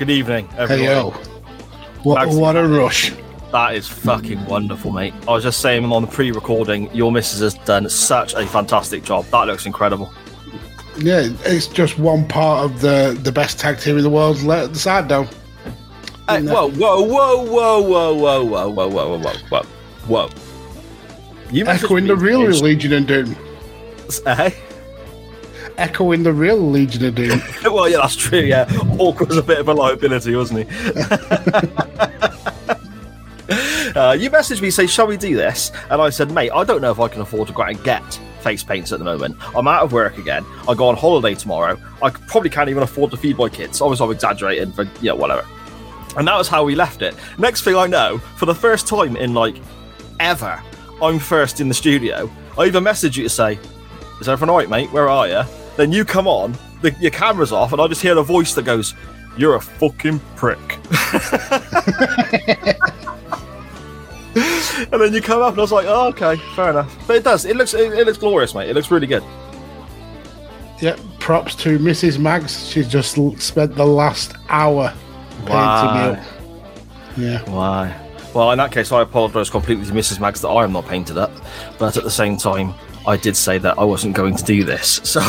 Good 0.00 0.08
evening, 0.08 0.48
everyone. 0.56 0.86
Hey 0.86 0.94
yo, 0.94 1.10
what, 2.04 2.26
what 2.30 2.56
a 2.56 2.66
rush! 2.66 3.12
That 3.52 3.74
is 3.74 3.86
fucking 3.86 4.46
wonderful, 4.46 4.92
mate. 4.92 5.12
I 5.28 5.32
was 5.32 5.42
just 5.42 5.60
saying 5.60 5.84
on 5.84 6.00
the 6.00 6.08
pre-recording, 6.08 6.90
your 6.94 7.12
missus 7.12 7.40
has 7.40 7.52
done 7.66 7.86
such 7.90 8.32
a 8.32 8.46
fantastic 8.46 9.04
job. 9.04 9.26
That 9.26 9.46
looks 9.46 9.66
incredible. 9.66 10.10
Yeah, 10.96 11.28
it's 11.44 11.66
just 11.66 11.98
one 11.98 12.26
part 12.26 12.64
of 12.64 12.80
the 12.80 13.20
the 13.22 13.30
best 13.30 13.58
tag 13.58 13.78
team 13.78 13.98
in 13.98 14.02
the 14.02 14.08
world. 14.08 14.40
Let 14.40 14.72
the 14.72 14.78
side 14.78 15.06
down. 15.06 15.26
Hey, 16.26 16.44
whoa, 16.44 16.70
whoa, 16.70 17.02
whoa, 17.02 17.44
whoa, 17.44 17.82
whoa, 17.82 18.14
whoa, 18.14 18.44
whoa, 18.44 18.68
whoa, 18.70 18.88
whoa, 18.88 19.18
whoa, 19.18 19.36
whoa, 19.50 19.62
whoa. 20.06 20.30
You 21.50 21.66
Echoing 21.66 22.06
the 22.06 22.16
real 22.16 22.40
Legion 22.40 22.94
of 22.94 23.06
Doom. 23.06 23.36
Eh? 24.24 24.50
Echoing 25.80 26.22
the 26.22 26.32
real 26.32 26.58
Legion 26.58 27.06
of 27.06 27.14
Doom. 27.14 27.40
well, 27.64 27.88
yeah, 27.88 27.96
that's 28.02 28.14
true. 28.14 28.40
Yeah, 28.40 28.66
Hawk 28.66 29.20
was 29.20 29.38
a 29.38 29.42
bit 29.42 29.58
of 29.58 29.66
a 29.66 29.72
liability, 29.72 30.36
wasn't 30.36 30.68
he? 30.68 30.76
uh, 33.96 34.12
you 34.12 34.28
messaged 34.30 34.60
me 34.60 34.70
say, 34.70 34.86
"Shall 34.86 35.06
we 35.06 35.16
do 35.16 35.34
this?" 35.34 35.72
And 35.90 36.02
I 36.02 36.10
said, 36.10 36.32
"Mate, 36.32 36.50
I 36.50 36.64
don't 36.64 36.82
know 36.82 36.90
if 36.90 37.00
I 37.00 37.08
can 37.08 37.22
afford 37.22 37.48
to 37.48 37.54
go 37.54 37.62
out 37.62 37.70
and 37.70 37.82
get 37.82 38.04
face 38.42 38.62
paints 38.62 38.92
at 38.92 38.98
the 38.98 39.06
moment. 39.06 39.38
I'm 39.56 39.66
out 39.66 39.82
of 39.82 39.94
work 39.94 40.18
again. 40.18 40.44
I 40.68 40.74
go 40.74 40.86
on 40.86 40.96
holiday 40.96 41.34
tomorrow. 41.34 41.80
I 42.02 42.10
probably 42.10 42.50
can't 42.50 42.68
even 42.68 42.82
afford 42.82 43.10
to 43.12 43.16
feed 43.16 43.38
my 43.38 43.48
kids. 43.48 43.80
Obviously, 43.80 44.04
I'm 44.04 44.12
exaggerating, 44.12 44.72
but 44.72 44.86
yeah, 45.02 45.12
whatever." 45.12 45.46
And 46.18 46.28
that 46.28 46.36
was 46.36 46.46
how 46.46 46.62
we 46.62 46.74
left 46.74 47.00
it. 47.00 47.14
Next 47.38 47.62
thing 47.62 47.74
I 47.74 47.86
know, 47.86 48.18
for 48.18 48.44
the 48.44 48.54
first 48.54 48.86
time 48.86 49.16
in 49.16 49.32
like 49.32 49.56
ever, 50.18 50.62
I'm 51.00 51.18
first 51.18 51.58
in 51.58 51.68
the 51.68 51.74
studio. 51.74 52.30
I 52.58 52.66
even 52.66 52.84
message 52.84 53.16
you 53.16 53.24
to 53.24 53.30
say, 53.30 53.58
"Is 54.20 54.28
everything 54.28 54.50
all 54.50 54.58
right, 54.58 54.68
mate? 54.68 54.92
Where 54.92 55.08
are 55.08 55.26
you?" 55.26 55.42
Then 55.76 55.92
you 55.92 56.04
come 56.04 56.26
on, 56.26 56.56
the, 56.82 56.92
your 57.00 57.10
camera's 57.10 57.52
off, 57.52 57.72
and 57.72 57.80
I 57.80 57.86
just 57.88 58.02
hear 58.02 58.16
a 58.18 58.22
voice 58.22 58.54
that 58.54 58.64
goes, 58.64 58.94
"You're 59.36 59.54
a 59.56 59.60
fucking 59.60 60.20
prick." 60.36 60.58
and 64.34 65.00
then 65.00 65.12
you 65.12 65.20
come 65.20 65.42
up, 65.42 65.50
and 65.52 65.58
I 65.58 65.62
was 65.62 65.72
like, 65.72 65.86
"Oh, 65.88 66.08
okay, 66.08 66.36
fair 66.54 66.70
enough." 66.70 66.94
But 67.06 67.16
it 67.16 67.24
does. 67.24 67.44
It 67.44 67.56
looks. 67.56 67.74
It, 67.74 67.92
it 67.92 68.06
looks 68.06 68.18
glorious, 68.18 68.54
mate. 68.54 68.68
It 68.68 68.74
looks 68.74 68.90
really 68.90 69.06
good. 69.06 69.22
yeah, 70.80 70.96
props 71.18 71.54
to 71.56 71.78
Mrs. 71.78 72.18
Mags. 72.18 72.68
She 72.68 72.82
just 72.84 73.18
l- 73.18 73.36
spent 73.36 73.74
the 73.74 73.86
last 73.86 74.34
hour 74.48 74.92
painting 75.46 76.14
it. 76.18 76.24
Yeah, 77.16 77.50
Why? 77.50 77.96
Well, 78.32 78.52
in 78.52 78.58
that 78.58 78.70
case, 78.70 78.92
I 78.92 79.02
apologise 79.02 79.50
completely 79.50 79.84
to 79.86 79.92
Mrs. 79.92 80.20
Mags 80.20 80.40
that 80.42 80.48
I 80.48 80.62
am 80.62 80.72
not 80.72 80.86
painted 80.86 81.18
up, 81.18 81.32
but 81.78 81.96
at 81.96 82.04
the 82.04 82.10
same 82.10 82.36
time, 82.36 82.72
I 83.06 83.16
did 83.16 83.36
say 83.36 83.58
that 83.58 83.78
I 83.78 83.84
wasn't 83.84 84.14
going 84.14 84.36
to 84.36 84.44
do 84.44 84.64
this. 84.64 85.00
So 85.04 85.20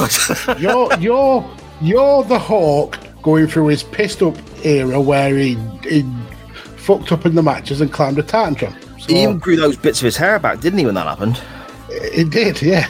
you're 0.58 0.94
you're 1.00 1.50
you're 1.82 2.24
the 2.24 2.40
Hawk 2.40 2.98
going 3.22 3.48
through 3.48 3.68
his 3.68 3.84
pissed 3.84 4.22
up 4.22 4.36
era 4.64 5.00
where 5.00 5.36
he, 5.38 5.56
he 5.84 6.04
fucked 6.78 7.12
up 7.12 7.26
in 7.26 7.36
the 7.36 7.44
matches 7.44 7.82
and 7.82 7.92
climbed 7.92 8.20
a 8.20 8.24
tantrum. 8.24 8.76
So 9.00 9.14
he 9.14 9.24
even 9.24 9.40
grew 9.40 9.56
those 9.56 9.78
bits 9.78 10.00
of 10.00 10.06
his 10.06 10.18
hair 10.18 10.40
back, 10.40 10.60
didn't 10.60 10.80
he, 10.80 10.86
when 10.86 10.96
that 10.96 11.08
happened? 11.08 11.42
he 12.14 12.24
did, 12.24 12.62
yeah. 12.62 12.88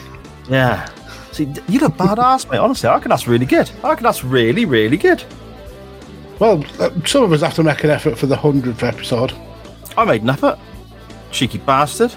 Yeah. 0.49 0.89
See, 1.31 1.51
you 1.67 1.79
look 1.79 1.93
badass, 1.93 2.49
mate. 2.49 2.57
Honestly, 2.57 2.89
I 2.89 2.95
reckon 2.95 3.11
ask 3.11 3.27
really 3.27 3.45
good. 3.45 3.71
I 3.83 3.95
can 3.95 4.05
ask 4.05 4.23
really, 4.25 4.65
really 4.65 4.97
good. 4.97 5.23
Well, 6.39 6.63
uh, 6.79 6.89
some 7.05 7.23
of 7.23 7.31
us 7.31 7.41
have 7.41 7.53
to 7.55 7.63
make 7.63 7.83
an 7.83 7.89
effort 7.89 8.17
for 8.17 8.25
the 8.25 8.35
hundredth 8.35 8.83
episode. 8.83 9.33
I 9.97 10.05
made 10.05 10.23
an 10.23 10.29
effort. 10.29 10.59
Cheeky 11.31 11.59
bastard. 11.59 12.13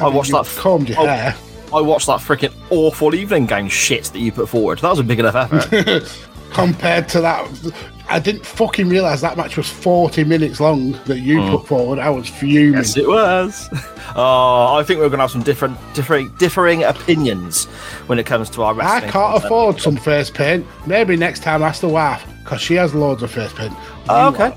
I 0.00 0.04
mean, 0.06 0.14
watched 0.14 0.32
that 0.32 0.40
f- 0.40 0.56
Combed 0.56 0.88
your 0.88 1.00
oh. 1.00 1.06
hair. 1.06 1.36
I 1.72 1.80
watched 1.80 2.06
that 2.06 2.20
freaking 2.20 2.52
awful 2.70 3.14
evening 3.14 3.46
game 3.46 3.68
shit 3.68 4.04
that 4.04 4.20
you 4.20 4.30
put 4.30 4.48
forward. 4.48 4.78
That 4.78 4.90
was 4.90 5.00
a 5.00 5.04
big 5.04 5.18
enough 5.18 5.34
effort. 5.34 6.28
compared 6.54 7.08
to 7.10 7.20
that. 7.20 7.74
I 8.08 8.18
didn't 8.18 8.46
fucking 8.46 8.88
realise 8.88 9.20
that 9.22 9.36
match 9.36 9.56
was 9.56 9.68
40 9.68 10.24
minutes 10.24 10.60
long 10.60 10.92
that 11.04 11.18
you 11.18 11.40
put 11.50 11.66
forward. 11.66 11.98
I 11.98 12.10
was 12.10 12.28
fuming. 12.28 12.74
Mm. 12.74 12.76
yes, 12.76 12.96
it 12.96 13.06
was. 13.06 13.68
Oh, 14.16 14.76
I 14.76 14.84
think 14.84 15.00
we're 15.00 15.08
going 15.08 15.18
to 15.18 15.24
have 15.24 15.32
some 15.32 15.42
different, 15.42 15.76
differing, 15.92 16.32
differing 16.36 16.84
opinions 16.84 17.64
when 18.06 18.20
it 18.20 18.26
comes 18.26 18.48
to 18.50 18.62
our 18.62 18.72
wrestling. 18.72 18.96
I 18.96 19.00
can't 19.00 19.12
content. 19.12 19.44
afford 19.44 19.80
some 19.80 19.96
face 19.96 20.30
paint. 20.30 20.64
Maybe 20.86 21.16
next 21.16 21.42
time 21.42 21.62
ask 21.62 21.80
the 21.80 21.88
wife, 21.88 22.24
because 22.44 22.60
she 22.60 22.74
has 22.74 22.94
loads 22.94 23.24
of 23.24 23.32
face 23.32 23.52
paint. 23.54 23.74
Oh, 24.08 24.28
okay. 24.28 24.54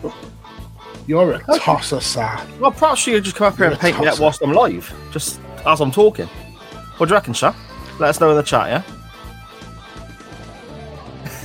You're 1.08 1.34
a 1.36 1.60
tosser, 1.60 2.02
sir. 2.02 2.38
Well, 2.60 2.72
perhaps 2.72 3.08
you 3.08 3.14
could 3.16 3.24
just 3.24 3.36
come 3.38 3.48
up 3.48 3.56
here 3.56 3.66
and 3.68 3.72
You're 3.74 3.80
a 3.80 3.82
paint 3.82 4.00
me 4.00 4.06
tosser. 4.06 4.22
whilst 4.22 4.42
I'm 4.42 4.52
live, 4.52 4.94
just 5.12 5.40
as 5.66 5.80
I'm 5.82 5.92
talking. 5.92 6.28
What 6.98 7.08
do 7.08 7.12
you 7.12 7.16
reckon, 7.16 7.34
Sha? 7.34 7.54
Let 8.00 8.10
us 8.10 8.20
know 8.20 8.30
in 8.32 8.36
the 8.38 8.44
chat, 8.44 8.68
yeah? 8.68 8.84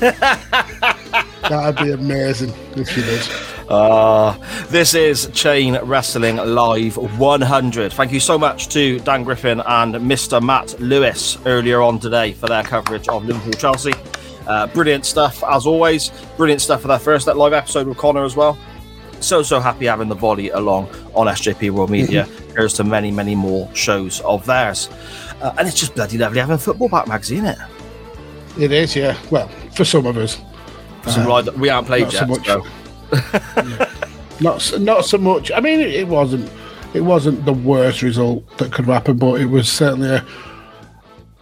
That'd 1.48 1.76
be 1.84 1.92
amazing 1.92 2.52
if 2.76 2.88
she 2.88 3.02
did. 3.02 3.22
Uh, 3.68 4.36
this 4.68 4.94
is 4.94 5.28
Chain 5.32 5.78
Wrestling 5.84 6.36
Live 6.36 6.96
100. 6.96 7.92
Thank 7.92 8.12
you 8.12 8.18
so 8.20 8.36
much 8.36 8.68
to 8.70 8.98
Dan 9.00 9.22
Griffin 9.22 9.60
and 9.60 9.94
Mr. 9.94 10.42
Matt 10.42 10.78
Lewis 10.80 11.38
earlier 11.46 11.80
on 11.80 11.98
today 12.00 12.32
for 12.32 12.48
their 12.48 12.64
coverage 12.64 13.08
of 13.08 13.24
Liverpool 13.24 13.52
Chelsea. 13.52 13.92
Uh, 14.46 14.66
brilliant 14.68 15.06
stuff, 15.06 15.44
as 15.44 15.66
always. 15.66 16.10
Brilliant 16.36 16.60
stuff 16.60 16.82
for 16.82 16.88
their 16.88 16.98
first 16.98 17.28
live 17.28 17.52
episode 17.52 17.86
with 17.86 17.96
Connor 17.96 18.24
as 18.24 18.34
well. 18.34 18.58
So, 19.22 19.42
so 19.42 19.60
happy 19.60 19.86
having 19.86 20.08
the 20.08 20.14
volley 20.14 20.50
along 20.50 20.88
on 21.14 21.26
SJP 21.26 21.70
World 21.70 21.90
Media. 21.90 22.24
Here's 22.56 22.74
to 22.74 22.84
many, 22.84 23.10
many 23.10 23.34
more 23.34 23.68
shows 23.74 24.20
of 24.22 24.44
theirs. 24.46 24.88
Uh, 25.40 25.54
and 25.58 25.66
it's 25.66 25.78
just 25.78 25.94
bloody 25.94 26.18
lovely 26.18 26.40
having 26.40 26.58
football 26.58 26.88
back, 26.88 27.06
Magsy, 27.06 27.32
isn't 27.32 27.46
it? 27.46 27.58
It 28.58 28.72
is, 28.72 28.94
yeah. 28.94 29.16
Well, 29.30 29.48
for 29.74 29.84
some 29.84 30.06
of 30.06 30.16
us. 30.16 30.38
Some 31.08 31.26
ride 31.26 31.46
that 31.46 31.58
we 31.58 31.68
aren't 31.68 31.86
played 31.86 32.02
not 32.04 32.12
so 32.12 32.26
much. 32.26 32.46
so- 32.46 32.64
Not 34.40 34.80
not 34.80 35.04
so 35.04 35.18
much. 35.18 35.52
I 35.52 35.60
mean, 35.60 35.78
it, 35.80 35.90
it 35.94 36.08
wasn't 36.08 36.50
it 36.94 37.00
wasn't 37.02 37.44
the 37.44 37.52
worst 37.52 38.02
result 38.02 38.58
that 38.58 38.72
could 38.72 38.86
happen, 38.86 39.16
but 39.16 39.40
it 39.40 39.46
was 39.46 39.70
certainly 39.70 40.08
a 40.16 40.24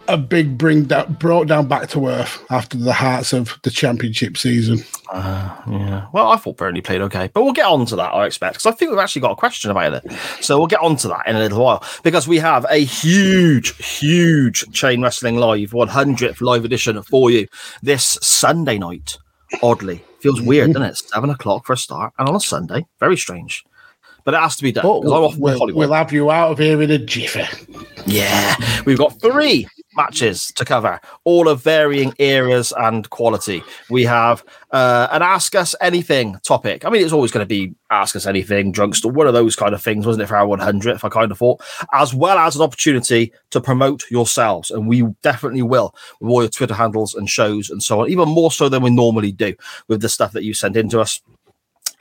a 0.07 0.17
big 0.17 0.57
bring 0.57 0.85
that 0.85 1.19
brought 1.19 1.47
down 1.47 1.67
back 1.67 1.89
to 1.89 2.07
earth 2.07 2.43
after 2.49 2.77
the 2.77 2.93
hearts 2.93 3.33
of 3.33 3.57
the 3.63 3.69
championship 3.69 4.37
season. 4.37 4.83
Uh, 5.11 5.55
yeah. 5.69 6.07
Well, 6.11 6.27
I 6.27 6.37
thought 6.37 6.57
Burnley 6.57 6.81
played 6.81 7.01
okay, 7.01 7.29
but 7.33 7.43
we'll 7.43 7.53
get 7.53 7.65
on 7.65 7.85
to 7.87 7.95
that, 7.95 8.13
I 8.13 8.25
expect, 8.25 8.55
because 8.55 8.65
I 8.65 8.71
think 8.71 8.91
we've 8.91 8.99
actually 8.99 9.21
got 9.21 9.31
a 9.31 9.35
question 9.35 9.71
about 9.71 9.93
it. 9.93 10.11
So 10.41 10.57
we'll 10.57 10.67
get 10.67 10.81
on 10.81 10.95
to 10.97 11.07
that 11.09 11.27
in 11.27 11.35
a 11.35 11.39
little 11.39 11.63
while 11.63 11.83
because 12.03 12.27
we 12.27 12.37
have 12.39 12.65
a 12.69 12.83
huge, 12.83 13.75
huge 13.77 14.71
Chain 14.71 15.01
Wrestling 15.01 15.37
Live 15.37 15.71
100th 15.71 16.41
live 16.41 16.65
edition 16.65 17.01
for 17.03 17.31
you 17.31 17.47
this 17.81 18.17
Sunday 18.21 18.77
night. 18.77 19.17
Oddly, 19.61 20.01
feels 20.19 20.39
mm-hmm. 20.39 20.47
weird, 20.47 20.73
doesn't 20.73 20.89
it? 20.89 20.97
Seven 20.97 21.29
o'clock 21.29 21.65
for 21.65 21.73
a 21.73 21.77
start, 21.77 22.13
and 22.17 22.29
on 22.29 22.35
a 22.35 22.39
Sunday, 22.39 22.85
very 22.99 23.17
strange. 23.17 23.65
But 24.23 24.33
it 24.33 24.39
has 24.39 24.55
to 24.55 24.63
be 24.63 24.71
done. 24.71 24.83
But 24.83 25.01
'cause 25.01 25.11
I'm 25.11 25.23
off 25.23 25.33
to 25.33 25.39
we'll, 25.39 25.75
we'll 25.75 25.93
have 25.93 26.13
you 26.13 26.31
out 26.31 26.51
of 26.51 26.59
here 26.59 26.81
in 26.81 26.91
a 26.91 26.97
jiffy. 26.97 27.43
Yeah, 28.05 28.55
we've 28.85 28.97
got 28.97 29.19
three 29.19 29.67
matches 29.95 30.51
to 30.55 30.65
cover, 30.65 30.99
all 31.23 31.47
of 31.47 31.63
varying 31.63 32.13
eras 32.17 32.73
and 32.77 33.09
quality. 33.09 33.63
We 33.89 34.03
have 34.03 34.43
uh, 34.71 35.07
an 35.11 35.21
Ask 35.21 35.55
Us 35.55 35.75
Anything 35.81 36.37
topic. 36.43 36.85
I 36.85 36.89
mean, 36.89 37.03
it's 37.03 37.13
always 37.13 37.31
going 37.31 37.43
to 37.43 37.47
be 37.47 37.73
Ask 37.89 38.15
Us 38.15 38.25
Anything, 38.25 38.71
Drunkster, 38.73 39.11
one 39.11 39.27
of 39.27 39.33
those 39.33 39.55
kind 39.55 39.73
of 39.73 39.81
things, 39.81 40.05
wasn't 40.05 40.23
it, 40.23 40.27
for 40.27 40.37
our 40.37 40.47
100th? 40.47 41.03
I 41.03 41.09
kind 41.09 41.31
of 41.31 41.37
thought, 41.37 41.61
as 41.93 42.13
well 42.13 42.37
as 42.37 42.55
an 42.55 42.61
opportunity 42.61 43.31
to 43.51 43.61
promote 43.61 44.09
yourselves. 44.09 44.71
And 44.71 44.87
we 44.87 45.03
definitely 45.21 45.61
will 45.61 45.95
with 46.19 46.31
all 46.31 46.41
your 46.41 46.49
Twitter 46.49 46.73
handles 46.73 47.15
and 47.15 47.29
shows 47.29 47.69
and 47.69 47.83
so 47.83 48.01
on, 48.01 48.09
even 48.09 48.29
more 48.29 48.51
so 48.51 48.69
than 48.69 48.81
we 48.83 48.89
normally 48.89 49.31
do 49.31 49.53
with 49.87 50.01
the 50.01 50.09
stuff 50.09 50.31
that 50.33 50.43
you 50.43 50.53
send 50.53 50.77
in 50.77 50.89
to 50.89 51.01
us. 51.01 51.21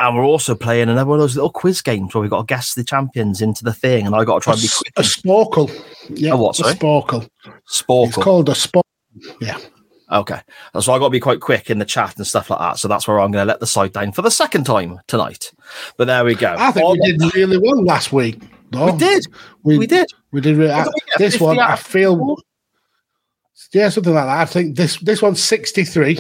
And 0.00 0.17
we're 0.17 0.25
also 0.25 0.55
playing 0.55 0.88
another 0.88 1.08
one 1.08 1.19
of 1.19 1.23
those 1.23 1.37
little 1.37 1.50
quiz 1.50 1.82
games 1.82 2.14
where 2.14 2.23
we've 2.23 2.31
got 2.31 2.41
to 2.41 2.47
guess 2.47 2.73
the 2.75 2.82
champions 2.82 3.43
into 3.43 3.62
the 3.62 3.75
thing, 3.75 4.06
and 4.06 4.17
I 4.17 4.25
got 4.25 4.43
to 4.43 4.44
try 4.44 4.52
a, 4.52 4.56
and 4.56 4.62
be 4.62 4.69
quick. 4.69 4.93
A 4.97 5.02
sporcle. 5.02 5.85
Yeah, 6.08 6.32
a 6.32 6.37
what? 6.38 6.56
Sorry? 6.56 6.73
A 6.73 6.75
sporcle. 6.75 7.29
Sporcle. 7.70 8.08
It's 8.08 8.17
called 8.17 8.49
a 8.49 8.52
sporcle. 8.52 8.82
Yeah. 9.41 9.58
Okay. 10.11 10.41
So 10.81 10.93
I 10.93 10.99
got 10.99 11.05
to 11.05 11.11
be 11.11 11.20
quite 11.20 11.41
quick 11.41 11.70
in 11.70 11.79
the 11.79 11.85
chat 11.85 12.17
and 12.17 12.26
stuff 12.26 12.50
like 12.50 12.58
that. 12.58 12.79
So 12.79 12.88
that's 12.88 13.06
where 13.06 13.20
I'm 13.20 13.31
going 13.31 13.47
to 13.47 13.49
let 13.49 13.61
the 13.61 13.67
site 13.67 13.93
down 13.93 14.12
for 14.12 14.23
the 14.23 14.31
second 14.31 14.64
time 14.64 14.99
tonight. 15.06 15.52
But 15.97 16.06
there 16.06 16.25
we 16.25 16.35
go. 16.35 16.56
I 16.58 16.73
think 16.73 16.85
All 16.85 16.93
we 16.93 17.00
did 17.00 17.20
that. 17.20 17.35
really 17.35 17.58
well 17.58 17.82
last 17.85 18.12
week. 18.12 18.41
We 18.73 18.93
did. 18.96 19.26
We, 19.62 19.79
we 19.79 19.87
did. 19.87 20.06
We 20.32 20.41
did. 20.41 20.56
Really, 20.56 20.73
I, 20.73 20.87
this 21.19 21.41
one, 21.41 21.58
I 21.58 21.76
feel. 21.76 22.38
Yeah, 23.73 23.88
something 23.91 24.14
like 24.14 24.25
that. 24.26 24.38
I 24.38 24.44
think 24.46 24.76
this 24.76 24.99
this 24.99 25.20
one's 25.20 25.43
63. 25.43 26.19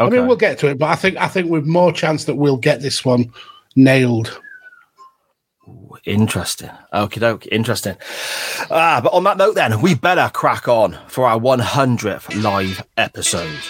Okay. 0.00 0.16
I 0.16 0.18
mean, 0.18 0.28
we'll 0.28 0.36
get 0.36 0.58
to 0.58 0.68
it, 0.68 0.78
but 0.78 0.86
I 0.86 0.94
think 0.94 1.16
I 1.16 1.28
think 1.28 1.50
we've 1.50 1.66
more 1.66 1.92
chance 1.92 2.24
that 2.24 2.36
we'll 2.36 2.56
get 2.56 2.80
this 2.80 3.04
one 3.04 3.32
nailed. 3.74 4.40
Interesting. 6.04 6.70
Okay, 6.92 7.20
doke. 7.20 7.46
Interesting. 7.48 7.96
Ah, 8.70 9.00
but 9.02 9.12
on 9.12 9.24
that 9.24 9.36
note, 9.36 9.54
then 9.54 9.82
we 9.82 9.94
better 9.94 10.30
crack 10.32 10.68
on 10.68 10.96
for 11.08 11.26
our 11.26 11.38
100th 11.38 12.42
live 12.42 12.86
episode. 12.96 13.60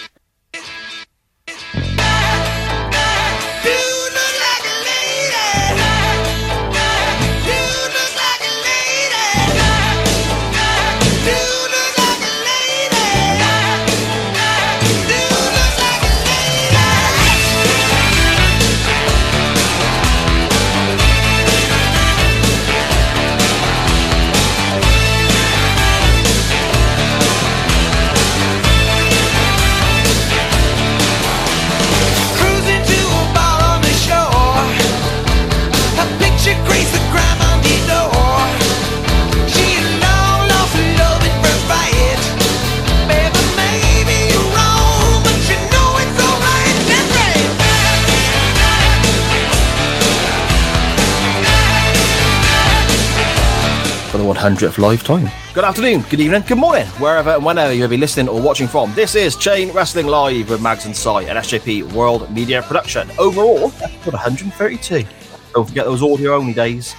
100th 54.49 54.79
live 54.79 55.03
time. 55.03 55.29
Good 55.53 55.63
afternoon, 55.63 56.03
good 56.09 56.19
evening, 56.19 56.43
good 56.47 56.57
morning, 56.57 56.87
wherever 56.97 57.31
and 57.31 57.45
whenever 57.45 57.71
you 57.71 57.81
may 57.81 57.87
be 57.87 57.97
listening 57.97 58.27
or 58.27 58.41
watching 58.41 58.67
from. 58.67 58.91
This 58.95 59.13
is 59.13 59.35
Chain 59.35 59.71
Wrestling 59.71 60.07
Live 60.07 60.49
with 60.49 60.59
Mags 60.59 60.87
and 60.87 60.95
Sai, 60.95 61.21
an 61.23 61.37
SJP 61.37 61.93
World 61.93 62.31
Media 62.31 62.63
production. 62.63 63.11
Overall, 63.19 63.65
episode 63.83 64.13
132. 64.13 65.05
Don't 65.53 65.67
forget 65.67 65.85
those 65.85 66.01
audio 66.01 66.35
only 66.35 66.53
days, 66.53 66.95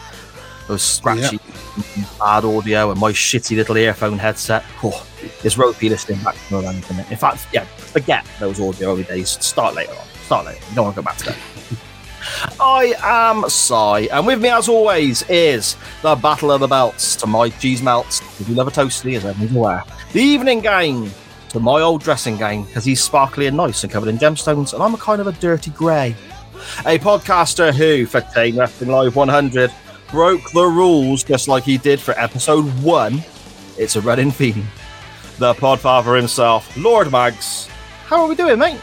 those 0.69 0.83
scratchy, 0.83 1.41
bad 2.21 2.45
audio, 2.45 2.93
and 2.93 3.01
my 3.01 3.11
shitty 3.11 3.57
little 3.57 3.77
earphone 3.77 4.17
headset. 4.17 4.65
Oh, 4.85 5.05
it's 5.43 5.59
ropey 5.59 5.89
listening 5.89 6.23
back 6.23 6.37
to 6.51 6.59
it? 6.61 7.11
In 7.11 7.17
fact, 7.17 7.49
yeah, 7.53 7.65
forget 7.65 8.25
those 8.39 8.61
audio 8.61 8.93
only 8.93 9.05
days. 9.05 9.31
Start 9.45 9.75
later 9.75 9.93
on. 9.93 10.07
Start 10.23 10.47
later. 10.47 10.65
You 10.69 10.77
don't 10.77 10.85
want 10.85 10.95
to 10.95 11.03
go 11.03 11.05
back 11.05 11.17
to 11.17 11.25
that. 11.27 11.60
I 12.61 12.95
am 13.03 13.49
Sai, 13.49 14.09
and 14.13 14.27
with 14.27 14.41
me, 14.41 14.49
as 14.49 14.69
always, 14.69 15.23
is 15.29 15.77
the 16.03 16.15
Battle 16.15 16.53
of 16.53 16.61
the 16.61 16.67
Belts 16.67 17.17
to 17.17 17.27
my 17.27 17.49
cheese 17.49 17.83
melts, 17.83 18.21
if 18.41 18.49
you 18.49 18.55
love 18.55 18.69
a 18.69 18.71
toasty, 18.71 19.17
as 19.17 19.25
everyone's 19.25 19.57
aware. 19.57 19.85
The 20.13 20.21
Evening 20.21 20.61
game 20.61 21.11
to 21.51 21.61
my 21.61 21.81
old 21.81 22.03
dressing 22.03 22.37
game 22.37 22.65
because 22.65 22.85
he's 22.85 23.03
sparkly 23.03 23.47
and 23.47 23.57
nice 23.57 23.83
and 23.83 23.93
covered 23.93 24.09
in 24.09 24.19
gemstones, 24.19 24.73
and 24.73 24.83
I'm 24.83 24.95
a 24.95 24.99
kind 24.99 25.21
of 25.21 25.27
a 25.27 25.33
dirty 25.33 25.71
grey. 25.73 26.15
A 26.81 26.99
podcaster 26.99 27.73
who, 27.73 28.07
for 28.07 28.21
Chain 28.21 28.57
Wrestling 28.57 28.91
Live 28.91 29.17
100, 29.17 29.73
broke 30.11 30.51
the 30.53 30.65
rules 30.65 31.25
just 31.25 31.49
like 31.49 31.65
he 31.65 31.79
did 31.79 32.01
for 32.01 32.19
episode 32.19 32.67
one. 32.83 33.23
It's 33.79 33.97
a 33.97 34.01
running 34.01 34.31
theme. 34.31 34.67
The 35.39 35.55
podfather 35.55 36.17
himself, 36.17 36.77
Lord 36.77 37.11
Mags. 37.11 37.67
How 38.07 38.23
are 38.23 38.29
we 38.29 38.35
doing, 38.35 38.59
mate? 38.59 38.81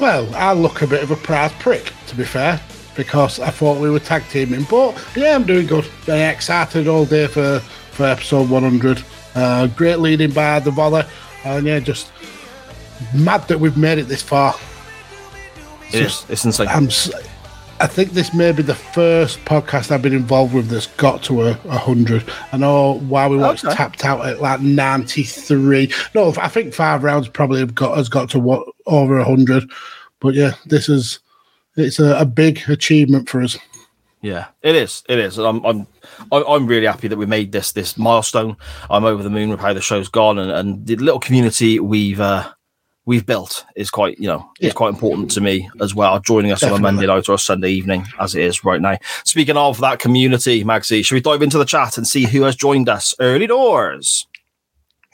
Well, 0.00 0.32
I 0.34 0.52
look 0.52 0.82
a 0.82 0.86
bit 0.86 1.02
of 1.02 1.10
a 1.10 1.16
proud 1.16 1.52
prick, 1.52 1.92
to 2.08 2.16
be 2.16 2.24
fair, 2.24 2.60
because 2.96 3.38
I 3.38 3.50
thought 3.50 3.80
we 3.80 3.90
were 3.90 4.00
tag 4.00 4.24
teaming. 4.28 4.66
But 4.68 5.02
yeah, 5.16 5.34
I'm 5.34 5.44
doing 5.44 5.66
good. 5.66 5.84
Very 6.04 6.22
excited 6.22 6.88
all 6.88 7.04
day 7.04 7.26
for, 7.26 7.60
for 7.92 8.06
episode 8.06 8.50
100. 8.50 9.04
Uh, 9.34 9.66
great 9.68 9.98
leading 10.00 10.32
by 10.32 10.60
the 10.60 10.70
volley. 10.70 11.04
And 11.44 11.66
yeah, 11.66 11.78
just 11.78 12.10
mad 13.14 13.46
that 13.48 13.58
we've 13.60 13.76
made 13.76 13.98
it 13.98 14.04
this 14.04 14.22
far. 14.22 14.54
It 15.88 16.02
is. 16.02 16.26
It's 16.28 16.44
insane. 16.44 16.68
I'm, 16.68 16.88
I 17.80 17.86
think 17.86 18.12
this 18.12 18.32
may 18.32 18.52
be 18.52 18.62
the 18.62 18.74
first 18.74 19.44
podcast 19.44 19.90
I've 19.90 20.00
been 20.02 20.14
involved 20.14 20.54
with 20.54 20.68
that's 20.68 20.86
got 20.86 21.22
to 21.24 21.42
a, 21.42 21.50
a 21.64 21.76
hundred. 21.78 22.24
I 22.52 22.56
know 22.56 22.94
while 23.00 23.28
we 23.28 23.36
watched 23.36 23.64
Okay. 23.64 23.74
tapped 23.74 24.04
out 24.04 24.24
at 24.26 24.40
like 24.40 24.60
ninety 24.60 25.24
three. 25.24 25.92
No, 26.14 26.32
I 26.38 26.48
think 26.48 26.72
five 26.72 27.02
rounds 27.02 27.28
probably 27.28 27.60
have 27.60 27.74
got 27.74 27.96
has 27.96 28.08
got 28.08 28.30
to 28.30 28.38
what 28.38 28.66
over 28.86 29.18
a 29.18 29.24
hundred. 29.24 29.70
But 30.20 30.34
yeah, 30.34 30.52
this 30.66 30.88
is 30.88 31.18
it's 31.76 31.98
a, 31.98 32.16
a 32.16 32.24
big 32.24 32.60
achievement 32.68 33.28
for 33.28 33.42
us. 33.42 33.58
Yeah, 34.22 34.46
it 34.62 34.74
is. 34.76 35.02
It 35.06 35.18
is. 35.18 35.36
I'm, 35.36 35.62
I'm, 35.66 35.86
I- 36.32 36.44
I'm 36.48 36.66
really 36.66 36.86
happy 36.86 37.08
that 37.08 37.18
we 37.18 37.26
made 37.26 37.52
this 37.52 37.72
this 37.72 37.98
milestone. 37.98 38.56
I'm 38.88 39.04
over 39.04 39.22
the 39.22 39.28
moon 39.28 39.50
with 39.50 39.60
how 39.60 39.74
the 39.74 39.82
show's 39.82 40.08
gone, 40.08 40.38
and, 40.38 40.50
and 40.50 40.86
the 40.86 40.96
little 40.96 41.20
community 41.20 41.78
we've 41.80 42.20
uh, 42.20 42.50
we've 43.06 43.26
built 43.26 43.64
is 43.76 43.90
quite, 43.90 44.18
you 44.18 44.26
know, 44.26 44.48
Yeah. 44.60 44.68
is 44.68 44.74
quite 44.74 44.88
important 44.88 45.30
to 45.32 45.40
me 45.40 45.68
as 45.80 45.94
well. 45.94 46.18
Joining 46.20 46.52
us 46.52 46.62
on 46.62 46.72
a 46.72 46.78
Monday 46.78 47.06
night 47.06 47.28
or 47.28 47.34
a 47.34 47.38
Sunday 47.38 47.70
evening, 47.70 48.06
as 48.18 48.34
it 48.34 48.42
is 48.42 48.64
right 48.64 48.80
now. 48.80 48.96
Speaking 49.24 49.56
of 49.56 49.78
that 49.80 49.98
community, 49.98 50.64
Magsy, 50.64 51.04
should 51.04 51.14
we 51.14 51.20
dive 51.20 51.42
into 51.42 51.58
the 51.58 51.64
chat 51.64 51.98
and 51.98 52.06
see 52.08 52.24
who 52.24 52.42
has 52.42 52.56
joined 52.56 52.88
us 52.88 53.14
early 53.20 53.46
doors? 53.46 54.26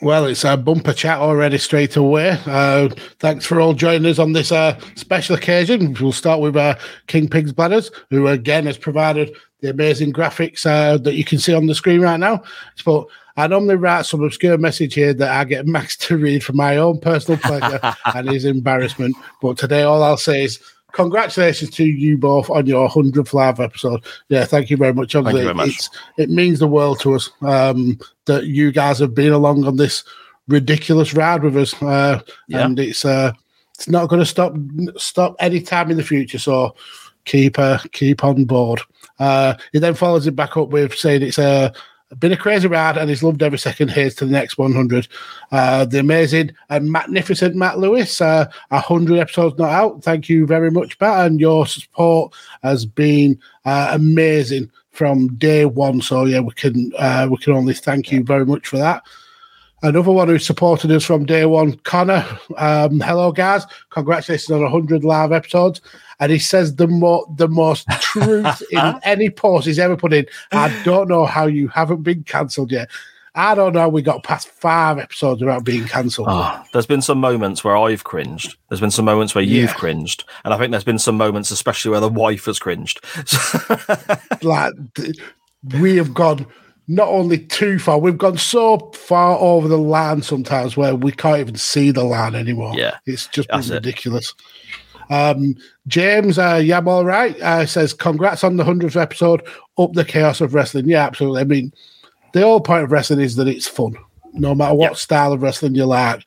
Well, 0.02 0.24
it's 0.24 0.44
a 0.44 0.56
bumper 0.56 0.94
chat 0.94 1.18
already 1.18 1.58
straight 1.58 1.96
away. 1.96 2.38
Uh, 2.46 2.88
thanks 3.18 3.44
for 3.44 3.60
all 3.60 3.74
joining 3.74 4.10
us 4.10 4.18
on 4.18 4.32
this 4.32 4.50
uh, 4.50 4.78
special 4.94 5.36
occasion. 5.36 5.94
We'll 6.00 6.12
start 6.12 6.40
with 6.40 6.56
uh, 6.56 6.76
King 7.06 7.28
Pig's 7.28 7.52
Bladders, 7.52 7.90
who 8.08 8.26
again 8.28 8.64
has 8.64 8.78
provided 8.78 9.36
the 9.60 9.68
amazing 9.68 10.14
graphics 10.14 10.64
uh, 10.64 10.96
that 10.98 11.16
you 11.16 11.24
can 11.24 11.38
see 11.38 11.52
on 11.52 11.66
the 11.66 11.74
screen 11.74 12.00
right 12.00 12.18
now. 12.18 12.42
But 12.82 13.08
I 13.40 13.46
normally 13.46 13.76
write 13.76 14.04
some 14.06 14.22
obscure 14.22 14.58
message 14.58 14.94
here 14.94 15.14
that 15.14 15.30
I 15.30 15.44
get 15.44 15.66
Max 15.76 15.96
to 15.98 16.16
read 16.18 16.44
for 16.44 16.52
my 16.52 16.76
own 16.76 17.00
personal 17.00 17.40
pleasure 17.40 17.80
and 18.14 18.28
his 18.30 18.44
embarrassment. 18.44 19.16
But 19.40 19.58
today, 19.58 19.82
all 19.82 20.02
I'll 20.02 20.16
say 20.16 20.44
is 20.44 20.60
congratulations 20.92 21.70
to 21.70 21.84
you 21.84 22.18
both 22.18 22.50
on 22.50 22.66
your 22.66 22.88
100th 22.88 23.32
live 23.32 23.60
episode. 23.60 24.04
Yeah, 24.28 24.44
thank 24.44 24.70
you 24.70 24.76
very 24.76 24.92
much. 24.92 25.12
Thank 25.12 25.28
you 25.28 25.42
very 25.42 25.54
much. 25.54 25.88
It 26.18 26.30
means 26.30 26.58
the 26.58 26.66
world 26.66 27.00
to 27.00 27.14
us 27.14 27.30
um, 27.42 27.98
that 28.26 28.46
you 28.46 28.72
guys 28.72 28.98
have 28.98 29.14
been 29.14 29.32
along 29.32 29.64
on 29.64 29.76
this 29.76 30.04
ridiculous 30.48 31.14
ride 31.14 31.42
with 31.42 31.56
us, 31.56 31.80
uh, 31.82 32.20
Yeah. 32.48 32.66
and 32.66 32.78
it's 32.78 33.04
uh, 33.04 33.32
it's 33.74 33.88
not 33.88 34.08
going 34.08 34.20
to 34.20 34.26
stop 34.26 34.54
stop 34.98 35.36
any 35.38 35.60
time 35.60 35.90
in 35.90 35.96
the 35.96 36.02
future. 36.02 36.38
So 36.38 36.74
keep 37.24 37.58
uh, 37.58 37.78
keep 37.92 38.24
on 38.24 38.44
board. 38.44 38.80
Uh, 39.18 39.54
he 39.72 39.78
then 39.78 39.94
follows 39.94 40.26
it 40.26 40.36
back 40.36 40.56
up 40.56 40.70
with 40.70 40.94
saying 40.94 41.22
it's 41.22 41.38
uh, 41.38 41.70
been 42.18 42.32
a 42.32 42.36
crazy 42.36 42.66
ride 42.66 42.96
and 42.96 43.08
he's 43.08 43.22
loved 43.22 43.42
every 43.42 43.58
second. 43.58 43.90
Here's 43.90 44.14
to 44.16 44.26
the 44.26 44.32
next 44.32 44.58
100. 44.58 45.06
Uh, 45.52 45.84
the 45.84 46.00
amazing 46.00 46.52
and 46.68 46.90
magnificent 46.90 47.54
Matt 47.54 47.78
Lewis, 47.78 48.20
uh, 48.20 48.46
100 48.68 49.18
episodes 49.18 49.58
not 49.58 49.70
out. 49.70 50.02
Thank 50.02 50.28
you 50.28 50.46
very 50.46 50.70
much, 50.70 50.98
Matt, 51.00 51.26
and 51.26 51.40
your 51.40 51.66
support 51.66 52.34
has 52.62 52.84
been 52.84 53.38
uh, 53.64 53.90
amazing 53.92 54.70
from 54.90 55.34
day 55.36 55.64
one. 55.64 56.00
So 56.00 56.24
yeah, 56.24 56.40
we 56.40 56.52
can 56.54 56.92
uh, 56.98 57.28
we 57.30 57.36
can 57.38 57.52
only 57.52 57.74
thank 57.74 58.10
you 58.10 58.24
very 58.24 58.44
much 58.44 58.66
for 58.66 58.78
that. 58.78 59.02
Another 59.82 60.12
one 60.12 60.28
who 60.28 60.38
supported 60.38 60.90
us 60.90 61.04
from 61.04 61.24
day 61.24 61.46
one, 61.46 61.76
Connor. 61.78 62.24
Um, 62.58 63.00
hello, 63.00 63.32
guys! 63.32 63.64
Congratulations 63.90 64.50
on 64.50 64.60
100 64.62 65.04
live 65.04 65.32
episodes. 65.32 65.80
And 66.18 66.30
he 66.30 66.38
says 66.38 66.76
the 66.76 66.86
more 66.86 67.26
the 67.36 67.48
most 67.48 67.88
truth 68.00 68.62
in 68.72 69.00
any 69.04 69.30
post 69.30 69.66
he's 69.66 69.78
ever 69.78 69.96
put 69.96 70.12
in. 70.12 70.26
I 70.52 70.68
don't 70.84 71.08
know 71.08 71.24
how 71.24 71.46
you 71.46 71.68
haven't 71.68 72.02
been 72.02 72.24
cancelled 72.24 72.70
yet. 72.70 72.90
I 73.34 73.54
don't 73.54 73.72
know. 73.72 73.88
We 73.88 74.02
got 74.02 74.22
past 74.24 74.48
five 74.48 74.98
episodes 74.98 75.40
without 75.40 75.64
being 75.64 75.86
cancelled. 75.86 76.26
Ah, 76.28 76.66
there's 76.72 76.84
been 76.84 77.00
some 77.00 77.18
moments 77.18 77.64
where 77.64 77.76
I've 77.76 78.04
cringed. 78.04 78.56
There's 78.68 78.80
been 78.80 78.90
some 78.90 79.04
moments 79.06 79.34
where 79.34 79.44
you've 79.44 79.70
Yeah. 79.70 79.74
cringed, 79.76 80.24
and 80.44 80.52
I 80.52 80.58
think 80.58 80.72
there's 80.72 80.84
been 80.84 80.98
some 80.98 81.16
moments, 81.16 81.50
especially 81.50 81.92
where 81.92 82.00
the 82.00 82.08
wife 82.08 82.44
has 82.46 82.58
cringed. 82.58 83.00
like 84.42 84.74
we 85.80 85.96
have 85.96 86.12
gone 86.12 86.44
not 86.90 87.06
only 87.06 87.38
too 87.38 87.78
far, 87.78 87.98
we've 88.00 88.18
gone 88.18 88.36
so 88.36 88.78
far 88.94 89.38
over 89.38 89.68
the 89.68 89.78
line 89.78 90.22
sometimes 90.22 90.76
where 90.76 90.96
we 90.96 91.12
can't 91.12 91.38
even 91.38 91.54
see 91.54 91.92
the 91.92 92.02
line 92.02 92.34
anymore. 92.34 92.74
Yeah, 92.76 92.98
it's 93.06 93.28
just 93.28 93.48
it. 93.52 93.70
ridiculous. 93.70 94.34
Um, 95.08 95.54
James, 95.86 96.36
uh, 96.36 96.60
yeah, 96.62 96.78
I'm 96.78 96.88
all 96.88 97.04
right. 97.04 97.40
Uh, 97.40 97.64
says, 97.64 97.94
"Congrats 97.94 98.42
on 98.42 98.56
the 98.56 98.64
hundredth 98.64 98.96
episode. 98.96 99.46
Up 99.78 99.92
the 99.92 100.04
chaos 100.04 100.40
of 100.40 100.52
wrestling." 100.52 100.88
Yeah, 100.88 101.06
absolutely. 101.06 101.40
I 101.42 101.44
mean, 101.44 101.72
the 102.32 102.40
whole 102.42 102.60
point 102.60 102.82
of 102.82 102.90
wrestling 102.90 103.20
is 103.20 103.36
that 103.36 103.46
it's 103.46 103.68
fun, 103.68 103.94
no 104.32 104.52
matter 104.52 104.74
what 104.74 104.90
Yeah. 104.92 104.96
style 104.96 105.32
of 105.32 105.42
wrestling 105.42 105.76
you 105.76 105.84
like. 105.84 106.24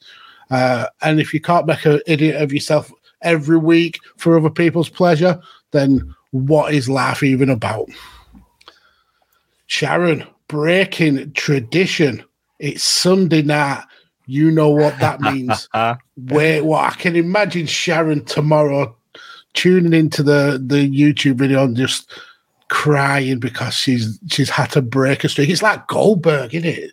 Uh, 0.49 0.87
and 1.01 1.19
if 1.19 1.33
you 1.33 1.41
can't 1.41 1.65
make 1.67 1.83
an 1.85 1.99
idiot 2.07 2.41
of 2.41 2.53
yourself 2.53 2.89
every 3.21 3.57
week 3.57 3.99
for 4.15 4.37
other 4.37 4.49
people's 4.49 4.89
pleasure, 4.89 5.41
then 5.71 6.15
what 6.31 6.73
is 6.73 6.87
life 6.87 7.21
even 7.21 7.49
about? 7.49 7.89
Sharon, 9.67 10.25
breaking 10.53 11.33
tradition. 11.33 12.23
It's 12.59 12.83
Sunday 12.83 13.41
night. 13.41 13.83
You 14.27 14.51
know 14.51 14.69
what 14.69 14.99
that 14.99 15.19
means. 15.19 15.67
Where 16.15 16.63
well, 16.63 16.79
I 16.79 16.91
can 16.91 17.15
imagine 17.15 17.65
Sharon 17.65 18.23
tomorrow 18.23 18.95
tuning 19.55 19.93
into 19.93 20.21
the 20.21 20.63
the 20.63 20.87
YouTube 20.87 21.35
video 21.35 21.63
and 21.63 21.75
just 21.75 22.11
crying 22.69 23.39
because 23.39 23.73
she's 23.73 24.19
she's 24.29 24.49
had 24.51 24.67
to 24.71 24.81
break 24.83 25.23
a 25.23 25.29
streak. 25.29 25.49
It's 25.49 25.63
like 25.63 25.87
Goldberg, 25.87 26.53
isn't 26.53 26.69
it? 26.69 26.91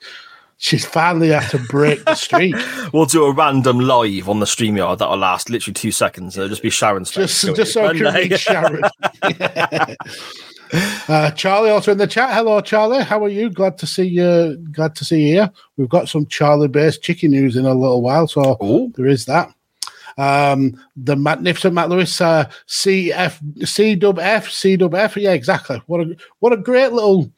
She's 0.56 0.84
finally 0.84 1.28
had 1.28 1.48
to 1.50 1.58
break 1.58 2.04
the 2.04 2.14
streak. 2.14 2.54
We'll 2.92 3.06
do 3.06 3.24
a 3.24 3.32
random 3.32 3.78
live 3.78 4.28
on 4.28 4.40
the 4.40 4.46
StreamYard 4.46 4.98
that'll 4.98 5.16
last 5.16 5.48
literally 5.48 5.74
two 5.74 5.92
seconds. 5.92 6.36
It'll 6.36 6.48
just 6.48 6.62
be 6.62 6.70
Sharon's 6.70 7.10
just 7.10 7.54
just 7.54 7.74
so 7.74 7.86
I 7.86 7.92
can 7.92 8.14
read 8.14 8.40
Sharon. 8.40 8.82
Uh, 10.72 11.30
Charlie 11.32 11.70
also 11.70 11.92
in 11.92 11.98
the 11.98 12.06
chat. 12.06 12.32
Hello, 12.32 12.60
Charlie. 12.60 13.02
How 13.02 13.22
are 13.24 13.28
you? 13.28 13.50
Glad 13.50 13.76
to 13.78 13.86
see 13.86 14.04
you. 14.04 14.56
Glad 14.72 14.94
to 14.96 15.04
see 15.04 15.20
you 15.22 15.34
here. 15.34 15.50
We've 15.76 15.88
got 15.88 16.08
some 16.08 16.26
Charlie-based 16.26 17.02
chicken 17.02 17.32
news 17.32 17.56
in 17.56 17.64
a 17.66 17.74
little 17.74 18.02
while, 18.02 18.28
so 18.28 18.56
Ooh. 18.62 18.92
there 18.96 19.06
is 19.06 19.24
that. 19.26 19.52
Um, 20.18 20.80
the 20.96 21.16
magnificent 21.16 21.74
Matt 21.74 21.88
Lewis, 21.88 22.20
uh, 22.20 22.48
CF, 22.68 23.66
C 23.66 23.94
dub 23.94 24.18
F, 24.18 24.50
C 24.50 24.76
dub 24.76 24.94
F. 24.94 25.16
Yeah, 25.16 25.32
exactly. 25.32 25.82
What 25.86 26.00
a 26.02 26.16
what 26.40 26.52
a 26.52 26.56
great 26.58 26.92
little 26.92 27.32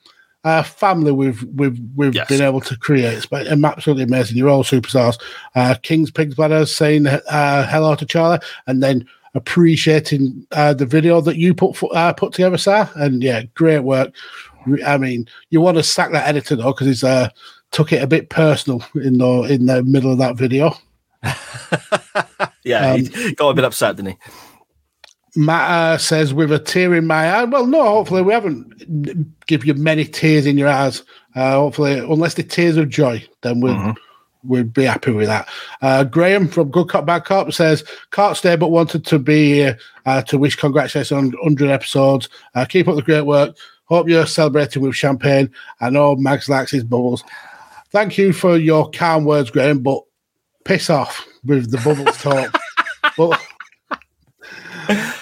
uh, 0.45 0.63
family 0.65 1.13
we've 1.13 1.43
we've 1.55 1.79
we've 1.95 2.15
Yes. 2.15 2.29
been 2.29 2.43
able 2.43 2.61
to 2.63 2.77
create. 2.77 3.15
It's 3.15 3.27
been 3.27 3.65
absolutely 3.65 4.05
amazing. 4.05 4.37
You're 4.37 4.49
all 4.49 4.65
superstars. 4.65 5.21
Uh, 5.55 5.77
King's 5.83 6.11
Pigs 6.11 6.35
Bladders 6.35 6.75
saying 6.75 7.07
uh, 7.07 7.67
hello 7.71 7.95
to 7.95 8.05
Charlie, 8.07 8.41
and 8.67 8.83
then 8.83 9.07
appreciating 9.35 10.47
uh, 10.53 10.75
the 10.75 10.87
video 10.87 11.21
that 11.21 11.37
you 11.37 11.55
put 11.55 11.77
fo- 11.77 11.89
uh, 11.89 12.13
put 12.13 12.33
together, 12.33 12.59
sir. 12.59 12.89
And 12.97 13.23
yeah, 13.23 13.43
great 13.55 13.81
work. 13.81 14.15
I 14.87 14.97
mean, 14.99 15.29
you 15.51 15.61
want 15.61 15.77
to 15.79 15.83
sack 15.83 16.13
that 16.13 16.29
editor 16.29 16.57
though 16.57 16.73
because 16.73 16.87
he's 16.87 17.05
uh, 17.05 17.29
took 17.71 17.93
it 17.93 18.03
a 18.03 18.07
bit 18.07 18.29
personal 18.31 18.85
in 18.95 19.19
the 19.19 19.43
in 19.45 19.67
the 19.67 19.83
middle 19.83 20.13
of 20.13 20.19
that 20.19 20.37
video. 20.37 20.75
Yeah, 22.65 22.93
Um, 22.93 23.05
he 23.05 23.35
got 23.35 23.49
a 23.49 23.55
bit 23.55 23.65
upset, 23.65 23.97
didn't 23.97 24.13
he? 24.13 24.19
Matt 25.35 25.71
uh, 25.71 25.99
says, 25.99 26.33
with 26.35 26.53
a 26.53 26.59
tear 26.59 26.95
in 26.95 27.07
my 27.07 27.29
eye. 27.29 27.45
Well, 27.45 27.67
no, 27.67 27.83
hopefully 27.83 28.23
we 28.23 28.33
haven't 28.33 29.47
give 29.47 29.65
you 29.65 29.75
many 29.75 30.05
tears 30.05 30.47
in 30.47 30.59
your 30.59 30.69
eyes. 30.69 31.03
Uh, 31.35 31.53
hopefully, 31.53 31.99
unless 31.99 32.35
the 32.35 32.43
tears 32.43 32.77
of 32.77 32.89
joy, 32.89 33.27
then 33.41 33.61
we'll 33.61 33.95
we'd 34.45 34.73
be 34.73 34.85
happy 34.85 35.13
with 35.13 35.27
that. 35.27 35.49
Uh, 35.81 36.05
Graham 36.05 36.49
from 36.49 36.71
Good 36.71 36.89
Cop 36.89 37.07
Bad 37.07 37.25
Cop 37.25 37.53
says, 37.53 37.85
can't 38.11 38.37
stay 38.37 38.57
but 38.57 38.71
wanted 38.71 39.05
to 39.07 39.19
be 39.19 39.53
here 39.53 39.79
uh, 40.07 40.23
to 40.23 40.39
wish 40.39 40.57
congratulations 40.57 41.13
on 41.17 41.31
100 41.33 41.71
episodes. 41.71 42.29
Uh, 42.55 42.65
keep 42.65 42.89
up 42.89 42.97
the 42.97 43.03
great 43.03 43.23
work. 43.23 43.57
Hope 43.87 44.09
you're 44.09 44.27
celebrating 44.27 44.83
with 44.83 44.97
champagne. 44.97 45.51
I 45.81 45.91
know 45.91 46.17
Max 46.17 46.49
likes 46.49 46.71
his 46.71 46.85
bubbles. 46.85 47.25
Thank 47.91 48.17
you 48.17 48.33
for 48.33 48.57
your 48.57 48.91
calm 48.91 49.25
words, 49.25 49.51
Graham, 49.51 49.81
but 49.81 50.03
piss 50.65 50.89
off 50.89 51.27
with 51.45 51.71
the 51.71 51.79
bubbles 51.79 52.17
talk. 52.23 52.59
but 53.17 53.41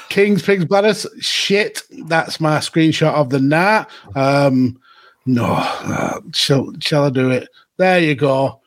King's 0.09 0.43
Pigs 0.43 0.65
Bladders, 0.65 1.07
shit. 1.21 1.83
That's 2.07 2.41
my 2.41 2.59
screenshot 2.59 3.13
of 3.13 3.31
the 3.31 3.41
night. 3.41 3.87
Um, 4.15 4.81
no, 5.27 5.47
uh, 5.47 6.21
shall, 6.33 6.73
shall 6.81 7.05
I 7.05 7.11
do 7.11 7.31
it? 7.31 7.49
There 7.77 8.01
you 8.01 8.15
go. 8.15 8.60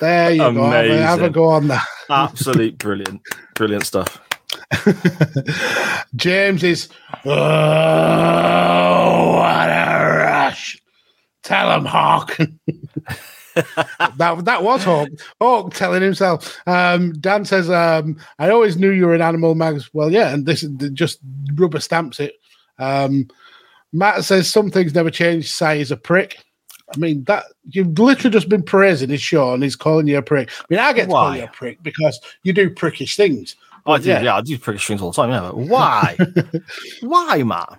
There 0.00 0.32
you 0.32 0.38
go. 0.38 0.64
Have 0.64 0.86
a, 0.86 1.02
have 1.02 1.22
a 1.22 1.30
go 1.30 1.46
on 1.46 1.68
that. 1.68 1.86
Absolute 2.10 2.78
brilliant, 2.78 3.22
brilliant 3.54 3.86
stuff. 3.86 4.20
James 6.16 6.62
is, 6.62 6.88
oh, 7.24 7.30
what 9.36 9.68
a 9.68 10.16
rush. 10.18 10.80
Tell 11.42 11.72
him, 11.76 11.84
Hawk. 11.84 12.36
that 13.54 14.40
that 14.44 14.62
was 14.62 14.84
Hawk. 14.84 15.08
Hawk 15.40 15.74
telling 15.74 16.02
himself. 16.02 16.58
Um, 16.66 17.12
Dan 17.14 17.44
says, 17.44 17.70
um, 17.70 18.16
I 18.38 18.50
always 18.50 18.76
knew 18.76 18.90
you 18.90 19.06
were 19.06 19.14
an 19.14 19.22
animal, 19.22 19.54
Mags. 19.54 19.90
Well, 19.92 20.12
yeah, 20.12 20.32
and 20.32 20.46
this 20.46 20.62
just 20.92 21.18
rubber 21.54 21.80
stamps 21.80 22.20
it. 22.20 22.34
Um, 22.78 23.28
Matt 23.92 24.24
says 24.24 24.50
some 24.50 24.70
things 24.70 24.94
never 24.94 25.10
change. 25.10 25.50
Say 25.50 25.78
he's 25.78 25.90
a 25.90 25.96
prick. 25.96 26.44
I 26.94 26.98
mean 26.98 27.24
that 27.24 27.44
you've 27.70 27.98
literally 27.98 28.32
just 28.32 28.48
been 28.48 28.62
praising 28.62 29.10
his 29.10 29.22
show 29.22 29.52
and 29.54 29.62
he's 29.62 29.76
calling 29.76 30.06
you 30.06 30.18
a 30.18 30.22
prick. 30.22 30.50
I 30.50 30.64
mean, 30.68 30.80
I 30.80 30.92
get 30.92 31.02
to 31.02 31.08
call 31.08 31.24
Why? 31.24 31.38
you 31.38 31.44
a 31.44 31.48
prick 31.48 31.82
because 31.82 32.20
you 32.42 32.52
do 32.52 32.70
prickish 32.70 33.16
things. 33.16 33.56
I 33.84 33.98
do, 33.98 34.10
yeah. 34.10 34.22
yeah. 34.22 34.36
I 34.36 34.40
do 34.42 34.58
pretty 34.58 34.78
things 34.78 35.02
all 35.02 35.10
the 35.10 35.16
time. 35.16 35.30
Yeah, 35.30 35.40
but 35.40 35.56
why? 35.56 36.16
why, 37.00 37.42
Matt? 37.42 37.78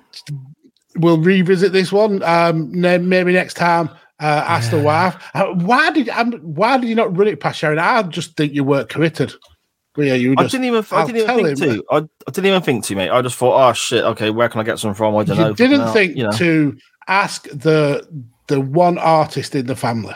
we'll 0.97 1.17
revisit 1.17 1.71
this 1.71 1.91
one 1.91 2.21
um 2.23 2.69
maybe 2.71 3.33
next 3.33 3.55
time 3.55 3.89
uh 4.19 4.43
ask 4.47 4.69
the 4.71 4.79
wife 4.79 5.15
uh, 5.33 5.45
why 5.45 5.89
did 5.91 6.07
um, 6.09 6.33
why 6.33 6.77
did 6.77 6.87
you 6.87 6.95
not 6.95 7.15
run 7.17 7.27
it 7.27 7.39
past 7.39 7.59
Sharon 7.59 7.79
I 7.79 8.03
just 8.03 8.37
think 8.37 8.53
you 8.53 8.63
weren't 8.63 8.89
committed 8.89 9.33
yeah 9.97 10.13
you 10.13 10.35
I 10.37 10.47
didn't 10.47 10.65
even. 10.65 10.85
I 10.91 11.05
didn't 11.05 11.21
even 11.21 11.55
think 11.55 11.59
him. 11.59 11.75
to. 11.75 11.83
I, 11.91 11.97
I 11.97 12.31
didn't 12.31 12.47
even 12.47 12.61
think 12.63 12.83
to, 12.85 12.95
mate. 12.95 13.11
I 13.11 13.21
just 13.21 13.35
thought, 13.35 13.69
oh 13.69 13.73
shit. 13.73 14.03
Okay, 14.03 14.31
where 14.31 14.49
can 14.49 14.59
I 14.59 14.63
get 14.63 14.79
some 14.79 14.95
from? 14.95 15.15
I 15.15 15.23
don't 15.23 15.37
know. 15.37 15.49
you 15.49 15.53
didn't 15.53 15.81
Now, 15.81 15.93
think 15.93 16.17
you 16.17 16.23
know. 16.23 16.31
to 16.31 16.75
ask 17.07 17.47
the 17.49 18.03
the 18.53 18.61
one 18.61 18.97
artist 18.99 19.55
in 19.55 19.65
the 19.65 19.75
family 19.75 20.15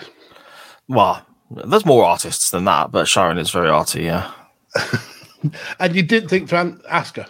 Well, 0.88 1.26
there's 1.50 1.86
more 1.86 2.06
artists 2.06 2.52
than 2.52 2.66
that, 2.66 2.92
but 2.92 3.08
Sharon 3.08 3.38
is 3.40 3.50
very 3.50 3.70
arty. 3.70 4.04
Yeah. 4.04 4.32
and 5.80 5.96
you 5.96 6.04
didn't 6.04 6.30
think 6.30 6.50
to 6.50 6.78
ask 6.90 7.16
her 7.16 7.26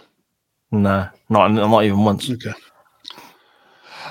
No, 0.70 1.08
not 1.30 1.48
not 1.52 1.84
even 1.84 2.04
once. 2.04 2.30
okay 2.30 2.52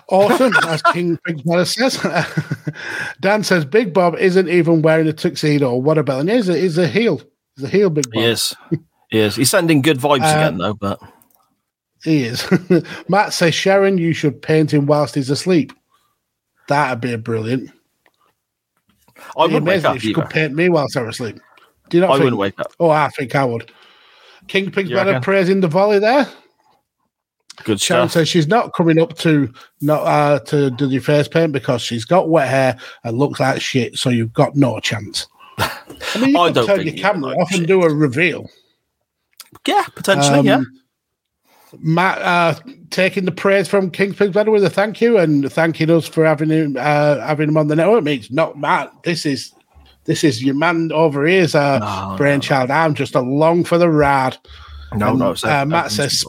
Awesome, 0.10 0.54
as 0.68 0.82
King 0.94 1.20
Big 1.26 1.44
Brother 1.44 1.66
says. 1.66 2.00
Dan 3.22 3.44
says 3.44 3.66
Big 3.66 3.94
Bob 3.94 4.16
isn't 4.16 4.48
even 4.48 4.82
wearing 4.82 5.08
a 5.08 5.14
tuxedo. 5.14 5.76
What 5.76 5.98
about 5.98 6.22
him? 6.22 6.30
He's 6.30 6.48
a, 6.48 6.58
he's 6.58 6.78
a 6.78 6.88
heel. 6.88 7.22
He's 7.56 7.66
a 7.66 7.68
heel, 7.68 7.90
Big 7.90 8.06
Bob. 8.12 8.22
He 8.24 8.30
is. 8.30 8.56
He 9.10 9.20
is. 9.20 9.36
He's 9.36 9.50
sending 9.50 9.82
good 9.82 9.98
vibes 10.00 10.22
Uh, 10.22 10.38
again, 10.38 10.58
though. 10.60 10.76
But 10.76 11.00
He 12.06 12.24
is. 12.24 12.48
Matt 13.10 13.34
says, 13.34 13.54
Sharon, 13.54 13.98
you 13.98 14.14
should 14.14 14.42
paint 14.42 14.74
him 14.74 14.86
whilst 14.86 15.16
he's 15.16 15.30
asleep. 15.30 15.74
That'd 16.68 17.02
be 17.02 17.16
brilliant. 17.16 17.72
I 19.38 19.44
wouldn't 19.44 19.66
wake 19.66 19.84
up 19.84 19.96
if 19.96 20.04
you 20.04 20.14
could 20.14 20.30
paint 20.30 20.54
me 20.54 20.70
whilst 20.70 20.96
I'm 20.96 21.08
asleep. 21.08 21.40
Do 21.90 21.98
you 21.98 22.02
not 22.02 22.12
I 22.12 22.14
think? 22.14 22.24
wouldn't 22.26 22.40
wake 22.40 22.60
up. 22.60 22.72
Oh, 22.80 22.90
I 22.90 23.10
think 23.10 23.36
I 23.36 23.46
would. 23.46 23.72
King 24.48 24.72
Pig's 24.72 24.90
You 24.90 24.96
better 24.96 25.20
praising 25.20 25.62
the 25.62 25.68
volley 25.68 26.00
there. 26.00 26.28
Good 27.64 27.82
Sharon 27.82 28.08
stuff. 28.08 28.22
says 28.22 28.30
she's 28.30 28.48
not 28.48 28.74
coming 28.76 29.00
up 29.00 29.18
to 29.20 29.52
not 29.82 30.02
uh, 30.04 30.40
to 30.46 30.70
do 30.70 30.88
the 30.88 31.00
face 31.00 31.28
paint 31.28 31.52
because 31.52 31.82
she's 31.82 32.06
got 32.06 32.30
wet 32.30 32.48
hair 32.48 32.78
and 33.04 33.18
looks 33.18 33.40
like 33.40 33.60
shit. 33.62 33.98
So 33.98 34.10
you've 34.10 34.34
got 34.34 34.56
no 34.56 34.80
chance. 34.80 35.28
I 35.58 35.80
mean, 36.20 36.30
you 36.30 36.38
I 36.40 36.52
don't 36.52 36.68
turn 36.68 36.86
your 36.86 36.96
camera 36.96 37.32
off 37.32 37.52
and 37.54 37.66
do 37.66 37.82
a 37.82 37.94
reveal. 37.94 38.48
Yeah, 39.66 39.86
potentially. 39.96 40.42
yeah. 40.48 40.62
Matt 41.80 42.22
uh, 42.22 42.60
taking 42.90 43.26
the 43.26 43.32
praise 43.32 43.68
from 43.68 43.92
King's 43.92 44.16
Pigs 44.16 44.34
Better 44.34 44.52
with 44.52 44.64
a 44.64 44.70
thank 44.70 45.02
you 45.02 45.18
and 45.18 45.52
thanking 45.52 45.90
us 45.90 46.08
for 46.08 46.26
having 46.26 46.50
him 46.50 46.78
uh, 46.80 47.20
having 47.20 47.50
him 47.50 47.58
on 47.58 47.68
the 47.68 47.76
network. 47.76 48.04
means 48.04 48.32
not 48.32 48.58
Matt. 48.58 48.92
This 49.04 49.26
is 49.26 49.54
this 50.06 50.24
is 50.24 50.44
your 50.44 50.56
man 50.56 50.92
over 50.94 51.26
here's 51.26 51.56
a 51.56 51.80
No, 51.80 52.12
no, 52.12 52.16
brainchild. 52.18 52.72
I'm 52.72 52.94
just 52.94 53.16
along 53.16 53.66
for 53.66 53.78
the 53.78 53.90
ride. 53.90 54.38
No, 54.96 55.10
and, 55.10 55.20
no. 55.20 55.32
it's- 55.32 55.44
uh, 55.44 55.66
Matt 55.66 55.92
says 55.92 56.24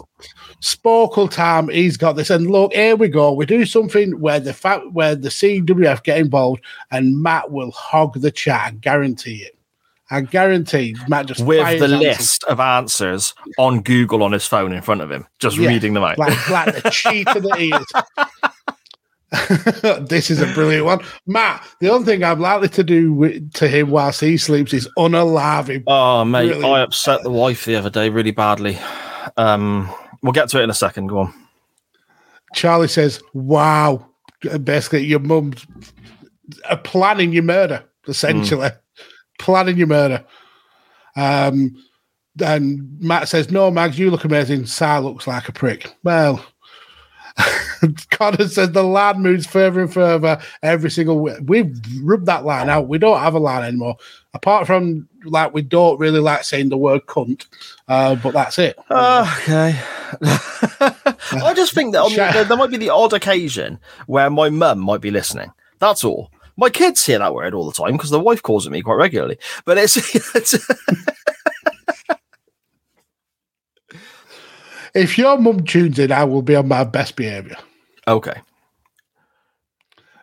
Sporcle 0.60 1.30
time. 1.30 1.68
He's 1.68 1.96
got 1.96 2.14
this, 2.16 2.30
and 2.30 2.50
look, 2.50 2.72
here 2.72 2.96
we 2.96 3.06
go. 3.08 3.32
We 3.32 3.46
do 3.46 3.64
something 3.64 4.18
where 4.20 4.40
the 4.40 4.52
fact 4.52 4.90
where 4.92 5.14
the 5.14 5.28
CWF 5.28 6.02
get 6.02 6.18
involved, 6.18 6.64
and 6.90 7.22
Matt 7.22 7.52
will 7.52 7.70
hog 7.70 8.20
the 8.20 8.32
chat. 8.32 8.60
I 8.66 8.70
guarantee 8.72 9.42
it. 9.44 9.57
I 10.10 10.22
guarantee 10.22 10.96
Matt 11.08 11.26
just 11.26 11.40
with 11.44 11.78
the 11.80 11.88
list 11.88 12.42
of 12.44 12.60
answers 12.60 13.34
on 13.58 13.82
Google 13.82 14.22
on 14.22 14.32
his 14.32 14.46
phone 14.46 14.72
in 14.72 14.80
front 14.82 15.02
of 15.02 15.10
him, 15.10 15.26
just 15.38 15.58
Yeah, 15.58 15.68
reading 15.68 15.92
them 15.94 16.02
out. 16.04 16.16
like, 16.18 16.48
like 16.50 16.82
the 16.82 16.90
cheat 16.90 17.28
of 17.28 17.42
the 17.42 17.54
ears. 17.58 17.84
this 20.08 20.30
is 20.30 20.40
a 20.40 20.46
brilliant 20.54 20.86
one, 20.86 21.00
Matt. 21.26 21.62
The 21.80 21.90
only 21.90 22.06
thing 22.06 22.24
I'm 22.24 22.40
likely 22.40 22.70
to 22.70 22.82
do 22.82 23.12
with, 23.12 23.52
to 23.54 23.68
him 23.68 23.90
whilst 23.90 24.20
he 24.22 24.38
sleeps 24.38 24.72
is 24.72 24.88
unalive 24.98 25.68
him. 25.68 25.84
Oh, 25.86 26.24
mate, 26.24 26.48
Really? 26.50 26.64
I 26.64 26.80
upset 26.80 27.22
the 27.22 27.30
wife 27.30 27.66
the 27.66 27.76
other 27.76 27.90
day 27.90 28.08
really 28.08 28.30
badly. 28.30 28.78
Um, 29.36 29.90
we'll 30.22 30.32
get 30.32 30.48
to 30.50 30.60
it 30.60 30.64
in 30.64 30.70
a 30.70 30.74
second. 30.74 31.08
Go 31.08 31.18
on. 31.18 31.34
Charlie 32.54 32.88
says, 32.88 33.20
"Wow, 33.34 34.06
basically 34.64 35.04
your 35.04 35.18
mum's 35.20 35.66
uh, 36.64 36.76
planning 36.76 37.32
your 37.34 37.42
murder, 37.42 37.84
essentially 38.06 38.70
planning 39.38 39.76
your 39.76 39.86
murder." 39.86 40.24
Um, 41.16 41.82
and 42.44 43.00
Matt 43.00 43.28
says, 43.28 43.50
"No, 43.50 43.70
Mags, 43.70 43.98
you 43.98 44.10
look 44.10 44.24
amazing. 44.24 44.66
Sal 44.66 45.02
looks 45.02 45.26
like 45.26 45.48
a 45.48 45.52
prick." 45.52 45.94
Well, 46.04 46.44
Connor 48.10 48.48
says 48.48 48.72
the 48.72 48.82
line 48.82 49.20
moves 49.20 49.46
further 49.46 49.80
and 49.80 49.92
further 49.92 50.40
every 50.62 50.90
single 50.90 51.18
week. 51.20 51.36
We've 51.44 51.76
rubbed 52.02 52.26
that 52.26 52.44
line 52.44 52.68
out. 52.68 52.88
We 52.88 52.98
don't 52.98 53.20
have 53.20 53.34
a 53.34 53.38
line 53.38 53.64
anymore. 53.64 53.96
Apart 54.34 54.66
from 54.66 55.08
like 55.24 55.54
we 55.54 55.62
don't 55.62 55.98
really 55.98 56.20
like 56.20 56.44
saying 56.44 56.68
the 56.68 56.76
word 56.76 57.06
cunt, 57.06 57.46
uh, 57.88 58.16
but 58.16 58.32
that's 58.32 58.58
it. 58.58 58.78
okay. 58.90 59.78
I 60.20 61.52
just 61.54 61.74
think 61.74 61.92
that 61.92 62.02
on 62.02 62.12
the, 62.12 62.44
there 62.44 62.56
might 62.56 62.70
be 62.70 62.76
the 62.76 62.90
odd 62.90 63.12
occasion 63.12 63.78
where 64.06 64.30
my 64.30 64.48
mum 64.48 64.80
might 64.80 65.00
be 65.00 65.10
listening. 65.10 65.52
That's 65.78 66.04
all. 66.04 66.30
My 66.58 66.68
kids 66.70 67.06
hear 67.06 67.20
that 67.20 67.34
word 67.34 67.54
all 67.54 67.64
the 67.64 67.72
time 67.72 67.92
because 67.92 68.10
the 68.10 68.18
wife 68.20 68.42
calls 68.42 68.66
it 68.66 68.70
me 68.70 68.82
quite 68.82 68.96
regularly. 68.96 69.38
But 69.64 69.78
it's, 69.78 69.96
it's 70.34 70.56
If 74.94 75.16
your 75.18 75.38
mum 75.38 75.64
tunes 75.64 75.98
in, 75.98 76.10
I 76.12 76.24
will 76.24 76.42
be 76.42 76.56
on 76.56 76.68
my 76.68 76.84
best 76.84 77.16
behaviour. 77.16 77.56
okay. 78.06 78.40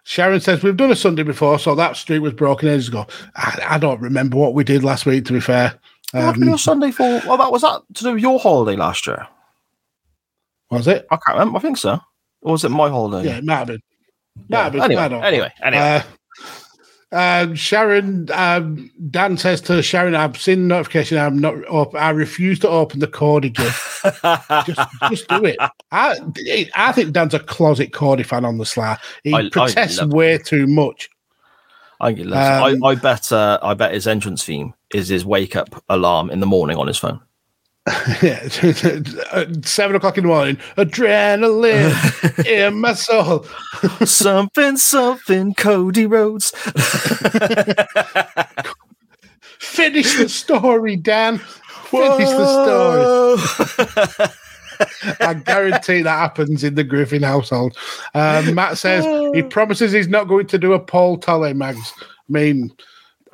Sharon 0.07 0.39
says 0.39 0.61
we've 0.61 0.77
done 0.77 0.91
a 0.91 0.95
Sunday 0.95 1.23
before, 1.23 1.57
so 1.57 1.73
that 1.73 1.95
streak 1.97 2.21
was 2.21 2.33
broken 2.33 2.69
ages 2.69 2.89
ago. 2.89 3.07
I, 3.35 3.59
I 3.69 3.77
don't 3.79 3.99
remember 3.99 4.37
what 4.37 4.53
we 4.53 4.63
did 4.63 4.83
last 4.83 5.07
week. 5.07 5.25
To 5.25 5.33
be 5.33 5.39
fair, 5.39 5.79
What 6.11 6.33
did 6.33 6.41
we 6.41 6.45
do 6.45 6.51
um, 6.51 6.57
Sunday 6.59 6.91
for? 6.91 7.21
Well, 7.25 7.37
that 7.37 7.51
was 7.51 7.63
that 7.63 7.81
to 7.95 8.03
do 8.03 8.13
with 8.13 8.21
your 8.21 8.39
holiday 8.39 8.77
last 8.77 9.07
year. 9.07 9.27
was 10.69 10.87
it? 10.87 11.07
I 11.09 11.15
can't 11.17 11.39
remember. 11.39 11.57
I 11.57 11.61
think 11.61 11.77
so. 11.77 11.99
Or 12.41 12.51
was 12.51 12.63
it 12.63 12.69
my 12.69 12.87
holiday? 12.87 13.27
Yeah, 13.29 13.37
it 13.37 13.45
might 13.45 13.55
have 13.55 13.67
been. 13.67 13.81
Might 14.47 14.63
have 14.63 14.73
been. 14.73 14.81
Anyway, 14.83 15.01
anyway, 15.23 15.51
anyway. 15.63 15.83
Uh, 15.83 16.01
um, 17.11 17.55
Sharon, 17.55 18.29
um, 18.33 18.91
Dan 19.09 19.37
says 19.37 19.61
to 19.61 19.81
Sharon, 19.81 20.15
"I've 20.15 20.39
seen 20.41 20.63
the 20.67 20.75
notification. 20.75 21.17
I'm 21.17 21.39
not. 21.39 21.55
Op- 21.69 21.95
I 21.95 22.09
refuse 22.09 22.59
to 22.59 22.69
open 22.69 22.99
the 22.99 23.07
Cody 23.07 23.49
gift. 23.49 24.03
just, 24.65 24.79
just 25.09 25.27
do 25.27 25.45
it. 25.45 25.57
I, 25.91 26.17
I 26.75 26.91
think 26.91 27.13
Dan's 27.13 27.33
a 27.33 27.39
closet 27.39 27.93
Cody 27.93 28.23
fan 28.23 28.43
on 28.45 28.57
the 28.57 28.65
sly. 28.65 28.97
He 29.23 29.33
I- 29.33 29.39
I 29.41 29.49
protests 29.49 29.99
love- 29.99 30.13
way 30.13 30.37
too 30.37 30.67
much. 30.67 31.09
I. 32.01 32.09
Um, 32.09 32.33
I, 32.33 32.75
I 32.89 32.95
bet. 32.95 33.31
Uh, 33.31 33.59
I 33.61 33.73
bet 33.73 33.93
his 33.93 34.07
entrance 34.07 34.43
theme 34.43 34.73
is 34.93 35.07
his 35.07 35.25
wake 35.25 35.55
up 35.55 35.83
alarm 35.87 36.29
in 36.29 36.39
the 36.39 36.45
morning 36.45 36.77
on 36.77 36.87
his 36.87 36.97
phone. 36.97 37.21
Yeah, 38.21 38.47
seven 39.61 39.95
o'clock 39.95 40.17
in 40.17 40.23
the 40.23 40.27
morning. 40.27 40.57
Adrenaline 40.75 42.45
in 42.45 42.81
my 42.81 42.93
soul. 42.93 43.45
something, 44.05 44.77
something. 44.77 45.53
Cody 45.53 46.07
Rhodes. 46.07 46.49
Finish 49.59 50.17
the 50.17 50.27
story, 50.29 50.95
Dan. 50.95 51.37
Finish 51.37 52.29
the 52.29 53.37
story. 54.17 54.31
I 55.19 55.33
guarantee 55.35 56.01
that 56.01 56.17
happens 56.17 56.63
in 56.63 56.75
the 56.75 56.83
Griffin 56.83 57.23
household. 57.23 57.77
Um, 58.13 58.55
Matt 58.55 58.77
says 58.77 59.05
he 59.33 59.41
promises 59.49 59.91
he's 59.91 60.07
not 60.07 60.27
going 60.27 60.47
to 60.47 60.57
do 60.57 60.73
a 60.73 60.79
Paul 60.79 61.17
Tolle, 61.17 61.53
Mags. 61.53 61.93
I 62.01 62.05
mean, 62.29 62.71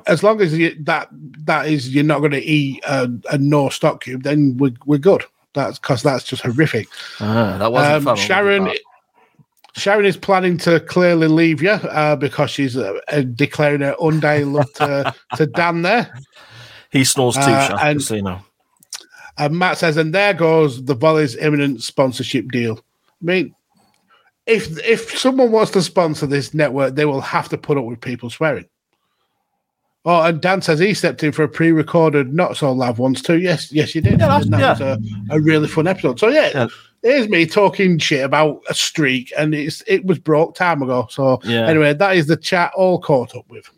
as 0.06 0.22
long 0.22 0.40
as 0.40 0.56
you, 0.56 0.74
that 0.84 1.08
that 1.44 1.66
is 1.68 1.94
you're 1.94 2.04
not 2.04 2.20
going 2.20 2.32
to 2.32 2.42
eat 2.42 2.82
a, 2.86 3.08
a 3.30 3.38
no 3.38 3.68
stock 3.68 4.02
cube, 4.04 4.22
then 4.22 4.56
we're, 4.56 4.72
we're 4.86 4.98
good. 4.98 5.24
That's 5.54 5.78
because 5.78 6.02
that's 6.02 6.24
just 6.24 6.42
horrific. 6.42 6.88
Ah, 7.20 7.56
that 7.58 7.70
wasn't 7.72 7.94
Um, 7.94 8.04
fun. 8.04 8.16
Sharon, 8.16 8.70
Sharon 9.74 10.06
is 10.06 10.16
planning 10.16 10.56
to 10.58 10.80
clearly 10.80 11.28
leave 11.28 11.62
you 11.62 11.70
uh, 11.70 12.16
because 12.16 12.50
she's 12.50 12.76
uh, 12.76 12.98
uh, 13.08 13.22
declaring 13.22 13.80
her 13.82 13.94
undying 14.00 14.52
love 14.52 14.72
to, 14.74 15.14
to 15.36 15.46
Dan 15.46 15.82
there. 15.82 16.12
He 16.90 17.04
snores 17.04 17.34
too, 17.36 17.40
Uh, 17.42 17.78
and- 17.82 18.02
so 18.02 18.14
you 18.14 18.22
know. 18.22 18.40
And 19.38 19.58
Matt 19.58 19.78
says, 19.78 19.96
and 19.96 20.14
there 20.14 20.34
goes 20.34 20.84
the 20.84 20.94
Volley's 20.94 21.36
imminent 21.36 21.82
sponsorship 21.82 22.50
deal. 22.50 22.78
I 22.78 23.24
mean, 23.24 23.54
if 24.46 24.78
if 24.86 25.18
someone 25.18 25.50
wants 25.52 25.70
to 25.72 25.80
sponsor 25.82 26.26
this 26.26 26.52
network, 26.52 26.96
they 26.96 27.06
will 27.06 27.22
have 27.22 27.48
to 27.48 27.56
put 27.56 27.78
up 27.78 27.84
with 27.84 28.00
people 28.00 28.28
swearing. 28.28 28.66
Oh, 30.04 30.20
and 30.22 30.40
Dan 30.40 30.62
says 30.62 30.80
he 30.80 30.94
stepped 30.94 31.22
in 31.22 31.30
for 31.30 31.44
a 31.44 31.48
pre-recorded 31.48 32.34
Not 32.34 32.56
So 32.56 32.72
Lav 32.72 32.98
once 32.98 33.22
too. 33.22 33.38
Yes, 33.38 33.70
yes, 33.70 33.94
you 33.94 34.00
did. 34.00 34.18
Yeah, 34.18 34.40
and 34.40 34.52
that 34.52 34.60
yeah. 34.60 34.70
was 34.72 34.80
a, 34.80 34.98
a 35.30 35.40
really 35.40 35.68
fun 35.68 35.86
episode. 35.86 36.18
So 36.18 36.26
yeah, 36.28 36.50
Yeah. 36.52 36.66
here's 37.02 37.28
me 37.28 37.46
talking 37.46 37.98
shit 37.98 38.24
about 38.24 38.62
a 38.68 38.74
streak, 38.74 39.32
and 39.38 39.54
it's 39.54 39.82
it 39.86 40.04
was 40.04 40.18
broke 40.18 40.56
time 40.56 40.82
ago. 40.82 41.06
So 41.08 41.40
Yeah. 41.44 41.68
anyway, 41.68 41.94
that 41.94 42.16
is 42.16 42.26
the 42.26 42.36
chat 42.36 42.72
all 42.74 42.98
caught 43.00 43.36
up 43.36 43.48
with. 43.48 43.70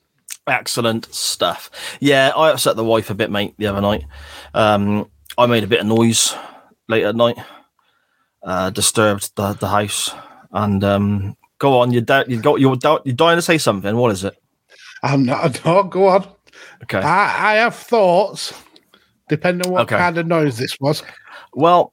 Excellent 0.46 1.12
stuff. 1.14 1.70
Yeah, 2.00 2.32
I 2.34 2.50
upset 2.50 2.76
the 2.76 2.84
wife 2.84 3.10
a 3.10 3.14
bit, 3.14 3.30
mate, 3.30 3.54
the 3.58 3.66
other 3.66 3.80
night. 3.82 4.04
Um, 4.54 5.10
I 5.36 5.44
made 5.46 5.64
a 5.64 5.66
bit 5.66 5.80
of 5.80 5.86
noise 5.86 6.34
late 6.88 7.04
at 7.04 7.16
night, 7.16 7.36
uh, 8.42 8.70
disturbed 8.70 9.34
the, 9.36 9.54
the 9.54 9.68
house. 9.68 10.10
And 10.52 10.84
um, 10.84 11.36
go 11.58 11.78
on, 11.80 11.92
you 11.92 12.00
da- 12.00 12.24
you 12.28 12.40
got 12.40 12.60
you're, 12.60 12.76
you're 13.04 13.14
dying 13.14 13.36
to 13.36 13.42
say 13.42 13.58
something. 13.58 13.96
What 13.96 14.12
is 14.12 14.24
it? 14.24 14.36
I'm 15.04 15.24
not 15.24 15.46
a 15.58 15.62
dog. 15.62 15.90
Go 15.92 16.08
on. 16.08 16.26
Okay. 16.84 16.98
I, 16.98 17.52
I 17.52 17.54
have 17.56 17.74
thoughts, 17.76 18.52
depending 19.28 19.66
on 19.66 19.72
what 19.72 19.82
Okay. 19.82 19.96
kind 19.96 20.18
of 20.18 20.26
noise 20.26 20.58
this 20.58 20.76
was. 20.80 21.02
Well, 21.52 21.92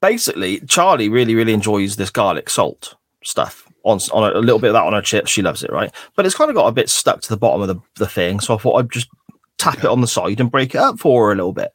basically, 0.00 0.60
Charlie 0.60 1.08
really, 1.08 1.34
really 1.34 1.52
enjoys 1.52 1.96
this 1.96 2.10
garlic 2.10 2.50
salt 2.50 2.94
stuff. 3.22 3.68
On, 3.84 3.98
on 4.12 4.32
a, 4.32 4.38
a 4.38 4.40
little 4.40 4.58
bit 4.58 4.68
of 4.68 4.72
that 4.74 4.84
on 4.84 4.94
her 4.94 5.02
chips, 5.02 5.30
she 5.30 5.42
loves 5.42 5.62
it, 5.62 5.70
right? 5.70 5.92
But 6.16 6.24
it's 6.24 6.34
kind 6.34 6.48
of 6.50 6.56
got 6.56 6.68
a 6.68 6.72
bit 6.72 6.88
stuck 6.88 7.20
to 7.22 7.28
the 7.28 7.36
bottom 7.36 7.60
of 7.60 7.68
the, 7.68 7.76
the 7.96 8.06
thing, 8.08 8.40
so 8.40 8.54
I 8.54 8.58
thought 8.58 8.76
I'd 8.78 8.90
just 8.90 9.08
tap 9.58 9.78
it 9.78 9.84
on 9.84 10.00
the 10.00 10.06
side 10.06 10.40
and 10.40 10.50
break 10.50 10.74
it 10.74 10.78
up 10.80 10.98
for 10.98 11.26
her 11.26 11.32
a 11.32 11.36
little 11.36 11.52
bit. 11.52 11.70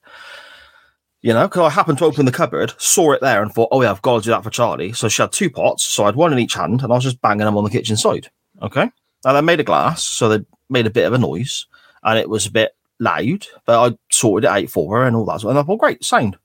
You 1.21 1.33
know, 1.33 1.47
because 1.47 1.61
I 1.61 1.69
happened 1.69 1.99
to 1.99 2.05
open 2.05 2.25
the 2.25 2.31
cupboard, 2.31 2.73
saw 2.77 3.11
it 3.11 3.21
there, 3.21 3.43
and 3.43 3.51
thought, 3.53 3.67
"Oh 3.71 3.81
yeah, 3.83 3.91
I've 3.91 4.01
got 4.01 4.19
to 4.19 4.23
do 4.25 4.31
that 4.31 4.43
for 4.43 4.49
Charlie." 4.49 4.93
So 4.93 5.07
she 5.07 5.21
had 5.21 5.31
two 5.31 5.49
pots, 5.51 5.83
so 5.85 6.03
I 6.03 6.07
had 6.07 6.15
one 6.15 6.33
in 6.33 6.39
each 6.39 6.53
hand, 6.55 6.81
and 6.81 6.91
I 6.91 6.95
was 6.95 7.03
just 7.03 7.21
banging 7.21 7.45
them 7.45 7.57
on 7.57 7.63
the 7.63 7.69
kitchen 7.69 7.97
side. 7.97 8.29
Okay, 8.61 8.89
and 9.25 9.37
I 9.37 9.41
made 9.41 9.59
a 9.59 9.65
glass, 9.65 10.03
so 10.03 10.29
they 10.29 10.45
made 10.69 10.87
a 10.87 10.91
bit 10.91 11.05
of 11.05 11.13
a 11.13 11.17
noise, 11.17 11.65
and 12.03 12.17
it 12.17 12.29
was 12.29 12.45
a 12.45 12.51
bit 12.51 12.75
loud, 12.99 13.47
but 13.65 13.91
I 13.91 13.97
sorted 14.11 14.45
it 14.45 14.51
out 14.51 14.69
for 14.69 14.95
her 14.95 15.05
and 15.05 15.15
all 15.15 15.25
that. 15.25 15.43
And 15.43 15.57
I 15.57 15.63
thought, 15.63 15.79
"Great, 15.79 16.03
sound." 16.03 16.37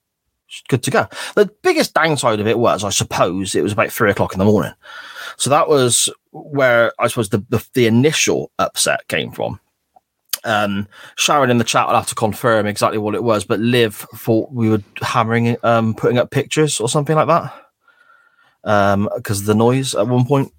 good 0.68 0.82
to 0.84 0.90
go. 0.90 1.06
The 1.34 1.50
biggest 1.62 1.94
downside 1.94 2.40
of 2.40 2.46
it 2.46 2.58
was, 2.58 2.84
I 2.84 2.90
suppose, 2.90 3.54
it 3.54 3.62
was 3.62 3.72
about 3.72 3.90
three 3.90 4.10
o'clock 4.10 4.32
in 4.34 4.38
the 4.38 4.44
morning. 4.44 4.72
So 5.36 5.50
that 5.50 5.68
was 5.68 6.08
where 6.30 6.92
I 6.98 7.08
suppose 7.08 7.30
the, 7.30 7.44
the, 7.48 7.66
the 7.74 7.86
initial 7.86 8.50
upset 8.58 9.06
came 9.08 9.32
from. 9.32 9.60
Um, 10.44 10.86
Sharon 11.16 11.50
in 11.50 11.58
the 11.58 11.64
chat 11.64 11.86
will 11.86 11.94
have 11.94 12.08
to 12.08 12.14
confirm 12.14 12.66
exactly 12.66 12.98
what 12.98 13.14
it 13.14 13.24
was, 13.24 13.44
but 13.44 13.60
Liv 13.60 13.94
thought 13.94 14.52
we 14.52 14.68
were 14.68 14.82
hammering, 15.00 15.56
um, 15.62 15.94
putting 15.94 16.18
up 16.18 16.30
pictures 16.30 16.80
or 16.80 16.88
something 16.88 17.16
like 17.16 17.28
that. 17.28 17.52
Um, 18.64 19.08
because 19.14 19.40
of 19.40 19.46
the 19.46 19.54
noise 19.54 19.94
at 19.94 20.06
one 20.06 20.24
point. 20.24 20.52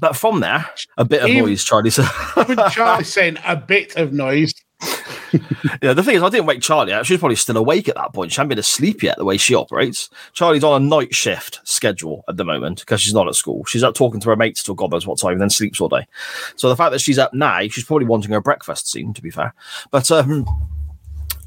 But 0.00 0.16
from 0.16 0.40
there, 0.40 0.68
a 0.98 1.04
bit 1.04 1.22
of 1.22 1.28
Even- 1.28 1.44
noise, 1.44 1.64
Charlie 1.64 1.90
said. 1.90 2.08
Even 2.36 2.58
Charlie's 2.70 3.12
saying 3.12 3.38
a 3.44 3.56
bit 3.56 3.96
of 3.96 4.12
noise. 4.12 4.52
Yeah, 5.82 5.94
the 5.94 6.02
thing 6.02 6.14
is, 6.16 6.22
I 6.22 6.28
didn't 6.28 6.46
wake 6.46 6.62
Charlie 6.62 6.92
out. 6.92 7.06
She's 7.06 7.18
probably 7.18 7.36
still 7.36 7.56
awake 7.56 7.88
at 7.88 7.96
that 7.96 8.12
point. 8.12 8.30
She 8.32 8.36
hadn't 8.36 8.50
been 8.50 8.58
asleep 8.58 9.02
yet, 9.02 9.16
the 9.18 9.24
way 9.24 9.36
she 9.36 9.54
operates. 9.54 10.08
Charlie's 10.32 10.62
on 10.62 10.80
a 10.80 10.84
night 10.84 11.14
shift 11.14 11.60
schedule 11.64 12.24
at 12.28 12.36
the 12.36 12.44
moment 12.44 12.80
because 12.80 13.00
she's 13.00 13.14
not 13.14 13.26
at 13.26 13.34
school. 13.34 13.64
She's 13.64 13.82
up 13.82 13.94
talking 13.94 14.20
to 14.20 14.28
her 14.28 14.36
mates 14.36 14.62
till 14.62 14.74
God 14.74 14.92
knows 14.92 15.06
what 15.06 15.18
time 15.18 15.32
and 15.32 15.40
then 15.40 15.50
sleeps 15.50 15.80
all 15.80 15.88
day. 15.88 16.06
So 16.56 16.68
the 16.68 16.76
fact 16.76 16.92
that 16.92 17.00
she's 17.00 17.18
up 17.18 17.34
now, 17.34 17.62
she's 17.62 17.84
probably 17.84 18.06
wanting 18.06 18.30
her 18.30 18.40
breakfast 18.40 18.90
soon, 18.90 19.12
to 19.14 19.22
be 19.22 19.30
fair. 19.30 19.54
But 19.90 20.10
um, 20.12 20.46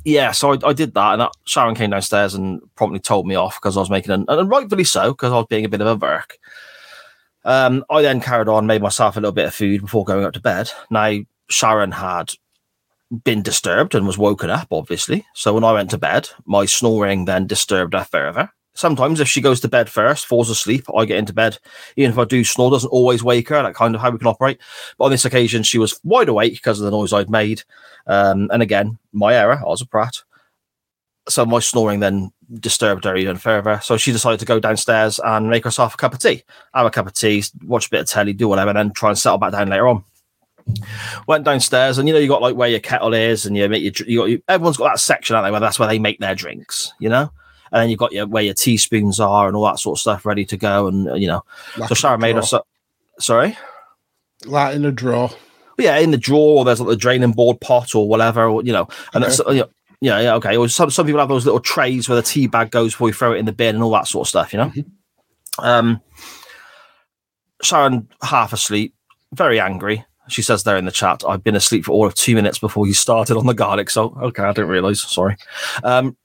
yeah, 0.04 0.32
so 0.32 0.54
I, 0.54 0.58
I 0.70 0.74
did 0.74 0.94
that, 0.94 1.14
and 1.14 1.22
that, 1.22 1.32
Sharon 1.46 1.76
came 1.76 1.92
downstairs 1.92 2.34
and 2.34 2.62
promptly 2.76 3.00
told 3.00 3.28
me 3.28 3.36
off 3.36 3.60
because 3.62 3.78
I 3.78 3.82
was 3.82 3.90
making 3.90 4.12
an, 4.12 4.26
and 4.28 4.50
rightfully 4.50 4.84
so, 4.84 5.12
because 5.12 5.32
I 5.32 5.38
was 5.38 5.48
being 5.50 5.66
a 5.66 5.70
bit 5.70 5.82
of 5.82 5.88
a 5.88 5.96
verk. 5.96 6.38
Um, 7.46 7.86
I 7.90 8.02
then 8.02 8.20
carried 8.20 8.50
on, 8.50 8.68
made 8.68 8.82
myself 8.82 9.16
a 9.16 9.20
little 9.20 9.32
bit 9.32 9.46
of 9.46 9.56
food 9.56 9.82
before 9.82 10.04
going 10.04 10.26
up 10.26 10.34
to 10.34 10.42
bed. 10.42 10.70
Now, 10.90 11.18
Sharon 11.50 11.92
had 11.94 12.34
been 13.24 13.42
disturbed 13.42 13.96
and 13.96 14.06
was 14.06 14.18
woken 14.18 14.50
up, 14.50 14.68
obviously. 14.72 15.26
So 15.34 15.54
when 15.54 15.64
I 15.64 15.72
went 15.72 15.90
to 15.92 15.98
bed, 15.98 16.30
my 16.46 16.66
snoring 16.66 17.26
then 17.26 17.48
disturbed 17.48 17.94
her 17.94 18.04
further. 18.04 18.52
Sometimes 18.74 19.20
if 19.20 19.28
she 19.28 19.42
goes 19.42 19.60
to 19.62 19.68
bed 19.68 19.90
first, 19.90 20.28
falls 20.28 20.52
asleep, 20.52 20.86
I 20.96 21.06
get 21.06 21.18
into 21.18 21.34
bed. 21.34 21.58
Even 21.96 22.12
if 22.12 22.18
I 22.20 22.26
do 22.26 22.44
snore, 22.44 22.70
doesn't 22.70 22.90
always 22.90 23.24
wake 23.24 23.50
her. 23.50 23.64
Like 23.64 23.74
kind 23.74 23.96
of 23.96 24.02
how 24.02 24.12
we 24.12 24.20
can 24.20 24.28
operate. 24.28 24.60
But 24.98 25.06
on 25.06 25.12
this 25.12 25.26
occasion, 25.26 25.64
she 25.64 25.80
was 25.80 26.00
wide 26.04 26.30
awake 26.30 26.54
because 26.54 26.80
of 26.80 26.86
the 26.86 26.92
noise 26.92 27.12
I'd 27.12 27.30
made. 27.30 27.64
Um, 28.06 28.50
and 28.52 28.62
again, 28.62 29.00
my 29.14 29.34
error. 29.34 29.60
I 29.60 29.64
was 29.64 29.82
a 29.82 29.88
prat. 29.88 30.22
So 31.28 31.44
my 31.46 31.60
snoring 31.60 32.02
then 32.02 32.32
disturbed 32.60 33.04
her 33.06 33.16
even 33.16 33.38
further. 33.38 33.80
So 33.84 33.98
she 33.98 34.12
decided 34.12 34.40
to 34.40 34.46
go 34.46 34.60
downstairs 34.60 35.20
and 35.24 35.50
make 35.50 35.64
herself 35.64 35.94
a 35.94 35.98
cup 35.98 36.14
of 36.14 36.20
tea. 36.20 36.44
Have 36.74 36.86
a 36.86 36.92
cup 36.92 37.08
of 37.08 37.14
tea, 37.14 37.44
watch 37.66 37.88
a 37.88 37.90
bit 37.90 38.02
of 38.02 38.08
telly, 38.08 38.34
do 38.34 38.48
whatever, 38.48 38.70
and 38.70 38.78
then 38.78 38.92
try 38.92 39.10
and 39.10 39.18
settle 39.18 39.38
back 39.38 39.52
down 39.52 39.70
later 39.70 39.88
on. 39.88 40.04
Went 41.28 41.46
downstairs 41.46 41.98
and 41.98 42.08
you 42.08 42.14
know 42.14 42.20
you 42.20 42.28
got 42.28 42.42
like 42.42 42.56
where 42.56 42.68
your 42.68 42.82
kettle 42.82 43.14
is 43.14 43.46
and 43.46 43.56
you 43.56 43.70
make 43.70 43.82
your 43.82 44.08
you 44.08 44.20
got 44.20 44.30
you, 44.30 44.44
everyone's 44.50 44.76
got 44.76 44.92
that 44.92 45.00
section 45.00 45.36
out 45.36 45.44
there 45.44 45.52
where 45.52 45.62
that's 45.62 45.80
where 45.80 45.88
they 45.88 45.98
make 45.98 46.20
their 46.20 46.36
drinks 46.36 46.92
you 47.00 47.08
know? 47.08 47.32
And 47.72 47.82
then 47.82 47.90
you've 47.90 48.00
got 48.00 48.12
your 48.12 48.28
where 48.28 48.44
your 48.44 48.54
teaspoons 48.54 49.20
are 49.20 49.48
and 49.48 49.56
all 49.56 49.66
that 49.66 49.80
sort 49.80 49.98
of 49.98 50.02
stuff 50.02 50.26
ready 50.26 50.46
to 50.46 50.58
go 50.58 50.88
and 50.88 51.10
uh, 51.10 51.14
you 51.14 51.28
know. 51.28 51.44
Like 51.78 51.90
so 51.90 51.96
Sharon 51.96 52.20
made 52.20 52.36
us 52.36 52.54
sorry? 53.20 53.58
Like 54.46 54.76
in 54.76 54.84
a 54.84 54.92
drawer. 54.92 55.30
yeah 55.78 55.98
in 56.00 56.12
the 56.12 56.18
drawer 56.18 56.60
or 56.60 56.66
there's 56.66 56.82
like 56.82 56.90
the 56.90 56.96
draining 56.98 57.32
board 57.32 57.62
pot 57.62 57.96
or 57.96 58.08
whatever 58.08 58.46
or, 58.46 58.62
you 58.62 58.74
know. 58.74 58.90
And 59.14 59.24
that's 59.24 59.40
you 59.48 59.54
know, 59.54 59.70
yeah 60.02 60.20
yeah 60.20 60.36
okay 60.36 60.56
or 60.56 60.68
some, 60.70 60.90
some 60.90 61.06
people 61.06 61.20
have 61.20 61.30
those 61.30 61.46
little 61.46 61.60
trays 61.60 62.08
where 62.08 62.16
the 62.16 62.22
tea 62.22 62.48
bag 62.48 62.72
goes 62.72 62.94
before 62.94 63.08
you 63.10 63.14
throw 63.14 63.34
it 63.34 63.38
in 63.38 63.46
the 63.46 63.52
bin 63.52 63.76
and 63.76 63.84
all 63.84 63.92
that 63.92 64.08
sort 64.08 64.26
of 64.26 64.30
stuff 64.30 64.54
you 64.54 64.60
know 64.60 64.72
Um, 65.60 66.02
Sharon 67.64 68.08
half 68.22 68.54
asleep, 68.54 68.94
very 69.34 69.60
angry. 69.60 70.06
She 70.30 70.42
says 70.42 70.64
there 70.64 70.78
in 70.78 70.86
the 70.86 70.92
chat, 70.92 71.24
"I've 71.28 71.44
been 71.44 71.56
asleep 71.56 71.86
for 71.86 71.94
all 71.94 72.06
of 72.06 72.14
two 72.14 72.36
minutes 72.36 72.60
before 72.60 72.86
you 72.86 72.94
started 72.94 73.38
on 73.38 73.46
the 73.48 73.54
garlic." 73.54 73.90
So 73.90 74.16
okay, 74.22 74.44
I 74.44 74.52
didn't 74.52 74.70
realise. 74.70 75.02
Sorry. 75.02 75.38
Um, 75.84 76.18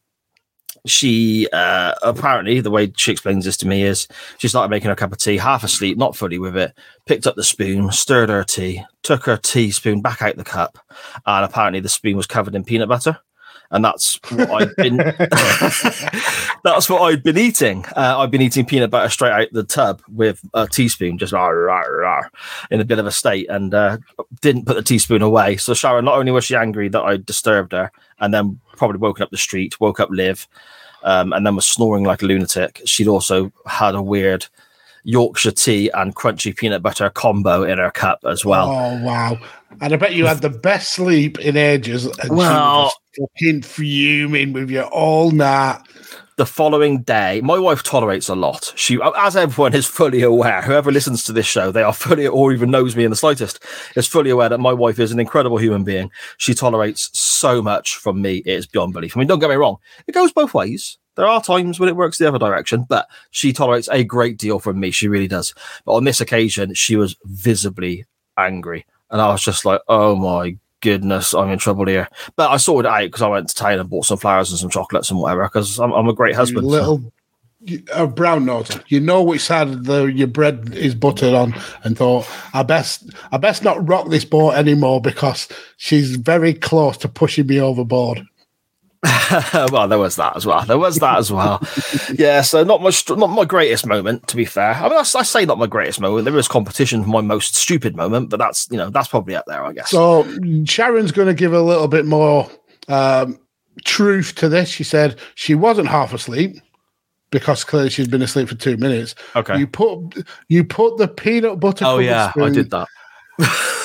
she 0.85 1.49
uh, 1.53 1.95
apparently 2.03 2.61
the 2.61 2.71
way 2.71 2.93
she 2.97 3.13
explains 3.13 3.45
this 3.45 3.57
to 3.59 3.69
me 3.69 3.85
is 3.85 4.09
she 4.39 4.49
started 4.49 4.69
making 4.71 4.89
her 4.89 4.97
cup 4.97 5.13
of 5.13 5.19
tea, 5.19 5.37
half 5.37 5.63
asleep, 5.63 5.97
not 5.97 6.17
fully 6.17 6.39
with 6.39 6.57
it. 6.57 6.77
Picked 7.07 7.27
up 7.27 7.37
the 7.37 7.45
spoon, 7.45 7.93
stirred 7.93 8.29
her 8.29 8.43
tea, 8.43 8.83
took 9.03 9.25
her 9.25 9.37
teaspoon 9.37 10.03
back 10.03 10.21
out 10.21 10.37
the 10.37 10.45
cup, 10.45 10.79
and 11.25 11.45
apparently 11.45 11.81
the 11.81 11.89
spoon 11.89 12.17
was 12.17 12.27
covered 12.27 12.57
in 12.57 12.65
peanut 12.65 12.89
butter. 12.89 13.19
And 13.73 13.85
that's 13.85 14.21
what 14.31 14.51
I've 14.51 14.77
been. 14.77 14.97
that's 16.63 16.89
what 16.89 17.03
I've 17.03 17.23
been 17.23 17.39
eating. 17.39 17.85
Uh, 17.97 18.19
I've 18.19 18.31
been 18.31 18.43
eating 18.43 18.67
peanut 18.67 18.91
butter 18.91 19.09
straight 19.09 19.33
out 19.33 19.49
of 19.49 19.53
the 19.53 19.65
tub 19.65 20.03
with 20.09 20.41
a 20.55 20.69
teaspoon, 20.69 21.19
just 21.19 21.33
rah, 21.33 21.49
rah, 21.49 21.81
rah, 21.81 22.29
in 22.71 22.81
a 22.81 22.85
bit 22.85 22.99
of 22.99 23.07
a 23.07 23.13
state, 23.13 23.49
and 23.49 23.75
uh, 23.75 23.99
didn't 24.41 24.67
put 24.67 24.77
the 24.77 24.83
teaspoon 24.83 25.23
away. 25.23 25.57
So 25.57 25.75
Sharon, 25.75 26.05
not 26.05 26.19
only 26.19 26.33
was 26.33 26.45
she 26.45 26.55
angry 26.55 26.89
that 26.89 27.03
I 27.03 27.17
disturbed 27.17 27.73
her, 27.73 27.91
and 28.21 28.33
then 28.33 28.61
probably 28.77 28.99
woken 28.99 29.23
up 29.23 29.31
the 29.31 29.39
street, 29.39 29.81
woke 29.81 30.01
up 30.01 30.11
Liv, 30.11 30.47
um, 31.03 31.33
and 31.33 31.47
then 31.47 31.57
was 31.57 31.67
snoring 31.67 32.05
like 32.05 32.23
a 32.23 32.27
lunatic. 32.27 32.83
She'd 32.85 33.09
also 33.09 33.53
had 33.67 33.95
a 33.95 34.03
weird 34.03 34.47
Yorkshire 35.05 35.51
tea 35.53 35.89
and 35.95 36.15
crunchy 36.15 36.57
peanut 36.57 36.83
butter 36.83 37.11
combo 37.11 37.63
in 37.65 37.79
her 37.79 37.91
cup 37.91 38.21
as 38.25 38.45
well. 38.45 38.69
Oh 38.71 39.03
wow! 39.05 39.39
And 39.81 39.93
I 39.93 39.97
bet 39.97 40.15
you 40.15 40.27
had 40.27 40.41
the 40.43 40.51
best 40.51 40.93
sleep 40.95 41.39
in 41.41 41.57
ages. 41.57 42.07
And 42.07 42.37
Well- 42.37 42.93
fucking 43.37 43.63
fuming 43.63 44.53
with 44.55 44.71
you 44.71 44.83
all 44.83 45.31
night. 45.33 45.81
the 46.39 46.47
following 46.47 47.03
day, 47.03 47.43
my 47.43 47.59
wife 47.59 47.83
tolerates 47.83 48.29
a 48.31 48.35
lot. 48.35 48.73
She, 48.75 48.99
as 49.19 49.37
everyone 49.37 49.75
is 49.75 49.87
fully 49.87 50.23
aware, 50.23 50.63
whoever 50.63 50.91
listens 50.91 51.25
to 51.25 51.33
this 51.33 51.45
show, 51.47 51.71
they 51.71 51.83
are 51.83 51.93
fully, 51.93 52.27
or 52.27 52.53
even 52.53 52.71
knows 52.71 52.97
me 52.97 53.05
in 53.05 53.11
the 53.11 53.17
slightest, 53.17 53.63
is 53.97 54.07
fully 54.09 54.31
aware 54.31 54.49
that 54.49 54.59
my 54.59 54.73
wife 54.73 54.99
is 54.99 55.13
an 55.13 55.21
incredible 55.21 55.59
human 55.59 55.85
being. 55.85 56.11
She 56.39 56.55
tolerates 56.55 57.11
so 57.13 57.61
much 57.61 57.97
from 57.97 58.23
me; 58.23 58.37
it 58.47 58.53
is 58.55 58.67
beyond 58.67 58.95
belief. 58.95 59.15
I 59.15 59.21
mean, 59.21 59.29
don't 59.29 59.41
get 59.41 59.51
me 59.51 59.57
wrong; 59.57 59.77
it 60.07 60.13
goes 60.15 60.33
both 60.33 60.55
ways. 60.55 60.97
There 61.17 61.27
are 61.27 61.43
times 61.43 61.79
when 61.79 61.89
it 61.89 61.97
works 61.97 62.19
the 62.19 62.27
other 62.29 62.39
direction, 62.39 62.87
but 62.89 63.07
she 63.31 63.53
tolerates 63.53 63.89
a 63.91 64.03
great 64.05 64.39
deal 64.39 64.59
from 64.59 64.81
me. 64.81 64.91
She 64.91 65.09
really 65.09 65.29
does. 65.29 65.55
But 65.85 65.95
on 65.95 66.05
this 66.05 66.21
occasion, 66.21 66.75
she 66.75 66.97
was 66.97 67.17
visibly 67.25 68.07
angry, 68.39 68.87
and 69.11 69.21
I 69.21 69.29
was 69.29 69.43
just 69.43 69.65
like, 69.65 69.81
"Oh 69.89 70.17
my 70.17 70.57
goodness, 70.81 71.35
I'm 71.35 71.51
in 71.51 71.59
trouble 71.59 71.87
here." 71.87 72.09
But 72.37 72.51
I 72.51 72.57
sorted 72.57 72.89
it 72.91 72.95
out 72.95 73.03
because 73.05 73.23
I 73.23 73.29
went 73.29 73.49
to 73.51 73.55
town 73.55 73.79
and 73.79 73.91
bought 73.91 74.07
some 74.07 74.19
flowers 74.19 74.51
and 74.51 74.59
some 74.59 74.71
chocolates 74.71 75.11
and 75.11 75.21
whatever. 75.21 75.45
Because 75.45 75.79
I'm, 75.79 75.93
I'm 75.93 76.09
a 76.09 76.15
great 76.15 76.33
You 76.33 76.37
husband. 76.39 76.65
so- 76.65 76.71
little 76.71 77.13
you- 77.65 77.83
a 77.95 78.07
brown 78.09 78.45
nose. 78.47 78.77
You 78.89 78.99
know 78.99 79.23
which 79.23 79.43
side 79.43 79.69
of 79.69 79.85
the 79.85 80.07
your 80.07 80.27
bread 80.27 80.73
is 80.75 80.95
buttered 80.95 81.35
on, 81.35 81.55
and 81.85 81.97
thought 81.97 82.27
I 82.55 82.63
best 82.63 83.11
I 83.31 83.37
best 83.37 83.63
not 83.63 83.87
rock 83.87 84.09
this 84.09 84.25
boat 84.25 84.55
anymore 84.55 85.01
because 85.03 85.47
she's 85.77 86.17
very 86.17 86.55
close 86.55 86.97
to 86.99 87.09
pushing 87.09 87.47
me 87.47 87.61
overboard. 87.61 88.23
well, 89.73 89.89
there 89.89 89.99
was 89.99 90.17
that 90.17 90.37
as 90.37 90.47
well. 90.47 90.65
There 90.65 90.79
was 90.79 90.97
that 90.97 91.19
as 91.19 91.33
well. 91.33 91.61
yeah, 92.15 92.41
so 92.43 92.63
not 92.63 92.81
much, 92.83 93.09
not 93.09 93.27
my 93.29 93.45
greatest 93.45 93.85
moment, 93.85 94.29
to 94.29 94.37
be 94.37 94.45
fair. 94.45 94.75
I 94.75 94.83
mean, 94.85 94.93
I, 94.93 95.01
I 95.01 95.23
say 95.23 95.45
not 95.45 95.59
my 95.59 95.67
greatest 95.67 96.01
moment. 96.01 96.25
There 96.25 96.37
is 96.39 96.47
competition 96.47 97.03
for 97.03 97.09
my 97.09 97.21
most 97.21 97.57
stupid 97.57 97.97
moment, 97.97 98.31
but 98.31 98.39
that's 98.39 98.69
you 98.71 98.77
know 98.77 98.91
that's 98.91 99.09
probably 99.09 99.35
up 99.35 99.45
there, 99.47 99.65
I 99.65 99.73
guess. 99.73 99.91
So 99.91 100.25
Sharon's 100.65 101.11
going 101.11 101.29
to 101.29 101.35
give 101.35 101.53
a 101.53 101.61
little 101.61 101.89
bit 101.89 102.07
more 102.07 102.49
um, 102.89 103.41
truth 103.85 104.37
to 104.37 104.49
this. 104.49 104.69
She 104.69 104.85
said 104.85 105.19
she 105.35 105.57
wasn't 105.57 105.89
half 105.89 106.13
asleep 106.13 106.57
because 107.33 107.65
clearly 107.65 107.91
she'd 107.91 108.11
been 108.11 108.23
asleep 108.23 108.49
for 108.49 108.55
two 108.55 108.77
minutes. 108.77 109.17
okay. 109.35 109.59
You 109.59 109.67
put 109.67 110.25
you 110.47 110.63
put 110.63 110.99
the 110.99 111.09
peanut 111.09 111.59
butter. 111.59 111.87
oh 111.87 111.99
yeah, 111.99 112.33
I 112.37 112.51
did 112.51 112.71
that. 112.71 112.87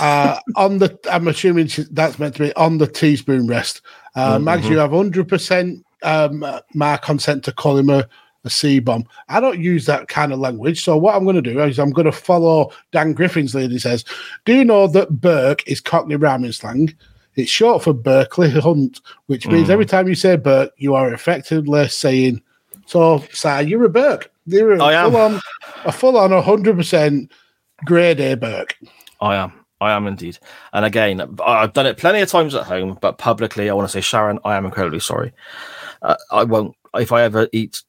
uh, 0.02 0.40
on 0.56 0.78
the. 0.78 1.00
I'm 1.10 1.28
assuming 1.28 1.68
she, 1.68 1.86
that's 1.90 2.20
meant 2.20 2.36
to 2.36 2.44
be 2.44 2.56
on 2.56 2.78
the 2.78 2.88
teaspoon 2.88 3.48
rest. 3.48 3.82
Uh, 4.18 4.40
Mags, 4.40 4.66
Mhm. 4.66 4.70
you 4.72 4.78
have 4.80 4.92
hundred 4.92 5.28
percent 5.30 5.86
um, 6.04 6.44
my 6.74 6.98
consent 6.98 7.44
to 7.46 7.52
call 7.52 7.78
him 7.78 7.90
a, 7.90 8.08
a 8.46 8.50
C 8.50 8.80
bomb. 8.80 9.06
I 9.30 9.40
don't 9.40 9.60
use 9.60 9.86
that 9.88 10.08
kind 10.08 10.32
of 10.34 10.40
language. 10.40 10.84
So 10.84 10.96
what 10.98 11.16
I'm 11.16 11.24
going 11.24 11.42
to 11.42 11.42
do 11.54 11.60
is 11.62 11.80
I'm 11.80 11.92
going 11.92 12.06
to 12.06 12.12
follow 12.12 12.72
Dan 12.92 13.14
Griffin's 13.14 13.56
lead. 13.56 13.72
He 13.72 13.80
says, 13.80 14.04
"Do 14.46 14.54
you 14.54 14.66
know 14.66 14.88
that 14.88 15.22
Burke 15.22 15.64
is 15.68 15.80
Cockney 15.82 16.16
rhyming 16.16 16.52
slang? 16.52 16.94
It's 17.36 17.52
short 17.52 17.84
for 17.84 17.94
Berkeley 17.94 18.50
Hunt, 18.50 19.00
which 19.28 19.48
means 19.48 19.68
Mm. 19.68 19.72
every 19.72 19.86
time 19.86 20.08
you 20.08 20.16
say 20.16 20.36
Burke, 20.38 20.72
you 20.78 20.96
are 20.96 21.14
effectively 21.14 21.88
saying, 21.88 22.42
so, 22.88 23.24
Si, 23.32 23.62
you're 23.64 23.84
a 23.86 23.90
Burke. 23.90 24.32
You're 24.48 24.74
a 24.74 24.84
I 24.84 24.94
am. 24.94 25.12
full 25.12 25.20
on, 25.22 25.42
a 25.86 25.92
full 25.92 26.18
on 26.18 26.32
100% 26.32 27.30
grade 27.86 28.20
A 28.20 28.36
Burke. 28.36 28.76
I 29.22 29.36
am. 29.36 29.52
I 29.80 29.92
am 29.92 30.08
indeed. 30.08 30.40
And 30.74 30.86
again, 30.86 31.22
I've 31.44 31.74
done 31.74 31.86
it 31.86 31.98
plenty 31.98 32.22
of 32.22 32.30
times 32.30 32.56
at 32.56 32.64
home, 32.64 32.98
but 33.02 33.18
publicly, 33.18 33.70
I 33.70 33.74
want 33.74 33.88
to 33.88 33.92
say, 33.92 34.02
Sharon, 34.02 34.40
I 34.44 34.56
am 34.56 34.66
incredibly 34.66 35.00
sorry. 35.00 35.34
Uh, 36.02 36.16
I 36.32 36.44
won't. 36.44 36.76
If 36.96 37.12
I 37.12 37.24
ever 37.24 37.48
eat 37.52 37.84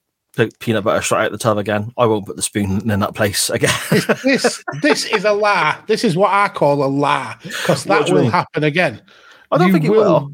peanut 0.61 0.85
butter 0.85 1.03
straight 1.03 1.21
out 1.21 1.27
of 1.27 1.33
the 1.33 1.39
tub 1.39 1.59
again, 1.59 1.93
I 1.97 2.07
won't 2.07 2.27
put 2.27 2.37
the 2.37 2.43
spoon 2.43 2.91
in 2.91 3.01
that 3.01 3.15
place 3.15 3.51
again. 3.51 3.75
this 4.25 4.63
this 4.83 5.07
is 5.07 5.25
a 5.25 5.33
lie. 5.33 5.79
This 5.87 6.05
is 6.05 6.17
what 6.17 6.33
I 6.33 6.49
call 6.49 6.85
a 6.85 6.87
lie 6.87 7.37
because 7.43 7.85
that 7.85 8.11
will 8.11 8.23
mean? 8.23 8.31
happen 8.31 8.65
again. 8.65 9.03
I 9.51 9.59
don't 9.59 9.69
You 9.69 9.73
think 9.73 9.85
it 9.87 9.91
will. 9.91 10.31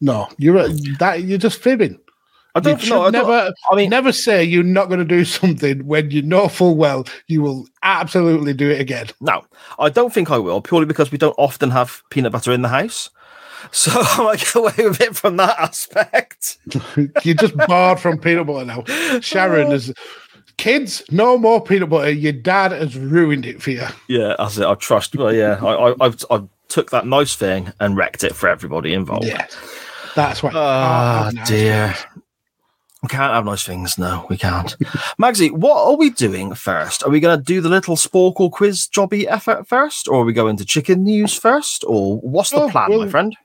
No, 0.00 0.28
you're 0.38 0.68
that 0.98 1.22
you're 1.24 1.38
just 1.38 1.60
fibbing. 1.60 1.98
I 2.54 2.60
don't 2.60 2.86
know. 2.88 3.02
I 3.02 3.10
don't- 3.10 3.12
never, 3.12 3.52
I 3.70 3.74
mean, 3.76 3.90
never 3.90 4.12
say 4.12 4.44
you're 4.44 4.62
not 4.62 4.88
going 4.88 4.98
to 4.98 5.04
do 5.06 5.24
something 5.24 5.86
when 5.86 6.10
you 6.10 6.20
know 6.22 6.48
full 6.48 6.76
well 6.76 7.06
you 7.26 7.40
will 7.42 7.66
absolutely 7.82 8.52
do 8.52 8.70
it 8.70 8.80
again. 8.80 9.06
No, 9.20 9.44
I 9.78 9.88
don't 9.88 10.12
think 10.12 10.30
I 10.30 10.38
will, 10.38 10.60
purely 10.60 10.86
because 10.86 11.10
we 11.10 11.18
don't 11.18 11.34
often 11.38 11.70
have 11.70 12.02
peanut 12.10 12.32
butter 12.32 12.52
in 12.52 12.62
the 12.62 12.68
house. 12.68 13.08
So 13.70 13.90
I 13.94 14.24
might 14.24 14.40
get 14.40 14.54
away 14.54 14.72
with 14.88 15.00
it 15.00 15.16
from 15.16 15.36
that 15.38 15.58
aspect. 15.58 16.58
You're 17.22 17.34
just 17.36 17.56
barred 17.56 18.00
from 18.00 18.18
peanut 18.18 18.46
butter 18.46 18.64
now. 18.66 19.20
Sharon 19.20 19.72
is 19.72 19.92
kids. 20.58 21.02
No 21.10 21.38
more 21.38 21.62
peanut 21.62 21.88
butter. 21.88 22.10
Your 22.10 22.32
dad 22.32 22.72
has 22.72 22.96
ruined 22.98 23.46
it 23.46 23.62
for 23.62 23.70
you. 23.70 23.86
Yeah, 24.08 24.34
that's 24.38 24.58
it. 24.58 24.66
I 24.66 24.74
trust. 24.74 25.16
Well, 25.16 25.32
yeah, 25.32 25.58
I, 25.64 25.90
I, 25.90 25.94
I've, 26.00 26.24
I 26.30 26.42
took 26.68 26.90
that 26.90 27.06
nice 27.06 27.34
thing 27.36 27.72
and 27.80 27.96
wrecked 27.96 28.24
it 28.24 28.34
for 28.34 28.48
everybody 28.48 28.92
involved. 28.94 29.26
Yeah, 29.26 29.46
that's 30.16 30.42
why. 30.42 30.50
Ah, 30.52 31.30
dear. 31.46 31.94
We 33.02 33.08
can't 33.08 33.32
have 33.34 33.44
nice 33.44 33.64
things. 33.64 33.98
No, 33.98 34.26
we 34.30 34.36
can't. 34.36 34.76
Magsy, 35.20 35.50
what 35.50 35.76
are 35.88 35.96
we 35.96 36.10
doing 36.10 36.54
first? 36.54 37.02
Are 37.02 37.10
we 37.10 37.18
going 37.18 37.36
to 37.36 37.42
do 37.42 37.60
the 37.60 37.68
little 37.68 37.96
Sporcle 37.96 38.50
quiz 38.50 38.86
jobby 38.86 39.26
effort 39.28 39.66
first, 39.66 40.06
or 40.06 40.22
are 40.22 40.24
we 40.24 40.32
going 40.32 40.56
to 40.58 40.64
chicken 40.64 41.02
news 41.02 41.34
first, 41.36 41.82
or 41.86 42.18
what's 42.20 42.50
the 42.50 42.60
Oh, 42.60 42.70
plan, 42.70 42.96
my 42.96 43.08
friend? 43.08 43.36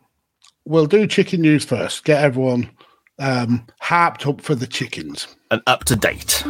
We'll 0.66 0.86
do 0.86 1.08
chicken 1.08 1.42
news 1.42 1.66
first. 1.66 2.04
Get 2.04 2.24
everyone 2.24 2.70
um, 3.18 3.66
harped 3.80 4.28
up 4.28 4.42
for 4.42 4.54
the 4.54 4.68
chickens. 4.68 5.28
And 5.50 5.62
up 5.66 5.86
to 5.86 5.96
date. 5.96 6.44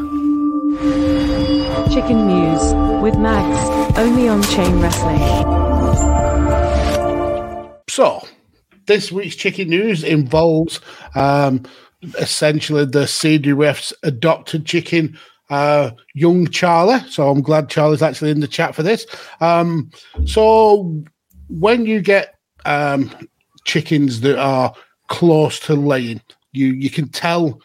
Chicken 1.93 2.27
News 2.27 2.73
with 3.01 3.17
Mags, 3.17 3.97
only 3.97 4.27
on 4.27 4.43
Chain 4.43 4.79
Wrestling. 4.81 5.19
So, 7.89 8.27
this 8.85 9.11
week's 9.11 9.35
chicken 9.35 9.69
news 9.69 10.03
involves 10.03 10.81
um, 11.15 11.63
essentially 12.19 12.86
the 12.86 13.03
CDUF's 13.03 13.93
adopted 14.03 14.65
chicken, 14.65 15.17
uh, 15.49 15.91
young 16.13 16.47
Charlie. 16.47 16.99
So, 17.10 17.29
I'm 17.29 17.41
glad 17.41 17.69
Charlie's 17.69 18.01
actually 18.01 18.31
in 18.31 18.39
the 18.39 18.47
chat 18.47 18.75
for 18.75 18.83
this. 18.83 19.05
Um, 19.39 19.89
so, 20.25 21.03
when 21.49 21.86
you 21.86 22.01
get 22.01 22.36
um, 22.65 23.10
chickens 23.63 24.21
that 24.21 24.38
are 24.38 24.73
close 25.07 25.60
to 25.62 25.75
laying, 25.75 26.21
you 26.51 26.67
you 26.67 26.89
can 26.89 27.10
tell 27.10 27.62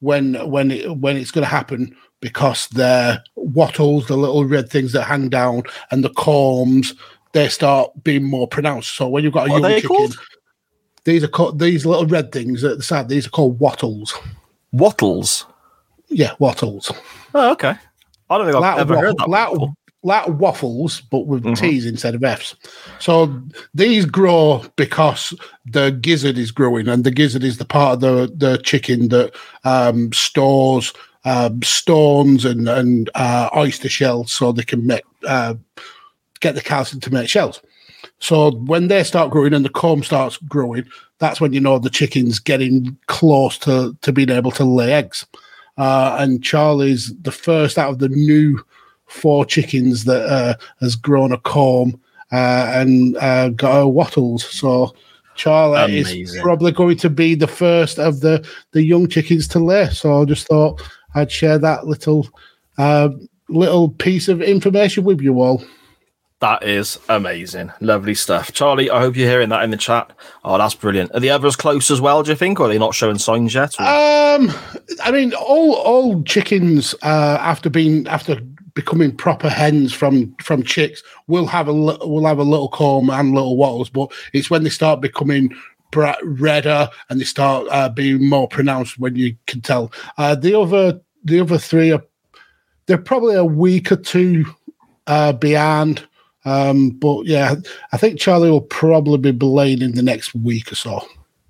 when 0.00 0.34
when 0.50 0.70
it, 0.70 0.96
when 0.98 1.16
it's 1.16 1.30
going 1.30 1.44
to 1.44 1.50
happen 1.50 1.94
because 2.20 2.68
their 2.68 3.22
wattles, 3.36 4.06
the 4.06 4.16
little 4.16 4.44
red 4.44 4.70
things 4.70 4.92
that 4.92 5.04
hang 5.04 5.28
down, 5.28 5.62
and 5.90 6.02
the 6.02 6.10
combs, 6.10 6.94
they 7.32 7.48
start 7.48 7.90
being 8.02 8.24
more 8.24 8.48
pronounced. 8.48 8.94
So 8.94 9.08
when 9.08 9.24
you've 9.24 9.32
got 9.32 9.48
a 9.48 9.50
What 9.50 9.62
young 9.62 9.70
chicken, 9.72 9.88
called? 9.88 10.18
These 11.06 11.24
are 11.24 11.28
called 11.28 11.58
these 11.58 11.86
little 11.86 12.06
red 12.06 12.30
things 12.32 12.62
at 12.64 12.76
the 12.76 12.82
side. 12.82 13.08
These 13.08 13.26
are 13.26 13.30
called 13.30 13.58
wattles. 13.58 14.14
Wattles. 14.72 15.46
Yeah, 16.08 16.32
wattles. 16.38 16.92
Oh, 17.34 17.52
okay. 17.52 17.74
I 18.28 18.36
don't 18.38 18.46
think 18.46 18.56
I've 18.56 18.60
Like 18.62 18.78
ever 18.78 18.96
heard 18.98 19.14
waffle- 19.18 19.26
that. 19.26 19.28
like- 19.30 19.52
before. 19.52 19.74
like 20.02 20.28
waffles, 20.28 21.00
but 21.10 21.26
with 21.26 21.42
Mhm. 21.42 21.58
T's 21.58 21.84
instead 21.86 22.14
of 22.14 22.22
F's. 22.22 22.54
So 23.00 23.40
these 23.74 24.04
grow 24.04 24.64
because 24.76 25.34
the 25.64 25.90
gizzard 25.90 26.38
is 26.38 26.50
growing, 26.52 26.86
and 26.88 27.02
the 27.02 27.10
gizzard 27.10 27.42
is 27.42 27.56
the 27.58 27.64
part 27.64 27.94
of 27.94 28.00
the, 28.00 28.32
the 28.36 28.58
chicken 28.58 29.08
that 29.08 29.34
um, 29.64 30.12
stores 30.12 30.92
um, 31.24 31.60
stones 31.64 32.44
and 32.44 32.68
and 32.68 33.10
uh, 33.16 33.48
oyster 33.56 33.88
shells, 33.88 34.30
so 34.32 34.52
they 34.52 34.62
can 34.62 34.86
make 34.86 35.02
uh, 35.26 35.54
get 36.38 36.54
the 36.54 36.60
calcium 36.60 37.00
to 37.00 37.12
make 37.12 37.28
shells. 37.28 37.60
So 38.18 38.52
when 38.52 38.88
they 38.88 39.04
start 39.04 39.30
growing 39.30 39.52
and 39.54 39.64
the 39.64 39.68
comb 39.70 40.02
starts 40.02 40.38
growing, 40.38 40.84
that's 41.18 41.40
when 41.40 41.52
you 41.52 41.60
know 41.60 41.78
the 41.78 41.90
chicken's 41.90 42.38
getting 42.38 42.96
close 43.06 43.58
to 43.58 43.96
to 44.02 44.12
being 44.12 44.30
able 44.30 44.50
to 44.52 44.64
lay 44.64 44.92
eggs. 44.92 45.26
uh, 45.78 46.16
and 46.18 46.42
Charlie's 46.42 47.14
the 47.22 47.32
first 47.32 47.78
out 47.78 47.90
of 47.90 47.98
the 47.98 48.08
new 48.08 48.58
four 49.06 49.44
chickens 49.44 50.04
that 50.04 50.26
uh, 50.26 50.54
has 50.80 50.96
grown 50.96 51.32
a 51.32 51.38
comb 51.38 52.00
uh, 52.32 52.72
and 52.74 53.16
uh, 53.18 53.50
got 53.50 53.74
her 53.74 53.86
wattles. 53.86 54.44
So 54.44 54.94
Charlie 55.36 55.76
is 55.98 56.08
probably 56.42 56.72
going 56.72 56.96
to 56.98 57.10
be 57.10 57.34
the 57.34 57.46
first 57.46 57.98
of 57.98 58.20
the 58.20 58.46
the 58.72 58.82
young 58.82 59.06
chickens 59.08 59.46
to 59.48 59.58
lay. 59.58 59.88
So 59.90 60.22
I 60.22 60.24
just 60.24 60.46
thought 60.48 60.82
I'd 61.14 61.30
share 61.30 61.58
that 61.58 61.86
little 61.86 62.26
uh, 62.78 63.10
little 63.48 63.90
piece 63.90 64.28
of 64.28 64.40
information 64.42 65.04
with 65.04 65.20
you 65.20 65.40
all. 65.40 65.62
That 66.40 66.64
is 66.64 66.98
amazing. 67.08 67.72
Lovely 67.80 68.14
stuff. 68.14 68.52
Charlie, 68.52 68.90
I 68.90 69.00
hope 69.00 69.16
you're 69.16 69.28
hearing 69.28 69.48
that 69.48 69.64
in 69.64 69.70
the 69.70 69.76
chat. 69.78 70.12
Oh, 70.44 70.58
that's 70.58 70.74
brilliant. 70.74 71.14
Are 71.14 71.20
the 71.20 71.30
others 71.30 71.56
close 71.56 71.90
as 71.90 72.00
well, 72.00 72.22
do 72.22 72.30
you 72.30 72.36
think? 72.36 72.60
Or 72.60 72.66
are 72.66 72.68
they 72.68 72.78
not 72.78 72.94
showing 72.94 73.16
signs 73.16 73.54
yet? 73.54 73.78
Um, 73.80 74.52
I 75.02 75.10
mean, 75.10 75.32
all 75.34 75.74
all 75.74 76.22
chickens 76.24 76.94
uh, 77.02 77.38
after 77.40 77.70
being 77.70 78.06
after 78.06 78.38
becoming 78.74 79.16
proper 79.16 79.48
hens 79.48 79.94
from 79.94 80.34
from 80.42 80.62
chicks 80.62 81.02
will 81.26 81.46
have 81.46 81.68
a 81.68 81.72
will 81.72 82.26
have 82.26 82.38
a 82.38 82.44
little 82.44 82.68
comb 82.68 83.08
and 83.08 83.32
little 83.32 83.56
wattles, 83.56 83.88
but 83.88 84.12
it's 84.34 84.50
when 84.50 84.62
they 84.62 84.70
start 84.70 85.00
becoming 85.00 85.50
redder 86.22 86.90
and 87.08 87.18
they 87.18 87.24
start 87.24 87.66
uh, 87.70 87.88
being 87.88 88.28
more 88.28 88.46
pronounced 88.46 88.98
when 88.98 89.16
you 89.16 89.34
can 89.46 89.62
tell. 89.62 89.90
Uh, 90.18 90.34
the 90.34 90.58
other 90.58 91.00
the 91.24 91.40
other 91.40 91.56
three 91.56 91.92
are 91.92 92.02
they're 92.86 92.98
probably 92.98 93.34
a 93.34 93.44
week 93.44 93.90
or 93.90 93.96
two 93.96 94.44
uh, 95.06 95.32
behind. 95.32 96.06
Um, 96.46 96.90
but 96.90 97.26
yeah, 97.26 97.56
I 97.92 97.96
think 97.96 98.18
Charlie 98.20 98.50
will 98.50 98.60
probably 98.60 99.32
be 99.32 99.44
laying 99.44 99.82
in 99.82 99.92
the 99.96 100.02
next 100.02 100.32
week 100.34 100.70
or 100.70 100.76
so. 100.76 101.04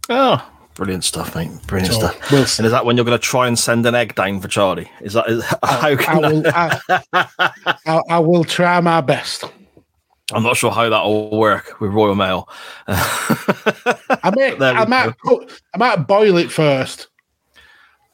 oh, 0.09 0.51
brilliant 0.75 1.05
stuff, 1.05 1.35
mate. 1.35 1.51
Brilliant 1.67 1.93
So 1.95 2.01
stuff. 2.01 2.33
we'll 2.33 2.41
And 2.41 2.67
is 2.67 2.73
that 2.73 2.85
when 2.87 2.97
you're 2.97 3.05
going 3.05 3.19
to 3.19 3.23
try 3.23 3.47
and 3.47 3.59
send 3.59 3.85
an 3.85 3.95
egg 3.95 4.15
down 4.15 4.41
for 4.41 4.49
Charlie? 4.49 4.91
Is 5.03 5.13
that 5.13 5.29
is, 5.29 5.45
how 5.45 5.57
I 5.63 5.97
can 5.97 6.21
will, 6.23 6.43
I, 6.49 6.81
I, 7.13 8.03
I 8.09 8.19
will 8.19 8.43
try 8.45 8.81
my 8.81 9.03
best. 9.03 9.45
I'm 10.33 10.43
not 10.43 10.57
sure 10.57 10.73
how 10.73 10.89
that 10.89 11.05
will 11.05 11.39
work 11.39 11.79
with 11.81 11.93
Royal 11.93 12.15
Mail. 12.17 12.49
I 12.89 14.33
might, 14.35 14.61
I 14.61 14.85
might, 14.87 15.17
put, 15.19 15.63
I 15.75 15.79
might 15.79 16.09
boil 16.09 16.37
it 16.39 16.51
first, 16.51 17.09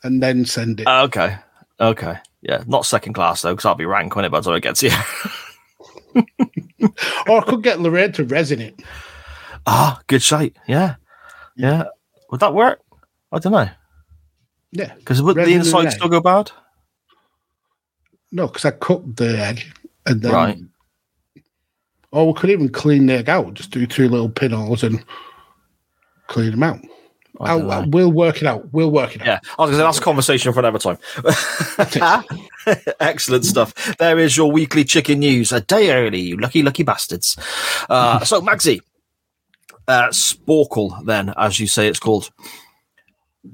and 0.02 0.22
then 0.22 0.44
send 0.44 0.80
it. 0.80 0.86
okay, 0.88 1.36
okay, 1.80 2.18
yeah, 2.42 2.64
not 2.66 2.84
second 2.86 3.14
class 3.14 3.40
though, 3.42 3.52
because 3.54 3.64
I'll 3.64 3.76
be 3.76 3.86
rank 3.86 4.14
when 4.14 4.24
it 4.26 4.30
by 4.30 4.40
the 4.40 4.44
time 4.44 4.56
it 4.56 4.62
gets 4.62 4.80
here. 4.80 4.90
or 7.28 7.40
I 7.40 7.44
could 7.46 7.62
get 7.62 7.80
Lorraine 7.80 8.12
to 8.12 8.24
resin 8.24 8.60
it. 8.60 8.80
ah, 9.66 10.00
good 10.06 10.22
shite. 10.22 10.56
Yeah, 10.66 10.96
yeah. 11.56 11.84
Would 12.30 12.40
that 12.40 12.54
work? 12.54 12.80
I 13.30 13.38
don't 13.38 13.52
know. 13.52 13.68
Yeah, 14.72 14.94
Because 14.94 15.20
would 15.20 15.36
the 15.36 15.52
inside 15.52 15.90
still 15.92 16.08
go 16.08 16.20
bad? 16.20 16.50
no, 18.30 18.46
because 18.46 18.64
I 18.64 18.70
cut 18.70 19.16
the 19.16 19.38
egg, 19.38 19.64
and 20.06 20.22
then, 20.22 20.32
Right. 20.32 20.58
Or 22.10 22.26
we 22.26 22.38
could 22.38 22.50
even 22.50 22.68
clean 22.70 23.06
the 23.06 23.14
egg 23.14 23.28
out. 23.28 23.54
Just 23.54 23.70
do 23.70 23.86
two 23.86 24.08
little 24.08 24.28
pinholes 24.28 24.82
and 24.82 25.02
clean 26.26 26.50
them 26.52 26.62
out. 26.62 26.78
I'll, 27.42 27.88
we'll 27.88 28.12
work 28.12 28.42
it 28.42 28.46
out. 28.46 28.72
We'll 28.72 28.90
work 28.90 29.16
it 29.16 29.22
out. 29.22 29.26
Yeah, 29.26 29.38
I 29.58 29.62
was 29.62 29.70
going 29.70 29.72
to 29.72 29.76
say 29.76 29.82
that's 29.82 29.98
a 29.98 30.02
conversation 30.02 30.52
for 30.52 30.60
another 30.60 30.78
time. 30.78 30.98
Excellent 33.00 33.44
stuff. 33.44 33.96
There 33.98 34.18
is 34.18 34.36
your 34.36 34.50
weekly 34.50 34.84
chicken 34.84 35.18
news, 35.20 35.52
a 35.52 35.60
day 35.60 35.92
early, 35.92 36.20
you 36.20 36.36
lucky, 36.36 36.62
lucky 36.62 36.82
bastards. 36.82 37.36
Uh, 37.88 38.24
so, 38.24 38.40
Magsy, 38.40 38.80
uh, 39.88 40.08
Sporcle, 40.08 41.04
then, 41.04 41.34
as 41.36 41.58
you 41.58 41.66
say 41.66 41.88
it's 41.88 41.98
called. 41.98 42.30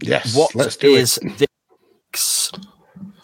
Yes, 0.02 0.36
What 0.36 0.54
let's 0.54 0.76
do 0.76 0.94
is 0.94 1.18
it. 1.22 1.48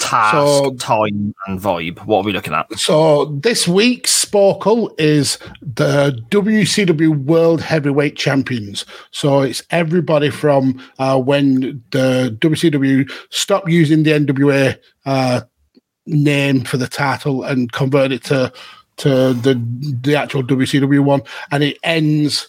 Task, 0.04 0.36
So- 0.36 0.74
time, 0.74 1.34
and 1.46 1.60
vibe? 1.60 1.98
What 2.06 2.18
are 2.18 2.22
we 2.24 2.32
looking 2.32 2.52
at? 2.54 2.66
So 2.78 3.26
this 3.26 3.66
week's 3.66 4.24
Sporcle 4.24 4.94
is 4.98 5.38
the 5.62 6.18
WCW 6.30 7.10
World 7.24 7.60
Heavyweight 7.60 8.16
Champions. 8.16 8.84
So 9.10 9.42
it's 9.42 9.62
everybody 9.70 10.30
from 10.30 10.80
uh, 10.98 11.18
when 11.20 11.82
the 11.90 12.36
WCW 12.40 13.10
stopped 13.30 13.68
using 13.68 14.02
the 14.02 14.12
NWA 14.12 14.76
uh, 15.06 15.40
name 16.06 16.62
for 16.64 16.76
the 16.76 16.86
title 16.88 17.42
and 17.44 17.70
converted 17.72 18.12
it 18.12 18.24
to 18.24 18.52
to 18.96 19.32
the 19.34 19.60
the 20.02 20.16
actual 20.16 20.42
WCW 20.42 21.00
one, 21.00 21.22
and 21.50 21.62
it 21.64 21.78
ends 21.82 22.48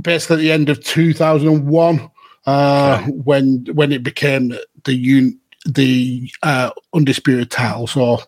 basically 0.00 0.36
at 0.36 0.40
the 0.40 0.52
end 0.52 0.68
of 0.68 0.82
2001 0.82 2.10
uh, 2.46 3.02
when 3.02 3.64
when 3.72 3.92
it 3.92 4.02
became 4.02 4.54
the 4.84 4.92
un, 4.94 5.38
the 5.66 6.30
uh, 6.42 6.70
undisputed 6.94 7.50
title. 7.50 7.86
So 7.86 8.18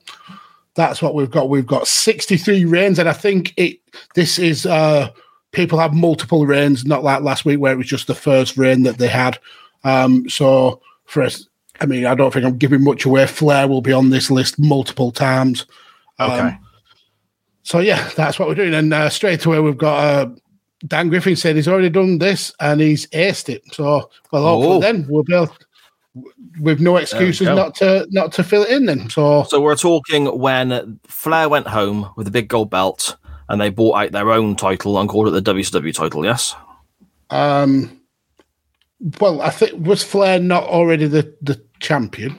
that's 0.74 1.00
what 1.02 1.14
we've 1.14 1.30
got. 1.30 1.48
We've 1.48 1.66
got 1.66 1.86
63 1.88 2.64
reigns, 2.64 2.98
and 2.98 3.08
I 3.08 3.12
think 3.12 3.54
it. 3.56 3.78
This 4.14 4.38
is 4.38 4.66
uh, 4.66 5.10
people 5.52 5.78
have 5.78 5.94
multiple 5.94 6.46
reigns, 6.46 6.84
not 6.84 7.02
like 7.02 7.22
last 7.22 7.44
week 7.44 7.58
where 7.60 7.72
it 7.72 7.76
was 7.78 7.86
just 7.86 8.06
the 8.06 8.14
first 8.14 8.56
reign 8.56 8.82
that 8.84 8.98
they 8.98 9.08
had. 9.08 9.38
Um, 9.84 10.28
so 10.28 10.80
for 11.06 11.22
us, 11.22 11.48
I 11.80 11.86
mean, 11.86 12.06
I 12.06 12.14
don't 12.14 12.32
think 12.32 12.44
I'm 12.44 12.58
giving 12.58 12.84
much 12.84 13.04
away. 13.04 13.26
Flair 13.26 13.66
will 13.68 13.80
be 13.82 13.92
on 13.92 14.10
this 14.10 14.30
list 14.30 14.58
multiple 14.58 15.10
times. 15.12 15.66
Um, 16.18 16.30
Okay. 16.32 16.56
so 17.62 17.78
yeah, 17.80 18.08
that's 18.16 18.38
what 18.38 18.48
we're 18.48 18.54
doing. 18.56 18.74
And 18.74 18.92
uh, 18.92 19.08
straight 19.08 19.44
away, 19.46 19.60
we've 19.60 19.78
got 19.78 19.98
uh, 20.04 20.28
Dan 20.86 21.08
Griffin 21.08 21.36
said 21.36 21.56
he's 21.56 21.68
already 21.68 21.90
done 21.90 22.18
this 22.18 22.52
and 22.60 22.80
he's 22.80 23.06
aced 23.08 23.48
it. 23.48 23.62
So 23.72 24.10
well, 24.32 24.42
hopefully 24.44 24.76
Oh. 24.76 24.80
then 24.80 25.06
we'll 25.08 25.22
be 25.24 25.34
able, 25.34 25.54
with 26.60 26.80
no 26.80 26.96
excuses 26.96 27.46
not 27.46 27.74
to 27.76 28.06
not 28.10 28.32
to 28.32 28.42
fill 28.42 28.62
it 28.62 28.70
in. 28.70 28.86
Then 28.86 29.08
so 29.10 29.44
So, 29.44 29.60
we're 29.60 29.76
talking 29.76 30.26
when 30.38 30.98
Flair 31.06 31.48
went 31.48 31.66
home 31.68 32.10
with 32.16 32.26
a 32.26 32.30
big 32.30 32.48
gold 32.48 32.70
belt 32.70 33.16
and 33.48 33.60
they 33.60 33.70
bought 33.70 33.96
out 33.96 34.12
their 34.12 34.30
own 34.32 34.56
title 34.56 34.98
and 34.98 35.08
called 35.08 35.28
it 35.28 35.30
the 35.42 35.54
WCW 35.54 35.94
title, 35.94 36.24
yes? 36.24 36.54
Um, 37.30 38.00
well, 39.20 39.40
I 39.42 39.50
think 39.50 39.86
was 39.86 40.02
Flair 40.02 40.38
not 40.40 40.64
already 40.64 41.06
the, 41.06 41.32
the 41.42 41.62
champion? 41.80 42.38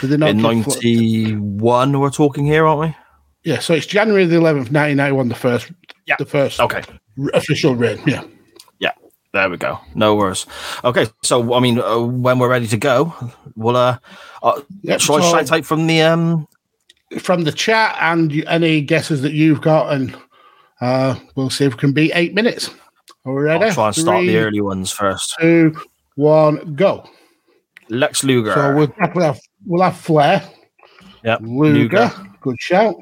Did 0.00 0.10
they 0.10 0.16
not 0.18 0.30
In 0.30 0.40
Fla- 0.40 0.74
91, 0.74 1.98
we're 1.98 2.10
talking 2.10 2.44
here, 2.44 2.66
aren't 2.66 2.80
we? 2.90 2.96
yeah, 3.44 3.58
so 3.60 3.72
it's 3.74 3.86
January 3.86 4.26
the 4.26 4.36
eleventh, 4.36 4.70
nineteen 4.70 4.98
ninety 4.98 5.12
one. 5.16 5.28
The 5.28 5.34
first, 5.34 5.72
Yeah. 6.06 6.16
the 6.18 6.26
first 6.26 6.60
Okay. 6.60 6.82
official 7.32 7.74
reign. 7.74 7.98
Yeah, 8.06 8.22
there 9.32 9.50
we 9.50 9.56
go. 9.56 9.78
No 9.94 10.14
worries. 10.16 10.46
Okay, 10.84 11.06
so 11.22 11.54
I 11.54 11.60
mean, 11.60 11.78
uh, 11.80 11.98
when 11.98 12.38
we're 12.38 12.48
ready 12.50 12.66
to 12.68 12.76
go, 12.76 13.14
we'll 13.56 13.76
uh, 13.76 13.98
uh 14.42 14.60
Yep, 14.82 15.00
shall 15.00 15.16
I 15.16 15.20
so- 15.20 15.30
shout 15.30 15.52
out 15.52 15.64
from 15.64 15.86
the 15.86 16.02
um? 16.02 16.46
from 17.20 17.44
the 17.44 17.52
chat 17.52 17.96
and 18.00 18.44
any 18.46 18.82
guesses 18.82 19.22
that 19.22 19.32
you've 19.32 19.62
got, 19.62 19.92
and 19.94 20.14
uh, 20.82 21.14
we'll 21.36 21.48
see 21.48 21.64
if 21.64 21.72
we 21.72 21.78
can 21.78 21.92
beat 21.92 22.12
eight 22.14 22.34
minutes. 22.34 22.68
Are 23.24 23.34
we 23.34 23.42
ready? 23.44 23.64
I'll 23.64 23.72
try 23.72 23.86
and 23.86 23.96
start 23.96 24.18
Three, 24.20 24.28
the 24.28 24.36
early 24.38 24.60
ones 24.60 24.90
first. 24.92 25.34
Two, 25.40 25.74
one, 26.16 26.74
go. 26.74 27.08
Lex 27.88 28.24
Luger. 28.24 28.52
So 28.52 28.74
we'll 28.74 28.86
definitely 28.88 29.24
have 29.24 29.40
we'll 29.64 29.82
have 29.82 29.96
Flair, 29.96 30.46
yep. 31.24 31.40
Luger, 31.42 32.12
good 32.42 32.56
shout, 32.60 32.96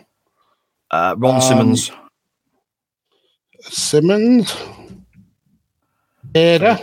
Uh, 0.93 1.17
Ron 1.19 1.35
Um, 1.37 1.41
Simmons. 1.41 1.91
Simmons, 3.61 4.55
Vader, 6.37 6.77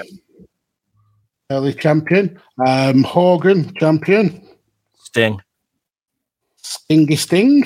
early 1.52 1.76
champion, 1.76 2.42
um, 2.66 3.04
Hogan, 3.04 3.72
champion, 3.76 4.42
Sting. 4.98 5.40
Stingy 6.58 7.16
Sting. 7.16 7.64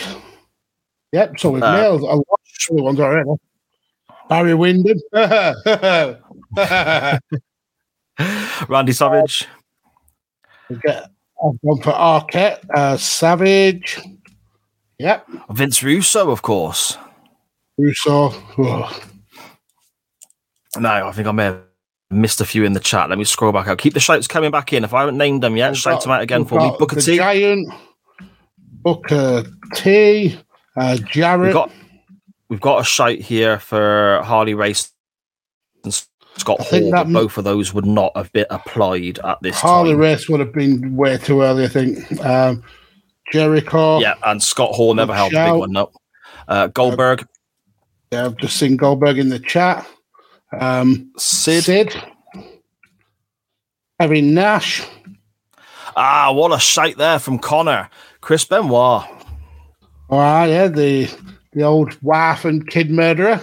Yep, 1.14 1.40
so 1.40 1.52
we've 1.52 1.64
Uh, 1.64 1.78
nailed 1.82 2.02
a 2.02 2.16
lot 2.16 2.40
of 2.70 2.76
the 2.76 2.84
ones 2.84 3.00
already. 3.00 3.30
Barry 4.28 4.54
Windham. 4.54 5.00
Randy 8.68 8.92
Savage. 8.92 9.48
I've 10.70 10.82
gone 11.62 11.82
for 11.82 11.94
Arquette, 11.94 12.66
uh, 12.76 12.98
Savage. 12.98 13.98
Yep, 15.00 15.26
Vince 15.52 15.82
Russo, 15.84 16.32
of 16.32 16.42
course. 16.42 16.98
Russo. 17.78 18.34
Oh, 18.58 19.02
No, 20.78 21.08
I 21.08 21.12
think 21.14 21.30
I 21.30 21.32
may 21.32 21.46
have 21.46 21.67
missed 22.10 22.40
a 22.42 22.46
few 22.46 22.64
in 22.64 22.74
the 22.74 22.80
chat. 22.80 23.10
Let 23.10 23.18
me 23.18 23.24
scroll 23.26 23.52
back 23.52 23.68
out. 23.68 23.78
Keep 23.78 23.94
the 23.94 24.00
shouts 24.00 24.28
coming 24.28 24.52
back 24.52 24.72
in. 24.74 24.84
If 24.84 24.94
I 24.94 25.02
haven't 25.02 25.18
named 25.18 25.44
them 25.44 25.58
yet, 25.58 25.72
we've 25.72 25.78
shout 25.78 25.94
got- 25.96 26.02
them 26.04 26.12
out 26.12 26.22
again 26.22 26.46
for 26.46 26.60
me. 26.60 26.72
Booker 26.80 26.96
the 26.96 27.02
T. 27.02 27.18
Giant, 27.18 27.74
Booker 28.84 29.44
T, 29.76 30.40
uh, 30.78 30.98
We've 31.14 31.54
got 31.54 31.72
we've 32.50 32.62
got 32.62 32.82
a 32.82 32.84
shout 32.86 33.18
here 33.18 33.60
for 33.60 34.22
Harley 34.24 34.54
Race 34.54 34.92
and 35.84 35.94
Scott 36.38 36.60
Hall, 36.62 36.92
that 36.92 37.06
but 37.08 37.14
both 37.14 37.38
of 37.38 37.44
those 37.44 37.74
would 37.74 37.86
not 37.86 38.16
have 38.16 38.32
been 38.32 38.46
applied 38.50 39.20
at 39.20 39.42
this 39.42 39.60
Harley 39.60 39.92
time. 39.92 40.00
Race 40.00 40.30
would 40.30 40.40
have 40.40 40.54
been 40.54 40.96
way 40.96 41.18
too 41.18 41.42
early, 41.42 41.66
I 41.66 41.68
think. 41.68 42.24
Um, 42.24 42.64
Jericho. 43.32 44.00
Yeah, 44.00 44.14
and 44.24 44.42
Scott 44.42 44.72
Hall 44.74 44.94
never 44.94 45.14
held 45.14 45.34
a 45.34 45.46
big 45.52 45.60
one 45.60 45.76
up. 45.76 45.92
Uh, 46.48 46.68
Goldberg, 46.68 47.28
Yeah, 48.12 48.28
I've 48.28 48.38
just 48.38 48.56
seen 48.58 48.78
Goldberg 48.78 49.18
in 49.18 49.28
the 49.30 49.40
chat. 49.40 49.86
Um, 50.52 51.12
Sid. 51.18 51.64
Sid. 51.64 51.96
Harry 54.00 54.22
Nash. 54.22 54.86
Ah, 55.96 56.32
what 56.32 56.52
a 56.54 56.60
shite 56.60 56.98
there 56.98 57.20
from 57.20 57.40
Connor. 57.40 57.90
Chris 58.22 58.46
Benoit. 58.46 59.04
All 60.10 60.20
right, 60.20 60.48
yeah, 60.48 60.68
the 60.68 61.10
the 61.54 61.64
old 61.64 61.98
wife 62.04 62.46
and 62.46 62.68
kid 62.70 62.92
murderer. 62.92 63.42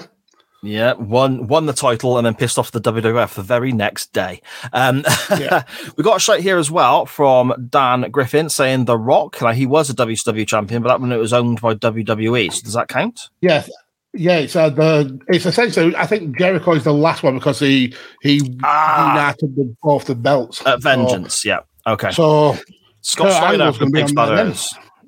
Yeah, 0.62 0.94
won 0.94 1.46
won 1.48 1.66
the 1.66 1.72
title 1.74 2.16
and 2.16 2.24
then 2.24 2.34
pissed 2.34 2.58
off 2.58 2.70
the 2.70 2.80
WWF 2.80 3.34
the 3.34 3.42
very 3.42 3.72
next 3.72 4.12
day. 4.14 4.40
Um, 4.72 5.04
Yeah. 5.38 5.64
we 5.96 6.04
got 6.04 6.16
a 6.16 6.20
shout 6.20 6.40
here 6.40 6.56
as 6.56 6.70
well 6.70 7.04
from 7.04 7.52
Dan 7.68 8.10
Griffin 8.10 8.48
saying 8.48 8.86
The 8.86 8.96
Rock. 8.96 9.42
Now, 9.42 9.52
he 9.52 9.66
was 9.66 9.90
a 9.90 9.94
WCW 9.94 10.46
champion, 10.46 10.82
but 10.82 10.88
that 10.88 11.00
one 11.00 11.12
it 11.12 11.18
was 11.18 11.34
owned 11.34 11.60
by 11.60 11.74
WWE. 11.74 12.50
So 12.52 12.62
does 12.62 12.72
that 12.74 12.88
count? 12.88 13.28
Yes. 13.42 13.68
Yeah, 14.16 14.38
it's 14.38 14.54
uh, 14.54 14.70
the 14.70 15.20
it's 15.28 15.44
essentially 15.44 15.94
I 15.96 16.06
think 16.06 16.38
Jericho 16.38 16.72
is 16.72 16.84
the 16.84 16.92
last 16.94 17.22
one 17.24 17.34
because 17.34 17.58
he 17.58 17.94
he 18.22 18.40
Ah. 18.62 19.12
united 19.14 19.56
the, 19.56 19.74
both 19.82 20.04
the 20.04 20.14
belts. 20.14 20.62
Uh, 20.62 20.76
Vengeance. 20.78 21.44
yeah. 21.44 21.60
Okay. 21.86 22.10
So, 22.12 22.56
Scott 23.02 23.32
Steiner 23.32 23.72
from 23.72 23.90
Big 23.90 24.06
then. 24.14 24.54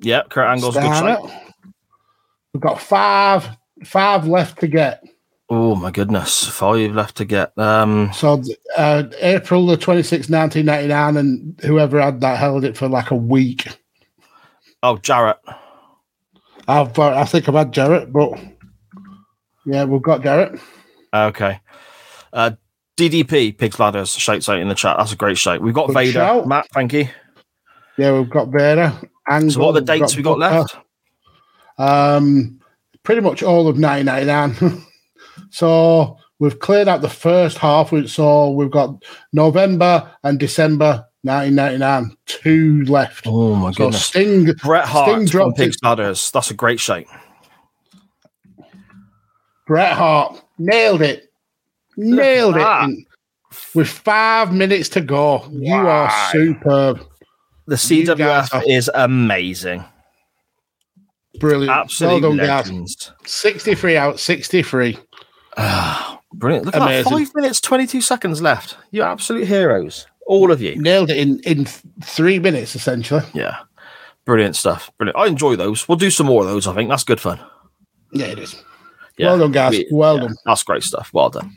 Yeah, 0.01 0.21
Kurt 0.29 0.47
Angle's 0.47 0.75
a 0.75 0.81
good 0.81 0.93
Steiner. 0.95 1.17
we've 2.53 2.61
got 2.61 2.81
five 2.81 3.47
five 3.85 4.27
left 4.27 4.59
to 4.59 4.67
get. 4.67 5.03
Oh 5.49 5.75
my 5.75 5.91
goodness, 5.91 6.45
five 6.45 6.93
left 6.93 7.15
to 7.17 7.25
get. 7.25 7.57
Um, 7.57 8.11
So 8.13 8.43
uh, 8.77 9.03
April 9.21 9.65
the 9.65 9.77
26th, 9.77 10.29
1999, 10.29 11.15
and 11.17 11.59
whoever 11.63 12.01
had 12.01 12.19
that 12.19 12.37
held 12.37 12.65
it 12.65 12.75
for 12.75 12.89
like 12.89 13.11
a 13.11 13.15
week. 13.15 13.67
oh, 14.83 14.97
Jarrett. 14.97 15.37
I've 16.67 16.99
uh, 16.99 17.15
I 17.17 17.23
think 17.23 17.47
I've 17.47 17.55
had 17.55 17.71
Jarrett, 17.71 18.11
but 18.11 18.37
yeah, 19.67 19.83
we've 19.83 20.01
got 20.01 20.23
Jarrett. 20.23 20.59
Okay. 21.13 21.59
Uh, 22.33 22.51
DDP, 22.97 23.55
Pig's 23.57 23.75
Bladders, 23.75 24.17
shouts 24.17 24.49
out 24.49 24.59
in 24.59 24.67
the 24.69 24.75
chat. 24.75 24.97
That's 24.97 25.11
a 25.13 25.15
great 25.15 25.37
shout. 25.37 25.61
We've 25.61 25.73
got 25.73 25.87
Good 25.87 25.93
Vader. 25.93 26.11
shout. 26.13 26.47
Matt, 26.47 26.67
thank 26.73 26.93
you. 26.93 27.07
Yeah, 27.97 28.13
we've 28.17 28.29
got 28.29 28.47
Vader. 28.49 28.91
Angle, 29.29 29.51
So, 29.51 29.59
what 29.59 29.69
are 29.69 29.73
the 29.79 29.81
dates 29.81 30.15
we 30.15 30.23
got 30.23 30.39
left? 30.39 30.75
Um, 31.77 32.59
pretty 33.03 33.21
much 33.21 33.43
all 33.43 33.67
of 33.67 33.79
1999. 33.79 34.83
so 35.51 36.17
we've 36.39 36.59
cleared 36.59 36.87
out 36.87 37.01
the 37.01 37.09
first 37.09 37.57
half. 37.57 37.93
So 38.07 38.51
we've 38.51 38.71
got 38.71 39.03
November 39.33 40.11
and 40.23 40.39
December 40.39 41.05
1999. 41.23 42.15
Two 42.25 42.83
left. 42.85 43.25
Oh 43.27 43.55
my 43.55 43.71
So 43.71 43.85
goodness. 43.85 44.05
Sting, 44.05 44.45
Bret 44.63 44.85
Hart 44.85 45.11
Sting 45.11 45.25
dropped 45.25 45.57
Pig's. 45.57 45.77
Bladders. 45.79 46.31
That's 46.31 46.51
a 46.51 46.55
great 46.55 46.79
shout. 46.79 47.05
Bret 49.67 49.93
Hart 49.93 50.41
nailed 50.57 51.01
it. 51.01 51.31
Nailed 51.97 52.55
it. 52.55 52.59
that. 52.59 52.89
with 53.73 53.87
five 53.89 54.53
minutes 54.53 54.89
to 54.89 55.01
go. 55.01 55.47
You 55.51 55.73
are 55.75 56.09
superb. 56.31 56.99
The 57.67 57.75
You 57.89 58.03
CWF 58.05 58.53
are- 58.53 58.63
is 58.67 58.89
amazing. 58.93 59.83
Brilliant. 61.39 61.69
Absolutely 61.75 62.21
well 62.35 62.37
done, 62.37 62.45
guys. 62.85 63.11
63 63.25 63.97
out, 63.97 64.19
63. 64.19 64.97
Ah, 65.57 66.19
brilliant. 66.33 66.65
Look 66.65 66.75
at 66.75 66.79
that. 66.79 67.05
Five 67.05 67.31
minutes, 67.35 67.61
22 67.61 68.01
seconds 68.01 68.41
left. 68.41 68.77
You're 68.91 69.05
absolute 69.05 69.47
heroes. 69.47 70.07
All 70.25 70.51
of 70.51 70.61
you. 70.61 70.75
Nailed 70.81 71.09
it 71.09 71.17
in, 71.17 71.39
in 71.41 71.65
three 72.03 72.39
minutes, 72.39 72.75
essentially. 72.75 73.23
Yeah. 73.33 73.57
Brilliant 74.25 74.55
stuff. 74.55 74.91
Brilliant. 74.97 75.17
I 75.17 75.27
enjoy 75.27 75.55
those. 75.55 75.87
We'll 75.87 75.97
do 75.97 76.09
some 76.09 76.25
more 76.27 76.41
of 76.41 76.47
those, 76.47 76.67
I 76.67 76.73
think. 76.73 76.89
That's 76.89 77.03
good 77.03 77.19
fun. 77.21 77.39
Yeah, 78.11 78.25
it 78.27 78.39
is. 78.39 78.61
Yeah. 79.17 79.27
Well 79.27 79.39
done, 79.39 79.51
guys. 79.51 79.71
We- 79.71 79.87
well 79.91 80.15
yeah, 80.15 80.27
done. 80.27 80.35
That's 80.45 80.63
great 80.63 80.83
stuff. 80.83 81.09
Well 81.13 81.29
done. 81.29 81.55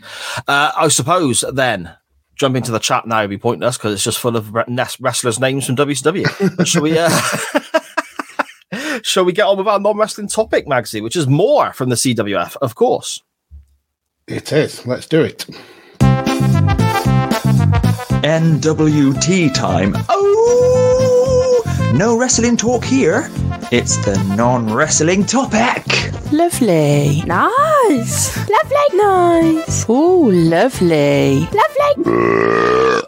Uh, 0.49 0.73
I 0.77 0.89
suppose 0.89 1.45
then 1.53 1.95
jump 2.37 2.57
into 2.57 2.73
the 2.73 2.79
chat 2.79 3.07
now 3.07 3.21
would 3.21 3.31
be 3.31 3.37
pointless 3.37 3.77
because 3.77 3.93
it's 3.93 4.05
just 4.05 4.19
full 4.19 4.37
of 4.37 4.55
wrestlers' 4.55 5.39
names 5.39 5.67
from 5.67 5.77
WCW. 5.77 6.67
Shall 6.67 6.83
we? 6.83 6.99
Uh, 6.99 9.01
shall 9.03 9.25
we 9.27 9.33
get 9.33 9.47
on 9.47 9.59
with 9.59 9.69
our 9.69 9.79
non-wrestling 9.79 10.29
topic, 10.29 10.67
Magsy, 10.67 11.03
which 11.03 11.17
is 11.17 11.27
more 11.27 11.73
from 11.75 11.91
the 11.91 11.97
CWF, 11.97 12.57
of 12.63 12.75
course. 12.75 13.23
It 14.27 14.53
is. 14.53 14.87
Let's 14.87 15.07
do 15.07 15.23
it. 15.23 15.45
NWT 18.23 19.53
time. 19.55 19.95
Oh! 20.09 21.93
No 21.95 22.17
wrestling 22.17 22.57
talk 22.57 22.85
here. 22.85 23.29
It's 23.73 23.97
the 24.05 24.17
non 24.37 24.73
wrestling 24.73 25.25
topic. 25.25 25.85
Lovely. 26.33 27.23
Nice. 27.25 28.37
Lovely. 28.37 28.97
Nice. 28.99 29.87
Oh, 29.89 30.29
lovely. 30.33 31.41
Lovely. 31.53 33.07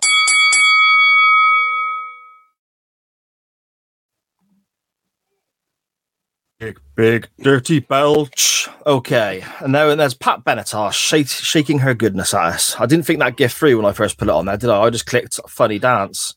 Big, 6.58 6.78
big, 6.94 7.28
dirty 7.40 7.80
belch. 7.80 8.68
Okay, 8.86 9.44
and 9.60 9.72
now 9.72 9.92
there's 9.96 10.14
Pat 10.14 10.44
Benatar 10.44 10.92
shake, 10.92 11.26
shaking 11.28 11.80
her 11.80 11.92
goodness 11.92 12.34
at 12.34 12.44
us. 12.54 12.76
I 12.78 12.86
didn't 12.86 13.04
think 13.04 13.18
that 13.18 13.36
gift 13.36 13.56
through 13.56 13.76
when 13.76 13.86
I 13.86 13.92
first 13.92 14.16
put 14.16 14.28
it 14.28 14.34
on 14.34 14.46
there, 14.46 14.56
did 14.56 14.70
I? 14.70 14.80
I 14.82 14.90
just 14.90 15.06
clicked 15.06 15.40
funny 15.48 15.80
dance 15.80 16.34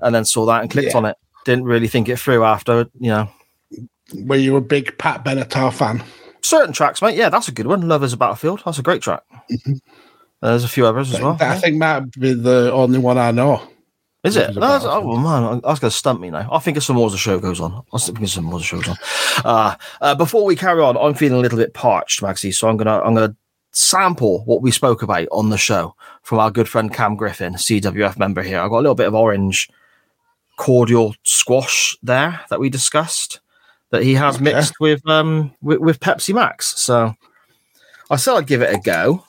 and 0.00 0.14
then 0.14 0.26
saw 0.26 0.44
that 0.46 0.60
and 0.60 0.70
clicked 0.70 0.90
Yeah. 0.92 0.98
on 0.98 1.04
it. 1.06 1.16
Didn't 1.46 1.64
really 1.64 1.88
think 1.88 2.08
it 2.10 2.18
through 2.18 2.44
after, 2.44 2.86
you 3.00 3.08
know. 3.10 3.30
Were 4.14 4.36
you 4.36 4.56
a 4.56 4.60
big 4.60 4.96
Pat 4.98 5.24
Benatar 5.24 5.72
fan? 5.72 6.02
Certain 6.42 6.72
tracks, 6.72 7.00
mate. 7.00 7.16
Yeah, 7.16 7.28
that's 7.28 7.48
a 7.48 7.52
good 7.52 7.66
one. 7.66 7.88
Love 7.88 8.02
is 8.02 8.12
a 8.12 8.16
Battlefield. 8.16 8.62
That's 8.64 8.78
a 8.78 8.82
great 8.82 9.02
track. 9.02 9.22
Uh, 10.42 10.50
there's 10.50 10.64
a 10.64 10.68
few 10.68 10.84
others 10.84 11.14
as 11.14 11.20
well. 11.20 11.36
I 11.40 11.56
think 11.56 11.76
might 11.76 12.10
be 12.18 12.34
the 12.34 12.72
only 12.72 12.98
one 12.98 13.16
I 13.16 13.30
know. 13.30 13.62
Is 14.24 14.36
it? 14.36 14.54
No, 14.54 14.78
oh 14.82 15.16
man, 15.18 15.60
that's 15.64 15.80
going 15.80 15.90
to 15.90 15.96
stump 15.96 16.20
me 16.20 16.30
now. 16.30 16.48
I'll 16.50 16.60
think 16.60 16.76
of 16.76 16.84
some 16.84 16.96
more 16.96 17.06
as 17.06 17.12
the 17.12 17.18
show 17.18 17.40
goes 17.40 17.60
on. 17.60 17.82
I'll 17.92 17.98
think 17.98 18.20
of 18.20 18.30
some 18.30 18.44
more 18.44 18.56
as 18.56 18.62
the 18.62 18.66
show 18.66 18.80
goes 18.80 18.88
on. 18.88 18.96
Uh, 19.44 19.76
uh, 20.00 20.14
before 20.14 20.44
we 20.44 20.54
carry 20.54 20.80
on, 20.80 20.96
I'm 20.96 21.14
feeling 21.14 21.38
a 21.38 21.40
little 21.40 21.58
bit 21.58 21.74
parched, 21.74 22.22
Maxie. 22.22 22.52
So 22.52 22.68
I'm 22.68 22.76
gonna 22.76 23.00
I'm 23.00 23.14
gonna 23.14 23.36
sample 23.72 24.44
what 24.44 24.62
we 24.62 24.70
spoke 24.70 25.02
about 25.02 25.26
on 25.32 25.50
the 25.50 25.58
show 25.58 25.94
from 26.22 26.38
our 26.38 26.50
good 26.50 26.68
friend 26.68 26.92
Cam 26.92 27.16
Griffin, 27.16 27.54
CWF 27.54 28.18
member 28.18 28.42
here. 28.42 28.60
I've 28.60 28.70
got 28.70 28.78
a 28.78 28.82
little 28.82 28.94
bit 28.94 29.08
of 29.08 29.14
orange 29.14 29.68
cordial 30.56 31.14
squash 31.24 31.96
there 32.02 32.40
that 32.50 32.60
we 32.60 32.68
discussed 32.68 33.40
that 33.92 34.02
he 34.02 34.14
has 34.14 34.34
Okay. 34.36 34.44
mixed 34.44 34.74
with 34.80 35.06
um 35.08 35.52
with, 35.62 35.78
with 35.78 36.00
Pepsi 36.00 36.34
Max. 36.34 36.80
So 36.80 37.14
I 38.10 38.16
said 38.16 38.34
I'd 38.34 38.46
give 38.48 38.62
it 38.62 38.74
a 38.74 38.80
go. 38.80 39.24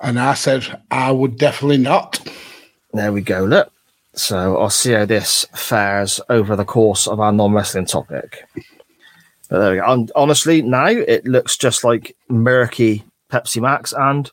And 0.00 0.18
I 0.18 0.34
said 0.34 0.80
I 0.90 1.12
would 1.12 1.38
definitely 1.38 1.78
not. 1.78 2.18
There 2.92 3.12
we 3.12 3.20
go. 3.20 3.44
Look. 3.44 3.70
So 4.14 4.56
I'll 4.58 4.70
see 4.70 4.92
how 4.92 5.04
this 5.04 5.46
fares 5.54 6.20
over 6.28 6.56
the 6.56 6.64
course 6.64 7.06
of 7.06 7.20
our 7.20 7.30
non-wrestling 7.30 7.86
topic. 7.86 8.42
But 9.48 9.58
there 9.60 9.70
we 9.72 9.76
go. 9.78 9.84
And 9.92 10.10
honestly, 10.16 10.60
now 10.62 10.86
it 10.88 11.24
looks 11.24 11.56
just 11.56 11.84
like 11.84 12.16
murky 12.28 13.04
Pepsi 13.30 13.62
Max 13.62 13.92
and 13.92 14.28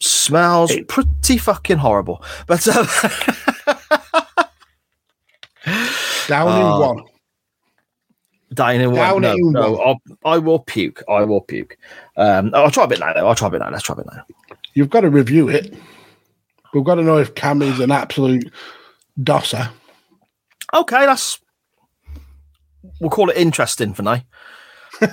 smells 0.00 0.72
pretty 0.88 1.38
fucking 1.38 1.78
horrible. 1.78 2.22
But 2.48 2.66
um, 2.68 2.86
Down 6.28 6.48
Oh, 6.48 6.60
in 6.60 6.80
one. 6.96 7.04
Dying 8.54 8.80
in 8.80 8.90
one. 8.90 8.98
Down 8.98 9.22
No, 9.22 9.34
no. 9.34 9.80
I'll, 9.80 10.02
I 10.24 10.38
will 10.38 10.58
puke. 10.58 11.02
I 11.08 11.22
will 11.22 11.40
puke. 11.40 11.76
Um, 12.16 12.50
I'll 12.54 12.70
try 12.70 12.84
a 12.84 12.88
bit 12.88 13.00
now, 13.00 13.12
though. 13.12 13.26
I'll 13.26 13.34
try 13.34 13.48
a 13.48 13.50
bit 13.50 13.60
now. 13.60 13.70
Let's 13.70 13.82
try 13.82 13.94
a 13.94 13.96
bit 13.96 14.06
now. 14.12 14.24
You've 14.74 14.90
got 14.90 15.02
to 15.02 15.10
review 15.10 15.48
it. 15.48 15.74
We've 16.72 16.84
got 16.84 16.96
to 16.96 17.02
know 17.02 17.18
if 17.18 17.34
Cam 17.34 17.62
is 17.62 17.80
an 17.80 17.90
absolute 17.90 18.50
dosser. 19.22 19.70
Okay, 20.72 21.06
that's. 21.06 21.38
We'll 23.00 23.10
call 23.10 23.30
it 23.30 23.36
interesting 23.36 23.94
for 23.94 24.02
now. 24.02 24.22
we'll 25.00 25.10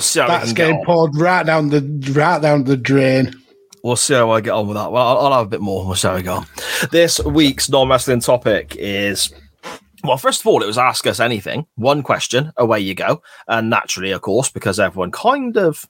see 0.00 0.20
how 0.20 0.28
That's 0.28 0.46
can 0.46 0.54
get 0.54 0.56
getting 0.56 0.84
poured 0.84 1.16
right 1.16 1.44
down 1.44 1.70
the 1.70 1.80
right 2.14 2.40
down 2.40 2.64
the 2.64 2.76
drain. 2.76 3.34
We'll 3.82 3.96
see 3.96 4.14
how 4.14 4.30
I 4.30 4.40
get 4.40 4.52
on 4.52 4.66
with 4.66 4.76
that. 4.76 4.90
Well, 4.90 5.06
I'll, 5.06 5.26
I'll 5.26 5.38
have 5.38 5.46
a 5.46 5.50
bit 5.50 5.60
more. 5.60 5.86
We'll 5.86 5.94
see 5.94 6.08
how 6.08 6.16
we 6.16 6.22
go. 6.22 6.44
This 6.90 7.20
week's 7.20 7.68
non 7.68 7.88
wrestling 7.88 8.20
topic 8.20 8.76
is. 8.78 9.32
Well, 10.04 10.18
first 10.18 10.40
of 10.42 10.46
all, 10.46 10.62
it 10.62 10.66
was 10.66 10.76
ask 10.76 11.06
us 11.06 11.18
anything. 11.18 11.66
One 11.76 12.02
question, 12.02 12.52
away 12.58 12.80
you 12.80 12.94
go. 12.94 13.22
And 13.48 13.70
naturally, 13.70 14.10
of 14.10 14.20
course, 14.20 14.50
because 14.50 14.78
everyone 14.78 15.10
kind 15.10 15.56
of 15.56 15.88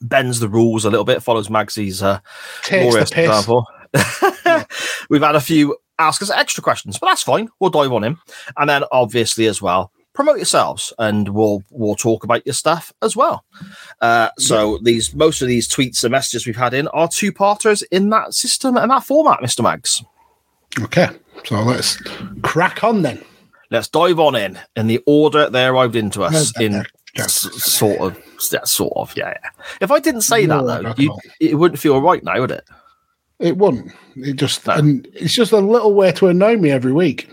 bends 0.00 0.40
the 0.40 0.48
rules 0.48 0.84
a 0.84 0.90
little 0.90 1.06
bit, 1.06 1.22
follows 1.22 1.48
Magsy's 1.48 2.02
uh, 2.02 2.20
glorious 2.68 3.10
example. 3.10 3.66
We've 5.10 5.22
had 5.22 5.36
a 5.36 5.40
few 5.40 5.76
ask 5.98 6.22
us 6.22 6.30
extra 6.30 6.62
questions, 6.62 6.98
but 6.98 7.06
that's 7.06 7.22
fine. 7.22 7.48
We'll 7.58 7.70
dive 7.70 7.92
on 7.92 8.04
him. 8.04 8.20
And 8.56 8.68
then 8.68 8.84
obviously 8.92 9.46
as 9.46 9.62
well, 9.62 9.90
promote 10.12 10.36
yourselves 10.36 10.92
and 10.98 11.28
we'll 11.28 11.62
we'll 11.70 11.94
talk 11.94 12.24
about 12.24 12.44
your 12.44 12.52
stuff 12.52 12.92
as 13.02 13.16
well. 13.16 13.44
Uh, 14.00 14.28
so 14.38 14.78
these 14.82 15.14
most 15.14 15.42
of 15.42 15.48
these 15.48 15.68
tweets 15.68 16.04
and 16.04 16.12
messages 16.12 16.46
we've 16.46 16.56
had 16.56 16.74
in 16.74 16.88
are 16.88 17.08
two 17.08 17.32
parters 17.32 17.82
in 17.82 18.10
that 18.10 18.34
system 18.34 18.76
and 18.76 18.90
that 18.90 19.04
format, 19.04 19.40
Mr. 19.40 19.62
Mags. 19.62 20.04
Okay, 20.80 21.08
so 21.44 21.62
let's 21.62 21.96
crack 22.42 22.84
on 22.84 23.02
then. 23.02 23.22
Let's 23.70 23.88
dive 23.88 24.18
on 24.18 24.34
in 24.36 24.58
in 24.76 24.86
the 24.86 25.02
order 25.06 25.50
they 25.50 25.66
arrived 25.66 25.96
into 25.96 26.22
us 26.22 26.58
in 26.60 26.84
Yeah. 27.14 27.26
sort 27.26 27.98
of 28.00 28.18
yeah, 28.52 28.64
sort 28.64 28.92
of 28.96 29.14
yeah, 29.16 29.34
yeah. 29.42 29.50
If 29.80 29.90
I 29.90 29.98
didn't 29.98 30.22
say 30.22 30.46
that 30.46 30.64
though, 30.64 30.94
you, 30.96 31.16
it 31.40 31.54
wouldn't 31.56 31.80
feel 31.80 32.00
right 32.00 32.22
now, 32.22 32.40
would 32.40 32.50
it? 32.52 32.64
It 33.40 33.56
wouldn't. 33.56 33.92
It 34.16 34.34
just 34.36 34.66
No. 34.66 34.74
and 34.74 35.06
it's 35.12 35.34
just 35.34 35.52
a 35.52 35.58
little 35.58 35.94
way 35.94 36.12
to 36.12 36.28
annoy 36.28 36.56
me 36.56 36.70
every 36.70 36.92
week. 36.92 37.30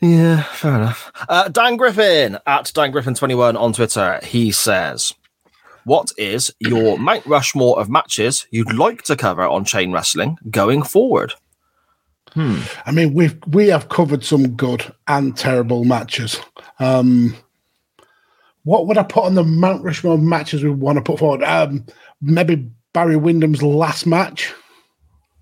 Yeah, 0.00 0.42
fair 0.44 0.76
enough. 0.76 1.10
Uh, 1.28 1.48
Dan 1.48 1.76
Griffin 1.76 2.38
at 2.46 2.70
Dan 2.74 2.92
Griffin 2.92 3.14
twenty 3.14 3.34
one 3.34 3.56
on 3.56 3.72
Twitter. 3.72 4.20
He 4.22 4.52
says, 4.52 5.12
"What 5.84 6.12
is 6.16 6.52
your 6.60 6.98
Mount 6.98 7.26
Rushmore 7.26 7.80
of 7.80 7.90
matches 7.90 8.46
you'd 8.52 8.72
like 8.72 9.02
to 9.04 9.16
cover 9.16 9.42
on 9.42 9.64
chain 9.64 9.90
wrestling 9.92 10.38
going 10.50 10.82
forward?" 10.84 11.34
I 12.36 12.92
mean, 12.92 13.14
we've 13.14 13.36
we 13.48 13.68
have 13.68 13.88
covered 13.88 14.24
some 14.24 14.48
good 14.56 14.92
and 15.06 15.36
terrible 15.36 15.84
matches. 15.84 16.40
Um, 16.78 17.36
what 18.64 18.86
would 18.86 18.98
I 18.98 19.02
put 19.02 19.24
on 19.24 19.34
the 19.34 19.44
Mount 19.44 19.82
Rushmore 19.82 20.18
matches 20.18 20.62
we 20.62 20.70
want 20.70 20.96
to 20.96 21.02
put 21.02 21.18
forward? 21.18 21.42
Um, 21.42 21.86
maybe 22.20 22.70
Barry 22.92 23.16
Windham's 23.16 23.62
last 23.62 24.06
match. 24.06 24.52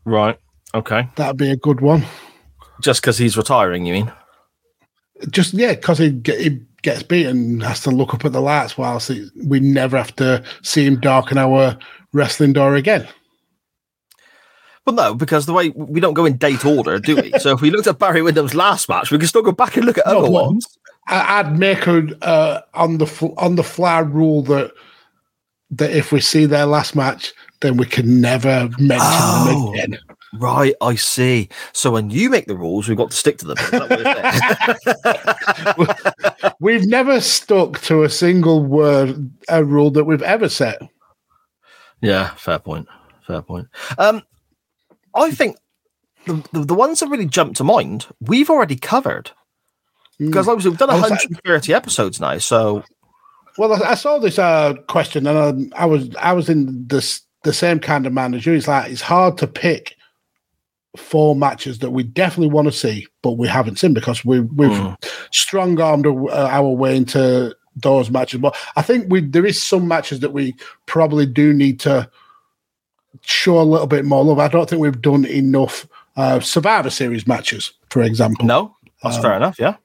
Right. 0.05 0.39
Okay. 0.74 1.09
That'd 1.16 1.37
be 1.37 1.51
a 1.51 1.57
good 1.57 1.80
one. 1.80 2.05
Just 2.80 3.01
because 3.01 3.18
he's 3.18 3.37
retiring, 3.37 3.87
you 3.87 3.95
mean? 3.95 4.12
Just 5.30 5.55
yeah, 5.55 5.74
because 5.74 5.99
he, 5.99 6.20
he 6.24 6.61
gets 6.82 7.03
beaten, 7.03 7.61
has 7.61 7.80
to 7.80 7.91
look 7.91 8.14
up 8.14 8.24
at 8.24 8.32
the 8.32 8.41
lights 8.41 8.76
whilst 8.76 9.09
he, 9.09 9.28
we 9.45 9.59
never 9.59 9.97
have 9.97 10.14
to 10.16 10.45
see 10.62 10.84
him 10.84 11.01
darken 11.01 11.39
our 11.39 11.78
wrestling 12.12 12.53
door 12.53 12.76
again. 12.76 13.09
Well, 14.87 14.95
no, 14.95 15.14
because 15.14 15.47
the 15.47 15.53
way 15.53 15.70
we 15.70 15.99
don't 16.01 16.14
go 16.14 16.24
in 16.24 16.37
date 16.37 16.64
order, 16.64 16.99
do 17.01 17.16
we? 17.16 17.32
so 17.41 17.51
if 17.53 17.61
we 17.61 17.70
looked 17.70 17.89
at 17.89 17.99
Barry 17.99 18.20
Windham's 18.22 18.55
last 18.55 18.89
match, 18.89 19.11
we 19.11 19.18
can 19.18 19.26
still 19.26 19.43
go 19.43 19.53
back 19.53 19.76
and 19.76 19.84
look 19.84 19.99
at 19.99 20.07
No, 20.07 20.20
other 20.20 20.30
ones. 20.30 20.78
I'd 21.09 21.59
make 21.59 21.87
a 21.87 22.07
uh, 22.24 22.61
on 22.74 22.99
the 22.99 23.07
fl- 23.07 23.34
on 23.37 23.57
the 23.57 23.62
fly 23.64 23.99
rule 24.01 24.43
that 24.43 24.72
that 25.70 25.91
if 25.91 26.12
we 26.12 26.20
see 26.20 26.47
their 26.47 26.66
last 26.66 26.95
match, 26.95 27.32
then 27.61 27.76
we 27.76 27.87
can 27.87 28.20
never 28.20 28.68
mention 28.78 28.99
Oh. 29.01 29.72
them 29.74 29.74
again. 29.93 29.99
Right, 30.34 30.74
I 30.80 30.97
see. 30.97 31.49
So 31.72 31.91
when 31.93 32.11
you 32.11 32.28
make 32.30 32.47
the 32.47 32.57
rules, 32.57 32.89
we've 32.89 32.97
got 32.97 33.11
to 33.11 33.16
stick 33.16 33.39
to 33.39 33.47
them. 33.47 33.57
Is 33.59 33.70
that 33.70 33.91
what 33.91 35.87
you're 35.87 35.95
saying? 36.45 36.55
We've 36.61 36.84
never 36.87 37.20
stuck 37.20 37.80
to 37.82 38.03
a 38.03 38.11
single 38.11 38.62
word 38.64 39.30
a 39.49 39.64
rule 39.64 39.91
that 39.93 40.05
we've 40.05 40.22
ever 40.22 40.49
set. 40.49 40.80
yeah, 42.01 42.30
fair 42.34 42.59
point. 42.59 42.87
Fair 43.26 43.43
point. 43.43 43.68
Um, 43.99 44.22
I 45.16 45.30
think 45.30 45.56
the, 46.26 46.42
the 46.52 46.60
the 46.66 46.74
ones 46.74 47.00
that 47.00 47.08
really 47.08 47.26
jump 47.26 47.56
to 47.56 47.64
mind, 47.64 48.06
we've 48.20 48.50
already 48.50 48.76
covered. 48.76 49.30
Because 50.18 50.48
obviously 50.48 50.70
we've 50.70 50.78
done 50.78 50.90
I 50.90 50.94
was- 50.94 51.02
130 51.10 51.74
episodes 51.74 52.20
now, 52.20 52.38
so 52.38 52.82
Well, 53.58 53.72
I, 53.74 53.90
I 53.90 53.94
saw 53.94 54.18
this 54.18 54.38
uh, 54.38 54.74
question, 54.88 55.26
and 55.26 55.36
um, 55.38 55.72
I 55.76 55.84
was 55.86 56.14
I 56.16 56.32
was 56.32 56.48
in 56.48 56.86
this 56.88 57.20
the 57.44 57.52
same 57.52 57.78
kind 57.80 58.06
of 58.06 58.12
man 58.12 58.34
as 58.34 58.46
you. 58.46 58.54
It's 58.54 58.66
like 58.68 58.90
it's 58.90 59.02
hard 59.02 59.36
to 59.38 59.46
pick 59.46 59.94
four 60.96 61.36
matches 61.36 61.80
that 61.80 61.90
we 61.90 62.02
definitely 62.02 62.48
want 62.52 62.66
to 62.66 62.72
see, 62.72 63.06
but 63.22 63.32
we 63.32 63.46
haven't 63.48 63.78
seen 63.78 63.92
because 63.94 64.24
we 64.24 64.40
we've 64.40 64.70
Mm. 64.70 64.96
strong 65.30 65.78
armed 65.80 66.06
uh, 66.06 66.28
our 66.50 66.70
way 66.70 66.96
into 66.96 67.54
those 67.76 68.10
matches. 68.10 68.40
But 68.40 68.56
I 68.76 68.82
think 68.82 69.10
we 69.10 69.20
there 69.20 69.44
is 69.44 69.62
some 69.62 69.86
matches 69.86 70.20
that 70.20 70.32
we 70.32 70.54
probably 70.86 71.26
do 71.26 71.52
need 71.52 71.78
to 71.80 72.10
show 73.22 73.60
a 73.60 73.62
little 73.62 73.86
bit 73.86 74.04
more 74.04 74.24
love. 74.24 74.38
I 74.38 74.48
don't 74.48 74.68
think 74.68 74.80
we've 74.82 75.00
done 75.02 75.24
enough 75.24 75.86
uh, 76.16 76.40
Survivor 76.40 76.90
Series 76.90 77.26
matches, 77.26 77.72
for 77.90 78.02
example. 78.02 78.46
no, 78.46 78.74
that's 79.02 79.16
Um, 79.16 79.22
fair 79.22 79.36
enough. 79.36 79.58
Yeah, 79.58 79.76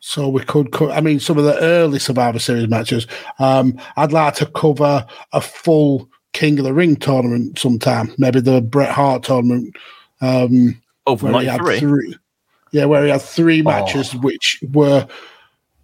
So 0.00 0.28
we 0.28 0.42
could, 0.44 0.70
co- 0.72 0.90
I 0.90 1.00
mean, 1.00 1.18
some 1.20 1.36
of 1.38 1.44
the 1.44 1.58
early 1.60 1.98
Survivor 1.98 2.38
Series 2.38 2.68
matches. 2.68 3.06
Um, 3.38 3.78
I'd 3.96 4.12
like 4.12 4.34
to 4.36 4.46
cover 4.46 5.06
a 5.32 5.40
full 5.40 6.08
King 6.32 6.58
of 6.58 6.64
the 6.64 6.72
Ring 6.74 6.96
tournament 6.96 7.58
sometime. 7.58 8.12
Maybe 8.18 8.40
the 8.40 8.60
Bret 8.60 8.90
Hart 8.90 9.22
tournament, 9.24 9.76
um, 10.20 10.80
over 11.06 11.30
where 11.30 11.42
he 11.42 11.46
had 11.48 11.60
93. 11.62 11.80
three. 11.80 12.16
Yeah, 12.72 12.86
where 12.86 13.04
he 13.04 13.10
had 13.10 13.22
three 13.22 13.60
Oh. 13.60 13.64
matches 13.64 14.14
which 14.16 14.58
were 14.72 15.06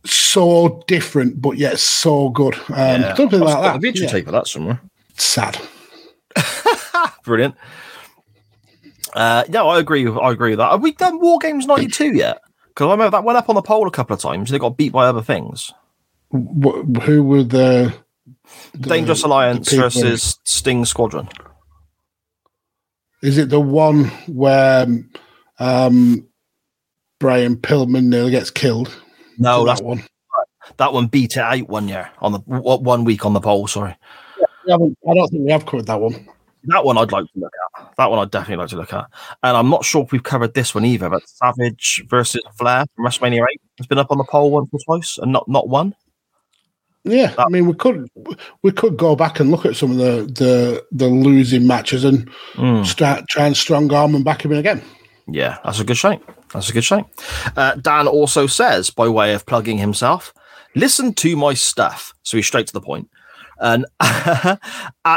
so 0.05 0.82
different 0.86 1.41
but 1.43 1.59
yet 1.59 1.78
so 1.78 2.30
good. 2.30 2.55
Um, 2.70 3.03
Yeah. 3.03 3.14
Something 3.14 3.43
I've 3.43 3.49
like 3.49 3.62
that. 3.62 3.80
The 3.80 3.93
videotape 3.93 4.12
Yeah. 4.12 4.18
of 4.28 4.32
that 4.32 4.47
somewhere. 4.47 4.80
Sad. 5.16 5.59
Brilliant. 7.24 7.55
Uh, 9.14 9.45
yeah, 9.49 9.62
I 9.64 9.78
agree. 9.78 10.07
With, 10.07 10.18
I 10.18 10.30
agree 10.30 10.51
with 10.51 10.59
that. 10.59 10.70
Have 10.70 10.82
we 10.82 10.93
done 10.93 11.20
War 11.20 11.38
Games 11.41 11.66
'92 11.66 12.14
yet? 12.14 12.41
Because 12.68 12.86
I 12.86 12.93
remember 12.93 13.11
that 13.11 13.24
went 13.24 13.38
up 13.38 13.49
on 13.49 13.57
the 13.57 13.62
poll 13.62 13.86
a 13.86 13.91
couple 13.91 14.14
of 14.14 14.20
times. 14.20 14.51
and 14.51 14.55
They 14.55 14.59
got 14.61 14.76
beat 14.76 14.93
by 14.93 15.07
other 15.07 15.22
things. 15.22 15.72
Wh- 16.32 16.84
who 17.03 17.24
were 17.24 17.43
the, 17.43 17.93
the 18.72 18.88
Dangerous 18.88 19.24
Alliance 19.24 19.68
people- 19.68 19.84
versus 19.84 20.38
Sting 20.45 20.84
Squadron. 20.84 21.28
Is 23.22 23.36
it 23.36 23.51
the 23.51 23.61
one 23.61 24.05
where 24.28 24.86
um, 25.59 26.26
Brian 27.18 27.57
Pillman 27.57 28.05
nearly 28.05 28.30
gets 28.30 28.51
killed? 28.51 28.97
No, 29.38 29.64
that's 29.66 29.80
that 29.80 29.86
one. 29.86 30.05
that 30.78 30.93
one 30.93 31.07
beat 31.09 31.32
it 31.36 31.38
out 31.41 31.68
one 31.68 31.88
year 31.88 32.11
on 32.20 32.32
the 32.32 32.38
one 32.38 33.05
week 33.05 33.26
on 33.26 33.34
the 33.34 33.41
poll. 33.41 33.66
Sorry, 33.66 33.95
I 34.67 34.77
don't 34.77 35.29
think 35.31 35.45
we 35.45 35.51
have 35.53 35.67
covered 35.67 35.87
that 35.87 36.01
one. 36.01 36.29
that 36.65 36.85
one 36.85 36.99
I'd 36.99 37.13
like 37.13 37.25
to 37.33 37.39
look 37.41 37.53
at. 37.79 37.97
That 37.97 38.11
one 38.11 38.19
I'd 38.19 38.31
definitely 38.31 38.63
like 38.63 38.71
to 38.71 38.77
look 38.77 38.93
at. 38.93 39.07
And 39.43 39.57
I'm 39.57 39.71
not 39.71 39.85
sure 39.85 40.03
if 40.05 40.13
we've 40.13 40.23
covered 40.23 40.55
this 40.55 40.75
one 40.75 40.85
either. 40.85 41.09
But 41.09 41.29
Savage 41.29 42.05
versus 42.09 42.43
Flair 42.59 42.85
from 42.95 43.05
WrestleMania 43.07 43.43
8 43.51 43.61
has 43.79 43.87
been 43.87 43.99
up 43.99 44.11
on 44.11 44.19
the 44.19 44.25
poll 44.25 44.51
once 44.51 44.69
or 44.73 44.81
twice, 44.85 45.19
and 45.19 45.33
not 45.33 45.49
not 45.49 45.69
one. 45.69 45.95
Yeah, 47.05 47.35
I 47.39 47.49
mean, 47.49 47.67
we 47.67 47.73
could 47.75 48.11
we 48.63 48.73
could 48.73 48.99
go 48.99 49.17
back 49.17 49.41
and 49.41 49.51
look 49.51 49.65
at 49.65 49.75
some 49.77 49.93
of 49.93 49.97
the 49.97 50.31
the, 50.33 50.85
the 50.93 51.07
losing 51.09 51.67
matches 51.67 52.05
and 52.05 52.29
Mm. 52.57 52.85
start 52.85 53.25
try 53.29 53.47
and 53.47 53.57
strong 53.57 53.91
arm 53.93 54.15
and 54.15 54.25
back 54.25 54.45
him 54.45 54.53
in 54.53 54.59
again. 54.59 54.83
Yeah, 55.27 55.59
that's 55.65 55.81
a 55.81 55.85
good 55.85 55.97
shame. 55.97 56.21
That's 56.53 56.69
a 56.69 56.73
good 56.73 56.85
shame. 56.85 57.05
Uh, 57.57 57.77
Dan 57.77 58.07
also 58.09 58.47
says, 58.47 58.91
by 58.91 59.09
way 59.09 59.33
of 59.33 59.47
plugging 59.47 59.79
himself, 59.79 60.35
listen 60.75 61.15
to 61.15 61.37
my 61.37 61.55
stuff. 61.55 62.13
So 62.23 62.37
he's 62.37 62.47
straight 62.49 62.67
to 62.67 62.73
the 62.73 62.81
point. 62.81 63.09
And 63.61 63.85
at 64.01 64.59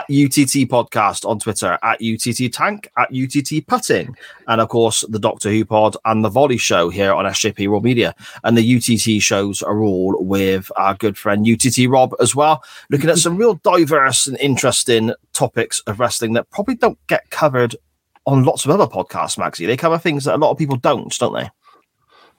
UTT 0.10 0.68
Podcast 0.70 1.26
on 1.26 1.40
Twitter, 1.40 1.78
at 1.82 2.00
UTT 2.02 2.52
Tank, 2.52 2.90
at 2.98 3.10
UTT 3.10 3.66
Putting, 3.68 4.16
and 4.48 4.62
of 4.62 4.70
course 4.70 5.06
the 5.10 5.20
Doctor 5.20 5.50
Who 5.50 5.66
Pod 5.66 5.96
and 6.06 6.24
the 6.24 6.30
Volley 6.30 6.58
Show 6.58 6.90
here 6.90 7.14
on 7.14 7.26
SJP 7.26 7.68
World 7.70 7.84
Media. 7.84 8.14
And 8.44 8.58
the 8.58 8.76
UTT 8.76 9.22
shows 9.22 9.62
are 9.64 9.82
all 9.82 10.22
with 10.24 10.72
our 10.76 10.96
good 10.96 11.18
friend 11.18 11.48
UTT 11.48 11.90
Rob 11.90 12.14
as 12.20 12.36
well, 12.36 12.64
looking 12.90 13.10
at 13.10 13.18
some 13.18 13.38
real 13.38 13.56
diverse 13.56 14.28
and 14.28 14.38
interesting 14.40 15.14
topics 15.34 15.80
of 15.88 16.00
wrestling 16.00 16.34
that 16.34 16.50
probably 16.50 16.76
don't 16.76 17.00
get 17.08 17.30
covered 17.30 17.76
on 18.26 18.44
lots 18.44 18.66
of 18.66 18.72
other 18.72 18.88
podcasts, 18.88 19.38
Maxie. 19.38 19.66
They 19.66 19.78
cover 19.78 19.98
things 19.98 20.26
that 20.26 20.36
a 20.36 20.38
lot 20.38 20.52
of 20.52 20.58
people 20.58 20.78
don't, 20.78 21.18
don't 21.18 21.34
they? 21.34 21.50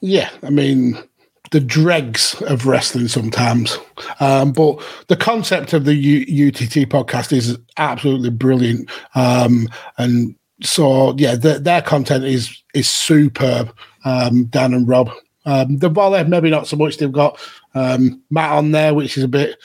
Yeah, 0.01 0.31
I 0.43 0.51
mean 0.51 1.03
the 1.51 1.61
dregs 1.61 2.41
of 2.43 2.67
wrestling 2.67 3.09
sometimes, 3.09 3.79
um, 4.21 4.53
but 4.53 4.83
the 5.09 5.17
concept 5.17 5.73
of 5.73 5.85
the 5.85 5.95
U- 5.95 6.49
UTT 6.49 6.89
podcast 6.89 7.33
is 7.33 7.59
absolutely 7.77 8.31
brilliant. 8.31 8.91
Um, 9.15 9.69
and 9.99 10.35
so, 10.63 11.15
yeah, 11.17 11.37
th- 11.37 11.63
their 11.63 11.83
content 11.83 12.25
is 12.25 12.63
is 12.75 12.89
superb. 12.89 13.75
Um, 14.05 14.47
Dan 14.47 14.75
and 14.75 14.89
Rob, 14.89 15.11
um, 15.47 15.79
the 15.79 15.89
volley 15.89 16.25
maybe 16.25 16.51
not 16.51 16.67
so 16.67 16.77
much. 16.77 16.97
They've 16.97 17.11
got 17.13 17.39
um, 17.75 18.23
Matt 18.31 18.53
on 18.53 18.71
there, 18.73 18.95
which 18.95 19.17
is 19.17 19.25
a 19.25 19.29
bit 19.29 19.59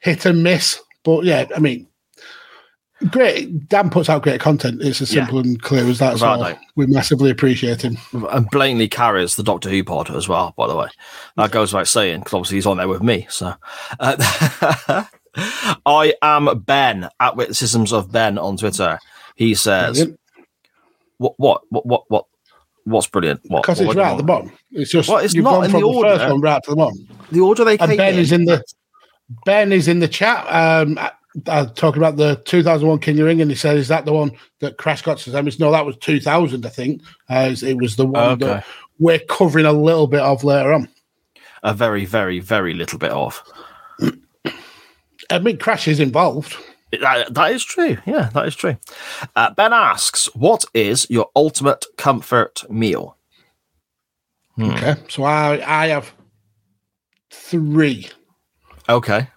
hit 0.00 0.26
and 0.26 0.42
miss. 0.42 0.80
But 1.04 1.24
yeah, 1.24 1.46
I 1.54 1.60
mean, 1.60 1.86
great. 3.08 3.68
Dan 3.68 3.88
puts 3.90 4.08
out 4.08 4.22
great 4.22 4.40
content. 4.40 4.82
It's 4.82 5.00
as 5.00 5.12
Yeah. 5.12 5.22
simple 5.24 5.40
and 5.40 5.60
clear 5.62 5.84
as 5.88 5.98
that. 6.00 6.14
Without 6.14 6.38
So 6.38 6.44
doubt. 6.44 6.58
we 6.76 6.86
massively 6.86 7.30
appreciate 7.30 7.82
him. 7.82 7.96
And 8.30 8.48
blatantly 8.50 8.88
carries 8.88 9.36
the 9.36 9.42
Doctor 9.42 9.70
Who 9.70 9.82
pod 9.84 10.10
as 10.14 10.28
well, 10.28 10.52
by 10.56 10.66
the 10.68 10.76
way. 10.76 10.88
That 11.36 11.50
goes 11.50 11.72
without 11.72 11.88
saying, 11.88 12.20
because 12.20 12.34
obviously 12.34 12.56
he's 12.58 12.66
on 12.66 12.76
there 12.76 12.88
with 12.88 13.02
me. 13.02 13.26
So 13.30 13.54
uh, 13.98 15.04
I 15.86 16.14
am 16.22 16.60
Ben 16.66 17.08
at 17.20 17.36
Witticisms 17.36 17.92
of 17.92 18.12
Ben 18.12 18.36
on 18.38 18.56
Twitter. 18.56 18.98
He 19.36 19.54
says, 19.54 19.96
Brilliant. 19.98 20.20
what, 21.18 21.34
what, 21.38 21.62
what, 21.70 21.86
what, 21.86 22.02
what, 22.08 22.24
what's 22.84 23.06
brilliant? 23.06 23.40
What? 23.46 23.62
Because 23.62 23.80
what 23.80 23.88
it's 23.92 23.96
right 23.96 24.12
at 24.12 24.16
the 24.18 24.22
bottom. 24.22 24.52
It's 24.72 24.90
just 24.90 25.08
Well, 25.08 25.18
it's 25.18 25.32
you've 25.34 25.44
not 25.44 25.52
gone 25.52 25.64
in 25.66 25.70
from 25.70 25.80
the 25.80 25.86
the, 25.86 25.92
order. 25.92 26.18
first 26.18 26.30
one 26.32 26.40
right 26.40 26.62
to 26.64 26.70
the 26.70 26.76
bottom. 26.76 27.08
The 27.30 27.40
order 27.40 27.64
they 27.64 27.78
And 27.78 27.88
came 27.90 27.96
Ben 27.96 28.14
in. 28.14 28.20
is 28.20 28.32
in 28.32 28.44
the 28.44 28.62
Ben 29.46 29.72
is 29.72 29.86
in 29.88 30.00
the 30.00 30.08
chat. 30.08 30.44
Um, 30.52 30.98
I 31.48 31.64
talking 31.66 32.00
about 32.00 32.16
the 32.16 32.36
2001 32.44 32.98
King 33.00 33.12
of 33.14 33.18
the 33.18 33.24
Ring, 33.24 33.40
and 33.40 33.50
he 33.50 33.56
said, 33.56 33.76
"Is 33.76 33.88
that 33.88 34.04
the 34.04 34.12
one 34.12 34.32
that 34.60 34.76
Crash 34.78 35.02
got 35.02 35.18
to 35.18 35.30
them?" 35.30 35.46
It's 35.48 35.58
no, 35.58 35.70
that 35.72 35.86
was 35.86 35.96
2000, 35.98 36.64
I 36.66 36.68
think. 36.68 37.02
Uh, 37.28 37.54
it 37.62 37.76
was 37.78 37.96
the 37.96 38.06
one 38.06 38.30
Okay. 38.42 38.46
that 38.46 38.66
we're 38.98 39.18
covering 39.18 39.66
a 39.66 39.72
little 39.72 40.06
bit 40.06 40.20
of 40.20 40.44
later 40.44 40.72
on. 40.72 40.88
a 41.62 41.74
very, 41.74 42.04
very, 42.06 42.40
very 42.40 42.72
little 42.74 42.98
bit 42.98 43.12
off. 43.12 43.42
I 45.30 45.38
mean, 45.38 45.58
Crash 45.58 45.86
is 45.86 46.00
involved. 46.00 46.56
That, 47.00 47.32
that 47.34 47.52
is 47.52 47.62
true. 47.64 47.98
Yeah, 48.06 48.30
that 48.34 48.46
is 48.48 48.56
true. 48.56 48.76
Uh, 49.36 49.50
ben 49.54 49.72
asks, 49.72 50.26
"What 50.34 50.64
is 50.74 51.06
your 51.08 51.30
ultimate 51.36 51.84
comfort 51.96 52.64
meal?" 52.70 53.16
Hmm. 54.56 54.70
Okay, 54.70 54.96
so 55.08 55.22
I 55.22 55.62
I 55.84 55.86
have 55.88 56.12
three. 57.30 58.08
Okay. 58.88 59.28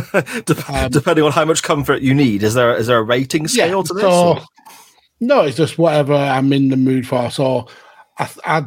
Dep- 0.44 0.70
Um, 0.70 0.90
Depending 0.90 1.24
on 1.24 1.32
how 1.32 1.44
much 1.44 1.62
comfort 1.62 2.02
you 2.02 2.14
need, 2.14 2.42
is 2.42 2.54
there 2.54 2.76
is 2.76 2.86
there 2.86 2.98
a 2.98 3.02
rating 3.02 3.48
scale 3.48 3.82
to 3.82 3.94
this? 3.94 4.02
so 4.02 4.38
No, 5.20 5.42
it's 5.42 5.56
just 5.56 5.78
whatever 5.78 6.14
I'm 6.14 6.52
in 6.52 6.68
the 6.68 6.76
mood 6.76 7.06
for. 7.06 7.30
So 7.30 7.68
I, 8.18 8.28
I, 8.44 8.66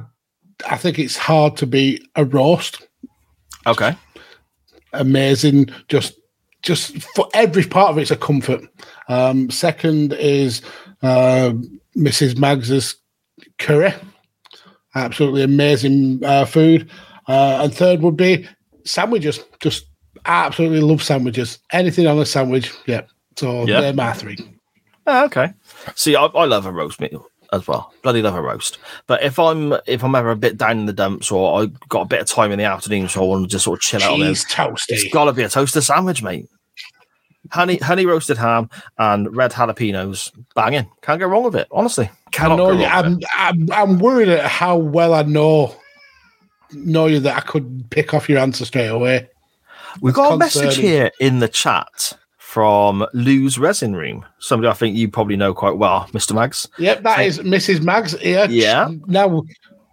I 0.70 0.78
think 0.78 0.98
it's 1.00 1.18
hard 1.18 1.58
to 1.58 1.68
be 1.68 2.04
a 2.16 2.26
roast. 2.26 2.88
Okay. 3.68 3.96
Amazing. 4.94 5.70
Just, 5.88 6.16
just 6.64 6.98
for 7.16 7.28
every 7.34 7.64
part 7.64 7.92
of 7.92 7.98
it's 7.98 8.12
a 8.12 8.16
comfort. 8.18 8.62
Um, 9.08 9.50
second 9.52 10.14
is 10.14 10.62
uh, 11.04 11.54
Mrs. 11.96 12.38
Mags's 12.38 12.96
curry. 13.60 13.94
Absolutely 14.96 15.44
amazing 15.44 16.24
uh, 16.24 16.46
food. 16.46 16.90
Uh, 17.28 17.60
and 17.64 17.74
third 17.74 18.02
would 18.02 18.18
be 18.18 18.48
sandwiches. 18.86 19.40
Just 19.60 19.86
absolutely 20.30 20.82
love 20.82 21.04
sandwiches. 21.04 21.60
Anything 21.72 22.08
on 22.08 22.18
a 22.20 22.26
sandwich. 22.26 22.72
Yeah. 22.86 23.02
So 23.36 23.66
Yeah. 23.66 23.82
they're 23.82 23.94
my 23.94 24.14
three. 24.14 24.38
Oh, 25.08 25.26
okay. 25.26 25.54
See, 25.96 26.16
I, 26.16 26.26
I 26.26 26.46
love 26.46 26.66
a 26.66 26.72
roast 26.72 27.00
meal 27.02 27.26
as 27.52 27.68
well. 27.68 27.92
Bloody 28.04 28.22
love 28.22 28.36
a 28.36 28.42
roast. 28.42 28.78
But 29.08 29.24
if 29.24 29.40
I'm 29.40 29.74
if 29.88 30.04
I'm 30.04 30.14
ever 30.16 30.32
a 30.32 30.36
bit 30.36 30.58
down 30.58 30.80
in 30.80 30.86
the 30.86 30.94
dumps 30.94 31.32
or 31.32 31.62
I 31.64 31.66
got 31.88 32.02
a 32.02 32.08
bit 32.08 32.22
of 32.22 32.28
time 32.28 32.52
in 32.52 32.60
the 32.60 32.66
afternoon, 32.66 33.08
so 33.10 33.22
I 33.24 33.26
want 33.28 33.44
to 33.46 33.50
just 33.50 33.66
sort 33.66 33.80
of 33.80 33.82
chill 33.82 34.04
out 34.04 34.14
on 34.14 34.20
Cheese 34.20 34.44
it, 34.44 34.50
toasty. 34.50 34.76
it's 34.90 35.14
got 35.14 35.26
to 35.26 35.34
be 35.34 35.44
a 35.44 35.50
toaster 35.50 35.82
sandwich, 35.82 36.22
mate. 36.22 36.48
Honey, 37.52 37.78
honey 37.78 38.06
roasted 38.06 38.38
ham 38.38 38.70
and 39.00 39.36
red 39.36 39.52
jalapenos, 39.52 40.32
banging. 40.54 40.88
Can't 41.02 41.20
go 41.20 41.26
wrong 41.26 41.44
with 41.46 41.56
it. 41.56 41.68
Honestly, 41.72 42.06
I 42.28 42.30
cannot 42.32 42.58
know 42.58 42.74
go 42.74 42.80
you, 42.80 42.86
wrong 42.86 43.14
with 43.16 43.24
I'm, 43.34 43.68
it. 43.68 43.72
I'm 43.72 43.92
I'm 43.94 44.00
worried 44.00 44.28
at 44.30 44.46
how 44.46 44.78
well 44.78 45.16
I 45.16 45.24
know 45.24 45.76
know 46.74 47.08
you 47.08 47.20
that 47.22 47.38
I 47.38 47.40
could 47.40 47.90
pick 47.90 48.14
off 48.14 48.30
your 48.30 48.38
answer 48.40 48.66
straight 48.66 48.88
away. 48.90 49.28
We've 50.02 50.14
got 50.14 50.34
a 50.34 50.38
concerning. 50.38 50.68
message 50.68 50.82
here 50.82 51.12
in 51.20 51.40
the 51.40 51.48
chat 51.48 52.18
from 52.38 53.06
Lou's 53.14 53.60
Resin 53.60 53.96
Room. 53.96 54.26
Somebody 54.40 54.70
I 54.70 54.74
think 54.74 54.96
you 54.96 55.08
probably 55.10 55.36
know 55.36 55.54
quite 55.54 55.78
well, 55.78 56.08
Mr. 56.14 56.34
Mags. 56.34 56.68
Yep, 56.80 57.04
that 57.04 57.20
is 57.20 57.40
Mrs. 57.40 57.84
Mags 57.84 58.14
here. 58.20 58.48
Yeah. 58.50 58.90
Now, 59.06 59.44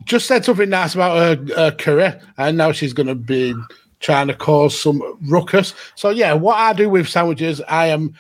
just 0.05 0.27
said 0.27 0.45
something 0.45 0.71
nice 0.71 0.95
about 0.95 1.17
her, 1.17 1.55
her 1.55 1.71
career, 1.73 2.21
and 2.39 2.57
now 2.57 2.73
she's 2.73 2.93
going 2.93 3.09
to 3.09 3.15
be 3.15 3.55
trying 4.01 4.29
to 4.29 4.35
cause 4.35 4.81
some 4.81 5.03
ruckus. 5.29 5.75
So 5.97 6.11
yeah, 6.11 6.33
what 6.33 6.57
I 6.57 6.73
do 6.73 6.89
with 6.89 7.09
sandwiches, 7.09 7.61
I 7.69 7.89
am. 7.89 8.15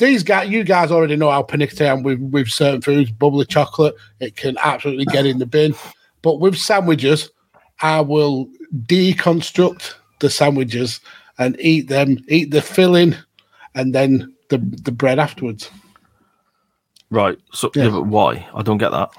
These 0.00 0.24
guys, 0.24 0.50
you 0.50 0.64
guys 0.64 0.90
already 0.90 1.14
know 1.14 1.30
how 1.30 1.44
panicked 1.44 1.80
I 1.80 1.84
am 1.84 2.02
with, 2.02 2.18
with 2.18 2.48
certain 2.48 2.82
foods. 2.82 3.12
Bubbly 3.12 3.44
chocolate, 3.44 3.94
it 4.18 4.34
can 4.34 4.58
absolutely 4.60 5.04
get 5.04 5.24
in 5.24 5.38
the 5.38 5.46
bin. 5.46 5.72
But 6.22 6.40
with 6.40 6.56
sandwiches, 6.56 7.30
I 7.80 8.00
will 8.00 8.48
deconstruct 8.86 9.94
the 10.18 10.30
sandwiches 10.30 10.98
and 11.38 11.56
eat 11.60 11.88
them, 11.88 12.18
eat 12.28 12.50
the 12.50 12.60
filling, 12.62 13.14
and 13.74 13.94
then 13.94 14.34
the 14.50 14.58
the 14.82 14.92
bread 14.92 15.18
afterwards. 15.18 15.70
Right. 17.10 17.38
So 17.52 17.70
Yeah. 17.74 17.84
yeah, 17.84 17.90
but 17.90 18.06
why? 18.06 18.46
I 18.54 18.62
don't 18.62 18.78
get 18.78 18.90
that. 18.90 19.10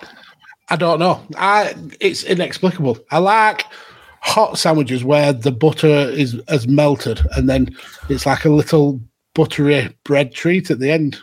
I 0.69 0.75
don't 0.75 0.99
know. 0.99 1.21
I 1.37 1.73
it's 1.99 2.23
inexplicable. 2.23 2.97
I 3.11 3.17
like 3.17 3.65
hot 4.21 4.57
sandwiches 4.59 5.03
where 5.03 5.33
the 5.33 5.51
butter 5.51 5.87
is 5.87 6.39
has 6.47 6.67
melted 6.67 7.25
and 7.35 7.49
then 7.49 7.75
it's 8.09 8.25
like 8.25 8.45
a 8.45 8.49
little 8.49 8.99
buttery 9.33 9.95
bread 10.03 10.33
treat 10.33 10.69
at 10.69 10.79
the 10.79 10.91
end. 10.91 11.17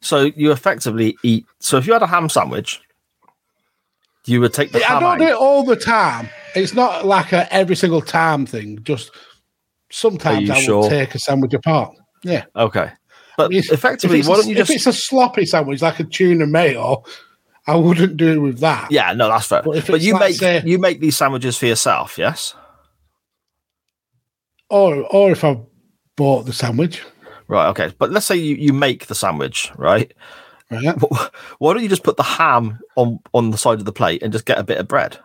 So 0.00 0.30
you 0.36 0.50
effectively 0.50 1.16
eat. 1.22 1.46
So 1.60 1.76
if 1.76 1.86
you 1.86 1.92
had 1.92 2.02
a 2.02 2.06
ham 2.06 2.28
sandwich, 2.28 2.80
you 4.24 4.40
would 4.40 4.54
take 4.54 4.72
the 4.72 4.82
I 4.84 4.88
ham 4.88 5.00
don't 5.02 5.12
out. 5.12 5.18
do 5.18 5.24
it 5.26 5.36
all 5.36 5.62
the 5.62 5.76
time. 5.76 6.28
It's 6.56 6.74
not 6.74 7.06
like 7.06 7.32
a 7.32 7.52
every 7.52 7.76
single 7.76 8.00
time 8.02 8.46
thing. 8.46 8.82
Just 8.82 9.10
sometimes 9.90 10.50
I 10.50 10.66
will 10.68 10.88
take 10.88 11.14
a 11.14 11.18
sandwich 11.18 11.54
apart. 11.54 11.94
Yeah. 12.22 12.44
Okay. 12.54 12.90
But 13.36 13.52
If- 13.52 13.70
effectively, 13.70 14.22
why 14.22 14.36
don't 14.36 14.48
you 14.48 14.54
just? 14.54 14.70
if 14.70 14.76
it's 14.76 14.86
a 14.86 14.92
sloppy 14.92 15.44
sandwich 15.46 15.82
like 15.82 16.00
a 16.00 16.04
tuna 16.04 16.46
mayo, 16.46 17.04
I 17.66 17.76
wouldn't 17.76 18.16
do 18.16 18.32
it 18.32 18.38
with 18.38 18.60
that. 18.60 18.90
Yeah, 18.90 19.12
no, 19.12 19.28
that's 19.28 19.46
fair. 19.46 19.62
But 19.62 19.86
But, 19.86 20.00
you 20.00 20.14
like, 20.14 20.20
make 20.20 20.36
say- 20.36 20.62
you 20.64 20.78
make 20.78 21.00
these 21.00 21.16
sandwiches 21.16 21.56
for 21.58 21.66
yourself, 21.66 22.16
yes? 22.18 22.54
Or 24.70 25.04
or 25.14 25.30
if 25.30 25.44
I 25.44 25.60
bought 26.16 26.46
the 26.46 26.52
sandwich. 26.52 27.02
Right. 27.48 27.68
Okay. 27.68 27.92
But 27.98 28.10
let's 28.10 28.26
say 28.26 28.36
you, 28.36 28.56
you 28.56 28.72
make 28.72 29.06
the 29.06 29.14
sandwich, 29.14 29.70
right? 29.76 30.12
Right. 30.70 30.96
Why 31.58 31.72
don't 31.74 31.82
you 31.84 31.88
just 31.88 32.02
put 32.02 32.16
the 32.16 32.24
ham 32.24 32.80
on 32.96 33.20
on 33.32 33.50
the 33.50 33.58
side 33.58 33.78
of 33.78 33.84
the 33.84 33.92
plate 33.92 34.22
and 34.22 34.32
just 34.32 34.46
get 34.46 34.58
a 34.58 34.64
bit 34.64 34.78
of 34.78 34.88
bread? 34.88 35.18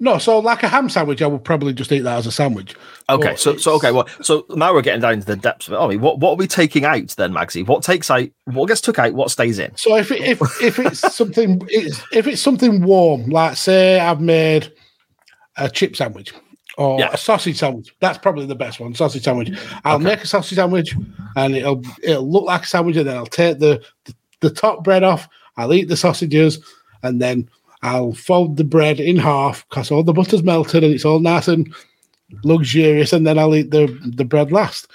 No, 0.00 0.18
so 0.18 0.38
like 0.38 0.62
a 0.62 0.68
ham 0.68 0.88
sandwich, 0.88 1.22
I 1.22 1.26
would 1.26 1.44
probably 1.44 1.72
just 1.72 1.92
eat 1.92 2.00
that 2.00 2.18
as 2.18 2.26
a 2.26 2.32
sandwich. 2.32 2.74
Okay. 3.08 3.30
But 3.30 3.38
So 3.40 3.56
so 3.56 3.74
okay. 3.74 3.92
Well, 3.92 4.08
so 4.22 4.44
now 4.50 4.72
we're 4.74 4.82
getting 4.82 5.00
down 5.00 5.20
to 5.20 5.26
the 5.26 5.36
depths 5.36 5.68
of 5.68 5.74
it. 5.74 5.78
I 5.78 5.86
mean, 5.88 6.00
What 6.00 6.18
what 6.18 6.32
are 6.32 6.36
we 6.36 6.46
taking 6.46 6.84
out 6.84 7.08
then, 7.16 7.32
Maxie? 7.32 7.62
What 7.62 7.82
takes 7.82 8.10
out? 8.10 8.28
What 8.44 8.66
gets 8.66 8.80
took 8.80 8.98
out? 8.98 9.14
What 9.14 9.30
stays 9.30 9.58
in? 9.58 9.76
So 9.76 9.96
if 9.96 10.10
it, 10.10 10.20
if 10.22 10.40
if 10.62 10.78
it's 10.78 11.00
something 11.14 11.62
it's, 11.68 12.02
if 12.12 12.26
it's 12.26 12.42
something 12.42 12.82
warm, 12.82 13.26
like 13.30 13.56
say 13.56 13.98
I've 14.00 14.20
made 14.20 14.72
a 15.56 15.68
chip 15.70 15.94
sandwich 15.96 16.32
or 16.76 16.98
Yeah. 16.98 17.10
a 17.12 17.16
sausage 17.16 17.56
sandwich, 17.58 17.94
that's 18.00 18.18
probably 18.18 18.46
the 18.46 18.54
best 18.56 18.80
one. 18.80 18.94
Sausage 18.94 19.22
sandwich. 19.22 19.50
I'll 19.84 19.98
make 20.00 20.22
a 20.22 20.26
sausage 20.26 20.56
sandwich, 20.56 20.94
and 21.36 21.54
it'll 21.54 21.82
it'll 22.02 22.28
look 22.28 22.44
like 22.44 22.62
a 22.62 22.66
sandwich, 22.66 22.96
and 22.96 23.06
then 23.08 23.16
I'll 23.16 23.26
take 23.26 23.58
the 23.60 23.80
the, 24.04 24.14
the 24.40 24.50
top 24.50 24.82
bread 24.82 25.02
off. 25.04 25.28
I'll 25.56 25.72
eat 25.72 25.88
the 25.88 25.96
sausages, 25.96 26.58
and 27.04 27.22
then 27.22 27.48
I'll 27.84 28.14
fold 28.14 28.56
the 28.56 28.64
bread 28.64 28.98
in 28.98 29.16
half 29.18 29.68
because 29.68 29.90
all 29.90 30.02
the 30.02 30.12
butter's 30.12 30.42
melted 30.42 30.82
and 30.82 30.92
it's 30.94 31.04
all 31.04 31.20
nice 31.20 31.46
and 31.48 31.72
luxurious, 32.42 33.12
and 33.12 33.26
then 33.26 33.38
I'll 33.38 33.54
eat 33.54 33.70
the 33.70 33.86
the 34.16 34.24
bread 34.24 34.50
last. 34.50 34.88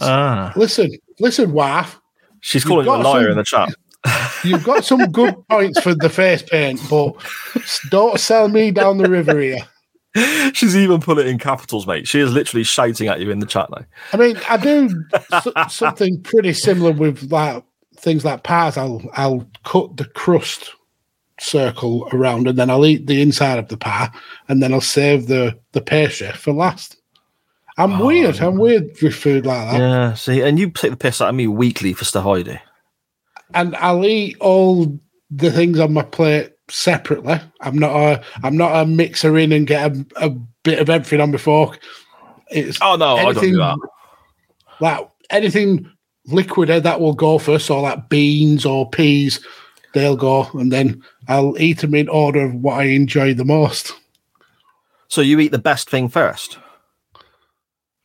Ah. 0.00 0.52
Listen, 0.56 0.90
listen, 1.18 1.52
wife. 1.52 1.98
She's 2.40 2.64
calling 2.64 2.86
you 2.86 2.92
a 2.92 2.96
got 2.96 3.04
liar 3.04 3.22
some- 3.24 3.30
in 3.32 3.36
the 3.36 3.44
chat. 3.44 3.74
You've 4.44 4.64
got 4.64 4.84
some 4.86 5.10
good 5.12 5.34
points 5.50 5.78
for 5.82 5.94
the 5.94 6.08
face 6.08 6.42
paint, 6.42 6.80
but 6.88 7.12
don't 7.90 8.18
sell 8.18 8.48
me 8.48 8.70
down 8.70 8.96
the 8.96 9.10
river 9.10 9.38
here. 9.38 9.58
She's 10.54 10.74
even 10.74 11.00
put 11.02 11.18
it 11.18 11.26
in 11.26 11.38
capitals, 11.38 11.86
mate. 11.86 12.08
She 12.08 12.18
is 12.20 12.32
literally 12.32 12.64
shouting 12.64 13.08
at 13.08 13.20
you 13.20 13.30
in 13.30 13.40
the 13.40 13.46
chat 13.46 13.68
now. 13.70 13.84
I 14.14 14.16
mean, 14.16 14.38
I 14.48 14.56
do 14.56 14.88
s- 15.30 15.74
something 15.74 16.22
pretty 16.22 16.54
similar 16.54 16.92
with 16.92 17.30
like 17.30 17.62
things 17.98 18.24
like 18.24 18.42
pies. 18.42 18.78
I'll 18.78 19.02
I'll 19.12 19.46
cut 19.64 19.98
the 19.98 20.06
crust 20.06 20.70
circle 21.40 22.08
around, 22.12 22.46
and 22.46 22.58
then 22.58 22.70
I'll 22.70 22.86
eat 22.86 23.06
the 23.06 23.20
inside 23.22 23.58
of 23.58 23.68
the 23.68 23.76
pie, 23.76 24.10
and 24.48 24.62
then 24.62 24.72
I'll 24.72 24.80
save 24.80 25.26
the 25.26 25.58
the 25.72 25.80
pastry 25.80 26.32
for 26.32 26.52
last. 26.52 26.96
I'm 27.78 27.98
weird. 27.98 28.40
I'm 28.40 28.58
weird 28.58 28.90
with 29.00 29.14
food 29.14 29.46
like 29.46 29.70
that, 29.70 29.78
Yeah. 29.78 30.14
See, 30.14 30.42
and 30.42 30.58
you 30.58 30.70
take 30.70 30.90
the 30.90 30.96
piss 30.96 31.22
out 31.22 31.30
of 31.30 31.34
me 31.34 31.46
weekly 31.46 31.94
for 31.94 32.04
I 32.18 32.60
and 33.54 33.74
I'll 33.76 34.04
eat 34.04 34.36
all 34.40 34.98
the 35.30 35.50
things 35.50 35.78
on 35.78 35.92
my 35.92 36.02
plate 36.02 36.52
separately. 36.68 37.40
I'm 37.60 37.78
not 37.78 37.96
a 37.96 38.22
I'm 38.42 38.56
not 38.56 38.82
a 38.82 38.86
mixer 38.86 39.36
in 39.38 39.52
and 39.52 39.66
get 39.66 39.96
a, 39.96 40.06
a 40.16 40.30
bit 40.62 40.78
of 40.78 40.90
everything 40.90 41.20
on 41.20 41.32
my 41.32 41.38
fork. 41.38 41.80
It's 42.50 42.78
Oh 42.82 42.96
no, 42.96 43.16
I 43.16 43.24
don't 43.24 43.34
do 43.34 43.40
anything 43.40 43.58
that. 43.58 43.78
Like 44.80 45.08
anything 45.30 45.90
liquid 46.26 46.70
eh, 46.70 46.80
that 46.80 47.00
will 47.00 47.14
go 47.14 47.38
first, 47.38 47.66
so 47.66 47.80
like 47.80 48.08
beans 48.08 48.66
or 48.66 48.88
peas, 48.88 49.44
they'll 49.94 50.16
go, 50.16 50.48
and 50.54 50.72
then 50.72 51.02
I'll 51.28 51.58
eat 51.60 51.80
them 51.80 51.94
in 51.94 52.08
order 52.08 52.44
of 52.44 52.54
what 52.54 52.80
I 52.80 52.84
enjoy 52.84 53.34
the 53.34 53.44
most. 53.44 53.92
So 55.08 55.20
you 55.20 55.38
eat 55.40 55.52
the 55.52 55.58
best 55.58 55.90
thing 55.90 56.08
first. 56.08 56.58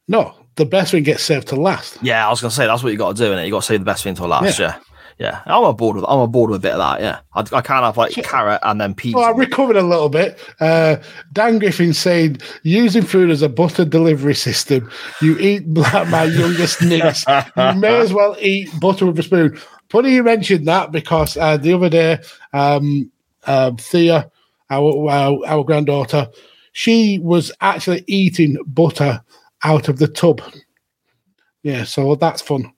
No, 0.07 0.35
the 0.55 0.65
best 0.65 0.91
thing 0.91 1.03
gets 1.03 1.23
served 1.23 1.47
to 1.49 1.55
last. 1.55 1.97
Yeah, 2.01 2.25
I 2.25 2.29
was 2.29 2.41
gonna 2.41 2.51
say 2.51 2.65
that's 2.67 2.83
what 2.83 2.91
you 2.91 2.97
got 2.97 3.15
to 3.15 3.23
do, 3.23 3.31
and 3.31 3.45
you 3.45 3.51
got 3.51 3.61
to 3.61 3.65
save 3.67 3.79
the 3.79 3.85
best 3.85 4.03
thing 4.03 4.15
till 4.15 4.27
last. 4.27 4.59
Yeah. 4.59 4.77
yeah, 5.17 5.41
I'm 5.45 5.63
on 5.63 5.75
board 5.75 5.95
with. 5.95 6.05
I'm 6.05 6.19
on 6.19 6.31
board 6.31 6.51
with 6.51 6.59
a 6.59 6.61
bit 6.61 6.73
of 6.73 6.77
that. 6.79 7.01
Yeah, 7.01 7.19
I, 7.33 7.39
I 7.57 7.61
can't 7.61 7.83
have 7.83 7.97
like 7.97 8.13
carrot 8.13 8.59
and 8.63 8.79
then 8.79 8.93
peas. 8.93 9.15
Well, 9.15 9.25
I 9.25 9.31
recovered 9.31 9.75
a 9.77 9.81
little 9.81 10.09
bit. 10.09 10.39
Uh, 10.59 10.97
Dan 11.33 11.57
Griffin 11.59 11.93
said, 11.93 12.43
using 12.63 13.03
food 13.03 13.29
as 13.31 13.41
a 13.41 13.49
butter 13.49 13.85
delivery 13.85 14.35
system, 14.35 14.89
you 15.21 15.37
eat 15.39 15.67
like 15.73 16.09
my 16.09 16.25
youngest 16.25 16.81
niece. 16.81 17.25
You 17.27 17.73
may 17.79 17.97
as 17.97 18.13
well 18.13 18.35
eat 18.39 18.69
butter 18.79 19.05
with 19.07 19.19
a 19.19 19.23
spoon. 19.23 19.59
Funny 19.89 20.15
you 20.15 20.23
mentioned 20.23 20.67
that 20.67 20.91
because 20.91 21.37
uh, 21.37 21.57
the 21.57 21.73
other 21.73 21.89
day, 21.89 22.19
um, 22.53 23.11
uh, 23.45 23.71
Thea, 23.77 24.29
our, 24.69 25.09
our 25.09 25.39
our 25.45 25.63
granddaughter, 25.63 26.27
she 26.71 27.19
was 27.19 27.51
actually 27.61 28.03
eating 28.07 28.57
butter 28.65 29.21
out 29.63 29.87
of 29.87 29.99
the 29.99 30.07
tub. 30.07 30.41
Yeah, 31.63 31.83
so 31.83 32.15
that's 32.15 32.41
fun. 32.41 32.71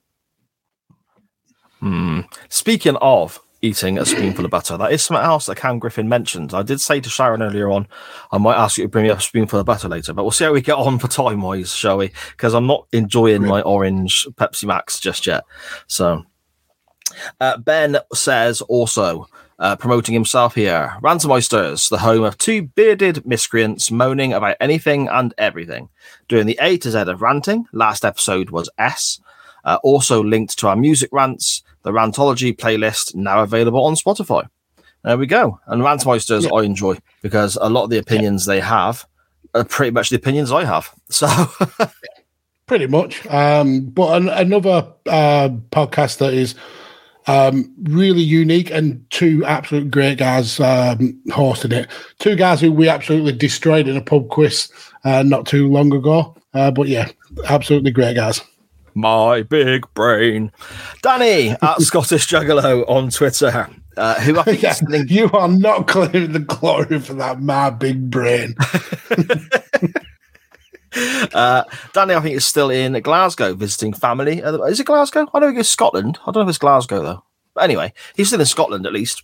Hmm. 1.80 2.20
Speaking 2.48 2.96
of 2.96 3.40
eating 3.60 3.98
a 3.98 4.04
spoonful 4.04 4.44
of 4.44 4.50
butter, 4.50 4.76
that 4.76 4.92
is 4.92 5.04
something 5.04 5.24
else 5.24 5.46
that 5.46 5.56
Cam 5.56 5.78
Griffin 5.78 6.08
mentioned. 6.08 6.54
I 6.54 6.62
did 6.62 6.80
say 6.80 7.00
to 7.00 7.10
Sharon 7.10 7.42
earlier 7.42 7.70
on, 7.70 7.88
I 8.32 8.38
might 8.38 8.56
ask 8.56 8.78
you 8.78 8.84
to 8.84 8.88
bring 8.88 9.04
me 9.04 9.10
a 9.10 9.20
spoonful 9.20 9.58
of 9.58 9.66
butter 9.66 9.88
later, 9.88 10.12
but 10.12 10.22
we'll 10.22 10.30
see 10.30 10.44
how 10.44 10.52
we 10.52 10.60
get 10.60 10.76
on 10.76 10.98
for 10.98 11.08
time 11.08 11.42
wise, 11.42 11.74
shall 11.74 11.98
we? 11.98 12.12
Because 12.30 12.54
I'm 12.54 12.66
not 12.66 12.86
enjoying 12.92 13.44
my 13.44 13.62
orange 13.62 14.26
Pepsi 14.34 14.64
Max 14.64 15.00
just 15.00 15.26
yet. 15.26 15.44
So, 15.86 16.24
uh, 17.40 17.56
Ben 17.58 17.98
says 18.12 18.60
also. 18.62 19.28
Uh, 19.60 19.74
promoting 19.74 20.14
himself 20.14 20.54
here. 20.54 20.94
Ransom 21.02 21.32
Oysters, 21.32 21.88
the 21.88 21.98
home 21.98 22.22
of 22.22 22.38
two 22.38 22.62
bearded 22.62 23.26
miscreants 23.26 23.90
moaning 23.90 24.32
about 24.32 24.54
anything 24.60 25.08
and 25.08 25.34
everything. 25.36 25.88
Doing 26.28 26.46
the 26.46 26.56
A 26.62 26.76
to 26.76 26.92
Z 26.92 26.96
of 26.96 27.22
ranting. 27.22 27.66
Last 27.72 28.04
episode 28.04 28.50
was 28.50 28.70
S. 28.78 29.18
Uh, 29.64 29.78
also 29.82 30.22
linked 30.22 30.56
to 30.60 30.68
our 30.68 30.76
music 30.76 31.10
rants. 31.12 31.64
the 31.82 31.90
Rantology 31.90 32.56
playlist 32.56 33.16
now 33.16 33.42
available 33.42 33.84
on 33.84 33.94
Spotify. 33.96 34.48
There 35.02 35.18
we 35.18 35.26
go. 35.26 35.58
And 35.66 35.82
ransom 35.82 36.12
Rantmeisters, 36.12 36.48
I 36.56 36.64
enjoy 36.64 36.98
because 37.22 37.56
a 37.60 37.68
lot 37.68 37.84
of 37.84 37.90
the 37.90 37.98
opinions 37.98 38.46
they 38.46 38.60
have 38.60 39.06
are 39.54 39.64
pretty 39.64 39.90
much 39.90 40.10
the 40.10 40.16
opinions 40.16 40.52
I 40.52 40.64
have. 40.64 40.94
So, 41.10 41.26
Pretty 42.66 42.86
much. 42.86 43.26
Um, 43.26 43.86
but 43.86 44.20
an, 44.20 44.28
another 44.28 44.92
uh, 45.06 45.48
podcast 45.70 46.18
that 46.18 46.34
is 46.34 46.54
um, 47.28 47.72
really 47.82 48.22
unique 48.22 48.70
and 48.70 49.04
two 49.10 49.44
absolute 49.44 49.90
great 49.90 50.18
guys 50.18 50.58
um, 50.60 51.20
hosting 51.30 51.72
it. 51.72 51.88
Two 52.18 52.34
guys 52.34 52.60
who 52.60 52.72
we 52.72 52.88
absolutely 52.88 53.32
destroyed 53.32 53.86
in 53.86 53.96
a 53.96 54.02
pub 54.02 54.28
quiz 54.30 54.70
uh, 55.04 55.22
not 55.22 55.46
too 55.46 55.68
long 55.68 55.92
ago. 55.92 56.34
Uh, 56.54 56.70
but 56.70 56.88
yeah, 56.88 57.08
absolutely 57.48 57.90
great 57.90 58.16
guys. 58.16 58.40
my 58.94 59.42
big 59.42 59.84
brain. 59.94 60.50
Danny 61.02 61.50
at 61.62 61.80
Scottish 61.82 62.26
Juggalo 62.26 62.88
on 62.88 63.10
Twitter, 63.10 63.68
uh, 63.96 64.20
who 64.20 64.38
I 64.38 64.42
think 64.44 64.62
Yeah, 64.62 64.74
you 65.08 65.30
are 65.32 65.48
not 65.48 65.86
claiming 65.86 66.32
the 66.32 66.40
glory 66.40 66.98
for 66.98 67.14
that, 67.14 67.40
my 67.40 67.70
big 67.70 68.10
brain. 68.10 68.54
Uh, 71.34 71.64
Danny, 71.92 72.14
I 72.14 72.20
think, 72.20 72.36
is 72.36 72.46
still 72.46 72.70
in 72.70 73.00
Glasgow 73.00 73.54
visiting 73.54 73.92
family. 73.92 74.42
Uh, 74.42 74.62
Is 74.62 74.80
it 74.80 74.84
Glasgow? 74.84 75.26
I 75.34 75.40
don't 75.40 75.50
think 75.50 75.60
it's 75.60 75.68
Scotland. 75.68 76.18
I 76.22 76.26
don't 76.26 76.36
know 76.36 76.42
if 76.42 76.48
it's 76.48 76.58
Glasgow, 76.58 77.02
though. 77.02 77.24
But 77.54 77.64
anyway, 77.64 77.92
he's 78.16 78.28
still 78.28 78.40
in 78.40 78.46
Scotland 78.46 78.86
at 78.86 78.92
least, 78.92 79.22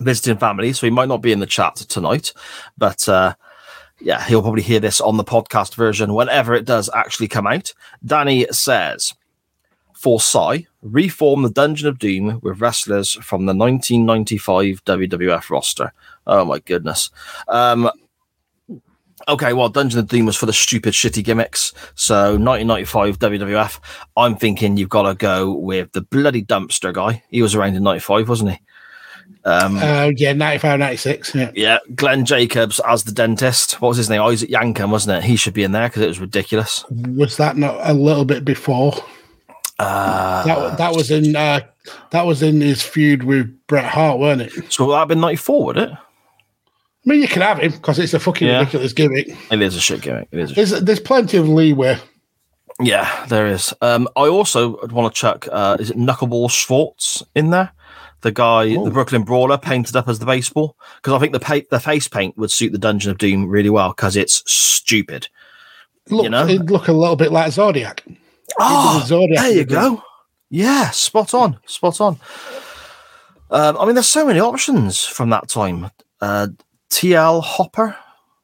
visiting 0.00 0.38
family. 0.38 0.72
So 0.72 0.86
he 0.86 0.90
might 0.90 1.08
not 1.08 1.22
be 1.22 1.32
in 1.32 1.40
the 1.40 1.46
chat 1.46 1.76
tonight. 1.76 2.32
But 2.76 3.08
uh, 3.08 3.34
yeah, 4.00 4.24
he'll 4.24 4.42
probably 4.42 4.62
hear 4.62 4.80
this 4.80 5.00
on 5.00 5.16
the 5.16 5.24
podcast 5.24 5.74
version 5.74 6.14
whenever 6.14 6.54
it 6.54 6.64
does 6.64 6.90
actually 6.94 7.28
come 7.28 7.46
out. 7.46 7.72
Danny 8.04 8.46
says, 8.50 9.14
for 9.92 10.18
Sai, 10.18 10.66
reform 10.80 11.42
the 11.42 11.50
Dungeon 11.50 11.86
of 11.86 11.98
Doom 11.98 12.40
with 12.42 12.60
wrestlers 12.60 13.12
from 13.12 13.44
the 13.44 13.54
1995 13.54 14.82
WWF 14.86 15.50
roster. 15.50 15.92
Oh 16.26 16.46
my 16.46 16.58
goodness. 16.60 17.10
Um, 17.48 17.90
okay, 19.28 19.52
well, 19.52 19.68
Dungeon 19.68 20.00
of 20.00 20.08
Doom 20.08 20.26
was 20.26 20.36
for 20.36 20.46
the 20.46 20.52
stupid, 20.52 20.94
shitty 20.94 21.22
gimmicks. 21.24 21.72
So 21.94 22.36
1995 22.38 23.18
WWF, 23.18 23.78
I'm 24.16 24.36
thinking 24.36 24.76
you've 24.76 24.88
got 24.88 25.02
to 25.02 25.14
go 25.14 25.52
with 25.52 25.92
the 25.92 26.00
bloody 26.02 26.42
dumpster 26.44 26.92
guy. 26.92 27.22
He 27.30 27.42
was 27.42 27.54
around 27.54 27.76
in 27.76 27.82
95, 27.82 28.28
wasn't 28.28 28.50
he? 28.52 28.58
Um, 29.44 29.76
Uh, 29.78 30.10
yeah, 30.16 30.32
95, 30.34 30.78
96. 30.80 31.34
Yeah. 31.34 31.50
yeah, 31.54 31.78
Glenn 31.94 32.24
Jacobs 32.24 32.80
as 32.86 33.04
the 33.04 33.12
dentist. 33.12 33.80
What 33.80 33.88
was 33.88 33.96
his 33.96 34.10
name? 34.10 34.20
Isaac 34.22 34.50
Yankem, 34.50 34.90
wasn't 34.90 35.18
it? 35.18 35.26
He 35.26 35.36
should 35.36 35.54
be 35.54 35.62
in 35.62 35.72
there 35.72 35.88
because 35.88 36.02
it 36.02 36.08
was 36.08 36.20
ridiculous. 36.20 36.84
Was 36.90 37.36
that 37.38 37.56
not 37.56 37.76
a 37.82 37.94
little 37.94 38.24
bit 38.26 38.44
before? 38.44 38.92
Uh, 39.78 40.44
That 40.44 40.76
that 40.78 40.94
was 40.94 41.10
in 41.10 41.34
uh, 41.34 41.60
that 42.10 42.26
was 42.26 42.42
in 42.42 42.60
his 42.60 42.82
feud 42.82 43.22
with 43.22 43.56
Bret 43.66 43.86
Hart, 43.86 44.18
weren't 44.18 44.42
it? 44.42 44.52
so 44.70 44.90
that 44.90 44.98
have 44.98 45.08
been 45.08 45.20
94, 45.20 45.64
would 45.64 45.78
it? 45.78 45.90
I 47.06 47.08
mean, 47.10 47.22
you 47.22 47.28
can 47.28 47.42
have 47.42 47.58
him 47.58 47.72
because 47.72 47.98
it's 47.98 48.12
a 48.14 48.20
fucking 48.20 48.46
Yeah. 48.46 48.58
ridiculous 48.58 48.92
gimmick. 48.92 49.28
It 49.50 49.62
is 49.62 49.74
a 49.76 49.80
shit 49.80 50.02
gimmick. 50.02 50.28
It 50.32 50.38
is. 50.38 50.54
There's 50.54 50.70
there's 50.82 51.00
plenty 51.00 51.38
of 51.38 51.48
leeway. 51.48 51.98
Yeah, 52.78 53.26
there 53.26 53.46
is. 53.46 53.74
Um, 53.82 54.08
I 54.16 54.28
also 54.28 54.78
want 54.88 55.14
to 55.14 55.18
chuck. 55.18 55.48
Uh, 55.50 55.76
is 55.80 55.90
it 55.90 55.98
Knuckleball 55.98 56.50
Schwartz 56.50 57.22
in 57.34 57.50
there? 57.50 57.72
The 58.22 58.32
guy, 58.32 58.74
Oh. 58.76 58.84
the 58.84 58.90
Brooklyn 58.90 59.22
Brawler, 59.22 59.56
painted 59.58 59.96
up 59.96 60.08
as 60.08 60.18
the 60.18 60.26
baseball 60.26 60.76
because 60.96 61.14
I 61.14 61.18
think 61.18 61.32
the 61.32 61.40
pa- 61.40 61.66
the 61.70 61.80
face 61.80 62.06
paint 62.08 62.36
would 62.36 62.50
suit 62.50 62.72
the 62.72 62.78
Dungeon 62.78 63.10
of 63.10 63.18
Doom 63.18 63.48
really 63.48 63.70
well 63.70 63.90
because 63.90 64.14
it's 64.16 64.42
stupid. 64.50 65.28
Look, 66.10 66.24
you 66.24 66.30
know? 66.30 66.46
it'd 66.46 66.70
look 66.70 66.88
a 66.88 66.92
little 66.92 67.16
bit 67.16 67.32
like 67.32 67.50
Zodiac. 67.52 68.04
Oh, 68.58 69.02
Zodiac 69.06 69.42
there 69.42 69.52
you 69.52 69.64
go. 69.64 70.02
Yeah, 70.50 70.90
spot 70.90 71.32
on, 71.34 71.58
spot 71.66 72.00
on. 72.00 72.18
Um, 73.50 73.76
I 73.78 73.84
mean, 73.86 73.94
there's 73.94 74.06
so 74.06 74.26
many 74.26 74.40
options 74.40 75.04
from 75.04 75.30
that 75.30 75.48
time. 75.48 75.90
Uh, 76.20 76.48
TL 76.90 77.42
Hopper 77.42 77.96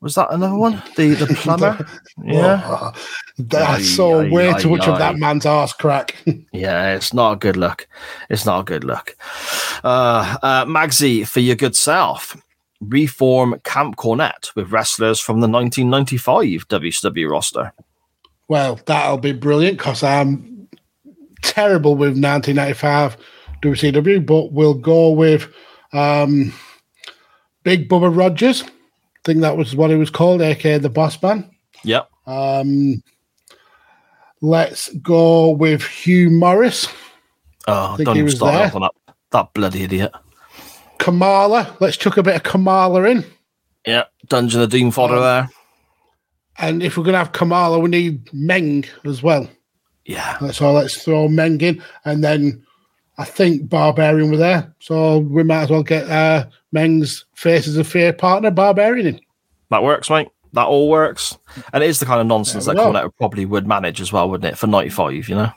was 0.02 0.14
that 0.14 0.30
another 0.30 0.56
one? 0.56 0.82
The 0.96 1.14
the 1.14 1.26
plumber. 1.34 1.86
yeah, 2.22 2.60
Oh, 2.68 2.92
I 3.58 3.76
Aye, 3.76 3.82
saw 3.82 4.20
aye, 4.20 4.30
way 4.30 4.50
aye, 4.50 4.58
too 4.58 4.70
much 4.70 4.86
of 4.86 4.98
that 4.98 5.16
man's 5.16 5.46
ass 5.46 5.72
crack. 5.72 6.16
Yeah, 6.52 6.94
it's 6.94 7.12
not 7.12 7.32
a 7.32 7.36
good 7.36 7.56
look. 7.56 7.86
It's 8.30 8.44
not 8.46 8.60
a 8.60 8.64
good 8.64 8.84
look. 8.84 9.16
Uh, 9.84 10.36
uh, 10.42 10.64
Magsy, 10.66 11.26
for 11.26 11.40
your 11.40 11.56
good 11.56 11.74
self, 11.76 12.36
reform 12.80 13.58
Camp 13.64 13.96
Cornette 13.96 14.54
with 14.54 14.70
wrestlers 14.70 15.18
from 15.18 15.40
the 15.40 15.48
1995 15.48 16.68
WCW 16.68 17.30
roster. 17.30 17.72
well, 18.48 18.78
that'll 18.86 19.18
be 19.18 19.32
brilliant 19.32 19.78
because 19.78 20.02
I'm 20.02 20.68
terrible 21.42 21.92
with 21.96 22.10
1995 22.22 23.16
WCW, 23.62 24.24
but 24.24 24.52
we'll 24.52 24.74
go 24.74 25.10
with 25.10 25.52
um, 25.92 26.52
Big 27.66 27.88
Bubba 27.88 28.16
Rogers. 28.16 28.62
I 28.62 28.68
think 29.24 29.40
that 29.40 29.56
was 29.56 29.74
what 29.74 29.90
he 29.90 29.96
was 29.96 30.08
called, 30.08 30.40
aka 30.40 30.78
the 30.78 30.88
Boss 30.88 31.20
Man. 31.20 31.50
Yep. 31.82 32.08
Um, 32.24 33.02
let's 34.40 34.94
go 34.98 35.50
with 35.50 35.82
Hugh 35.82 36.30
Morrus. 36.30 36.86
Oh, 37.66 37.96
Think 37.96 38.06
don't 38.06 38.14
he 38.14 38.20
even 38.20 38.26
was 38.26 38.36
start 38.36 38.72
there? 38.72 38.80
that, 38.80 38.92
that 39.32 39.52
bloody 39.52 39.82
idiot. 39.82 40.12
Kamala. 40.98 41.76
Let's 41.80 41.96
chuck 41.96 42.16
a 42.18 42.22
bit 42.22 42.36
of 42.36 42.44
Kamala 42.44 43.02
in. 43.02 43.24
Yeah, 43.84 44.04
Dungeon 44.28 44.60
of 44.60 44.70
Doom 44.70 44.92
fodder 44.92 45.16
Um, 45.16 45.22
there. 45.22 45.50
And 46.58 46.82
if 46.84 46.96
we're 46.96 47.02
going 47.02 47.14
to 47.14 47.18
have 47.18 47.32
Kamala, 47.32 47.80
we 47.80 47.90
need 47.90 48.32
Meng 48.32 48.84
as 49.04 49.24
well. 49.24 49.50
Yeah, 50.04 50.38
So 50.52 50.72
let's 50.72 51.02
throw 51.02 51.26
Meng 51.26 51.60
in. 51.60 51.82
And 52.04 52.22
then 52.22 52.64
I 53.18 53.24
think 53.24 53.68
Barbarian 53.68 54.30
were 54.30 54.36
there. 54.36 54.74
So 54.78 55.18
we 55.18 55.42
might 55.42 55.62
as 55.62 55.70
well 55.70 55.82
get 55.82 56.08
uh, 56.10 56.46
Meng's 56.72 57.24
Faces 57.34 57.76
of 57.76 57.86
Fear 57.86 58.12
partner, 58.12 58.50
Barbarian, 58.50 59.06
in. 59.06 59.20
that 59.70 59.82
works, 59.82 60.10
mate. 60.10 60.28
That 60.52 60.66
all 60.66 60.88
works. 60.88 61.36
And 61.72 61.82
it 61.82 61.88
is 61.88 61.98
the 62.00 62.06
kind 62.06 62.20
of 62.20 62.26
nonsense 62.26 62.66
that 62.66 62.76
we 62.76 62.82
go. 62.82 62.92
Cornette 62.92 63.16
probably 63.18 63.44
would 63.44 63.66
manage 63.66 64.00
as 64.00 64.12
well, 64.12 64.28
wouldn't 64.30 64.52
it, 64.52 64.58
for 64.58 64.66
95, 64.66 65.28
you 65.28 65.34
know? 65.34 65.50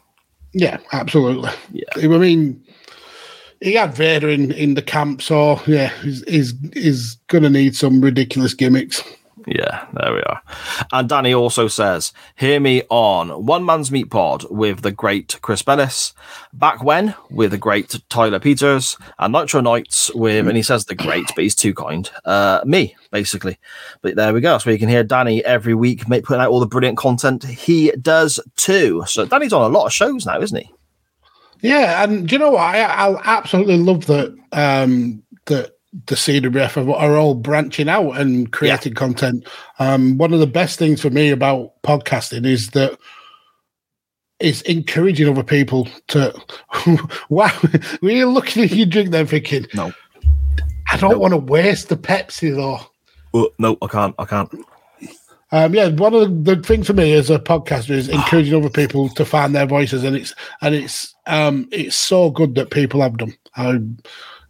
Yeah, 0.53 0.77
absolutely. 0.91 1.51
Yeah. 1.71 1.83
I 1.95 2.07
mean, 2.07 2.61
he 3.61 3.73
had 3.73 3.93
Vader 3.93 4.29
in, 4.29 4.51
in 4.51 4.73
the 4.73 4.81
camp. 4.81 5.21
So 5.21 5.61
yeah, 5.67 5.89
he's, 6.01 6.23
he's, 6.27 6.53
he's 6.73 7.15
going 7.27 7.43
to 7.43 7.49
need 7.49 7.75
some 7.75 8.01
ridiculous 8.01 8.53
gimmicks. 8.53 9.03
Yeah, 9.47 9.87
there 9.93 10.13
we 10.13 10.21
are. 10.21 10.41
And 10.91 11.09
Danny 11.09 11.33
also 11.33 11.67
says, 11.67 12.13
Hear 12.35 12.59
me 12.59 12.83
on 12.89 13.45
One 13.45 13.65
Man's 13.65 13.91
Meat 13.91 14.09
Pod 14.09 14.45
with 14.49 14.81
the 14.81 14.91
great 14.91 15.39
Chris 15.41 15.61
Bellis, 15.61 16.13
Back 16.53 16.83
When 16.83 17.15
with 17.29 17.51
the 17.51 17.57
great 17.57 17.99
Tyler 18.09 18.39
Peters, 18.39 18.97
and 19.17 19.33
Nitro 19.33 19.61
Knights 19.61 20.13
with, 20.13 20.47
and 20.47 20.57
he 20.57 20.63
says 20.63 20.85
the 20.85 20.95
great, 20.95 21.25
but 21.35 21.43
he's 21.43 21.55
too 21.55 21.73
kind, 21.73 22.09
uh, 22.25 22.61
me, 22.65 22.95
basically. 23.11 23.57
But 24.01 24.15
there 24.15 24.33
we 24.33 24.41
go. 24.41 24.57
So 24.57 24.69
you 24.69 24.79
can 24.79 24.89
hear 24.89 25.03
Danny 25.03 25.43
every 25.45 25.73
week 25.73 26.05
putting 26.05 26.41
out 26.41 26.49
all 26.49 26.59
the 26.59 26.67
brilliant 26.67 26.97
content 26.97 27.43
he 27.43 27.91
does 27.91 28.39
too. 28.55 29.03
So 29.07 29.25
Danny's 29.25 29.53
on 29.53 29.69
a 29.69 29.73
lot 29.73 29.85
of 29.85 29.93
shows 29.93 30.25
now, 30.25 30.41
isn't 30.41 30.57
he? 30.57 30.71
Yeah, 31.61 32.03
and 32.03 32.27
do 32.27 32.35
you 32.35 32.39
know 32.39 32.51
what? 32.51 32.61
I, 32.61 32.81
I 32.81 33.21
absolutely 33.23 33.77
love 33.77 34.05
that 34.05 34.35
um, 34.53 35.23
that 35.45 35.78
the 36.05 36.15
CWF 36.15 36.77
are, 36.77 36.91
are 36.95 37.17
all 37.17 37.35
branching 37.35 37.89
out 37.89 38.11
and 38.11 38.51
creating 38.51 38.93
content. 38.93 39.47
Um, 39.79 40.17
one 40.17 40.33
of 40.33 40.39
the 40.39 40.47
best 40.47 40.77
things 40.77 41.01
for 41.01 41.09
me 41.09 41.29
about 41.31 41.81
podcasting 41.83 42.45
is 42.45 42.69
that 42.71 42.97
it's 44.39 44.61
encouraging 44.61 45.27
other 45.27 45.43
people 45.43 45.87
to. 46.09 46.33
wow, 47.29 47.49
when 47.99 48.15
you're 48.15 48.27
looking 48.27 48.63
at 48.63 48.71
your 48.71 48.85
drink, 48.85 49.11
then 49.11 49.27
thinking, 49.27 49.65
No. 49.73 49.91
I 50.91 50.97
don't 50.97 51.11
No. 51.11 51.19
want 51.19 51.33
to 51.33 51.37
waste 51.37 51.89
the 51.89 51.97
Pepsi 51.97 52.55
though. 52.55 52.79
Oh, 53.33 53.49
no, 53.59 53.77
I 53.81 53.87
can't. 53.87 54.15
I 54.17 54.25
can't. 54.25 54.49
Um, 55.51 55.73
yeah, 55.73 55.89
one 55.89 56.13
of 56.13 56.45
the, 56.45 56.55
the 56.55 56.63
things 56.63 56.87
for 56.87 56.93
me 56.93 57.13
as 57.13 57.29
a 57.31 57.39
podcaster 57.39 57.91
is 57.91 58.07
encouraging 58.07 58.53
other 58.55 58.69
people 58.69 59.09
to 59.09 59.25
find 59.25 59.53
their 59.55 59.65
voices, 59.65 60.03
and 60.03 60.15
it's 60.15 60.33
and 60.61 60.75
it's 60.75 61.15
um, 61.25 61.67
it's 61.71 61.95
so 61.95 62.29
good 62.29 62.55
that 62.55 62.69
people 62.71 63.01
have 63.01 63.17
them. 63.17 63.35
I, 63.55 63.79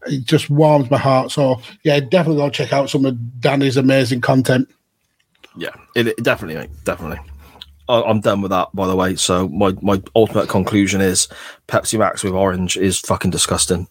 it 0.05 0.25
just 0.25 0.49
warms 0.49 0.89
my 0.89 0.97
heart. 0.97 1.31
So 1.31 1.61
yeah, 1.83 1.99
definitely 1.99 2.41
go 2.41 2.49
check 2.49 2.73
out 2.73 2.89
some 2.89 3.05
of 3.05 3.41
Danny's 3.41 3.77
amazing 3.77 4.21
content. 4.21 4.69
Yeah, 5.55 5.75
it, 5.95 6.07
it 6.07 6.23
definitely, 6.23 6.55
mate, 6.55 6.69
definitely. 6.83 7.19
I, 7.87 8.01
I'm 8.03 8.21
done 8.21 8.41
with 8.41 8.51
that, 8.51 8.69
by 8.73 8.87
the 8.87 8.95
way. 8.95 9.15
So 9.15 9.49
my 9.49 9.75
my 9.81 10.01
ultimate 10.15 10.47
conclusion 10.49 11.01
is 11.01 11.27
Pepsi 11.67 11.99
Max 11.99 12.23
with 12.23 12.33
orange 12.33 12.77
is 12.77 12.99
fucking 12.99 13.31
disgusting. 13.31 13.87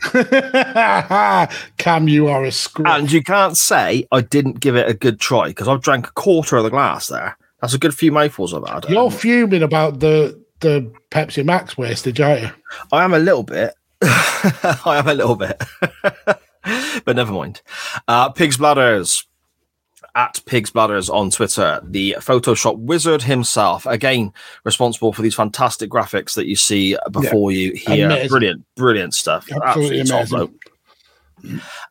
Cam, 1.78 2.06
you 2.06 2.28
are 2.28 2.44
a 2.44 2.52
screw. 2.52 2.86
And 2.86 3.10
you 3.10 3.22
can't 3.22 3.56
say 3.56 4.06
I 4.12 4.20
didn't 4.20 4.60
give 4.60 4.76
it 4.76 4.88
a 4.88 4.94
good 4.94 5.18
try 5.18 5.48
because 5.48 5.66
I've 5.66 5.82
drank 5.82 6.06
a 6.06 6.12
quarter 6.12 6.56
of 6.56 6.62
the 6.62 6.70
glass 6.70 7.08
there. 7.08 7.36
That's 7.60 7.74
a 7.74 7.78
good 7.78 7.94
few 7.94 8.12
mouthfuls 8.12 8.54
I've 8.54 8.68
had. 8.68 8.88
You're 8.88 9.10
fuming 9.10 9.62
about 9.62 9.98
the 10.00 10.40
the 10.60 10.92
Pepsi 11.10 11.44
Max 11.44 11.76
wastage, 11.78 12.20
aren't 12.20 12.42
you? 12.42 12.50
I 12.92 13.04
am 13.04 13.14
a 13.14 13.18
little 13.18 13.42
bit. 13.42 13.74
I 14.02 14.96
am 14.98 15.08
a 15.08 15.14
little 15.14 15.36
bit. 15.36 15.62
but 17.04 17.16
never 17.16 17.32
mind. 17.32 17.62
Uh, 18.06 18.30
Pig's 18.30 18.56
Bladders. 18.56 19.24
at 20.14 20.40
Pigs 20.46 20.70
Bladders 20.70 21.12
on 21.12 21.30
Twitter, 21.30 21.80
the 21.84 22.16
Photoshop 22.18 22.78
wizard 22.78 23.22
himself, 23.22 23.86
again 23.86 24.32
responsible 24.64 25.12
for 25.12 25.22
these 25.22 25.34
fantastic 25.34 25.90
graphics 25.90 26.34
that 26.34 26.46
you 26.46 26.56
see 26.56 26.96
before 27.10 27.50
you 27.50 27.72
here. 27.72 28.06
Amazing. 28.06 28.28
Brilliant, 28.28 28.64
brilliant 28.76 29.14
stuff. 29.14 29.48
Absolutely 29.50 30.04
top 30.04 30.30
amazing. 30.30 30.58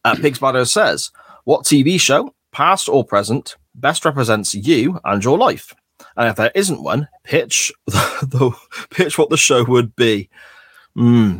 Uh, 0.03 0.15
Pigs 0.15 0.39
Bladders 0.39 0.71
says, 0.71 1.11
"What 1.43 1.65
TV 1.65 1.99
show, 1.99 2.33
past 2.51 2.89
or 2.89 3.05
present, 3.05 3.55
best 3.75 4.05
represents 4.05 4.53
you 4.53 4.99
and 5.03 5.23
your 5.23 5.37
life? 5.37 5.73
And 6.15 6.29
if 6.29 6.35
there 6.35 6.51
isn't 6.55 6.83
one, 6.83 7.07
pitch 7.23 7.71
the, 7.87 8.17
the 8.21 8.51
pitch 8.89 9.17
what 9.17 9.29
the 9.29 9.37
show 9.37 9.63
would 9.65 9.95
be." 9.95 10.29
Hmm. 10.95 11.39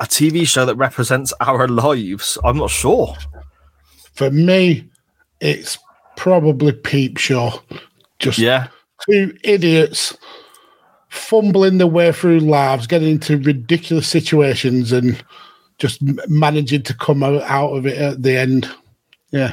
A 0.00 0.04
TV 0.06 0.46
show 0.46 0.66
that 0.66 0.74
represents 0.76 1.32
our 1.40 1.68
lives. 1.68 2.36
I'm 2.44 2.56
not 2.58 2.70
sure. 2.70 3.14
For 4.14 4.30
me, 4.30 4.88
it's 5.40 5.78
probably 6.16 6.72
Peep 6.72 7.16
Show. 7.18 7.62
Just 8.18 8.38
Yeah. 8.38 8.68
two 9.08 9.36
idiots 9.44 10.16
fumbling 11.08 11.78
their 11.78 11.86
way 11.86 12.10
through 12.12 12.40
lives, 12.40 12.86
getting 12.86 13.10
into 13.10 13.38
ridiculous 13.38 14.08
situations, 14.08 14.90
and 14.92 15.22
just 15.78 16.00
managing 16.28 16.82
to 16.82 16.94
come 16.94 17.22
out 17.22 17.76
of 17.76 17.86
it 17.86 17.96
at 17.98 18.22
the 18.22 18.36
end. 18.36 18.68
Yeah. 19.30 19.52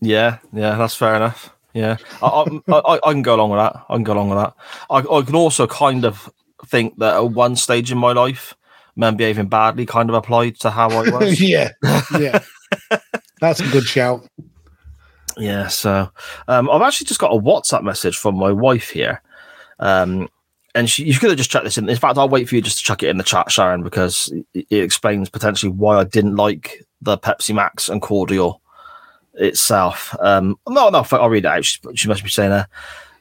Yeah, 0.00 0.38
yeah, 0.52 0.76
that's 0.76 0.94
fair 0.94 1.14
enough. 1.16 1.50
Yeah, 1.74 1.96
I, 2.22 2.26
I, 2.68 2.72
I, 2.78 2.94
I 3.04 3.12
can 3.12 3.22
go 3.22 3.34
along 3.34 3.50
with 3.50 3.58
that. 3.58 3.84
I 3.88 3.94
can 3.94 4.04
go 4.04 4.14
along 4.14 4.30
with 4.30 4.38
that. 4.38 4.54
I, 4.90 4.98
I 4.98 5.22
can 5.22 5.34
also 5.34 5.66
kind 5.66 6.04
of 6.04 6.32
think 6.66 6.98
that 6.98 7.14
at 7.14 7.30
one 7.32 7.56
stage 7.56 7.92
in 7.92 7.98
my 7.98 8.12
life, 8.12 8.54
men 8.98 9.16
behaving 9.16 9.46
badly 9.46 9.86
kind 9.86 10.10
of 10.10 10.14
applied 10.14 10.58
to 10.60 10.70
how 10.70 10.90
I 10.90 11.08
was. 11.08 11.40
yeah. 11.40 11.72
Yeah. 12.18 12.40
That's 13.40 13.60
a 13.60 13.68
good 13.68 13.84
shout. 13.84 14.28
yeah, 15.38 15.68
so 15.68 16.10
um, 16.48 16.68
I've 16.68 16.82
actually 16.82 17.06
just 17.06 17.20
got 17.20 17.32
a 17.32 17.40
WhatsApp 17.40 17.84
message 17.84 18.18
from 18.18 18.36
my 18.36 18.50
wife 18.50 18.90
here. 18.90 19.22
Um, 19.78 20.28
and 20.74 20.90
she, 20.90 21.04
you 21.04 21.14
could 21.14 21.30
have 21.30 21.38
just 21.38 21.50
checked 21.50 21.64
this 21.64 21.78
in. 21.78 21.88
In 21.88 21.96
fact, 21.96 22.18
I'll 22.18 22.28
wait 22.28 22.48
for 22.48 22.56
you 22.56 22.60
just 22.60 22.78
to 22.78 22.84
chuck 22.84 23.02
it 23.02 23.08
in 23.08 23.16
the 23.16 23.24
chat, 23.24 23.50
Sharon, 23.50 23.84
because 23.84 24.32
it, 24.52 24.66
it 24.68 24.82
explains 24.82 25.30
potentially 25.30 25.72
why 25.72 25.96
I 25.96 26.04
didn't 26.04 26.36
like 26.36 26.84
the 27.00 27.16
Pepsi 27.16 27.54
Max 27.54 27.88
and 27.88 28.02
cordial 28.02 28.60
itself. 29.34 30.14
Um, 30.20 30.58
no, 30.68 30.90
no, 30.90 31.06
I'll 31.12 31.30
read 31.30 31.44
it 31.44 31.48
out. 31.48 31.64
She, 31.64 31.78
she 31.94 32.08
must 32.08 32.24
be 32.24 32.30
saying 32.30 32.50
there. 32.50 32.68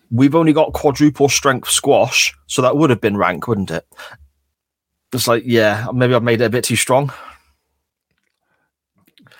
We've 0.09 0.35
only 0.35 0.53
got 0.53 0.73
quadruple 0.73 1.29
strength 1.29 1.69
squash, 1.69 2.35
so 2.47 2.61
that 2.63 2.77
would 2.77 2.89
have 2.89 3.01
been 3.01 3.17
rank, 3.17 3.47
wouldn't 3.47 3.71
it? 3.71 3.85
It's 5.13 5.27
like, 5.27 5.43
yeah, 5.45 5.87
maybe 5.93 6.13
I've 6.13 6.23
made 6.23 6.41
it 6.41 6.45
a 6.45 6.49
bit 6.49 6.63
too 6.63 6.75
strong. 6.75 7.11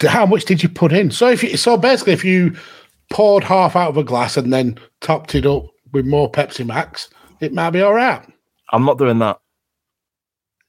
How 0.02 0.26
much 0.26 0.46
did 0.46 0.64
you 0.64 0.70
put 0.70 0.94
in? 0.94 1.12
So 1.12 1.30
if 1.30 1.44
you, 1.44 1.58
so 1.58 1.76
basically, 1.76 2.14
if 2.14 2.24
you 2.24 2.56
poured 3.10 3.44
half 3.44 3.76
out 3.76 3.90
of 3.90 3.98
a 3.98 4.04
glass 4.04 4.38
and 4.38 4.54
then 4.54 4.78
topped 5.02 5.36
it 5.36 5.46
up 5.46 5.66
with 5.92 6.06
more 6.06 6.32
Pepsi 6.32 6.66
Max, 6.66 7.10
it 7.40 7.54
might 7.54 7.72
be 7.72 7.82
all 7.82 7.94
right. 7.94 8.22
I'm 8.72 8.86
not 8.86 8.98
doing 8.98 9.20
that. 9.20 9.40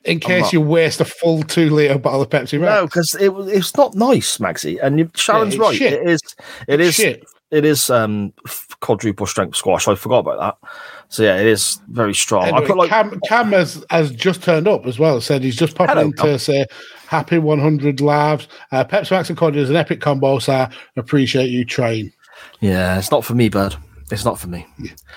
In 0.05 0.21
case 0.21 0.53
you 0.53 0.61
waste 0.61 1.01
a 1.01 1.05
full 1.05 1.43
two 1.43 1.71
liter 1.71 1.99
bottle 1.99 2.23
of 2.23 2.31
Pepsi 2.31 2.59
Max. 2.59 2.73
No, 2.73 2.87
because 2.87 3.15
it, 3.17 3.31
it's 3.55 3.77
not 3.77 3.95
nice, 3.95 4.41
Maxie. 4.41 4.79
And 4.79 4.99
you, 4.99 5.11
Sharon's 5.15 5.55
it's 5.55 5.61
right. 5.61 5.77
shit. 5.77 5.93
It 5.93 6.09
is. 6.09 6.21
It 6.67 6.81
is. 6.81 6.95
shit. 6.95 7.25
It 7.51 7.65
is 7.65 7.91
um 7.91 8.33
f- 8.47 8.68
quadruple 8.81 9.27
strength 9.27 9.57
squash. 9.57 9.89
I 9.89 9.95
forgot 9.95 10.19
about 10.21 10.39
that. 10.63 10.71
So 11.09 11.23
yeah, 11.23 11.37
it 11.39 11.47
is 11.47 11.81
very 11.89 12.15
strong. 12.15 12.45
I 12.45 12.49
Anyway, 12.49 12.67
put 12.67 12.77
like 12.77 12.91
Cam, 12.91 13.21
Cam 13.27 13.53
has, 13.53 13.85
has 13.91 14.11
just 14.13 14.43
turned 14.43 14.69
up 14.69 14.87
as 14.87 14.99
well. 14.99 15.21
Said 15.21 15.43
he's 15.43 15.57
just 15.57 15.75
popping 15.75 15.97
Hello, 15.97 16.07
in 16.09 16.13
Cam. 16.13 16.27
to 16.27 16.39
say 16.39 16.67
happy 17.07 17.39
100 17.39 18.01
lives. 18.01 18.47
Uh, 18.73 18.85
Pepsi 18.85 19.11
Max 19.13 19.29
and 19.31 19.39
cordial 19.39 19.63
is 19.65 19.71
an 19.71 19.77
epic 19.77 20.01
combo, 20.01 20.39
so 20.39 20.69
appreciate 20.97 21.49
you 21.51 21.65
train. 21.65 22.13
yeah, 22.61 22.99
it's 22.99 23.11
not 23.11 23.25
for 23.25 23.35
me, 23.35 23.49
bud. 23.49 23.77
It's 24.11 24.25
not 24.25 24.39
for 24.41 24.49
me. 24.49 24.67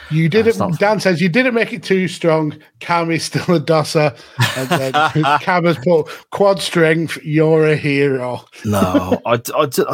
You 0.09 0.27
didn't. 0.27 0.57
not- 0.57 0.77
Dan 0.77 0.99
says 0.99 1.21
you 1.21 1.29
didn't 1.29 1.53
make 1.53 1.71
it 1.71 1.81
too 1.81 2.07
strong. 2.09 2.57
Cam 2.79 3.09
is 3.09 3.23
still 3.23 3.55
a 3.55 3.59
dosser, 3.59 4.13
and 4.57 4.67
then 4.69 4.91
Cam 5.39 5.63
has 5.65 5.77
put 5.77 6.07
quad 6.31 6.59
strength. 6.59 7.17
You're 7.23 7.67
a 7.67 7.75
hero. 7.77 8.43
No, 8.65 9.21
I, 9.25 9.33
I, 9.33 9.35
I, 9.61 9.65
do 9.67 9.85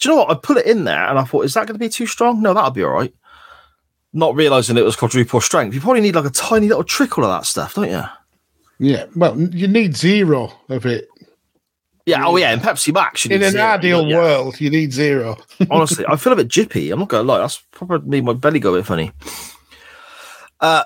you 0.00 0.10
know 0.10 0.16
what? 0.16 0.30
I 0.30 0.34
put 0.34 0.56
it 0.56 0.66
in 0.66 0.84
there 0.84 1.06
and 1.08 1.18
I 1.18 1.24
thought, 1.24 1.44
is 1.44 1.54
that 1.54 1.66
going 1.66 1.74
to 1.74 1.78
be 1.78 1.90
too 1.90 2.06
strong? 2.06 2.40
No, 2.40 2.54
that'll 2.54 2.70
be 2.70 2.82
all 2.84 2.90
right. 2.90 3.12
Not 4.14 4.34
realizing 4.34 4.78
it 4.78 4.84
was 4.84 4.96
quadruple 4.96 5.40
strength. 5.42 5.74
You 5.74 5.80
probably 5.82 6.00
need 6.00 6.14
like 6.14 6.24
a 6.24 6.30
tiny 6.30 6.68
little 6.68 6.84
trickle 6.84 7.24
of 7.24 7.30
that 7.30 7.46
stuff, 7.46 7.74
don't 7.74 7.90
you? 7.90 8.02
Yeah. 8.78 9.04
Well, 9.14 9.38
you 9.38 9.68
need 9.68 9.94
zero 9.96 10.52
of 10.70 10.86
it. 10.86 11.08
Yeah. 12.08 12.26
Oh 12.26 12.36
yeah. 12.36 12.52
And 12.52 12.62
Pepsi 12.62 12.92
Max. 12.92 13.24
you 13.24 13.34
In 13.34 13.42
an 13.42 13.52
zero, 13.52 13.64
ideal 13.64 14.06
yeah. 14.06 14.16
world, 14.16 14.60
you 14.60 14.70
need 14.70 14.92
zero. 14.92 15.36
Honestly, 15.70 16.04
I 16.08 16.16
feel 16.16 16.32
a 16.32 16.36
bit 16.36 16.48
jippy. 16.48 16.90
I'm 16.92 17.00
not 17.00 17.08
going 17.08 17.26
to 17.26 17.32
lie. 17.32 17.38
That's 17.38 17.62
probably 17.70 18.08
made 18.08 18.24
my 18.24 18.32
belly 18.32 18.60
go 18.60 18.74
a 18.74 18.78
bit 18.78 18.86
funny. 18.86 19.12
Uh, 20.60 20.84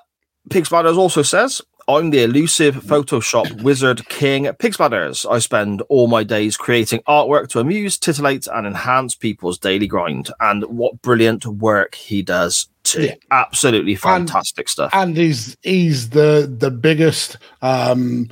Pig 0.50 0.70
also 0.72 1.22
says, 1.22 1.62
I'm 1.88 2.10
the 2.10 2.22
elusive 2.22 2.76
Photoshop 2.76 3.62
wizard 3.62 4.08
king. 4.08 4.52
Pig. 4.54 4.74
I 4.80 5.38
spend 5.38 5.82
all 5.88 6.08
my 6.08 6.24
days 6.24 6.56
creating 6.56 7.00
artwork 7.08 7.48
to 7.50 7.60
amuse, 7.60 7.98
titillate, 7.98 8.46
and 8.48 8.66
enhance 8.66 9.14
people's 9.14 9.58
daily 9.58 9.86
grind. 9.86 10.30
And 10.40 10.64
what 10.64 11.02
brilliant 11.02 11.46
work 11.46 11.94
he 11.94 12.22
does 12.22 12.68
too. 12.82 13.04
Yeah. 13.04 13.14
Absolutely 13.30 13.94
fantastic 13.94 14.68
stuff. 14.68 14.90
and 14.92 15.16
he's 15.16 15.56
he's 15.62 16.10
the 16.10 16.52
the 16.58 16.70
biggest 16.70 17.36
um 17.62 18.28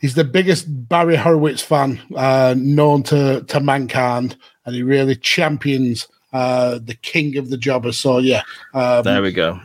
he's 0.00 0.14
the 0.14 0.24
biggest 0.24 0.66
Barry 0.88 1.16
Horowitz 1.16 1.62
fan 1.62 2.00
uh 2.16 2.54
known 2.56 3.02
to 3.04 3.42
to 3.42 3.60
mankind 3.60 4.36
and 4.64 4.74
he 4.74 4.82
really 4.82 5.16
champions 5.16 6.08
uh 6.32 6.78
the 6.82 6.94
king 6.94 7.36
of 7.36 7.50
the 7.50 7.56
jobbers 7.56 7.98
so 7.98 8.18
yeah 8.18 8.42
um, 8.74 9.02
there 9.04 9.22
we 9.22 9.32
go. 9.32 9.60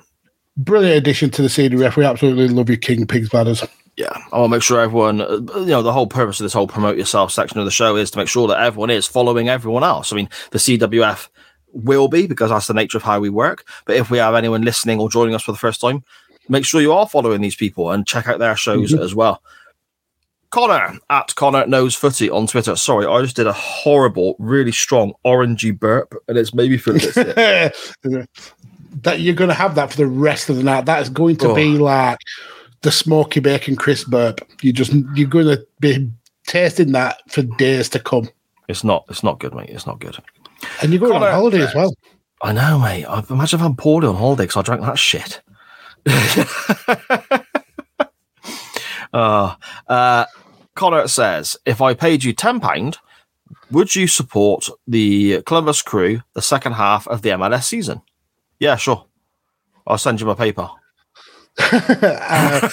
brilliant 0.57 0.97
addition 0.97 1.29
to 1.31 1.41
the 1.41 1.47
CDF 1.47 1.95
we 1.95 2.05
absolutely 2.05 2.47
love 2.47 2.69
you 2.69 2.77
King 2.77 3.05
Pigs 3.05 3.29
Bladders 3.29 3.67
Yeah, 3.95 4.09
I 4.31 4.39
want 4.39 4.49
to 4.49 4.55
make 4.55 4.63
sure 4.63 4.79
everyone, 4.79 5.21
uh, 5.21 5.37
you 5.59 5.67
know, 5.67 5.83
the 5.83 5.93
whole 5.93 6.07
purpose 6.07 6.39
of 6.39 6.45
this 6.45 6.53
whole 6.53 6.65
promote 6.65 6.97
yourself 6.97 7.31
section 7.31 7.59
of 7.59 7.65
the 7.65 7.71
show 7.71 7.95
is 7.95 8.09
to 8.11 8.17
make 8.17 8.27
sure 8.27 8.47
that 8.47 8.59
everyone 8.59 8.89
is 8.89 9.05
following 9.05 9.49
everyone 9.49 9.83
else. 9.83 10.11
I 10.11 10.15
mean, 10.15 10.29
the 10.49 10.57
CWF 10.57 11.29
will 11.73 12.07
be 12.07 12.25
because 12.25 12.49
that's 12.49 12.65
the 12.65 12.73
nature 12.73 12.97
of 12.97 13.03
how 13.03 13.19
we 13.19 13.29
work. 13.29 13.67
But 13.85 13.97
if 13.97 14.09
we 14.09 14.17
have 14.17 14.33
anyone 14.33 14.63
listening 14.63 14.99
or 14.99 15.11
joining 15.11 15.35
us 15.35 15.43
for 15.43 15.51
the 15.51 15.59
first 15.59 15.79
time, 15.79 16.03
make 16.49 16.65
sure 16.65 16.81
you 16.81 16.91
are 16.91 17.07
following 17.07 17.41
these 17.41 17.55
people 17.55 17.91
and 17.91 18.07
check 18.07 18.27
out 18.27 18.39
their 18.39 18.55
shows 18.55 18.93
as 18.95 19.13
well. 19.13 19.43
Connor 20.53 20.99
at 21.09 21.33
Connor 21.35 21.65
Knows 21.65 21.95
Footy 21.95 22.29
on 22.29 22.45
Twitter. 22.45 22.75
Sorry, 22.75 23.05
I 23.07 23.21
just 23.23 23.35
did 23.35 23.47
a 23.47 23.53
horrible, 23.53 24.35
really 24.37 24.71
strong 24.71 25.13
orangey 25.25 25.77
burp, 25.77 26.13
and 26.27 26.37
it's 26.37 26.53
maybe 26.53 26.77
for 26.77 26.93
bit 26.93 27.15
that 29.01 29.19
you're 29.19 29.33
going 29.33 29.47
to 29.49 29.55
have 29.55 29.73
that 29.75 29.89
for 29.89 29.97
the 29.97 30.05
rest 30.07 30.49
of 30.49 30.55
the 30.55 30.63
night 30.63 30.85
that 30.85 31.01
is 31.01 31.09
going 31.09 31.35
to 31.37 31.49
Oh. 31.49 31.55
be 31.55 31.77
like 31.79 32.19
the 32.83 32.91
smoky 32.91 33.39
bacon 33.39 33.75
crisp 33.75 34.09
burp 34.11 34.39
you 34.61 34.71
just 34.71 34.93
you're 35.15 35.27
going 35.27 35.47
to 35.47 35.65
be 35.79 36.07
tasting 36.45 36.91
that 36.91 37.17
for 37.31 37.41
days 37.41 37.89
to 37.89 37.99
come 37.99 38.29
It's 38.69 38.83
not. 38.83 39.05
It's 39.09 39.23
not 39.23 39.39
good, 39.39 39.55
mate. 39.55 39.69
It's 39.69 39.87
not 39.87 39.99
good. 39.99 40.15
and 40.83 40.91
you're 40.91 40.99
going 40.99 41.13
Connor- 41.13 41.27
on 41.27 41.33
holiday 41.33 41.63
as 41.63 41.73
well 41.73 41.91
I 42.43 42.51
know, 42.51 42.77
mate. 42.77 43.05
I 43.05 43.23
imagine 43.29 43.59
if 43.59 43.65
I'm 43.65 43.75
poorly 43.75 44.07
on 44.07 44.15
holiday 44.15 44.43
because 44.43 44.57
I 44.57 44.61
drank 44.61 44.81
that 44.81 44.99
shit. 44.99 45.41
uh, 49.13 49.55
uh, 49.87 50.25
Connor 50.75 51.07
says, 51.07 51.55
if 51.65 51.81
I 51.81 51.93
paid 51.93 52.23
you 52.23 52.33
ten 52.33 52.59
pound, 52.59 52.97
would 53.71 53.95
you 53.95 54.07
support 54.07 54.69
the 54.87 55.41
Columbus 55.43 55.81
Crew 55.81 56.21
the 56.33 56.41
second 56.41 56.73
half 56.73 57.07
of 57.07 57.21
the 57.21 57.29
MLS 57.29 57.63
season? 57.63 58.01
Yeah, 58.59 58.75
sure. 58.75 59.05
I'll 59.85 59.97
send 59.97 60.19
you 60.19 60.27
my 60.27 60.33
paper. 60.33 60.69
uh, 61.59 62.69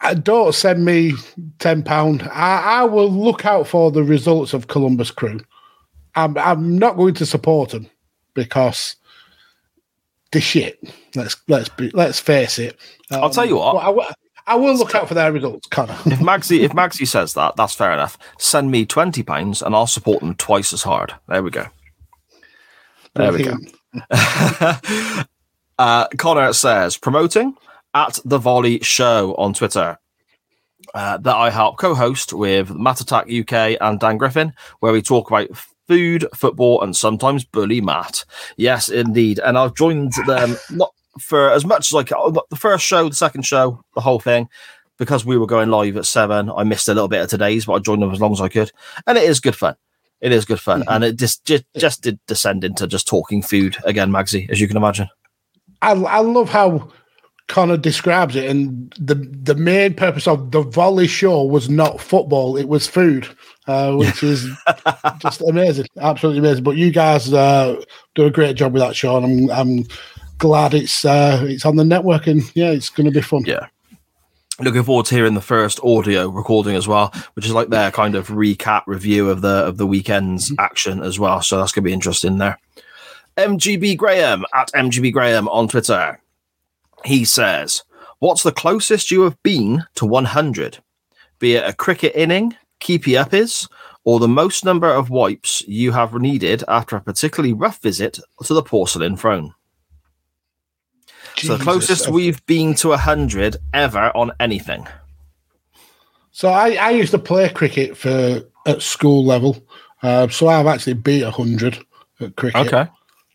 uh, 0.00 0.14
don't 0.14 0.54
send 0.54 0.84
me 0.84 1.14
ten 1.58 1.82
pound. 1.82 2.22
I, 2.32 2.80
I 2.80 2.84
will 2.84 3.10
look 3.10 3.46
out 3.46 3.66
for 3.66 3.90
the 3.90 4.02
results 4.02 4.52
of 4.52 4.68
Columbus 4.68 5.10
Crew. 5.10 5.40
I'm 6.14 6.36
I'm 6.36 6.78
not 6.78 6.96
going 6.96 7.14
to 7.14 7.26
support 7.26 7.70
them 7.70 7.88
because 8.34 8.96
the 10.32 10.40
shit. 10.40 10.82
Let's 11.14 11.36
let's 11.48 11.68
be 11.68 11.90
let's 11.90 12.18
face 12.18 12.58
it. 12.58 12.76
I'll 13.12 13.30
tell 13.30 13.46
you 13.46 13.56
what. 13.56 13.74
Well, 13.74 13.84
I, 14.46 14.54
will- 14.54 14.60
will 14.60 14.76
look 14.76 14.94
out 14.94 15.08
for 15.08 15.14
their 15.14 15.32
results, 15.32 15.68
Connor. 15.68 15.96
If 16.06 16.20
Magsy, 16.20 16.60
if 16.60 16.72
Magsy 16.72 17.06
says 17.06 17.34
that, 17.34 17.56
that's 17.56 17.74
fair 17.74 17.92
enough. 17.92 18.18
Send 18.38 18.70
me 18.70 18.86
twenty 18.86 19.22
pounds, 19.22 19.62
and 19.62 19.74
I'll 19.74 19.86
support 19.86 20.20
them 20.20 20.34
twice 20.34 20.72
as 20.72 20.82
hard. 20.82 21.14
There 21.28 21.42
we 21.42 21.50
go. 21.50 21.66
There 23.14 23.32
we 23.32 23.44
go. 23.44 23.56
uh, 25.78 26.08
Connor 26.16 26.52
says 26.52 26.96
promoting 26.96 27.56
at 27.94 28.18
the 28.24 28.38
Volley 28.38 28.80
Show 28.80 29.34
on 29.36 29.54
Twitter. 29.54 29.98
Uh, 30.94 31.16
that 31.16 31.36
I 31.36 31.48
help 31.48 31.78
co-host 31.78 32.34
with 32.34 32.70
Matt 32.74 33.00
Attack 33.00 33.26
UK 33.32 33.78
and 33.80 33.98
Dan 33.98 34.18
Griffin, 34.18 34.52
where 34.80 34.92
we 34.92 35.00
talk 35.00 35.30
about 35.30 35.48
food, 35.88 36.26
football, 36.34 36.82
and 36.82 36.94
sometimes 36.94 37.44
bully 37.44 37.80
Matt. 37.80 38.24
Yes, 38.56 38.88
indeed. 38.88 39.38
And 39.38 39.56
I've 39.56 39.74
joined 39.74 40.12
them 40.26 40.56
not 40.70 40.92
for 41.18 41.50
as 41.50 41.64
much 41.64 41.88
as 41.88 41.92
like 41.92 42.08
the 42.08 42.56
first 42.56 42.84
show, 42.84 43.08
the 43.08 43.14
second 43.14 43.42
show, 43.42 43.82
the 43.94 44.00
whole 44.00 44.20
thing, 44.20 44.48
because 44.98 45.24
we 45.24 45.36
were 45.36 45.46
going 45.46 45.70
live 45.70 45.96
at 45.96 46.06
seven. 46.06 46.50
I 46.50 46.64
missed 46.64 46.88
a 46.88 46.94
little 46.94 47.08
bit 47.08 47.22
of 47.22 47.30
today's, 47.30 47.66
but 47.66 47.74
I 47.74 47.78
joined 47.80 48.02
them 48.02 48.12
as 48.12 48.20
long 48.20 48.32
as 48.32 48.40
I 48.40 48.48
could, 48.48 48.70
and 49.06 49.18
it 49.18 49.24
is 49.24 49.40
good 49.40 49.56
fun. 49.56 49.76
It 50.20 50.32
is 50.32 50.44
good 50.44 50.60
fun, 50.60 50.84
and 50.86 51.02
it 51.02 51.18
just, 51.18 51.44
just 51.44 51.64
just 51.76 52.02
did 52.02 52.20
descend 52.26 52.62
into 52.62 52.86
just 52.86 53.08
talking 53.08 53.42
food 53.42 53.76
again, 53.84 54.10
Magsy, 54.10 54.48
as 54.50 54.60
you 54.60 54.68
can 54.68 54.76
imagine. 54.76 55.08
I, 55.82 55.92
I 55.92 56.20
love 56.20 56.48
how 56.48 56.92
Connor 57.48 57.76
describes 57.76 58.36
it, 58.36 58.48
and 58.48 58.94
the 58.98 59.16
the 59.16 59.54
main 59.54 59.94
purpose 59.94 60.26
of 60.28 60.52
the 60.52 60.62
volley 60.62 61.08
show 61.08 61.42
was 61.44 61.68
not 61.68 62.00
football; 62.00 62.56
it 62.56 62.68
was 62.68 62.86
food, 62.86 63.28
uh, 63.66 63.94
which 63.94 64.22
is 64.22 64.48
just 65.18 65.42
amazing, 65.42 65.86
absolutely 65.98 66.38
amazing. 66.38 66.64
But 66.64 66.76
you 66.76 66.90
guys 66.92 67.32
uh, 67.32 67.82
do 68.14 68.24
a 68.24 68.30
great 68.30 68.56
job 68.56 68.72
with 68.72 68.82
that 68.82 68.96
show, 68.96 69.16
and 69.18 69.26
I'm 69.26 69.50
I'm 69.50 69.84
glad 70.42 70.74
it's 70.74 71.04
uh, 71.04 71.44
it's 71.48 71.64
on 71.64 71.76
the 71.76 71.84
network, 71.84 72.26
and 72.26 72.42
yeah, 72.56 72.72
it's 72.72 72.90
going 72.90 73.06
to 73.06 73.12
be 73.12 73.22
fun. 73.22 73.44
Yeah. 73.46 73.68
Looking 74.60 74.82
forward 74.82 75.06
to 75.06 75.14
hearing 75.14 75.34
the 75.34 75.40
first 75.40 75.80
audio 75.84 76.28
recording 76.28 76.74
as 76.74 76.88
well, 76.88 77.12
which 77.34 77.46
is 77.46 77.52
like 77.52 77.68
their 77.68 77.92
kind 77.92 78.16
of 78.16 78.28
recap 78.28 78.82
review 78.86 79.30
of 79.30 79.40
the 79.40 79.64
of 79.64 79.76
the 79.76 79.86
weekend's 79.86 80.52
action 80.58 81.00
as 81.00 81.18
well. 81.18 81.40
So 81.42 81.58
that's 81.58 81.70
gonna 81.70 81.84
be 81.84 81.92
interesting 81.92 82.38
there. 82.38 82.58
MGB 83.36 83.96
Graham 83.96 84.44
at 84.52 84.70
MGB 84.72 85.12
Graham 85.12 85.48
on 85.48 85.68
Twitter. 85.68 86.20
He 87.04 87.24
says, 87.24 87.82
What's 88.18 88.42
the 88.42 88.52
closest 88.52 89.10
you 89.10 89.22
have 89.22 89.40
been 89.42 89.84
to 89.94 90.04
100? 90.04 90.78
Be 91.38 91.54
it 91.54 91.68
a 91.68 91.72
cricket 91.72 92.14
inning, 92.14 92.56
keepy 92.80 93.12
uppies, 93.12 93.68
or 94.04 94.18
the 94.18 94.28
most 94.28 94.64
number 94.64 94.92
of 94.92 95.08
wipes 95.08 95.62
you 95.68 95.92
have 95.92 96.14
needed 96.14 96.64
after 96.66 96.96
a 96.96 97.00
particularly 97.00 97.52
rough 97.52 97.80
visit 97.80 98.18
to 98.44 98.54
the 98.54 98.62
porcelain 98.62 99.16
throne. 99.16 99.54
So 101.42 101.56
the 101.56 101.64
closest 101.64 102.08
we've 102.08 102.44
been 102.46 102.74
to 102.76 102.88
100 102.88 103.56
ever 103.74 104.12
on 104.14 104.32
anything. 104.38 104.86
So 106.30 106.48
I, 106.48 106.74
I 106.74 106.90
used 106.90 107.10
to 107.10 107.18
play 107.18 107.48
cricket 107.50 107.96
for 107.96 108.42
at 108.66 108.82
school 108.82 109.24
level, 109.24 109.62
uh, 110.02 110.28
so 110.28 110.48
I've 110.48 110.66
actually 110.66 110.94
beat 110.94 111.24
hundred 111.24 111.78
at 112.20 112.36
cricket. 112.36 112.66
Okay. 112.66 112.88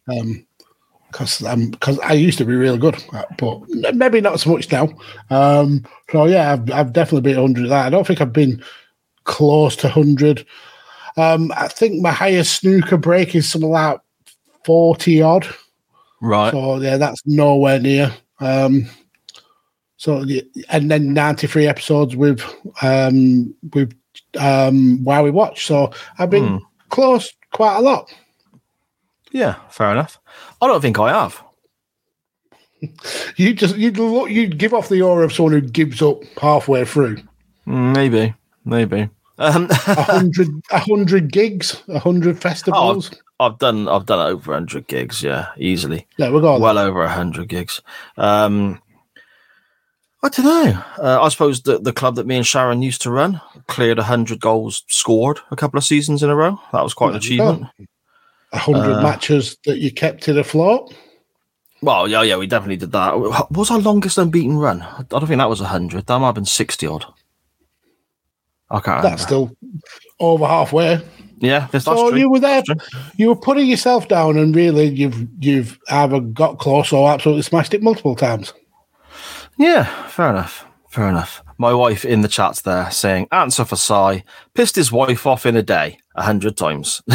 Um, 0.10 0.48
because 1.12 1.42
I'm 1.44 1.72
because 1.72 2.00
I 2.00 2.14
used 2.14 2.38
to 2.40 2.46
be 2.46 2.56
really 2.56 2.78
good, 2.78 3.02
but 3.38 3.62
maybe 3.96 4.20
not 4.20 4.40
so 4.40 4.52
much 4.52 4.72
now. 4.72 4.90
Um, 5.30 5.86
so 6.12 6.26
yeah, 6.26 6.54
I've, 6.54 6.72
I've 6.72 6.94
definitely 6.94 7.32
beat 7.32 7.40
hundred. 7.40 7.70
That 7.70 7.86
I 7.86 7.90
don't 7.90 8.06
think 8.06 8.20
I've 8.20 8.34
been 8.34 8.62
close 9.24 9.76
to 9.78 9.90
hundred. 9.90 10.46
Um, 11.16 11.52
I 11.56 11.70
think 11.70 12.02
my 12.02 12.12
highest 12.12 12.60
snooker 12.60 12.98
break 12.98 13.36
is 13.36 13.50
something 13.50 13.70
like 13.70 14.00
forty 14.66 15.22
odd. 15.22 15.48
Right. 16.22 16.52
So 16.52 16.82
yeah, 16.82 16.98
that's 16.98 17.22
nowhere 17.26 17.80
near. 17.80 18.14
Um, 18.40 18.88
so 19.98 20.24
and 20.70 20.92
then 20.92 21.14
ninety 21.14 21.48
three 21.48 21.68
episodes 21.68 22.16
with 22.16 22.42
um 22.82 23.54
with 23.74 23.94
um 24.40 25.04
while 25.04 25.24
we 25.24 25.32
watch. 25.32 25.66
So 25.66 25.92
I've 26.20 26.30
been 26.30 26.62
close 26.90 27.32
quite 27.52 27.78
a 27.78 27.82
lot. 27.82 28.14
Yeah, 29.32 29.56
fair 29.70 29.92
enough. 29.92 30.20
I 30.62 30.68
don't 30.68 30.82
think 30.82 31.00
I 31.00 31.10
have. 31.10 31.44
You 33.38 33.56
just 33.56 33.76
you'd 33.76 33.98
look, 33.98 34.30
you'd 34.30 34.60
give 34.60 34.72
off 34.72 34.88
the 34.88 35.02
aura 35.02 35.26
of 35.26 35.34
someone 35.34 35.54
who 35.54 35.62
gives 35.62 36.00
up 36.00 36.24
halfway 36.40 36.86
through. 36.86 37.18
Mm, 37.66 37.96
Maybe, 37.96 38.36
maybe. 38.66 39.10
Um, 39.40 39.68
A 39.88 40.04
hundred, 40.04 40.50
a 40.72 40.78
hundred 40.78 41.32
gigs, 41.32 41.82
a 41.88 41.98
hundred 41.98 42.40
festivals. 42.40 43.10
I've 43.40 43.58
done, 43.60 43.88
I've 43.88 44.06
done 44.06 44.20
over 44.20 44.54
hundred 44.54 44.88
gigs. 44.88 45.22
Yeah, 45.22 45.48
easily. 45.58 46.08
yeah, 46.18 46.30
we're 46.30 46.42
going. 46.42 46.62
well 46.62 46.78
over 46.78 47.00
100 47.02 47.48
gigs. 47.48 47.82
Um, 48.18 48.82
I 50.24 50.30
don't 50.30 50.46
know. 50.46 50.84
Uh, 50.98 51.22
I 51.22 51.30
suppose 51.30 51.62
the, 51.62 51.78
the 51.78 51.94
club 51.94 52.16
that 52.16 52.26
me 52.26 52.38
and 52.38 52.48
Sharon 52.48 52.82
used 52.82 53.04
to 53.04 53.12
run 53.12 53.40
cleared 53.68 54.00
100 54.00 54.40
goals 54.40 54.84
scored 54.88 55.40
a 55.52 55.56
couple 55.56 55.78
of 55.78 55.84
seasons 55.84 56.24
in 56.24 56.30
a 56.32 56.36
row. 56.36 56.60
That 56.74 56.84
was 56.84 56.96
quite 56.96 57.14
an 57.14 57.22
There 57.22 57.32
you 57.32 57.38
go. 57.38 57.50
achievement. 57.52 57.72
A 58.54 58.58
hundred 58.58 58.94
uh, 58.94 59.02
matches 59.04 59.58
that 59.66 59.78
you 59.78 59.92
kept 59.92 60.24
to 60.24 60.34
the 60.34 60.44
floor. 60.44 60.90
Well, 61.82 62.08
yeah, 62.08 62.24
yeah, 62.24 62.38
we 62.38 62.48
definitely 62.48 62.78
did 62.78 62.92
that. 62.94 63.20
What 63.20 63.52
was 63.52 63.70
our 63.70 63.78
longest 63.78 64.18
unbeaten 64.18 64.58
run? 64.58 64.82
I 64.82 65.04
don't 65.08 65.28
think 65.28 65.38
that 65.38 65.50
was 65.50 65.62
100. 65.62 66.08
That 66.08 66.20
might 66.20 66.26
have 66.28 66.36
been 66.36 66.46
60 66.46 66.88
odd. 66.88 67.06
I 68.72 68.80
can't 68.80 68.88
remember. 68.98 69.10
That's 69.10 69.22
still 69.24 69.52
over 70.20 70.48
halfway. 70.48 71.02
Yeah, 71.40 71.68
that's, 71.72 71.86
so 71.86 72.10
true. 72.10 72.20
you 72.20 72.30
were 72.30 72.40
there. 72.40 72.64
You 73.16 73.30
were 73.30 73.36
putting 73.36 73.68
yourself 73.68 74.08
down, 74.08 74.38
and 74.38 74.56
really, 74.56 74.86
you've 74.88 75.28
you've 75.40 75.80
either 75.90 76.20
got 76.20 76.60
close 76.60 76.92
or 76.92 77.10
absolutely 77.10 77.44
smashed 77.44 77.74
it 77.74 77.82
multiple 77.84 78.16
times. 78.16 78.54
Yeah, 79.58 79.86
fair 80.08 80.30
enough. 80.30 80.66
Fair 80.90 81.10
enough. 81.10 81.44
My 81.60 81.74
wife 81.74 82.06
in 82.06 82.22
the 82.22 82.28
chat 82.28 82.62
there 82.64 82.90
saying, 82.92 83.28
answer 83.32 83.66
for 83.66 83.76
Sai, 83.76 84.24
pissed 84.54 84.76
his 84.76 84.92
wife 84.92 85.26
off 85.26 85.46
in 85.46 85.56
a 85.56 85.64
day 85.64 85.98
a 86.16 86.22
hundred 86.24 86.56
times. 86.58 87.02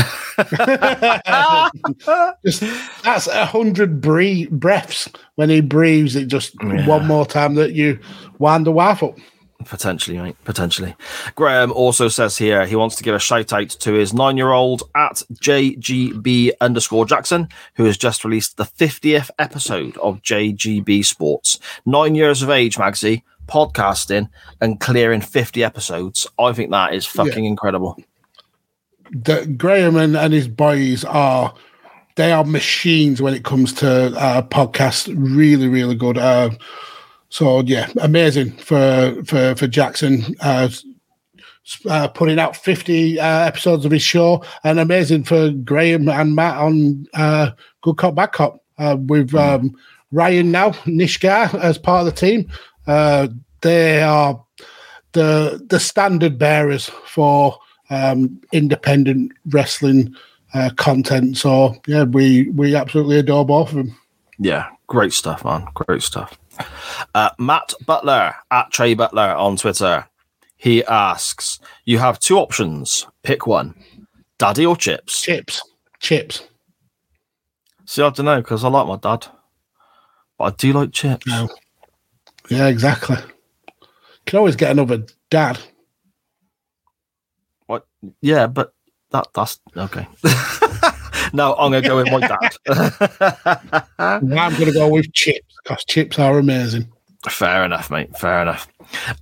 Just 2.45 2.63
that's 3.05 3.27
a 3.29 3.45
hundred 3.47 4.01
bre- 4.01 4.49
breaths 4.51 5.09
when 5.37 5.49
he 5.51 5.61
breathes. 5.61 6.17
It 6.17 6.27
just 6.27 6.55
Yeah. 6.63 6.87
one 6.87 7.07
more 7.07 7.27
time 7.27 7.55
that 7.55 7.73
you 7.73 7.99
wind 8.39 8.67
the 8.67 8.73
wife 8.73 9.03
up. 9.03 9.17
Potentially, 9.65 10.19
mate. 10.19 10.37
Potentially. 10.45 10.95
Graham 11.35 11.73
also 11.73 12.09
says 12.09 12.39
here 12.39 12.67
he 12.67 12.77
wants 12.77 12.97
to 12.97 13.03
give 13.03 13.15
a 13.15 13.19
shout 13.19 13.53
out 13.53 13.69
to 13.71 13.93
his 13.93 14.13
nine 14.13 14.37
year 14.37 14.53
old 14.53 14.83
at 14.95 15.23
JGB 15.35 16.53
underscore 16.61 17.07
Jackson, 17.07 17.49
who 17.75 17.85
has 17.85 17.97
just 17.97 18.25
released 18.25 18.57
the 18.57 18.65
50th 18.65 19.31
episode 19.39 19.97
of 19.99 20.23
JGB 20.23 21.05
Sports. 21.05 21.59
Nine 21.87 22.15
years 22.15 22.43
of 22.43 22.51
age, 22.51 22.77
Magsy, 22.77 23.23
podcasting 23.47 24.29
and 24.61 24.81
clearing 24.81 25.21
50 25.21 25.63
episodes. 25.63 26.27
I 26.39 26.53
think 26.53 26.71
that 26.71 26.95
is 26.95 27.07
fucking 27.07 27.45
incredible. 27.45 27.99
that 29.11 29.59
Graham 29.59 29.97
and, 29.97 30.17
and 30.17 30.33
his 30.33 30.49
boys 30.49 31.05
are 31.05 31.55
they 32.17 32.33
are 32.33 32.45
machines 32.45 33.23
when 33.23 33.35
it 33.35 33.45
comes 33.45 33.73
to 33.75 33.89
uh, 34.19 34.43
podcasts. 34.43 35.13
Really, 35.17 35.69
really 35.69 35.95
good. 35.95 36.19
Uh, 36.19 36.51
so 37.33 37.63
yeah, 37.63 37.91
amazing 38.03 38.53
for 38.59 39.17
for 39.25 39.55
for 39.57 39.67
Jackson. 39.67 40.37
Uh, 40.41 40.69
uh, 41.89 42.09
putting 42.09 42.39
out 42.39 42.57
50 42.57 43.19
uh, 43.21 43.25
episodes 43.25 43.87
of 43.87 43.93
his 43.93 44.03
show 44.03 44.45
and 44.65 44.79
amazing 44.79 45.25
for 45.25 45.51
Graham 45.51 46.09
and 46.09 46.35
Matt 46.35 46.57
on 46.59 47.07
uh, 47.15 47.53
Good 47.83 47.97
Cop, 47.97 48.17
Bad 48.17 48.33
Cop 48.33 48.63
uh, 48.79 48.97
with 48.99 49.33
um, 49.35 49.75
Ryan 50.11 50.51
now, 50.51 50.71
Nishgar 50.85 51.55
as 51.55 51.79
part 51.79 52.07
of 52.07 52.13
the 52.13 52.21
team. 52.21 52.51
Uh, 52.87 53.29
they 53.63 54.03
are 54.03 54.45
the 55.13 55.65
the 55.71 55.81
standard 55.81 56.39
bearers 56.39 56.91
for 57.07 57.59
um, 57.89 58.43
independent 58.53 59.33
wrestling 59.47 60.15
uh, 60.53 60.69
content. 60.77 61.39
So 61.39 61.77
yeah, 61.87 62.03
we 62.05 62.51
we 62.51 62.77
absolutely 62.77 63.19
adore 63.19 63.47
both 63.47 63.71
of 63.71 63.77
them. 63.77 63.97
Yeah, 64.39 64.67
great 64.87 65.15
stuff, 65.15 65.45
man. 65.45 65.67
Great 65.75 66.03
stuff. 66.03 66.37
Uh, 67.15 67.31
Matt 67.39 67.75
Butler 67.85 68.35
at 68.51 68.71
Trey 68.71 68.95
Butler 68.95 69.35
on 69.35 69.57
Twitter. 69.57 70.07
He 70.57 70.85
asks, 70.85 71.59
You 71.85 71.99
have 71.99 72.19
two 72.19 72.39
options. 72.39 73.07
Pick 73.23 73.47
one 73.47 73.75
daddy 74.43 74.67
or 74.67 74.77
chips. 74.77 75.23
Chips, 75.23 75.63
chips. 76.01 76.43
See, 77.85 78.03
I 78.03 78.11
don't 78.11 78.27
know 78.27 78.41
because 78.41 78.65
I 78.65 78.69
like 78.69 78.89
my 78.89 78.97
dad, 78.97 79.29
but 80.37 80.45
I 80.45 80.51
do 80.51 80.73
like 80.73 80.91
chips. 80.91 81.25
No. 81.29 81.49
Yeah, 82.51 82.67
exactly. 82.67 83.19
Can 84.27 84.41
always 84.41 84.57
get 84.57 84.73
another 84.73 85.07
dad. 85.31 85.61
What? 87.67 87.87
Yeah, 88.21 88.49
but 88.49 88.75
that 89.11 89.29
that's 89.33 89.61
okay. 89.77 90.09
no, 91.33 91.55
I'm 91.55 91.73
gonna 91.73 91.87
go 91.87 91.97
with 91.97 92.11
my 92.11 92.21
dad. 92.21 93.85
I'm 93.99 94.29
going 94.29 94.67
to 94.67 94.73
go 94.73 94.89
with 94.89 95.13
chips 95.13 95.55
because 95.63 95.85
chips 95.85 96.19
are 96.19 96.39
amazing. 96.39 96.89
Fair 97.29 97.65
enough, 97.65 97.91
mate. 97.91 98.17
Fair 98.17 98.43
enough. 98.43 98.69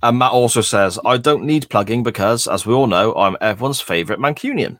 And 0.01 0.17
Matt 0.17 0.31
also 0.31 0.61
says, 0.61 0.99
I 1.05 1.17
don't 1.17 1.43
need 1.43 1.69
plugging 1.69 2.01
because, 2.03 2.47
as 2.47 2.65
we 2.65 2.73
all 2.73 2.87
know, 2.87 3.13
I'm 3.13 3.37
everyone's 3.41 3.79
favourite 3.79 4.19
Mancunian. 4.19 4.79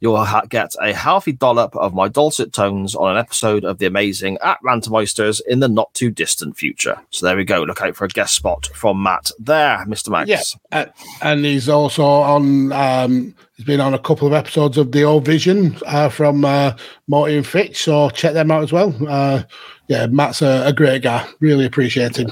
You'll 0.00 0.24
ha- 0.24 0.46
get 0.48 0.74
a 0.80 0.92
healthy 0.92 1.32
dollop 1.32 1.74
of 1.74 1.92
my 1.92 2.08
dulcet 2.08 2.52
tones 2.52 2.94
on 2.94 3.12
an 3.12 3.18
episode 3.18 3.64
of 3.64 3.78
the 3.78 3.86
amazing 3.86 4.38
at 4.42 4.58
Rantomeisters 4.64 5.40
in 5.48 5.58
the 5.58 5.68
not 5.68 5.92
too 5.94 6.10
distant 6.10 6.56
future. 6.56 7.00
So 7.10 7.26
there 7.26 7.36
we 7.36 7.44
go. 7.44 7.62
Look 7.62 7.82
out 7.82 7.96
for 7.96 8.04
a 8.04 8.08
guest 8.08 8.34
spot 8.34 8.70
from 8.74 9.02
Matt 9.02 9.30
there, 9.40 9.84
Mr. 9.86 10.10
Max. 10.10 10.28
Yeah, 10.28 10.42
uh, 10.70 10.86
and 11.20 11.44
he's 11.44 11.68
also 11.68 12.04
on. 12.04 12.72
Um, 12.72 13.34
he's 13.58 13.66
been 13.66 13.80
on 13.80 13.92
a 13.92 13.98
couple 13.98 14.26
of 14.26 14.32
episodes 14.32 14.78
of 14.78 14.92
the 14.92 15.02
Old 15.02 15.24
Vision 15.24 15.76
uh, 15.86 16.08
from 16.08 16.44
uh, 16.44 16.76
Morty 17.08 17.36
and 17.36 17.46
Fitch. 17.46 17.82
So 17.82 18.08
check 18.10 18.32
them 18.32 18.50
out 18.52 18.62
as 18.62 18.72
well. 18.72 18.94
Uh, 19.06 19.42
yeah, 19.88 20.06
Matt's 20.06 20.42
a, 20.42 20.62
a 20.66 20.72
great 20.72 21.02
guy. 21.02 21.28
Really 21.40 21.66
appreciate 21.66 22.16
him. 22.16 22.30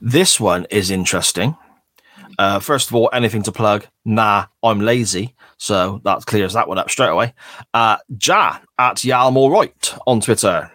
This 0.00 0.38
one 0.38 0.66
is 0.70 0.90
interesting. 0.90 1.56
Uh, 2.38 2.58
first 2.58 2.90
of 2.90 2.94
all, 2.94 3.08
anything 3.14 3.42
to 3.44 3.52
plug? 3.52 3.86
Nah, 4.04 4.46
I'm 4.62 4.80
lazy. 4.80 5.34
So 5.56 6.02
that 6.04 6.26
clears 6.26 6.52
that 6.52 6.68
one 6.68 6.76
up 6.76 6.90
straight 6.90 7.08
away. 7.08 7.32
Uh, 7.72 7.96
ja 8.22 8.58
at 8.78 8.96
Yalmore 8.96 9.50
Right 9.50 9.94
on 10.06 10.20
Twitter. 10.20 10.70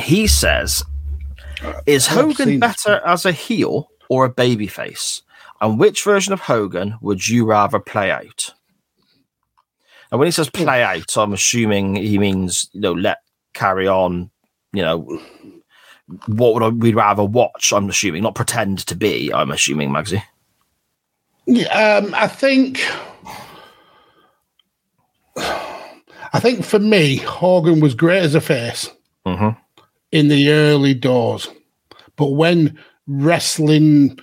He 0.00 0.26
says, 0.26 0.82
Is 1.84 2.06
Hogan 2.06 2.58
better 2.58 3.02
as 3.04 3.26
a 3.26 3.32
heel 3.32 3.90
or 4.08 4.24
a 4.24 4.32
babyface? 4.32 5.20
And 5.62 5.78
which 5.78 6.02
version 6.04 6.32
of 6.34 6.40
Hogan 6.40 6.96
would 7.00 7.26
you 7.26 7.46
rather 7.46 7.78
play 7.78 8.10
out? 8.10 8.52
And 10.10 10.18
when 10.18 10.26
he 10.26 10.32
says 10.32 10.50
play 10.50 10.82
out, 10.82 11.16
I'm 11.16 11.32
assuming 11.32 11.96
he 11.96 12.18
means 12.18 12.68
you 12.72 12.80
know 12.82 12.92
let 12.92 13.18
carry 13.54 13.88
on. 13.88 14.30
You 14.74 14.82
know, 14.82 15.20
what 16.26 16.54
would 16.54 16.62
I, 16.62 16.68
we'd 16.68 16.94
rather 16.96 17.24
watch? 17.24 17.72
I'm 17.72 17.88
assuming, 17.88 18.22
not 18.22 18.34
pretend 18.34 18.80
to 18.88 18.94
be. 18.94 19.32
I'm 19.32 19.50
assuming, 19.50 19.90
Magsy. 19.90 20.22
Yeah, 21.46 21.98
um, 22.02 22.12
I 22.14 22.26
think. 22.28 22.80
I 25.36 26.40
think 26.40 26.64
for 26.64 26.78
me, 26.78 27.16
Hogan 27.16 27.80
was 27.80 27.94
great 27.94 28.22
as 28.22 28.34
a 28.34 28.40
face 28.40 28.90
Mhm. 29.26 29.56
in 30.12 30.28
the 30.28 30.50
early 30.50 30.94
doors, 30.94 31.48
but 32.16 32.28
when 32.32 32.78
wrestling, 33.06 34.18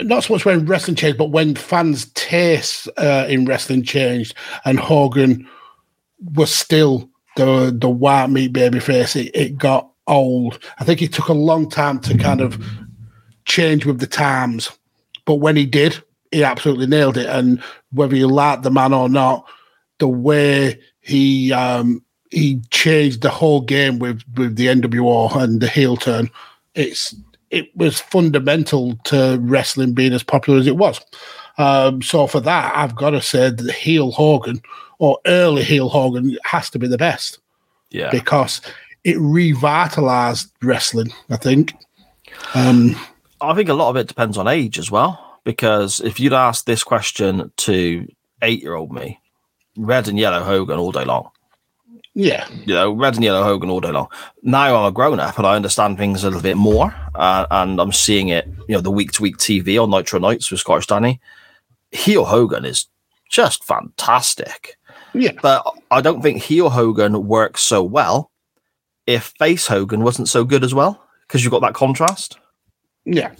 not 0.00 0.24
so 0.24 0.34
much 0.34 0.44
when 0.44 0.66
wrestling 0.66 0.96
changed, 0.96 1.18
but 1.18 1.30
when 1.30 1.54
fans' 1.54 2.06
tastes 2.14 2.88
uh, 2.96 3.26
in 3.28 3.44
wrestling 3.44 3.82
changed, 3.82 4.34
and 4.64 4.80
Hogan 4.80 5.48
was 6.34 6.52
still 6.52 7.08
the 7.36 7.74
the 7.76 7.88
white 7.88 8.30
meat 8.30 8.52
baby 8.52 8.80
face, 8.80 9.16
it, 9.16 9.30
it 9.34 9.56
got 9.56 9.90
old. 10.06 10.58
I 10.78 10.84
think 10.84 11.02
it 11.02 11.12
took 11.12 11.28
a 11.28 11.34
long 11.34 11.68
time 11.68 12.00
to 12.00 12.18
kind 12.18 12.40
of 12.40 12.64
change 13.44 13.86
with 13.86 14.00
the 14.00 14.06
times, 14.06 14.70
but 15.24 15.36
when 15.36 15.56
he 15.56 15.66
did, 15.66 16.02
he 16.32 16.42
absolutely 16.42 16.86
nailed 16.86 17.16
it. 17.16 17.28
And 17.28 17.62
whether 17.92 18.16
you 18.16 18.26
like 18.26 18.62
the 18.62 18.70
man 18.70 18.92
or 18.92 19.08
not, 19.08 19.46
the 19.98 20.08
way 20.08 20.80
he 21.00 21.52
um, 21.52 22.04
he 22.30 22.60
changed 22.70 23.22
the 23.22 23.30
whole 23.30 23.60
game 23.60 24.00
with 24.00 24.22
with 24.36 24.56
the 24.56 24.66
NWO 24.66 25.36
and 25.36 25.60
the 25.60 25.68
heel 25.68 25.96
turn, 25.96 26.28
it's 26.74 27.14
it 27.52 27.70
was 27.76 28.00
fundamental 28.00 28.96
to 29.04 29.38
wrestling 29.42 29.92
being 29.92 30.12
as 30.12 30.22
popular 30.22 30.58
as 30.58 30.66
it 30.66 30.76
was. 30.76 31.00
Um, 31.58 32.02
so 32.02 32.26
for 32.26 32.40
that, 32.40 32.74
I've 32.74 32.96
got 32.96 33.10
to 33.10 33.20
say 33.20 33.50
that 33.50 33.70
heel 33.72 34.10
Hogan 34.10 34.60
or 34.98 35.18
early 35.26 35.62
heel 35.62 35.88
Hogan 35.90 36.36
has 36.44 36.70
to 36.70 36.78
be 36.78 36.88
the 36.88 36.96
best 36.98 37.38
Yeah. 37.90 38.10
because 38.10 38.60
it 39.04 39.16
revitalized 39.20 40.50
wrestling. 40.62 41.12
I 41.30 41.36
think. 41.36 41.74
Um, 42.54 42.96
I 43.40 43.54
think 43.54 43.68
a 43.68 43.74
lot 43.74 43.90
of 43.90 43.96
it 43.96 44.08
depends 44.08 44.38
on 44.38 44.48
age 44.48 44.78
as 44.78 44.90
well. 44.90 45.40
Because 45.44 46.00
if 46.00 46.18
you'd 46.20 46.32
asked 46.32 46.66
this 46.66 46.84
question 46.84 47.52
to 47.58 48.08
eight 48.42 48.62
year 48.62 48.74
old 48.74 48.92
me, 48.92 49.18
red 49.76 50.08
and 50.08 50.18
yellow 50.18 50.42
Hogan 50.42 50.78
all 50.78 50.92
day 50.92 51.04
long. 51.04 51.30
Yeah, 52.14 52.46
You 52.66 52.74
know, 52.74 52.92
red 52.92 53.14
and 53.14 53.24
yellow 53.24 53.42
Hogan 53.42 53.70
all 53.70 53.80
day 53.80 53.90
long. 53.90 54.08
Now 54.42 54.76
I'm 54.76 54.84
a 54.84 54.92
grown 54.92 55.18
up 55.18 55.38
and 55.38 55.46
I 55.46 55.56
understand 55.56 55.96
things 55.96 56.22
a 56.22 56.26
little 56.26 56.42
bit 56.42 56.58
more. 56.58 56.94
Uh, 57.14 57.46
and 57.50 57.80
I'm 57.80 57.92
seeing 57.92 58.28
it, 58.28 58.46
you 58.68 58.74
know, 58.74 58.80
the 58.82 58.90
week 58.90 59.12
to 59.12 59.22
week 59.22 59.38
TV 59.38 59.82
on 59.82 59.90
Nitro 59.90 60.18
Nights 60.18 60.50
with 60.50 60.60
Scottish 60.60 60.86
Danny. 60.86 61.20
Heel 61.90 62.26
Hogan 62.26 62.64
is 62.66 62.86
just 63.30 63.64
fantastic. 63.64 64.76
yeah. 65.14 65.32
But 65.40 65.64
I 65.90 66.02
don't 66.02 66.20
think 66.20 66.42
heel 66.42 66.68
Hogan 66.68 67.26
works 67.26 67.62
so 67.62 67.82
well 67.82 68.30
if 69.06 69.32
face 69.38 69.66
Hogan 69.66 70.02
wasn't 70.04 70.28
so 70.28 70.44
good 70.44 70.64
as 70.64 70.74
well. 70.74 71.02
Because 71.26 71.42
you've 71.42 71.50
got 71.50 71.62
that 71.62 71.74
contrast. 71.74 72.38
Yeah. 73.06 73.32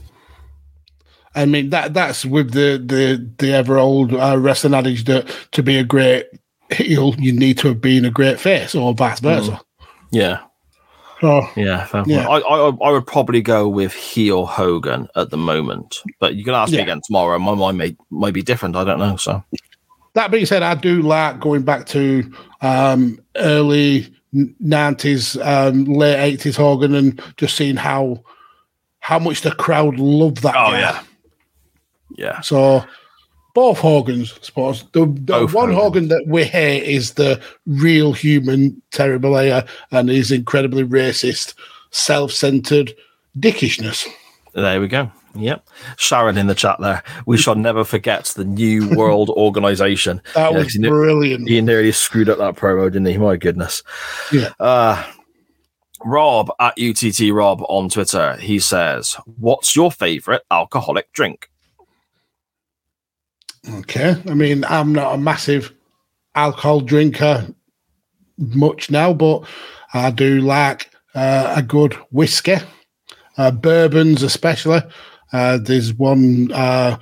I 1.34 1.44
mean 1.46 1.70
that 1.70 1.94
that's 1.94 2.24
with 2.24 2.52
the 2.52 2.78
the 2.84 3.30
the 3.38 3.52
ever 3.52 3.78
old 3.78 4.12
uh, 4.14 4.36
wrestling 4.38 4.74
adage 4.74 5.04
that 5.04 5.28
to 5.52 5.62
be 5.62 5.76
a 5.78 5.84
great 5.84 6.26
heel 6.74 7.14
you 7.18 7.32
need 7.32 7.58
to 7.58 7.68
have 7.68 7.80
been 7.80 8.04
a 8.04 8.10
great 8.10 8.38
face 8.40 8.74
or 8.74 8.94
vice 8.94 9.20
versa. 9.20 9.60
Yeah. 10.10 10.40
So 11.20 11.46
Yeah, 11.56 11.84
fair 11.86 12.02
Yeah. 12.06 12.28
I, 12.28 12.38
I 12.38 12.68
I 12.68 12.90
would 12.90 13.06
probably 13.06 13.40
go 13.42 13.68
with 13.68 13.92
heel 13.92 14.44
Hogan 14.44 15.08
at 15.14 15.30
the 15.30 15.36
moment, 15.36 16.00
but 16.18 16.34
you 16.34 16.44
can 16.44 16.54
ask 16.54 16.72
me 16.72 16.80
again 16.80 17.00
tomorrow. 17.06 17.38
My 17.38 17.54
mind 17.54 17.78
may 17.78 17.96
might 18.10 18.34
be 18.34 18.42
different. 18.42 18.74
I 18.76 18.84
don't 18.84 18.98
know. 18.98 19.16
So 19.16 19.42
that 20.14 20.30
being 20.30 20.46
said, 20.46 20.62
I 20.62 20.74
do 20.74 21.00
like 21.00 21.40
going 21.40 21.62
back 21.62 21.86
to 21.86 22.30
um, 22.60 23.18
early 23.36 24.12
nineties, 24.32 25.36
um, 25.38 25.84
late 25.84 26.20
eighties 26.20 26.56
Hogan, 26.56 26.94
and 26.94 27.22
just 27.36 27.56
seeing 27.56 27.76
how 27.76 28.22
how 28.98 29.18
much 29.18 29.42
the 29.42 29.52
crowd 29.52 29.98
loved 29.98 30.42
that. 30.42 30.54
Oh, 30.56 30.70
guy. 30.72 30.80
yeah. 30.80 31.02
yeah, 32.16 32.40
So 32.40 32.84
both 33.54 33.78
Hogans, 33.78 34.32
I 34.34 34.38
suppose. 34.42 34.84
The, 34.92 35.06
the 35.06 35.46
one 35.48 35.72
Hogans. 35.72 35.74
Hogan 35.76 36.08
that 36.08 36.24
we 36.26 36.44
hate 36.44 36.84
is 36.84 37.14
the 37.14 37.40
real 37.66 38.12
human 38.12 38.80
Terry 38.92 39.18
Bollea 39.18 39.66
and 39.90 40.08
his 40.08 40.30
incredibly 40.32 40.84
racist, 40.84 41.54
self-centered 41.90 42.94
dickishness. 43.38 44.06
there 44.54 44.80
we 44.80 44.88
go. 44.88 45.10
Yep, 45.34 45.66
Sharon 45.96 46.36
in 46.36 46.46
the 46.46 46.54
chat 46.54 46.76
there. 46.78 47.02
We 47.24 47.38
shall 47.38 47.54
never 47.54 47.84
forget 47.84 48.26
the 48.36 48.44
New 48.44 48.90
World 48.96 49.30
Organization. 49.36 50.20
That 50.34 50.52
Yeah, 50.52 50.58
was 50.58 50.74
he 50.74 50.78
ne- 50.80 50.88
brilliant. 50.88 51.48
He 51.48 51.60
nearly 51.62 51.92
screwed 51.92 52.28
up 52.28 52.36
that 52.36 52.56
promo, 52.56 52.84
didn't 52.92 53.06
he? 53.06 53.16
My 53.16 53.36
goodness. 53.36 53.82
Yeah. 54.30 54.50
Uh, 54.60 55.02
Rob 56.04 56.50
at 56.60 56.74
UTT 56.78 57.32
Rob 57.32 57.62
on 57.68 57.88
Twitter. 57.88 58.36
He 58.36 58.58
says, 58.58 59.16
"What's 59.38 59.74
your 59.74 59.90
favorite 59.90 60.42
alcoholic 60.50 61.10
drink?" 61.12 61.48
Okay. 63.68 64.20
I 64.28 64.34
mean, 64.34 64.64
I'm 64.64 64.92
not 64.92 65.14
a 65.14 65.18
massive 65.18 65.72
alcohol 66.34 66.80
drinker 66.80 67.46
much 68.38 68.90
now, 68.90 69.12
but 69.12 69.44
I 69.94 70.10
do 70.10 70.40
like 70.40 70.90
uh, 71.14 71.54
a 71.56 71.62
good 71.62 71.94
whiskey, 72.10 72.56
uh, 73.36 73.50
bourbons 73.50 74.22
especially. 74.22 74.80
Uh, 75.32 75.58
there's 75.58 75.94
one 75.94 76.50
uh, 76.52 76.98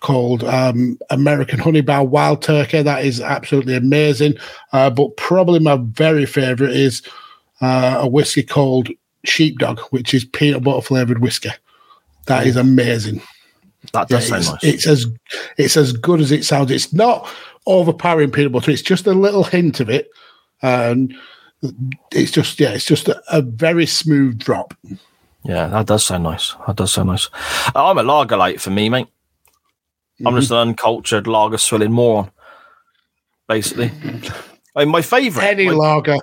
called 0.00 0.44
um, 0.44 0.98
American 1.10 1.58
Honey 1.58 1.80
Bar 1.80 2.04
Wild 2.04 2.42
Turkey 2.42 2.82
that 2.82 3.04
is 3.04 3.20
absolutely 3.20 3.74
amazing. 3.74 4.34
Uh, 4.72 4.90
but 4.90 5.16
probably 5.16 5.60
my 5.60 5.76
very 5.76 6.26
favorite 6.26 6.72
is 6.72 7.02
uh, 7.60 7.98
a 8.00 8.08
whiskey 8.08 8.42
called 8.42 8.88
Sheepdog, 9.24 9.80
which 9.90 10.12
is 10.12 10.24
peanut 10.24 10.62
butter 10.62 10.82
flavored 10.82 11.20
whiskey. 11.20 11.50
That 12.26 12.46
is 12.46 12.56
amazing. 12.56 13.22
That 13.92 14.10
Yeah, 14.10 14.16
does 14.18 14.28
sound 14.28 14.40
it's, 14.42 14.50
nice. 14.50 14.64
it's 14.64 14.86
as 14.86 15.06
it's 15.58 15.76
as 15.76 15.92
good 15.92 16.20
as 16.20 16.32
it 16.32 16.44
sounds. 16.44 16.70
It's 16.70 16.92
not 16.92 17.28
overpowering 17.66 18.30
peanut 18.30 18.52
butter. 18.52 18.70
It's 18.70 18.82
just 18.82 19.06
a 19.06 19.12
little 19.12 19.44
hint 19.44 19.80
of 19.80 19.88
it, 19.90 20.10
and 20.62 21.14
it's 22.12 22.30
just 22.30 22.58
yeah, 22.60 22.70
it's 22.70 22.84
just 22.84 23.08
a, 23.08 23.22
a 23.30 23.42
very 23.42 23.86
smooth 23.86 24.38
drop. 24.38 24.74
Yeah, 25.44 25.66
that 25.68 25.86
does 25.86 26.04
sound 26.04 26.24
nice. 26.24 26.54
That 26.66 26.76
does 26.76 26.92
sound 26.92 27.08
nice. 27.08 27.28
I'm 27.74 27.98
a 27.98 28.02
lager 28.02 28.36
light 28.36 28.60
for 28.60 28.70
me, 28.70 28.88
mate. 28.88 29.08
I'm 30.24 30.36
just 30.36 30.50
an 30.50 30.56
uncultured 30.58 31.26
lager 31.26 31.58
swilling 31.58 31.92
moron, 31.92 32.30
basically. 33.48 33.90
I 34.76 34.80
mean, 34.84 34.88
my 34.92 35.02
favourite. 35.02 35.46
Any 35.46 35.66
my- 35.66 35.72
lager, 35.72 36.18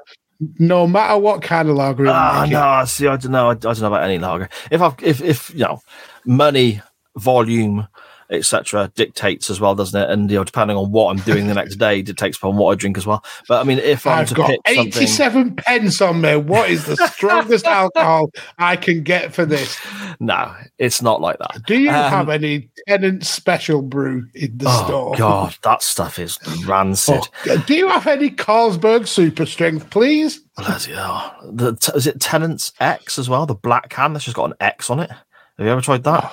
no 0.58 0.88
matter 0.88 1.18
what 1.20 1.42
kind 1.42 1.70
of 1.70 1.76
lager. 1.76 2.06
Ah, 2.08 2.46
it. 2.46 2.50
no, 2.50 2.86
see, 2.86 3.08
I 3.08 3.18
don't 3.18 3.32
know. 3.32 3.48
I, 3.48 3.52
I 3.52 3.54
don't 3.56 3.82
know 3.82 3.88
about 3.88 4.04
any 4.04 4.18
lager. 4.18 4.50
If 4.72 4.82
I've, 4.82 4.96
if, 5.04 5.22
if 5.22 5.52
you 5.52 5.60
know, 5.60 5.82
money, 6.26 6.82
volume, 7.18 7.88
etc., 8.30 8.90
dictates 8.96 9.50
as 9.50 9.60
well, 9.60 9.76
doesn't 9.76 10.00
it? 10.02 10.10
And 10.10 10.32
you 10.32 10.38
know, 10.38 10.44
depending 10.46 10.78
on 10.78 10.92
what 10.92 11.10
I'm 11.12 11.24
doing 11.24 11.48
the 11.48 11.54
next 11.54 11.76
day, 11.76 12.02
dictates 12.02 12.38
upon 12.38 12.56
what 12.56 12.72
I 12.72 12.76
drink 12.76 12.98
as 12.98 13.06
well. 13.06 13.24
But 13.50 13.60
I 13.60 13.64
mean, 13.66 13.80
if 13.80 14.08
I'm 14.08 14.20
I've 14.20 14.30
to 14.30 14.36
got 14.36 14.48
pick 14.50 14.60
something, 14.68 14.88
eighty-seven 14.88 15.56
pence 15.58 16.00
on 16.02 16.22
me. 16.22 16.38
What 16.38 16.70
is 16.70 16.86
the 16.86 16.96
strongest 17.08 17.66
alcohol 17.66 18.30
I 18.58 18.78
can 18.78 19.04
get 19.04 19.34
for 19.34 19.46
this? 19.46 19.78
no, 20.22 20.56
it's 20.78 21.02
not 21.02 21.20
like 21.20 21.40
that. 21.40 21.62
Do 21.68 21.78
you 21.78 21.90
Um, 21.90 22.10
have 22.10 22.30
any 22.30 22.70
tenant 22.88 23.26
special 23.26 23.82
brew 23.82 24.26
in 24.34 24.58
the 24.58 24.66
Oh 24.68 24.86
store? 24.86 25.16
God, 25.18 25.56
that 25.64 25.84
stuff 25.84 26.18
is 26.18 26.40
rancid. 26.66 27.28
Oh, 27.48 27.64
do 27.68 27.76
you 27.76 27.90
have 27.90 28.08
any 28.08 28.30
Carlsberg 28.30 29.08
Super 29.08 29.46
Strength, 29.46 29.90
please? 29.90 30.40
Bloody 30.56 30.94
hell. 30.94 31.36
The, 31.52 31.92
is 31.96 32.08
it 32.08 32.20
Tennent's 32.22 32.72
X 32.80 33.20
as 33.20 33.28
well? 33.28 33.46
The 33.46 33.56
black 33.56 33.90
can 33.90 34.14
that's 34.14 34.24
just 34.26 34.38
got 34.38 34.52
an 34.52 34.56
X 34.62 34.90
on 34.90 35.00
it. 35.02 35.10
Have 35.10 35.66
you 35.66 35.68
ever 35.68 35.82
tried 35.82 36.04
that? 36.04 36.32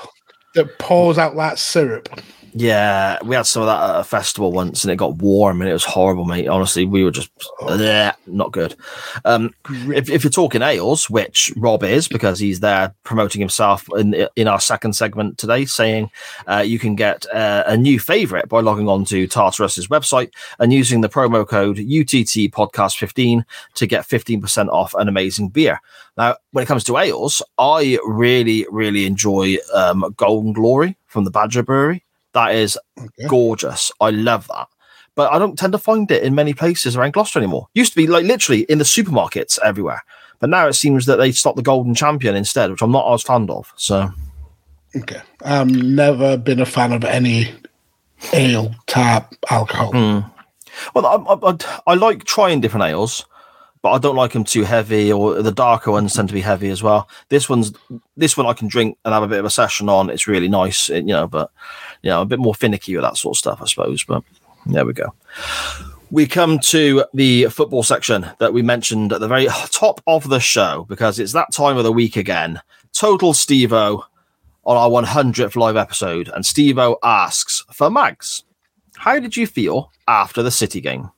That 0.58 0.76
pours 0.80 1.18
out 1.18 1.36
like 1.36 1.56
syrup. 1.56 2.08
Yeah, 2.54 3.18
we 3.22 3.36
had 3.36 3.46
some 3.46 3.62
of 3.62 3.66
that 3.66 3.90
at 3.90 4.00
a 4.00 4.04
festival 4.04 4.52
once, 4.52 4.82
and 4.82 4.90
it 4.90 4.96
got 4.96 5.16
warm, 5.16 5.60
and 5.60 5.68
it 5.68 5.72
was 5.72 5.84
horrible, 5.84 6.24
mate. 6.24 6.48
Honestly, 6.48 6.84
we 6.84 7.04
were 7.04 7.10
just 7.10 7.30
bleh, 7.60 8.14
not 8.26 8.52
good. 8.52 8.74
Um, 9.24 9.54
if, 9.68 10.08
if 10.08 10.24
you're 10.24 10.30
talking 10.30 10.62
ales, 10.62 11.10
which 11.10 11.52
Rob 11.56 11.84
is, 11.84 12.08
because 12.08 12.38
he's 12.38 12.60
there 12.60 12.94
promoting 13.04 13.40
himself 13.40 13.86
in 13.96 14.26
in 14.36 14.48
our 14.48 14.60
second 14.60 14.94
segment 14.94 15.38
today, 15.38 15.66
saying 15.66 16.10
uh, 16.46 16.64
you 16.66 16.78
can 16.78 16.94
get 16.94 17.26
uh, 17.32 17.64
a 17.66 17.76
new 17.76 18.00
favorite 18.00 18.48
by 18.48 18.60
logging 18.60 18.88
on 18.88 19.04
to 19.06 19.26
Tartarus's 19.26 19.88
website 19.88 20.30
and 20.58 20.72
using 20.72 21.00
the 21.00 21.08
promo 21.08 21.46
code 21.46 21.78
UTT 21.78 22.50
Podcast 22.52 22.98
15 22.98 23.44
to 23.74 23.86
get 23.86 24.06
15% 24.06 24.68
off 24.68 24.94
an 24.94 25.08
amazing 25.08 25.48
beer. 25.48 25.80
Now, 26.16 26.36
when 26.52 26.64
it 26.64 26.66
comes 26.66 26.84
to 26.84 26.98
ales, 26.98 27.42
I 27.58 27.98
really, 28.04 28.66
really 28.70 29.06
enjoy 29.06 29.56
um, 29.74 30.12
Golden 30.16 30.52
Glory 30.52 30.96
from 31.06 31.24
the 31.24 31.30
Badger 31.30 31.62
Brewery. 31.62 32.04
That 32.34 32.54
is 32.54 32.78
gorgeous. 33.28 33.90
I 34.00 34.10
love 34.10 34.46
that. 34.48 34.68
But 35.14 35.32
I 35.32 35.38
don't 35.38 35.58
tend 35.58 35.72
to 35.72 35.78
find 35.78 36.08
it 36.10 36.22
in 36.22 36.34
many 36.34 36.54
places 36.54 36.96
around 36.96 37.12
Gloucester 37.14 37.38
anymore. 37.40 37.66
Used 37.74 37.92
to 37.92 37.96
be 37.96 38.06
like 38.06 38.24
literally 38.24 38.60
in 38.62 38.78
the 38.78 38.84
supermarkets 38.84 39.58
everywhere. 39.64 40.02
But 40.38 40.50
now 40.50 40.68
it 40.68 40.74
seems 40.74 41.06
that 41.06 41.16
they 41.16 41.32
stopped 41.32 41.56
the 41.56 41.62
Golden 41.62 41.94
Champion 41.94 42.36
instead, 42.36 42.70
which 42.70 42.82
I'm 42.82 42.92
not 42.92 43.12
as 43.12 43.22
fond 43.22 43.50
of. 43.50 43.72
So 43.76 44.10
Okay. 44.96 45.20
I've 45.44 45.70
never 45.70 46.36
been 46.36 46.60
a 46.60 46.66
fan 46.66 46.92
of 46.92 47.04
any 47.04 47.52
ale 48.32 48.74
type 48.86 49.26
alcohol. 49.50 49.92
Hmm. 49.92 50.20
Well, 50.94 51.06
I, 51.06 51.34
I, 51.34 51.50
I, 51.52 51.80
I 51.88 51.94
like 51.94 52.24
trying 52.24 52.60
different 52.60 52.86
ales, 52.86 53.24
but 53.82 53.90
I 53.92 53.98
don't 53.98 54.16
like 54.16 54.32
them 54.32 54.44
too 54.44 54.62
heavy. 54.64 55.12
Or 55.12 55.42
the 55.42 55.52
darker 55.52 55.90
ones 55.90 56.14
tend 56.14 56.28
to 56.28 56.34
be 56.34 56.40
heavy 56.40 56.70
as 56.70 56.82
well. 56.82 57.08
This 57.28 57.48
one's 57.48 57.72
this 58.16 58.36
one 58.36 58.46
I 58.46 58.52
can 58.52 58.68
drink 58.68 58.98
and 59.04 59.14
have 59.14 59.22
a 59.22 59.28
bit 59.28 59.38
of 59.38 59.44
a 59.44 59.50
session 59.50 59.88
on. 59.88 60.10
It's 60.10 60.26
really 60.26 60.48
nice, 60.48 60.88
you 60.88 61.02
know. 61.02 61.26
But 61.26 61.50
you 62.02 62.10
know, 62.10 62.22
a 62.22 62.26
bit 62.26 62.38
more 62.38 62.54
finicky 62.54 62.94
with 62.94 63.04
that 63.04 63.16
sort 63.16 63.36
of 63.36 63.38
stuff, 63.38 63.62
I 63.62 63.66
suppose. 63.66 64.04
But 64.04 64.22
there 64.66 64.86
we 64.86 64.92
go. 64.92 65.14
We 66.10 66.26
come 66.26 66.58
to 66.60 67.04
the 67.12 67.46
football 67.46 67.82
section 67.82 68.26
that 68.38 68.54
we 68.54 68.62
mentioned 68.62 69.12
at 69.12 69.20
the 69.20 69.28
very 69.28 69.46
top 69.70 70.00
of 70.06 70.28
the 70.28 70.40
show 70.40 70.86
because 70.88 71.18
it's 71.18 71.32
that 71.32 71.52
time 71.52 71.76
of 71.76 71.84
the 71.84 71.92
week 71.92 72.16
again. 72.16 72.60
Total 72.92 73.34
Stevo 73.34 74.04
on 74.64 74.76
our 74.76 74.88
100th 75.02 75.56
live 75.56 75.76
episode, 75.76 76.28
and 76.28 76.44
Stevo 76.44 76.96
asks 77.02 77.64
for 77.72 77.90
Mags. 77.90 78.44
How 78.96 79.18
did 79.20 79.36
you 79.36 79.46
feel 79.46 79.92
after 80.06 80.42
the 80.42 80.50
City 80.50 80.80
game? 80.80 81.10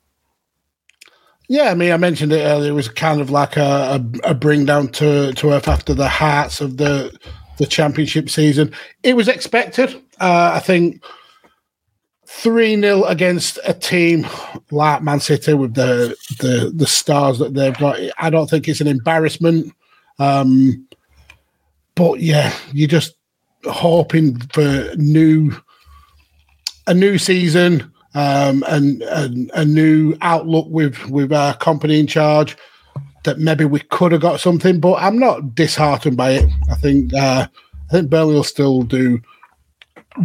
Yeah, 1.51 1.69
I 1.69 1.73
mean, 1.73 1.91
I 1.91 1.97
mentioned 1.97 2.31
it 2.31 2.45
earlier. 2.45 2.71
It 2.71 2.75
was 2.75 2.87
kind 2.87 3.19
of 3.19 3.29
like 3.29 3.57
a, 3.57 3.99
a, 4.23 4.29
a 4.29 4.33
bring 4.33 4.63
down 4.63 4.87
to, 4.93 5.33
to 5.33 5.51
earth 5.51 5.67
after 5.67 5.93
the 5.93 6.07
hearts 6.07 6.61
of 6.61 6.77
the 6.77 7.13
the 7.57 7.65
championship 7.65 8.29
season. 8.29 8.73
It 9.03 9.17
was 9.17 9.27
expected. 9.27 9.93
Uh, 10.21 10.53
I 10.55 10.59
think 10.59 11.03
3 12.25 12.79
0 12.79 13.03
against 13.03 13.59
a 13.65 13.73
team 13.73 14.25
like 14.71 15.03
Man 15.03 15.19
City 15.19 15.53
with 15.53 15.73
the, 15.73 16.15
the 16.39 16.71
the 16.73 16.87
stars 16.87 17.37
that 17.39 17.53
they've 17.53 17.77
got. 17.77 17.99
I 18.17 18.29
don't 18.29 18.49
think 18.49 18.69
it's 18.69 18.79
an 18.79 18.87
embarrassment. 18.87 19.73
Um, 20.19 20.87
but 21.95 22.21
yeah, 22.21 22.55
you're 22.71 22.87
just 22.87 23.15
hoping 23.65 24.39
for 24.53 24.93
new 24.95 25.51
a 26.87 26.93
new 26.93 27.17
season 27.17 27.90
um, 28.13 28.63
and, 28.67 29.01
and 29.03 29.51
a 29.53 29.65
new 29.65 30.15
outlook 30.21 30.67
with 30.69 31.09
with 31.09 31.31
our 31.31 31.55
Kompany 31.57 31.99
in 31.99 32.07
charge. 32.07 32.57
That 33.23 33.37
maybe 33.37 33.65
we 33.65 33.81
could 33.81 34.11
have 34.13 34.21
got 34.21 34.39
something, 34.39 34.79
but 34.79 34.95
I'm 34.95 35.19
not 35.19 35.53
disheartened 35.53 36.17
by 36.17 36.31
it. 36.31 36.49
I 36.71 36.75
think 36.75 37.13
uh, 37.13 37.45
I 37.89 37.93
think 37.93 38.09
Burnley 38.09 38.33
will 38.33 38.43
still 38.43 38.81
do 38.81 39.21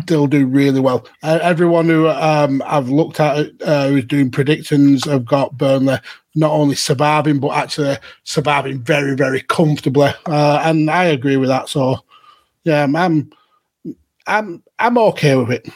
still 0.01 0.27
do 0.27 0.47
really 0.47 0.81
well. 0.81 1.07
Uh, 1.23 1.39
everyone 1.43 1.87
who 1.87 2.09
um, 2.09 2.63
I've 2.65 2.89
looked 2.89 3.21
at 3.21 3.51
uh, 3.63 3.89
who's 3.89 4.07
doing 4.07 4.31
predictions 4.31 5.05
have 5.05 5.27
got 5.27 5.59
Burnley 5.59 5.99
not 6.35 6.53
only 6.53 6.75
surviving 6.75 7.39
but 7.39 7.55
actually 7.55 7.99
surviving 8.25 8.81
very 8.81 9.15
very 9.15 9.43
comfortably, 9.43 10.13
uh, 10.25 10.63
and 10.65 10.91
I 10.91 11.05
agree 11.05 11.37
with 11.37 11.51
that. 11.51 11.69
So 11.69 11.99
yeah, 12.65 12.83
I'm 12.83 12.97
I'm 12.97 13.31
I'm, 14.27 14.63
I'm 14.79 14.99
okay 14.99 15.37
with 15.37 15.51
it. 15.51 15.69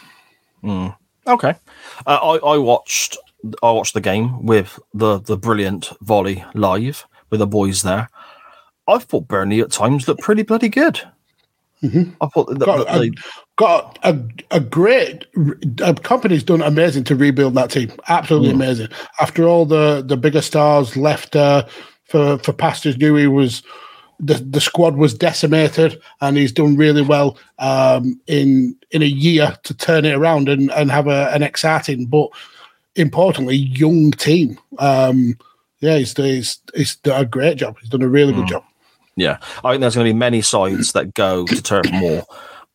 Mm. 0.63 0.97
Okay, 1.27 1.55
uh, 2.07 2.19
I 2.23 2.55
I 2.55 2.59
watched 2.59 3.17
I 3.63 3.71
watched 3.71 3.95
the 3.95 4.01
game 4.01 4.45
with 4.45 4.79
the 4.95 5.19
the 5.21 5.37
brilliant 5.37 5.91
volley 6.03 6.45
live 6.55 7.07
with 7.31 7.41
the 7.41 7.47
boys 7.47 7.83
there. 7.83 8.09
I 8.89 8.99
thought 8.99 9.29
Burnley 9.29 9.61
at 9.61 9.71
times 9.71 10.09
looked 10.09 10.23
pretty 10.23 10.43
bloody 10.43 10.69
good. 10.69 11.01
Mhm. 11.83 12.15
I 12.21 12.27
thought 12.27 12.49
that, 12.51 12.67
Got, 12.67 12.87
that 12.87 12.99
they, 13.01 13.07
a, 13.07 13.11
got 13.57 13.99
a, 14.03 14.23
a 14.51 14.61
great 14.61 15.25
a 15.83 15.95
Kompany's 15.95 16.43
done 16.43 16.61
amazing 16.61 17.05
to 17.05 17.17
rebuild 17.17 17.55
that 17.55 17.71
team. 17.71 17.91
Absolutely 18.09 18.51
amazing. 18.51 18.89
After 19.21 19.45
all 19.45 19.65
the 19.65 20.03
the 20.07 20.17
bigger 20.17 20.43
stars 20.43 20.97
left 20.97 21.37
uh, 21.37 21.65
for 22.05 22.37
for 22.39 22.53
Pastors 22.53 22.97
Dewey 22.97 23.29
was 23.29 23.63
the 24.21 24.35
the 24.35 24.61
squad 24.61 24.97
was 24.97 25.15
decimated, 25.15 26.01
and 26.21 26.37
he's 26.37 26.53
done 26.53 26.77
really 26.77 27.03
well 27.03 27.39
um, 27.59 28.21
in 28.27 28.77
in 28.91 29.03
a 29.03 29.07
year 29.07 29.57
to 29.65 29.75
turn 29.75 30.05
it 30.05 30.15
around 30.15 30.49
and 30.49 30.71
and 30.73 30.91
have 30.91 31.07
a, 31.07 31.31
an 31.33 31.43
exciting 31.43 32.07
but 32.07 32.29
importantly 32.97 33.57
young 33.57 34.11
team. 34.13 34.59
Um, 34.79 35.37
yeah, 35.81 35.97
he's, 35.97 36.15
he's 36.17 36.59
he's 36.75 36.97
done 36.97 37.23
a 37.23 37.25
great 37.25 37.57
job. 37.57 37.79
He's 37.81 37.89
done 37.89 38.03
a 38.03 38.09
really 38.09 38.35
good 38.35 38.49
job. 38.49 38.65
yeah, 39.17 39.39
I 39.65 39.73
think 39.73 39.81
there's 39.81 39.95
going 39.95 40.07
to 40.07 40.13
be 40.13 40.19
many 40.19 40.43
sides 40.43 40.93
that 40.93 41.15
go 41.15 41.47
to 41.47 41.63
Turf 41.63 41.91
Moor 41.91 42.25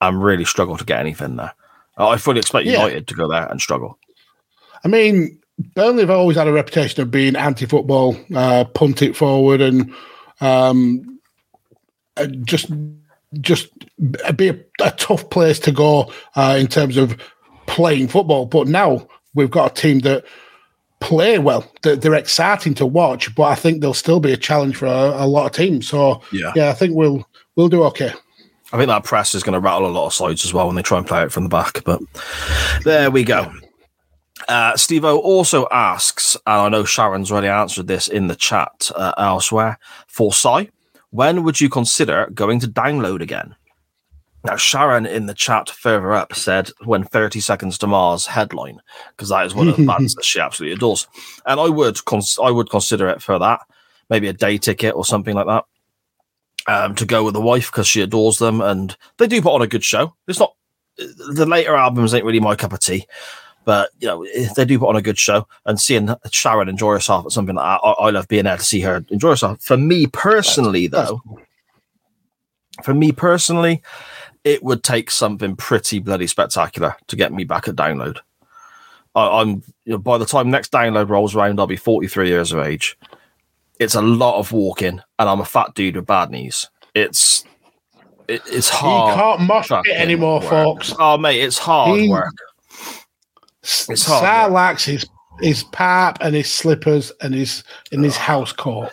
and 0.02 0.24
really 0.24 0.46
struggle 0.46 0.78
to 0.78 0.86
get 0.86 1.00
anything 1.00 1.36
there. 1.36 1.54
I 1.98 2.18
fully 2.18 2.40
expect 2.40 2.66
Yeah. 2.66 2.84
United 2.84 3.08
to 3.08 3.16
go 3.16 3.30
there 3.30 3.46
and 3.46 3.62
struggle. 3.62 3.98
I 4.84 4.88
mean, 4.88 5.40
Burnley 5.74 6.02
have 6.02 6.10
always 6.10 6.36
had 6.36 6.48
a 6.48 6.52
reputation 6.52 7.02
of 7.02 7.10
being 7.10 7.36
anti-football, 7.36 8.18
uh, 8.36 8.66
punt 8.66 9.02
it 9.02 9.16
forward, 9.16 9.62
and 9.62 9.94
um, 10.42 11.15
just 12.44 12.72
just 13.42 13.68
be 14.36 14.50
a, 14.50 14.60
a 14.82 14.92
tough 14.92 15.30
place 15.30 15.60
to 15.60 15.72
go 15.72 16.12
uh, 16.36 16.56
in 16.60 16.68
terms 16.68 16.98
of 16.98 17.18
playing 17.68 18.08
football. 18.08 18.46
But 18.46 18.68
now 18.68 19.08
we've 19.34 19.52
got 19.52 19.72
a 19.72 19.82
team 19.82 20.00
that 20.00 20.26
play 21.02 21.38
well. 21.40 21.70
That 21.84 22.02
they're 22.02 22.14
exciting 22.14 22.74
to 22.76 22.86
watch, 22.86 23.34
but 23.36 23.44
I 23.44 23.56
think 23.56 23.82
they'll 23.82 23.94
still 23.94 24.20
be 24.20 24.32
a 24.34 24.38
challenge 24.38 24.78
for 24.78 24.86
a, 24.86 25.24
a 25.24 25.28
lot 25.28 25.46
of 25.46 25.52
teams. 25.52 25.88
So 25.88 26.22
Yeah. 26.32 26.54
yeah, 26.56 26.70
I 26.70 26.74
think 26.74 26.96
we'll 26.96 27.28
we'll 27.56 27.70
do 27.70 27.84
okay. 27.86 28.12
I 28.74 28.78
think 28.78 28.88
that 28.88 29.04
press 29.04 29.36
is 29.36 29.44
going 29.44 29.54
to 29.54 29.60
rattle 29.60 29.88
a 29.88 29.92
lot 29.92 30.08
of 30.08 30.14
sides 30.14 30.44
as 30.44 30.54
well 30.54 30.68
when 30.68 30.76
they 30.76 30.82
try 30.82 30.98
and 30.98 31.08
play 31.08 31.24
it 31.24 31.32
from 31.32 31.44
the 31.44 31.50
back. 31.50 31.84
But 31.86 32.02
there 32.84 33.12
we 33.12 33.24
go. 33.24 33.52
Uh, 34.50 34.76
Steve 34.76 35.06
also 35.06 35.68
asks, 35.72 36.36
and 36.46 36.62
I 36.62 36.70
know 36.70 36.84
Sharon's 36.84 37.32
already 37.32 37.48
answered 37.48 37.88
this 37.88 38.08
in 38.08 38.28
the 38.28 38.36
chat 38.36 38.92
uh, 38.96 39.14
elsewhere, 39.18 39.80
for 40.08 40.34
Sai, 40.34 40.70
when 41.16 41.44
would 41.44 41.62
you 41.62 41.70
consider 41.70 42.30
going 42.34 42.60
to 42.60 42.68
download 42.68 43.22
again? 43.22 43.56
Now, 44.44 44.58
Sharon 44.58 45.06
in 45.06 45.26
the 45.26 45.34
chat 45.34 45.70
further 45.70 46.14
up 46.14 46.36
said, 46.36 46.70
when 46.84 47.04
30 47.04 47.40
Seconds 47.40 47.78
to 47.80 47.88
Mars 47.88 48.28
headline, 48.28 48.80
because 49.16 49.30
that 49.30 49.46
is 49.46 49.56
one 49.56 49.68
of 49.68 49.78
the 49.78 49.86
bands 49.86 50.14
that 50.16 50.26
she 50.26 50.40
absolutely 50.40 50.76
adores. 50.76 51.08
And 51.48 51.60
I 51.60 51.70
would, 51.70 52.04
cons- 52.06 52.38
I 52.42 52.52
would 52.52 52.70
consider 52.70 53.08
it 53.08 53.24
for 53.24 53.40
that, 53.40 53.62
maybe 54.10 54.28
a 54.28 54.34
day 54.34 54.58
ticket 54.58 54.94
or 54.94 55.04
something 55.04 55.34
like 55.34 55.48
that 55.48 55.64
um, 56.68 56.96
to 56.96 57.06
go 57.06 57.24
with 57.24 57.34
the 57.34 57.42
wife 57.42 57.72
because 57.72 57.88
she 57.88 58.02
adores 58.02 58.38
them 58.38 58.62
and 58.62 58.96
they 59.18 59.28
do 59.28 59.42
put 59.42 59.54
on 59.54 59.62
a 59.62 59.68
good 59.68 59.84
show. 59.84 60.16
It's 60.28 60.40
not 60.40 60.54
the 60.98 61.46
later 61.46 61.76
albums 61.76 62.14
ain't 62.14 62.26
really 62.26 62.40
my 62.40 62.56
cup 62.56 62.74
of 62.74 62.80
tea, 62.80 63.08
but 63.66 63.90
you 64.00 64.08
know 64.08 64.26
they 64.56 64.66
do 64.66 64.80
put 64.80 64.90
on 64.90 64.96
a 64.96 65.02
good 65.02 65.18
show. 65.20 65.48
And 65.66 65.80
seeing 65.80 66.10
Sharon 66.32 66.70
enjoy 66.70 66.94
herself 66.94 67.26
at 67.26 67.32
something 67.32 67.56
like 67.56 67.64
that, 67.82 67.86
I, 67.86 67.92
I 67.92 68.10
love 68.12 68.28
being 68.28 68.46
there 68.46 68.58
to 68.58 68.64
see 68.64 68.82
her 68.82 69.04
enjoy 69.10 69.32
herself. 69.32 69.62
For 69.62 69.78
me 69.78 70.08
personally, 70.08 70.88
though, 70.88 71.22
for 72.84 72.94
me 72.94 73.12
personally, 73.12 73.82
it 74.44 74.64
would 74.64 74.84
take 74.84 75.10
something 75.12 75.56
pretty 75.56 76.00
bloody 76.00 76.28
spectacular 76.28 76.96
to 77.08 77.16
get 77.16 77.34
me 77.34 77.44
back 77.44 77.68
at 77.68 77.76
download. 77.76 78.18
I, 79.16 79.42
I'm 79.42 79.64
you 79.86 79.94
know, 79.94 79.98
by 79.98 80.18
the 80.18 80.26
time 80.26 80.50
next 80.52 80.72
download 80.72 81.10
rolls 81.10 81.36
around, 81.36 81.60
I'll 81.60 81.68
be 81.68 81.76
43 81.78 82.28
years 82.28 82.52
of 82.52 82.60
age. 82.60 82.98
It's 83.80 83.96
a 83.96 84.02
lot 84.02 84.40
of 84.40 84.52
walking, 84.52 85.02
and 85.20 85.30
I'm 85.30 85.42
a 85.42 85.46
fat 85.46 85.74
dude 85.74 85.96
with 85.96 86.06
bad 86.06 86.32
knees. 86.32 86.70
It's 86.94 87.44
it, 88.28 88.42
it's 88.48 88.70
hard. 88.70 89.16
you 89.16 89.22
can't 89.22 89.42
mosh 89.42 89.70
it 89.72 89.96
anymore, 89.96 90.40
work. 90.40 90.50
folks. 90.50 90.94
Oh 91.00 91.18
mate, 91.18 91.42
it's 91.42 91.58
hard 91.58 92.00
He- 92.00 92.10
work. 92.10 92.34
It's 93.90 94.06
hard 94.06 94.80
his 94.82 95.06
his 95.42 95.64
pipe 95.64 96.18
and 96.22 96.34
his 96.36 96.50
slippers 96.52 97.12
and 97.22 97.34
his 97.34 97.64
in 97.92 98.04
his 98.04 98.16
house 98.18 98.52
coat. 98.54 98.90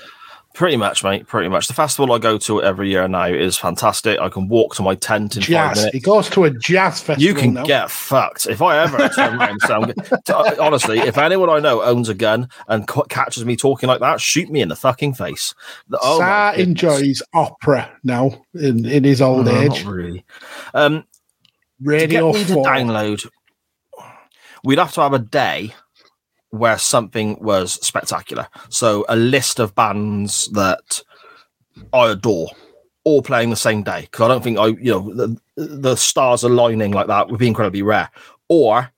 Pretty 0.54 0.76
much, 0.76 1.02
mate. 1.02 1.26
Pretty 1.26 1.48
much. 1.48 1.66
The 1.66 1.72
festival 1.72 2.12
I 2.12 2.18
go 2.18 2.36
to 2.36 2.62
every 2.62 2.90
year 2.90 3.08
now 3.08 3.24
is 3.24 3.56
fantastic. 3.56 4.18
I 4.20 4.28
can 4.28 4.48
walk 4.48 4.74
to 4.74 4.82
my 4.82 4.94
tent 4.94 5.34
in 5.36 5.40
five 5.42 5.48
Jazz. 5.48 5.76
minutes. 5.78 5.94
He 5.94 6.00
goes 6.00 6.28
to 6.30 6.44
a 6.44 6.50
jazz 6.50 7.00
festival. 7.00 7.22
You 7.22 7.32
can 7.34 7.54
now. 7.54 7.64
get 7.64 7.90
fucked 7.90 8.46
if 8.46 8.60
I 8.60 8.82
ever 8.82 9.08
turn 9.08 9.38
around. 9.40 9.48
and 9.50 9.62
say 9.62 9.72
I'm 9.72 9.86
g- 9.86 9.94
t- 10.26 10.58
honestly, 10.60 10.98
if 10.98 11.16
anyone 11.16 11.48
I 11.48 11.58
know 11.58 11.80
owns 11.82 12.10
a 12.10 12.14
gun 12.14 12.50
and 12.68 12.86
ca- 12.86 13.04
catches 13.04 13.46
me 13.46 13.56
talking 13.56 13.86
like 13.86 14.00
that, 14.00 14.20
shoot 14.20 14.50
me 14.50 14.60
in 14.60 14.68
the 14.68 14.76
fucking 14.76 15.14
face. 15.14 15.54
The- 15.88 15.98
oh 16.02 16.18
my 16.18 16.24
Sar 16.26 16.50
goodness. 16.56 16.68
enjoys 16.68 17.22
opera 17.32 17.90
now 18.04 18.42
in, 18.54 18.84
in 18.84 19.04
his 19.04 19.22
old 19.22 19.46
No, 19.46 19.58
age. 19.58 19.84
Not 19.86 19.94
really. 19.94 20.24
Um, 20.74 21.00
to 21.00 21.06
Radio 21.80 22.30
get 22.32 22.40
me 22.40 22.44
to 22.48 22.54
4. 22.54 22.64
download, 22.66 23.26
we'd 24.64 24.78
have 24.78 24.92
to 24.94 25.00
have 25.00 25.12
a 25.12 25.18
day 25.18 25.74
where 26.50 26.78
something 26.78 27.38
was 27.40 27.74
spectacular. 27.86 28.46
So 28.68 29.04
a 29.08 29.16
list 29.16 29.58
of 29.58 29.74
bands 29.74 30.48
that 30.52 31.02
I 31.92 32.10
adore, 32.10 32.50
all 33.04 33.22
playing 33.22 33.50
the 33.50 33.56
same 33.56 33.82
day. 33.82 34.02
Because 34.02 34.20
I 34.24 34.28
don't 34.28 34.44
think 34.44 34.58
I, 34.58 34.66
you 34.66 34.92
know, 34.92 35.14
the, 35.14 35.40
the 35.56 35.96
stars 35.96 36.42
aligning 36.42 36.92
like 36.92 37.06
that 37.06 37.28
would 37.28 37.40
be 37.40 37.48
incredibly 37.48 37.82
rare. 37.82 38.10
Or 38.48 38.92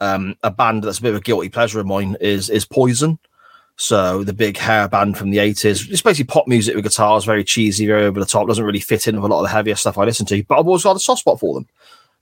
um, 0.00 0.36
a 0.42 0.50
band 0.50 0.82
that's 0.82 0.98
a 0.98 1.02
bit 1.02 1.10
of 1.10 1.16
a 1.16 1.20
guilty 1.20 1.48
pleasure 1.48 1.80
of 1.80 1.86
mine 1.86 2.16
is 2.20 2.50
is 2.50 2.66
Poison. 2.66 3.18
So 3.76 4.24
the 4.24 4.32
big 4.32 4.56
hair 4.56 4.88
band 4.88 5.16
from 5.16 5.30
the 5.30 5.38
eighties, 5.38 5.88
it's 5.88 6.02
basically 6.02 6.32
pop 6.32 6.48
music 6.48 6.74
with 6.74 6.84
guitars, 6.84 7.24
very 7.24 7.44
cheesy, 7.44 7.86
very 7.86 8.04
over 8.04 8.18
the 8.18 8.26
top. 8.26 8.48
Doesn't 8.48 8.64
really 8.64 8.80
fit 8.80 9.06
in 9.06 9.14
with 9.14 9.30
a 9.30 9.34
lot 9.34 9.40
of 9.40 9.44
the 9.44 9.54
heavier 9.54 9.76
stuff 9.76 9.96
I 9.96 10.04
listen 10.04 10.26
to. 10.26 10.42
But 10.44 10.58
I've 10.58 10.66
always 10.66 10.82
got 10.82 10.96
a 10.96 11.00
soft 11.00 11.20
spot 11.20 11.38
for 11.38 11.54
them. 11.54 11.68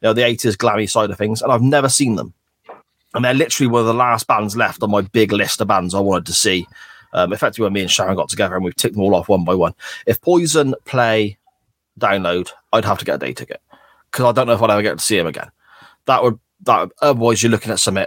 You 0.03 0.09
know, 0.09 0.13
the 0.13 0.27
eighties 0.27 0.57
glammy 0.57 0.91
side 0.91 1.11
of 1.11 1.17
things, 1.17 1.41
and 1.41 1.51
I've 1.51 1.63
never 1.63 1.89
seen 1.89 2.17
them. 2.17 2.35
And 3.15 3.25
they're 3.25 3.35
literally 3.35 3.69
one 3.69 3.81
of 3.81 3.87
the 3.87 3.95
last 3.95 4.27
bands 4.27 4.57
left 4.57 4.83
on 4.83 4.91
my 4.91 5.03
big 5.03 5.33
list 5.33 5.61
of 5.61 5.69
bands 5.69 5.95
I 5.95 6.01
wanted 6.01 6.27
to 6.27 6.33
see. 6.33 6.67
Um, 7.13 7.33
effectively, 7.33 7.65
when 7.65 7.73
me 7.73 7.83
and 7.83 7.91
Sharon 7.91 8.17
got 8.17 8.29
together 8.29 8.57
and 8.57 8.65
we've 8.65 8.75
ticked 8.75 8.95
them 8.95 9.03
all 9.03 9.15
off 9.15 9.29
one 9.29 9.45
by 9.45 9.55
one. 9.55 9.75
If 10.07 10.21
Poison 10.21 10.75
play 10.85 11.39
download, 11.99 12.51
I'd 12.73 12.85
have 12.85 12.99
to 12.99 13.05
get 13.05 13.17
a 13.17 13.19
day 13.19 13.33
ticket 13.33 13.63
because 14.11 14.25
I 14.25 14.33
don't 14.33 14.49
know 14.49 14.55
if 14.55 14.63
I'd 14.63 14.71
ever 14.71 14.83
get 14.83 14.99
to 14.99 15.05
see 15.05 15.19
him 15.19 15.29
again. 15.29 15.51
That 16.07 16.23
would 16.23 16.39
that 16.65 16.91
otherwise 17.01 17.43
you're 17.43 17.53
looking 17.53 17.73
at 17.73 17.79
something 17.79 18.07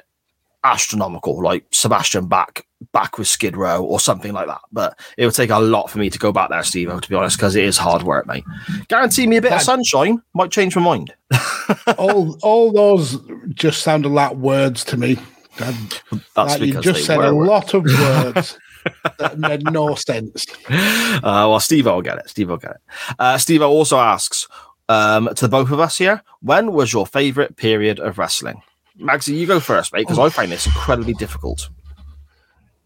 astronomical, 0.64 1.42
like 1.42 1.66
Sebastian 1.72 2.28
Bach 2.28 2.66
back 2.92 3.18
with 3.18 3.28
Skid 3.28 3.58
Row 3.58 3.84
or 3.84 4.00
something 4.00 4.34
like 4.34 4.48
that. 4.48 4.62
But 4.72 5.00
it 5.18 5.26
would 5.26 5.36
take 5.36 5.50
a 5.50 5.60
lot 5.60 5.90
for 5.90 5.98
me 6.00 6.10
to 6.10 6.20
go 6.20 6.32
back 6.32 6.50
there, 6.50 6.64
Steve, 6.64 6.90
to 6.90 7.10
be 7.10 7.16
honest, 7.16 7.38
because 7.38 7.56
it 7.56 7.64
is 7.64 7.78
hard 7.78 8.04
work, 8.04 8.28
mate. 8.28 8.44
Guarantee 8.88 9.28
me 9.28 9.38
a 9.38 9.42
bit 9.42 9.54
of 9.54 9.62
sunshine, 9.62 10.22
might 10.34 10.52
change 10.52 10.76
my 10.76 10.82
mind. 10.82 11.14
all 11.98 12.38
all 12.44 12.72
those 12.72 13.18
just 13.50 13.82
sounded 13.82 14.10
like 14.10 14.36
words 14.36 14.84
to 14.86 14.98
me. 14.98 15.18
And 15.60 16.02
That's 16.36 16.60
like 16.60 16.62
you 16.62 16.80
just 16.82 17.06
said 17.06 17.20
a 17.20 17.34
words. 17.34 17.50
lot 17.50 17.74
of 17.74 17.84
words 17.84 18.60
that 19.18 19.40
made 19.40 19.64
no 19.64 19.96
sense. 19.96 20.46
Uh, 20.70 21.22
well, 21.24 21.60
Steve 21.60 21.88
I'll 21.88 22.02
get 22.02 22.20
it. 22.20 22.30
Steve 22.30 22.50
will 22.50 22.58
get 22.58 22.72
it. 22.72 22.82
Uh, 23.18 23.38
Steve 23.38 23.62
also 23.62 23.98
asks 23.98 24.48
um, 24.90 25.30
to 25.36 25.46
the 25.46 25.50
both 25.50 25.72
of 25.72 25.80
us 25.80 25.98
here, 25.98 26.22
when 26.42 26.72
was 26.72 26.94
your 26.94 27.06
favorite 27.08 27.58
period 27.58 28.00
of 28.00 28.18
wrestling? 28.18 28.62
Magsy, 29.00 29.38
you 29.38 29.46
go 29.46 29.60
first, 29.60 29.94
mate, 29.94 30.02
because 30.02 30.20
I 30.20 30.30
find 30.30 30.52
this 30.52 30.66
incredibly 30.66 31.14
difficult. 31.14 31.70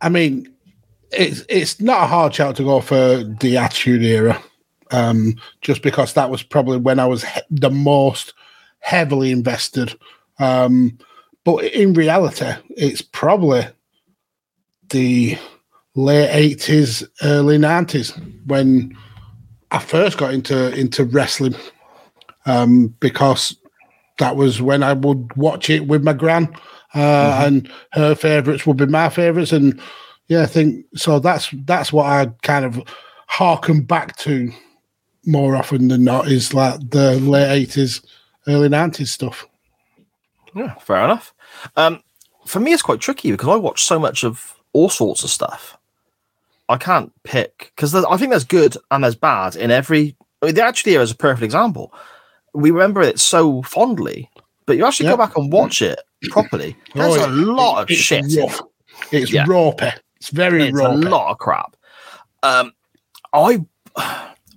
I 0.01 0.09
mean, 0.09 0.53
it's 1.11 1.43
it's 1.47 1.79
not 1.79 2.03
a 2.03 2.07
hard 2.07 2.33
shout 2.33 2.55
to 2.57 2.63
go 2.63 2.81
for 2.81 3.23
the 3.39 3.57
Attitude 3.57 4.03
Era, 4.03 4.41
um, 4.91 5.35
just 5.61 5.81
because 5.81 6.13
that 6.13 6.29
was 6.29 6.43
probably 6.43 6.77
when 6.77 6.99
I 6.99 7.05
was 7.05 7.23
he- 7.23 7.41
the 7.49 7.69
most 7.69 8.33
heavily 8.79 9.31
invested. 9.31 9.95
Um, 10.39 10.97
but 11.43 11.63
in 11.65 11.93
reality, 11.93 12.51
it's 12.69 13.01
probably 13.01 13.67
the 14.89 15.37
late 15.95 16.29
eighties, 16.31 17.03
early 17.23 17.57
nineties 17.57 18.11
when 18.45 18.97
I 19.71 19.79
first 19.79 20.17
got 20.17 20.33
into 20.33 20.73
into 20.77 21.05
wrestling, 21.05 21.55
um, 22.45 22.87
because 22.99 23.55
that 24.19 24.35
was 24.35 24.61
when 24.61 24.83
I 24.83 24.93
would 24.93 25.35
watch 25.35 25.69
it 25.69 25.87
with 25.87 26.03
my 26.03 26.13
gran, 26.13 26.53
uh, 26.93 27.43
and 27.45 27.69
her 27.93 28.15
favourites 28.15 28.65
would 28.65 28.77
be 28.77 28.85
my 28.85 29.09
favourites, 29.09 29.51
and 29.51 29.79
yeah, 30.27 30.43
I 30.43 30.45
think 30.45 30.85
so. 30.95 31.19
That's 31.19 31.49
that's 31.65 31.91
what 31.91 32.05
I 32.05 32.27
kind 32.41 32.65
of 32.65 32.81
harken 33.27 33.81
back 33.81 34.17
to 34.17 34.51
more 35.25 35.55
often 35.55 35.87
than 35.87 36.03
not 36.03 36.27
is 36.27 36.53
like 36.53 36.79
the 36.89 37.19
late 37.19 37.51
eighties, 37.51 38.01
early 38.47 38.69
nineties 38.69 39.11
stuff. 39.11 39.45
Yeah, 40.55 40.75
fair 40.75 41.03
enough. 41.03 41.33
Um, 41.75 42.01
for 42.45 42.59
me, 42.59 42.73
it's 42.73 42.81
quite 42.81 42.99
tricky 42.99 43.31
because 43.31 43.49
I 43.49 43.55
watch 43.55 43.83
so 43.83 43.99
much 43.99 44.23
of 44.23 44.55
all 44.73 44.89
sorts 44.89 45.23
of 45.23 45.29
stuff. 45.29 45.77
I 46.69 46.77
can't 46.77 47.11
pick 47.23 47.71
because 47.75 47.93
I 47.93 48.17
think 48.17 48.29
there's 48.29 48.45
good 48.45 48.77
and 48.89 49.03
there's 49.03 49.15
bad 49.15 49.55
in 49.55 49.71
every. 49.71 50.15
I 50.41 50.47
mean, 50.47 50.55
the 50.55 50.63
Attitude 50.65 50.93
Era 50.93 51.03
is 51.03 51.11
a 51.11 51.15
perfect 51.15 51.43
example. 51.43 51.93
We 52.53 52.71
remember 52.71 53.01
it 53.01 53.19
so 53.19 53.61
fondly, 53.63 54.29
but 54.65 54.77
you 54.77 54.85
actually 54.85 55.05
Yeah. 55.07 55.13
go 55.13 55.17
back 55.17 55.37
and 55.37 55.51
watch 55.51 55.81
it 55.81 55.99
properly. 56.29 56.75
There's 56.95 57.17
Oh, 57.17 57.25
a 57.25 57.29
lot 57.29 57.81
of 57.83 57.89
it's 57.89 57.99
shit. 57.99 58.25
rough. 58.37 58.61
It's 59.11 59.31
Yeah. 59.31 59.45
It's 60.17 60.29
very 60.29 60.67
it's 60.67 60.79
a 60.79 60.89
lot 60.89 61.31
of 61.31 61.37
crap. 61.39 61.75
Um, 62.43 62.73
I 63.33 63.59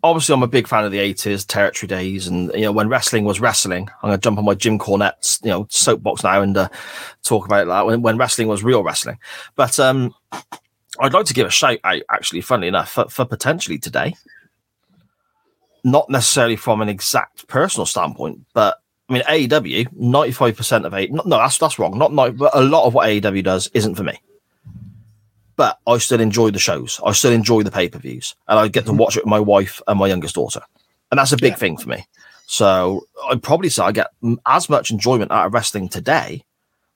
obviously 0.02 0.34
I'm 0.34 0.42
a 0.42 0.46
big 0.48 0.66
fan 0.68 0.84
of 0.84 0.92
the 0.92 0.98
80s 0.98 1.46
territory 1.46 1.88
days, 1.88 2.26
and 2.26 2.50
you 2.54 2.62
know 2.62 2.72
when 2.72 2.88
wrestling 2.88 3.24
was 3.24 3.40
wrestling. 3.40 3.88
I'm 4.02 4.08
gonna 4.10 4.18
jump 4.18 4.38
on 4.38 4.44
my 4.44 4.54
Jim 4.54 4.78
Cornette's 4.78 5.38
you 5.42 5.50
know 5.50 5.66
soapbox 5.70 6.22
now 6.22 6.42
and 6.42 6.56
uh, 6.56 6.68
talk 7.22 7.46
about 7.46 7.66
that 7.68 7.86
when, 7.86 8.02
when 8.02 8.18
wrestling 8.18 8.48
was 8.48 8.62
real 8.62 8.82
wrestling. 8.84 9.18
But 9.54 9.78
um, 9.80 10.14
I'd 11.00 11.14
like 11.14 11.26
to 11.26 11.34
give 11.34 11.46
a 11.46 11.50
shout 11.50 11.78
out, 11.84 12.02
actually, 12.10 12.40
funnily 12.42 12.68
enough, 12.68 12.90
for, 12.92 13.08
for 13.08 13.24
potentially 13.24 13.78
today. 13.78 14.14
Not 15.84 16.08
necessarily 16.08 16.56
from 16.56 16.80
an 16.80 16.88
exact 16.88 17.46
personal 17.46 17.86
standpoint, 17.86 18.46
but 18.54 18.78
I 19.08 19.12
mean 19.12 19.22
AEW, 19.22 19.88
95% 19.94 20.86
of 20.86 20.94
A 20.94 21.06
no, 21.08 21.22
no, 21.26 21.38
that's 21.38 21.58
that's 21.58 21.78
wrong. 21.78 21.98
Not 21.98 22.12
no, 22.12 22.32
but 22.32 22.50
a 22.54 22.62
lot 22.62 22.86
of 22.86 22.94
what 22.94 23.06
AEW 23.08 23.44
does 23.44 23.70
isn't 23.74 23.94
for 23.94 24.02
me 24.02 24.18
but 25.56 25.78
I 25.86 25.98
still 25.98 26.20
enjoy 26.20 26.50
the 26.50 26.58
shows. 26.58 27.00
I 27.04 27.12
still 27.12 27.32
enjoy 27.32 27.62
the 27.62 27.70
pay 27.70 27.88
per 27.88 27.98
views, 27.98 28.34
and 28.48 28.58
I 28.58 28.68
get 28.68 28.84
to 28.86 28.90
mm-hmm. 28.90 28.98
watch 28.98 29.16
it 29.16 29.24
with 29.24 29.30
my 29.30 29.40
wife 29.40 29.80
and 29.86 29.98
my 29.98 30.06
youngest 30.06 30.34
daughter, 30.34 30.60
and 31.10 31.18
that's 31.18 31.32
a 31.32 31.36
big 31.36 31.52
Yeah. 31.52 31.58
thing 31.58 31.76
for 31.76 31.88
me. 31.88 32.06
So 32.46 33.06
I'd 33.30 33.42
probably 33.42 33.68
say 33.68 33.82
I 33.82 33.92
get 33.92 34.08
as 34.46 34.68
much 34.68 34.90
enjoyment 34.90 35.30
out 35.30 35.46
of 35.46 35.54
wrestling 35.54 35.88
today, 35.88 36.44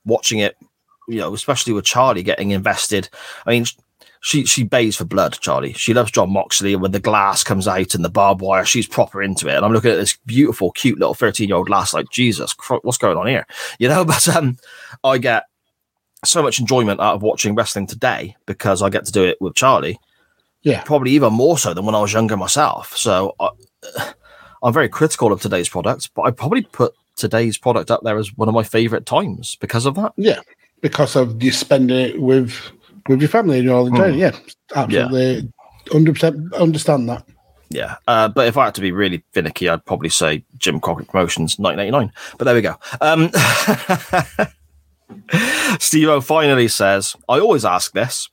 watching 0.04 0.40
it. 0.40 0.56
You 1.10 1.20
know, 1.20 1.32
especially 1.32 1.72
with 1.72 1.86
Charlie 1.86 2.22
getting 2.22 2.50
invested. 2.50 3.08
I 3.46 3.50
mean, 3.52 3.64
she 4.28 4.44
she 4.44 4.62
bays 4.62 4.94
for 4.94 5.06
blood. 5.06 5.38
Charlie, 5.40 5.72
she 5.72 5.94
loves 5.94 6.10
Jon 6.10 6.30
Moxley, 6.30 6.74
and 6.74 6.82
when 6.82 6.92
the 6.92 7.00
glass 7.00 7.42
comes 7.42 7.66
out 7.66 7.94
and 7.94 8.04
the 8.04 8.10
barbed 8.10 8.42
wire, 8.42 8.66
she's 8.66 8.86
proper 8.86 9.22
into 9.22 9.48
it. 9.48 9.56
And 9.56 9.64
I'm 9.64 9.72
looking 9.72 9.90
at 9.90 9.96
this 9.96 10.18
beautiful, 10.26 10.70
cute 10.72 10.98
little 10.98 11.14
13 11.14 11.48
year 11.48 11.56
old 11.56 11.70
lass, 11.70 11.94
like 11.94 12.10
Jesus, 12.10 12.52
Christ, 12.52 12.84
what's 12.84 12.98
going 12.98 13.16
on 13.16 13.26
here? 13.26 13.46
You 13.78 13.88
know, 13.88 14.04
but 14.04 14.28
um, 14.28 14.58
I 15.02 15.16
get 15.16 15.44
so 16.26 16.42
much 16.42 16.60
enjoyment 16.60 17.00
out 17.00 17.14
of 17.14 17.22
watching 17.22 17.54
wrestling 17.54 17.86
today 17.86 18.36
because 18.44 18.82
I 18.82 18.90
get 18.90 19.06
to 19.06 19.12
do 19.12 19.24
it 19.24 19.40
with 19.40 19.54
Charlie. 19.54 19.98
Yeah. 20.60 20.82
Probably 20.82 21.12
even 21.12 21.32
more 21.32 21.56
so 21.56 21.72
than 21.72 21.86
when 21.86 21.94
I 21.94 22.02
was 22.02 22.12
younger 22.12 22.36
myself. 22.36 22.94
So 22.94 23.34
I, 23.40 23.48
I'm 24.62 24.74
very 24.74 24.90
critical 24.90 25.32
of 25.32 25.40
today's 25.40 25.70
product, 25.70 26.10
but 26.14 26.22
I 26.22 26.32
probably 26.32 26.62
put 26.64 26.92
today's 27.16 27.56
product 27.56 27.90
up 27.90 28.02
there 28.02 28.18
as 28.18 28.36
one 28.36 28.48
of 28.48 28.54
my 28.54 28.62
favorite 28.62 29.06
times 29.06 29.56
because 29.56 29.86
of 29.86 29.94
that. 29.94 30.12
Yeah, 30.18 30.40
because 30.82 31.16
of 31.16 31.42
you 31.42 31.50
spending 31.50 31.96
it 31.98 32.20
with 32.20 32.54
with 33.08 33.20
your 33.20 33.28
family 33.28 33.56
and 33.58 33.64
you're 33.66 33.74
all 33.76 33.86
enjoying 33.86 34.14
Hmm. 34.14 34.20
it. 34.20 34.34
Yeah, 34.34 34.38
absolutely, 34.82 35.52
hundred 35.90 36.12
percent 36.14 36.52
understand 36.54 37.08
that. 37.08 37.24
Yeah. 37.70 37.96
Uh, 38.06 38.28
but 38.28 38.46
if 38.46 38.56
I 38.56 38.64
had 38.66 38.74
to 38.76 38.80
be 38.80 38.92
really 38.92 39.22
finicky, 39.32 39.68
I'd 39.68 39.84
probably 39.84 40.08
say 40.08 40.42
Jim 40.56 40.80
Crockett 40.80 41.08
Promotions 41.08 41.58
1989. 41.58 42.10
But 42.38 42.44
there 42.46 42.54
we 42.54 42.62
go. 42.62 42.76
Um, 43.02 43.30
Steve 45.78 46.08
O 46.08 46.20
finally 46.20 46.68
says, 46.68 47.14
I 47.28 47.38
always 47.40 47.64
ask 47.64 47.92
this. 47.92 48.28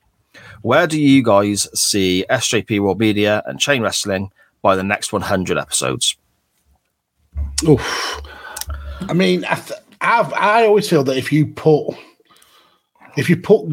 Where 0.62 0.88
do 0.88 1.00
you 1.00 1.22
guys 1.24 1.68
see 1.80 2.26
SJP 2.30 2.80
World 2.80 3.00
Media 3.00 3.44
and 3.46 3.60
Chain 3.60 3.82
Wrestling 3.82 4.32
by 4.62 4.76
the 4.76 4.84
next 4.84 5.12
100 5.14 5.58
episodes? 5.58 6.16
Oof. 7.68 8.22
I 9.02 9.14
mean, 9.14 9.46
I, 9.46 9.56
th- 9.56 9.80
I've, 10.02 10.34
I 10.34 10.66
always 10.66 10.90
feel 10.90 11.04
that 11.04 11.18
if 11.18 11.32
you 11.32 11.48
put 11.48 11.96
if 13.18 13.30
you 13.30 13.38
put 13.38 13.68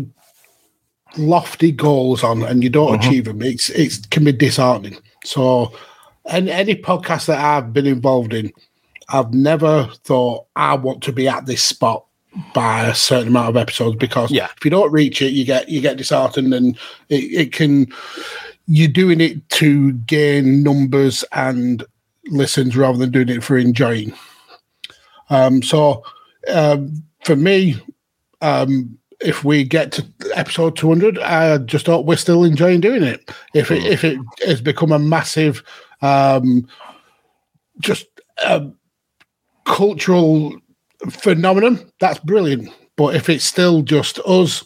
lofty 1.16 1.72
goals 1.72 2.22
on 2.24 2.42
and 2.42 2.62
you 2.62 2.70
don't 2.70 2.94
achieve 3.04 3.24
them, 3.26 3.42
it's 3.42 3.70
it 3.70 4.10
can 4.10 4.24
be 4.24 4.32
disheartening. 4.32 4.96
So, 5.24 5.72
any, 6.26 6.50
any 6.50 6.74
podcast 6.74 7.26
that 7.26 7.38
I've 7.44 7.72
been 7.72 7.86
involved 7.86 8.32
in, 8.34 8.52
I've 9.08 9.32
never 9.34 9.88
thought 10.04 10.46
I 10.56 10.74
want 10.74 11.02
to 11.04 11.12
be 11.12 11.28
at 11.28 11.46
this 11.46 11.62
spot 11.62 12.04
by 12.54 12.86
a 12.86 12.94
certain 12.94 13.28
amount 13.28 13.50
of 13.50 13.56
episodes 13.58 13.96
because 13.96 14.30
Yeah. 14.30 14.48
if 14.56 14.64
you 14.64 14.70
don't 14.70 14.90
reach 14.90 15.20
it, 15.20 15.32
you 15.32 15.44
get 15.44 15.68
you 15.68 15.80
get 15.80 15.98
disheartened 15.98 16.54
and 16.54 16.76
it, 17.08 17.16
it 17.16 17.52
can 17.52 17.92
you're 18.66 18.88
doing 18.88 19.20
it 19.20 19.46
to 19.50 19.92
gain 19.92 20.62
numbers 20.62 21.24
and 21.32 21.84
listens 22.28 22.76
rather 22.76 22.96
than 22.98 23.10
doing 23.10 23.28
it 23.28 23.42
for 23.44 23.58
enjoying. 23.58 24.14
Um, 25.30 25.62
so 25.62 26.04
um, 26.48 27.02
for 27.24 27.36
me, 27.36 27.76
um, 28.40 28.98
if 29.24 29.44
we 29.44 29.64
get 29.64 29.92
to 29.92 30.06
episode 30.34 30.76
200, 30.76 31.18
I 31.18 31.58
just 31.58 31.86
hope 31.86 32.06
we're 32.06 32.16
still 32.16 32.44
enjoying 32.44 32.80
doing 32.80 33.02
it. 33.02 33.30
If 33.54 33.70
it 33.70 33.84
if 33.84 34.04
it 34.04 34.18
has 34.46 34.60
become 34.60 34.92
a 34.92 34.98
massive, 34.98 35.62
um, 36.02 36.66
just 37.80 38.06
um, 38.44 38.76
cultural 39.64 40.54
phenomenon, 41.10 41.90
that's 42.00 42.18
brilliant. 42.20 42.68
But 42.96 43.14
if 43.16 43.28
it's 43.28 43.44
still 43.44 43.82
just 43.82 44.18
us 44.20 44.64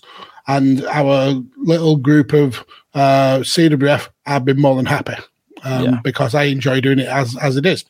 and 0.48 0.84
our 0.86 1.34
little 1.56 1.96
group 1.96 2.32
of 2.32 2.64
uh, 2.94 3.38
CWF, 3.40 4.08
I'd 4.26 4.44
be 4.44 4.54
more 4.54 4.76
than 4.76 4.86
happy 4.86 5.14
um, 5.62 5.84
Yeah. 5.84 6.00
because 6.02 6.34
I 6.34 6.44
enjoy 6.44 6.80
doing 6.80 6.98
it 6.98 7.08
as 7.08 7.36
as 7.36 7.56
it 7.56 7.66
is. 7.66 7.84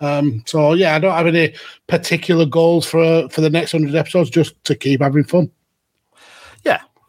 Um, 0.00 0.44
so 0.46 0.74
yeah, 0.74 0.94
I 0.94 1.00
don't 1.00 1.14
have 1.16 1.26
any 1.26 1.54
particular 1.88 2.46
goals 2.46 2.86
for 2.86 3.28
for 3.30 3.40
the 3.40 3.50
next 3.50 3.72
hundred 3.72 3.94
episodes. 3.94 4.30
Just 4.30 4.62
to 4.64 4.74
keep 4.74 5.00
having 5.02 5.24
fun. 5.24 5.50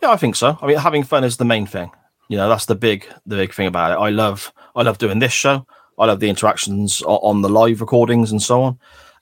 Yeah, 0.02 0.12
I 0.12 0.18
think 0.18 0.36
so. 0.36 0.58
I 0.62 0.68
mean, 0.68 0.78
having 0.78 1.04
fun 1.04 1.24
is 1.24 1.38
the 1.38 1.46
main 1.46 1.66
thing. 1.66 1.92
You 2.30 2.38
know, 2.38 2.48
that's 2.50 2.66
the 2.68 2.76
big, 2.76 3.06
the 3.26 3.36
big 3.36 3.54
thing 3.54 3.68
about 3.68 3.92
it. 3.92 3.96
I 4.02 4.10
love, 4.10 4.54
I 4.76 4.84
love 4.84 4.98
doing 4.98 5.20
this 5.20 5.34
show. 5.34 5.66
I 5.98 6.06
love 6.06 6.20
the 6.20 6.30
interactions 6.30 7.02
on 7.06 7.42
the 7.42 7.50
live 7.50 7.82
recordings 7.82 8.32
and 8.32 8.42
so 8.42 8.62
on. 8.62 8.80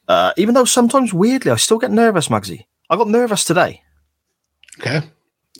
Uh, 0.07 0.33
even 0.37 0.53
though 0.53 0.65
sometimes 0.65 1.13
weirdly, 1.13 1.51
I 1.51 1.55
still 1.55 1.79
get 1.79 1.91
nervous, 1.91 2.27
Magsy. 2.27 2.65
I 2.89 2.95
got 2.95 3.07
nervous 3.09 3.43
today, 3.43 3.81
Okay. 4.79 5.01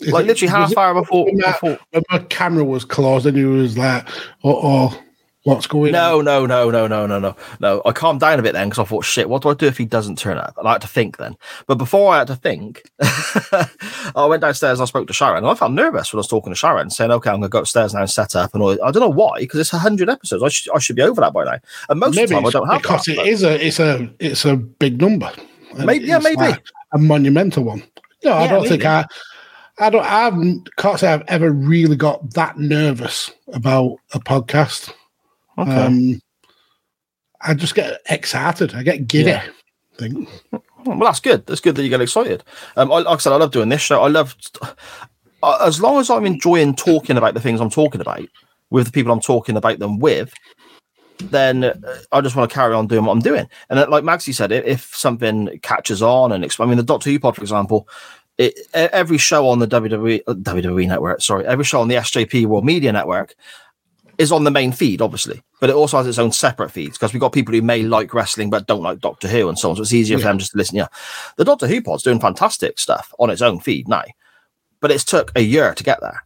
Is 0.00 0.12
like 0.12 0.24
it- 0.24 0.28
literally 0.28 0.50
half 0.50 0.76
hour 0.78 0.94
before. 0.94 1.26
that- 1.38 1.60
before 1.60 1.78
when 1.90 2.02
my 2.10 2.18
camera 2.20 2.62
was 2.64 2.84
closed 2.84 3.26
and 3.26 3.36
you 3.36 3.50
was 3.50 3.76
like, 3.76 4.06
"Oh, 4.44 4.60
oh 4.62 5.02
what's 5.48 5.66
going 5.66 5.92
no, 5.92 6.18
on?" 6.18 6.24
no, 6.24 6.46
no, 6.46 6.70
no, 6.70 6.86
no, 6.86 7.06
no, 7.06 7.18
no, 7.18 7.36
no. 7.60 7.82
I 7.84 7.92
calmed 7.92 8.20
down 8.20 8.38
a 8.38 8.42
bit 8.42 8.52
then 8.52 8.68
because 8.68 8.84
I 8.84 8.88
thought, 8.88 9.04
shit, 9.04 9.28
what 9.28 9.42
do 9.42 9.48
I 9.50 9.54
do 9.54 9.66
if 9.66 9.78
he 9.78 9.84
doesn't 9.84 10.18
turn 10.18 10.38
up? 10.38 10.54
I 10.62 10.72
had 10.72 10.80
to 10.82 10.88
think 10.88 11.16
then. 11.16 11.36
But 11.66 11.76
before 11.76 12.12
I 12.14 12.18
had 12.18 12.26
to 12.28 12.36
think, 12.36 12.82
I 13.00 14.26
went 14.28 14.42
downstairs 14.42 14.78
and 14.78 14.84
I 14.84 14.86
spoke 14.86 15.06
to 15.08 15.12
Sharon. 15.12 15.38
And 15.38 15.46
I 15.46 15.54
felt 15.54 15.72
nervous 15.72 16.12
when 16.12 16.18
I 16.18 16.20
was 16.20 16.28
talking 16.28 16.52
to 16.52 16.56
Sharon, 16.56 16.90
saying, 16.90 17.10
okay, 17.10 17.30
I'm 17.30 17.36
going 17.36 17.42
to 17.42 17.48
go 17.48 17.60
upstairs 17.60 17.94
now 17.94 18.00
and 18.00 18.10
set 18.10 18.36
up. 18.36 18.54
And 18.54 18.62
all. 18.62 18.72
I 18.84 18.90
don't 18.90 19.00
know 19.00 19.08
why, 19.08 19.40
because 19.40 19.60
it's 19.60 19.72
100 19.72 20.08
episodes. 20.08 20.42
I, 20.42 20.48
should 20.48 20.72
I 20.74 20.78
should 20.78 20.96
be 20.96 21.02
over 21.02 21.20
that 21.20 21.32
by 21.32 21.44
now. 21.44 21.58
And 21.88 22.00
most 22.00 22.18
of 22.18 22.28
the 22.28 22.34
time, 22.34 22.46
I 22.46 22.50
don't 22.50 22.68
have 22.68 22.82
because 22.82 23.04
that, 23.06 23.12
it 23.26 23.40
but- 23.40 23.50
a 23.52 23.66
it's 23.66 23.80
a 23.80 24.10
it's 24.18 24.44
a 24.44 24.56
big 24.56 25.00
number. 25.00 25.30
Maybe- 25.76 26.06
yeah, 26.06 26.18
maybe. 26.18 26.36
like 26.36 26.64
a 26.92 26.98
monumental 26.98 27.64
one. 27.64 27.82
No, 28.24 28.32
I 28.32 28.48
don't 28.48 28.66
think. 28.66 28.84
I. 28.84 29.06
I 29.80 29.90
don't. 29.90 30.04
I 30.04 30.24
haven't- 30.24 30.74
can't 30.76 30.98
say 30.98 31.12
I've 31.12 31.22
ever 31.28 31.52
really 31.52 31.94
got 31.94 32.34
that 32.34 32.58
nervous 32.58 33.30
about 33.52 33.96
a 34.12 34.18
podcast. 34.18 34.92
Okay. 35.58 35.72
Um, 35.72 36.20
I 37.40 37.54
just 37.54 37.74
get 37.74 38.00
excited. 38.08 38.74
I 38.74 38.82
get 38.82 39.08
giddy. 39.08 39.30
Yeah. 39.30 39.44
I 39.94 39.96
think. 39.96 40.28
Well, 40.84 40.98
that's 41.00 41.20
good. 41.20 41.44
That's 41.46 41.60
good 41.60 41.74
that 41.76 41.82
you 41.82 41.88
get 41.88 42.00
excited. 42.00 42.44
Um, 42.76 42.90
I, 42.92 43.00
like 43.00 43.06
I 43.06 43.16
said, 43.18 43.32
I 43.32 43.36
love 43.36 43.50
doing 43.50 43.68
this 43.68 43.80
show. 43.80 44.02
I 44.02 44.08
love, 44.08 44.36
uh, 45.42 45.58
as 45.60 45.80
long 45.80 46.00
as 46.00 46.08
I'm 46.08 46.24
enjoying 46.24 46.76
talking 46.76 47.16
about 47.16 47.34
the 47.34 47.40
things 47.40 47.60
I'm 47.60 47.70
talking 47.70 48.00
about 48.00 48.26
with 48.70 48.86
the 48.86 48.92
people 48.92 49.12
I'm 49.12 49.20
talking 49.20 49.56
about 49.56 49.80
them 49.80 49.98
with, 49.98 50.32
then 51.18 51.64
uh, 51.64 51.74
I 52.12 52.20
just 52.20 52.36
want 52.36 52.50
to 52.50 52.54
carry 52.54 52.74
on 52.74 52.86
doing 52.86 53.04
what 53.04 53.12
I'm 53.12 53.20
doing. 53.20 53.48
And 53.70 53.78
uh, 53.78 53.86
like 53.88 54.04
Magsy 54.04 54.34
said, 54.34 54.52
if, 54.52 54.64
if 54.64 54.94
something 54.94 55.58
catches 55.62 56.00
on 56.00 56.32
and 56.32 56.44
exp- 56.44 56.64
I 56.64 56.66
mean, 56.66 56.76
the 56.76 56.82
Doctor 56.82 57.10
Who 57.10 57.18
pod, 57.18 57.36
for 57.36 57.42
example, 57.42 57.88
it, 58.38 58.54
every 58.72 59.18
show 59.18 59.48
on 59.48 59.58
the 59.58 59.66
WWE, 59.66 60.22
WWE 60.24 60.86
network, 60.86 61.20
sorry, 61.20 61.44
every 61.44 61.64
show 61.64 61.80
on 61.80 61.88
the 61.88 61.96
SJP 61.96 62.46
World 62.46 62.64
Media 62.64 62.92
Network 62.92 63.34
is 64.16 64.30
on 64.30 64.44
the 64.44 64.50
main 64.50 64.72
feed, 64.72 65.02
obviously, 65.02 65.42
but 65.60 65.70
it 65.70 65.76
also 65.76 65.96
has 65.96 66.06
its 66.06 66.18
own 66.18 66.32
separate 66.32 66.70
feeds 66.70 66.96
because 66.96 67.12
we've 67.12 67.20
got 67.20 67.32
people 67.32 67.54
who 67.54 67.62
may 67.62 67.82
like 67.82 68.14
wrestling 68.14 68.50
but 68.50 68.66
don't 68.66 68.82
like 68.82 69.00
Doctor 69.00 69.28
Who 69.28 69.48
and 69.48 69.58
so 69.58 69.70
on. 69.70 69.76
So 69.76 69.82
it's 69.82 69.92
easier 69.92 70.18
for 70.18 70.24
them 70.24 70.38
just 70.38 70.52
to 70.52 70.58
listen. 70.58 70.76
Yeah, 70.76 70.88
the 71.36 71.44
Doctor 71.44 71.66
Who 71.66 71.82
pod's 71.82 72.02
doing 72.02 72.20
fantastic 72.20 72.78
stuff 72.78 73.12
on 73.18 73.30
its 73.30 73.42
own 73.42 73.60
feed 73.60 73.88
now, 73.88 74.04
but 74.80 74.90
it's 74.90 75.04
took 75.04 75.32
a 75.36 75.40
year 75.40 75.74
to 75.74 75.84
get 75.84 76.00
there. 76.00 76.22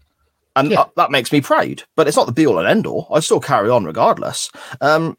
And 0.55 0.71
Yeah. 0.71 0.81
uh, 0.83 0.89
that 0.97 1.11
makes 1.11 1.33
me 1.33 1.41
proud, 1.41 1.85
but 1.97 2.07
it's 2.07 2.17
not 2.17 2.27
the 2.27 2.33
be 2.33 2.47
all 2.47 2.59
and 2.59 2.69
end 2.69 2.87
all. 2.87 3.09
I 3.11 3.21
still 3.21 3.41
carry 3.41 3.71
on 3.71 3.85
regardless. 3.85 4.51
Um, 4.81 5.17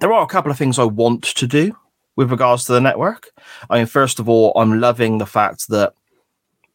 there 0.00 0.12
are 0.12 0.22
a 0.22 0.28
couple 0.28 0.50
of 0.52 0.58
things 0.58 0.78
I 0.78 0.84
want 0.84 1.24
to 1.24 1.46
do 1.46 1.74
with 2.16 2.30
regards 2.30 2.66
to 2.66 2.72
the 2.72 2.80
network. 2.80 3.30
I 3.70 3.78
mean, 3.78 3.86
first 3.86 4.18
of 4.20 4.28
all, 4.28 4.52
I'm 4.54 4.78
loving 4.80 5.16
the 5.18 5.26
fact 5.26 5.68
that 5.68 5.94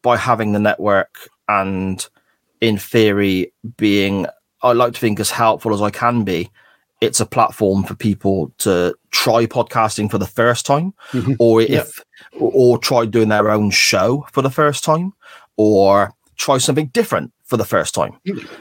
by 0.01 0.17
having 0.17 0.51
the 0.51 0.59
network 0.59 1.29
and 1.47 2.05
in 2.61 2.77
theory 2.79 3.53
being 3.77 4.25
I 4.65 4.73
like 4.73 4.93
to 4.93 4.99
think 4.99 5.19
as 5.19 5.29
helpful 5.31 5.73
as 5.73 5.81
I 5.81 5.91
can 5.91 6.23
be, 6.23 6.49
it's 7.01 7.19
a 7.19 7.25
platform 7.25 7.83
for 7.83 7.93
people 7.93 8.51
to 8.59 8.95
try 9.11 9.45
podcasting 9.45 10.09
for 10.09 10.17
the 10.17 10.25
first 10.27 10.65
time, 10.65 10.93
Mhm. 11.11 11.35
or 11.39 11.61
Yep. 11.61 11.69
if 11.69 12.03
or, 12.39 12.51
or 12.53 12.77
try 12.79 13.05
doing 13.05 13.29
their 13.29 13.49
own 13.51 13.69
show 13.69 14.25
for 14.33 14.41
the 14.41 14.49
first 14.49 14.83
time, 14.83 15.13
or 15.57 16.11
try 16.37 16.57
something 16.57 16.87
different 16.87 17.31
for 17.43 17.57
the 17.57 17.65
first 17.65 17.93
time. 17.93 18.13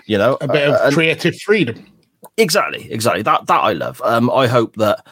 You 0.06 0.18
know, 0.18 0.36
A 0.43 0.48
bit 0.48 0.68
Uh, 0.68 0.78
of 0.89 0.94
creative 0.94 1.36
freedom. 1.40 1.76
exactly 2.36 2.90
exactly 2.90 3.22
that 3.22 3.47
that 3.47 3.60
i 3.60 3.72
love 3.74 4.01
um 4.05 4.31
i 4.31 4.47
hope 4.47 4.74
that 4.76 5.06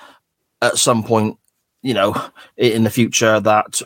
at 0.62 0.78
some 0.78 1.02
point 1.04 1.36
you 1.82 1.92
know 1.94 2.08
in 2.56 2.84
the 2.84 2.90
future 2.90 3.38
that 3.38 3.82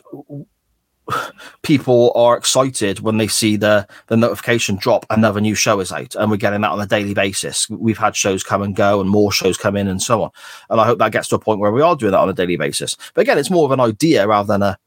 people 1.63 2.11
are 2.15 2.37
excited 2.37 2.99
when 2.99 3.17
they 3.17 3.27
see 3.27 3.55
the 3.55 3.87
the 4.07 4.17
notification 4.17 4.75
drop 4.75 5.05
another 5.09 5.41
new 5.41 5.55
show 5.55 5.79
is 5.79 5.91
out 5.91 6.15
and 6.15 6.29
we're 6.29 6.37
getting 6.37 6.61
that 6.61 6.71
on 6.71 6.81
a 6.81 6.87
daily 6.87 7.13
basis. 7.13 7.69
We've 7.69 7.97
had 7.97 8.15
shows 8.15 8.43
come 8.43 8.61
and 8.61 8.75
go 8.75 9.01
and 9.01 9.09
more 9.09 9.31
shows 9.31 9.57
come 9.57 9.75
in 9.75 9.87
and 9.87 10.01
so 10.01 10.23
on. 10.23 10.31
And 10.69 10.79
i 10.79 10.85
hope 10.85 10.99
that 10.99 11.11
gets 11.11 11.27
to 11.29 11.35
a 11.35 11.39
point 11.39 11.59
where 11.59 11.71
we 11.71 11.81
are 11.81 11.95
doing 11.95 12.11
that 12.11 12.19
on 12.19 12.29
a 12.29 12.33
daily 12.33 12.57
basis. 12.57 12.95
But 13.13 13.21
again 13.21 13.37
it's 13.37 13.49
more 13.49 13.65
of 13.65 13.71
an 13.71 13.79
idea 13.79 14.27
rather 14.27 14.47
than 14.47 14.63
a 14.63 14.77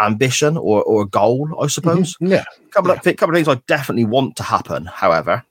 ambition 0.00 0.56
or, 0.56 0.82
or 0.82 1.02
a 1.02 1.06
goal 1.06 1.48
i 1.60 1.66
suppose. 1.68 2.14
Mm-hmm. 2.14 2.32
Yeah. 2.32 2.44
couple 2.70 2.90
of 2.90 3.02
couple 3.02 3.30
of 3.30 3.34
things 3.34 3.48
I 3.48 3.60
definitely 3.66 4.04
want 4.04 4.36
to 4.36 4.42
happen. 4.42 4.86
However, 4.86 5.44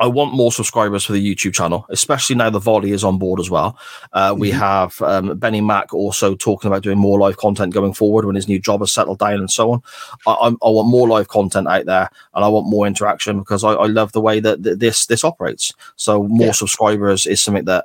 I 0.00 0.06
want 0.08 0.34
more 0.34 0.50
subscribers 0.50 1.04
for 1.04 1.12
the 1.12 1.34
YouTube 1.34 1.54
channel, 1.54 1.86
especially 1.90 2.34
now 2.34 2.50
the 2.50 2.58
volley 2.58 2.90
is 2.90 3.04
on 3.04 3.18
board 3.18 3.38
as 3.38 3.50
well. 3.50 3.78
Uh, 4.12 4.34
we 4.36 4.50
have 4.50 5.00
um, 5.02 5.38
Benny 5.38 5.60
Mack 5.60 5.94
also 5.94 6.34
talking 6.34 6.66
about 6.68 6.82
doing 6.82 6.98
more 6.98 7.18
live 7.20 7.36
content 7.36 7.72
going 7.72 7.92
forward 7.94 8.24
when 8.24 8.34
his 8.34 8.48
new 8.48 8.58
job 8.58 8.80
has 8.80 8.90
settled 8.90 9.20
down 9.20 9.34
and 9.34 9.50
so 9.50 9.70
on. 9.72 9.82
I, 10.26 10.32
I'm- 10.32 10.58
I 10.62 10.68
want 10.70 10.88
more 10.88 11.06
live 11.08 11.28
content 11.28 11.68
out 11.68 11.86
there, 11.86 12.10
and 12.34 12.44
I 12.44 12.48
want 12.48 12.68
more 12.68 12.86
interaction 12.86 13.38
because 13.38 13.62
I, 13.62 13.72
I 13.74 13.86
love 13.86 14.10
the 14.12 14.20
way 14.20 14.40
that 14.40 14.64
th- 14.64 14.78
this 14.78 15.06
this 15.06 15.22
operates. 15.22 15.72
So 15.94 16.24
more 16.24 16.46
Yeah. 16.48 16.52
subscribers 16.52 17.26
is 17.26 17.40
something 17.40 17.66
that 17.66 17.84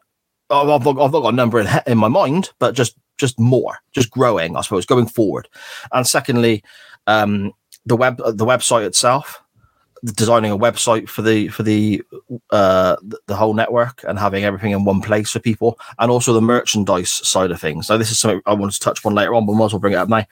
I've, 0.49 0.69
I've 0.69 0.83
not 0.83 0.99
I've 0.99 1.11
not 1.11 1.21
got 1.21 1.33
a 1.33 1.35
number 1.35 1.59
in, 1.59 1.67
in 1.85 1.97
my 1.97 2.07
mind, 2.07 2.51
but 2.59 2.73
just 2.73 2.95
just 3.19 3.39
more, 3.39 3.77
just 3.91 4.09
growing, 4.09 4.55
I 4.57 4.61
suppose, 4.61 4.87
going 4.87 5.05
forward. 5.05 5.47
And 5.91 6.07
secondly, 6.07 6.63
um, 7.05 7.53
the 7.85 7.95
web 7.95 8.17
the 8.17 8.45
website 8.45 8.85
itself 8.85 9.40
designing 10.03 10.51
a 10.51 10.57
website 10.57 11.07
for 11.07 11.21
the 11.21 11.47
for 11.49 11.63
the 11.63 12.01
uh 12.49 12.95
the, 13.27 13.35
whole 13.35 13.53
network 13.53 14.03
and 14.07 14.17
having 14.17 14.43
everything 14.43 14.71
in 14.71 14.83
one 14.83 15.01
place 15.01 15.31
for 15.31 15.39
people 15.39 15.79
and 15.99 16.09
also 16.09 16.33
the 16.33 16.41
merchandise 16.41 17.11
side 17.11 17.51
of 17.51 17.61
things. 17.61 17.87
So 17.87 17.97
this 17.97 18.11
is 18.11 18.19
something 18.19 18.41
i 18.45 18.53
wanted 18.53 18.73
to 18.73 18.79
touch 18.79 19.05
on 19.05 19.13
later 19.13 19.35
on 19.35 19.45
but 19.45 19.53
might 19.53 19.65
as 19.65 19.73
well 19.73 19.79
bring 19.79 19.93
it 19.93 19.97
up 19.97 20.09
now. 20.09 20.25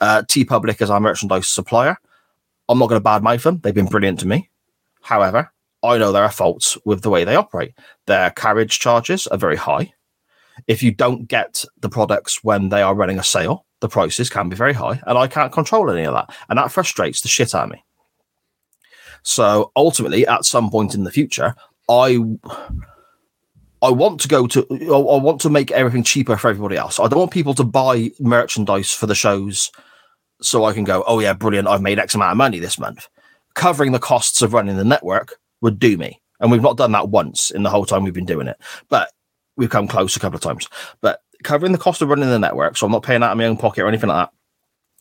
Uh 0.00 0.22
t 0.26 0.44
public 0.44 0.82
is 0.82 0.90
our 0.90 1.00
merchandise 1.00 1.48
supplier. 1.48 1.96
I'm 2.68 2.78
not 2.78 2.88
going 2.88 3.00
to 3.00 3.08
badmouth 3.08 3.42
them. 3.42 3.60
They've 3.62 3.74
been 3.74 3.86
brilliant 3.86 4.20
to 4.20 4.26
me. 4.26 4.50
However 5.02 5.52
i 5.82 5.98
know 5.98 6.12
there 6.12 6.24
are 6.24 6.30
faults 6.30 6.78
with 6.84 7.02
the 7.02 7.10
way 7.10 7.24
they 7.24 7.36
operate. 7.36 7.74
Their 8.06 8.30
carriage 8.30 8.78
charges 8.78 9.26
are 9.28 9.38
very 9.38 9.56
high. 9.56 9.92
If 10.66 10.82
you 10.82 10.92
don't 10.92 11.28
get 11.28 11.64
the 11.80 11.88
products 11.88 12.42
when 12.42 12.68
they 12.70 12.82
are 12.82 12.94
running 12.94 13.18
a 13.18 13.24
sale 13.24 13.64
the 13.80 13.88
prices 13.88 14.30
can 14.30 14.48
be 14.48 14.56
very 14.56 14.72
high 14.72 14.98
and 15.06 15.18
i 15.18 15.26
can't 15.26 15.52
control 15.52 15.90
any 15.90 16.04
of 16.04 16.14
that 16.14 16.34
and 16.48 16.58
that 16.58 16.72
frustrates 16.72 17.20
the 17.20 17.28
shit 17.28 17.54
out 17.54 17.64
of 17.64 17.70
me 17.70 17.84
so 19.24 19.72
ultimately, 19.74 20.26
at 20.26 20.44
some 20.44 20.70
point 20.70 20.94
in 20.94 21.04
the 21.04 21.10
future, 21.10 21.54
I 21.88 22.18
I 23.82 23.90
want 23.90 24.20
to 24.20 24.28
go 24.28 24.46
to 24.46 24.66
I 24.70 25.16
want 25.18 25.40
to 25.40 25.50
make 25.50 25.70
everything 25.72 26.04
cheaper 26.04 26.36
for 26.36 26.50
everybody 26.50 26.76
else. 26.76 27.00
I 27.00 27.08
don't 27.08 27.18
want 27.18 27.30
people 27.32 27.54
to 27.54 27.64
buy 27.64 28.10
merchandise 28.20 28.92
for 28.92 29.06
the 29.06 29.14
shows 29.14 29.72
so 30.42 30.66
I 30.66 30.74
can 30.74 30.84
go, 30.84 31.02
oh 31.06 31.20
yeah, 31.20 31.32
brilliant, 31.32 31.68
I've 31.68 31.80
made 31.80 31.98
X 31.98 32.14
amount 32.14 32.32
of 32.32 32.36
money 32.36 32.58
this 32.58 32.78
month. 32.78 33.08
Covering 33.54 33.92
the 33.92 33.98
costs 33.98 34.42
of 34.42 34.52
running 34.52 34.76
the 34.76 34.84
network 34.84 35.38
would 35.62 35.78
do 35.78 35.96
me. 35.96 36.20
And 36.40 36.50
we've 36.50 36.60
not 36.60 36.76
done 36.76 36.92
that 36.92 37.08
once 37.08 37.50
in 37.50 37.62
the 37.62 37.70
whole 37.70 37.86
time 37.86 38.04
we've 38.04 38.12
been 38.12 38.26
doing 38.26 38.48
it. 38.48 38.58
But 38.90 39.10
we've 39.56 39.70
come 39.70 39.88
close 39.88 40.16
a 40.16 40.20
couple 40.20 40.36
of 40.36 40.42
times. 40.42 40.68
But 41.00 41.20
covering 41.44 41.72
the 41.72 41.78
cost 41.78 42.02
of 42.02 42.10
running 42.10 42.28
the 42.28 42.38
network, 42.38 42.76
so 42.76 42.84
I'm 42.84 42.92
not 42.92 43.04
paying 43.04 43.22
out 43.22 43.32
of 43.32 43.38
my 43.38 43.46
own 43.46 43.56
pocket 43.56 43.84
or 43.84 43.88
anything 43.88 44.10
like 44.10 44.26
that 44.26 44.33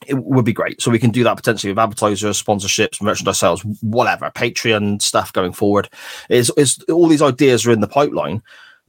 it 0.08 0.18
would 0.24 0.46
be 0.46 0.54
great. 0.54 0.82
So 0.82 0.92
we 0.92 1.00
can 1.00 1.12
do 1.12 1.24
that 1.24 1.36
potentially 1.36 1.72
with 1.72 1.80
advertisers, 1.80 2.42
sponsorships, 2.42 3.02
merchandise 3.02 3.40
sales, 3.40 3.62
whatever, 3.82 4.30
Patreon 4.32 5.02
stuff 5.02 5.34
going 5.34 5.54
forward. 5.54 5.90
Is 6.30 6.52
is 6.58 6.84
all 6.90 7.08
these 7.08 7.22
ideas 7.22 7.66
are 7.66 7.72
in 7.72 7.82
the 7.82 7.88
pipeline. 7.88 8.42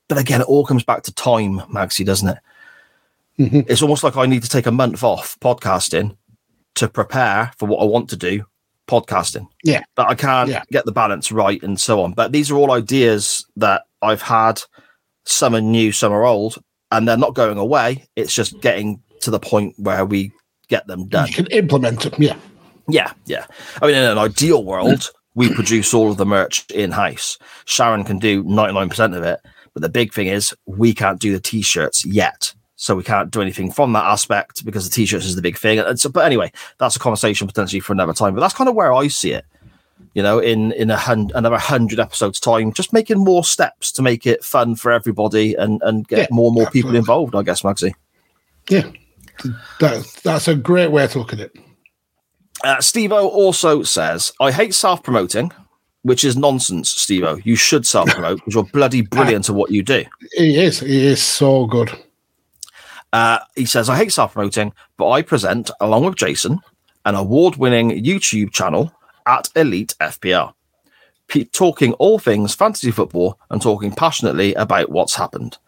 But 0.09 0.19
again, 0.19 0.41
it 0.41 0.47
all 0.49 0.67
comes 0.67 0.85
back 0.85 1.03
to 1.05 1.15
time, 1.15 1.61
Magsy, 1.73 2.05
doesn't 2.05 2.29
it? 2.29 2.39
Mhm. 3.39 3.65
It's 3.69 3.83
almost 3.83 4.05
like 4.05 4.17
I 4.17 4.27
need 4.27 4.43
to 4.43 4.49
take 4.49 4.67
a 4.67 4.71
month 4.73 5.03
off 5.03 5.39
podcasting 5.41 6.17
to 6.77 6.89
prepare 6.89 7.53
for 7.59 7.67
what 7.67 7.81
I 7.81 7.85
want 7.85 8.11
to 8.11 8.17
do, 8.17 8.45
podcasting. 8.87 9.47
Yeah. 9.65 9.83
But 9.97 10.09
I 10.09 10.15
can't 10.15 10.51
Yeah. 10.51 10.63
get 10.71 10.85
the 10.85 10.93
balance 10.93 11.33
right 11.33 11.63
and 11.63 11.81
so 11.81 12.03
on. 12.03 12.13
But 12.13 12.33
these 12.33 12.51
are 12.51 12.57
all 12.57 12.71
ideas 12.73 13.47
that 13.57 13.83
I've 14.03 14.23
had. 14.23 14.63
Some 15.25 15.55
are 15.55 15.61
new, 15.61 15.91
some 15.91 16.13
are 16.13 16.25
old, 16.25 16.59
and 16.91 17.09
they're 17.09 17.17
not 17.17 17.35
going 17.35 17.59
away. 17.59 18.07
It's 18.15 18.35
just 18.35 18.61
getting 18.61 19.01
to 19.23 19.31
the 19.31 19.41
point 19.41 19.75
where 19.79 20.05
we 20.05 20.31
get 20.69 20.87
them 20.87 21.07
done. 21.07 21.29
You 21.29 21.35
can 21.35 21.47
implement 21.47 22.01
them. 22.03 22.15
Yeah. 22.19 22.37
Yeah, 22.89 23.13
yeah. 23.25 23.47
I 23.81 23.87
mean, 23.87 23.95
in 23.97 24.03
an 24.05 24.19
ideal 24.19 24.63
world, 24.65 25.11
we 25.35 25.53
produce 25.55 25.95
all 25.95 26.11
of 26.11 26.17
the 26.17 26.27
merch 26.27 26.69
in 26.71 26.91
house. 26.91 27.39
Sharon 27.65 28.05
can 28.05 28.19
do 28.19 28.45
99% 28.45 29.17
of 29.17 29.23
it. 29.23 29.41
But 29.73 29.83
the 29.83 29.89
big 29.89 30.13
thing 30.13 30.29
is, 30.29 30.55
we 30.67 30.95
can't 30.95 31.19
do 31.19 31.33
the 31.33 31.41
t 31.41 31.63
shirts 31.63 32.05
yet. 32.05 32.55
So 32.77 32.95
we 32.95 33.03
can't 33.03 33.31
do 33.31 33.41
anything 33.41 33.73
from 33.73 33.93
that 33.95 34.05
aspect 34.05 34.65
because 34.65 34.89
the 34.89 34.95
t 34.95 35.07
shirts 35.07 35.25
is 35.25 35.35
the 35.37 35.43
big 35.43 35.57
thing. 35.57 35.79
And 35.79 35.99
so, 35.99 36.11
but 36.11 36.25
anyway, 36.27 36.53
that's 36.79 36.97
a 36.97 36.99
conversation 37.01 37.47
potentially 37.47 37.81
for 37.81 37.93
another 37.93 38.13
time. 38.13 38.35
But 38.35 38.41
that's 38.41 38.55
kind 38.55 38.69
of 38.69 38.75
where 38.75 38.93
I 38.93 39.09
see 39.09 39.33
it. 39.33 39.45
You 40.13 40.23
know, 40.23 40.39
in 40.39 40.73
in 40.73 40.91
a 40.91 40.97
hun- 40.97 41.31
another 41.35 41.59
hundred 41.59 41.99
episodes 41.99 42.39
time, 42.39 42.73
just 42.73 42.93
making 42.93 43.19
more 43.19 43.43
steps 43.45 43.91
to 43.93 44.03
make 44.03 44.27
it 44.27 44.45
fun 44.45 44.77
for 44.77 44.93
everybody 44.93 45.55
and 45.55 45.81
and 45.83 46.07
get 46.07 46.19
Yeah, 46.19 46.27
more 46.31 46.49
and 46.49 46.55
more 46.55 46.71
people 46.71 46.95
involved. 46.95 47.35
I 47.35 47.43
guess, 47.43 47.63
Magsy. 47.63 47.95
Yeah. 48.69 48.89
That, 49.81 50.21
that's 50.23 50.49
a 50.49 50.55
great 50.55 50.91
way 50.91 51.07
to 51.07 51.19
look 51.19 51.33
at 51.33 51.41
it. 51.41 51.57
Uh, 52.63 52.77
Stevo 52.77 53.25
also 53.25 53.83
says, 53.83 54.33
I 54.41 54.51
hate 54.51 54.75
self 54.75 55.03
promoting, 55.03 55.53
which 56.03 56.25
is 56.25 56.37
nonsense, 56.37 56.95
Stevo. 56.95 57.45
You 57.45 57.57
should 57.57 57.87
self 57.87 58.09
promote 58.09 58.39
because 58.39 58.55
you're 58.55 58.65
bloody 58.65 59.01
brilliant 59.11 59.49
at 59.49 59.55
what 59.55 59.71
you 59.71 59.83
do. 59.83 60.05
He 60.33 60.59
is. 60.59 60.81
He 60.81 61.07
is 61.07 61.23
so 61.23 61.67
good. 61.67 61.91
Uh, 63.13 63.39
he 63.55 63.65
says, 63.65 63.89
I 63.89 63.97
hate 63.97 64.13
self 64.13 64.33
promoting, 64.33 64.73
but 64.97 65.11
I 65.11 65.23
present, 65.23 65.71
along 65.81 66.05
with 66.05 66.17
Jason, 66.17 66.61
an 67.05 67.15
award 67.15 67.57
winning 67.57 67.91
YouTube 67.91 68.53
channel 68.53 68.93
at 69.27 69.49
Elite 69.55 69.95
FPL, 70.01 70.55
P- 71.29 71.45
talking 71.45 71.93
all 71.95 72.19
things 72.19 72.55
fantasy 72.55 72.91
football 72.91 73.39
and 73.51 73.61
talking 73.61 73.93
passionately 73.93 74.55
about 74.55 74.91
what's 74.91 75.15
happened. 75.15 75.59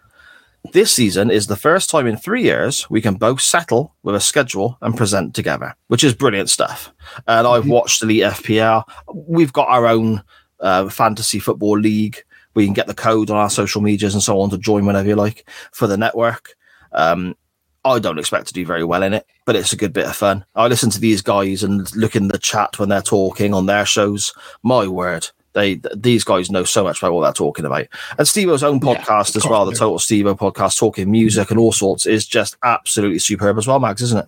This 0.72 0.92
season 0.92 1.30
is 1.30 1.46
the 1.46 1.56
first 1.56 1.90
time 1.90 2.06
in 2.06 2.16
three 2.16 2.42
years 2.42 2.88
we 2.88 3.00
can 3.00 3.14
both 3.14 3.40
settle 3.40 3.94
with 4.02 4.14
a 4.14 4.20
schedule 4.20 4.78
and 4.80 4.96
present 4.96 5.34
together, 5.34 5.74
which 5.88 6.04
is 6.04 6.14
brilliant 6.14 6.50
stuff. 6.50 6.92
And 7.26 7.46
I've 7.46 7.68
watched 7.68 8.02
Elite 8.02 8.22
FPL. 8.22 8.84
We've 9.12 9.52
got 9.52 9.68
our 9.68 9.86
own 9.86 10.22
uh, 10.60 10.88
fantasy 10.88 11.38
football 11.38 11.78
league. 11.78 12.18
We 12.54 12.64
can 12.64 12.74
get 12.74 12.86
the 12.86 12.94
code 12.94 13.30
on 13.30 13.36
our 13.36 13.50
social 13.50 13.82
medias 13.82 14.14
and 14.14 14.22
so 14.22 14.40
on 14.40 14.50
to 14.50 14.58
join 14.58 14.86
whenever 14.86 15.08
you 15.08 15.16
like 15.16 15.48
for 15.72 15.86
the 15.86 15.96
network. 15.96 16.54
Um, 16.92 17.36
I 17.84 17.98
don't 18.00 18.18
expect 18.18 18.48
to 18.48 18.54
do 18.54 18.66
very 18.66 18.82
well 18.82 19.02
in 19.02 19.12
it, 19.12 19.26
but 19.44 19.54
it's 19.54 19.72
a 19.72 19.76
good 19.76 19.92
bit 19.92 20.06
of 20.06 20.16
fun. 20.16 20.44
I 20.56 20.66
listen 20.66 20.90
to 20.90 21.00
these 21.00 21.22
guys 21.22 21.62
and 21.62 21.94
look 21.94 22.16
in 22.16 22.28
the 22.28 22.38
chat 22.38 22.78
when 22.78 22.88
they're 22.88 23.02
talking 23.02 23.54
on 23.54 23.66
their 23.66 23.86
shows. 23.86 24.32
My 24.62 24.88
word, 24.88 25.28
they 25.56 25.80
these 25.94 26.22
guys 26.22 26.50
know 26.50 26.62
so 26.62 26.84
much 26.84 26.98
about 26.98 27.14
what 27.14 27.22
they're 27.22 27.32
talking 27.32 27.64
about. 27.64 27.86
And 28.18 28.28
Steve-O's 28.28 28.62
own 28.62 28.78
podcast 28.78 29.30
of 29.30 29.36
as 29.36 29.46
well, 29.46 29.64
the 29.64 29.72
do. 29.72 29.78
Total 29.78 29.98
Steve-O 29.98 30.36
podcast, 30.36 30.78
talking 30.78 31.10
music 31.10 31.50
and 31.50 31.58
all 31.58 31.72
sorts, 31.72 32.06
is 32.06 32.26
just 32.26 32.56
absolutely 32.62 33.18
superb 33.18 33.58
as 33.58 33.66
well, 33.66 33.80
Max, 33.80 34.02
isn't 34.02 34.18
it? 34.18 34.26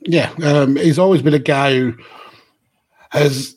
Yeah, 0.00 0.32
um, 0.44 0.76
he's 0.76 0.98
always 0.98 1.20
been 1.20 1.34
a 1.34 1.38
guy 1.38 1.74
who 1.74 1.94
has. 3.10 3.54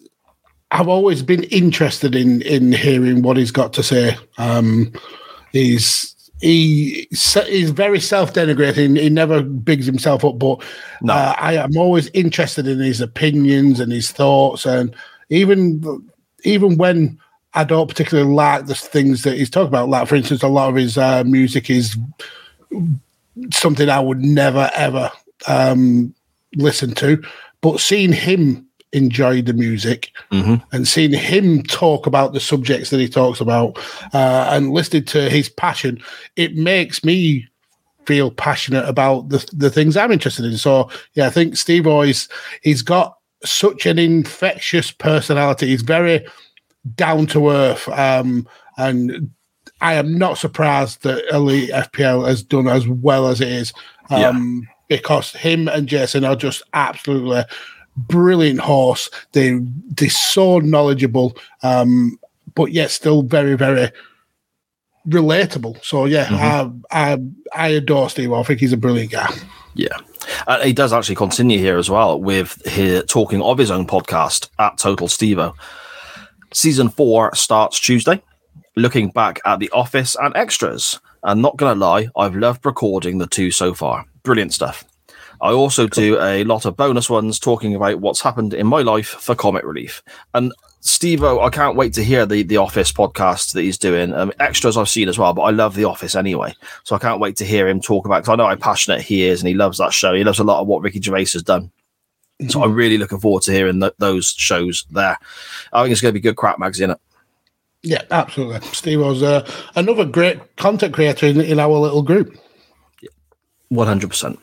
I've 0.71 0.87
always 0.87 1.21
been 1.21 1.43
interested 1.45 2.15
in 2.15 2.41
in 2.41 2.71
hearing 2.71 3.21
what 3.21 3.37
he's 3.37 3.51
got 3.51 3.71
to 3.73 3.83
say. 3.83 4.17
Um, 4.37 4.91
he's 5.51 6.15
he 6.41 7.07
he's 7.11 7.69
very 7.71 7.99
self 7.99 8.33
denigrating. 8.33 8.97
He 8.99 9.09
never 9.09 9.43
bigs 9.43 9.85
himself 9.85 10.25
up, 10.25 10.39
but 10.39 10.63
No. 11.01 11.13
uh, 11.13 11.35
I 11.37 11.53
am 11.55 11.77
always 11.77 12.07
interested 12.13 12.67
in 12.67 12.79
his 12.79 13.01
opinions 13.01 13.79
and 13.79 13.91
his 13.91 14.11
thoughts, 14.11 14.65
and 14.65 14.95
even 15.29 16.08
even 16.43 16.77
when 16.77 17.19
I 17.53 17.63
don't 17.63 17.87
particularly 17.89 18.31
like 18.31 18.67
the 18.67 18.75
things 18.75 19.23
that 19.23 19.37
he's 19.37 19.49
talking 19.49 19.69
about. 19.69 19.89
Like, 19.89 20.07
for 20.07 20.15
instance, 20.15 20.43
a 20.43 20.47
lot 20.47 20.69
of 20.69 20.75
his 20.75 20.97
uh, 20.97 21.23
music 21.25 21.69
is 21.69 21.97
something 23.51 23.89
I 23.89 23.99
would 23.99 24.19
never 24.21 24.69
ever 24.75 25.11
um, 25.47 26.13
listen 26.55 26.93
to. 26.95 27.21
But 27.61 27.79
seeing 27.79 28.13
him 28.13 28.65
enjoy 28.91 29.41
the 29.41 29.53
music 29.53 30.11
Mhm. 30.31 30.63
and 30.71 30.87
seeing 30.87 31.13
him 31.13 31.61
talk 31.63 32.07
about 32.07 32.33
the 32.33 32.39
subjects 32.39 32.89
that 32.89 32.99
he 32.99 33.07
talks 33.07 33.39
about 33.39 33.77
uh, 34.13 34.49
and 34.51 34.71
listening 34.71 35.05
to 35.05 35.29
his 35.29 35.47
passion, 35.47 36.01
it 36.35 36.55
makes 36.55 37.03
me 37.03 37.47
feel 38.05 38.31
passionate 38.31 38.87
about 38.89 39.29
the, 39.29 39.47
the 39.53 39.69
things 39.69 39.95
I'm 39.95 40.11
interested 40.11 40.45
in. 40.45 40.57
So 40.57 40.89
yeah, 41.13 41.27
I 41.27 41.29
think 41.29 41.55
Steve 41.57 41.85
always 41.85 42.27
he's 42.63 42.81
got 42.81 43.18
such 43.43 43.85
an 43.85 43.99
infectious 43.99 44.91
personality. 44.91 45.67
He's 45.67 45.81
very 45.81 46.25
down 46.95 47.27
to 47.27 47.49
earth. 47.49 47.87
Um, 47.89 48.47
and 48.77 49.29
I 49.81 49.93
am 49.93 50.17
not 50.17 50.37
surprised 50.37 51.03
that 51.03 51.23
Elite 51.33 51.69
FPL 51.69 52.27
has 52.27 52.43
done 52.43 52.67
as 52.67 52.87
well 52.87 53.27
as 53.27 53.41
it 53.41 53.49
is. 53.49 53.73
Um, 54.09 54.67
because 54.87 55.33
him 55.33 55.67
and 55.67 55.87
Jason 55.87 56.25
are 56.25 56.35
just 56.35 56.63
absolutely 56.73 57.43
brilliant 57.95 58.59
horse. 58.59 59.09
They 59.31 59.59
they're 59.95 60.09
so 60.09 60.59
knowledgeable, 60.59 61.37
um, 61.63 62.19
but 62.55 62.71
yet 62.71 62.91
still 62.91 63.21
very, 63.21 63.55
very 63.55 63.91
relatable. 65.07 65.83
So 65.85 66.05
yeah, 66.05 66.27
I, 66.31 66.71
I 66.91 67.17
I 67.55 67.67
adore 67.69 68.09
Steve. 68.09 68.33
I 68.33 68.43
think 68.43 68.59
he's 68.59 68.73
a 68.73 68.77
brilliant 68.77 69.11
guy. 69.11 69.31
Yeah. 69.75 69.97
And 70.47 70.63
he 70.63 70.73
does 70.73 70.93
actually 70.93 71.15
continue 71.15 71.59
here 71.59 71.77
as 71.77 71.89
well 71.89 72.19
with 72.19 72.61
his 72.65 73.03
talking 73.07 73.41
of 73.41 73.57
his 73.57 73.71
own 73.71 73.87
podcast 73.87 74.49
at 74.59 74.77
Total 74.77 75.07
Stevo. 75.07 75.53
Season 76.53 76.89
four 76.89 77.33
starts 77.35 77.79
Tuesday, 77.79 78.21
looking 78.75 79.09
back 79.09 79.39
at 79.45 79.59
The 79.59 79.69
Office 79.71 80.15
and 80.15 80.35
extras. 80.35 80.99
And 81.23 81.41
not 81.41 81.57
going 81.57 81.73
to 81.73 81.79
lie, 81.79 82.07
I've 82.15 82.35
loved 82.35 82.65
recording 82.65 83.17
the 83.17 83.27
two 83.27 83.51
so 83.51 83.73
far. 83.73 84.05
Brilliant 84.23 84.53
stuff. 84.53 84.85
I 85.41 85.51
also 85.51 85.87
do 85.87 86.19
a 86.19 86.43
lot 86.43 86.65
of 86.65 86.75
bonus 86.75 87.09
ones 87.09 87.39
talking 87.39 87.75
about 87.75 87.99
what's 87.99 88.21
happened 88.21 88.53
in 88.53 88.67
my 88.67 88.81
life 88.81 89.07
for 89.07 89.35
comic 89.35 89.63
relief. 89.63 90.03
And 90.33 90.53
Steve 90.81 91.23
I 91.23 91.49
can't 91.49 91.75
wait 91.75 91.93
to 91.93 92.03
hear 92.03 92.25
the 92.25 92.43
The 92.43 92.57
Office 92.57 92.91
podcast 92.91 93.53
that 93.53 93.61
he's 93.61 93.77
doing. 93.77 94.13
Um, 94.13 94.31
extras 94.39 94.77
I've 94.77 94.89
seen 94.89 95.09
as 95.09 95.19
well, 95.19 95.33
but 95.33 95.41
I 95.41 95.49
love 95.51 95.75
The 95.75 95.85
Office 95.85 96.15
anyway. 96.15 96.53
So 96.83 96.95
I 96.95 96.99
can't 96.99 97.19
wait 97.19 97.35
to 97.37 97.45
hear 97.45 97.67
him 97.67 97.81
talk 97.81 98.05
about 98.05 98.23
because 98.23 98.33
I 98.33 98.35
know 98.35 98.47
how 98.47 98.55
passionate 98.55 99.01
he 99.01 99.23
is 99.23 99.41
and 99.41 99.47
he 99.47 99.53
loves 99.53 99.77
that 99.79 99.93
show. 99.93 100.13
He 100.13 100.23
loves 100.23 100.39
a 100.39 100.43
lot 100.43 100.61
of 100.61 100.67
what 100.67 100.81
Ricky 100.81 101.01
Gervais 101.01 101.31
has 101.33 101.43
done. 101.43 101.71
So 102.47 102.63
I'm 102.63 102.73
really 102.73 102.97
looking 102.97 103.19
forward 103.19 103.43
to 103.43 103.51
hearing 103.51 103.81
th- 103.81 103.95
those 103.97 104.29
shows 104.29 104.85
there. 104.91 105.17
I 105.73 105.83
think 105.83 105.91
it's 105.91 106.01
going 106.01 106.13
to 106.13 106.19
be 106.19 106.21
good 106.21 106.37
crap 106.37 106.57
magazine. 106.57 106.95
Yeah, 107.81 108.03
absolutely. 108.11 108.61
Steve 108.69 109.01
was 109.01 109.21
uh, 109.21 109.49
another 109.75 110.05
great 110.05 110.55
content 110.55 110.93
creator 110.93 111.25
in, 111.25 111.41
in 111.41 111.59
our 111.59 111.77
little 111.77 112.01
group. 112.01 112.37
100%. 113.71 114.37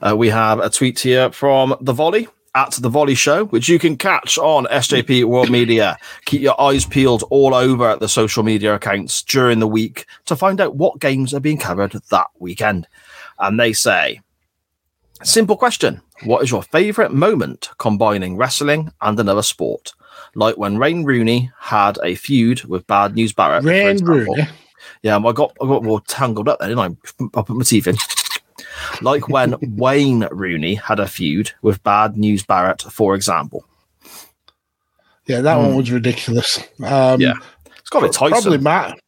Uh, 0.00 0.16
we 0.16 0.30
have 0.30 0.60
a 0.60 0.70
tweet 0.70 0.98
here 1.00 1.30
from 1.30 1.76
The 1.80 1.92
Volley 1.92 2.28
at 2.56 2.72
The 2.72 2.88
Volley 2.88 3.14
Show, 3.14 3.44
which 3.44 3.68
you 3.68 3.78
can 3.78 3.98
catch 3.98 4.38
on 4.38 4.64
SJP 4.64 5.24
World 5.24 5.50
Media. 5.50 5.98
Keep 6.24 6.40
your 6.40 6.58
eyes 6.58 6.86
peeled 6.86 7.22
all 7.28 7.54
over 7.54 7.96
the 7.96 8.08
social 8.08 8.42
media 8.42 8.74
accounts 8.74 9.22
during 9.22 9.58
the 9.58 9.68
week 9.68 10.06
to 10.24 10.34
find 10.34 10.58
out 10.58 10.74
what 10.74 10.98
games 10.98 11.34
are 11.34 11.40
being 11.40 11.58
covered 11.58 11.92
that 11.92 12.26
weekend. 12.38 12.88
And 13.38 13.60
they 13.60 13.74
say, 13.74 14.22
simple 15.22 15.58
question 15.58 16.00
What 16.24 16.42
is 16.42 16.50
your 16.50 16.62
favourite 16.62 17.12
moment 17.12 17.68
combining 17.76 18.38
wrestling 18.38 18.90
and 19.02 19.20
another 19.20 19.42
sport? 19.42 19.92
Like 20.34 20.56
when 20.56 20.78
Rain 20.78 21.04
Rooney 21.04 21.50
had 21.60 21.98
a 22.02 22.14
feud 22.14 22.64
with 22.64 22.86
Bad 22.86 23.14
News 23.14 23.34
Barrett. 23.34 23.64
Rain. 23.64 24.02
Rooney. 24.02 24.48
Yeah, 25.02 25.18
I 25.18 25.32
got 25.32 25.54
I 25.60 25.66
got 25.66 25.84
more 25.84 26.00
tangled 26.02 26.48
up 26.48 26.58
there, 26.58 26.68
didn't 26.68 26.98
I? 27.20 27.38
I 27.38 27.42
put 27.42 27.50
my 27.50 27.64
teeth 27.64 27.86
in. 27.86 27.96
Like 29.02 29.28
when 29.28 29.56
Wayne 29.76 30.26
Rooney 30.30 30.74
had 30.74 31.00
a 31.00 31.06
feud 31.06 31.52
with 31.62 31.82
Bad 31.82 32.16
News 32.16 32.44
Barrett, 32.44 32.82
for 32.82 33.14
example. 33.14 33.64
Yeah, 35.26 35.40
that 35.40 35.56
one 35.56 35.74
was 35.76 35.90
ridiculous. 35.90 36.58
Um, 36.84 37.20
Yeah. 37.20 37.34
It's 37.78 37.90
got 37.90 38.02
be 38.02 38.08
Tyson. 38.08 38.30
Probably 38.30 38.58
Matt. 38.58 38.98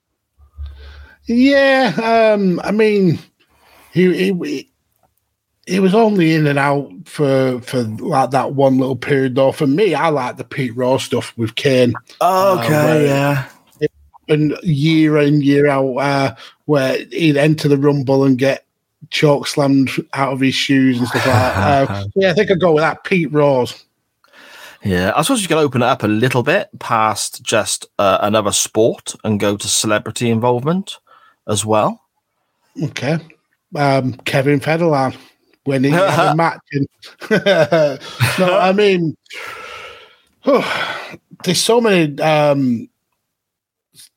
Yeah, 1.27 2.33
um, 2.35 2.61
I 2.65 2.71
mean, 2.71 3.19
he, 3.93 4.33
he 4.33 4.71
he 5.67 5.79
was 5.81 5.95
only 5.95 6.35
in 6.35 6.47
and 6.47 6.59
out 6.59 6.91
for 7.05 7.61
for 7.61 7.83
like 7.83 8.31
that 8.31 8.55
one 8.55 8.79
little 8.79 8.97
period. 8.97 9.35
Though 9.35 9.53
for 9.53 9.67
me, 9.67 9.95
I 9.95 10.09
like 10.09 10.39
the 10.39 10.45
Pete 10.45 10.75
Rose 10.75 11.03
stuff 11.05 11.37
with 11.37 11.55
Kane 11.55 11.93
Okay, 12.23 12.73
right. 12.73 13.03
yeah. 13.03 13.49
and 14.29 14.57
year 14.63 15.19
in 15.19 15.43
year 15.43 15.69
out, 15.69 15.97
uh, 15.97 16.35
where 16.65 16.97
he'd 17.11 17.37
enter 17.37 17.69
the 17.69 17.77
rumble 17.77 18.25
and 18.25 18.39
get 18.39 18.65
choke 19.11 19.47
slammed 19.47 19.91
out 20.15 20.33
of 20.33 20.41
his 20.41 20.55
shoes 20.55 20.99
and 20.99 21.09
stuff 21.09 21.27
like 21.27 21.35
that. 21.35 21.89
Uh, 21.89 22.05
yeah, 22.15 22.31
I 22.31 22.35
think 22.35 22.51
I'd 22.51 22.61
go 22.61 22.73
with 22.73 22.83
that. 22.83 23.05
Pete 23.05 23.33
Rose. 23.33 23.85
Yeah, 24.85 25.13
I 25.17 25.23
suppose 25.23 25.43
you 25.43 25.49
can 25.49 25.59
open 25.59 25.83
it 25.83 25.87
up 25.87 26.03
a 26.03 26.09
little 26.09 26.43
bit 26.43 26.69
past 26.79 27.43
just 27.43 27.87
uh, 27.99 28.19
another 28.21 28.53
sport 28.53 29.15
and 29.25 29.41
go 29.41 29.57
to 29.57 29.69
celebrity 29.69 30.31
involvement 30.31 30.99
as 31.49 31.65
well. 31.65 32.03
Okay. 32.83 33.19
Um, 33.75 34.15
Kevin 34.25 34.61
Federline 34.61 35.17
when 35.65 35.85
he 35.85 35.91
had 35.91 36.33
a 36.33 36.35
match. 36.37 36.61
And 36.73 36.89
no, 38.39 38.59
I 38.59 38.73
mean, 38.73 39.17
there's 41.45 41.61
so 41.61 41.81
many 41.81 42.21
um, 42.21 42.89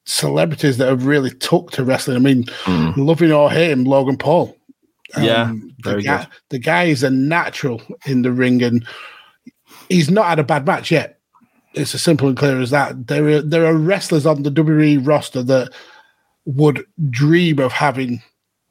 celebrities 0.05 0.77
that 0.77 0.87
have 0.87 1.05
really 1.05 1.31
took 1.31 1.71
to 1.71 1.83
wrestling. 1.83 2.17
I 2.17 2.19
mean, 2.19 2.45
loving 2.97 3.31
or 3.31 3.51
him, 3.51 3.83
Logan 3.83 4.17
Paul. 4.17 4.55
Um, 5.15 5.23
Yeah, 5.23 5.53
the 5.83 6.01
guy, 6.01 6.27
the 6.49 6.59
guy 6.59 6.83
is 6.85 7.03
a 7.03 7.09
natural 7.09 7.81
in 8.05 8.21
the 8.21 8.31
ring, 8.31 8.61
and 8.63 8.85
he's 9.89 10.09
not 10.09 10.27
had 10.27 10.39
a 10.39 10.43
bad 10.43 10.65
match 10.65 10.91
yet. 10.91 11.19
It's 11.73 11.95
as 11.95 12.03
simple 12.03 12.27
and 12.27 12.37
clear 12.37 12.59
as 12.59 12.71
that. 12.71 13.07
There 13.07 13.27
are 13.27 13.41
there 13.41 13.65
are 13.65 13.75
wrestlers 13.75 14.25
on 14.25 14.43
the 14.43 14.51
WWE 14.51 15.05
roster 15.05 15.43
that 15.43 15.71
would 16.45 16.85
dream 17.09 17.59
of 17.59 17.71
having 17.71 18.21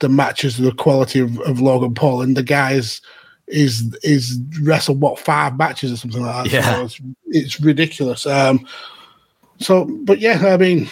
the 0.00 0.08
matches 0.08 0.58
of 0.58 0.64
the 0.64 0.72
quality 0.72 1.20
of, 1.20 1.38
of 1.40 1.60
Logan 1.60 1.94
Paul, 1.94 2.22
and 2.22 2.36
the 2.36 2.42
guys 2.42 2.76
is 2.76 3.00
is 3.48 3.94
is 4.02 4.38
wrestled 4.62 5.00
what 5.00 5.18
five 5.18 5.56
matches 5.56 5.92
or 5.92 5.96
something 5.96 6.22
like 6.22 6.44
that. 6.44 6.52
Yeah. 6.52 6.74
So 6.74 6.84
it's, 6.84 7.00
it's 7.26 7.60
ridiculous. 7.60 8.26
Um, 8.26 8.66
so, 9.58 9.84
but 10.04 10.20
yeah, 10.20 10.46
I 10.46 10.56
mean, 10.56 10.88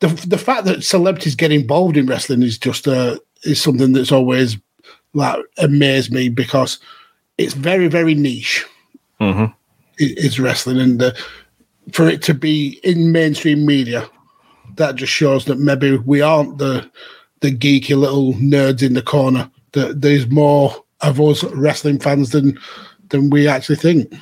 the 0.00 0.08
the 0.26 0.38
fact 0.38 0.64
that 0.64 0.84
celebrities 0.84 1.34
get 1.34 1.52
involved 1.52 1.96
in 1.96 2.06
wrestling 2.06 2.42
is 2.42 2.58
just 2.58 2.88
uh, 2.88 3.18
is 3.44 3.60
something 3.62 3.92
that's 3.92 4.12
always 4.12 4.56
like 5.14 5.40
amazed 5.58 6.12
me 6.12 6.28
because 6.28 6.78
it's 7.38 7.54
very 7.54 7.88
very 7.88 8.14
niche. 8.14 8.64
Mm-hmm. 9.20 9.44
i- 9.44 9.54
Is 9.98 10.38
wrestling, 10.40 10.78
and 10.80 11.02
uh, 11.02 11.12
for 11.92 12.08
it 12.08 12.22
to 12.22 12.34
be 12.34 12.78
in 12.84 13.12
mainstream 13.12 13.64
media, 13.66 14.08
that 14.76 14.94
just 14.96 15.12
shows 15.12 15.44
that 15.46 15.58
maybe 15.58 15.96
we 15.98 16.20
aren't 16.20 16.58
the 16.58 16.88
the 17.40 17.50
geeky 17.56 17.96
little 17.96 18.34
nerds 18.34 18.82
in 18.82 18.94
the 18.94 19.02
corner. 19.02 19.50
That 19.72 20.00
there's 20.00 20.28
more 20.28 20.74
of 21.00 21.20
us 21.20 21.44
wrestling 21.44 21.98
fans 22.00 22.30
than 22.30 22.58
than 23.10 23.30
we 23.30 23.48
actually 23.48 23.76
think. 23.76 24.12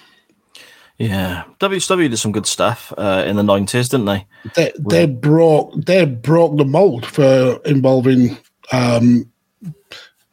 Yeah, 0.99 1.45
WCW 1.61 2.09
did 2.09 2.17
some 2.17 2.33
good 2.33 2.47
stuff 2.47 2.91
uh, 2.97 3.23
in 3.27 3.37
the 3.37 3.43
nineties, 3.43 3.91
didn't 3.91 4.07
they? 4.07 4.27
They 4.55 4.73
they 4.79 5.07
broke 5.07 5.75
they 5.85 6.07
broke 6.07 6.57
the 6.57 6.65
mold 6.65 7.05
for 7.05 7.61
involving 7.67 8.39
um, 8.73 9.31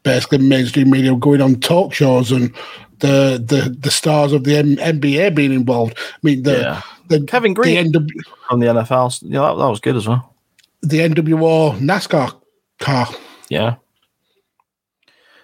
basically 0.03 0.37
mainstream 0.39 0.89
media 0.89 1.15
going 1.15 1.41
on 1.41 1.55
talk 1.59 1.93
shows 1.93 2.31
and 2.31 2.53
the 2.99 3.43
the, 3.45 3.75
the 3.79 3.91
stars 3.91 4.31
of 4.33 4.43
the 4.43 4.57
M- 4.57 4.77
NBA 4.77 5.35
being 5.35 5.53
involved. 5.53 5.97
I 5.97 6.17
mean 6.23 6.43
the 6.43 6.59
Yeah. 6.59 6.81
the 7.09 7.23
Kevin 7.25 7.53
Greene. 7.53 7.91
the, 7.91 7.99
NW, 7.99 8.09
From 8.49 8.59
the 8.59 8.67
NFL, 8.67 9.19
yeah, 9.23 9.41
that, 9.41 9.55
that 9.57 9.69
was 9.69 9.79
good 9.79 9.95
as 9.95 10.07
well. 10.07 10.35
the 10.81 10.99
NWO 10.99 11.77
NASCAR 11.79 12.33
car. 12.79 13.07
Yeah. 13.49 13.75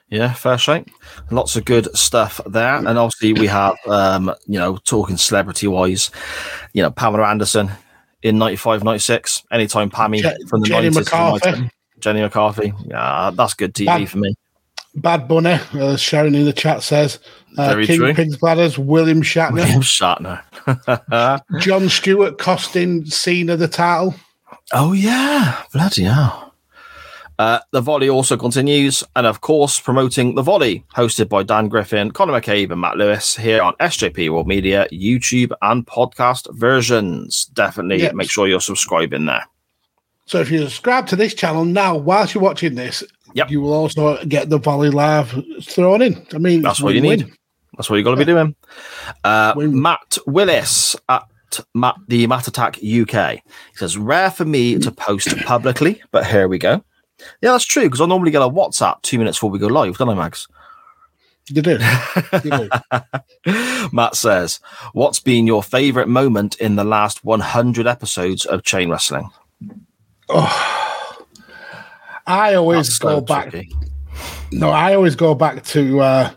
Yeah, 0.09 0.33
fair 0.33 0.57
shake. 0.57 0.87
Lots 1.29 1.55
of 1.55 1.65
good 1.65 1.95
stuff 1.95 2.41
there. 2.47 2.75
And 2.75 2.87
obviously 2.97 3.33
we 3.33 3.45
have 3.47 3.75
um, 3.87 4.33
you 4.47 4.57
know, 4.57 4.77
talking 4.77 5.17
celebrity 5.17 5.67
wise, 5.67 6.09
you 6.73 6.81
know, 6.81 6.89
Pamela 6.89 7.27
Anderson 7.27 7.69
in 8.23 8.39
95, 8.39 8.83
96. 8.83 9.43
Anytime 9.51 9.91
Pammy 9.91 10.21
Je- 10.21 10.35
from 10.47 10.61
the 10.61 10.67
Jenny 10.67 10.89
90s. 10.89 10.93
to 10.93 10.93
the 10.95 10.99
McCarthy. 11.01 11.69
90s. 11.99 12.01
Jenny 12.01 12.21
McCarthy. 12.21 12.73
Yeah, 12.85 13.31
that's 13.33 13.53
good 13.53 13.73
TV 13.73 13.85
Bad- 13.85 14.09
for 14.09 14.17
me. 14.17 14.35
Bad 14.95 15.27
Bunny, 15.27 15.51
uh, 15.73 15.95
Sharon 15.97 16.33
in 16.33 16.45
the 16.45 16.51
chat 16.53 16.81
says. 16.81 17.19
Uh, 17.57 17.69
Very 17.69 17.85
King 17.85 17.97
true. 17.99 18.13
Pig's 18.15 18.37
Bladders, 18.37 18.79
William 18.79 19.21
Shatner, 19.21 19.53
William 19.53 19.81
Shatner. 19.81 20.41
Jon 21.61 21.87
Stewart 21.89 22.39
costing 22.39 23.05
Cena 23.05 23.55
the 23.55 23.67
title. 23.67 24.15
Oh 24.73 24.93
yeah, 24.93 25.61
bloody 25.71 26.03
hell. 26.03 26.53
Uh, 27.37 27.59
the 27.71 27.79
volley 27.81 28.09
also 28.09 28.35
continues, 28.35 29.03
and 29.15 29.25
of 29.27 29.41
course, 29.41 29.79
promoting 29.79 30.35
the 30.35 30.41
volley, 30.41 30.83
hosted 30.95 31.29
by 31.29 31.41
Dan 31.43 31.69
Griffin, 31.69 32.11
Conor 32.11 32.33
McCabe, 32.41 32.71
and 32.71 32.81
Matt 32.81 32.97
Lewis 32.97 33.35
here 33.37 33.61
on 33.61 33.75
SJP 33.75 34.29
World 34.29 34.47
Media, 34.47 34.87
YouTube, 34.91 35.51
and 35.61 35.85
podcast 35.87 36.53
versions. 36.57 37.45
Definitely 37.53 38.01
Yes. 38.03 38.13
make 38.13 38.29
sure 38.29 38.47
you're 38.47 38.59
subscribing 38.59 39.25
there. 39.27 39.45
So 40.29 40.39
if 40.39 40.51
you 40.51 40.59
subscribe 40.61 41.07
to 41.07 41.15
this 41.15 41.33
channel 41.33 41.65
now, 41.65 41.97
whilst 41.97 42.35
you're 42.35 42.43
watching 42.43 42.75
this, 42.75 43.03
Yep. 43.33 43.49
you 43.49 43.61
will 43.61 43.73
also 43.73 44.23
get 44.25 44.49
the 44.49 44.59
volley 44.59 44.91
live 44.91 45.33
thrown 45.63 46.03
in. 46.03 46.23
I 46.33 46.37
mean, 46.37 46.61
That's 46.61 46.79
what 46.81 46.93
you 46.93 47.01
win-win. 47.01 47.19
need. 47.27 47.33
That's 47.75 47.89
what 47.89 47.97
you 47.97 48.03
got 48.03 48.11
to 48.11 48.17
be 48.17 48.25
doing. 48.25 48.55
Uh, 49.23 49.53
Matt 49.57 50.19
Willis 50.27 50.95
at 51.09 51.23
Matt, 51.73 51.95
the 52.07 52.27
Matt 52.27 52.47
Attack 52.47 52.75
UK 52.77 53.33
he 53.41 53.41
says, 53.75 53.97
"Rare 53.97 54.29
for 54.29 54.45
me 54.45 54.77
to 54.77 54.91
post 54.91 55.35
publicly, 55.45 55.99
but 56.11 56.27
here 56.27 56.47
we 56.47 56.59
go." 56.59 56.83
Yeah, 57.41 57.51
that's 57.53 57.65
true 57.65 57.83
because 57.83 58.01
I 58.01 58.05
normally 58.05 58.29
get 58.31 58.43
a 58.43 58.49
WhatsApp 58.49 59.01
two 59.01 59.17
minutes 59.17 59.37
before 59.39 59.49
we 59.49 59.57
go 59.57 59.65
live, 59.67 59.97
don't 59.97 60.09
I, 60.09 60.13
Max? 60.13 60.47
You 61.49 61.61
do. 61.63 61.79
You 62.43 62.69
do. 62.69 63.89
Matt 63.91 64.15
says, 64.15 64.59
What's 64.93 65.19
been 65.19 65.47
your 65.47 65.63
favorite 65.63 66.07
moment 66.07 66.55
in 66.59 66.75
the 66.75 66.83
last 66.83 67.23
100 67.25 67.87
episodes 67.87 68.45
of 68.45 68.63
Chain 68.63 68.89
Wrestling? 68.91 69.29
I 72.27 72.53
always 72.55 72.87
That's 72.87 72.99
go 72.99 73.09
so 73.17 73.21
back. 73.21 73.49
tricky. 73.51 73.73
No, 74.51 74.69
I 74.69 74.95
always 74.95 75.15
go 75.15 75.33
back 75.35 75.63
to 75.65 75.99
uh, 76.01 76.31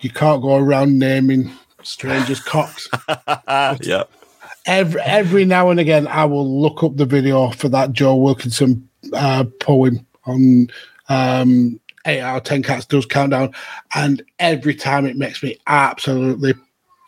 you 0.00 0.10
can't 0.10 0.42
go 0.42 0.56
around 0.56 0.98
naming 0.98 1.50
strangers' 1.82 2.40
cocks. 2.40 2.88
yeah. 3.80 4.04
Every 4.66 5.00
every 5.00 5.44
now 5.44 5.70
and 5.70 5.80
again, 5.80 6.06
I 6.08 6.24
will 6.26 6.60
look 6.60 6.82
up 6.82 6.96
the 6.96 7.06
video 7.06 7.50
for 7.50 7.68
that 7.70 7.92
Joe 7.92 8.16
Wilkinson 8.16 8.88
uh, 9.12 9.44
poem 9.60 10.06
on 10.26 10.68
um, 11.08 11.80
eight 12.06 12.20
out 12.20 12.36
of 12.38 12.44
ten 12.44 12.62
cats 12.62 12.84
does 12.84 13.06
countdown, 13.06 13.54
and 13.94 14.22
every 14.38 14.74
time 14.74 15.06
it 15.06 15.16
makes 15.16 15.42
me 15.42 15.56
absolutely 15.66 16.54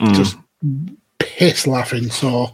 Mm. 0.01 0.15
just 0.15 0.35
piss 1.19 1.67
laughing. 1.67 2.09
So 2.09 2.51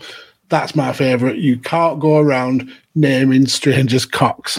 that's 0.49 0.74
my 0.74 0.93
favorite. 0.93 1.37
You 1.37 1.57
can't 1.61 2.01
go 2.01 2.19
around 2.19 2.73
naming 2.97 3.47
strangers' 3.47 4.06
cocks. 4.06 4.59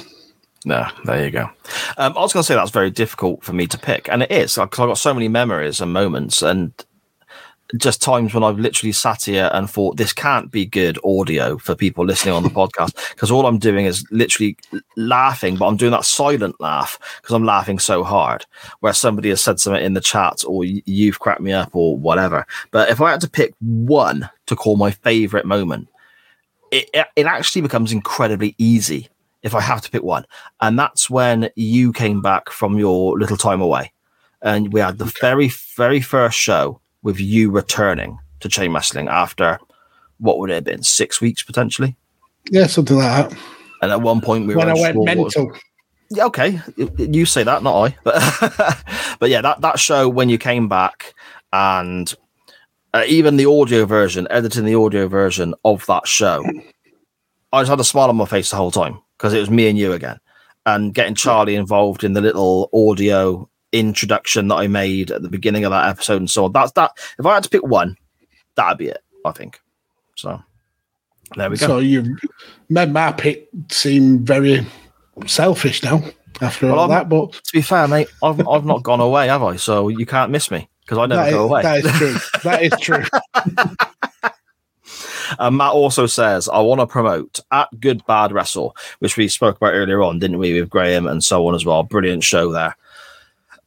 No, 0.64 0.88
there 1.06 1.26
you 1.26 1.32
go. 1.32 1.50
Um, 1.98 2.18
I 2.18 2.22
was 2.22 2.34
going 2.34 2.42
to 2.42 2.48
say 2.48 2.56
that's 2.56 2.72
very 2.72 2.92
difficult 2.92 3.44
for 3.44 3.54
me 3.54 3.68
to 3.68 3.78
pick, 3.78 4.08
and 4.10 4.24
it 4.24 4.32
is 4.32 4.56
because 4.56 4.80
I've 4.80 4.88
got 4.88 4.98
so 4.98 5.14
many 5.14 5.28
memories 5.28 5.82
and 5.82 5.92
moments, 5.92 6.42
and 6.42 6.74
just 7.76 8.02
times 8.02 8.34
when 8.34 8.44
I've 8.44 8.60
literally 8.60 8.94
sat 8.94 9.26
here 9.26 9.50
and 9.54 9.70
thought 9.70 9.98
this 9.98 10.14
can't 10.14 10.52
be 10.52 10.66
good 10.66 10.98
audio 11.04 11.58
for 11.58 11.76
people 11.76 12.06
listening 12.06 12.34
on 12.34 12.44
the 12.44 12.50
podcast 12.50 12.96
because 13.10 13.30
all 13.30 13.46
I'm 13.46 13.60
doing 13.60 13.86
is 13.86 14.06
literally 14.10 14.58
laughing, 14.96 15.58
but 15.58 15.68
I'm 15.68 15.76
doing 15.76 15.92
that 15.92 16.06
silent 16.06 16.60
laugh 16.62 16.98
because 17.22 17.36
I'm 17.36 17.44
laughing 17.44 17.80
so 17.80 18.04
hard. 18.04 18.46
Where 18.80 18.94
somebody 18.94 19.30
has 19.30 19.42
said 19.42 19.60
something 19.60 19.84
in 19.84 19.94
the 19.94 20.02
chat, 20.02 20.44
or 20.48 20.64
you've 20.64 21.20
cracked 21.20 21.42
me 21.42 21.52
up, 21.52 21.76
or 21.76 21.98
whatever. 21.98 22.46
But 22.72 22.90
if 22.90 23.02
I 23.02 23.12
had 23.12 23.22
to 23.22 23.30
pick 23.30 23.54
one 23.60 24.30
to 24.46 24.56
call 24.56 24.78
my 24.78 24.92
favorite 24.92 25.46
moment, 25.46 25.90
it, 26.72 26.90
it 27.16 27.26
actually 27.26 27.62
becomes 27.62 27.92
incredibly 27.92 28.56
easy 28.58 29.10
if 29.44 29.54
I 29.56 29.62
have 29.62 29.82
to 29.82 29.90
pick 29.92 30.04
one. 30.04 30.26
And 30.62 30.78
that's 30.78 31.10
when 31.10 31.50
you 31.56 31.94
came 31.94 32.22
back 32.22 32.50
from 32.50 32.78
your 32.78 33.18
little 33.18 33.38
time 33.38 33.62
away. 33.62 33.92
And 34.42 34.72
we 34.74 34.80
had 34.80 34.98
the 34.98 35.06
very, 35.22 35.50
very 35.76 36.02
first 36.02 36.38
show 36.38 36.80
with 37.04 37.20
you 37.20 37.50
returning 37.52 38.20
to 38.42 38.50
chain 38.50 38.74
wrestling 38.74 39.08
after 39.08 39.60
what 40.20 40.40
would 40.40 40.50
it 40.50 40.56
have 40.56 40.64
been? 40.64 40.84
Six 40.84 41.22
weeks 41.22 41.44
potentially. 41.44 41.96
Yeah, 42.50 42.68
something 42.68 42.98
like 42.98 43.30
that. 43.30 43.40
And 43.82 43.92
at 43.92 44.02
one 44.02 44.22
point 44.22 44.48
we 44.48 44.56
when 44.56 44.68
were 44.68 44.74
I 44.74 44.82
went 44.82 44.96
was- 44.98 45.06
mental. 45.06 45.52
yeah, 46.10 46.26
okay, 46.26 46.60
you- 46.76 46.92
you 46.98 47.26
say 47.26 47.44
that, 47.44 47.62
not 47.64 47.92
I. 47.92 47.96
But 48.04 48.84
but 49.20 49.30
yeah, 49.30 49.42
that 49.42 49.62
that 49.62 49.80
show 49.80 50.10
when 50.10 50.30
you 50.30 50.38
came 50.38 50.68
back 50.68 51.14
and 51.54 52.14
uh, 52.98 53.04
even 53.08 53.38
the 53.38 53.46
audio 53.46 53.86
version, 53.86 54.28
editing 54.30 54.66
the 54.66 54.76
audio 54.76 55.08
version 55.08 55.54
of 55.66 55.86
that 55.88 56.08
show, 56.08 56.44
I 57.54 57.62
just 57.62 57.70
had 57.70 57.80
a 57.80 57.84
smile 57.84 58.10
on 58.10 58.16
my 58.18 58.26
face 58.26 58.50
the 58.50 58.56
whole 58.58 58.72
time 58.72 59.00
because 59.18 59.34
it 59.34 59.40
was 59.40 59.50
me 59.50 59.68
and 59.70 59.78
you 59.78 59.94
again, 59.94 60.20
and 60.66 60.94
getting 60.94 61.16
Charlie 61.16 61.56
involved 61.56 62.04
in 62.04 62.14
the 62.14 62.22
little 62.22 62.70
audio 62.74 63.50
introduction 63.72 64.48
that 64.48 64.56
I 64.56 64.68
made 64.68 65.12
at 65.12 65.22
the 65.22 65.30
beginning 65.30 65.66
of 65.66 65.72
that 65.72 65.90
episode 65.90 66.18
and 66.18 66.30
so 66.30 66.46
on. 66.46 66.52
That's 66.52 66.72
that. 66.74 66.92
If 67.20 67.26
I 67.26 67.34
had 67.36 67.44
to 67.44 67.50
pick 67.50 67.64
one, 67.64 67.96
that'd 68.56 68.78
be 68.78 68.88
it. 68.88 69.04
I 69.26 69.32
think. 69.32 69.60
So 70.16 70.42
there 71.36 71.50
we 71.50 71.58
go. 71.58 71.68
So 71.68 71.80
you 71.80 72.18
made 72.70 72.92
my 72.92 73.12
pick 73.12 73.50
seem 73.70 74.24
very 74.26 74.66
selfish 75.26 75.84
now 75.84 76.02
after 76.42 76.68
Well, 76.68 76.76
all 76.80 76.82
I'm- 76.82 76.90
that, 76.92 77.10
but 77.10 77.34
to 77.34 77.52
be 77.54 77.62
fair, 77.62 77.88
mate, 77.88 78.08
I've 78.24 78.46
I've 78.48 78.66
not 78.66 78.84
gone 78.84 79.00
away, 79.02 79.28
have 79.28 79.44
I? 79.44 79.56
So 79.58 79.90
you 79.90 80.06
can't 80.06 80.32
miss 80.32 80.50
me 80.52 80.70
because 80.88 80.98
I 81.00 81.06
never 81.06 81.24
that 81.24 81.32
go 81.32 81.46
is, 81.46 81.50
away. 81.50 81.62
that 81.64 81.86
is 81.86 81.92
true. 81.92 82.42
that 82.44 82.64
is 82.64 82.74
true. 82.80 83.04
And 85.40 85.58
Matt 85.58 85.74
also 85.74 86.06
says, 86.06 86.48
I 86.50 86.60
want 86.62 86.80
to 86.82 86.88
promote 86.88 87.40
at 87.52 87.68
Good 87.80 88.06
Bad 88.06 88.32
Wrestle, 88.32 88.76
which 89.00 89.18
we 89.18 89.28
spoke 89.28 89.58
about 89.58 89.74
earlier 89.74 90.02
on, 90.02 90.20
didn't 90.20 90.40
we, 90.40 90.60
with 90.60 90.70
Graham 90.70 91.08
and 91.08 91.24
so 91.24 91.46
on 91.48 91.56
as 91.56 91.66
well. 91.66 91.84
Brilliant 91.84 92.24
show 92.24 92.52
there. 92.52 92.76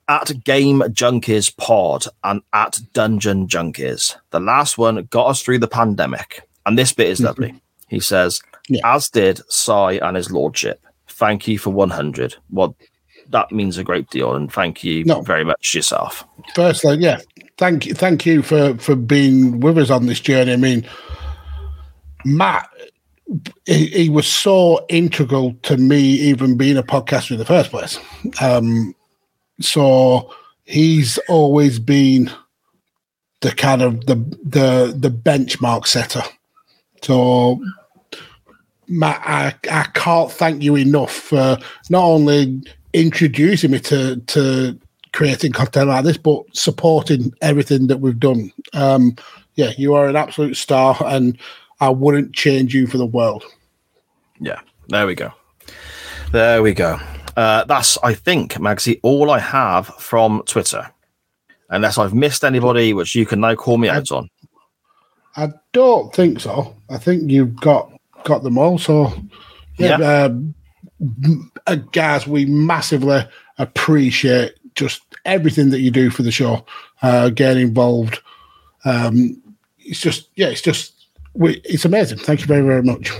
At 0.08 0.42
Game 0.44 0.80
Junkies 0.80 1.56
Pod 1.56 2.06
and 2.24 2.42
at 2.52 2.80
Dungeon 2.92 3.46
Junkies. 3.46 4.16
The 4.30 4.40
last 4.40 4.78
one 4.78 5.04
got 5.10 5.28
us 5.28 5.42
through 5.42 5.58
the 5.58 5.68
pandemic. 5.68 6.48
And 6.66 6.78
this 6.78 6.92
bit 6.92 7.08
is 7.08 7.18
mm-hmm. 7.18 7.26
lovely. 7.26 7.62
He 7.88 8.00
says, 8.00 8.40
Yeah. 8.68 8.80
as 8.84 9.08
did 9.08 9.40
Sai 9.52 9.94
and 9.94 10.16
his 10.16 10.30
lordship. 10.30 10.84
Thank 11.08 11.46
you 11.46 11.58
for 11.58 11.70
100. 11.70 12.36
Well, 12.50 12.74
that 13.30 13.50
means 13.52 13.78
a 13.78 13.84
great 13.84 14.10
deal. 14.10 14.34
And 14.34 14.52
thank 14.52 14.84
you 14.84 15.04
No. 15.04 15.22
very 15.22 15.44
much 15.44 15.74
yourself. 15.74 16.24
Firstly, 16.54 16.96
yeah, 16.98 17.20
thank 17.58 17.86
you, 17.86 17.94
thank 17.94 18.26
you 18.26 18.42
for 18.42 18.76
for 18.78 18.94
being 18.96 19.60
with 19.60 19.78
us 19.78 19.90
on 19.90 20.06
this 20.06 20.20
journey. 20.20 20.52
I 20.52 20.56
mean, 20.56 20.86
Matt, 22.24 22.68
he, 23.66 23.86
he 23.86 24.08
was 24.08 24.26
so 24.26 24.84
integral 24.88 25.54
to 25.62 25.76
me 25.76 26.00
even 26.00 26.56
being 26.56 26.76
a 26.76 26.82
podcaster 26.82 27.32
in 27.32 27.38
the 27.38 27.44
first 27.44 27.70
place. 27.70 27.98
Um, 28.40 28.94
so 29.60 30.32
he's 30.64 31.18
always 31.28 31.78
been 31.78 32.30
the 33.40 33.52
kind 33.52 33.82
of 33.82 34.06
the 34.06 34.16
the 34.42 34.94
the 34.96 35.10
benchmark 35.10 35.86
setter. 35.86 36.22
So 37.02 37.62
Matt, 38.88 39.22
I, 39.24 39.54
I 39.70 39.84
can't 39.94 40.32
thank 40.32 40.62
you 40.62 40.74
enough 40.76 41.12
for 41.12 41.56
not 41.88 42.02
only 42.02 42.60
introducing 42.92 43.70
me 43.70 43.78
to 43.80 44.16
to 44.16 44.78
creating 45.12 45.52
content 45.52 45.88
like 45.88 46.04
this, 46.04 46.16
but 46.16 46.42
supporting 46.52 47.32
everything 47.42 47.88
that 47.88 47.98
we've 47.98 48.20
done. 48.20 48.52
Um, 48.72 49.16
yeah, 49.56 49.72
you 49.76 49.94
are 49.94 50.08
an 50.08 50.16
absolute 50.16 50.56
star, 50.56 50.96
and 51.04 51.36
I 51.80 51.88
wouldn't 51.90 52.34
change 52.34 52.74
you 52.74 52.86
for 52.86 52.98
the 52.98 53.06
world. 53.06 53.44
Yeah, 54.38 54.60
there 54.88 55.06
we 55.06 55.14
go. 55.14 55.32
There 56.32 56.62
we 56.62 56.72
go. 56.74 56.98
Uh, 57.36 57.64
that's, 57.64 57.98
I 58.02 58.14
think, 58.14 58.54
Magsy, 58.54 59.00
all 59.02 59.30
I 59.30 59.38
have 59.38 59.88
from 59.88 60.42
Twitter. 60.46 60.90
Unless 61.68 61.98
I've 61.98 62.14
missed 62.14 62.44
anybody, 62.44 62.92
which 62.92 63.14
you 63.14 63.26
can 63.26 63.40
now 63.40 63.54
call 63.54 63.78
me 63.78 63.88
out 63.88 64.10
on. 64.10 64.28
I 65.36 65.48
don't 65.72 66.12
think 66.14 66.40
so. 66.40 66.76
I 66.88 66.98
think 66.98 67.30
you've 67.30 67.54
got 67.60 67.92
got 68.24 68.42
them 68.42 68.58
all. 68.58 68.78
So, 68.78 69.12
yeah, 69.78 69.98
Yeah. 69.98 70.22
Um, 70.24 70.30
m- 70.32 70.54
uh, 71.66 71.76
guys, 71.92 72.26
we 72.26 72.44
massively 72.46 73.20
appreciate 73.58 74.54
just 74.74 75.02
everything 75.24 75.70
that 75.70 75.80
you 75.80 75.90
do 75.90 76.10
for 76.10 76.22
the 76.22 76.30
show. 76.32 76.64
Uh, 77.02 77.30
getting 77.30 77.62
involved. 77.68 78.20
Um, 78.84 79.40
it's 79.78 80.00
just, 80.00 80.28
yeah, 80.36 80.48
it's 80.48 80.62
just, 80.62 80.94
we, 81.34 81.60
it's 81.64 81.84
amazing. 81.84 82.18
Thank 82.18 82.40
you 82.40 82.46
very, 82.46 82.62
very 82.62 82.82
much. 82.82 83.10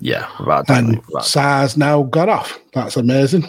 Yeah, 0.00 0.28
right. 0.40 0.64
and 0.68 0.88
definitely, 0.94 1.14
right. 1.14 1.24
SARS 1.24 1.76
now 1.76 2.02
got 2.04 2.28
off. 2.28 2.58
That's 2.74 2.96
amazing. 2.96 3.46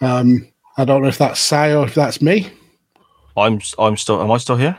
Um, 0.00 0.46
I 0.78 0.84
don't 0.84 1.02
know 1.02 1.08
if 1.08 1.18
that's 1.18 1.40
Sai 1.40 1.74
or 1.74 1.86
if 1.86 1.94
that's 1.94 2.20
me. 2.22 2.50
I'm, 3.36 3.60
I'm 3.78 3.96
still, 3.96 4.22
am 4.22 4.30
I 4.30 4.38
still 4.38 4.56
here? 4.56 4.78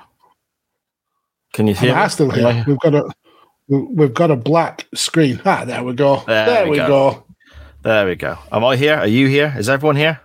Can 1.54 1.68
you 1.68 1.74
Am 1.76 1.80
hear 1.80 1.94
I 1.96 2.04
me? 2.04 2.10
still 2.10 2.32
Am 2.32 2.46
I 2.46 2.54
here? 2.54 2.64
We've 2.68 2.80
got 2.80 2.96
a 2.96 3.10
we- 3.68 3.88
we've 3.94 4.14
got 4.14 4.32
a 4.32 4.36
black 4.36 4.86
screen. 4.94 5.42
Ah, 5.46 5.66
there 5.66 5.84
we 5.84 5.94
go. 5.94 6.24
There 6.28 6.46
There, 6.46 6.64
we 6.66 6.72
we 6.72 6.78
go. 6.78 6.88
go. 6.88 7.24
There 7.84 8.06
we 8.06 8.16
go. 8.16 8.38
Am 8.52 8.66
I 8.66 8.76
here? 8.76 8.96
Are 8.96 9.08
you 9.08 9.28
here? 9.28 9.54
Is 9.58 9.70
everyone 9.70 9.96
here? 9.96 10.20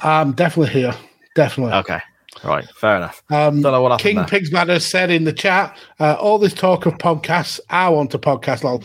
I'm 0.00 0.32
definitely 0.32 0.72
here. 0.72 0.94
Definitely. 1.34 1.72
Okay. 1.74 2.00
Right. 2.44 2.66
Fair 2.76 2.96
enough. 2.96 3.22
Um, 3.30 3.62
Don't 3.62 3.72
know 3.72 3.82
what 3.82 3.90
happened 3.92 4.02
King 4.02 4.16
there. 4.16 4.26
Pigs 4.26 4.50
Bladders 4.50 4.82
said 4.84 5.10
in 5.10 5.24
the 5.24 5.32
chat, 5.32 5.76
uh, 5.98 6.14
all 6.20 6.38
this 6.38 6.52
talk 6.54 6.86
of 6.86 6.94
podcasts, 6.94 7.58
I 7.70 7.88
want 7.88 8.14
a 8.14 8.18
podcast, 8.18 8.62
lol. 8.64 8.82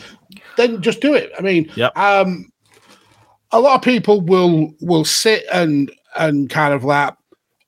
Then 0.56 0.82
just 0.82 1.00
do 1.00 1.14
it. 1.14 1.30
I 1.38 1.42
mean, 1.42 1.70
Yep. 1.76 1.96
um, 1.96 2.46
a 3.52 3.60
lot 3.60 3.76
of 3.76 3.82
people 3.82 4.20
will 4.20 4.72
will 4.80 5.04
sit 5.04 5.44
and 5.52 5.90
and 6.16 6.48
kind 6.50 6.74
of 6.74 6.84
like 6.84 7.14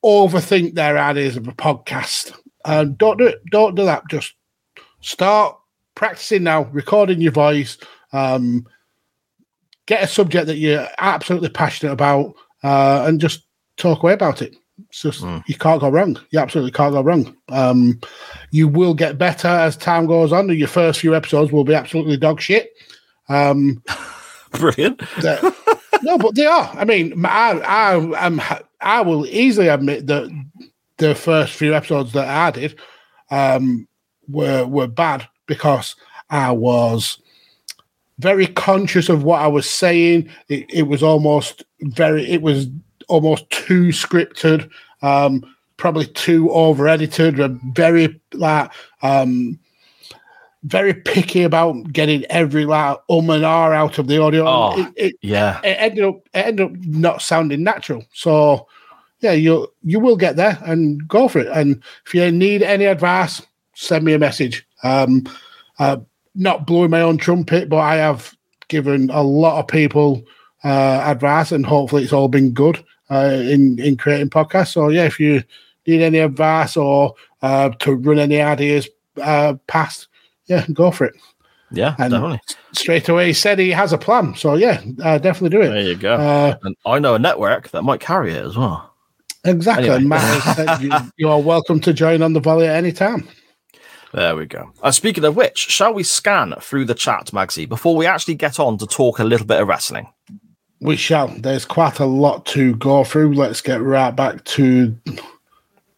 overthink 0.03 0.73
their 0.75 0.97
ideas 0.97 1.37
of 1.37 1.47
a 1.47 1.53
podcast. 1.53 2.33
And 2.65 2.97
don't 2.97 3.17
do 3.17 3.27
it. 3.27 3.39
Don't 3.51 3.75
do 3.75 3.85
that. 3.85 4.03
Just 4.09 4.33
start 5.01 5.57
practicing 5.95 6.43
now, 6.43 6.63
recording 6.73 7.21
your 7.21 7.31
voice. 7.31 7.77
Um, 8.11 8.65
get 9.87 10.03
a 10.03 10.07
subject 10.07 10.45
that 10.47 10.57
you're 10.57 10.87
absolutely 10.99 11.49
passionate 11.49 11.93
about, 11.93 12.35
uh, 12.63 13.05
and 13.07 13.19
just 13.19 13.47
talk 13.77 14.03
away 14.03 14.13
about 14.13 14.41
it. 14.41 14.55
It's 14.89 15.01
just 15.01 15.23
you 15.47 15.55
can't 15.55 15.81
go 15.81 15.89
wrong. 15.89 16.19
You 16.29 16.39
absolutely 16.39 16.71
can't 16.71 16.93
go 16.93 17.01
wrong. 17.01 17.35
Um, 17.49 17.99
you 18.51 18.67
will 18.67 18.93
get 18.93 19.17
better 19.17 19.47
as 19.47 19.75
time 19.75 20.05
goes 20.05 20.31
on. 20.31 20.49
Your 20.49 20.67
first 20.67 20.99
few 20.99 21.15
episodes 21.15 21.51
will 21.51 21.63
be 21.63 21.73
absolutely 21.73 22.17
dog 22.17 22.39
shit. 22.39 22.69
Um, 23.27 23.81
Brilliant. 24.51 25.01
no, 26.03 26.17
but 26.17 26.35
they 26.35 26.45
are. 26.45 26.69
I 26.75 26.85
mean, 26.85 27.25
I, 27.25 27.59
I, 27.59 28.25
I'm, 28.25 28.41
I 28.79 29.01
will 29.01 29.25
easily 29.25 29.67
admit 29.67 30.07
that 30.07 30.29
the 30.97 31.15
first 31.15 31.53
few 31.53 31.73
episodes 31.73 32.13
that 32.13 32.27
I 32.27 32.51
did 32.51 32.79
um, 33.31 33.87
were 34.27 34.65
were 34.65 34.87
bad 34.87 35.27
because 35.47 35.95
I 36.29 36.51
was 36.51 37.19
very 38.19 38.47
conscious 38.47 39.09
of 39.09 39.23
what 39.23 39.41
I 39.41 39.47
was 39.47 39.69
saying. 39.69 40.29
It, 40.49 40.65
it 40.73 40.83
was 40.83 41.03
almost 41.03 41.63
very. 41.81 42.29
It 42.29 42.41
was 42.41 42.67
almost 43.07 43.49
too 43.49 43.87
scripted. 43.87 44.69
Um, 45.01 45.43
probably 45.77 46.07
too 46.07 46.51
over 46.51 46.87
edited. 46.87 47.37
Very 47.73 48.19
like. 48.33 48.71
Um, 49.01 49.59
very 50.63 50.93
picky 50.93 51.43
about 51.43 51.93
getting 51.93 52.25
every 52.25 52.65
like 52.65 52.97
um 53.09 53.29
and 53.29 53.45
r 53.45 53.73
out 53.73 53.99
of 53.99 54.07
the 54.07 54.21
audio. 54.21 54.45
Oh. 54.45 54.73
It, 54.77 54.93
it, 54.97 55.15
Yeah. 55.21 55.59
it 55.63 55.77
ended 55.79 56.03
up 56.03 56.15
it 56.33 56.39
ended 56.39 56.65
up 56.65 56.71
not 56.85 57.21
sounding 57.21 57.63
natural. 57.63 58.03
So 58.11 58.67
yeah, 59.19 59.31
you 59.31 59.67
you 59.83 59.99
will 59.99 60.17
get 60.17 60.35
there 60.35 60.57
and 60.65 61.07
go 61.07 61.27
for 61.27 61.39
it. 61.39 61.47
And 61.47 61.81
if 62.05 62.13
you 62.13 62.29
need 62.31 62.63
any 62.63 62.85
advice, 62.85 63.41
send 63.75 64.03
me 64.03 64.13
a 64.13 64.19
message. 64.19 64.67
Um, 64.83 65.23
uh, 65.79 65.97
not 66.37 66.65
blowing 66.65 66.91
my 66.91 67.01
own 67.01 67.17
trumpet, 67.17 67.67
but 67.67 67.77
I 67.77 67.95
have 67.95 68.33
given 68.69 69.09
a 69.09 69.23
lot 69.23 69.59
of 69.59 69.67
people 69.67 70.23
uh, 70.63 71.01
advice, 71.05 71.51
and 71.51 71.65
hopefully 71.65 72.03
it's 72.03 72.13
all 72.13 72.27
been 72.27 72.53
good 72.53 72.83
uh, 73.09 73.41
in 73.43 73.79
in 73.79 73.97
creating 73.97 74.29
podcasts. 74.29 74.73
So 74.73 74.89
yeah, 74.89 75.05
if 75.05 75.19
you 75.19 75.43
need 75.85 76.01
any 76.01 76.19
advice 76.19 76.77
or 76.77 77.15
uh, 77.41 77.69
to 77.79 77.95
run 77.95 78.19
any 78.19 78.41
ideas 78.41 78.87
uh, 79.21 79.55
past, 79.67 80.07
yeah, 80.45 80.65
go 80.73 80.91
for 80.91 81.05
it. 81.05 81.15
Yeah. 81.71 81.95
And- 81.99 82.11
definitely. 82.11 82.41
Straight 82.73 83.09
away, 83.09 83.27
he 83.27 83.33
said 83.33 83.57
he 83.57 83.71
has 83.71 83.91
a 83.91 83.97
plan. 83.97 84.35
So 84.35 84.53
yeah, 84.53 84.81
uh, 85.03 85.17
definitely 85.17 85.57
do 85.57 85.61
it. 85.63 85.69
There 85.69 85.81
you 85.81 85.95
go. 85.95 86.15
Uh, 86.15 86.57
and 86.63 86.75
I 86.85 86.99
know 86.99 87.15
a 87.15 87.19
network 87.19 87.69
that 87.71 87.81
might 87.81 87.99
carry 87.99 88.33
it 88.33 88.45
as 88.45 88.55
well. 88.55 88.93
Exactly. 89.45 89.89
Anyway. 89.89 90.07
Matt 90.07 90.81
you, 90.81 90.91
you 91.17 91.29
are 91.29 91.39
welcome 91.41 91.79
to 91.81 91.93
join 91.93 92.21
on 92.21 92.33
the 92.33 92.39
volley 92.39 92.67
at 92.67 92.75
any 92.75 92.91
time. 92.91 93.27
There 94.13 94.35
we 94.35 94.45
go. 94.45 94.71
Uh, 94.81 94.91
speaking 94.91 95.23
of 95.25 95.35
which, 95.35 95.57
shall 95.57 95.93
we 95.93 96.03
scan 96.03 96.53
through 96.61 96.85
the 96.85 96.93
chat, 96.95 97.27
Magsy, 97.33 97.67
before 97.67 97.95
we 97.95 98.05
actually 98.05 98.35
get 98.35 98.59
on 98.59 98.77
to 98.77 98.87
talk 98.87 99.19
a 99.19 99.23
little 99.23 99.45
bit 99.45 99.61
of 99.61 99.67
wrestling? 99.67 100.07
We 100.79 100.95
shall. 100.95 101.27
There's 101.29 101.65
quite 101.65 101.99
a 101.99 102.05
lot 102.05 102.45
to 102.47 102.75
go 102.75 103.03
through. 103.03 103.33
Let's 103.33 103.61
get 103.61 103.81
right 103.81 104.15
back 104.15 104.43
to 104.45 104.95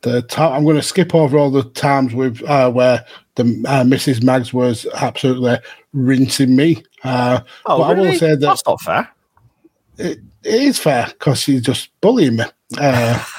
the 0.02 0.22
top. 0.24 0.54
I'm 0.54 0.64
going 0.64 0.78
to 0.78 0.82
skip 0.82 1.14
over 1.14 1.38
all 1.38 1.52
the 1.52 1.64
times 1.64 2.14
with 2.14 2.42
uh, 2.44 2.72
where 2.72 3.06
the 3.36 3.44
uh, 3.68 3.84
Mrs. 3.84 4.24
Mags 4.24 4.54
was 4.54 4.86
absolutely 4.96 5.58
rinsing 5.94 6.56
me. 6.56 6.84
Uh, 7.04 7.42
Oh, 7.66 7.80
but 7.80 7.84
I 7.84 7.92
really? 7.92 8.10
will 8.12 8.18
say 8.20 8.30
that 8.32 8.40
That's 8.40 8.66
not 8.66 8.80
fair. 8.82 9.10
it, 9.98 10.20
it 10.44 10.62
is 10.62 10.80
fair 10.80 11.08
because 11.08 11.42
she's 11.42 11.62
just 11.62 11.90
bullying 12.02 12.38
me. 12.38 12.46
Uh, 12.78 13.22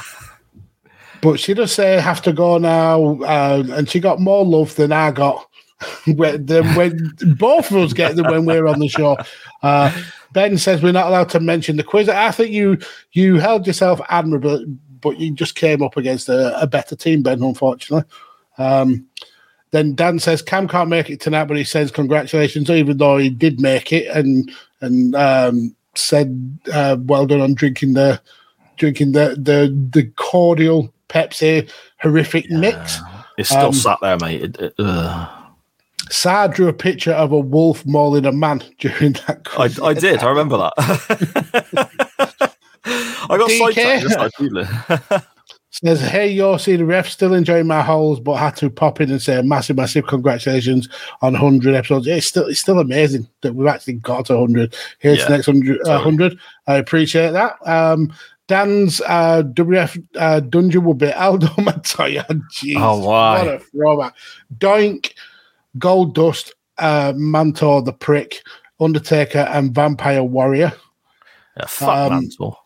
but 1.23 1.39
she 1.39 1.55
does 1.55 1.73
say 1.73 2.01
have 2.01 2.23
to 2.23 2.33
go 2.33 2.59
now, 2.59 3.21
uh, 3.23 3.63
and 3.73 3.89
she 3.89 4.01
got 4.01 4.21
more 4.21 4.45
love 4.45 4.75
than 4.77 4.93
I 4.93 5.11
got 5.11 5.49
when, 6.07 6.47
when 6.47 7.13
both 7.39 7.71
of 7.71 7.77
us 7.77 7.93
get 7.93 8.17
them 8.17 8.31
when 8.31 8.45
we're 8.45 8.67
on 8.67 8.81
the 8.81 8.89
show. 8.89 9.17
Uh, 9.63 9.93
ben 10.33 10.57
says 10.59 10.83
we're 10.83 10.93
not 10.93 11.09
allowed 11.09 11.29
to 11.31 11.41
mention 11.41 11.77
the 11.77 11.85
quiz. 11.85 12.09
I 12.09 12.31
think 12.31 12.51
you 12.51 12.79
you 13.13 13.39
held 13.39 13.67
yourself 13.67 14.01
admirable, 14.09 14.65
but 15.01 15.19
you 15.19 15.33
just 15.33 15.55
came 15.55 15.83
up 15.83 15.97
against 15.97 16.29
a, 16.29 16.61
a 16.61 16.67
better 16.67 16.97
team, 16.97 17.23
Ben. 17.23 17.43
Unfortunately. 17.43 18.09
Um, 18.59 19.07
then 19.71 19.95
Dan 19.95 20.19
says 20.19 20.43
Cam 20.43 20.67
can't 20.67 20.91
make 20.91 21.11
it 21.11 21.21
tonight, 21.21 21.45
but 21.45 21.57
he 21.57 21.65
says 21.65 21.91
congratulations, 21.91 22.71
even 22.71 22.99
though 22.99 23.17
he 23.17 23.31
did 23.31 23.61
make 23.61 23.93
it, 23.93 24.09
and 24.09 24.51
and 24.81 25.15
um, 25.15 25.77
said 25.95 26.59
uh, 26.73 26.97
well 27.01 27.27
done 27.27 27.41
on 27.41 27.55
drinking 27.55 27.95
the 27.95 28.21
drinking 28.77 29.13
the 29.13 29.37
the 29.39 29.75
the 29.93 30.11
cordial 30.17 30.93
Pepsi 31.11 31.71
horrific 32.01 32.51
mix. 32.51 32.99
It's 33.37 33.49
still 33.51 33.67
Um, 33.67 33.73
sat 33.75 33.99
there, 34.01 34.17
mate. 34.21 34.43
It, 34.43 34.57
it. 34.79 35.29
Sar 36.11 36.49
drew 36.49 36.69
a 36.69 36.73
picture 36.73 37.13
of 37.13 37.31
a 37.33 37.39
wolf 37.39 37.85
mauling 37.87 38.25
a 38.27 38.33
man 38.33 38.63
during 38.79 39.13
that. 39.27 39.47
I. 39.59 39.71
I 39.87 39.95
did. 39.95 40.21
I 40.21 40.29
remember 40.29 40.57
that. 40.57 40.73
I 42.85 43.37
got 43.37 43.51
sidetracked. 43.51 44.03
just 44.03 44.19
like 44.19 44.33
Doodler. 44.33 45.25
Says, 45.73 46.01
hey, 46.01 46.27
you're 46.29 46.59
see 46.59 46.75
the 46.75 46.85
ref 46.85 47.09
still 47.09 47.33
enjoying 47.33 47.69
my 47.69 47.81
holes, 47.81 48.19
but 48.19 48.35
had 48.35 48.57
to 48.57 48.69
pop 48.69 49.01
in 49.01 49.09
and 49.09 49.23
say 49.23 49.41
massive, 49.41 49.77
massive 49.77 50.05
congratulations 50.09 50.89
on 51.23 51.35
100 51.35 51.77
episodes. 51.77 52.09
It's 52.09 52.27
still 52.27 52.47
it's 52.49 52.59
still 52.59 52.81
amazing 52.81 53.29
that 53.43 53.55
we've 53.55 53.69
actually 53.69 53.93
got 53.95 54.27
to 54.27 54.37
100. 54.37 54.75
Here's 54.99 55.19
Yeah, 55.19 55.25
the 55.27 55.31
next 55.37 55.47
100, 55.47 55.81
uh, 55.83 55.85
totally. 55.85 56.05
100. 56.05 56.39
I 56.67 56.75
appreciate 56.75 57.31
that. 57.31 57.57
Um, 57.67 58.13
Dan's 58.51 59.01
uh, 59.03 59.45
WF 59.45 60.05
uh, 60.17 60.41
dungeon 60.41 60.83
will 60.83 60.95
be 60.95 61.13
Aldo 61.13 61.47
Montoya. 61.63 62.27
Jeez, 62.53 62.75
Oh, 62.81 62.99
why? 63.07 63.45
What 63.45 63.55
a 63.55 63.59
throwback. 63.61 64.15
Doink, 64.59 65.13
Goldust, 65.79 66.51
uh, 66.79 67.13
Mantaur 67.15 67.85
the 67.85 67.93
Prick, 67.93 68.43
Undertaker, 68.81 69.39
and 69.53 69.73
Vampire 69.73 70.25
Warrior. 70.25 70.73
yeah, 71.57 71.67
fuck 71.67 72.11
Um, 72.11 72.13
Mantle. 72.25 72.59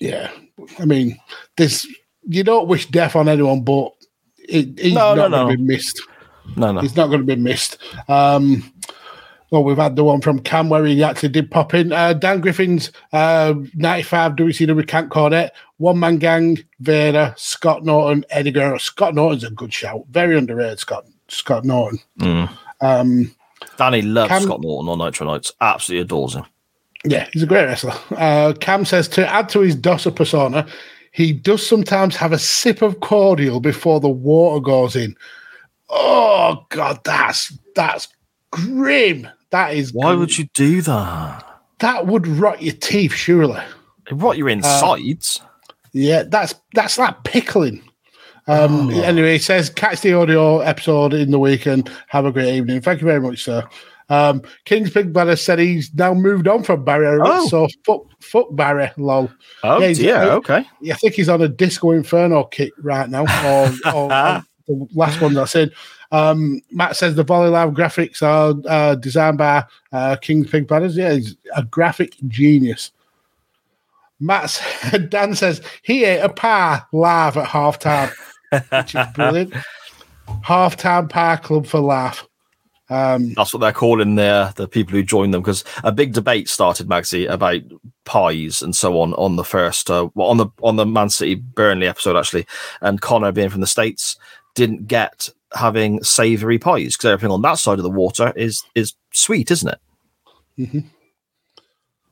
Yeah, 0.00 0.30
I 0.78 0.86
mean, 0.86 1.18
this 1.58 1.86
you 2.22 2.42
don't 2.42 2.66
wish 2.68 2.86
death 2.86 3.16
on 3.16 3.28
anyone, 3.28 3.64
but 3.64 3.92
it, 4.48 4.78
he's 4.80 4.94
No, 4.94 5.14
no, 5.14 5.28
not 5.28 5.30
going 5.30 5.46
no. 5.46 5.50
to 5.50 5.56
be 5.58 5.62
missed. 5.62 6.02
No, 6.56 6.72
no. 6.72 6.80
He's 6.80 6.96
not 6.96 7.08
going 7.08 7.20
to 7.20 7.26
be 7.26 7.36
missed. 7.36 7.76
Um, 8.08 8.72
well, 9.50 9.62
we've 9.62 9.76
had 9.76 9.96
the 9.96 10.04
one 10.04 10.20
from 10.20 10.40
Cam 10.40 10.68
where 10.68 10.84
he 10.84 11.02
actually 11.02 11.28
did 11.28 11.50
pop 11.50 11.72
in. 11.74 11.92
Uh, 11.92 12.12
Dan 12.12 12.40
Griffin's 12.40 12.90
uh, 13.12 13.54
95 13.74 14.32
WCW 14.32 14.86
Camp 14.86 15.12
Cornette, 15.12 15.50
One 15.78 15.98
Man 15.98 16.18
Gang, 16.18 16.58
Vader, 16.80 17.34
Scott 17.36 17.84
Norton, 17.84 18.24
Eddie 18.30 18.50
Guerrero. 18.50 18.78
Scott 18.78 19.14
Norton's 19.14 19.44
a 19.44 19.50
good 19.50 19.72
shout. 19.72 20.04
Very 20.10 20.36
underrated, 20.36 20.78
Scott 20.78 21.06
Scott 21.28 21.64
Norton. 21.64 21.98
Mm. 22.20 22.50
Um, 22.80 23.34
Danny 23.76 24.02
loves 24.02 24.30
Cam- 24.30 24.42
Scott 24.42 24.60
Norton 24.62 24.88
on 24.88 24.98
Nitro 24.98 25.26
Nights. 25.26 25.52
Absolutely 25.60 26.02
adores 26.02 26.34
him. 26.34 26.44
Yeah, 27.04 27.28
he's 27.32 27.42
a 27.42 27.46
great 27.46 27.66
wrestler. 27.66 27.94
Uh, 28.16 28.52
Cam 28.60 28.84
says 28.84 29.06
to 29.08 29.26
add 29.28 29.48
to 29.50 29.60
his 29.60 29.76
Dosser 29.76 30.10
persona, 30.10 30.66
he 31.12 31.32
does 31.32 31.66
sometimes 31.66 32.16
have 32.16 32.32
a 32.32 32.38
sip 32.38 32.82
of 32.82 33.00
cordial 33.00 33.60
before 33.60 34.00
the 34.00 34.08
water 34.08 34.60
goes 34.60 34.96
in. 34.96 35.16
Oh 35.88 36.66
God, 36.68 37.02
that's 37.04 37.56
that's 37.74 38.08
grim. 38.50 39.28
That 39.56 39.72
is. 39.72 39.94
Why 39.94 40.08
grim. 40.08 40.20
would 40.20 40.36
you 40.36 40.44
do 40.52 40.82
that? 40.82 41.42
That 41.78 42.06
would 42.06 42.26
rot 42.26 42.60
your 42.60 42.74
teeth, 42.74 43.14
surely. 43.14 43.62
It 44.06 44.12
rot 44.12 44.36
your 44.36 44.50
insides. 44.50 45.40
Yeah, 45.94 46.24
that's 46.24 46.54
that's 46.74 46.98
like 46.98 47.24
pickling. 47.24 47.82
Um, 48.48 48.90
Anyway, 48.90 49.32
he 49.32 49.38
says 49.38 49.70
catch 49.70 50.02
the 50.02 50.12
audio 50.12 50.58
episode 50.58 51.14
in 51.14 51.30
the 51.30 51.38
weekend. 51.38 51.90
Have 52.08 52.26
a 52.26 52.32
great 52.32 52.54
evening. 52.54 52.82
Thank 52.82 53.00
you 53.00 53.06
very 53.06 53.20
much, 53.20 53.44
sir. 53.44 53.66
Um, 54.10 54.42
King's 54.66 54.90
Big 54.90 55.14
Brother 55.14 55.36
said 55.36 55.58
he's 55.58 55.92
now 55.94 56.12
moved 56.12 56.46
on 56.48 56.62
from 56.62 56.84
Barry. 56.84 57.18
Oh. 57.18 57.48
So 57.48 57.66
fuck, 57.86 58.02
fuck 58.20 58.54
Barry. 58.54 58.90
Lol. 58.98 59.30
oh, 59.64 59.82
yeah, 59.82 60.24
uh, 60.24 60.36
okay. 60.36 60.66
Yeah, 60.82 60.94
I 60.94 60.96
think 60.98 61.14
he's 61.14 61.30
on 61.30 61.40
a 61.40 61.48
Disco 61.48 61.92
Inferno 61.92 62.44
kick 62.44 62.72
right 62.82 63.08
now. 63.08 63.22
Or, 63.22 63.68
or, 63.86 63.94
or 63.94 64.08
the 64.68 64.86
last 64.94 65.22
one 65.22 65.32
that's 65.32 65.56
in. 65.56 65.72
Um, 66.16 66.62
Matt 66.70 66.96
says 66.96 67.14
the 67.14 67.24
Volley 67.24 67.50
Live 67.50 67.70
graphics 67.70 68.22
are 68.22 68.54
uh, 68.66 68.94
designed 68.94 69.36
by 69.36 69.64
uh, 69.92 70.16
King's 70.16 70.48
Pig 70.48 70.66
Bladders. 70.66 70.96
Yeah, 70.96 71.12
he's 71.12 71.36
a 71.54 71.62
graphic 71.62 72.14
genius. 72.26 72.90
Matt 74.18 74.62
Dan 75.10 75.34
says 75.34 75.60
he 75.82 76.04
ate 76.04 76.20
a 76.20 76.30
pie 76.30 76.80
live 76.92 77.36
at 77.36 77.48
halftime, 77.48 78.10
which 78.70 78.94
is 78.94 79.06
brilliant. 79.14 79.52
halftime 80.42 81.10
pie 81.10 81.36
club 81.36 81.66
for 81.66 81.80
laugh. 81.80 82.26
Um, 82.88 83.34
That's 83.34 83.52
what 83.52 83.60
they're 83.60 83.72
calling 83.72 84.14
their 84.14 84.54
the 84.56 84.68
people 84.68 84.92
who 84.92 85.02
joined 85.02 85.34
them 85.34 85.42
because 85.42 85.64
a 85.84 85.92
big 85.92 86.14
debate 86.14 86.48
started, 86.48 86.88
Magsy, 86.88 87.30
about 87.30 87.60
pies 88.06 88.62
and 88.62 88.74
so 88.74 89.00
on 89.00 89.12
on 89.14 89.36
the 89.36 89.44
first 89.44 89.90
uh, 89.90 90.08
well, 90.14 90.28
on 90.28 90.38
the 90.38 90.46
on 90.62 90.76
the 90.76 90.86
Man 90.86 91.10
City 91.10 91.34
Burnley 91.34 91.88
episode 91.88 92.16
actually, 92.16 92.46
and 92.80 93.02
Connor 93.02 93.32
being 93.32 93.50
from 93.50 93.60
the 93.60 93.66
states 93.66 94.16
didn't 94.54 94.86
get 94.86 95.28
having 95.56 96.02
savoury 96.02 96.58
pies 96.58 96.96
because 96.96 97.06
everything 97.06 97.32
on 97.32 97.42
that 97.42 97.58
side 97.58 97.78
of 97.78 97.82
the 97.84 97.90
water 97.90 98.32
is 98.36 98.62
is 98.74 98.94
sweet, 99.12 99.50
isn't 99.50 99.74
it? 100.58 100.84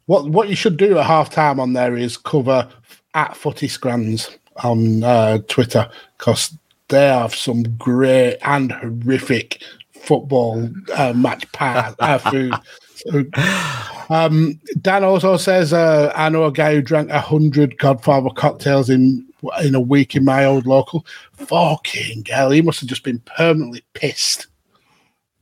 what 0.07 0.29
what 0.29 0.49
you 0.49 0.57
should 0.57 0.77
do 0.77 0.99
at 0.99 1.07
half 1.07 1.31
time 1.31 1.61
on 1.61 1.73
there 1.73 1.97
is 1.97 2.17
cover 2.17 2.69
at 3.15 3.37
Footy 3.37 3.69
Scrans 3.69 4.31
on 4.63 5.03
uh, 5.03 5.39
Twitter 5.49 5.89
because 6.19 6.57
they 6.89 7.07
have 7.07 7.35
some 7.35 7.63
great 7.77 8.39
and 8.43 8.73
horrific 8.73 9.63
football 9.93 10.69
uh, 10.95 11.13
match 11.15 11.51
part 11.53 11.95
uh, 11.99 12.19
food. 12.19 13.35
Um, 14.11 14.61
Dan 14.81 15.05
also 15.05 15.37
says, 15.37 15.73
uh, 15.73 16.13
"I 16.15 16.29
know 16.29 16.45
a 16.45 16.53
guy 16.53 16.75
who 16.75 16.83
drank 16.83 17.11
a 17.11 17.21
hundred 17.21 17.79
Godfather 17.79 18.31
cocktails 18.31 18.91
in 18.91 19.27
in 19.63 19.75
a 19.75 19.81
week 19.81 20.15
in 20.15 20.25
my 20.25 20.45
old 20.45 20.67
local. 20.67 21.07
Fucking 21.33 22.25
hell, 22.27 22.51
he 22.51 22.63
must 22.63 22.81
have 22.81 22.89
just 22.89 23.05
been 23.05 23.21
permanently 23.21 23.85
pissed. 23.95 24.47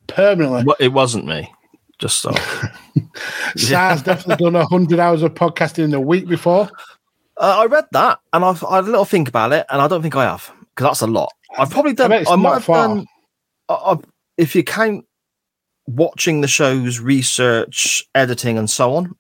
Permanently. 0.07 0.65
Well, 0.65 0.77
it 0.81 0.93
wasn't 0.93 1.27
me. 1.27 1.53
Just 1.99 2.21
so. 2.21 2.33
Sar's 3.57 4.03
definitely 4.03 4.45
done 4.45 4.57
a 4.57 4.67
hundred 4.67 4.99
hours 4.99 5.23
of 5.23 5.35
podcasting 5.35 5.85
in 5.85 5.95
a 5.95 6.01
week 6.01 6.27
before. 6.27 6.69
Uh, 7.37 7.59
I 7.61 7.67
read 7.67 7.87
that 7.93 8.19
and 8.33 8.45
I've 8.45 8.63
I 8.65 8.77
had 8.77 8.85
a 8.85 8.89
little 8.89 9.05
think 9.05 9.29
about 9.29 9.53
it, 9.53 9.67
and 9.71 9.81
I 9.81 9.89
don't 9.89 10.03
think 10.03 10.17
I 10.17 10.25
have 10.25 10.53
because 10.75 10.85
that's 10.85 11.01
a 11.03 11.07
lot. 11.07 11.33
I've 11.59 11.71
probably 11.71 11.93
done. 11.93 12.11
bet 12.11 12.23
it's 12.23 12.31
I 12.31 12.37
might 12.37 12.55
have 12.55 12.65
far. 12.65 12.89
done. 12.89 13.07
I, 13.69 13.75
I, 13.75 13.97
if 14.37 14.55
you 14.55 14.65
count 14.65 15.07
watching 15.87 16.41
the 16.41 16.49
shows, 16.49 17.01
research, 17.01 18.05
editing, 18.15 18.59
and 18.59 18.69
so 18.69 18.95
on, 18.95 19.15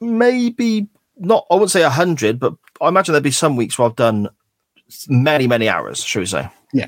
maybe 0.00 0.88
not. 1.16 1.46
I 1.50 1.54
wouldn't 1.54 1.70
say 1.70 1.82
a 1.82 1.90
hundred, 1.90 2.38
but 2.38 2.54
I 2.80 2.88
imagine 2.88 3.12
there'd 3.12 3.22
be 3.24 3.30
some 3.30 3.56
weeks 3.56 3.78
where 3.78 3.88
I've 3.88 3.96
done 3.96 4.28
many, 5.08 5.46
many 5.46 5.68
hours. 5.68 6.02
Should 6.02 6.20
we 6.20 6.26
say? 6.26 6.48
Yeah. 6.72 6.86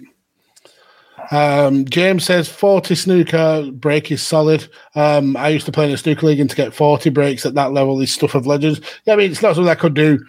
Um, 1.31 1.85
James 1.87 2.25
says 2.25 2.49
40 2.49 2.95
snooker 2.95 3.71
break 3.73 4.11
is 4.11 4.23
solid. 4.23 4.67
Um, 4.95 5.37
I 5.37 5.49
used 5.49 5.67
to 5.67 5.73
play 5.73 5.87
in 5.87 5.93
a 5.93 5.97
snooker 5.97 6.27
league, 6.27 6.41
and 6.41 6.51
to 6.51 6.57
get 6.57 6.75
40 6.75 7.11
breaks 7.11 7.47
at 7.47 7.55
that 7.55 7.73
level 7.73 8.01
is 8.01 8.13
stuff 8.13 8.35
of 8.35 8.47
legends. 8.47 8.81
Yeah, 9.05 9.15
I 9.15 9.17
mean, 9.17 9.31
it's 9.31 9.43
not 9.43 9.55
something 9.55 9.71
I 9.71 9.75
could 9.77 9.95
do 9.95 10.25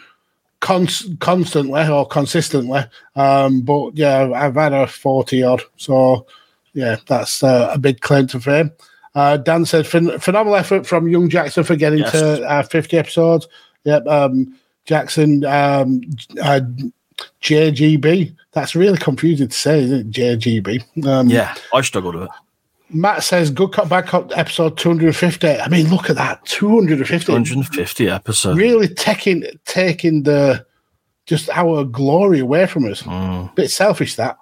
cons- 0.60 1.08
constantly 1.20 1.88
or 1.88 2.08
consistently. 2.08 2.82
Um, 3.16 3.62
but 3.62 3.98
yeah, 3.98 4.32
I've 4.34 4.56
had 4.56 4.74
a 4.74 4.88
40 4.88 5.44
odd. 5.44 5.62
So 5.78 6.26
yeah, 6.74 6.98
that's 7.08 7.44
uh, 7.44 7.72
a 7.74 7.78
big 7.80 8.02
claim 8.02 8.28
to 8.28 8.40
fame. 8.40 8.72
Uh, 9.16 9.38
Dan 9.38 9.66
said 9.66 9.86
phen- 9.86 10.22
phenomenal 10.22 10.56
effort 10.58 10.86
from 10.88 11.08
young 11.08 11.30
Jackson 11.30 11.64
for 11.64 11.76
getting 11.76 12.00
Yes. 12.00 12.12
to 12.14 12.44
uh, 12.50 12.64
50 12.64 12.98
episodes. 12.98 13.48
Yep. 13.84 14.08
Um, 14.08 14.58
Jackson, 14.86 15.46
um, 15.46 16.02
uh, 16.42 16.62
JGB. 17.42 18.36
That's 18.52 18.76
really 18.76 18.98
confusing 18.98 19.48
to 19.48 19.56
say, 19.56 19.84
isn't 19.84 20.00
it? 20.00 20.12
JGB. 20.12 21.06
Um, 21.08 21.30
Yeah, 21.30 21.56
I 21.74 21.82
struggled 21.82 22.16
with 22.16 22.26
it. 22.26 22.30
Matt 22.90 23.24
says 23.24 23.50
good 23.50 23.72
cop, 23.72 23.90
bad 23.90 24.06
cop 24.06 24.38
episode 24.38 24.78
250. 24.78 25.48
I 25.48 25.68
mean, 25.68 25.90
look 25.90 26.10
at 26.10 26.16
that 26.16 26.46
250. 26.46 27.32
150 27.32 28.10
episodes. 28.10 28.58
Really 28.58 28.88
taking 28.88 29.44
taking 29.66 30.24
the 30.24 30.64
just 31.26 31.50
our 31.50 31.84
glory 31.86 32.40
away 32.40 32.68
from 32.68 32.86
us. 32.86 33.02
Mm. 33.02 33.56
Bit 33.56 33.72
selfish 33.72 34.16
that. 34.16 34.38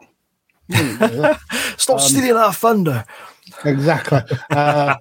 Stop 1.77 1.99
stealing 2.01 2.35
our 2.35 2.53
thunder. 2.53 3.05
exactly. 3.63 4.19
Uh, 4.49 4.95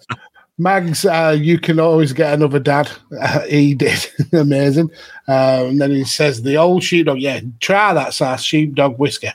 Mags, 0.61 1.07
uh, 1.07 1.35
you 1.41 1.59
can 1.59 1.81
always 1.81 2.13
get 2.13 2.35
another 2.35 2.59
dad. 2.59 2.91
Uh, 3.19 3.41
he 3.49 3.75
did 3.75 4.07
amazing. 4.33 4.91
Uh, 5.27 5.65
and 5.69 5.81
then 5.81 5.91
he 5.91 6.05
says 6.05 6.43
the 6.43 6.57
old 6.57 6.85
sheepdog. 6.85 7.19
Yeah, 7.19 7.41
try 7.61 7.95
that 7.95 8.13
sauce 8.13 8.43
sheepdog 8.43 8.99
whiskey. 8.99 9.29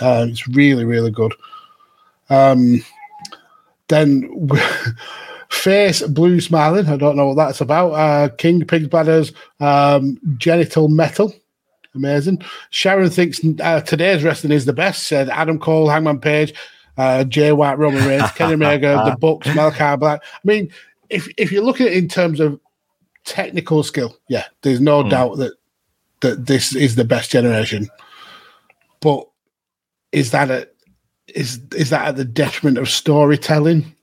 Uh, 0.00 0.26
it's 0.28 0.46
really 0.46 0.84
really 0.84 1.10
good. 1.10 1.34
Um, 2.30 2.84
then 3.88 4.48
face 5.50 6.02
blue 6.02 6.40
smiling. 6.40 6.86
I 6.86 6.96
don't 6.96 7.16
know 7.16 7.28
what 7.28 7.36
that's 7.36 7.60
about. 7.60 7.90
Uh, 7.92 8.28
King 8.36 8.64
Pig's 8.64 8.86
Bladders, 8.86 9.32
um, 9.60 10.18
genital 10.36 10.88
metal. 10.88 11.34
Amazing. 11.94 12.42
Sharon 12.70 13.10
thinks 13.10 13.40
uh, 13.60 13.80
today's 13.80 14.22
wrestling 14.22 14.52
is 14.52 14.66
the 14.66 14.72
best. 14.72 15.08
Said 15.08 15.28
Adam 15.30 15.58
Cole, 15.58 15.88
Hangman 15.88 16.20
Page, 16.20 16.54
uh, 16.98 17.24
Jay 17.24 17.52
White, 17.52 17.78
Roman 17.78 18.06
Reigns, 18.06 18.30
Kenny 18.34 18.54
Omega, 18.54 19.02
the 19.04 19.16
Bucks, 19.16 19.46
Malakai 19.46 19.98
Black. 19.98 20.22
I 20.22 20.40
mean, 20.44 20.70
if 21.08 21.28
if 21.38 21.50
you 21.50 21.62
look 21.62 21.80
at 21.80 21.86
it 21.86 21.94
in 21.94 22.08
terms 22.08 22.40
of 22.40 22.60
technical 23.24 23.82
skill, 23.82 24.16
yeah, 24.28 24.44
there's 24.62 24.80
no 24.80 25.08
doubt 25.08 25.38
that 25.38 25.52
that 26.20 26.46
this 26.46 26.74
is 26.74 26.96
the 26.96 27.04
best 27.04 27.30
generation. 27.30 27.88
But 29.00 29.26
is 30.12 30.32
that 30.32 30.50
a 30.50 30.68
is 31.28 31.60
is 31.74 31.90
that 31.90 32.08
at 32.08 32.16
the 32.16 32.24
detriment 32.24 32.78
of 32.78 32.90
storytelling? 32.90 33.94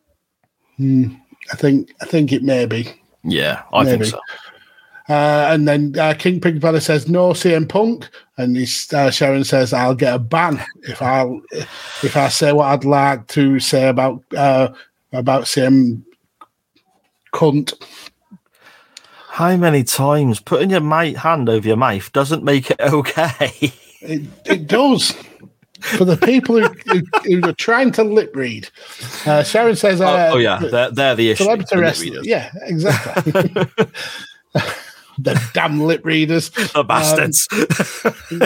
Hmm, 0.78 1.16
I 1.52 1.56
think 1.56 1.94
I 2.02 2.06
think 2.06 2.32
it 2.32 2.44
may 2.44 2.66
be. 2.66 2.92
Yeah, 3.24 3.64
I 3.74 3.84
Maybe. 3.84 4.06
think 4.06 4.12
so. 4.12 4.20
Uh, 5.08 5.50
and 5.52 5.68
then 5.68 5.98
uh, 6.00 6.16
King 6.18 6.42
Pig 6.42 6.60
Brother 6.60 6.80
says 6.80 7.08
no 7.08 7.32
CM 7.32 7.70
Punk, 7.70 8.10
and 8.38 8.58
he's, 8.58 8.92
uh, 8.92 9.12
Sharon 9.12 9.44
says 9.44 9.72
I'll 9.72 9.94
get 9.94 10.16
a 10.16 10.20
ban 10.20 10.60
if 10.84 11.02
I 11.02 11.26
if 12.04 12.18
I 12.18 12.28
say 12.30 12.54
what 12.54 12.66
I'd 12.66 12.86
like 12.86 13.28
to 13.28 13.60
say 13.60 13.88
about 13.88 14.24
uh, 14.36 14.70
about 15.14 15.44
CM 15.44 16.02
cunt. 17.34 17.74
How 19.30 19.56
many 19.58 19.84
times 19.84 20.40
putting 20.40 20.72
your 20.72 20.80
mate 20.80 21.18
hand 21.18 21.50
over 21.50 21.68
your 21.68 21.78
mouth 21.78 22.12
doesn't 22.12 22.44
make 22.44 22.72
it 22.72 22.80
okay? 22.80 23.74
It, 24.02 24.24
it 24.46 24.68
does. 24.68 25.14
For 25.82 26.06
the 26.06 26.18
people 26.18 26.60
who, 26.60 26.74
who, 26.88 27.02
who 27.26 27.50
are 27.50 27.54
trying 27.54 27.92
to 27.92 28.04
lip 28.04 28.36
read, 28.36 28.70
uh, 29.28 29.44
Sharon 29.44 29.76
says, 29.76 30.02
uh, 30.02 30.30
oh, 30.32 30.36
oh, 30.36 30.38
yeah, 30.38 30.58
they're, 30.58 30.90
they're 30.90 31.16
the 31.16 31.30
issue. 31.32 31.44
celebrity 31.44 31.76
the 31.76 31.82
wrestling. 31.82 32.10
readers. 32.12 32.26
Yeah, 32.26 32.50
exactly. 32.64 33.68
the 35.18 35.42
damn 35.54 35.80
lip 35.82 36.06
readers. 36.06 36.52
The 36.74 36.84
bastards. 36.84 37.48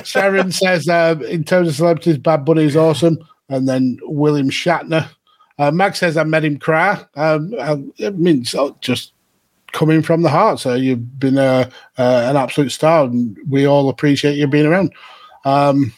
Sharon 0.08 0.52
says, 0.52 0.88
uh, 0.88 1.16
in 1.28 1.44
terms 1.44 1.68
of 1.68 1.76
celebrities, 1.76 2.18
Bad 2.18 2.46
Bunny 2.46 2.64
is 2.64 2.76
awesome. 2.76 3.18
And 3.48 3.68
then 3.68 3.98
William 4.04 4.50
Shatner. 4.50 5.10
Uh, 5.58 5.72
Mag 5.72 5.96
says, 5.96 6.16
I 6.16 6.24
met 6.24 6.46
him 6.46 6.58
cry. 6.58 7.04
Um, 7.16 7.54
I, 7.60 7.76
mean, 8.12 8.46
so 8.46 8.78
just 8.82 9.14
coming 9.72 10.02
from 10.02 10.22
the 10.22 10.30
heart. 10.30 10.60
So 10.60 10.76
you've 10.76 11.20
been 11.20 11.38
uh, 11.38 11.70
uh, 11.98 12.26
an 12.30 12.38
absolute 12.38 12.72
star, 12.72 13.06
and 13.06 13.38
we 13.50 13.66
all 13.66 13.90
appreciate 13.90 14.38
you 14.38 14.48
being 14.48 14.66
around. 14.66 14.94
Um, 15.46 15.94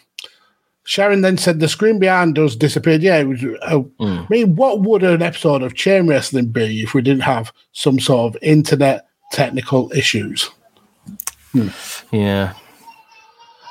Sharon 0.84 1.22
then 1.22 1.38
said, 1.38 1.60
the 1.60 1.68
screen 1.68 2.00
behind 2.00 2.40
us 2.40 2.56
disappeared. 2.56 3.04
Yeah, 3.04 3.18
it 3.18 3.28
was. 3.28 3.44
Uh, 3.44 3.84
I 4.00 4.28
mean, 4.30 4.56
what 4.56 4.82
would 4.82 5.04
an 5.04 5.22
episode 5.22 5.64
of 5.64 5.76
Chain 5.76 6.08
Wrestling 6.08 6.48
be 6.48 6.82
if 6.82 6.94
we 6.94 7.02
didn't 7.02 7.24
have 7.24 7.54
some 7.72 8.00
sort 8.00 8.36
of 8.36 8.42
internet 8.42 9.08
technical 9.32 9.92
issues? 9.94 10.50
Yeah. 12.12 12.54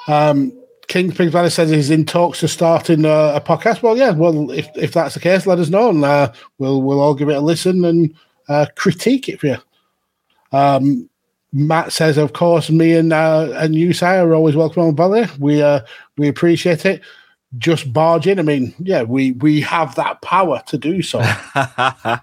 Um, 0.08 0.52
King 0.88 1.12
Pig 1.12 1.30
Valley 1.30 1.50
says 1.50 1.70
he's 1.70 1.90
in 1.90 2.04
talks 2.04 2.40
to 2.40 2.48
starting 2.48 3.04
uh, 3.04 3.32
a 3.36 3.40
podcast. 3.40 3.80
Well, 3.80 3.96
yeah. 3.96 4.10
Well, 4.10 4.50
if, 4.50 4.68
if 4.74 4.92
that's 4.92 5.14
the 5.14 5.20
case, 5.20 5.46
let 5.46 5.60
us 5.60 5.68
know, 5.68 5.90
and 5.90 6.04
uh, 6.04 6.32
we'll 6.58 6.82
we'll 6.82 7.00
all 7.00 7.14
give 7.14 7.28
it 7.28 7.36
a 7.36 7.40
listen 7.40 7.84
and 7.84 8.14
uh, 8.48 8.66
critique 8.74 9.28
it 9.28 9.38
for 9.38 9.46
you. 9.46 9.56
Um, 10.52 11.08
Matt 11.52 11.92
says, 11.92 12.16
of 12.16 12.32
course, 12.32 12.70
me 12.70 12.94
and 12.94 13.12
uh, 13.12 13.52
and 13.54 13.74
you, 13.74 13.92
Si, 13.92 14.04
are 14.04 14.34
always 14.34 14.56
welcome 14.56 14.82
on 14.82 14.96
Valley. 14.96 15.26
We 15.38 15.62
uh, 15.62 15.80
we 16.16 16.28
appreciate 16.28 16.84
it. 16.84 17.02
Just 17.58 17.92
barge 17.92 18.26
in. 18.26 18.38
I 18.38 18.42
mean, 18.42 18.74
yeah, 18.78 19.02
we 19.02 19.32
we 19.32 19.60
have 19.60 19.94
that 19.96 20.22
power 20.22 20.62
to 20.66 20.78
do 20.78 21.02
so. 21.02 21.20
uh, 21.54 22.18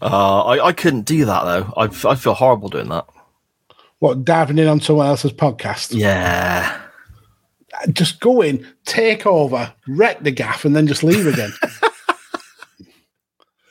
I, 0.00 0.66
I 0.66 0.72
couldn't 0.72 1.02
do 1.02 1.24
that 1.24 1.44
though. 1.44 1.72
I, 1.76 1.84
I 2.08 2.14
feel 2.14 2.34
horrible 2.34 2.68
doing 2.68 2.88
that. 2.88 3.06
What 4.00 4.24
diving 4.24 4.58
in 4.58 4.66
on 4.68 4.80
someone 4.80 5.06
else's 5.06 5.32
podcast? 5.32 5.94
Yeah. 5.94 6.80
Just 7.92 8.20
go 8.20 8.40
in, 8.42 8.66
take 8.84 9.26
over, 9.26 9.72
wreck 9.88 10.22
the 10.22 10.30
gaff, 10.30 10.64
and 10.64 10.76
then 10.76 10.86
just 10.86 11.02
leave 11.02 11.26
again. 11.26 11.52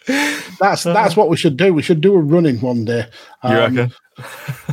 that's 0.60 0.84
that's 0.84 1.16
what 1.16 1.30
we 1.30 1.38
should 1.38 1.56
do. 1.58 1.74
We 1.74 1.82
should 1.82 2.02
do 2.02 2.14
a 2.16 2.20
running 2.20 2.60
one 2.60 2.84
day. 2.86 3.06
You 3.44 3.50
Um, 3.50 3.76
reckon? 3.76 3.94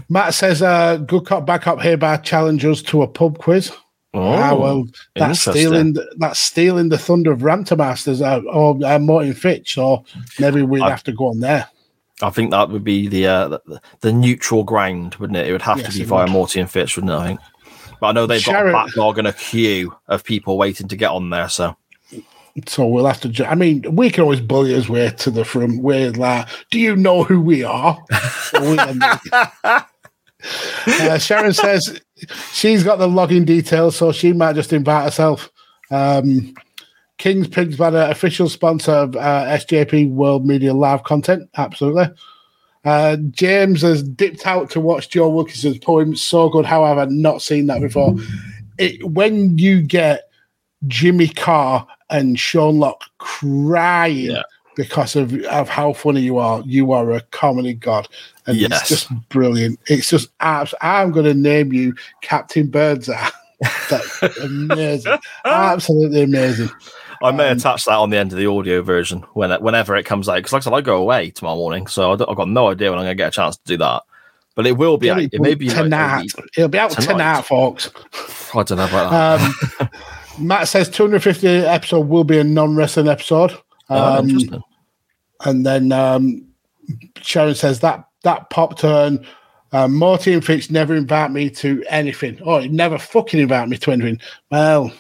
Matt 0.09 0.35
says, 0.35 0.63
uh, 0.63 0.97
"Good 0.97 1.27
cop, 1.27 1.47
bad 1.47 1.63
cop 1.63 1.81
hereby 1.81 2.17
challenge 2.19 2.65
us 2.65 2.83
to 2.83 3.03
a 3.03 3.07
pub 3.09 3.39
quiz." 3.39 3.71
ah, 4.13 4.57
well, 4.57 4.85
that's 5.15 5.41
stealing. 5.43 5.95
th- 5.95 6.07
That's 6.19 6.41
stealing 6.41 6.89
the 6.89 6.99
thunder 6.99 7.31
of 7.31 7.45
Ranter 7.45 7.77
Masters 7.77 8.21
uh, 8.21 8.41
or 8.53 8.77
uh, 8.85 8.99
Morty 8.99 9.29
and 9.29 9.39
Fitch. 9.39 9.75
So 9.75 10.05
maybe 10.41 10.63
we'd 10.63 10.83
I- 10.83 10.91
have 10.91 11.05
to 11.05 11.13
go 11.13 11.29
on 11.29 11.39
there. 11.41 11.69
I 12.23 12.31
think 12.31 12.51
that 12.51 12.69
would 12.71 12.85
be 12.85 13.09
the 13.09 13.27
uh, 13.27 13.49
the, 13.49 13.81
the 14.01 14.13
neutral 14.13 14.65
ground, 14.65 15.15
wouldn't 15.17 15.37
it? 15.39 15.47
It 15.49 15.53
would 15.53 15.63
have 15.63 15.79
Yes, 15.79 15.93
to 15.93 15.99
be 15.99 16.05
via 16.05 16.25
would. 16.25 16.33
Morty 16.33 16.61
and 16.61 16.71
Fitch, 16.71 16.97
wouldn't 16.97 17.13
it? 17.13 17.17
I 17.17 17.27
think. 17.29 17.41
But 18.01 18.07
I 18.09 18.13
know 18.13 18.27
they've 18.27 18.41
Sharon- 18.41 18.73
got 18.73 18.85
a 18.85 18.87
backlog 18.87 19.19
and 19.19 19.29
a 19.29 19.33
queue 19.33 19.95
of 20.09 20.25
people 20.25 20.57
waiting 20.59 20.89
to 20.89 20.97
get 20.97 21.11
on 21.11 21.31
there. 21.31 21.49
So 21.49 21.77
So 22.67 22.87
we'll 22.87 23.07
have 23.07 23.21
to. 23.23 23.29
Ju- 23.29 23.45
I 23.45 23.55
mean, 23.55 23.85
we 23.95 24.11
can 24.11 24.23
always 24.23 24.41
bully 24.41 24.73
his 24.73 24.89
way 24.89 25.11
to 25.11 25.31
the 25.31 25.45
front. 25.45 25.83
We're 25.83 26.11
like, 26.13 26.49
do 26.71 26.79
you 26.81 26.97
know 26.97 27.25
who 27.25 27.41
we 27.41 27.63
are? 27.65 27.99
We 28.61 28.79
are 28.79 29.87
uh, 31.03 31.19
Sharon 31.19 31.53
says 31.53 32.01
she's 32.53 32.83
got 32.83 32.97
the 32.97 33.07
login 33.07 33.45
details, 33.45 33.97
so 33.97 34.11
she 34.13 34.33
might 34.33 34.55
just 34.55 34.73
invite 34.73 35.05
herself. 35.05 35.51
Um, 35.91 36.55
King's 37.21 37.49
Pigs 37.49 37.77
Bladders, 37.77 38.11
official 38.11 38.49
sponsor 38.49 38.93
of 38.93 39.15
uh, 39.15 39.45
SJP 39.51 40.11
World 40.11 40.47
Media 40.47 40.73
Live 40.73 41.05
content. 41.05 41.51
Absolutely. 41.59 42.07
Uh, 42.83 43.17
James 43.31 43.83
has 43.83 44.03
dipped 44.03 44.47
out 44.47 44.71
to 44.71 44.81
watch 44.81 45.11
Joe 45.11 45.29
Wilkinson's 45.29 45.77
poem. 45.77 46.17
So 46.17 46.49
good. 46.49 46.65
However, 46.65 47.05
not 47.11 47.43
seen 47.43 47.67
that 47.67 47.83
before. 47.83 48.15
It, 48.79 49.05
when 49.07 49.59
you 49.59 49.83
get 49.83 50.31
Jimmy 50.87 51.29
Carr 51.29 51.87
and 52.09 52.39
Sean 52.41 52.79
Lock 52.79 53.05
crying 53.19 54.31
Yeah. 54.31 54.43
because 54.75 55.15
of, 55.15 55.35
of 55.45 55.69
how 55.69 55.93
funny 55.93 56.23
you 56.23 56.39
are, 56.39 56.63
you 56.65 56.93
are 56.93 57.13
a 57.13 57.21
comedy 57.33 57.75
god. 57.75 58.09
And 58.47 58.57
Yes. 58.57 58.81
it's 58.81 58.89
just 58.89 59.29
brilliant. 59.29 59.79
It's 59.89 60.09
just 60.09 60.31
abs- 60.41 60.73
I'm 60.81 61.13
going 61.13 61.27
to 61.27 61.35
name 61.35 61.75
you 61.75 61.95
Captain 62.23 62.69
Birdseye. 62.69 63.29
That's 63.91 64.23
amazing. 64.43 65.19
Absolutely 65.45 66.23
amazing. 66.23 66.71
I 67.23 67.31
may 67.33 67.49
Um, 67.51 67.57
attach 67.59 67.85
that 67.85 67.95
on 67.97 68.11
the 68.11 68.17
end 68.17 68.33
of 68.33 68.39
the 68.39 68.47
audio 68.47 68.83
version 68.83 69.21
when 69.35 69.51
whenever 69.63 69.95
it 69.97 70.05
comes 70.07 70.29
out. 70.29 70.37
Because, 70.37 70.53
like 70.53 70.63
I 70.63 70.65
said, 70.65 70.73
I 70.75 70.81
go 70.81 70.97
away 70.97 71.31
tomorrow 71.31 71.57
morning, 71.57 71.87
so 71.87 72.11
I 72.11 72.13
I've 72.15 72.37
got 72.37 72.49
no 72.49 72.69
idea 72.69 72.91
when 72.91 72.99
I'm 72.99 73.05
going 73.05 73.17
to 73.17 73.21
get 73.23 73.29
a 73.29 73.31
chance 73.33 73.57
to 73.57 73.63
do 73.65 73.77
that. 73.79 74.03
But 74.55 74.67
it 74.67 74.77
will 74.77 74.97
be. 74.99 75.11
out. 75.11 75.21
It 75.21 75.41
may 75.41 75.55
be 75.55 75.69
like, 75.69 75.77
tonight. 75.77 76.23
week. 76.37 76.47
It'll 76.57 76.69
be 76.69 76.79
out 76.79 76.91
Tonight. 76.93 77.13
tonight, 77.13 77.43
folks. 77.43 77.91
I 78.55 78.63
don't 78.63 78.79
know 78.79 78.85
about 78.87 79.11
that. 79.11 79.81
Um, 79.81 79.89
Matt 80.47 80.69
says 80.69 80.89
250 80.89 81.47
episode 81.47 82.09
will 82.09 82.25
be 82.25 82.39
a 82.39 82.45
non 82.45 82.75
wrestling 82.75 83.09
episode. 83.09 83.53
Oh, 83.91 84.19
Um, 84.19 84.29
interesting. 84.31 84.63
and 85.45 85.67
then 85.67 85.93
um, 85.93 86.47
Sharon 87.23 87.55
says 87.55 87.81
that 87.81 88.05
that 88.23 88.51
pop 88.51 88.79
turn. 88.79 89.25
Um, 89.73 89.95
Morty 89.95 90.33
and 90.33 90.45
Fitch 90.45 90.69
never 90.71 90.97
invite 90.97 91.31
me 91.31 91.49
to 91.51 91.85
anything. 91.89 92.41
Oh, 92.45 92.59
he 92.59 92.69
never 92.69 92.99
fucking 92.99 93.39
invite 93.39 93.69
me 93.69 93.77
to 93.79 93.93
anything. 93.93 94.19
Well, 94.51 94.91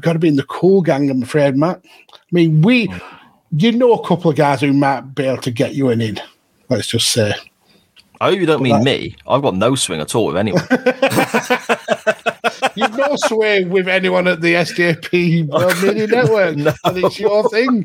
got 0.00 0.14
to 0.14 0.18
be 0.18 0.28
in 0.28 0.36
the 0.36 0.42
cool 0.44 0.82
gang, 0.82 1.10
I'm 1.10 1.22
afraid, 1.22 1.56
Matt. 1.56 1.82
I 2.12 2.18
mean, 2.30 2.62
we, 2.62 2.88
you 3.56 3.72
know, 3.72 3.92
a 3.94 4.06
couple 4.06 4.30
of 4.30 4.36
guys 4.36 4.60
who 4.60 4.72
might 4.72 5.14
be 5.14 5.24
able 5.24 5.42
to 5.42 5.50
get 5.50 5.74
you 5.74 5.88
an 5.90 6.00
in. 6.00 6.20
Let's 6.68 6.86
just 6.88 7.10
say. 7.10 7.34
I 8.20 8.30
hope 8.30 8.38
you 8.38 8.46
don't 8.46 8.62
mean 8.62 8.76
that- 8.78 8.84
me. 8.84 9.16
I've 9.26 9.42
got 9.42 9.56
no 9.56 9.74
swing 9.74 10.00
at 10.00 10.14
all 10.14 10.26
with 10.26 10.36
anyone. 10.36 10.62
You've 12.74 12.96
no 12.96 13.16
sway 13.16 13.64
with 13.64 13.88
anyone 13.88 14.28
at 14.28 14.40
the 14.40 14.54
SJP 14.54 15.48
World 15.48 15.82
Media 15.82 16.06
Network, 16.22 16.56
No. 16.56 16.72
and 16.84 16.98
it's 16.98 17.18
your 17.18 17.48
thing. 17.50 17.84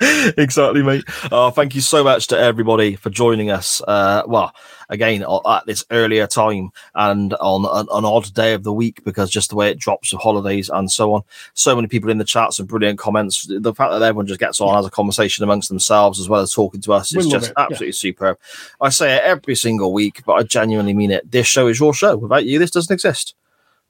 exactly, 0.36 0.82
mate. 0.82 1.04
Uh, 1.30 1.50
thank 1.50 1.74
you 1.74 1.80
so 1.80 2.02
much 2.04 2.28
to 2.28 2.38
everybody 2.38 2.96
for 2.96 3.10
joining 3.10 3.50
us. 3.50 3.82
Uh, 3.86 4.22
well, 4.26 4.54
again, 4.88 5.24
at 5.46 5.66
this 5.66 5.84
earlier 5.90 6.26
time 6.26 6.70
and 6.94 7.34
on 7.34 7.64
an, 7.90 8.04
odd 8.04 8.32
day 8.34 8.54
of 8.54 8.62
the 8.62 8.72
week 8.72 9.02
because 9.04 9.30
just 9.30 9.50
the 9.50 9.56
way 9.56 9.70
it 9.70 9.78
drops 9.78 10.12
with 10.12 10.22
holidays 10.22 10.68
and 10.68 10.90
so 10.90 11.12
on. 11.12 11.22
So 11.54 11.74
many 11.74 11.88
people 11.88 12.10
in 12.10 12.18
the 12.18 12.24
chat, 12.24 12.52
some 12.54 12.66
brilliant 12.66 12.98
comments. 12.98 13.46
The 13.48 13.74
fact 13.74 13.92
that 13.92 14.02
everyone 14.02 14.26
just 14.26 14.40
gets 14.40 14.60
on 14.60 14.74
has 14.74 14.86
a 14.86 14.90
conversation 14.90 15.44
amongst 15.44 15.68
themselves 15.68 16.18
as 16.20 16.28
well 16.28 16.40
as 16.40 16.52
talking 16.52 16.80
to 16.82 16.92
us 16.92 17.14
We 17.14 17.20
is 17.20 17.28
just 17.28 17.50
it, 17.50 17.54
yeah. 17.56 17.64
absolutely 17.64 17.92
superb. 17.92 18.38
I 18.80 18.88
say 18.88 19.16
it 19.16 19.22
every 19.24 19.54
single 19.54 19.92
week, 19.92 20.22
but 20.24 20.34
I 20.34 20.42
genuinely 20.42 20.94
mean 20.94 21.10
it. 21.10 21.30
This 21.30 21.46
show 21.46 21.66
is 21.66 21.78
your 21.78 21.92
show. 21.94 22.16
Without 22.16 22.44
you, 22.46 22.58
this 22.58 22.70
doesn't 22.70 22.92
exist. 22.92 23.34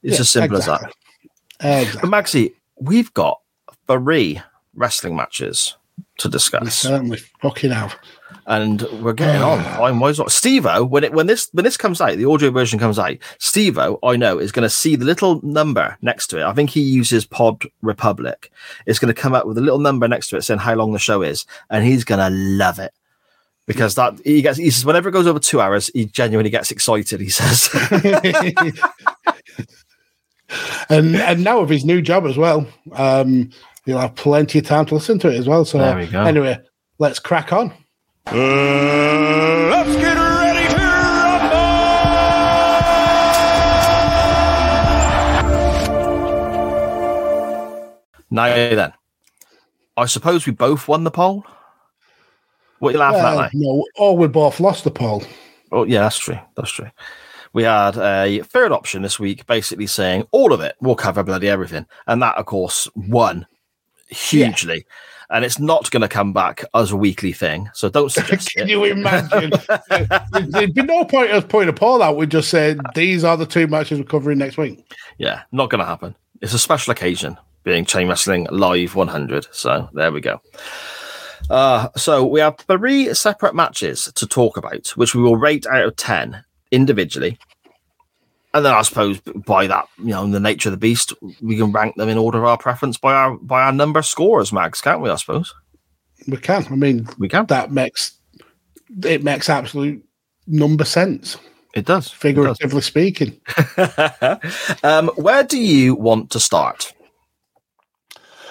It's 0.02 0.14
Yeah, 0.14 0.20
as 0.20 0.30
simple 0.30 0.56
as 0.58 0.66
that. 0.66 0.80
exactly. 0.82 0.94
Exactly. 1.60 2.00
But 2.10 2.10
Magsy, 2.10 2.52
we've 2.80 3.12
got 3.14 3.40
three 3.86 4.40
wrestling 4.74 5.16
matches 5.16 5.76
to 6.18 6.28
We 6.28 6.32
discuss 6.32 6.78
certainly 6.78 7.18
fucking 7.40 7.70
have. 7.70 7.96
And 8.48 8.82
we're 9.02 9.12
getting 9.12 9.42
on. 9.42 9.62
Time 9.62 10.00
wise, 10.00 10.18
Stevo, 10.18 10.88
when 10.88 11.04
it 11.04 11.12
when 11.12 11.26
this 11.26 11.48
when 11.52 11.64
this 11.64 11.76
comes 11.76 12.00
out, 12.00 12.16
the 12.16 12.24
audio 12.24 12.50
version 12.50 12.78
comes 12.78 12.98
out. 12.98 13.16
Stevo, 13.38 13.98
I 14.02 14.16
know, 14.16 14.38
is 14.38 14.52
going 14.52 14.62
to 14.62 14.70
see 14.70 14.96
the 14.96 15.04
little 15.04 15.40
number 15.44 15.98
next 16.00 16.28
to 16.28 16.40
it. 16.40 16.44
I 16.44 16.54
think 16.54 16.70
he 16.70 16.80
uses 16.80 17.26
Pod 17.26 17.64
Republic. 17.82 18.50
It's 18.86 18.98
going 18.98 19.14
to 19.14 19.20
come 19.20 19.34
up 19.34 19.46
with 19.46 19.58
a 19.58 19.60
little 19.60 19.78
number 19.78 20.08
next 20.08 20.30
to 20.30 20.36
it 20.38 20.42
saying 20.42 20.60
how 20.60 20.74
long 20.74 20.92
the 20.92 20.98
show 20.98 21.20
is, 21.22 21.44
and 21.68 21.84
he's 21.84 22.04
going 22.04 22.20
to 22.20 22.30
love 22.34 22.78
it 22.78 22.92
because 23.66 23.96
that 23.96 24.18
he 24.24 24.40
gets. 24.40 24.56
He 24.56 24.70
says 24.70 24.86
whenever 24.86 25.10
it 25.10 25.12
goes 25.12 25.26
over 25.26 25.38
two 25.38 25.60
hours, 25.60 25.90
he 25.92 26.06
genuinely 26.06 26.50
gets 26.50 26.70
excited. 26.70 27.20
He 27.20 27.28
says, 27.28 27.68
and 30.88 31.14
and 31.16 31.44
now 31.44 31.60
with 31.60 31.68
his 31.70 31.84
new 31.84 32.00
job 32.00 32.24
as 32.24 32.38
well, 32.38 32.66
um, 32.92 33.50
he'll 33.84 33.98
have 33.98 34.14
plenty 34.14 34.60
of 34.60 34.66
time 34.66 34.86
to 34.86 34.94
listen 34.94 35.18
to 35.18 35.28
it 35.28 35.36
as 35.36 35.46
well. 35.46 35.66
So 35.66 35.76
There 35.76 35.98
we 35.98 36.06
go. 36.06 36.22
anyway, 36.22 36.58
let's 36.98 37.18
crack 37.18 37.52
on. 37.52 37.74
Let's 38.30 39.96
get 39.96 40.16
ready 40.18 40.68
to 40.68 40.78
"Now 48.30 48.48
then, 48.54 48.92
I 49.96 50.04
suppose 50.04 50.44
we 50.44 50.52
both 50.52 50.88
won 50.88 51.04
the 51.04 51.10
poll." 51.10 51.46
What 52.80 52.90
are 52.90 52.92
you 52.92 52.98
laughing 52.98 53.20
at? 53.20 53.46
Uh, 53.46 53.48
no, 53.54 53.84
or 53.96 54.14
we 54.16 54.28
both 54.28 54.60
lost 54.60 54.84
the 54.84 54.90
poll. 54.90 55.22
Oh, 55.72 55.84
yeah, 55.84 56.00
that's 56.00 56.18
true. 56.18 56.38
That's 56.54 56.70
true. 56.70 56.90
We 57.54 57.62
had 57.62 57.96
a 57.96 58.42
third 58.42 58.72
option 58.72 59.00
this 59.00 59.18
week, 59.18 59.46
basically 59.46 59.86
saying 59.86 60.26
all 60.32 60.52
of 60.52 60.60
it. 60.60 60.76
We'll 60.82 60.96
cover 60.96 61.22
bloody 61.22 61.48
everything, 61.48 61.86
and 62.06 62.20
that, 62.20 62.36
of 62.36 62.44
course, 62.44 62.88
won 62.94 63.46
hugely. 64.10 64.84
And 65.30 65.44
it's 65.44 65.58
not 65.58 65.90
going 65.90 66.00
to 66.00 66.08
come 66.08 66.32
back 66.32 66.64
as 66.74 66.90
a 66.90 66.96
weekly 66.96 67.32
thing, 67.32 67.68
so 67.74 67.90
don't 67.90 68.10
suggest 68.12 68.50
Can 68.54 68.64
it. 68.64 68.70
you 68.70 68.84
imagine? 68.84 69.52
There'd 70.50 70.74
be 70.74 70.82
no 70.82 71.04
point 71.04 71.32
of 71.32 71.48
putting 71.48 71.68
a 71.68 71.72
poll 71.72 72.02
out. 72.02 72.16
We'd 72.16 72.30
just 72.30 72.48
say 72.48 72.76
these 72.94 73.24
are 73.24 73.36
the 73.36 73.44
two 73.44 73.66
matches 73.66 73.98
we're 73.98 74.04
covering 74.06 74.38
next 74.38 74.56
week. 74.56 74.90
Yeah, 75.18 75.42
not 75.52 75.68
going 75.68 75.80
to 75.80 75.84
happen. 75.84 76.16
It's 76.40 76.54
a 76.54 76.58
special 76.58 76.92
occasion, 76.92 77.36
being 77.64 77.84
Chain 77.84 78.08
Wrestling 78.08 78.46
Live 78.50 78.94
100. 78.94 79.48
So 79.52 79.90
there 79.92 80.12
we 80.12 80.20
go. 80.22 80.40
Uh, 81.50 81.88
so 81.96 82.26
we 82.26 82.40
have 82.40 82.56
three 82.58 83.12
separate 83.14 83.54
matches 83.54 84.10
to 84.14 84.26
talk 84.26 84.56
about, 84.56 84.88
which 84.90 85.14
we 85.14 85.22
will 85.22 85.36
rate 85.36 85.66
out 85.66 85.84
of 85.84 85.96
10 85.96 86.42
individually. 86.70 87.38
And 88.58 88.66
then 88.66 88.74
I 88.74 88.82
suppose 88.82 89.20
by 89.20 89.68
that, 89.68 89.86
you 89.98 90.06
know, 90.06 90.24
in 90.24 90.32
the 90.32 90.40
nature 90.40 90.68
of 90.68 90.72
the 90.72 90.78
beast, 90.78 91.12
we 91.40 91.56
can 91.56 91.70
rank 91.70 91.94
them 91.94 92.08
in 92.08 92.18
order 92.18 92.38
of 92.38 92.44
our 92.44 92.58
preference 92.58 92.98
by 92.98 93.14
our 93.14 93.36
by 93.38 93.62
our 93.62 93.70
number 93.72 94.02
scorers, 94.02 94.52
Mags, 94.52 94.80
can't 94.80 95.00
we? 95.00 95.08
I 95.10 95.14
suppose 95.14 95.54
We 96.26 96.38
can. 96.38 96.66
I 96.68 96.74
mean, 96.74 97.06
we 97.18 97.28
can. 97.28 97.46
that 97.46 97.70
makes 97.70 98.18
it 99.04 99.22
makes 99.22 99.48
absolute 99.48 100.04
number 100.48 100.84
sense, 100.84 101.36
It 101.74 101.84
does. 101.84 102.06
It 102.06 102.10
does. 102.10 102.12
figuratively 102.12 102.80
speaking. 102.80 103.40
um, 104.82 105.08
where 105.14 105.44
do 105.44 105.58
you 105.58 105.94
want 105.94 106.30
to 106.30 106.40
start? 106.40 106.92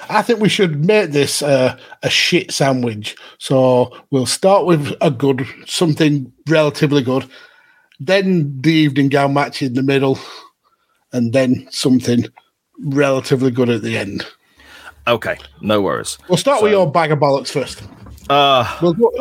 I 0.09 0.21
think 0.21 0.39
we 0.39 0.47
should 0.47 0.85
make 0.85 1.11
this 1.11 1.41
uh, 1.41 1.77
a 2.01 2.09
shit 2.09 2.51
sandwich. 2.53 3.17
So 3.39 3.91
we'll 4.11 4.25
start 4.25 4.65
with 4.65 4.93
a 5.01 5.11
good, 5.11 5.45
something 5.65 6.31
relatively 6.47 7.01
good, 7.01 7.29
then 7.99 8.60
the 8.61 8.72
evening 8.72 9.10
gown 9.10 9.34
match 9.34 9.61
in 9.61 9.74
the 9.74 9.84
middle, 9.84 10.18
and 11.14 11.34
then 11.34 11.68
something 11.72 12.26
relatively 12.86 13.52
good 13.52 13.69
at 13.69 13.82
the 13.82 13.98
end. 13.98 14.26
Okay, 15.07 15.38
no 15.61 15.82
worries. 15.82 16.18
We'll 16.28 16.38
start 16.38 16.61
with 16.61 16.72
your 16.72 16.91
bag 16.91 17.11
of 17.11 17.19
bollocks 17.19 17.49
first. 17.52 17.82
Uh, 18.30 18.78
We'll 18.82 18.94
go, 18.94 19.11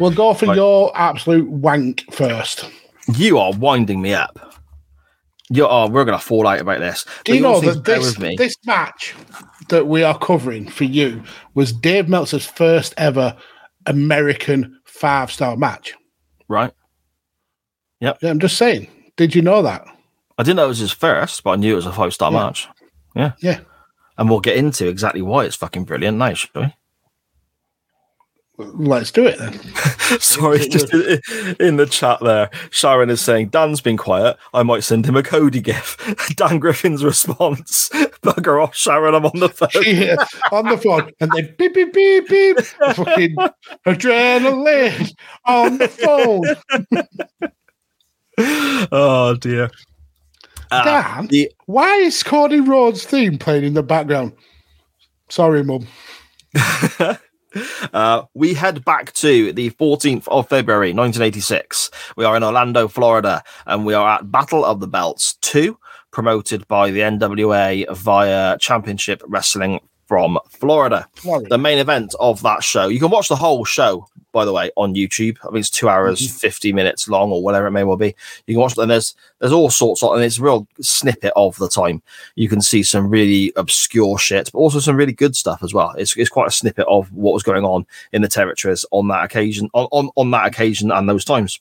we'll 0.00 0.10
go 0.10 0.34
for 0.34 0.46
Right. 0.46 0.56
your 0.56 0.90
absolute 0.96 1.48
wank 1.48 2.04
first. 2.12 2.68
You 3.14 3.38
are 3.38 3.52
winding 3.52 4.02
me 4.02 4.12
up. 4.14 4.38
You 5.50 5.66
are. 5.66 5.88
We're 5.88 6.04
going 6.04 6.18
to 6.18 6.22
fall 6.24 6.46
out 6.46 6.60
about 6.60 6.80
this. 6.80 7.04
Do 7.24 7.32
But 7.32 7.34
you 7.36 7.40
know 7.42 7.48
also 7.54 7.66
need 7.68 7.72
to 7.72 7.80
that 7.80 8.00
this, 8.00 8.36
this 8.36 8.56
match 8.66 9.14
that 9.70 9.86
we 9.86 10.02
are 10.02 10.18
covering 10.18 10.68
for 10.68 10.84
you 10.84 11.22
was 11.54 11.72
Dave 11.72 12.06
Meltzer's 12.08 12.44
first 12.44 12.92
ever 12.98 13.34
American 13.86 14.78
five 14.84 15.30
star 15.32 15.56
match? 15.56 15.94
right? 16.48 16.72
Yeah, 18.00 18.12
I'm 18.22 18.38
just 18.40 18.56
saying. 18.56 18.88
Did 19.16 19.34
you 19.34 19.42
know 19.42 19.62
that? 19.62 19.84
I 20.38 20.42
didn't 20.44 20.56
know 20.56 20.66
it 20.66 20.68
was 20.68 20.78
his 20.78 20.92
first, 20.92 21.42
but 21.42 21.50
I 21.50 21.56
knew 21.56 21.72
it 21.72 21.76
was 21.76 21.86
a 21.86 21.92
five 21.92 22.14
star 22.14 22.30
Yeah. 22.32 22.38
match. 22.38 22.68
Yeah, 23.16 23.32
Yeah. 23.40 23.60
and 24.16 24.30
we'll 24.30 24.40
get 24.40 24.56
into 24.56 24.86
exactly 24.86 25.22
why 25.22 25.44
it's 25.44 25.56
fucking 25.56 25.84
brilliant 25.84 26.18
now, 26.18 26.34
shall 26.34 26.62
we? 26.62 26.74
Let's 28.60 29.12
do 29.12 29.24
it 29.24 29.38
then. 29.38 29.52
Sorry, 30.20 30.58
just 30.68 30.92
in, 30.92 31.76
the 31.76 31.86
chat 31.88 32.18
there, 32.20 32.50
Sharon 32.70 33.08
is 33.08 33.20
saying 33.20 33.50
Dan's 33.50 33.80
been 33.80 33.96
quiet. 33.96 34.36
I 34.52 34.64
might 34.64 34.82
send 34.82 35.06
him 35.06 35.14
a 35.16 35.22
Cody 35.22 35.60
gif. 35.60 35.96
Dan 36.36 36.58
Griffin's 36.58 37.04
response: 37.04 37.88
"Bugger 38.20 38.60
off, 38.60 38.74
Sharon. 38.74 39.14
I'm 39.14 39.26
on 39.26 39.38
the 39.38 39.48
phone." 39.48 39.70
Uh, 39.72 40.24
on 40.56 40.64
the 40.68 40.76
phone, 40.76 41.12
and 41.20 41.30
then 41.36 41.54
beep 41.56 41.72
beep 41.74 41.92
beep 41.92 42.28
beep. 42.28 42.58
Fucking 42.58 43.36
adrenaline 43.86 45.12
on 45.46 45.78
the 45.78 45.86
phone. 45.88 47.52
oh 48.92 49.36
dear. 49.40 49.70
Uh, 50.70 50.84
Dan, 50.84 51.26
the- 51.28 51.50
why 51.66 51.96
is 51.96 52.22
Cody 52.22 52.60
Rhodes' 52.60 53.04
theme 53.04 53.38
playing 53.38 53.64
in 53.64 53.74
the 53.74 53.82
background? 53.82 54.32
Sorry, 55.28 55.62
Mum. 55.62 55.86
Uh, 57.94 58.22
we 58.34 58.52
head 58.54 58.84
back 58.84 59.12
to 59.14 59.52
the 59.52 59.70
14th 59.70 60.28
of 60.28 60.48
February, 60.48 60.92
1986. 60.92 61.90
We 62.16 62.24
are 62.24 62.36
in 62.36 62.44
Orlando, 62.44 62.88
Florida, 62.88 63.42
and 63.66 63.86
we 63.86 63.94
are 63.94 64.06
at 64.06 64.30
Battle 64.30 64.64
of 64.64 64.80
the 64.80 64.86
Belts 64.86 65.36
2, 65.40 65.76
promoted 66.10 66.68
by 66.68 66.90
the 66.90 67.00
NWA 67.00 67.90
via 67.96 68.58
Championship 68.58 69.22
Wrestling 69.26 69.80
from 70.08 70.38
Florida. 70.48 71.06
Florida. 71.14 71.48
The 71.50 71.58
main 71.58 71.78
event 71.78 72.14
of 72.18 72.42
that 72.42 72.64
show. 72.64 72.88
You 72.88 72.98
can 72.98 73.10
watch 73.10 73.28
the 73.28 73.36
whole 73.36 73.64
show, 73.66 74.08
by 74.32 74.46
the 74.46 74.54
way, 74.54 74.70
on 74.74 74.94
YouTube. 74.94 75.36
I 75.44 75.50
mean, 75.50 75.60
it's 75.60 75.68
two 75.68 75.88
hours, 75.88 76.20
mm-hmm. 76.20 76.38
50 76.38 76.72
minutes 76.72 77.08
long, 77.08 77.30
or 77.30 77.42
whatever 77.42 77.66
it 77.66 77.72
may 77.72 77.84
well 77.84 77.98
be. 77.98 78.16
You 78.46 78.54
can 78.54 78.60
watch 78.60 78.72
it, 78.72 78.78
and 78.78 78.90
there's 78.90 79.14
there's 79.38 79.52
all 79.52 79.68
sorts 79.68 80.02
of, 80.02 80.14
and 80.14 80.24
it's 80.24 80.38
a 80.38 80.42
real 80.42 80.66
snippet 80.80 81.34
of 81.36 81.56
the 81.58 81.68
time. 81.68 82.02
You 82.36 82.48
can 82.48 82.62
see 82.62 82.82
some 82.82 83.10
really 83.10 83.52
obscure 83.56 84.18
shit, 84.18 84.50
but 84.50 84.58
also 84.58 84.80
some 84.80 84.96
really 84.96 85.12
good 85.12 85.36
stuff 85.36 85.62
as 85.62 85.74
well. 85.74 85.90
It's, 85.98 86.16
it's 86.16 86.30
quite 86.30 86.48
a 86.48 86.52
snippet 86.52 86.86
of 86.88 87.12
what 87.12 87.34
was 87.34 87.42
going 87.42 87.64
on 87.64 87.86
in 88.12 88.22
the 88.22 88.28
territories 88.28 88.86
on 88.90 89.08
that 89.08 89.24
occasion, 89.24 89.68
on, 89.74 89.88
on, 89.92 90.08
on 90.16 90.30
that 90.30 90.46
occasion 90.46 90.90
and 90.90 91.06
those 91.06 91.24
times. 91.24 91.60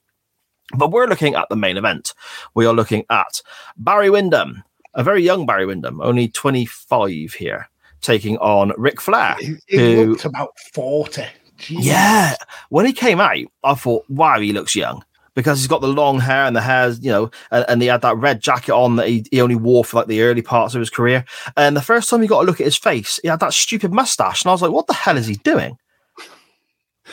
But 0.77 0.91
we're 0.91 1.07
looking 1.07 1.35
at 1.35 1.49
the 1.49 1.55
main 1.55 1.77
event. 1.77 2.13
We 2.53 2.65
are 2.65 2.73
looking 2.73 3.05
at 3.09 3.41
Barry 3.77 4.09
Windham, 4.09 4.63
a 4.93 5.03
very 5.03 5.21
young 5.21 5.45
Barry 5.45 5.65
Windham, 5.65 6.01
only 6.01 6.27
25 6.29 7.33
here, 7.33 7.69
taking 8.01 8.37
on 8.37 8.73
Ric 8.77 9.01
Flair. 9.01 9.35
He, 9.39 9.55
he 9.67 9.95
who- 9.95 10.05
looked 10.11 10.25
about 10.25 10.51
40. 10.73 11.23
Jeez. 11.57 11.77
yeah. 11.79 12.35
When 12.69 12.85
he 12.85 12.93
came 12.93 13.19
out, 13.19 13.37
I 13.63 13.73
thought, 13.73 14.05
wow, 14.09 14.39
he 14.39 14.53
looks 14.53 14.75
young 14.75 15.03
because 15.33 15.57
he's 15.59 15.67
got 15.67 15.81
the 15.81 15.87
long 15.87 16.19
hair 16.19 16.45
and 16.45 16.55
the 16.55 16.61
hair's, 16.61 16.99
you 17.03 17.11
know, 17.11 17.31
and, 17.51 17.65
and 17.67 17.81
he 17.81 17.87
had 17.87 18.01
that 18.03 18.17
red 18.17 18.41
jacket 18.41 18.73
on 18.73 18.95
that 18.97 19.07
he, 19.07 19.25
he 19.31 19.41
only 19.41 19.55
wore 19.55 19.83
for 19.83 19.97
like 19.97 20.07
the 20.07 20.21
early 20.21 20.43
parts 20.43 20.75
of 20.75 20.79
his 20.79 20.89
career. 20.91 21.25
And 21.55 21.75
the 21.75 21.81
first 21.81 22.09
time 22.09 22.21
you 22.21 22.27
got 22.27 22.41
to 22.41 22.45
look 22.45 22.59
at 22.61 22.65
his 22.65 22.77
face, 22.77 23.19
he 23.23 23.27
had 23.27 23.39
that 23.39 23.53
stupid 23.53 23.91
mustache. 23.91 24.43
And 24.43 24.49
I 24.49 24.53
was 24.53 24.61
like, 24.61 24.71
what 24.71 24.85
the 24.87 24.93
hell 24.93 25.17
is 25.17 25.25
he 25.25 25.35
doing? 25.35 25.77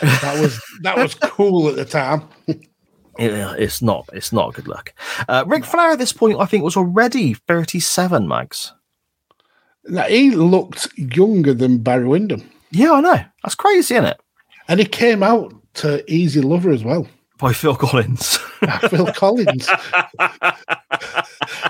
That 0.00 0.40
was 0.40 0.60
that 0.82 0.96
was 0.96 1.14
cool 1.14 1.68
at 1.68 1.76
the 1.76 1.84
time. 1.84 2.22
Yeah, 3.16 3.54
it's 3.56 3.80
not, 3.80 4.08
it's 4.12 4.32
not 4.32 4.48
a 4.48 4.52
good 4.52 4.66
look. 4.66 4.92
Uh, 5.28 5.44
Ric 5.46 5.64
Flair 5.64 5.92
at 5.92 6.00
this 6.00 6.12
point, 6.12 6.40
I 6.40 6.46
think, 6.46 6.64
was 6.64 6.76
already 6.76 7.34
37, 7.34 8.26
Mags. 8.26 8.72
Now, 9.86 10.04
he 10.04 10.30
looked 10.30 10.88
younger 10.96 11.54
than 11.54 11.78
Barry 11.78 12.06
Windham. 12.06 12.48
Yeah, 12.70 12.92
I 12.92 13.00
know. 13.00 13.20
That's 13.42 13.54
crazy, 13.54 13.94
isn't 13.94 14.06
it? 14.06 14.20
And 14.68 14.80
he 14.80 14.86
came 14.86 15.22
out 15.22 15.54
to 15.74 16.10
Easy 16.10 16.40
Lover 16.40 16.70
as 16.70 16.84
well. 16.84 17.06
By 17.38 17.52
Phil 17.52 17.76
Collins. 17.76 18.36
Phil 18.88 19.06
Collins. 19.12 19.68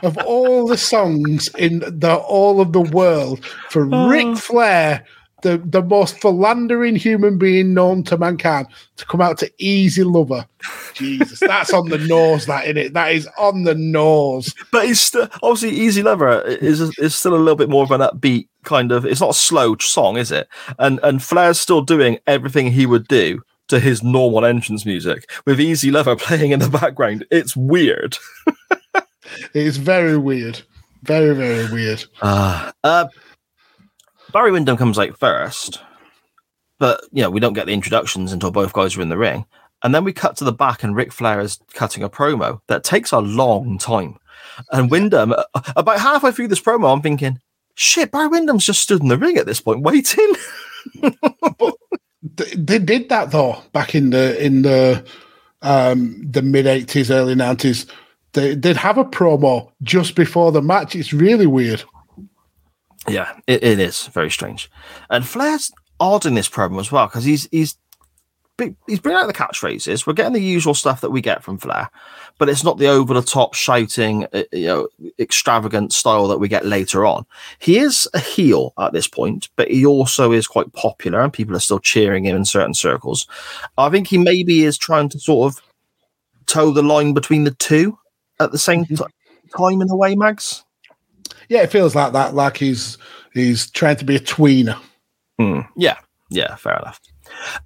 of 0.03 0.17
all 0.19 0.67
the 0.67 0.77
songs 0.77 1.49
in 1.59 1.81
the 1.81 2.15
all 2.15 2.61
of 2.61 2.73
the 2.73 2.83
world, 2.83 3.45
for 3.71 3.89
oh. 3.93 4.09
Ric 4.09 4.37
Flair, 4.37 5.05
the, 5.45 5.59
the 5.59 5.83
most 5.83 6.21
philandering 6.21 6.97
human 6.97 7.39
being 7.39 7.75
known 7.75 8.03
to 8.05 8.19
mankind, 8.19 8.67
to 8.97 9.07
come 9.07 9.21
out 9.21 9.39
to 9.39 9.53
Easy 9.59 10.03
Lover. 10.03 10.45
Jesus, 10.95 11.39
that's 11.39 11.73
on 11.73 11.91
the 11.91 11.99
nose, 11.99 12.47
that 12.47 12.67
in 12.67 12.77
it. 12.77 12.95
That 12.95 13.13
is 13.13 13.29
on 13.39 13.63
the 13.63 13.75
nose. 13.75 14.53
but 14.73 14.87
he's 14.87 15.01
still 15.01 15.29
obviously 15.43 15.79
Easy 15.79 16.03
Lover 16.03 16.41
is 16.43 16.81
is 16.99 17.15
still 17.15 17.35
a 17.35 17.37
little 17.37 17.57
bit 17.57 17.69
more 17.69 17.85
of 17.85 17.93
an 17.93 18.01
upbeat 18.01 18.49
kind 18.65 18.91
of. 18.91 19.07
It's 19.07 19.21
not 19.21 19.31
a 19.31 19.35
slow 19.35 19.77
song, 19.79 20.17
is 20.17 20.33
it? 20.33 20.49
And 20.79 20.99
and 21.03 21.23
Flair's 21.23 21.61
still 21.61 21.83
doing 21.83 22.19
everything 22.27 22.73
he 22.73 22.87
would 22.87 23.07
do 23.07 23.43
to 23.69 23.79
his 23.79 24.03
normal 24.03 24.45
entrance 24.45 24.85
music 24.85 25.31
with 25.47 25.61
Easy 25.61 25.91
Lover 25.91 26.17
playing 26.17 26.51
in 26.51 26.61
the 26.61 26.69
background. 26.69 27.25
It's 27.31 27.57
weird. 27.57 28.17
It 29.53 29.67
is 29.67 29.79
very 29.79 30.17
weird. 30.19 30.61
Very, 31.03 31.35
very 31.35 31.71
weird. 31.71 32.05
Uh, 32.23 32.73
uh, 32.83 33.07
Barry 34.35 34.51
Windham 34.51 34.77
comes 34.77 34.99
out 34.99 35.17
first, 35.17 35.81
but 36.81 37.01
you 37.13 37.23
know 37.23 37.31
we 37.31 37.39
don't 37.41 37.53
get 37.55 37.67
the 37.67 37.73
introductions 37.73 38.33
until 38.33 38.51
both 38.51 38.73
guys 38.73 38.97
are 38.97 39.01
in 39.03 39.09
the 39.09 39.17
ring, 39.17 39.47
and 39.85 39.95
then 39.95 40.03
we 40.03 40.13
cut 40.13 40.37
to 40.39 40.45
the 40.45 40.53
back 40.53 40.83
and 40.83 40.97
Ric 40.97 41.13
Flair 41.13 41.39
is 41.41 41.61
cutting 41.73 42.03
a 42.03 42.11
promo 42.11 42.61
that 42.67 42.83
takes 42.83 43.13
a 43.13 43.21
long 43.21 43.79
time. 43.79 44.19
And 44.73 44.91
Windham, 44.91 45.33
uh, 45.33 45.45
about 45.77 46.01
halfway 46.01 46.33
through 46.33 46.49
this 46.49 46.61
promo, 46.61 46.93
I'm 46.93 47.01
thinking, 47.01 47.39
shit, 47.77 48.11
Barry 48.11 48.27
Windham's 48.29 48.67
just 48.67 48.81
stood 48.83 49.01
in 49.03 49.09
the 49.09 49.17
ring 49.17 49.37
at 49.39 49.47
this 49.47 49.61
point, 49.61 49.83
waiting. 49.83 50.35
Th- 52.37 52.53
They 52.55 52.79
did 52.81 53.09
that 53.11 53.31
though 53.31 53.63
back 53.73 53.95
in 53.95 54.11
the 54.11 54.45
in 54.45 54.63
the 54.63 55.05
um, 55.63 56.21
the 56.29 56.43
mid 56.43 56.67
eighties, 56.67 57.11
early 57.13 57.37
nineties. 57.37 57.87
They 58.33 58.57
did 58.57 58.77
have 58.77 58.99
a 58.99 59.05
promo 59.05 59.71
just 59.85 60.17
before 60.17 60.51
the 60.51 60.61
match. 60.61 60.97
It's 60.97 61.13
really 61.13 61.47
weird. 61.47 61.85
Yeah, 63.09 63.33
it, 63.47 63.63
it 63.63 63.79
is 63.79 64.07
very 64.09 64.31
strange. 64.31 64.71
And 65.11 65.27
Flair's 65.27 65.73
odd 66.01 66.27
in 66.27 66.35
this 66.35 66.49
promo 66.49 66.81
as 66.81 66.91
well 66.91 67.07
because 67.07 67.25
he's 67.25 67.49
he's 67.51 67.77
he's 68.87 69.01
bringing 69.01 69.21
out 69.21 69.27
the 69.27 69.33
catchphrases. 69.33 70.07
We're 70.07 70.13
getting 70.13 70.33
the 70.33 70.41
usual 70.41 70.75
stuff 70.75 71.01
that 71.01 71.11
we 71.11 71.21
get 71.21 71.43
from 71.43 71.59
Flair, 71.59 71.91
but 72.39 72.49
it's 72.49 72.65
not 72.65 72.79
the 72.79 72.87
over 72.87 73.15
the 73.15 73.23
top 73.23 73.55
shouting, 73.55 74.27
uh, 74.33 74.45
you 74.53 74.67
know, 74.67 74.89
extravagant 75.19 75.93
style 75.93 76.29
that 76.29 76.39
we 76.39 76.49
get 76.49 76.65
later 76.65 77.05
on. 77.05 77.27
He 77.59 77.79
is 77.79 78.09
a 78.15 78.21
heel 78.21 78.73
at 78.79 78.93
this 78.93 79.09
point, 79.09 79.49
but 79.57 79.71
he 79.71 79.85
also 79.85 80.33
is 80.33 80.47
quite 80.47 80.73
popular, 80.73 81.21
and 81.21 81.33
people 81.33 81.57
are 81.57 81.61
still 81.61 81.81
cheering 81.81 82.25
him 82.25 82.37
in 82.37 82.45
certain 82.45 82.75
circles. 82.75 83.27
I 83.77 83.89
think 83.91 84.09
he 84.09 84.19
maybe 84.19 84.65
is 84.65 84.79
trying 84.79 85.09
to 85.11 85.19
sort 85.19 85.53
of 85.53 85.63
toe 86.47 86.71
the 86.71 86.83
line 86.83 87.13
between 87.13 87.45
the 87.45 87.55
two 87.55 87.99
at 88.41 88.53
the 88.53 88.59
same 88.59 88.85
t- 88.85 88.97
time 89.57 89.83
in 89.83 89.91
a 89.91 89.97
way, 89.97 90.15
Mags. 90.15 90.65
Yeah, 91.49 91.63
it 91.63 91.71
feels 91.71 91.95
like 91.95 92.13
that. 92.13 92.35
Like 92.35 92.57
he's 92.57 92.99
he's 93.33 93.71
trying 93.71 93.97
to 93.97 94.05
be 94.05 94.17
a 94.17 94.21
tweener. 94.21 94.79
Hmm. 95.39 95.61
Yeah, 95.77 95.99
yeah, 96.31 96.57
fair 96.57 96.79
enough. 96.79 97.01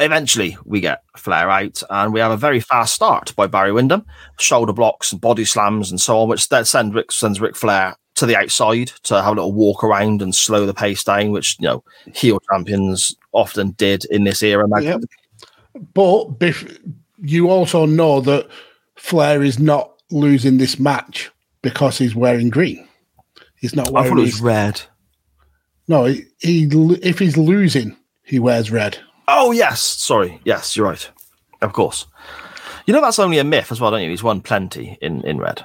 Eventually, 0.00 0.56
we 0.64 0.80
get 0.80 1.02
Flair 1.16 1.50
out, 1.50 1.82
and 1.90 2.12
we 2.12 2.20
have 2.20 2.30
a 2.30 2.36
very 2.36 2.60
fast 2.60 2.94
start 2.94 3.34
by 3.36 3.46
Barry 3.46 3.72
Windham, 3.72 4.06
shoulder 4.38 4.72
blocks 4.72 5.12
and 5.12 5.20
body 5.20 5.44
slams 5.44 5.90
and 5.90 6.00
so 6.00 6.18
on, 6.18 6.28
which 6.28 6.48
then 6.48 6.64
send 6.64 6.94
Ric, 6.94 7.12
sends 7.12 7.40
Ric 7.40 7.56
Flair 7.56 7.96
to 8.14 8.26
the 8.26 8.36
outside 8.36 8.88
to 9.04 9.22
have 9.22 9.32
a 9.32 9.36
little 9.36 9.52
walk 9.52 9.84
around 9.84 10.22
and 10.22 10.34
slow 10.34 10.66
the 10.66 10.74
pace 10.74 11.04
down, 11.04 11.30
which 11.30 11.56
you 11.60 11.66
know 11.66 11.84
heel 12.14 12.40
champions 12.50 13.14
often 13.32 13.70
did 13.72 14.04
in 14.06 14.24
this 14.24 14.42
era. 14.42 14.66
Yep. 14.80 15.02
But 15.94 16.38
bef- 16.38 16.94
you 17.22 17.50
also 17.50 17.86
know 17.86 18.20
that 18.22 18.48
Flair 18.96 19.42
is 19.42 19.58
not 19.58 19.92
losing 20.10 20.58
this 20.58 20.78
match 20.78 21.30
because 21.62 21.98
he's 21.98 22.14
wearing 22.14 22.50
green. 22.50 22.87
He's 23.60 23.74
not 23.76 23.88
I 23.88 23.90
wearing. 23.90 24.08
thought 24.10 24.18
it 24.18 24.22
was 24.22 24.40
red. 24.40 24.80
no, 25.88 26.04
he, 26.04 26.24
he 26.38 26.68
if 27.02 27.18
he's 27.18 27.36
losing, 27.36 27.96
he 28.22 28.38
wears 28.38 28.70
red. 28.70 28.98
Oh 29.26 29.52
yes, 29.52 29.80
sorry, 29.80 30.40
yes, 30.44 30.76
you're 30.76 30.86
right. 30.86 31.10
Of 31.60 31.72
course, 31.72 32.06
you 32.86 32.94
know 32.94 33.00
that's 33.00 33.18
only 33.18 33.38
a 33.38 33.44
myth 33.44 33.72
as 33.72 33.80
well, 33.80 33.90
don't 33.90 34.02
you? 34.02 34.10
He's 34.10 34.22
won 34.22 34.40
plenty 34.40 34.96
in 35.02 35.22
in 35.24 35.38
red. 35.38 35.64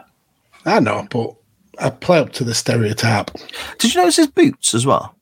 I 0.65 0.79
know, 0.79 1.05
but 1.09 1.35
I 1.79 1.89
play 1.89 2.19
up 2.19 2.31
to 2.33 2.43
the 2.43 2.53
stereotype. 2.55 3.31
Did 3.77 3.93
you 3.93 4.01
notice 4.01 4.15
his 4.17 4.27
boots 4.27 4.73
as 4.73 4.85
well? 4.85 5.15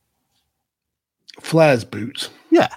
Flair's 1.39 1.83
boots. 1.83 2.29
Yeah, 2.51 2.69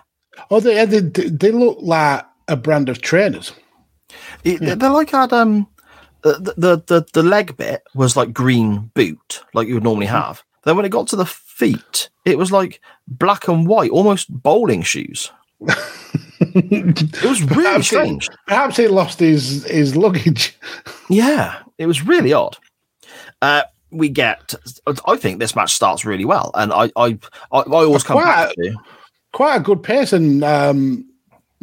Oh, 0.50 0.60
they 0.60 0.84
they, 0.86 1.00
they 1.00 1.50
look 1.50 1.78
like 1.80 2.24
a 2.48 2.56
brand 2.56 2.88
of 2.88 3.00
trainers. 3.00 3.52
It, 4.44 4.60
They're 4.60 4.90
like 4.90 5.10
had 5.10 5.32
um 5.32 5.66
the, 6.32 6.54
the 6.56 6.82
the 6.86 7.06
the 7.12 7.22
leg 7.22 7.56
bit 7.56 7.82
was 7.94 8.16
like 8.16 8.32
green 8.32 8.90
boot 8.94 9.42
like 9.54 9.68
you 9.68 9.74
would 9.74 9.84
normally 9.84 10.06
have. 10.06 10.42
Then 10.64 10.76
when 10.76 10.84
it 10.86 10.90
got 10.90 11.06
to 11.08 11.16
the 11.16 11.26
feet, 11.26 12.08
it 12.24 12.38
was 12.38 12.50
like 12.50 12.80
black 13.06 13.46
and 13.48 13.66
white, 13.68 13.90
almost 13.90 14.28
bowling 14.42 14.82
shoes. 14.82 15.30
it 15.60 17.22
was 17.22 17.42
really 17.42 17.54
Perhaps 17.62 17.90
he- 17.90 17.96
strange. 17.96 18.28
Perhaps 18.46 18.76
he 18.76 18.88
lost 18.88 19.18
his 19.20 19.64
his 19.64 19.96
luggage. 19.96 20.56
Yeah, 21.10 21.58
it 21.76 21.84
was 21.84 22.00
really 22.06 22.32
odd. 22.32 22.56
Uh, 23.42 23.62
we 23.90 24.08
get. 24.08 24.54
I 25.06 25.16
think 25.18 25.38
this 25.38 25.54
match 25.54 25.74
starts 25.74 26.06
really 26.06 26.24
well, 26.24 26.50
and 26.54 26.72
I 26.72 26.84
I 26.96 27.18
I, 27.52 27.58
I 27.58 27.62
always 27.70 28.02
come 28.02 28.16
back 28.22 28.54
Quite- 28.54 28.64
to. 28.64 28.76
Quite 29.32 29.56
a 29.56 29.60
good 29.60 29.82
pace, 29.82 30.14
and 30.14 30.42
um, 30.42 31.06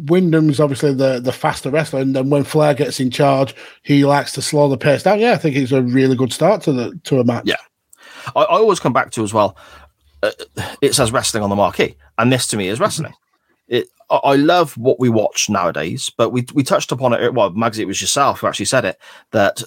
Windham's 0.04 0.60
obviously 0.60 0.94
the 0.94 1.20
the 1.20 1.32
faster 1.32 1.70
wrestler. 1.70 2.00
And 2.00 2.14
then 2.16 2.30
when 2.30 2.44
Flair 2.44 2.74
gets 2.74 3.00
in 3.00 3.10
charge, 3.10 3.54
he 3.82 4.04
likes 4.04 4.32
to 4.32 4.42
slow 4.42 4.68
the 4.68 4.78
pace 4.78 5.02
down. 5.02 5.20
Yeah, 5.20 5.32
I 5.32 5.38
think 5.38 5.56
it's 5.56 5.72
a 5.72 5.82
really 5.82 6.16
good 6.16 6.32
start 6.32 6.62
to 6.62 6.72
the 6.72 7.00
to 7.04 7.20
a 7.20 7.24
match. 7.24 7.44
Yeah. 7.46 7.56
I, 8.34 8.42
I 8.42 8.56
always 8.56 8.80
come 8.80 8.92
back 8.92 9.10
to 9.12 9.24
as 9.24 9.34
well. 9.34 9.56
Uh, 10.22 10.30
it 10.80 10.94
says 10.94 11.12
wrestling 11.12 11.42
on 11.42 11.50
the 11.50 11.56
marquee, 11.56 11.96
and 12.18 12.32
this 12.32 12.46
to 12.48 12.56
me 12.56 12.68
is 12.68 12.80
wrestling. 12.80 13.12
It, 13.68 13.88
I, 14.10 14.16
I 14.16 14.34
love 14.36 14.76
what 14.76 15.00
we 15.00 15.08
watch 15.08 15.48
nowadays, 15.48 16.10
but 16.16 16.30
we 16.30 16.46
we 16.54 16.62
touched 16.62 16.92
upon 16.92 17.12
it. 17.12 17.34
Well, 17.34 17.50
Magsy, 17.52 17.80
it 17.80 17.86
was 17.86 18.00
yourself 18.00 18.40
who 18.40 18.46
actually 18.46 18.66
said 18.66 18.84
it 18.84 18.98
that 19.32 19.62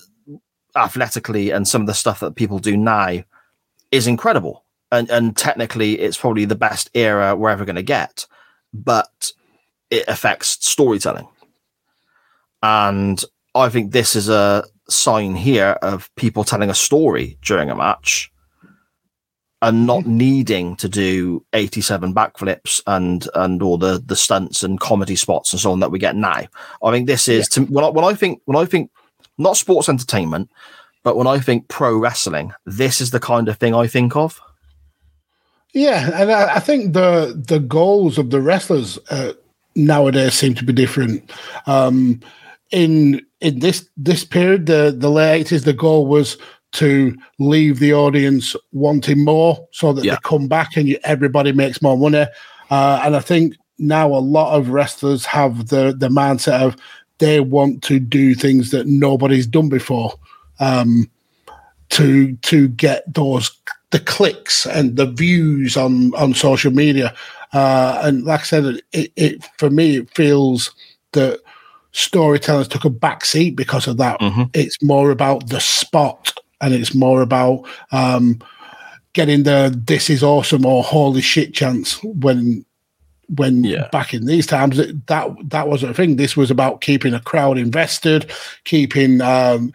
athletically 0.75 1.51
and 1.51 1.67
some 1.67 1.81
of 1.81 1.87
the 1.87 1.93
stuff 1.93 2.19
that 2.19 2.35
people 2.35 2.59
do 2.59 2.75
now 2.77 3.23
is 3.91 4.07
incredible, 4.07 4.63
and 4.91 5.09
and 5.09 5.35
technically 5.35 5.99
it's 5.99 6.17
probably 6.17 6.45
the 6.45 6.55
best 6.55 6.89
era 6.93 7.35
we're 7.35 7.49
ever 7.49 7.65
going 7.65 7.75
to 7.75 7.83
get, 7.83 8.25
but 8.73 9.31
it 9.89 10.05
affects 10.07 10.57
storytelling, 10.65 11.27
and 12.61 13.23
I 13.53 13.69
think 13.69 13.91
this 13.91 14.15
is 14.15 14.29
a 14.29 14.65
sign 14.89 15.35
here 15.35 15.77
of 15.81 16.13
people 16.15 16.43
telling 16.43 16.69
a 16.69 16.75
story 16.75 17.37
during 17.41 17.69
a 17.69 17.75
match 17.75 18.31
and 19.61 19.87
not 19.87 20.05
needing 20.05 20.75
to 20.75 20.87
do 20.87 21.43
87 21.53 22.13
backflips 22.13 22.81
and 22.85 23.27
and 23.33 23.63
all 23.63 23.77
the 23.77 24.01
the 24.05 24.15
stunts 24.15 24.61
and 24.61 24.79
comedy 24.79 25.15
spots 25.15 25.53
and 25.53 25.59
so 25.59 25.71
on 25.71 25.79
that 25.79 25.91
we 25.91 25.99
get 25.99 26.15
now. 26.15 26.41
I 26.83 26.91
think 26.91 27.07
this 27.07 27.27
is 27.27 27.47
to, 27.49 27.63
when 27.65 27.83
I, 27.83 27.89
when 27.89 28.05
I 28.05 28.13
think 28.13 28.41
when 28.45 28.57
I 28.57 28.65
think 28.65 28.91
not 29.37 29.57
sports 29.57 29.89
entertainment, 29.89 30.51
but 31.03 31.17
when 31.17 31.27
I 31.27 31.39
think 31.39 31.67
pro 31.67 31.97
wrestling, 31.97 32.53
this 32.65 33.01
is 33.01 33.11
the 33.11 33.19
kind 33.19 33.47
of 33.49 33.57
thing 33.57 33.73
I 33.73 33.87
think 33.87 34.15
of. 34.15 34.39
Yeah, 35.73 36.11
and 36.13 36.31
I, 36.31 36.55
I 36.55 36.59
think 36.59 36.93
the 36.93 37.41
the 37.47 37.59
goals 37.59 38.17
of 38.17 38.29
the 38.29 38.41
wrestlers 38.41 38.99
uh, 39.09 39.33
nowadays 39.75 40.33
seem 40.33 40.55
to 40.55 40.63
be 40.65 40.73
different. 40.73 41.31
Um, 41.67 42.19
in 42.71 43.21
in 43.41 43.59
this 43.59 43.87
this 43.97 44.23
period, 44.25 44.65
the 44.65 44.95
the 44.97 45.09
late 45.09 45.39
eighties, 45.41 45.63
the 45.63 45.73
goal 45.73 46.07
was 46.07 46.37
to 46.73 47.15
leave 47.39 47.79
the 47.79 47.93
audience 47.93 48.55
wanting 48.73 49.23
more, 49.23 49.65
so 49.71 49.93
that 49.93 50.03
Yeah. 50.03 50.13
they 50.15 50.19
come 50.23 50.47
back 50.47 50.75
and 50.75 50.87
you, 50.89 50.97
everybody 51.03 51.51
makes 51.53 51.81
more 51.81 51.97
money. 51.97 52.25
Uh, 52.69 53.01
and 53.03 53.15
I 53.15 53.19
think 53.19 53.55
now 53.77 54.07
a 54.13 54.19
lot 54.19 54.57
of 54.57 54.69
wrestlers 54.69 55.25
have 55.25 55.67
the 55.67 55.95
the 55.97 56.09
mindset 56.09 56.61
of 56.61 56.75
they 57.19 57.39
want 57.39 57.81
to 57.83 57.99
do 57.99 58.35
things 58.35 58.71
that 58.71 58.87
nobody's 58.87 59.47
done 59.47 59.69
before. 59.69 60.13
Um, 60.59 61.09
to 61.89 62.35
to 62.37 62.67
get 62.69 63.13
those 63.13 63.51
the 63.91 63.99
clicks 63.99 64.65
and 64.65 64.95
the 64.97 65.05
views 65.05 65.77
on 65.77 66.13
on 66.15 66.33
social 66.33 66.71
media 66.71 67.13
uh 67.55 68.01
and 68.03 68.23
like 68.25 68.41
i 68.41 68.43
said 68.43 68.65
it, 68.91 69.11
it 69.15 69.43
for 69.57 69.69
me 69.69 69.97
it 69.97 70.09
feels 70.13 70.71
that 71.13 71.39
storytellers 71.91 72.67
took 72.67 72.83
a 72.85 72.89
back 72.89 73.23
seat 73.25 73.55
because 73.55 73.87
of 73.87 73.97
that 73.97 74.19
Mhm. 74.19 74.49
it's 74.53 74.77
more 74.83 75.09
about 75.11 75.49
the 75.49 75.61
spot 75.61 76.33
and 76.61 76.73
it's 76.73 76.93
more 76.93 77.21
about 77.21 77.63
um 77.91 78.39
getting 79.13 79.43
the 79.43 79.73
this 79.85 80.09
is 80.09 80.21
awesome 80.21 80.65
or 80.65 80.83
holy 80.83 81.21
shit 81.21 81.53
chance 81.53 82.03
when 82.03 82.65
when 83.37 83.63
Yeah. 83.63 83.87
back 83.91 84.13
in 84.13 84.25
these 84.25 84.45
times 84.45 84.77
it- 84.77 85.07
that 85.07 85.29
that 85.49 85.67
wasn't 85.69 85.91
a 85.91 85.95
thing 85.95 86.17
this 86.17 86.35
was 86.37 86.51
about 86.51 86.81
keeping 86.81 87.13
a 87.13 87.19
crowd 87.21 87.57
invested 87.57 88.29
keeping 88.65 89.21
um 89.21 89.71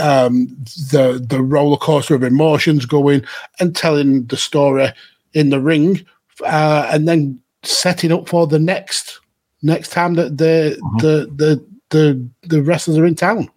um, 0.00 0.46
the 0.92 1.20
the 1.28 1.42
roller 1.42 1.76
coaster 1.76 2.14
of 2.14 2.22
emotions 2.22 2.86
going 2.86 3.24
and 3.58 3.74
telling 3.74 4.26
the 4.26 4.36
story 4.36 4.88
in 5.34 5.50
the 5.50 5.58
ring, 5.58 6.06
uh, 6.44 6.88
and 6.92 7.06
then 7.08 7.40
setting 7.62 8.12
up 8.12 8.28
for 8.28 8.46
the 8.46 8.58
next 8.58 9.20
next 9.62 9.90
time 9.90 10.14
that 10.14 10.38
the 10.38 10.76
the 10.98 11.26
the 11.36 11.64
the 11.90 12.28
the 12.48 12.62
wrestlers 12.62 12.98
are 12.98 13.06
in 13.06 13.14
town. 13.14 13.48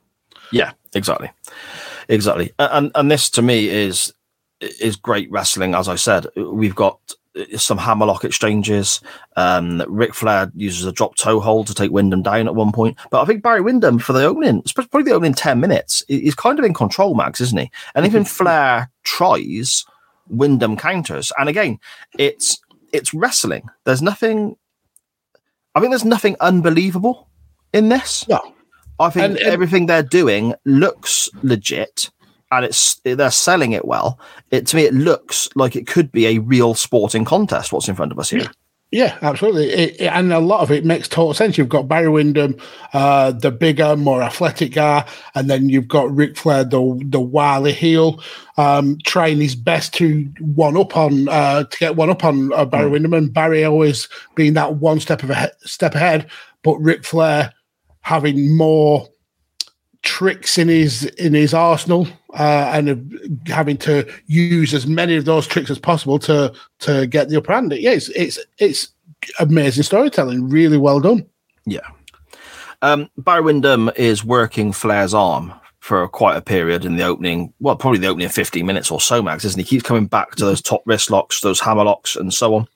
Yeah, 0.52 0.72
exactly, 0.94 1.32
exactly. 2.10 2.52
And 2.60 2.92
and 2.96 3.10
this 3.12 3.30
to 3.32 3.42
me 3.42 3.68
is 3.70 4.14
is 4.62 4.96
great 4.96 5.30
wrestling. 5.32 5.76
As 5.76 5.88
I 5.90 5.96
said, 5.96 6.28
we've 6.36 6.76
got 6.76 7.00
uh, 7.38 7.58
some 7.58 7.78
hammerlock 7.78 8.24
exchanges. 8.24 9.02
Um, 9.36 9.84
Ric 9.88 10.14
Flair 10.14 10.52
uses 10.56 10.86
a 10.86 10.92
drop 10.92 11.16
toe 11.16 11.40
hold 11.40 11.68
to 11.68 11.74
take 11.74 11.92
Windham 11.92 12.22
down 12.22 12.48
at 12.48 12.56
one 12.56 12.72
point, 12.72 12.98
but 13.10 13.22
I 13.22 13.26
think 13.26 13.44
Barry 13.44 13.62
Windham 13.62 14.00
for 14.00 14.14
the 14.14 14.24
opening, 14.26 14.62
probably 14.74 15.04
the 15.04 15.16
opening 15.16 15.34
ten 15.34 15.60
minutes, 15.60 16.04
he- 16.08 16.22
he's 16.22 16.36
kind 16.36 16.60
of 16.60 16.66
in 16.66 16.74
control, 16.74 17.16
Mags, 17.16 17.42
isn't 17.42 17.58
he? 17.60 17.72
And 17.96 18.06
even 18.06 18.24
Flair 18.24 18.90
tries, 19.04 19.84
Windham 20.30 20.78
counters, 20.78 21.32
and 21.38 21.50
again, 21.50 21.80
it's 22.18 22.60
it's 22.96 23.14
wrestling. 23.14 23.64
There's 23.86 24.02
nothing. 24.02 24.56
I 25.76 25.80
think 25.80 25.92
there's 25.92 26.06
nothing 26.06 26.36
unbelievable 26.40 27.28
in 27.74 27.90
this. 27.90 28.28
No. 28.28 28.54
I 29.00 29.10
think 29.10 29.26
And- 29.26 29.38
and- 29.38 29.48
everything 29.48 29.86
they're 29.88 30.04
doing 30.04 30.54
looks 30.64 31.30
legit 31.44 32.10
and 32.52 32.64
it's 32.64 32.96
they're 33.04 33.32
selling 33.32 33.74
it 33.74 33.86
well. 33.86 34.18
It 34.52 34.68
to 34.68 34.76
me 34.78 34.84
it 34.84 34.94
looks 34.94 35.50
like 35.56 35.76
it 35.76 35.88
could 35.88 36.12
be 36.12 36.28
a 36.28 36.40
real 36.40 36.74
sporting 36.76 37.26
contest 37.26 37.74
what's 37.74 37.90
in 37.90 37.96
front 37.96 38.12
of 38.14 38.20
us 38.20 38.30
here. 38.30 38.50
Yeah, 38.96 39.18
absolutely, 39.22 39.72
it, 39.72 40.00
it- 40.00 40.06
and 40.08 40.32
a 40.32 40.40
lot 40.40 40.62
of 40.62 40.72
it 40.72 40.86
makes 40.86 41.10
total 41.10 41.34
sense. 41.34 41.58
You've 41.58 41.68
got 41.68 41.90
Barry 41.90 42.08
Windham, 42.08 42.56
uh, 42.94 43.32
the 43.34 43.52
bigger, 43.52 43.98
more 43.98 44.24
athletic 44.24 44.72
guy, 44.72 45.06
and 45.36 45.50
then 45.50 45.68
you've 45.68 45.90
got 45.90 46.16
Ric 46.16 46.38
Flair, 46.38 46.64
the 46.64 47.02
the 47.06 47.20
wily 47.20 47.74
heel, 47.74 48.24
um, 48.56 48.98
trying 49.04 49.42
his 49.42 49.54
best 49.54 49.94
to 49.96 50.32
one 50.40 50.78
up 50.78 50.96
on 50.96 51.28
uh, 51.28 51.66
to 51.66 51.78
get 51.78 51.98
one 51.98 52.10
up 52.10 52.24
on 52.24 52.54
uh, 52.54 52.64
Barry 52.64 52.90
Windham, 52.90 53.14
and 53.14 53.34
Barry 53.34 53.66
always 53.66 54.08
being 54.34 54.54
that 54.54 54.76
one 54.78 55.02
step 55.02 55.24
of 55.24 55.30
a 55.30 55.52
step 55.66 55.94
ahead, 55.94 56.32
but 56.64 56.78
Ric 56.78 57.04
Flair 57.04 57.52
having 58.00 58.56
more 58.56 59.10
tricks 60.06 60.58
in 60.58 60.70
his 60.70 61.04
in 61.04 61.34
his 61.34 61.54
arsenal 61.54 62.08
uh, 62.34 62.72
and 62.74 63.20
having 63.48 63.76
to 63.76 64.10
use 64.28 64.74
as 64.74 64.88
many 64.88 65.18
of 65.18 65.26
those 65.26 65.46
tricks 65.46 65.70
as 65.70 65.80
possible 65.80 66.18
to 66.20 66.54
to 66.80 67.08
get 67.08 67.28
the 67.28 67.38
upper 67.38 67.52
hand. 67.52 67.74
Yeah, 67.74 67.92
it's 67.92 68.10
it's, 68.10 68.40
it's 68.60 68.90
amazing 69.40 69.84
storytelling, 69.84 70.48
really 70.48 70.78
well 70.78 71.02
done. 71.02 71.26
Yeah. 71.66 71.88
Um, 72.82 73.10
Barry 73.18 73.42
Windham 73.42 73.90
is 73.96 74.24
working 74.24 74.72
Flair's 74.72 75.14
arm 75.14 75.54
for 75.80 76.08
quite 76.08 76.36
a 76.36 76.42
period 76.42 76.86
in 76.86 76.96
the 76.96 77.04
opening, 77.04 77.54
well, 77.60 77.76
probably 77.76 78.00
the 78.00 78.08
opening 78.08 78.28
15 78.28 78.66
minutes 78.66 78.90
or 78.90 79.00
so, 79.00 79.22
Mags, 79.22 79.46
isn't 79.46 79.60
he? 79.60 79.64
He 79.64 79.70
keeps 79.70 79.84
coming 79.84 80.08
back 80.08 80.36
to 80.36 80.46
those 80.46 80.62
top 80.62 80.82
wrist 80.86 81.12
locks, 81.12 81.42
those 81.42 81.60
hammer 81.60 81.84
locks, 81.84 82.16
and 82.16 82.34
so 82.34 82.56
on. 82.56 82.68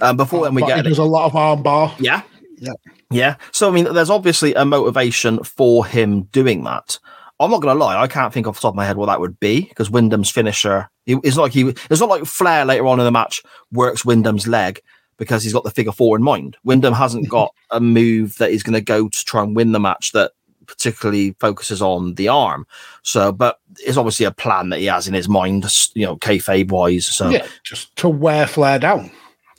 Um, 0.00 0.16
before 0.16 0.44
then, 0.44 0.54
we 0.54 0.60
But 0.62 0.68
get 0.68 0.76
he 0.76 0.82
does 0.82 0.98
a 0.98 1.04
lot 1.04 1.26
of 1.26 1.36
arm 1.36 1.62
bar. 1.62 1.94
Yeah. 1.98 2.22
Yeah. 2.58 2.72
Yeah. 3.10 3.36
So, 3.52 3.68
I 3.68 3.72
mean, 3.72 3.92
there's 3.92 4.10
obviously 4.10 4.54
a 4.54 4.64
motivation 4.64 5.42
for 5.42 5.84
him 5.86 6.22
doing 6.24 6.64
that. 6.64 6.98
I'm 7.40 7.50
not 7.50 7.62
going 7.62 7.76
to 7.76 7.84
lie. 7.84 8.00
I 8.00 8.06
can't 8.06 8.32
think 8.32 8.46
off 8.46 8.56
the 8.56 8.62
top 8.62 8.72
of 8.72 8.76
my 8.76 8.86
head 8.86 8.96
what 8.96 9.06
that 9.06 9.20
would 9.20 9.38
be 9.40 9.62
because 9.62 9.90
Windham's 9.90 10.30
finisher, 10.30 10.88
it's 11.06 11.36
not 11.36 11.42
like 11.42 11.52
he, 11.52 11.62
it's 11.90 12.00
not 12.00 12.08
like 12.08 12.24
Flair 12.24 12.64
later 12.64 12.86
on 12.86 13.00
in 13.00 13.04
the 13.04 13.10
match 13.10 13.42
works 13.72 14.04
Windham's 14.04 14.46
leg 14.46 14.80
because 15.16 15.42
he's 15.42 15.52
got 15.52 15.64
the 15.64 15.70
figure 15.70 15.92
four 15.92 16.16
in 16.16 16.22
mind. 16.22 16.56
Windham 16.64 16.94
hasn't 16.94 17.28
got 17.28 17.52
a 17.70 17.80
move 17.80 18.38
that 18.38 18.50
he's 18.52 18.62
going 18.62 18.74
to 18.74 18.80
go 18.80 19.08
to 19.08 19.24
try 19.24 19.42
and 19.42 19.56
win 19.56 19.72
the 19.72 19.80
match 19.80 20.12
that 20.12 20.32
particularly 20.66 21.32
focuses 21.40 21.82
on 21.82 22.14
the 22.14 22.28
arm. 22.28 22.66
So, 23.02 23.32
but 23.32 23.58
it's 23.80 23.96
obviously 23.96 24.26
a 24.26 24.30
plan 24.32 24.70
that 24.70 24.78
he 24.78 24.86
has 24.86 25.06
in 25.08 25.14
his 25.14 25.28
mind, 25.28 25.66
you 25.94 26.06
know, 26.06 26.16
kayfabe 26.16 26.70
wise. 26.70 27.06
So, 27.06 27.28
Yeah, 27.30 27.46
just 27.64 27.94
to 27.96 28.08
wear 28.08 28.46
Flair 28.46 28.78
down. 28.78 29.10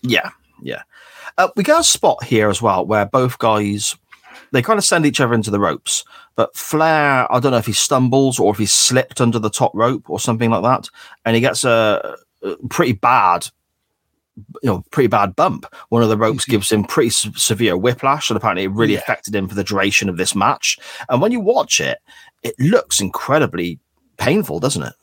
yeah, 0.02 0.30
yeah. 0.62 0.82
Uh, 1.38 1.50
we 1.56 1.64
get 1.64 1.80
a 1.80 1.84
spot 1.84 2.24
here 2.24 2.50
as 2.50 2.62
well 2.62 2.86
where 2.86 3.06
both 3.06 3.38
guys 3.40 3.96
they 4.52 4.62
kind 4.62 4.78
of 4.78 4.86
send 4.86 5.06
each 5.06 5.20
other 5.20 5.34
into 5.34 5.52
the 5.52 5.60
ropes. 5.60 6.06
But 6.36 6.56
Flair, 6.56 7.32
I 7.32 7.40
don't 7.40 7.52
know 7.52 7.58
if 7.58 7.66
he 7.66 7.74
stumbles 7.74 8.40
or 8.40 8.52
if 8.54 8.58
he 8.58 8.66
slipped 8.66 9.20
under 9.20 9.40
the 9.40 9.50
top 9.50 9.72
rope 9.74 10.10
or 10.10 10.20
something 10.20 10.50
like 10.50 10.64
that, 10.64 10.90
and 11.26 11.36
he 11.36 11.42
gets 11.42 11.64
a, 11.64 12.16
a 12.44 12.56
pretty 12.70 12.94
bad, 12.94 13.48
you 14.62 14.70
know, 14.70 14.84
pretty 14.92 15.08
bad 15.08 15.36
bump. 15.36 15.66
One 15.90 16.04
of 16.04 16.10
the 16.10 16.18
ropes 16.18 16.46
gives 16.46 16.72
him 16.72 16.84
pretty 16.84 17.10
se- 17.10 17.32
severe 17.36 17.76
whiplash, 17.78 18.30
and 18.30 18.38
apparently 18.38 18.66
it 18.66 18.72
really 18.72 18.94
Yeah. 18.94 19.00
affected 19.00 19.34
him 19.36 19.48
for 19.48 19.56
the 19.56 19.64
duration 19.64 20.10
of 20.10 20.18
this 20.18 20.36
match. 20.36 20.78
And 21.10 21.22
when 21.22 21.32
you 21.32 21.40
watch 21.40 21.80
it, 21.82 21.98
it 22.44 22.56
looks 22.60 23.02
incredibly 23.02 23.80
painful, 24.18 24.60
doesn't 24.60 24.84
it? 24.84 24.94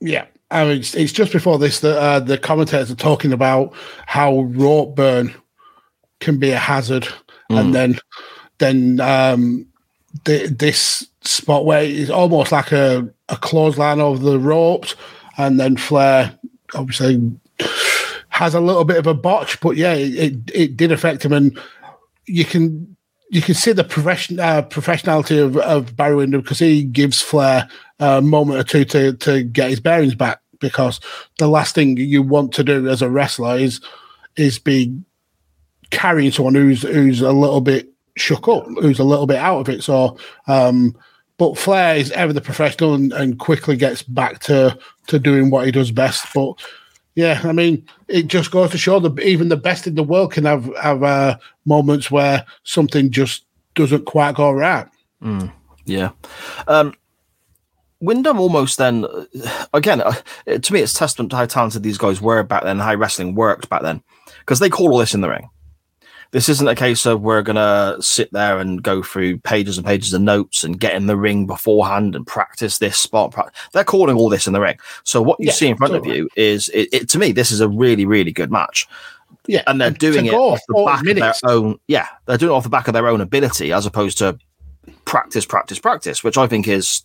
Yeah. 0.00 0.26
I 0.50 0.64
mean, 0.64 0.78
it's, 0.78 0.94
it's 0.94 1.12
just 1.12 1.32
before 1.32 1.58
this 1.58 1.80
that 1.80 1.98
uh, 1.98 2.20
the 2.20 2.38
commentators 2.38 2.90
are 2.90 2.94
talking 2.96 3.32
about 3.34 3.74
how 4.06 4.40
rope 4.42 4.96
burn 4.96 5.34
can 6.20 6.38
be 6.38 6.50
a 6.50 6.58
hazard, 6.58 7.08
and 7.50 7.74
then 7.74 7.98
then 8.58 9.00
um, 9.00 9.66
th- 10.24 10.50
this 10.50 11.06
spot 11.22 11.64
where 11.64 11.82
it's 11.82 12.10
almost 12.10 12.52
like 12.52 12.72
a, 12.72 13.08
a 13.28 13.36
clothesline 13.36 14.00
over 14.00 14.22
the 14.22 14.38
ropes, 14.38 14.94
and 15.36 15.58
then 15.58 15.76
Flair 15.76 16.38
obviously 16.74 17.30
has 18.28 18.54
a 18.54 18.60
little 18.60 18.84
bit 18.84 18.98
of 18.98 19.06
a 19.06 19.14
botch, 19.14 19.60
but 19.60 19.76
yeah, 19.76 19.94
it, 19.94 20.14
it, 20.14 20.50
it 20.54 20.76
did 20.76 20.92
affect 20.92 21.24
him, 21.24 21.32
and 21.32 21.58
you 22.26 22.44
can 22.44 22.96
you 23.30 23.42
can 23.42 23.54
see 23.54 23.72
the 23.72 23.84
profession 23.84 24.40
uh, 24.40 24.62
professionality 24.62 25.42
of, 25.42 25.56
of 25.58 25.96
Barry 25.96 26.16
Windham 26.16 26.40
because 26.40 26.58
he 26.58 26.82
gives 26.82 27.20
Flair 27.20 27.68
a 27.98 28.22
moment 28.22 28.60
or 28.60 28.64
two 28.64 28.84
to 28.86 29.12
to 29.14 29.42
get 29.42 29.70
his 29.70 29.80
bearings 29.80 30.14
back. 30.14 30.40
Because 30.60 30.98
the 31.38 31.46
last 31.46 31.76
thing 31.76 31.96
you 31.96 32.20
want 32.20 32.52
to 32.54 32.64
do 32.64 32.88
as 32.88 33.00
a 33.00 33.08
wrestler 33.08 33.56
is 33.56 33.80
is 34.36 34.58
be 34.58 34.96
carrying 35.90 36.30
someone 36.30 36.54
who's 36.54 36.82
who's 36.82 37.20
a 37.20 37.32
little 37.32 37.60
bit 37.60 37.88
shook 38.16 38.48
up, 38.48 38.66
who's 38.80 38.98
a 38.98 39.04
little 39.04 39.26
bit 39.26 39.38
out 39.38 39.60
of 39.60 39.68
it. 39.68 39.82
So, 39.82 40.18
um, 40.46 40.96
but 41.36 41.56
Flair 41.56 41.96
is 41.96 42.10
ever 42.12 42.32
the 42.32 42.40
professional 42.40 42.94
and, 42.94 43.12
and 43.12 43.38
quickly 43.38 43.76
gets 43.76 44.02
back 44.02 44.40
to 44.40 44.78
to 45.06 45.18
doing 45.18 45.50
what 45.50 45.66
he 45.66 45.72
does 45.72 45.90
best. 45.90 46.26
But 46.34 46.54
yeah, 47.14 47.40
I 47.44 47.52
mean, 47.52 47.86
it 48.08 48.28
just 48.28 48.50
goes 48.50 48.70
to 48.70 48.78
show 48.78 49.00
that 49.00 49.18
even 49.20 49.48
the 49.48 49.56
best 49.56 49.86
in 49.86 49.94
the 49.94 50.02
world 50.02 50.32
can 50.32 50.44
have 50.44 50.70
have 50.80 51.02
uh, 51.02 51.38
moments 51.64 52.10
where 52.10 52.44
something 52.64 53.10
just 53.10 53.44
doesn't 53.74 54.04
quite 54.04 54.34
go 54.34 54.50
right. 54.50 54.86
Yeah. 55.84 56.10
Um, 56.66 56.94
Windham 58.00 58.38
almost 58.38 58.78
then, 58.78 59.04
uh, 59.04 59.64
again, 59.74 60.00
uh, 60.00 60.12
to 60.46 60.72
me, 60.72 60.80
it's 60.80 60.94
testament 60.94 61.30
to 61.30 61.36
how 61.36 61.46
talented 61.46 61.82
these 61.82 61.98
guys 61.98 62.20
were 62.20 62.44
back 62.44 62.62
then, 62.62 62.78
how 62.78 62.94
wrestling 62.94 63.34
worked 63.34 63.68
back 63.68 63.82
then, 63.82 64.02
because 64.40 64.60
they 64.60 64.68
call 64.70 64.92
all 64.92 64.98
this 64.98 65.14
in 65.14 65.20
the 65.20 65.28
ring. 65.28 65.48
This 66.30 66.50
isn't 66.50 66.68
a 66.68 66.74
case 66.74 67.06
of 67.06 67.22
we're 67.22 67.42
gonna 67.42 67.96
sit 68.00 68.30
there 68.32 68.58
and 68.58 68.82
go 68.82 69.02
through 69.02 69.38
pages 69.38 69.78
and 69.78 69.86
pages 69.86 70.12
of 70.12 70.20
notes 70.20 70.62
and 70.62 70.78
get 70.78 70.94
in 70.94 71.06
the 71.06 71.16
ring 71.16 71.46
beforehand 71.46 72.14
and 72.14 72.26
practice 72.26 72.78
this 72.78 72.98
spot. 72.98 73.34
They're 73.72 73.82
calling 73.84 74.16
all 74.16 74.28
this 74.28 74.46
in 74.46 74.52
the 74.52 74.60
ring. 74.60 74.78
So 75.04 75.22
what 75.22 75.40
you 75.40 75.46
Yeah, 75.46 75.52
see 75.52 75.68
in 75.68 75.76
front 75.78 75.94
of 75.94 76.04
you 76.06 76.28
is, 76.36 76.68
it, 76.70 76.88
it 76.92 77.08
to 77.10 77.18
me, 77.18 77.32
this 77.32 77.50
is 77.50 77.60
a 77.60 77.68
really, 77.68 78.04
really 78.04 78.32
good 78.32 78.50
match. 78.50 78.86
Yeah, 79.46 79.62
and 79.66 79.80
they're 79.80 79.90
doing 79.90 80.26
it 80.26 80.34
off 80.34 80.60
the 80.68 80.84
back 80.84 81.02
minutes. 81.02 81.40
of 81.42 81.48
their 81.48 81.56
own. 81.56 81.80
Yeah, 81.88 82.08
they're 82.26 82.36
doing 82.36 82.52
it 82.52 82.54
off 82.54 82.64
the 82.64 82.68
back 82.68 82.88
of 82.88 82.92
their 82.92 83.08
own 83.08 83.22
ability 83.22 83.72
as 83.72 83.86
opposed 83.86 84.18
to 84.18 84.38
practice, 85.06 85.46
practice, 85.46 85.78
practice, 85.78 86.22
which 86.22 86.36
I 86.36 86.46
think 86.46 86.68
is 86.68 87.04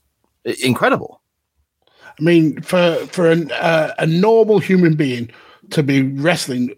incredible. 0.61 1.21
I 2.19 2.21
mean, 2.21 2.61
for 2.61 2.95
for 3.07 3.31
an, 3.31 3.51
uh, 3.53 3.93
a 3.97 4.05
normal 4.05 4.59
human 4.59 4.95
being 4.95 5.29
to 5.69 5.81
be 5.81 6.01
wrestling 6.01 6.75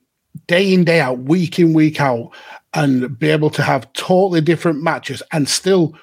day 0.48 0.74
in 0.74 0.84
day 0.84 1.00
out, 1.00 1.20
week 1.20 1.60
in 1.60 1.74
week 1.74 2.00
out, 2.00 2.32
and 2.74 3.18
be 3.18 3.30
able 3.30 3.50
to 3.52 3.64
have 3.64 3.92
totally 3.94 4.42
different 4.42 4.84
matches 4.84 5.24
and 5.32 5.48
still 5.48 5.98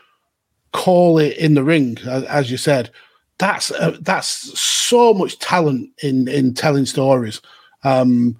call 0.72 1.18
it 1.18 1.36
in 1.36 1.54
the 1.54 1.62
ring, 1.62 1.98
as, 2.06 2.50
you 2.50 2.56
said, 2.56 2.90
that's 3.38 3.70
uh, 3.72 3.96
that's 4.00 4.58
so 4.58 5.12
much 5.12 5.38
talent 5.38 5.90
in 6.02 6.28
in 6.28 6.54
telling 6.54 6.86
stories. 6.86 7.40
Um, 7.84 8.38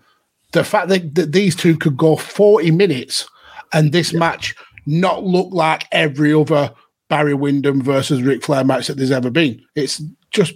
the 0.53 0.65
fact 0.65 0.89
that, 0.89 1.15
that 1.15 1.33
these 1.33 1.57
two 1.57 1.77
could 1.77 1.97
go 1.97 2.17
forty 2.17 2.71
minutes 2.71 3.29
and 3.73 3.93
this 3.93 4.13
match 4.13 4.55
not 4.87 5.25
look 5.25 5.49
like 5.53 5.87
every 5.93 6.33
other 6.33 6.73
Barry 7.09 7.35
Windham 7.35 7.83
versus 7.83 8.23
Ric 8.23 8.43
Flair 8.43 8.65
match 8.65 8.87
that 8.87 8.97
there's 8.97 9.11
ever 9.11 9.31
been. 9.31 9.63
It's 9.75 10.03
just 10.31 10.55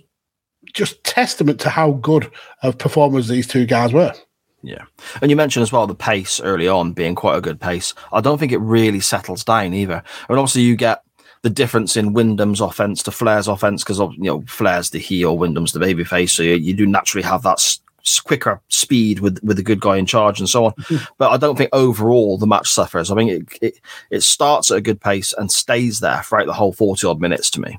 just 0.73 1.03
testament 1.05 1.61
to 1.61 1.71
how 1.71 1.93
good 1.93 2.31
of 2.63 2.79
performers 2.79 3.29
these 3.29 3.47
two 3.47 3.67
guys 3.67 3.93
were. 3.93 4.13
Yeah. 4.63 4.85
And 5.21 5.31
you 5.31 5.37
mentioned 5.37 5.63
as 5.63 5.73
well 5.73 5.87
the 5.87 5.95
pace 5.95 6.41
early 6.41 6.67
on 6.67 6.93
being 6.93 7.15
quite 7.15 7.37
a 7.37 7.41
good 7.41 7.61
pace. 7.61 7.95
I 8.13 8.21
don't 8.21 8.39
think 8.39 8.53
it 8.53 8.59
really 8.59 9.01
settles 9.01 9.45
down 9.45 9.75
either. 9.75 10.03
And 10.29 10.39
also 10.39 10.59
you 10.59 10.77
get 10.77 11.03
the 11.43 11.51
difference 11.51 11.97
in 11.97 12.15
Windham's 12.15 12.61
offense 12.61 13.03
to 13.05 13.13
Flair's 13.13 13.47
offense 13.47 13.85
because 13.85 13.99
you 13.99 14.25
know 14.25 14.43
Flair's 14.49 14.91
the 14.91 14.99
heel, 14.99 15.39
Windham's 15.39 15.73
the 15.73 15.79
babyface, 15.79 16.31
so 16.31 16.43
you, 16.43 16.55
you 16.55 16.75
do 16.75 16.87
naturally 16.87 17.23
have 17.23 17.43
that 17.43 17.59
s- 17.61 17.81
quicker 18.25 18.61
speed 18.69 19.21
with 19.21 19.39
with 19.45 19.57
the 19.57 19.63
good 19.63 19.81
guy 19.81 19.97
in 19.97 20.07
charge 20.07 20.41
and 20.41 20.49
so 20.49 20.65
on. 20.65 20.75
but 21.19 21.31
I 21.31 21.37
don't 21.37 21.57
think 21.57 21.71
overall 21.73 22.37
the 22.39 22.49
match 22.49 22.69
suffers. 22.69 23.13
I 23.13 23.15
mean, 23.15 23.29
it, 23.29 23.59
it 23.63 23.81
it 24.11 24.21
starts 24.23 24.73
at 24.73 24.79
a 24.79 24.81
good 24.81 25.01
pace 25.01 25.33
and 25.35 25.53
stays 25.53 26.01
there 26.01 26.23
throughout 26.23 26.47
the 26.47 26.53
whole 26.53 26.73
forty 26.73 27.07
odd 27.07 27.21
minutes 27.21 27.51
to 27.51 27.61
me. 27.61 27.79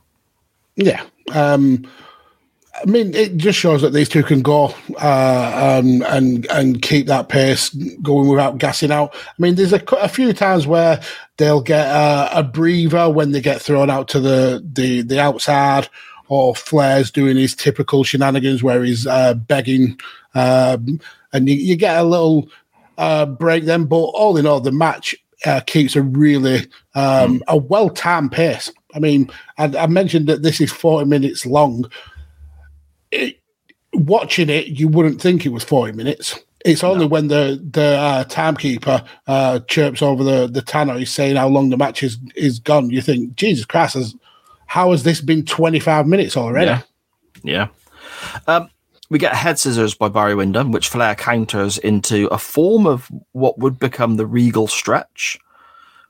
Yeah. 0.77 1.03
Um, 1.33 1.85
I 2.79 2.85
mean, 2.85 3.15
it 3.15 3.37
just 3.37 3.57
shows 3.57 3.81
that 3.81 3.93
these 3.93 4.09
two 4.09 4.23
can 4.23 4.41
go 4.41 4.73
uh, 5.01 5.79
um, 5.79 6.03
and 6.03 6.45
and 6.47 6.81
keep 6.81 7.07
that 7.07 7.27
pace 7.27 7.69
going 8.01 8.27
without 8.27 8.59
gassing 8.59 8.91
out. 8.91 9.15
I 9.15 9.33
mean, 9.39 9.55
there's 9.55 9.73
a, 9.73 9.83
a 9.97 10.07
few 10.07 10.31
times 10.33 10.67
where 10.67 11.01
they'll 11.37 11.61
get 11.61 11.87
a, 11.87 12.39
a 12.39 12.43
breather 12.43 13.09
when 13.09 13.31
they 13.31 13.41
get 13.41 13.61
thrown 13.61 13.89
out 13.89 14.07
to 14.09 14.19
the 14.19 14.63
the, 14.73 15.01
the 15.01 15.19
outside, 15.19 15.89
or 16.27 16.55
Flair's 16.55 17.09
doing 17.09 17.35
his 17.35 17.55
typical 17.55 18.03
shenanigans 18.03 18.61
where 18.61 18.83
he's 18.83 19.07
uh, 19.07 19.33
begging, 19.33 19.99
um, 20.35 20.99
and 21.33 21.49
you, 21.49 21.55
you 21.55 21.75
get 21.75 21.97
a 21.97 22.03
little 22.03 22.47
uh, 22.99 23.25
break 23.25 23.63
then. 23.63 23.85
But 23.85 23.95
all 23.95 24.37
in 24.37 24.45
all, 24.45 24.61
the 24.61 24.71
match 24.71 25.15
uh, 25.45 25.61
keeps 25.61 25.95
a 25.95 26.01
really 26.03 26.67
um, 26.93 27.41
a 27.47 27.57
well 27.57 27.89
timed 27.89 28.31
pace. 28.31 28.71
I 28.93 28.99
mean, 28.99 29.31
I, 29.57 29.65
I 29.65 29.87
mentioned 29.87 30.27
that 30.27 30.43
this 30.43 30.61
is 30.61 30.71
40 30.71 31.07
minutes 31.07 31.45
long. 31.45 31.89
It, 33.11 33.39
watching 33.93 34.49
it, 34.49 34.67
you 34.67 34.87
wouldn't 34.87 35.21
think 35.21 35.45
it 35.45 35.49
was 35.49 35.63
40 35.63 35.93
minutes. 35.93 36.39
It's 36.65 36.83
only 36.83 37.05
when 37.05 37.27
the 37.29 37.63
the 37.71 37.97
uh, 37.97 38.23
timekeeper 38.25 39.03
uh, 39.27 39.59
chirps 39.67 40.01
over 40.01 40.23
the 40.23 40.47
the 40.47 40.61
tannoy, 40.61 40.99
he's 40.99 41.13
saying 41.13 41.35
how 41.37 41.47
long 41.47 41.69
the 41.69 41.77
match 41.77 42.03
is 42.03 42.17
is 42.35 42.59
gone. 42.59 42.89
You 42.89 43.01
think, 43.01 43.35
Jesus 43.35 43.63
Christ, 43.63 43.93
has, 43.93 44.15
how 44.65 44.91
has 44.91 45.03
this 45.03 45.21
been 45.21 45.45
25 45.45 46.07
minutes 46.07 46.35
already? 46.35 46.65
Yeah. 46.65 46.81
Yeah. 47.43 47.67
Um, 48.47 48.69
we 49.09 49.19
get 49.19 49.33
head 49.33 49.57
scissors 49.59 49.93
by 49.93 50.09
Barry 50.09 50.35
Windham, 50.35 50.71
which 50.71 50.89
Flair 50.89 51.15
counters 51.15 51.77
into 51.77 52.27
a 52.27 52.37
form 52.37 52.85
of 52.85 53.09
what 53.31 53.57
would 53.59 53.79
become 53.79 54.17
the 54.17 54.25
Regal 54.25 54.67
stretch, 54.67 55.39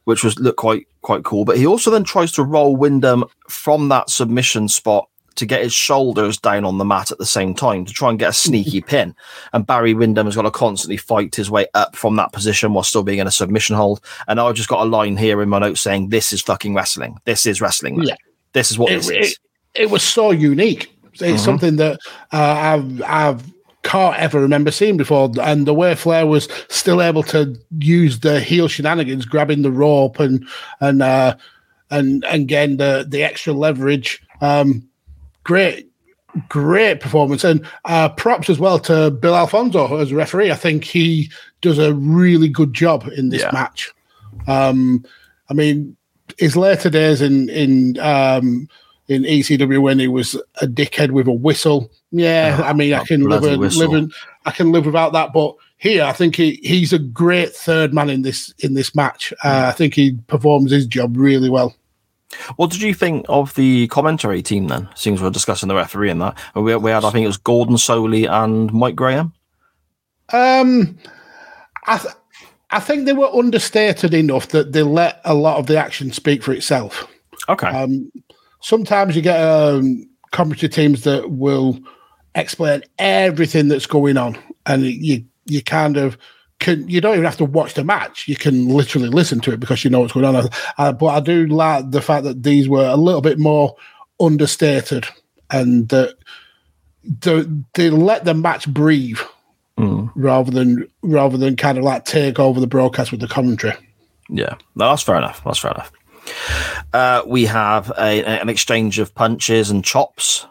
which 0.06 0.24
was 0.24 0.40
look 0.40 0.58
quite 0.58 0.88
quite 1.02 1.24
cool. 1.24 1.46
But 1.46 1.58
he 1.58 1.68
also 1.68 1.92
then 1.92 2.04
tries 2.04 2.32
to 2.34 2.44
roll 2.44 2.76
Windham 2.76 3.26
from 3.50 3.90
that 3.90 4.10
submission 4.10 4.70
spot 4.70 5.08
to 5.38 5.46
get 5.46 5.64
his 5.64 5.74
shoulders 5.74 6.38
down 6.38 6.66
on 6.66 6.78
the 6.78 6.86
mat 6.86 7.12
at 7.12 7.18
the 7.18 7.26
same 7.26 7.54
time 7.54 7.86
to 7.86 7.94
try 7.94 8.10
and 8.10 8.20
get 8.20 8.30
a 8.30 8.34
sneaky 8.34 8.82
pin. 8.88 9.16
And 9.54 9.66
Barry 9.66 9.94
Windham 9.94 10.26
has 10.28 10.36
got 10.36 10.44
to 10.44 10.52
constantly 10.52 10.98
fight 10.98 11.34
his 11.36 11.50
way 11.50 11.66
up 11.74 11.96
from 11.96 12.16
that 12.18 12.34
position 12.34 12.74
while 12.74 12.84
still 12.84 13.04
being 13.04 13.20
in 13.20 13.28
a 13.28 13.32
submission 13.32 13.76
hold. 13.76 14.02
And 14.28 14.40
I've 14.40 14.56
just 14.56 14.70
got 14.70 14.82
a 14.82 14.90
line 14.90 15.18
here 15.18 15.42
in 15.42 15.50
my 15.50 15.60
notes 15.60 15.82
saying, 15.82 16.10
"This 16.10 16.34
is 16.34 16.42
fucking 16.42 16.76
wrestling. 16.76 17.18
This 17.26 17.46
is 17.46 17.62
wrestling. 17.62 18.04
Yeah. 18.04 18.16
This 18.54 18.72
is 18.72 18.78
what 18.78 18.92
it, 18.92 19.10
it, 19.10 19.22
is." 19.26 19.40
it 19.74 19.90
was 19.90 20.04
so 20.04 20.32
unique. 20.32 20.94
It's 21.14 21.22
Mhm. 21.42 21.46
something 21.46 21.76
that 21.78 22.00
uh, 22.32 22.38
I've 22.38 23.02
I've 23.04 23.52
can't 23.84 24.18
ever 24.18 24.42
remember 24.42 24.70
seeing 24.70 24.98
before. 24.98 25.32
And 25.42 25.66
the 25.66 25.74
way 25.74 25.96
Flair 25.96 26.28
was 26.28 26.48
still 26.68 27.02
able 27.02 27.24
to 27.24 27.56
use 27.80 28.20
the 28.20 28.40
heel 28.40 28.68
shenanigans, 28.68 29.26
grabbing 29.26 29.62
the 29.62 29.72
rope 29.72 30.20
and 30.20 30.46
and 30.82 31.02
uh, 31.02 31.36
and 31.90 32.24
and 32.26 32.48
getting 32.48 32.78
the 32.78 33.06
the 33.08 33.24
extra 33.24 33.54
leverage. 33.54 34.22
Um, 34.42 34.87
great, 35.48 35.90
great 36.50 37.00
performance, 37.00 37.44
and 37.44 37.66
uh, 37.86 38.10
props 38.10 38.50
as 38.50 38.60
well 38.60 38.78
to 38.80 39.10
Bill 39.10 39.36
Alfonso 39.36 39.98
as 39.98 40.14
referee. 40.14 40.52
I 40.52 40.56
think 40.56 40.84
he 40.84 41.32
does 41.62 41.80
a 41.80 41.94
really 41.96 42.50
good 42.50 42.74
job 42.74 43.08
in 43.16 43.30
this 43.30 43.42
Yeah. 43.42 43.52
match. 43.54 43.92
Um, 44.46 45.04
I 45.50 45.54
mean, 45.54 45.96
his 46.38 46.56
later 46.56 46.90
days 46.90 47.22
in 47.22 47.50
in 47.50 47.98
um, 48.00 48.68
in 49.08 49.24
ECW 49.24 49.82
when 49.82 50.00
he 50.00 50.08
was 50.10 50.36
a 50.62 50.68
dickhead 50.68 51.12
with 51.12 51.28
a 51.28 51.32
whistle. 51.32 51.90
Yeah, 52.12 52.58
Oh, 52.60 52.64
I 52.64 52.74
mean, 52.74 52.94
I 52.94 53.04
can 53.06 53.22
live, 53.24 53.42
bloody 53.42 53.56
live 53.56 54.12
I 54.46 54.52
can 54.52 54.72
live 54.72 54.86
without 54.86 55.14
that. 55.14 55.32
But 55.34 55.56
here, 55.78 56.04
I 56.04 56.12
think 56.12 56.36
he, 56.36 56.60
he's 56.64 56.92
a 56.94 57.00
great 57.00 57.54
third 57.56 57.94
man 57.94 58.10
in 58.10 58.22
this 58.24 58.54
in 58.60 58.74
this 58.74 58.94
match. 58.96 59.34
Uh, 59.44 59.66
I 59.68 59.72
think 59.72 59.94
he 59.94 60.18
performs 60.28 60.72
his 60.72 60.86
job 60.86 61.16
really 61.18 61.50
well. 61.50 61.74
What 62.58 62.72
did 62.72 62.82
you 62.82 62.94
think 62.94 63.26
of 63.30 63.54
the 63.56 63.88
commentary 63.88 64.42
team 64.42 64.68
then? 64.68 64.90
Seems 64.96 65.22
we're 65.22 65.30
discussing 65.30 65.70
the 65.70 65.76
referee 65.76 66.10
and 66.10 66.22
that. 66.22 66.38
We, 66.56 66.76
we 66.76 66.92
had, 66.92 67.06
I 67.06 67.10
think 67.10 67.24
it 67.24 67.28
was 67.28 67.38
Gordon 67.38 67.76
Solie 67.76 68.30
and 68.30 68.72
Mike 68.74 68.96
Graham. 68.96 69.34
Um, 70.34 70.98
I 71.86 71.98
th- 71.98 72.14
I 72.70 72.82
think 72.82 73.06
they 73.06 73.14
were 73.14 73.34
understated 73.34 74.14
enough 74.14 74.50
that 74.50 74.74
they 74.74 74.84
let 74.84 75.22
a 75.24 75.34
lot 75.34 75.58
of 75.58 75.68
the 75.68 75.78
action 75.78 76.12
speak 76.12 76.44
for 76.44 76.52
itself. 76.52 77.08
Okay. 77.48 77.68
Um, 77.68 78.12
sometimes 78.62 79.16
you 79.16 79.22
get 79.22 79.42
um, 79.42 80.10
commentary 80.32 80.70
teams 80.70 81.04
that 81.04 81.32
will 81.32 81.80
explain 82.36 82.84
everything 83.00 83.70
that's 83.70 83.86
going 83.86 84.18
on, 84.18 84.38
and 84.66 84.84
you 84.84 85.24
you 85.46 85.64
kind 85.64 85.96
of 85.96 86.18
can 86.60 86.88
you 86.88 87.02
don't 87.02 87.14
even 87.14 87.26
have 87.26 87.38
to 87.38 87.46
watch 87.46 87.74
the 87.76 87.84
match. 87.84 88.28
You 88.28 88.36
can 88.36 88.68
literally 88.70 89.10
listen 89.10 89.40
to 89.42 89.52
it 89.52 89.60
because 89.60 89.84
you 89.84 89.90
know 89.90 90.00
what's 90.02 90.14
going 90.14 90.26
on. 90.26 90.50
Uh, 90.78 90.92
but 90.92 91.08
I 91.08 91.20
do 91.20 91.46
like 91.48 91.92
the 91.92 92.02
fact 92.02 92.24
that 92.24 92.44
these 92.44 92.68
were 92.68 92.86
a 92.88 92.96
little 92.96 93.22
bit 93.22 93.38
more 93.40 93.76
understated, 94.20 95.06
and 95.52 95.88
that 95.90 96.16
the, 97.22 97.64
they 97.76 97.90
let 97.90 98.26
the 98.26 98.34
match 98.34 98.68
breathe 98.68 99.20
Mm. 99.78 100.12
rather 100.16 100.50
than 100.50 100.88
rather 101.04 101.38
than 101.38 101.56
kind 101.56 101.78
of 101.78 101.84
like 101.84 102.04
take 102.04 102.40
over 102.40 102.60
the 102.60 102.66
broadcast 102.66 103.12
with 103.12 103.22
the 103.22 103.28
commentary. 103.28 103.76
Yeah, 104.28 104.56
no, 104.76 104.90
that's 104.90 105.04
fair 105.04 105.18
enough. 105.18 105.44
That's 105.46 105.60
fair 105.60 105.70
enough. 105.70 105.92
Uh, 106.94 107.22
we 107.28 107.46
have 107.46 107.92
a, 107.92 108.24
an 108.26 108.50
exchange 108.50 108.98
of 108.98 109.14
punches 109.14 109.70
and 109.70 109.86
chops. 109.86 110.48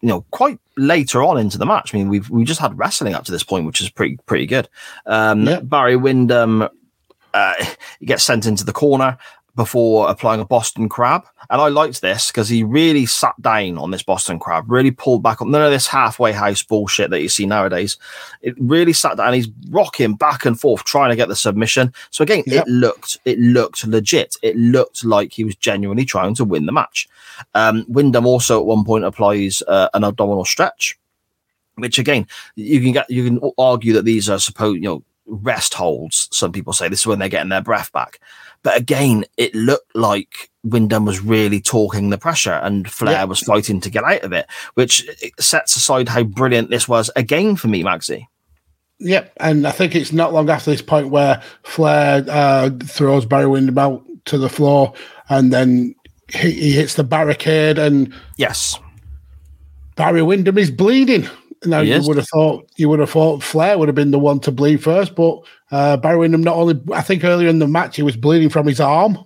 You 0.00 0.08
know, 0.08 0.20
quite 0.30 0.58
later 0.76 1.22
on 1.24 1.38
into 1.38 1.58
the 1.58 1.66
match. 1.66 1.92
I 1.92 1.98
mean, 1.98 2.08
we've 2.08 2.30
we 2.30 2.44
just 2.44 2.60
had 2.60 2.78
wrestling 2.78 3.14
up 3.14 3.24
to 3.24 3.32
this 3.32 3.42
point, 3.42 3.66
which 3.66 3.80
is 3.80 3.90
pretty 3.90 4.18
pretty 4.26 4.46
good. 4.46 4.68
Um, 5.06 5.44
Yeah. 5.46 5.60
Barry 5.60 5.96
Windham 5.96 6.68
uh, 7.34 7.54
gets 8.04 8.24
sent 8.24 8.46
into 8.46 8.64
the 8.64 8.72
corner 8.72 9.18
before 9.56 10.08
applying 10.08 10.40
a 10.40 10.44
Boston 10.44 10.88
Crab, 10.88 11.24
and 11.50 11.60
I 11.60 11.68
liked 11.68 12.00
this 12.02 12.28
because 12.28 12.48
he 12.48 12.62
really 12.62 13.06
sat 13.06 13.34
down 13.40 13.78
on 13.78 13.90
this 13.90 14.02
Boston 14.02 14.38
Crab, 14.38 14.70
really 14.70 14.90
pulled 14.90 15.22
back 15.22 15.40
on 15.40 15.50
none 15.50 15.62
of 15.62 15.70
this 15.70 15.86
halfway 15.86 16.32
house 16.32 16.62
bullshit 16.62 17.10
that 17.10 17.22
you 17.22 17.28
see 17.28 17.46
nowadays. 17.46 17.96
It 18.42 18.54
really 18.58 18.92
sat 18.92 19.16
down. 19.16 19.32
He's 19.32 19.48
rocking 19.70 20.14
back 20.14 20.44
and 20.44 20.60
forth 20.60 20.84
trying 20.84 21.10
to 21.10 21.16
get 21.16 21.28
the 21.28 21.36
submission. 21.36 21.92
So 22.10 22.22
again, 22.22 22.42
Yep. 22.46 22.66
it 22.66 22.70
looked 22.70 23.18
it 23.24 23.38
looked 23.38 23.86
legit. 23.86 24.36
It 24.42 24.56
looked 24.56 25.04
like 25.04 25.32
he 25.32 25.44
was 25.44 25.56
genuinely 25.56 26.04
trying 26.04 26.34
to 26.34 26.44
win 26.44 26.66
the 26.66 26.72
match. 26.72 27.08
Um, 27.54 27.84
Windham 27.88 28.26
also 28.26 28.58
at 28.60 28.66
one 28.66 28.84
point 28.84 29.04
applies 29.04 29.62
uh, 29.68 29.88
an 29.94 30.04
abdominal 30.04 30.44
stretch, 30.44 30.98
which 31.76 31.98
again 31.98 32.26
you 32.56 32.80
can 32.80 32.92
get 32.92 33.08
you 33.08 33.24
can 33.24 33.40
argue 33.58 33.92
that 33.94 34.04
these 34.04 34.28
are 34.28 34.38
supposed 34.38 34.76
you 34.76 34.82
know 34.88 35.02
rest 35.26 35.74
holds. 35.74 36.28
Some 36.32 36.52
people 36.52 36.72
say 36.72 36.88
this 36.88 37.00
is 37.00 37.06
when 37.06 37.18
they're 37.18 37.28
getting 37.28 37.50
their 37.50 37.62
breath 37.62 37.92
back. 37.92 38.20
But 38.62 38.76
again, 38.76 39.24
it 39.36 39.54
looked 39.54 39.94
like 39.94 40.50
Windham 40.64 41.04
was 41.04 41.20
really 41.20 41.60
talking 41.60 42.10
the 42.10 42.18
pressure 42.18 42.52
and 42.62 42.90
Flair 42.90 43.14
Yeah. 43.14 43.24
was 43.24 43.40
fighting 43.40 43.80
to 43.80 43.90
get 43.90 44.04
out 44.04 44.22
of 44.22 44.32
it, 44.32 44.46
which 44.74 45.06
sets 45.38 45.76
aside 45.76 46.08
how 46.08 46.22
brilliant 46.24 46.70
this 46.70 46.88
was 46.88 47.10
again 47.16 47.56
for 47.56 47.68
me, 47.68 47.82
Magsy. 47.82 48.26
Yep, 49.00 49.32
and 49.38 49.66
I 49.66 49.70
think 49.70 49.94
it's 49.94 50.12
not 50.12 50.32
long 50.32 50.50
after 50.50 50.70
this 50.72 50.82
point 50.82 51.10
where 51.10 51.40
Flair 51.62 52.24
uh, 52.28 52.70
throws 52.82 53.24
Barry 53.24 53.46
Windham 53.46 53.78
out 53.78 54.04
to 54.24 54.36
the 54.38 54.48
floor, 54.48 54.92
and 55.28 55.52
then 55.52 55.94
he, 56.28 56.50
he 56.50 56.70
hits 56.72 56.94
the 56.94 57.04
barricade, 57.04 57.78
and 57.78 58.12
Yes. 58.36 58.76
Barry 59.94 60.22
Windham 60.22 60.58
is 60.58 60.70
bleeding. 60.70 61.28
Now 61.64 61.82
He 61.82 61.90
you 61.90 61.94
is. 61.96 62.06
would 62.08 62.16
have 62.16 62.28
thought 62.28 62.68
you 62.76 62.88
would 62.88 62.98
have 63.00 63.10
thought 63.10 63.42
Flair 63.42 63.78
would 63.78 63.88
have 63.88 63.94
been 63.96 64.10
the 64.12 64.18
one 64.18 64.38
to 64.40 64.52
bleed 64.52 64.82
first, 64.82 65.14
but 65.14 65.40
uh, 65.70 65.96
Barry 65.96 66.18
Windham 66.18 66.42
not 66.42 66.56
only 66.56 66.80
I 66.92 67.02
think 67.02 67.24
earlier 67.24 67.48
in 67.48 67.58
the 67.60 67.66
match 67.68 67.96
he 67.96 68.02
was 68.02 68.16
bleeding 68.16 68.48
from 68.48 68.66
his 68.66 68.80
arm, 68.80 69.18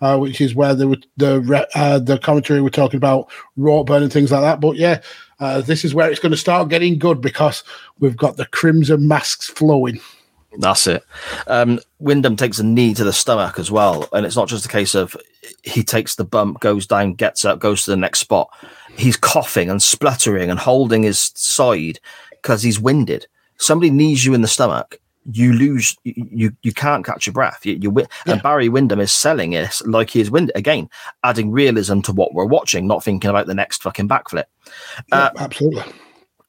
uh, 0.00 0.18
which 0.18 0.40
is 0.40 0.54
where 0.54 0.74
the 0.74 1.00
the 1.16 1.40
re- 1.40 1.66
uh, 1.74 1.98
the 1.98 2.18
commentary 2.18 2.60
were 2.60 2.70
talking 2.70 2.98
about 2.98 3.30
rope 3.56 3.86
burn 3.86 4.02
and 4.02 4.12
things 4.12 4.32
like 4.32 4.42
that. 4.42 4.60
But 4.60 4.76
yeah, 4.76 5.00
uh, 5.40 5.60
this 5.60 5.84
is 5.84 5.94
where 5.94 6.10
it's 6.10 6.20
going 6.20 6.32
to 6.32 6.38
start 6.38 6.68
getting 6.68 6.98
good 6.98 7.20
because 7.20 7.64
we've 7.98 8.16
got 8.16 8.36
the 8.36 8.46
crimson 8.46 9.06
masks 9.06 9.48
flowing. 9.48 10.00
That's 10.58 10.86
it. 10.86 11.04
Um, 11.46 11.80
Windham 11.98 12.36
takes 12.36 12.58
a 12.58 12.64
knee 12.64 12.94
to 12.94 13.04
the 13.04 13.12
stomach 13.12 13.58
as 13.58 13.70
well, 13.70 14.08
and 14.12 14.24
it's 14.24 14.36
not 14.36 14.48
just 14.48 14.64
a 14.64 14.68
case 14.68 14.94
of 14.94 15.16
he 15.62 15.82
takes 15.82 16.14
the 16.14 16.24
bump, 16.24 16.60
goes 16.60 16.86
down, 16.86 17.14
gets 17.14 17.44
up, 17.44 17.58
goes 17.58 17.84
to 17.84 17.90
the 17.90 17.96
next 17.96 18.20
spot. 18.20 18.48
He's 18.96 19.16
coughing 19.16 19.68
and 19.68 19.82
spluttering 19.82 20.50
and 20.50 20.58
holding 20.58 21.02
his 21.02 21.32
side 21.34 21.98
because 22.30 22.62
he's 22.62 22.78
winded. 22.78 23.26
Somebody 23.56 23.90
knees 23.90 24.24
you 24.24 24.34
in 24.34 24.42
the 24.42 24.48
stomach, 24.48 25.00
you 25.30 25.52
lose. 25.52 25.96
You 26.04 26.52
you, 26.62 26.72
can't 26.72 27.04
catch 27.04 27.26
your 27.26 27.32
breath. 27.32 27.64
You, 27.64 27.74
you 27.74 27.90
wi- 27.90 28.08
and 28.26 28.42
Barry 28.42 28.68
Windham 28.68 29.00
is 29.00 29.12
selling 29.12 29.52
it 29.54 29.80
like 29.86 30.10
he 30.10 30.20
is 30.20 30.30
winded 30.30 30.56
again, 30.56 30.88
adding 31.22 31.50
realism 31.50 32.00
to 32.02 32.12
what 32.12 32.34
we're 32.34 32.44
watching, 32.44 32.86
not 32.86 33.02
thinking 33.02 33.30
about 33.30 33.46
the 33.46 33.54
next 33.54 33.82
fucking 33.82 34.08
backflip. 34.08 34.44
Uh, 35.12 35.30
Yeah, 35.34 35.42
absolutely. 35.44 35.82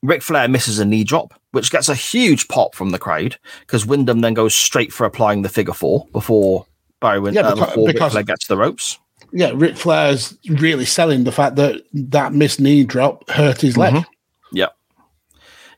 Ric 0.03 0.21
Flair 0.21 0.47
misses 0.47 0.77
a 0.77 0.85
knee 0.85 1.03
drop, 1.03 1.33
which 1.51 1.71
gets 1.71 1.89
a 1.89 1.95
huge 1.95 2.47
pop 2.47 2.75
from 2.75 2.91
the 2.91 2.99
crowd 2.99 3.37
because 3.61 3.85
Windham 3.85 4.19
then 4.19 4.33
goes 4.35 4.53
straight 4.53 4.93
for 4.93 5.05
applying 5.05 5.41
the 5.41 5.49
figure 5.49 5.73
four 5.73 6.05
before 6.11 6.65
Barry 7.01 7.19
Wyn- 7.19 7.33
Yeah, 7.33 7.41
uh, 7.41 7.53
because- 7.55 7.69
before 7.69 7.87
Ric 7.87 7.95
because- 7.95 8.11
Flair 8.11 8.23
gets 8.23 8.47
the 8.47 8.57
ropes. 8.57 8.99
Yeah, 9.31 9.51
Ric 9.55 9.75
Flair's 9.75 10.37
really 10.47 10.85
selling 10.85 11.23
the 11.23 11.31
fact 11.31 11.55
that 11.55 11.81
that 11.93 12.33
missed 12.33 12.59
knee 12.59 12.83
drop 12.83 13.27
hurt 13.29 13.61
his 13.61 13.75
leg. 13.77 14.05
Yeah, 14.51 14.67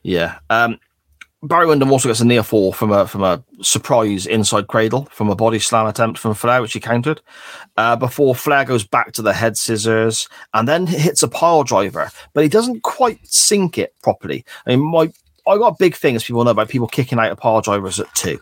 yeah. 0.02 0.38
Um, 0.50 0.78
Barry 1.42 1.66
Windham 1.66 1.92
also 1.92 2.08
gets 2.08 2.20
a 2.20 2.24
near 2.24 2.42
fall 2.42 2.72
from 2.72 2.90
a 2.90 3.06
from 3.06 3.22
a 3.22 3.42
surprise 3.62 4.26
inside 4.26 4.66
cradle 4.66 5.04
from 5.12 5.30
a 5.30 5.36
body 5.36 5.60
slam 5.60 5.86
attempt 5.86 6.18
from 6.18 6.34
Flair, 6.34 6.60
which 6.60 6.72
he 6.72 6.80
countered. 6.80 7.20
Uh, 7.76 7.94
before 7.94 8.34
Flair 8.34 8.64
goes 8.64 8.84
back 8.84 9.12
to 9.12 9.22
the 9.22 9.32
head 9.32 9.56
scissors 9.56 10.28
and 10.52 10.66
then 10.66 10.86
hits 10.86 11.22
a 11.22 11.28
pile 11.28 11.62
driver, 11.62 12.10
but 12.32 12.42
he 12.42 12.48
doesn't 12.48 12.82
quite 12.82 13.24
sink 13.24 13.78
it 13.78 13.94
properly. 14.02 14.44
I 14.66 14.70
mean, 14.70 14.90
my 14.90 15.12
I 15.46 15.56
got 15.58 15.74
a 15.74 15.76
big 15.78 15.94
thing, 15.94 16.16
as 16.16 16.24
people 16.24 16.42
know, 16.42 16.50
about 16.50 16.68
people 16.68 16.88
kicking 16.88 17.20
out 17.20 17.30
of 17.30 17.38
pile 17.38 17.60
drivers 17.60 18.00
at 18.00 18.12
two. 18.14 18.40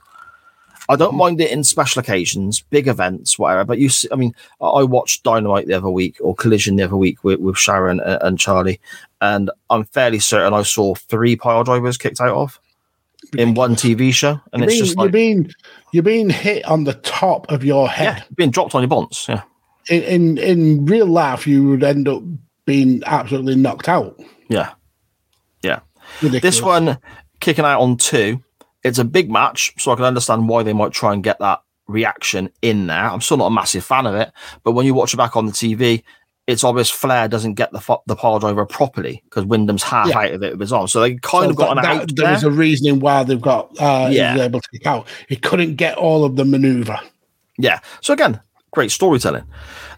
I 0.89 0.97
don't 0.97 1.16
mind 1.16 1.40
it 1.40 1.51
in 1.51 1.64
special 1.64 2.01
occasions, 2.01 2.60
big 2.60 2.89
events, 2.89 3.39
whatever. 3.39 3.64
But 3.64 3.78
you, 3.78 3.89
see, 3.90 4.09
I 4.10 4.16
mean, 4.16 4.35
I 4.62 4.66
I 4.66 4.82
watched 4.85 5.23
Dynamite 5.23 5.66
the 5.66 5.74
other 5.74 5.90
week 5.90 6.16
or 6.20 6.35
Collision 6.35 6.77
the 6.77 6.85
other 6.85 6.97
week 6.97 7.23
with, 7.24 7.40
with 7.40 7.59
Sharon 7.59 8.01
and, 8.01 8.23
and 8.23 8.39
Charlie, 8.39 8.81
and 9.20 9.51
I'm 9.68 9.85
fairly 9.85 10.18
certain 10.18 10.55
I 10.55 10.62
saw 10.62 10.94
three 10.94 11.36
pile 11.36 11.62
drivers 11.62 11.98
kicked 11.98 12.23
out 12.23 12.35
of 12.35 12.59
in 13.36 13.55
one 13.55 13.74
TV 13.77 14.12
show, 14.12 14.40
and 14.53 14.62
You're 14.62 14.65
it's 14.65 14.74
being, 14.74 14.85
just 14.85 14.98
you're 14.98 15.09
being 15.09 15.51
you're 15.93 16.03
being 16.03 16.31
hit 16.31 16.65
on 16.65 16.85
the 16.85 16.94
top 16.94 17.51
of 17.51 17.65
your 17.65 17.89
head. 17.89 18.19
yeah, 18.19 18.24
being 18.35 18.51
dropped 18.51 18.74
on 18.74 18.82
your 18.82 18.89
bonds. 18.89 19.27
Yeah, 19.28 19.43
In, 19.89 20.03
in 20.03 20.39
in 20.39 20.86
real 20.86 21.07
life, 21.07 21.47
you 21.47 21.69
would 21.69 21.85
end 21.85 22.09
up 22.09 22.23
being 22.65 23.03
absolutely 23.07 23.57
knocked 23.57 23.89
out. 23.89 24.19
yeah, 24.48 24.73
yeah. 25.62 25.81
Ridiculous. 26.23 26.43
This 26.43 26.62
one 26.62 26.98
kicking 27.40 27.65
out 27.65 27.81
on 27.81 27.97
two. 27.97 28.43
It's 28.82 28.98
a 28.98 29.05
big 29.05 29.31
match, 29.31 29.73
so 29.78 29.90
I 29.93 29.97
can 29.97 30.05
understand 30.05 30.48
why 30.48 30.62
they 30.62 30.73
might 30.73 30.93
try 30.93 31.12
and 31.12 31.23
get 31.23 31.39
that 31.40 31.61
reaction 31.89 32.51
in 32.62 32.86
there. 32.86 33.05
I'm 33.05 33.20
still 33.20 33.36
not 33.36 33.47
a 33.47 33.51
massive 33.51 33.85
fan 33.85 34.07
of 34.07 34.15
it, 34.15 34.32
but 34.65 34.73
when 34.73 34.86
you 34.86 34.94
watch 34.94 35.15
it 35.15 35.16
back 35.16 35.36
on 35.36 35.47
the 35.47 35.53
TV, 35.53 36.03
it's 36.47 36.62
obvious 36.64 36.90
Flair 36.90 37.28
doesn't 37.28 37.55
get 37.55 37.73
the 37.73 37.98
the 38.06 38.14
pile 38.16 38.39
driver 38.39 38.64
properly 38.66 39.23
because 39.24 39.44
Windham's 39.44 39.82
half 39.82 40.09
Yeah. 40.09 40.18
out 40.18 40.31
of 40.32 40.43
it 40.43 40.52
with 40.52 40.60
his 40.60 40.73
arm. 40.73 40.86
So 40.89 41.01
they 41.01 41.14
kind 41.16 41.44
So 41.44 41.51
of 41.51 41.56
got 41.56 41.74
that- 41.77 41.85
an 41.85 41.90
out 42.02 42.14
there 42.14 42.24
there. 42.27 42.32
was 42.35 42.44
a 42.44 42.51
reasoning 42.51 43.01
why 43.01 43.23
they've 43.24 43.40
got 43.40 43.70
uh 43.81 44.09
Yeah. 44.10 44.35
was 44.35 44.43
able 44.43 44.60
to 44.60 44.68
kick 44.70 44.86
out. 44.86 45.06
He 45.28 45.36
couldn't 45.36 45.74
get 45.77 45.97
all 45.97 46.24
of 46.24 46.36
the 46.36 46.44
maneuver. 46.44 46.98
Yeah. 47.59 47.81
So 48.01 48.12
again, 48.12 48.40
great 48.70 48.90
storytelling. 48.90 49.44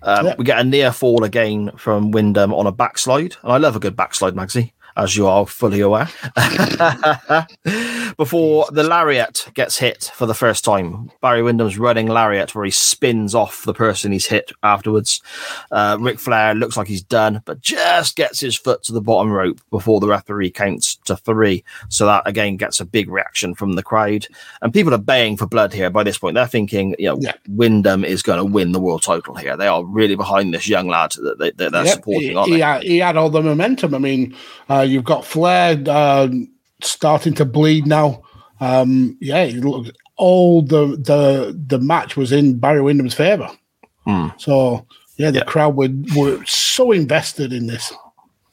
Um, 0.03 0.27
Yeah. 0.27 0.35
We 0.39 0.45
get 0.45 0.59
a 0.61 0.65
near 0.65 0.93
fall 0.93 1.25
again 1.25 1.73
from 1.77 2.13
Windham 2.13 2.55
on 2.55 2.67
a 2.67 2.73
backslide, 2.73 3.37
and 3.43 3.53
I 3.53 3.57
love 3.59 3.75
a 3.77 3.81
good 3.81 3.97
backslide, 3.97 4.35
Magsy, 4.35 4.73
as 4.99 5.17
you 5.17 5.27
are 5.27 5.47
fully 5.47 5.81
aware. 5.81 6.09
Before 8.17 8.67
the 8.73 8.83
lariat 8.83 9.47
gets 9.55 9.79
hit 9.79 10.11
for 10.15 10.27
the 10.27 10.35
first 10.35 10.65
time, 10.65 11.11
Barry 11.21 11.43
Windham's 11.43 11.79
running 11.79 12.09
lariat 12.09 12.55
where 12.55 12.65
he 12.65 12.71
spins 12.71 13.35
off 13.35 13.65
the 13.65 13.73
person 13.75 14.11
he's 14.13 14.27
hit 14.27 14.51
afterwards. 14.63 15.23
Uh, 15.71 15.97
Ric 16.01 16.19
Flair 16.19 16.55
looks 16.55 16.77
like 16.77 16.89
he's 16.89 17.03
done, 17.03 17.43
but 17.45 17.61
just 17.61 18.17
gets 18.17 18.41
his 18.41 18.57
foot 18.57 18.83
to 18.85 18.93
the 18.93 19.01
bottom 19.01 19.31
rope 19.31 19.61
before 19.71 20.01
the 20.01 20.09
referee 20.09 20.51
counts 20.51 20.97
to 21.05 21.17
three. 21.17 21.63
So 21.89 22.07
that 22.07 22.25
again 22.27 22.57
gets 22.57 22.81
a 22.81 22.85
big 22.85 23.09
reaction 23.09 23.55
from 23.55 23.75
the 23.75 23.83
crowd, 23.83 24.27
and 24.63 24.73
people 24.75 24.93
are 24.95 24.99
baying 24.99 25.37
for 25.37 25.47
blood 25.47 25.73
here. 25.73 25.91
By 25.91 26.03
this 26.03 26.19
point, 26.19 26.35
they're 26.35 26.47
thinking, 26.47 26.97
you 26.99 27.07
know, 27.11 27.19
Yeah. 27.21 27.35
Windham 27.49 28.05
is 28.05 28.23
going 28.23 28.39
to 28.39 28.45
win 28.45 28.73
the 28.73 28.81
world 28.81 29.03
title 29.03 29.35
here. 29.37 29.57
They 29.57 29.69
are 29.69 29.85
really 29.85 30.17
behind 30.17 30.53
this 30.53 30.69
young 30.69 30.89
lad 30.89 31.13
that, 31.13 31.39
they, 31.39 31.51
that 31.53 31.73
they're 31.73 31.85
Yep, 31.85 31.95
supporting, 31.95 32.31
he, 32.31 32.35
aren't 32.37 32.49
he 32.49 32.55
they? 32.57 32.61
had, 32.61 32.83
he 32.83 32.99
had 32.99 33.17
all 33.17 33.31
the 33.31 33.43
momentum. 33.43 33.95
I 33.95 33.99
mean, 33.99 34.35
uh, 34.69 34.81
you've 34.89 35.05
got 35.05 35.25
Flair 35.25 35.83
uh, 35.87 36.29
starting 36.83 37.35
to 37.35 37.45
bleed 37.45 37.87
now. 37.87 38.23
Um, 38.61 39.17
yeah, 39.21 39.51
looked, 39.55 39.97
all 40.17 40.63
the 40.63 40.87
the 40.97 41.57
the 41.67 41.79
match 41.79 42.17
was 42.17 42.33
in 42.33 42.59
Barry 42.59 42.81
Windham's 42.81 43.15
favor. 43.15 43.49
Hmm. 44.05 44.29
So 44.39 44.87
yeah, 45.17 45.31
the 45.31 45.39
Yeah. 45.39 45.45
crowd 45.45 45.77
were 45.77 45.89
were 46.17 46.45
so 46.45 46.93
invested 46.93 47.53
in 47.53 47.67
this. 47.67 47.93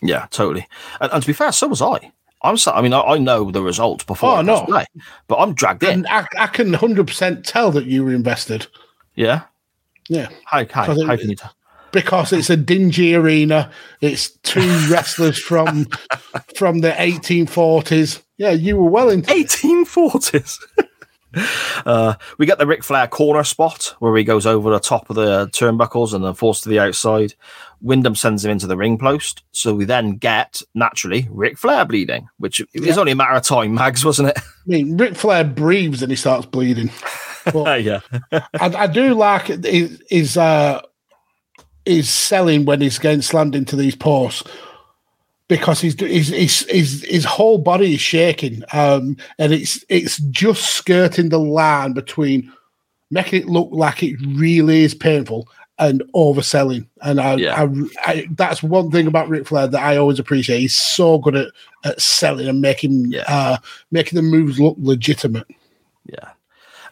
Yeah, 0.01 0.27
totally. 0.29 0.67
And, 0.99 1.11
and 1.13 1.23
to 1.23 1.27
be 1.27 1.33
fair, 1.33 1.51
so 1.51 1.67
was 1.67 1.81
I. 1.81 2.11
I'm. 2.43 2.57
So, 2.57 2.71
I 2.71 2.81
mean, 2.81 2.93
I, 2.93 3.01
I 3.01 3.17
know 3.17 3.49
the 3.49 3.63
result 3.63 4.05
before. 4.05 4.29
Oh, 4.33 4.35
I 4.35 4.41
no. 4.43 4.65
play, 4.65 4.85
but 5.27 5.37
I'm 5.37 5.53
dragged 5.55 5.83
in. 5.83 6.05
And 6.05 6.07
I, 6.07 6.27
I 6.37 6.47
can 6.47 6.73
hundred 6.73 7.07
percent 7.07 7.45
tell 7.45 7.71
that 7.71 7.85
you 7.85 8.03
were 8.03 8.13
invested. 8.13 8.67
Yeah. 9.15 9.43
Yeah, 10.07 10.29
How 10.43 10.63
how, 10.69 10.83
how 11.07 11.17
can 11.17 11.31
you? 11.31 11.35
T- 11.35 11.47
because 11.95 12.31
it's 12.33 12.49
a 12.51 12.57
dingy 12.57 13.15
arena. 13.15 13.71
It's 14.01 14.29
two 14.43 14.59
wrestlers 14.91 15.39
from 15.39 15.87
from 16.55 16.79
the 16.81 16.91
1840s. 16.91 18.21
Yeah, 18.37 18.51
you 18.51 18.77
were 18.77 18.89
well 18.89 19.09
into 19.09 19.33
1840s. 19.33 20.57
uh, 21.85 22.15
we 22.37 22.45
get 22.45 22.57
the 22.59 22.67
Ric 22.67 22.83
Flair 22.83 23.07
corner 23.07 23.43
spot 23.43 23.95
where 23.99 24.15
he 24.15 24.23
goes 24.23 24.45
over 24.45 24.69
the 24.69 24.79
top 24.79 25.09
of 25.09 25.15
the 25.15 25.47
turnbuckles 25.47 26.13
and 26.13 26.23
then 26.23 26.33
falls 26.33 26.61
to 26.61 26.69
the 26.69 26.79
outside. 26.79 27.33
Windham 27.81 28.15
sends 28.15 28.43
him 28.43 28.51
into 28.51 28.67
the 28.67 28.77
ring 28.77 28.97
post. 28.97 29.43
So 29.51 29.73
we 29.73 29.85
then 29.85 30.17
get, 30.17 30.61
naturally, 30.73 31.27
Ric 31.31 31.57
Flair 31.57 31.85
bleeding, 31.85 32.27
which 32.37 32.61
Yeah. 32.73 32.95
only 32.97 33.11
a 33.11 33.15
matter 33.15 33.33
of 33.35 33.43
time, 33.43 33.73
Mags, 33.73 34.03
wasn't 34.05 34.29
it? 34.29 34.37
I 34.37 34.41
mean, 34.65 34.97
Ric 34.97 35.15
Flair 35.15 35.43
breathes 35.43 36.01
and 36.01 36.11
he 36.11 36.15
starts 36.15 36.45
bleeding. 36.45 36.91
Yeah. 37.53 37.99
I, 38.31 38.49
I 38.59 38.87
do 38.87 39.13
like 39.13 39.45
his 39.45 40.01
his, 40.09 40.35
uh, 40.35 40.81
his 41.85 42.09
selling 42.09 42.65
when 42.65 42.81
he's 42.81 42.99
getting 42.99 43.21
slammed 43.21 43.55
into 43.55 43.75
these 43.75 43.95
posts 43.95 44.43
because 45.47 45.79
his 45.81 45.93
his 45.99 46.29
his, 46.69 47.03
his 47.07 47.25
whole 47.25 47.57
body 47.59 47.93
is 47.93 48.01
shaking, 48.01 48.63
um, 48.73 49.15
and 49.37 49.53
it's 49.53 49.83
it's 49.89 50.17
just 50.31 50.73
skirting 50.73 51.29
the 51.29 51.39
line 51.39 51.93
between 51.93 52.51
making 53.11 53.41
it 53.43 53.47
look 53.47 53.69
like 53.71 54.01
it 54.01 54.15
really 54.25 54.83
is 54.83 54.95
painful 54.95 55.47
and 55.77 56.01
overselling. 56.15 56.87
And 57.03 57.19
I, 57.19 57.35
Yeah. 57.35 57.61
I, 57.61 58.11
I 58.11 58.27
that's 58.31 58.63
one 58.63 58.89
thing 58.89 59.07
about 59.07 59.29
Ric 59.29 59.45
Flair 59.45 59.67
that 59.67 59.83
I 59.83 59.97
always 59.97 60.19
appreciate. 60.19 60.59
He's 60.61 60.75
so 60.75 61.19
good 61.19 61.35
at, 61.35 61.47
at 61.83 62.01
selling 62.01 62.47
and 62.47 62.61
making 62.61 63.11
Yeah. 63.11 63.25
uh, 63.27 63.57
making 63.91 64.15
the 64.15 64.23
moves 64.23 64.59
look 64.59 64.77
legitimate. 64.79 65.45
Yeah. 66.05 66.29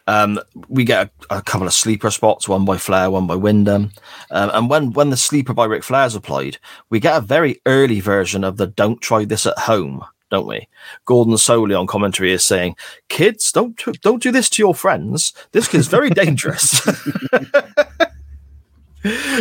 Um, 0.06 0.38
we 0.68 0.84
get 0.84 1.10
a, 1.30 1.36
a 1.38 1.42
couple 1.42 1.66
of 1.66 1.72
sleeper 1.72 2.10
spots, 2.10 2.48
one 2.48 2.64
by 2.64 2.76
Flair, 2.76 3.10
one 3.10 3.26
by 3.26 3.36
Windham. 3.36 3.90
Um, 4.30 4.50
and 4.52 4.70
when, 4.70 4.92
when 4.92 5.10
the 5.10 5.16
sleeper 5.16 5.54
by 5.54 5.64
Ric 5.64 5.82
Flair 5.82 6.06
is 6.06 6.14
applied, 6.14 6.58
we 6.90 7.00
get 7.00 7.16
a 7.16 7.22
very 7.22 7.60
early 7.66 8.00
version 8.00 8.44
of 8.44 8.56
the 8.56 8.66
don't 8.66 9.00
try 9.00 9.24
this 9.24 9.46
at 9.46 9.58
home, 9.58 10.04
don't 10.30 10.46
we? 10.46 10.68
Gordon 11.06 11.34
Solie 11.34 11.78
on 11.78 11.86
commentary 11.86 12.32
is 12.32 12.44
saying, 12.44 12.76
kids, 13.08 13.50
don't, 13.50 13.80
don't 14.02 14.22
do 14.22 14.30
this 14.30 14.50
to 14.50 14.62
your 14.62 14.74
friends. 14.74 15.32
This 15.52 15.72
is 15.72 15.88
very 15.88 16.10
dangerous. 16.14 16.86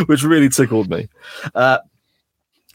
Which 0.07 0.23
really 0.23 0.49
tickled 0.49 0.89
me. 0.89 1.09
Uh, 1.55 1.79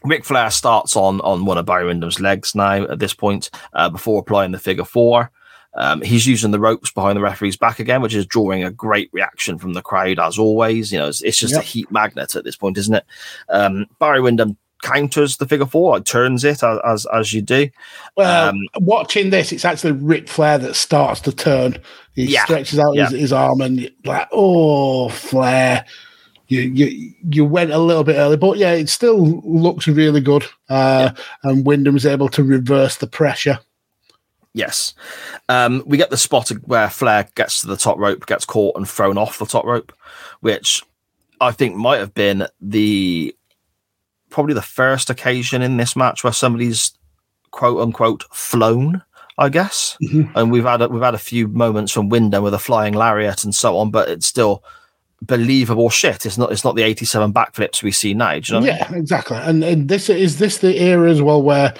Ric 0.03 0.23
Flair 0.23 0.49
starts 0.49 0.95
on 0.95 1.19
on 1.21 1.45
one 1.45 1.57
of 1.57 1.65
Barry 1.65 1.85
Windham's 1.85 2.21
legs 2.21 2.55
now 2.55 2.83
at 2.83 2.99
this 2.99 3.13
point 3.13 3.49
uh, 3.73 3.89
before 3.89 4.21
applying 4.21 4.51
the 4.51 4.59
figure 4.59 4.85
four. 4.85 5.29
Um, 5.75 6.01
he's 6.01 6.25
using 6.25 6.51
the 6.51 6.59
ropes 6.59 6.91
behind 6.91 7.15
the 7.15 7.21
referee's 7.21 7.55
back 7.57 7.79
again, 7.79 8.01
which 8.01 8.15
is 8.15 8.25
drawing 8.25 8.63
a 8.63 8.71
great 8.71 9.09
reaction 9.13 9.57
from 9.59 9.73
the 9.73 9.81
crowd 9.81 10.19
as 10.19 10.37
always. 10.39 10.91
You 10.91 10.99
know, 10.99 11.07
it's, 11.07 11.21
it's 11.21 11.37
just 11.37 11.55
a 11.55 11.61
heat 11.61 11.91
magnet 11.91 12.35
at 12.35 12.43
this 12.43 12.57
point, 12.57 12.77
isn't 12.77 12.95
it? 12.95 13.05
Um, 13.49 13.85
Barry 13.99 14.19
Windham 14.21 14.57
counters 14.81 15.37
the 15.37 15.45
figure 15.47 15.65
four, 15.65 15.95
like 15.97 16.05
turns 16.05 16.43
it 16.43 16.63
as 16.63 16.79
as, 16.85 17.05
as 17.13 17.33
you 17.33 17.41
do. 17.41 17.69
Well, 18.17 18.49
Um, 18.49 18.55
watching 18.79 19.29
this, 19.29 19.51
it's 19.51 19.65
actually 19.65 19.91
Ric 19.91 20.27
Flair 20.29 20.57
that 20.57 20.75
starts 20.75 21.19
to 21.21 21.31
turn. 21.31 21.77
He 22.15 22.25
Yeah. 22.25 22.45
stretches 22.45 22.79
out 22.79 22.95
his, 22.95 23.11
Yeah. 23.11 23.17
his 23.17 23.33
arm 23.33 23.61
and 23.61 23.91
like, 24.05 24.27
oh, 24.31 25.09
Flair. 25.09 25.85
You, 26.47 26.61
you 26.61 27.13
you 27.29 27.45
went 27.45 27.69
a 27.71 27.77
little 27.77 28.03
bit 28.03 28.15
early, 28.15 28.37
but 28.37 28.57
yeah, 28.57 28.71
it 28.71 28.89
still 28.89 29.39
looks 29.45 29.87
really 29.87 30.19
good. 30.21 30.45
Uh, 30.67 31.11
And 31.43 31.63
Windham's 31.63 32.07
able 32.07 32.29
to 32.29 32.43
reverse 32.43 32.95
the 32.95 33.05
pressure. 33.05 33.59
Yes. 34.53 34.93
Um, 35.47 35.83
we 35.85 35.97
get 35.97 36.09
the 36.09 36.17
spot 36.17 36.49
where 36.65 36.89
Flair 36.89 37.27
gets 37.35 37.61
to 37.61 37.67
the 37.67 37.77
top 37.77 37.97
rope, 37.97 38.25
gets 38.25 38.45
caught 38.45 38.75
and 38.75 38.87
thrown 38.89 39.17
off 39.17 39.39
the 39.39 39.45
top 39.45 39.65
rope, 39.65 39.93
which 40.39 40.83
I 41.39 41.51
think 41.51 41.75
might 41.75 41.99
have 41.99 42.13
been 42.13 42.47
the 42.59 43.35
probably 44.29 44.53
the 44.53 44.61
first 44.61 45.09
occasion 45.09 45.61
in 45.61 45.77
this 45.77 45.95
match 45.95 46.23
where 46.23 46.33
somebody's 46.33 46.93
quote 47.51 47.79
unquote 47.79 48.23
flown, 48.31 49.03
I 49.37 49.49
guess. 49.49 49.97
And 50.35 50.51
we've 50.51 50.63
had 50.63 50.81
a, 50.81 50.87
we've 50.87 51.01
had 51.01 51.15
a 51.15 51.19
few 51.19 51.47
moments 51.47 51.91
from 51.91 52.09
Windham 52.09 52.43
with 52.43 52.53
a 52.53 52.59
flying 52.59 52.93
lariat 52.93 53.43
and 53.43 53.53
so 53.53 53.77
on, 53.77 53.91
but 53.91 54.09
it's 54.09 54.27
still 54.27 54.63
believable 55.21 55.89
shit. 55.89 56.25
It's 56.25 56.37
not 56.37 56.51
it's 56.51 56.63
not 56.63 56.75
the 56.75 56.83
87 56.83 57.33
backflips 57.33 57.83
we 57.83 57.91
see 57.91 58.13
now. 58.13 58.39
Do 58.39 58.53
you 58.53 58.59
know 58.59 58.65
what 58.65 58.69
I 58.69 58.83
mean? 58.83 58.93
Yeah, 58.93 58.97
exactly. 58.97 59.37
And, 59.37 59.63
and 59.63 59.89
this 59.89 60.09
is 60.09 60.39
this 60.39 60.59
the 60.59 60.77
era 60.81 61.09
as 61.09 61.21
well 61.21 61.41
where 61.41 61.73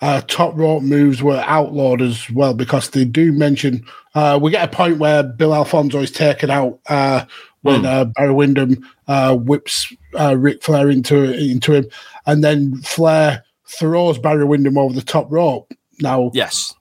uh, 0.00 0.20
top 0.22 0.56
rope 0.56 0.82
moves 0.82 1.22
were 1.22 1.42
outlawed 1.46 2.00
as 2.00 2.30
well 2.30 2.54
because 2.54 2.90
they 2.90 3.04
do 3.04 3.32
mention 3.32 3.84
uh, 4.14 4.38
we 4.40 4.50
get 4.50 4.66
a 4.66 4.76
point 4.76 4.98
where 4.98 5.22
Bill 5.22 5.54
Alfonso 5.54 6.00
is 6.00 6.10
taken 6.10 6.50
out 6.50 6.78
uh, 6.88 7.24
when 7.62 7.84
uh, 7.84 8.06
Barry 8.06 8.32
Windham 8.32 8.84
uh, 9.08 9.36
whips 9.36 9.92
uh, 10.18 10.36
Ric 10.36 10.62
Flair 10.62 10.88
into 10.90 11.32
into 11.38 11.74
him, 11.74 11.86
and 12.26 12.42
then 12.42 12.76
Flair 12.78 13.44
throws 13.66 14.18
Barry 14.18 14.44
Windham 14.44 14.78
over 14.78 14.94
the 14.94 15.02
top 15.02 15.30
rope. 15.30 15.70
Now 16.00 16.30
Yes. 16.34 16.74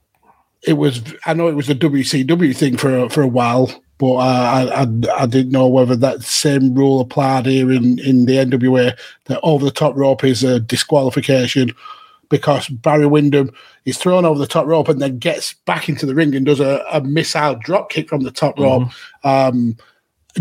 it 0.63 0.73
was 0.73 1.01
I 1.25 1.33
know 1.33 1.47
it 1.49 1.55
was 1.55 1.69
a 1.69 1.75
WCW 1.75 2.55
thing 2.55 2.77
for 2.77 3.09
for 3.09 3.21
a 3.21 3.27
while, 3.27 3.69
but 3.97 4.13
uh, 4.15 4.19
I, 4.19 4.83
I 4.83 5.23
I 5.23 5.25
didn't 5.25 5.51
know 5.51 5.67
whether 5.67 5.97
that 5.97 6.23
same 6.23 6.73
rule 6.73 7.01
applied 7.01 7.45
here 7.45 7.69
in 7.71 7.99
in 7.99 8.25
the 8.25 8.37
NWA 8.37 8.97
that 9.25 9.39
over 9.43 9.65
the 9.65 9.71
top 9.71 9.95
rope 9.97 10.23
is 10.23 10.43
a 10.43 10.59
disqualification 10.61 11.75
because 12.30 12.68
Barry 12.68 13.07
Windham 13.07 13.51
is 13.85 13.97
thrown 13.97 14.26
over 14.26 14.39
the 14.39 14.47
top 14.47 14.65
rope 14.65 14.88
and 14.88 15.01
then 15.01 15.18
gets 15.18 15.53
back 15.65 15.89
into 15.89 16.06
the 16.06 16.15
ring 16.15 16.35
and 16.35 16.45
does 16.45 16.60
a, 16.60 16.84
a 16.91 17.01
missile 17.01 17.56
drop 17.56 17.89
kick 17.89 18.10
from 18.10 18.22
the 18.22 18.31
top 18.31 18.57
rope, 18.60 18.89
um, 19.23 19.76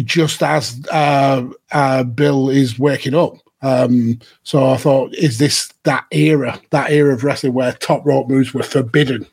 just 0.04 0.42
as 0.42 0.80
uh, 0.92 1.46
uh, 1.72 2.04
Bill 2.04 2.50
is 2.50 2.78
waking 2.78 3.14
up. 3.14 3.34
Um, 3.60 4.20
so 4.44 4.70
I 4.70 4.76
thought, 4.76 5.14
is 5.14 5.38
this 5.38 5.72
that 5.82 6.04
era, 6.12 6.60
that 6.70 6.90
era 6.90 7.14
of 7.14 7.24
wrestling 7.24 7.54
where 7.54 7.72
top 7.72 8.06
rope 8.06 8.28
moves 8.28 8.54
were 8.54 8.62
forbidden? 8.62 9.26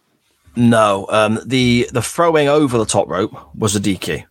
No, 0.55 1.05
um, 1.09 1.39
the 1.45 1.87
the 1.91 2.01
throwing 2.01 2.47
over 2.47 2.77
the 2.77 2.85
top 2.85 3.09
rope 3.09 3.35
was 3.55 3.75
a 3.75 3.79
DQ. 3.79 4.23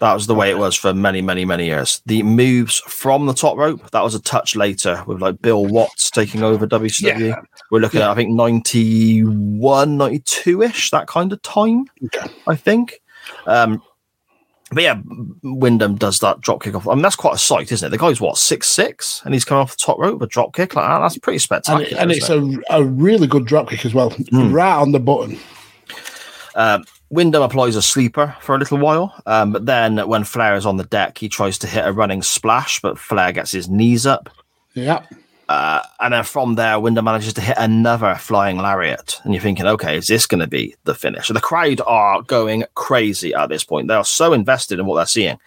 That 0.00 0.12
was 0.12 0.26
the 0.26 0.34
way 0.34 0.50
it 0.50 0.58
was 0.58 0.74
for 0.74 0.92
many, 0.92 1.22
many, 1.22 1.44
many 1.44 1.66
years. 1.66 2.02
The 2.04 2.22
moves 2.22 2.80
from 2.80 3.26
the 3.26 3.32
top 3.32 3.56
rope, 3.56 3.90
that 3.92 4.02
was 4.02 4.14
a 4.14 4.20
touch 4.20 4.54
later 4.56 5.02
with 5.06 5.22
like 5.22 5.40
Bill 5.40 5.64
Watts 5.64 6.10
taking 6.10 6.42
over 6.42 6.66
WCW. 6.66 7.28
Yeah. 7.28 7.40
We're 7.70 7.78
looking 7.80 8.02
at, 8.02 8.10
I 8.10 8.14
think, 8.14 8.30
91, 8.30 9.96
92 9.96 10.62
ish, 10.62 10.90
that 10.90 11.06
kind 11.06 11.32
of 11.32 11.40
time, 11.42 11.84
Okay. 12.06 12.26
I 12.46 12.56
think. 12.56 13.00
Um, 13.46 13.82
but 14.72 14.82
yeah, 14.82 15.00
Windham 15.42 15.94
does 15.94 16.18
that 16.18 16.40
drop 16.40 16.62
kick 16.62 16.74
off. 16.74 16.88
I 16.88 16.94
mean, 16.94 17.02
that's 17.02 17.16
quite 17.16 17.34
a 17.34 17.38
sight, 17.38 17.70
isn't 17.70 17.86
it? 17.86 17.90
The 17.90 17.98
guy's 17.98 18.20
what, 18.20 18.36
six 18.36 18.66
six, 18.66 19.22
and 19.24 19.32
he's 19.32 19.44
coming 19.44 19.62
off 19.62 19.76
the 19.76 19.84
top 19.84 19.98
rope 19.98 20.18
with 20.18 20.28
a 20.28 20.30
drop 20.32 20.54
kick 20.54 20.74
like 20.74 20.86
that. 20.88 20.98
That's 20.98 21.18
pretty 21.18 21.36
And, 21.36 21.42
spectacular. 21.42 21.86
it, 21.86 21.92
and 21.92 22.10
it's 22.10 22.28
it? 22.28 22.36
a, 22.70 22.78
a 22.78 22.82
really 22.84 23.26
good 23.28 23.46
drop 23.46 23.68
kick 23.70 23.84
as 23.86 23.94
well, 23.94 24.12
right 24.32 24.74
on 24.76 24.90
the 24.92 24.98
button. 25.00 25.38
Um, 26.56 26.84
Windham 27.10 27.42
applies 27.42 27.76
a 27.76 27.82
sleeper 27.82 28.36
for 28.40 28.54
a 28.54 28.58
little 28.58 28.78
while, 28.78 29.14
um, 29.26 29.52
but 29.52 29.66
then 29.66 29.98
when 30.08 30.24
Flair 30.24 30.56
is 30.56 30.66
on 30.66 30.78
the 30.78 30.84
deck, 30.84 31.18
he 31.18 31.28
tries 31.28 31.58
to 31.58 31.66
hit 31.66 31.86
a 31.86 31.92
running 31.92 32.22
splash, 32.22 32.80
but 32.80 32.98
Flair 32.98 33.32
gets 33.32 33.52
his 33.52 33.68
knees 33.68 34.06
up. 34.06 34.30
Yeah. 34.74 35.04
Uh, 35.48 35.82
and 36.00 36.14
then 36.14 36.24
from 36.24 36.54
there, 36.54 36.80
Windham 36.80 37.04
manages 37.04 37.34
to 37.34 37.40
hit 37.40 37.56
another 37.58 38.14
flying 38.14 38.56
lariat. 38.56 39.20
And 39.24 39.34
you're 39.34 39.42
thinking, 39.42 39.66
okay, 39.66 39.98
is 39.98 40.06
this 40.06 40.26
going 40.26 40.40
to 40.40 40.46
be 40.46 40.74
the 40.84 40.94
finish? 40.94 41.28
And 41.28 41.36
the 41.36 41.42
crowd 41.42 41.80
are 41.86 42.22
going 42.22 42.64
crazy 42.74 43.34
at 43.34 43.48
this 43.48 43.62
point. 43.62 43.88
They 43.88 43.94
are 43.94 44.04
so 44.04 44.32
invested 44.32 44.78
in 44.78 44.86
what 44.86 44.96
they're 44.96 45.06
seeing. 45.06 45.38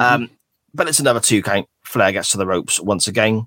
Um, 0.00 0.30
but 0.74 0.88
it's 0.88 1.00
another 1.00 1.20
two 1.20 1.42
count. 1.42 1.68
Flair 1.84 2.12
gets 2.12 2.30
to 2.32 2.38
the 2.38 2.46
ropes 2.46 2.80
once 2.80 3.06
again. 3.06 3.46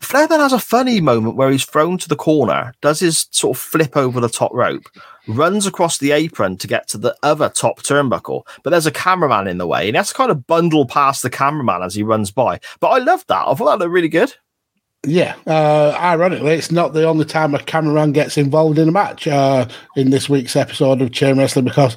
Flair 0.00 0.28
then 0.28 0.40
has 0.40 0.52
a 0.52 0.60
funny 0.60 1.00
moment 1.00 1.36
where 1.36 1.50
he's 1.50 1.64
thrown 1.64 1.98
to 1.98 2.08
the 2.08 2.14
corner, 2.14 2.72
does 2.80 3.00
his 3.00 3.26
sort 3.30 3.56
of 3.56 3.60
flip 3.60 3.96
over 3.96 4.20
the 4.20 4.28
top 4.28 4.52
rope, 4.54 4.84
runs 5.28 5.66
across 5.66 5.98
the 5.98 6.12
apron 6.12 6.56
to 6.58 6.66
get 6.66 6.88
to 6.88 6.98
the 6.98 7.16
other 7.22 7.48
top 7.48 7.82
turnbuckle, 7.82 8.46
but 8.64 8.70
there's 8.70 8.86
a 8.86 8.90
cameraman 8.90 9.46
in 9.46 9.58
the 9.58 9.66
way, 9.66 9.86
and 9.86 9.94
he 9.94 9.96
has 9.96 10.08
to 10.08 10.14
kind 10.14 10.30
of 10.30 10.46
bundle 10.46 10.86
past 10.86 11.22
the 11.22 11.30
cameraman 11.30 11.82
as 11.82 11.94
he 11.94 12.02
runs 12.02 12.30
by. 12.30 12.58
But 12.80 12.88
I 12.88 12.98
love 12.98 13.24
that. 13.28 13.46
I 13.46 13.54
thought 13.54 13.66
that 13.66 13.78
looked 13.78 13.92
really 13.92 14.08
good. 14.08 14.34
Yeah. 15.06 15.36
Uh, 15.46 15.96
ironically, 16.00 16.54
it's 16.54 16.72
not 16.72 16.92
the 16.92 17.06
only 17.06 17.24
time 17.24 17.54
a 17.54 17.62
cameraman 17.62 18.12
gets 18.12 18.36
involved 18.36 18.78
in 18.78 18.88
a 18.88 18.92
match 18.92 19.28
uh, 19.28 19.68
in 19.96 20.10
this 20.10 20.28
week's 20.28 20.56
episode 20.56 21.00
of 21.00 21.12
Chain 21.12 21.38
Wrestling 21.38 21.66
because 21.66 21.96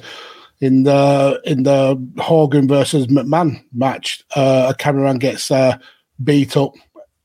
in 0.60 0.84
the 0.84 1.40
in 1.44 1.64
the 1.64 2.00
Hogan 2.18 2.68
versus 2.68 3.08
McMahon 3.08 3.62
match, 3.72 4.22
uh, 4.36 4.68
a 4.72 4.74
cameraman 4.74 5.18
gets 5.18 5.50
uh, 5.50 5.78
beat 6.22 6.56
up. 6.56 6.74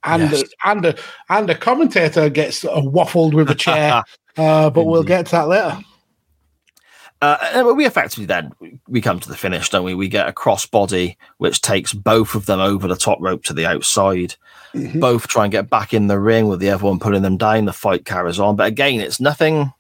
And, 0.03 0.31
Yes. 0.31 0.43
and, 0.63 0.85
a, 0.85 0.95
and 1.29 1.49
a 1.49 1.55
commentator 1.55 2.29
gets 2.29 2.63
waffled 2.63 3.33
with 3.33 3.49
a 3.51 3.55
chair, 3.55 4.03
uh, 4.37 4.69
but 4.69 4.85
we'll 4.85 5.03
get 5.03 5.25
to 5.27 5.31
that 5.33 5.47
later. 5.49 5.79
Uh, 7.21 7.73
we 7.75 7.85
effectively 7.85 8.25
then 8.25 8.53
we 8.87 9.01
come 9.01 9.19
to 9.19 9.29
the 9.29 9.35
finish, 9.35 9.69
don't 9.69 9.83
we? 9.83 9.95
We 9.95 10.07
get 10.07 10.29
a 10.29 10.33
crossbody 10.33 11.15
which 11.37 11.61
takes 11.61 11.93
both 11.93 12.35
of 12.35 12.45
them 12.45 12.59
over 12.59 12.87
the 12.87 12.95
top 12.95 13.17
rope 13.19 13.43
to 13.45 13.53
the 13.53 13.65
outside. 13.65 14.35
Both 14.99 15.27
try 15.27 15.45
and 15.45 15.51
get 15.51 15.69
back 15.69 15.93
in 15.93 16.07
the 16.07 16.19
ring 16.19 16.47
with 16.47 16.59
the 16.59 16.69
other 16.69 16.85
one 16.85 16.99
pulling 16.99 17.23
them 17.23 17.37
down. 17.37 17.65
The 17.65 17.73
fight 17.73 18.05
carries 18.05 18.39
on, 18.39 18.55
but 18.55 18.67
again, 18.67 18.99
it's 18.99 19.19
nothing 19.19 19.73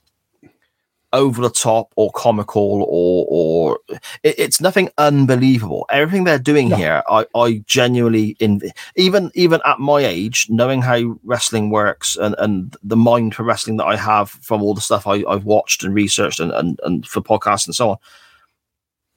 over 1.13 1.41
the 1.41 1.49
top 1.49 1.93
or 1.95 2.11
comical 2.11 2.83
or 2.87 3.25
or 3.29 3.79
it, 4.23 4.35
it's 4.37 4.59
nothing 4.59 4.89
unbelievable. 4.97 5.85
Everything 5.89 6.25
they're 6.25 6.39
doing 6.39 6.69
here, 6.69 7.01
I, 7.07 7.25
I 7.35 7.63
genuinely 7.65 8.35
in 8.39 8.61
even 8.95 9.31
even 9.33 9.61
at 9.65 9.79
my 9.79 9.99
age, 10.01 10.47
knowing 10.49 10.81
how 10.81 11.17
wrestling 11.23 11.69
works 11.69 12.17
and, 12.17 12.35
and 12.39 12.75
the 12.83 12.97
mind 12.97 13.35
for 13.35 13.43
wrestling 13.43 13.77
that 13.77 13.85
I 13.85 13.95
have 13.95 14.29
from 14.29 14.61
all 14.61 14.73
the 14.73 14.81
stuff 14.81 15.07
I, 15.07 15.23
I've 15.27 15.45
watched 15.45 15.83
and 15.83 15.93
researched 15.93 16.39
and, 16.39 16.51
and, 16.51 16.79
and 16.83 17.07
for 17.07 17.21
podcasts 17.21 17.67
and 17.67 17.75
so 17.75 17.91
on, 17.91 17.97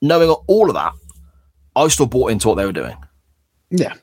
knowing 0.00 0.30
all 0.46 0.68
of 0.68 0.74
that, 0.74 0.92
I 1.76 1.88
still 1.88 2.06
bought 2.06 2.30
into 2.30 2.48
what 2.48 2.54
they 2.54 2.66
were 2.66 2.72
doing. 2.72 2.96
Yeah. 3.70 3.94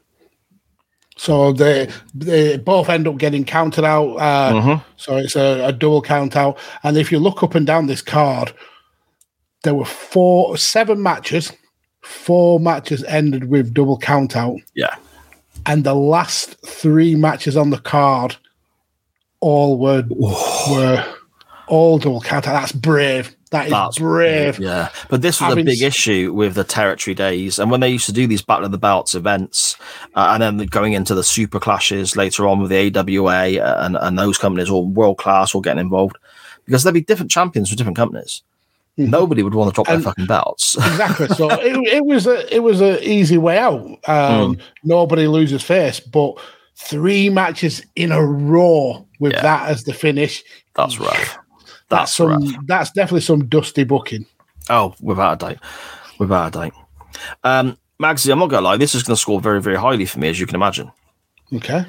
So 1.18 1.52
they 1.52 1.90
they 2.14 2.58
both 2.58 2.90
end 2.90 3.08
up 3.08 3.18
getting 3.18 3.44
counted 3.44 3.84
out. 3.84 4.16
Uh, 4.18 4.80
So 4.98 5.18
it's 5.18 5.36
a, 5.36 5.66
a 5.66 5.72
double 5.72 6.02
count 6.02 6.36
out. 6.36 6.58
And 6.84 6.96
if 6.98 7.12
you 7.12 7.20
look 7.20 7.42
up 7.44 7.56
and 7.56 7.66
down 7.66 7.88
this 7.88 8.02
card, 8.04 8.54
there 9.64 9.74
were 9.74 9.86
four, 9.86 10.58
seven 10.58 11.02
matches. 11.02 11.52
Four 12.02 12.60
matches 12.60 13.04
ended 13.06 13.46
with 13.50 13.74
double 13.74 13.98
count 13.98 14.36
out, 14.38 14.60
Yeah. 14.76 14.96
and 15.66 15.84
the 15.84 15.96
last 15.96 16.56
three 16.66 17.16
matches 17.16 17.58
on 17.58 17.70
the 17.72 17.80
card 17.80 18.38
all 19.42 19.78
were 19.78 20.04
were 20.70 21.04
all 21.68 21.98
double 22.00 22.22
count 22.22 22.48
out. 22.48 22.54
That's 22.62 22.72
brave. 22.72 23.36
That 23.52 23.66
is 23.68 23.72
That's 23.72 24.00
brave. 24.00 24.60
Yeah, 24.60 24.90
but 25.10 25.22
this 25.22 25.40
was 25.40 25.50
Having 25.50 25.68
a 25.68 25.72
big 25.72 25.82
issue 25.82 26.34
with 26.34 26.56
the 26.56 26.64
territory 26.66 27.14
days, 27.16 27.60
and 27.60 27.72
when 27.72 27.80
they 27.80 27.90
used 27.90 28.06
to 28.08 28.12
do 28.12 28.28
these 28.28 28.42
Battle 28.42 28.66
of 28.66 28.72
the 28.72 28.78
Belts 28.78 29.16
events, 29.16 29.76
uh, 30.16 30.32
and 30.40 30.44
then 30.60 30.68
going 30.68 30.94
into 30.94 31.16
the 31.16 31.24
super 31.24 31.60
clashes 31.60 32.16
later 32.18 32.48
on 32.48 32.60
with 32.60 32.70
the 32.72 32.94
AWA 32.98 33.58
uh, 33.60 33.78
and, 33.86 33.96
and 34.02 34.20
those 34.20 34.38
companies, 34.38 34.70
all 34.70 34.86
world 34.86 35.18
class, 35.18 35.56
all 35.56 35.62
getting 35.62 35.80
involved, 35.80 36.18
because 36.66 36.84
there'd 36.84 36.94
be 36.94 37.02
different 37.02 37.32
champions 37.32 37.70
for 37.70 37.76
different 37.78 37.96
companies. 37.98 38.42
Nobody 39.00 39.44
would 39.44 39.54
want 39.54 39.70
to 39.70 39.76
drop 39.76 39.88
And- 39.90 39.98
their 40.04 40.10
fucking 40.12 40.26
belts. 40.26 40.76
exactly. 40.78 41.28
So 41.28 41.50
it, 41.52 41.78
it 41.88 42.06
was 42.06 42.26
a 42.26 42.54
it 42.54 42.60
was 42.64 42.82
a 42.82 43.08
easy 43.08 43.38
way 43.38 43.58
out. 43.60 43.82
Um, 44.10 44.56
Hmm. 44.56 44.62
Nobody 44.84 45.28
loses 45.28 45.62
face, 45.64 46.00
but 46.00 46.34
three 46.76 47.30
matches 47.30 47.84
in 47.96 48.12
a 48.12 48.26
row 48.26 49.06
with 49.20 49.34
Yeah. 49.34 49.42
that 49.44 49.70
as 49.70 49.84
the 49.84 49.94
finish. 49.94 50.44
That's 50.76 51.00
rough. 51.00 51.38
That's 51.90 52.02
That's 52.02 52.14
some. 52.14 52.28
rough. 52.30 52.66
That's 52.66 52.92
definitely 52.92 53.22
some 53.22 53.48
dusty 53.48 53.84
booking. 53.84 54.26
Oh, 54.70 54.94
without 55.02 55.42
a 55.44 55.54
doubt. 55.54 55.64
Without 56.20 56.48
a 56.48 56.52
doubt. 56.52 56.74
Um, 57.44 57.78
Magsy, 58.02 58.32
I'm 58.32 58.40
not 58.40 58.50
to 58.50 58.62
lie, 58.62 58.78
this 58.78 58.94
is 58.94 59.04
going 59.04 59.16
to 59.16 59.22
score 59.22 59.42
very, 59.42 59.62
very 59.62 59.76
highly 59.78 60.06
for 60.06 60.20
me, 60.20 60.30
as 60.30 60.40
you 60.40 60.46
can 60.46 60.56
imagine. 60.56 60.92
Okay. 61.54 61.86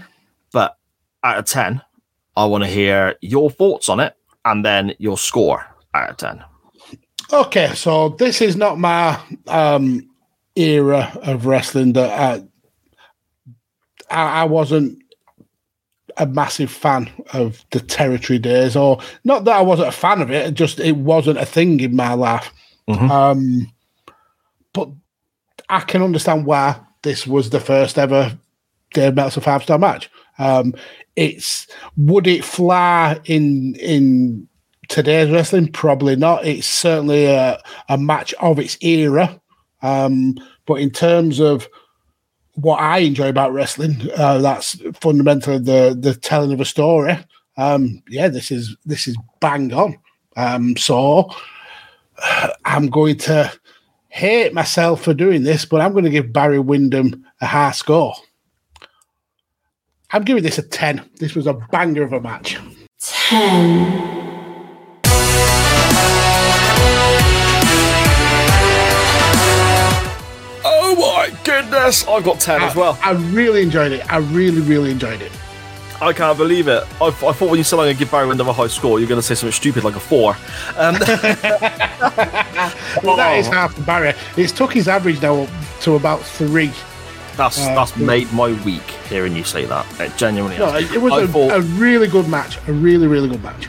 But 0.52 0.76
out 1.22 1.38
of 1.38 1.44
10, 1.44 1.82
I 2.36 2.44
want 2.46 2.64
to 2.64 2.70
hear 2.70 3.16
your 3.20 3.50
thoughts 3.50 3.88
on 3.88 4.00
it 4.00 4.14
and 4.44 4.64
then 4.64 4.94
your 4.98 5.18
score 5.18 5.66
out 5.94 6.10
of 6.10 6.16
10. 6.16 6.44
Okay. 7.32 7.74
So 7.74 8.10
this 8.10 8.40
is 8.40 8.56
not 8.56 8.78
my 8.78 9.20
um, 9.48 10.08
era 10.56 11.12
of 11.22 11.44
wrestling 11.44 11.92
that 11.94 12.10
I, 12.10 12.44
I, 14.10 14.42
I 14.42 14.44
wasn't. 14.44 15.02
A 16.18 16.26
massive 16.26 16.70
fan 16.70 17.10
of 17.32 17.64
the 17.70 17.80
territory 17.80 18.38
days, 18.38 18.76
or 18.76 18.98
not 19.24 19.44
that 19.44 19.56
I 19.56 19.62
wasn't 19.62 19.88
a 19.88 19.92
fan 19.92 20.20
of 20.20 20.30
it, 20.30 20.54
just 20.54 20.80
it 20.80 20.96
wasn't 20.96 21.38
a 21.38 21.46
thing 21.46 21.80
in 21.80 21.94
my 21.94 22.14
life. 22.14 22.52
Mhm. 22.88 23.10
Um, 23.10 23.72
but 24.72 24.88
I 25.68 25.80
can 25.80 26.02
understand 26.02 26.46
why 26.46 26.76
this 27.02 27.26
was 27.26 27.50
the 27.50 27.60
first 27.60 27.98
ever 27.98 28.38
Dave 28.94 29.14
Meltzer 29.14 29.40
five 29.40 29.62
star 29.62 29.78
match. 29.78 30.10
Um, 30.38 30.74
it's 31.16 31.66
would 31.96 32.26
it 32.26 32.44
fly 32.44 33.20
in 33.24 33.74
in 33.76 34.48
today's 34.88 35.30
wrestling? 35.30 35.70
Probably 35.72 36.16
not. 36.16 36.46
It's 36.46 36.66
certainly 36.66 37.26
a, 37.26 37.60
a 37.88 37.98
match 37.98 38.32
of 38.34 38.58
its 38.58 38.78
era. 38.80 39.40
Um, 39.82 40.34
but 40.66 40.74
in 40.74 40.90
terms 40.90 41.40
of 41.40 41.68
what 42.60 42.80
I 42.80 42.98
enjoy 42.98 43.28
about 43.28 43.52
wrestling, 43.52 44.08
uh, 44.16 44.38
that's 44.38 44.80
fundamentally 44.94 45.58
the 45.58 45.96
the 45.98 46.14
telling 46.14 46.52
of 46.52 46.60
a 46.60 46.64
story. 46.64 47.16
Um, 47.56 48.02
yeah, 48.08 48.28
this 48.28 48.50
is 48.50 48.76
this 48.84 49.06
is 49.06 49.16
bang 49.40 49.72
on. 49.72 49.98
Um, 50.36 50.76
so 50.76 51.30
I'm 52.64 52.88
going 52.88 53.18
to 53.18 53.52
hate 54.08 54.52
myself 54.52 55.02
for 55.02 55.14
doing 55.14 55.42
this, 55.42 55.64
but 55.64 55.80
I'm 55.80 55.92
going 55.92 56.04
to 56.04 56.10
give 56.10 56.32
Barry 56.32 56.58
Windham 56.58 57.24
a 57.40 57.46
high 57.46 57.72
score. 57.72 58.14
I'm 60.10 60.24
giving 60.24 60.42
this 60.42 60.58
a 60.58 60.62
10. 60.62 61.10
This 61.16 61.34
was 61.34 61.46
a 61.46 61.54
banger 61.54 62.02
of 62.02 62.12
a 62.14 62.20
match. 62.20 62.58
Oh 63.30 64.17
goodness! 71.48 72.06
I've 72.06 72.24
got 72.24 72.40
10 72.40 72.60
as 72.62 72.74
well. 72.76 72.98
I 73.02 73.12
really 73.12 73.62
enjoyed 73.62 73.92
it. 73.92 74.12
I 74.12 74.18
really, 74.18 74.60
really 74.60 74.90
enjoyed 74.90 75.22
it. 75.22 75.32
I 76.00 76.12
can't 76.12 76.38
believe 76.38 76.68
it. 76.68 76.84
I, 77.00 77.06
I 77.06 77.10
thought 77.10 77.40
when 77.50 77.56
you 77.58 77.64
said 77.64 77.76
I'm 77.78 77.86
going 77.86 77.94
to 77.96 77.98
give 77.98 78.10
Barry 78.10 78.28
Windham 78.28 78.46
a 78.48 78.52
high 78.52 78.68
score, 78.68 79.00
you're 79.00 79.08
going 79.08 79.20
to 79.20 79.26
say 79.26 79.34
something 79.34 79.52
stupid 79.52 79.82
like 79.82 79.96
a 79.96 80.00
4. 80.00 80.36
Um, 80.76 80.94
Well, 83.02 83.16
that 83.16 83.36
is 83.38 83.46
half 83.48 83.74
the 83.74 83.82
barrier. 83.82 84.14
It's 84.36 84.52
took 84.52 84.72
his 84.72 84.88
average 84.88 85.20
now 85.22 85.42
up 85.42 85.48
to 85.82 85.94
about 85.94 86.20
three. 86.22 86.70
that's 87.36 87.58
Uh, 87.66 87.74
that's 87.74 87.96
made 87.96 88.30
my 88.32 88.52
week 88.64 88.82
hearing 89.08 89.34
you 89.34 89.44
say 89.44 89.64
that. 89.66 89.86
It 90.00 90.16
genuinely 90.16 90.58
No, 90.58 90.66
has. 90.70 90.90
it 90.92 91.00
was 91.00 91.12
I 91.12 91.22
a, 91.22 91.26
thought, 91.28 91.52
a 91.52 91.60
really 91.62 92.08
good 92.08 92.28
match. 92.28 92.58
A 92.68 92.72
really, 92.72 93.06
really 93.06 93.28
good 93.28 93.42
match. 93.42 93.68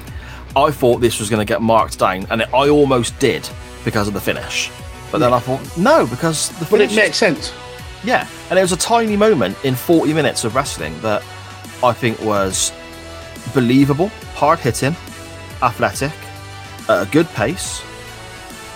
I 0.56 0.72
thought 0.72 0.98
this 1.00 1.20
was 1.20 1.30
going 1.30 1.40
to 1.46 1.46
get 1.52 1.62
marked 1.62 2.00
down, 2.00 2.26
and 2.32 2.42
it, 2.42 2.54
I 2.54 2.70
almost 2.70 3.18
did 3.20 3.48
because 3.86 4.08
of 4.08 4.14
the 4.14 4.22
finish. 4.22 4.72
But 5.12 5.20
then 5.20 5.34
I 5.34 5.40
thought, 5.40 5.62
no, 5.78 6.06
because 6.06 6.50
the 6.60 6.66
But 6.66 6.82
it 6.82 6.90
finish. 6.90 6.96
makes 6.96 7.18
sense. 7.18 7.54
Yeah, 8.04 8.28
and 8.50 8.58
it 8.58 8.62
was 8.62 8.72
a 8.72 8.78
tiny 8.78 9.18
moment 9.18 9.58
in 9.64 9.76
40 9.76 10.14
minutes 10.14 10.44
of 10.44 10.56
wrestling 10.56 11.00
that 11.02 11.22
I 11.84 11.94
think 11.94 12.20
was 12.22 12.72
believable, 13.54 14.08
hard 14.36 14.60
hitting, 14.60 14.96
athletic, 15.62 16.14
at 16.88 17.08
a 17.08 17.12
good 17.12 17.28
pace, 17.30 17.84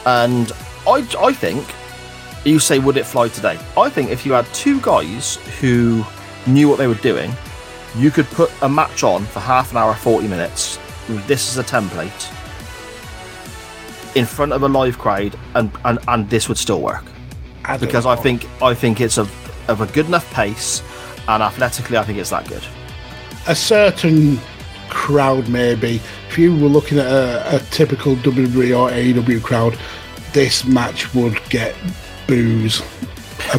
and 0.06 0.52
I, 0.86 1.08
I 1.20 1.34
think 1.34 1.66
you 2.44 2.60
say, 2.60 2.80
would 2.80 2.98
it 2.98 3.06
fly 3.06 3.30
today? 3.30 3.58
I 3.78 3.90
think 3.90 4.10
if 4.10 4.26
you 4.26 4.34
had 4.34 4.46
two 4.54 4.82
guys 4.82 5.38
who 5.62 6.04
knew 6.46 6.68
what 6.68 6.78
they 6.78 6.88
were 6.88 6.96
doing, 6.96 7.32
you 7.96 8.12
could 8.12 8.26
put 8.28 8.52
a 8.62 8.68
match 8.68 9.04
on 9.04 9.26
for 9.26 9.40
half 9.40 9.72
an 9.72 9.78
hour, 9.78 9.94
40 9.94 10.28
minutes. 10.28 10.78
This 11.28 11.50
is 11.50 11.58
a 11.58 11.64
template 11.64 12.30
in 14.16 14.26
front 14.26 14.52
of 14.52 14.64
a 14.64 14.68
live 14.68 14.98
crowd, 15.00 15.38
and, 15.56 15.72
and, 15.86 16.00
and 16.08 16.30
this 16.30 16.50
would 16.50 16.58
still 16.58 16.82
work 16.82 17.06
I 17.66 17.78
because 17.78 18.06
I 18.06 18.16
think 18.16 18.48
I 18.62 18.74
think 18.74 19.02
it's 19.02 19.18
of 19.18 19.32
of 19.70 19.82
a 19.82 19.88
good 19.88 20.06
enough 20.08 20.32
pace, 20.34 20.82
and 21.28 21.42
athletically, 21.42 21.98
I 21.98 22.04
think 22.04 22.20
it's 22.20 22.30
that 22.32 22.48
good. 22.48 22.64
a 23.48 23.56
certain 23.56 24.40
crowd, 24.90 25.50
maybe, 25.50 26.02
if 26.30 26.38
you 26.38 26.56
were 26.56 26.68
looking 26.70 27.00
at 27.00 27.08
a, 27.08 27.56
a 27.56 27.60
typical 27.72 28.16
WWE 28.18 28.78
or 28.78 28.90
AEW 28.92 29.42
crowd, 29.42 29.78
this 30.34 30.66
match 30.66 31.14
would 31.16 31.40
get 31.50 31.76
boos. 32.28 32.82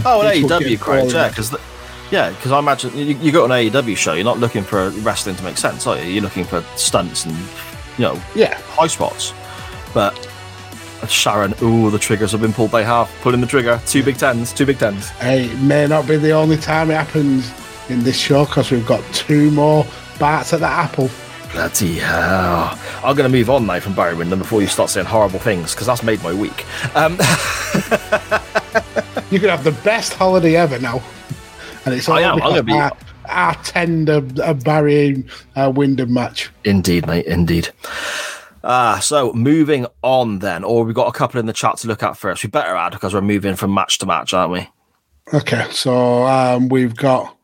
Oh, 0.05 0.23
an 0.23 0.43
AEW 0.43 0.81
crowd, 0.81 1.11
yeah, 1.13 1.29
because 1.29 1.55
yeah, 2.11 2.31
because 2.31 2.53
I 2.53 2.59
imagine 2.59 2.97
you, 2.97 3.17
you 3.17 3.33
go 3.33 3.47
to 3.47 3.53
an 3.53 3.71
AEW 3.71 3.97
show, 3.97 4.13
you're 4.15 4.25
not 4.25 4.39
looking 4.39 4.63
for 4.63 4.91
wrestling 5.01 5.37
to 5.37 5.43
make 5.43 5.57
sense, 5.57 5.87
are 5.87 5.99
you? 5.99 6.05
You're 6.05 6.23
looking 6.23 6.45
for 6.45 6.63
stunts 6.77 7.25
and 7.25 7.37
you 7.99 8.05
know 8.05 8.23
Yeah, 8.35 8.55
high 8.69 8.87
spots. 8.87 9.33
But 9.93 10.15
Sharon, 11.11 11.55
ooh, 11.63 11.91
the 11.91 11.99
triggers 11.99 12.33
have 12.33 12.41
been 12.41 12.53
pulled 12.53 12.71
by 12.71 12.83
half. 12.83 13.11
Pulling 13.23 13.41
the 13.41 13.47
trigger, 13.47 13.81
two 13.87 14.03
big 14.03 14.17
tens, 14.17 14.53
two 14.53 14.67
big 14.67 14.79
tens. 14.79 15.09
hey, 15.11 15.45
it 15.47 15.59
may 15.61 15.87
not 15.87 16.07
be 16.09 16.17
the 16.17 16.33
only 16.33 16.57
time 16.57 16.91
it 16.91 16.95
happens 16.95 17.51
in 17.89 18.03
this 18.03 18.19
show 18.19 18.45
because 18.47 18.71
we've 18.71 18.87
got 18.87 19.03
two 19.15 19.51
more 19.51 19.87
bites 20.19 20.53
at 20.53 20.61
the 20.61 20.67
apple. 20.67 21.11
Bloody 21.53 21.99
hell! 21.99 22.77
I'm 23.05 23.15
going 23.17 23.31
to 23.31 23.37
move 23.39 23.49
on 23.49 23.65
now 23.67 23.79
from 23.79 23.95
Barry 23.95 24.15
Windham 24.15 24.41
before 24.41 24.61
you 24.61 24.67
start 24.67 24.91
saying 24.91 25.07
horrible 25.07 25.39
things 25.39 25.73
because 25.73 25.87
that's 25.87 26.03
made 26.03 26.21
my 26.23 26.33
week. 26.35 26.65
Um, 26.97 27.19
You 29.31 29.41
could 29.41 29.51
have 29.51 29.65
the 29.65 29.77
best 29.85 30.13
holiday 30.15 30.55
ever 30.57 30.79
now. 30.79 31.03
And 31.85 31.95
it's 31.95 32.09
all 32.09 32.17
I 32.17 32.21
am, 32.23 32.35
I'm 32.35 32.37
because 32.37 32.51
gonna 32.53 32.63
be- 32.63 32.73
our, 32.73 32.93
our 33.29 33.55
tender 33.65 34.23
uh, 34.43 34.55
Barry 34.55 35.25
uh, 35.57 35.73
Windham 35.75 36.13
match. 36.13 36.51
Indeed, 36.65 37.07
mate. 37.07 37.27
Indeed. 37.27 37.69
Ah, 38.67 38.99
so 39.03 39.33
moving 39.35 39.87
on 40.03 40.39
then, 40.39 40.65
or 40.65 40.85
we've 40.85 40.95
got 40.95 41.09
a 41.09 41.13
couple 41.13 41.39
in 41.39 41.47
the 41.47 41.53
chat 41.53 41.77
to 41.79 41.89
look 41.89 42.03
at 42.03 42.17
first. 42.17 42.43
We 42.43 42.49
better 42.49 42.75
add 42.75 42.93
because 42.93 43.13
we're 43.13 43.21
moving 43.21 43.57
from 43.57 43.75
match 43.75 43.99
to 43.99 44.07
match, 44.07 44.33
aren't 44.33 44.53
we? 44.53 44.69
Okay, 45.35 45.67
so 45.71 46.25
um, 46.25 46.69
we've 46.71 46.97
got 46.97 47.37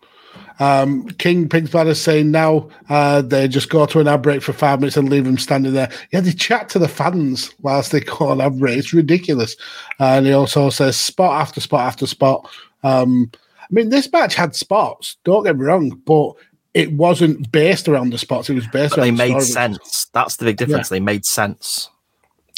um, 0.61 1.09
King 1.13 1.49
Pig's 1.49 1.71
Bladder 1.71 1.95
saying 1.95 2.31
now 2.31 2.69
uh, 2.89 3.21
they 3.23 3.49
just 3.49 3.69
go 3.69 3.85
to 3.87 4.01
an 4.01 4.09
ad 4.09 4.23
break 4.23 4.43
for 4.43 4.55
five 4.55 4.81
minutes 4.81 4.97
and 4.97 5.11
leave 5.11 5.25
them 5.25 5.39
standing 5.39 5.75
there. 5.75 5.91
Yeah, 6.11 6.21
they 6.21 6.33
chat 6.33 6.71
to 6.71 6.79
the 6.79 6.89
fans 6.89 7.53
whilst 7.61 7.93
they 7.93 8.01
go 8.01 8.29
on 8.29 8.41
ad 8.41 8.59
break. 8.59 8.79
It's 8.79 8.95
ridiculous. 8.95 9.57
and 9.99 10.27
he 10.27 10.33
also 10.33 10.71
says 10.71 10.97
spot 10.97 11.41
after 11.41 11.61
spot 11.61 11.87
after 11.87 12.07
spot. 12.07 12.51
Um, 12.83 13.31
I 13.35 13.67
mean, 13.71 13.91
this 13.91 14.11
match 14.13 14.35
had 14.35 14.57
spots, 14.57 15.17
don't 15.25 15.45
get 15.45 15.57
me 15.57 15.65
wrong, 15.65 15.91
but 16.05 16.33
it 16.75 16.93
wasn't 16.93 17.51
based 17.53 17.89
around 17.89 18.11
the 18.11 18.19
spots. 18.19 18.49
It 18.49 18.55
was 18.55 18.67
based 18.69 18.97
But 18.97 19.01
around 19.01 19.17
they 19.17 19.29
the 19.29 19.35
made 19.35 19.43
sense. 19.43 20.07
That's 20.13 20.37
the 20.37 20.45
big 20.45 20.57
difference. 20.57 20.89
They 20.89 21.01
made 21.01 21.25
sense. 21.25 21.89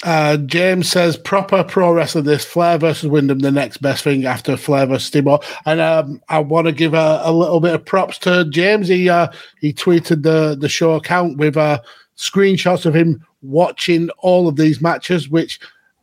Uh, 0.05 0.37
James 0.37 0.91
says 0.91 1.17
proper 1.17 1.63
pro 1.63 1.93
wrestling. 1.93 2.25
This 2.25 2.45
Flair 2.45 2.77
versus 2.77 3.09
Windham, 3.09 3.39
the 3.39 3.53
next 3.53 3.77
best 3.79 4.03
thing 4.03 4.27
after 4.27 4.57
Flair 4.57 4.85
versus 4.87 5.07
Steamboat. 5.07 5.45
And 5.65 5.81
um, 5.81 6.21
I 6.29 6.41
want 6.41 6.67
to 6.67 6.73
give 6.73 6.93
a, 6.93 7.21
a 7.23 7.33
little 7.33 7.61
bit 7.61 7.75
of 7.75 7.85
props 7.85 8.19
to 8.19 8.45
James. 8.47 8.89
He 8.89 9.09
uh, 9.09 9.29
he 9.61 9.73
tweeted 9.73 10.23
the 10.25 10.57
the 10.59 10.69
show 10.69 10.95
account 10.95 11.39
with 11.39 11.57
uh, 11.57 11.81
screenshots 12.17 12.85
of 12.85 12.97
him 12.97 13.25
watching 13.43 14.11
all 14.19 14.49
of 14.49 14.57
these 14.57 14.81
matches, 14.81 15.29
which. 15.29 15.61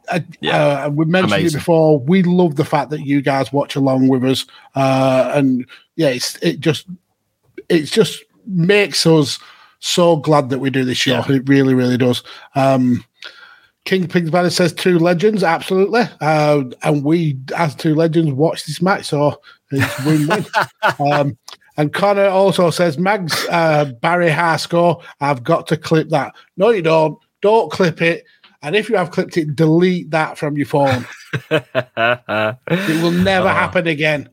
Uh, 0.08 0.22
Yeah. 0.42 0.86
uh, 0.86 0.90
we 0.90 1.06
mentioned 1.06 1.34
Amazing. 1.34 1.58
it 1.58 1.60
before. 1.60 2.00
We 2.00 2.24
love 2.24 2.56
the 2.56 2.66
fact 2.66 2.90
that 2.90 3.02
you 3.06 3.22
guys 3.22 3.54
watch 3.54 3.76
along 3.76 4.08
with 4.08 4.24
us, 4.24 4.44
uh, 4.74 5.32
and 5.36 5.68
yeah, 5.98 6.08
it's, 6.08 6.36
it 6.38 6.62
just 6.62 6.88
it 7.70 7.84
just 7.84 8.24
makes 8.46 9.06
us 9.06 9.40
so 9.80 10.18
glad 10.18 10.50
that 10.50 10.60
we 10.60 10.70
do 10.70 10.84
this 10.84 10.98
show. 10.98 11.24
Yeah. 11.28 11.32
It 11.38 11.48
really, 11.48 11.74
really 11.74 11.98
does. 11.98 12.24
Um, 12.56 13.04
King 13.86 14.08
Pig's 14.08 14.30
Bladder 14.30 14.50
says 14.50 14.74
two 14.74 15.00
legends, 15.00 15.44
absolutely. 15.44 16.04
Uh, 16.22 16.64
and 16.84 17.04
we, 17.04 17.40
as 17.56 17.74
two 17.76 17.96
legends, 17.96 18.32
watch 18.34 18.66
this 18.66 18.82
match, 18.82 19.06
so 19.06 19.42
it's 19.72 20.06
win 20.06 20.28
win. 20.28 20.46
um, 21.14 21.38
and 21.78 21.94
Connor 21.94 22.28
also 22.28 22.70
says, 22.72 22.98
Mags, 22.98 23.46
uh, 23.50 23.86
Barry 24.02 24.30
Harscore, 24.30 25.02
I've 25.22 25.44
got 25.44 25.66
to 25.68 25.78
clip 25.78 26.10
that. 26.10 26.36
No, 26.58 26.70
you 26.72 26.82
don't. 26.82 27.18
Don't 27.42 27.72
clip 27.72 28.02
it. 28.02 28.26
And 28.62 28.76
if 28.76 28.90
you 28.90 28.98
have 28.98 29.12
clipped 29.12 29.38
it, 29.38 29.56
delete 29.56 30.12
that 30.12 30.38
from 30.38 30.58
your 30.58 30.66
phone. 30.66 31.08
It 31.50 33.02
will 33.02 33.12
never 33.12 33.48
Oh. 33.48 33.52
happen 33.52 33.88
again. 33.88 34.28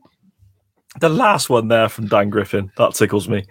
The 0.99 1.09
last 1.09 1.49
one 1.49 1.67
there 1.67 1.89
from 1.89 2.07
Dan 2.07 2.29
Griffin, 2.29 2.71
that 2.77 2.95
tickles 2.95 3.29
me. 3.29 3.45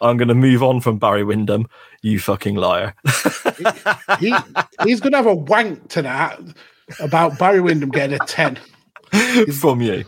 I'm 0.00 0.16
going 0.16 0.28
to 0.28 0.34
move 0.34 0.62
on 0.62 0.80
from 0.80 0.98
Barry 0.98 1.24
Windham, 1.24 1.68
you 2.02 2.18
fucking 2.18 2.56
liar. 2.56 2.94
He, 4.18 4.34
he's 4.84 5.00
going 5.00 5.12
to 5.12 5.16
have 5.16 5.26
a 5.26 5.34
wank 5.34 5.88
tonight 5.88 6.38
about 6.98 7.38
Barry 7.38 7.60
Windham 7.60 7.90
getting 7.90 8.18
a 8.20 8.26
10. 8.26 8.58
from 9.60 9.80
you. 9.80 10.04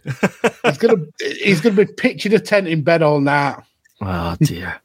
He's 0.65 0.79
going 0.79 0.97
to 0.97 1.13
he's 1.19 1.61
going 1.61 1.77
to 1.77 1.87
be 1.87 1.93
pitching 1.93 2.35
a 2.35 2.39
tent 2.39 2.69
in 2.69 2.83
bed 2.83 3.03
all 3.03 3.21
night. 3.21 3.61
Oh, 4.01 4.37
dear. 4.41 4.81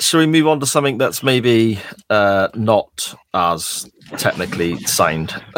Shall 0.00 0.20
we 0.20 0.26
move 0.26 0.46
on 0.46 0.60
to 0.60 0.66
something 0.66 0.98
that's 0.98 1.22
maybe 1.22 1.78
uh, 2.10 2.48
not 2.54 3.14
as 3.32 3.90
technically 4.18 4.78
signed? 4.84 5.34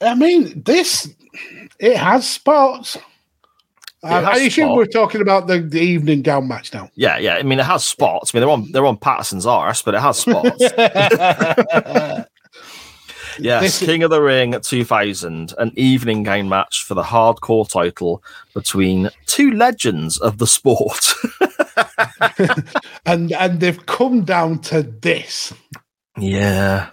I 0.00 0.14
mean, 0.16 0.62
this 0.64 1.12
it 1.78 1.96
has 1.96 2.28
spots. 2.28 2.98
Has 4.02 4.24
I 4.24 4.36
assume 4.42 4.76
we're 4.76 4.86
talking 4.86 5.20
about 5.20 5.46
the, 5.46 5.58
the 5.58 5.80
evening 5.80 6.22
gown 6.22 6.46
match 6.46 6.72
now. 6.72 6.90
yeah, 6.94 7.18
yeah. 7.18 7.36
I 7.36 7.42
mean, 7.42 7.58
it 7.58 7.66
has 7.66 7.84
spots. 7.84 8.32
I 8.32 8.36
mean, 8.36 8.40
they're 8.42 8.50
on 8.50 8.72
they're 8.72 8.86
on 8.86 8.98
Patterson's 8.98 9.46
arse, 9.46 9.82
but 9.82 9.94
it 9.94 10.00
has 10.00 10.18
spots. 10.18 10.60
yes, 13.38 13.78
King 13.78 14.02
of 14.02 14.10
the 14.10 14.20
Ring 14.20 14.60
2000, 14.60 15.54
an 15.58 15.72
evening 15.76 16.22
game 16.22 16.48
match 16.48 16.84
for 16.84 16.94
the 16.94 17.02
hardcore 17.02 17.68
title 17.68 18.22
between 18.54 19.10
two 19.24 19.50
legends 19.52 20.18
of 20.18 20.38
the 20.38 20.46
sport. 20.46 21.14
and 23.06 23.32
and 23.32 23.60
they've 23.60 23.86
come 23.86 24.24
down 24.24 24.58
to 24.60 24.82
this. 24.82 25.54
Yeah, 26.18 26.90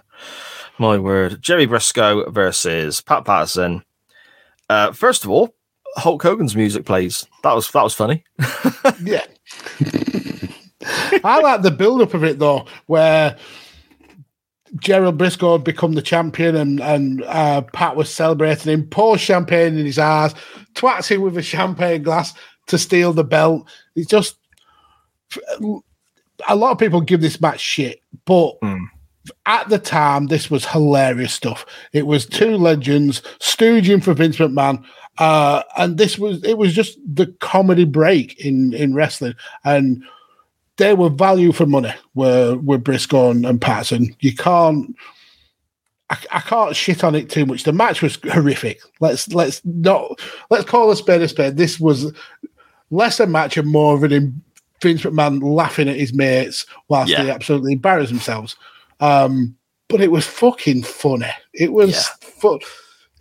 my 0.78 0.98
word. 0.98 1.42
Jerry 1.42 1.66
Brisco 1.66 2.32
versus 2.32 3.02
Pat 3.02 3.24
Patterson. 3.24 3.84
Uh, 4.70 4.92
first 4.92 5.24
of 5.24 5.30
all, 5.30 5.54
Hulk 5.96 6.22
Hogan's 6.22 6.56
music 6.56 6.84
plays. 6.84 7.26
That 7.42 7.54
was 7.54 7.70
that 7.70 7.82
was 7.82 7.94
funny. 7.94 8.24
Yeah. 9.02 9.24
I 11.24 11.40
like 11.40 11.62
the 11.62 11.70
build 11.70 12.02
up 12.02 12.14
of 12.14 12.24
it 12.24 12.38
though, 12.38 12.66
where 12.86 13.36
Gerald 14.80 15.18
Brisco 15.18 15.52
had 15.52 15.64
become 15.64 15.92
the 15.92 16.02
champion 16.02 16.56
and, 16.56 16.80
and 16.80 17.22
uh, 17.24 17.62
Pat 17.72 17.96
was 17.96 18.12
celebrating 18.12 18.72
him, 18.72 18.86
pours 18.86 19.20
champagne 19.20 19.78
in 19.78 19.86
his 19.86 19.98
eyes, 19.98 20.34
twats 20.74 21.08
him 21.08 21.22
with 21.22 21.36
a 21.38 21.42
champagne 21.42 22.02
glass 22.02 22.34
to 22.66 22.78
steal 22.78 23.12
the 23.12 23.24
belt. 23.24 23.68
It's 23.94 24.08
just 24.08 24.36
a 26.48 26.56
lot 26.56 26.72
of 26.72 26.78
people 26.78 27.00
give 27.00 27.20
this 27.20 27.40
match 27.40 27.60
shit, 27.60 28.00
but 28.24 28.56
at 29.46 29.68
the 29.68 29.78
time, 29.78 30.26
this 30.26 30.50
was 30.50 30.66
hilarious 30.66 31.32
stuff. 31.32 31.64
It 31.92 32.06
was 32.06 32.26
two 32.26 32.56
legends 32.56 33.22
stooging 33.38 34.02
for 34.02 34.14
Vince 34.14 34.36
McMahon. 34.36 34.84
Uh, 35.18 35.62
and 35.76 35.96
this 35.96 36.18
was 36.18 36.42
it 36.44 36.58
was 36.58 36.74
just 36.74 36.98
the 37.06 37.26
comedy 37.40 37.84
break 37.84 38.38
in 38.44 38.72
in 38.74 38.94
wrestling, 38.94 39.34
and 39.64 40.02
they 40.76 40.94
were 40.94 41.08
value 41.10 41.52
for 41.52 41.66
money. 41.66 41.92
Were 42.14 42.56
were 42.56 42.78
Brisco 42.78 43.30
and, 43.30 43.46
and 43.46 43.60
Patterson. 43.60 44.14
You 44.20 44.34
can't. 44.34 44.94
I, 46.10 46.18
I 46.32 46.40
can't 46.40 46.76
shit 46.76 47.02
on 47.04 47.14
it 47.14 47.30
too 47.30 47.46
much. 47.46 47.62
The 47.64 47.72
match 47.72 48.02
was 48.02 48.18
horrific. 48.30 48.80
Let's 49.00 49.28
let's 49.32 49.60
not 49.64 50.20
let's 50.50 50.68
call 50.68 50.90
a 50.90 50.96
spade 50.96 51.22
a 51.22 51.28
spade. 51.28 51.56
This 51.56 51.78
was 51.80 52.12
less 52.90 53.20
a 53.20 53.26
match 53.26 53.56
and 53.56 53.68
more 53.70 53.94
of 53.94 54.02
an 54.02 54.12
em- 54.12 54.42
Vince 54.82 55.02
McMahon 55.02 55.40
laughing 55.42 55.88
at 55.88 55.96
his 55.96 56.12
mates 56.12 56.66
whilst 56.88 57.10
Yeah. 57.10 57.22
they 57.22 57.30
absolutely 57.30 57.72
embarrass 57.72 58.10
themselves. 58.10 58.54
Um, 59.00 59.56
but 59.88 60.00
it 60.00 60.10
was 60.10 60.26
fucking 60.26 60.82
funny. 60.82 61.30
It 61.54 61.72
was 61.72 61.92
Yeah. 61.92 62.02
fu- 62.20 62.60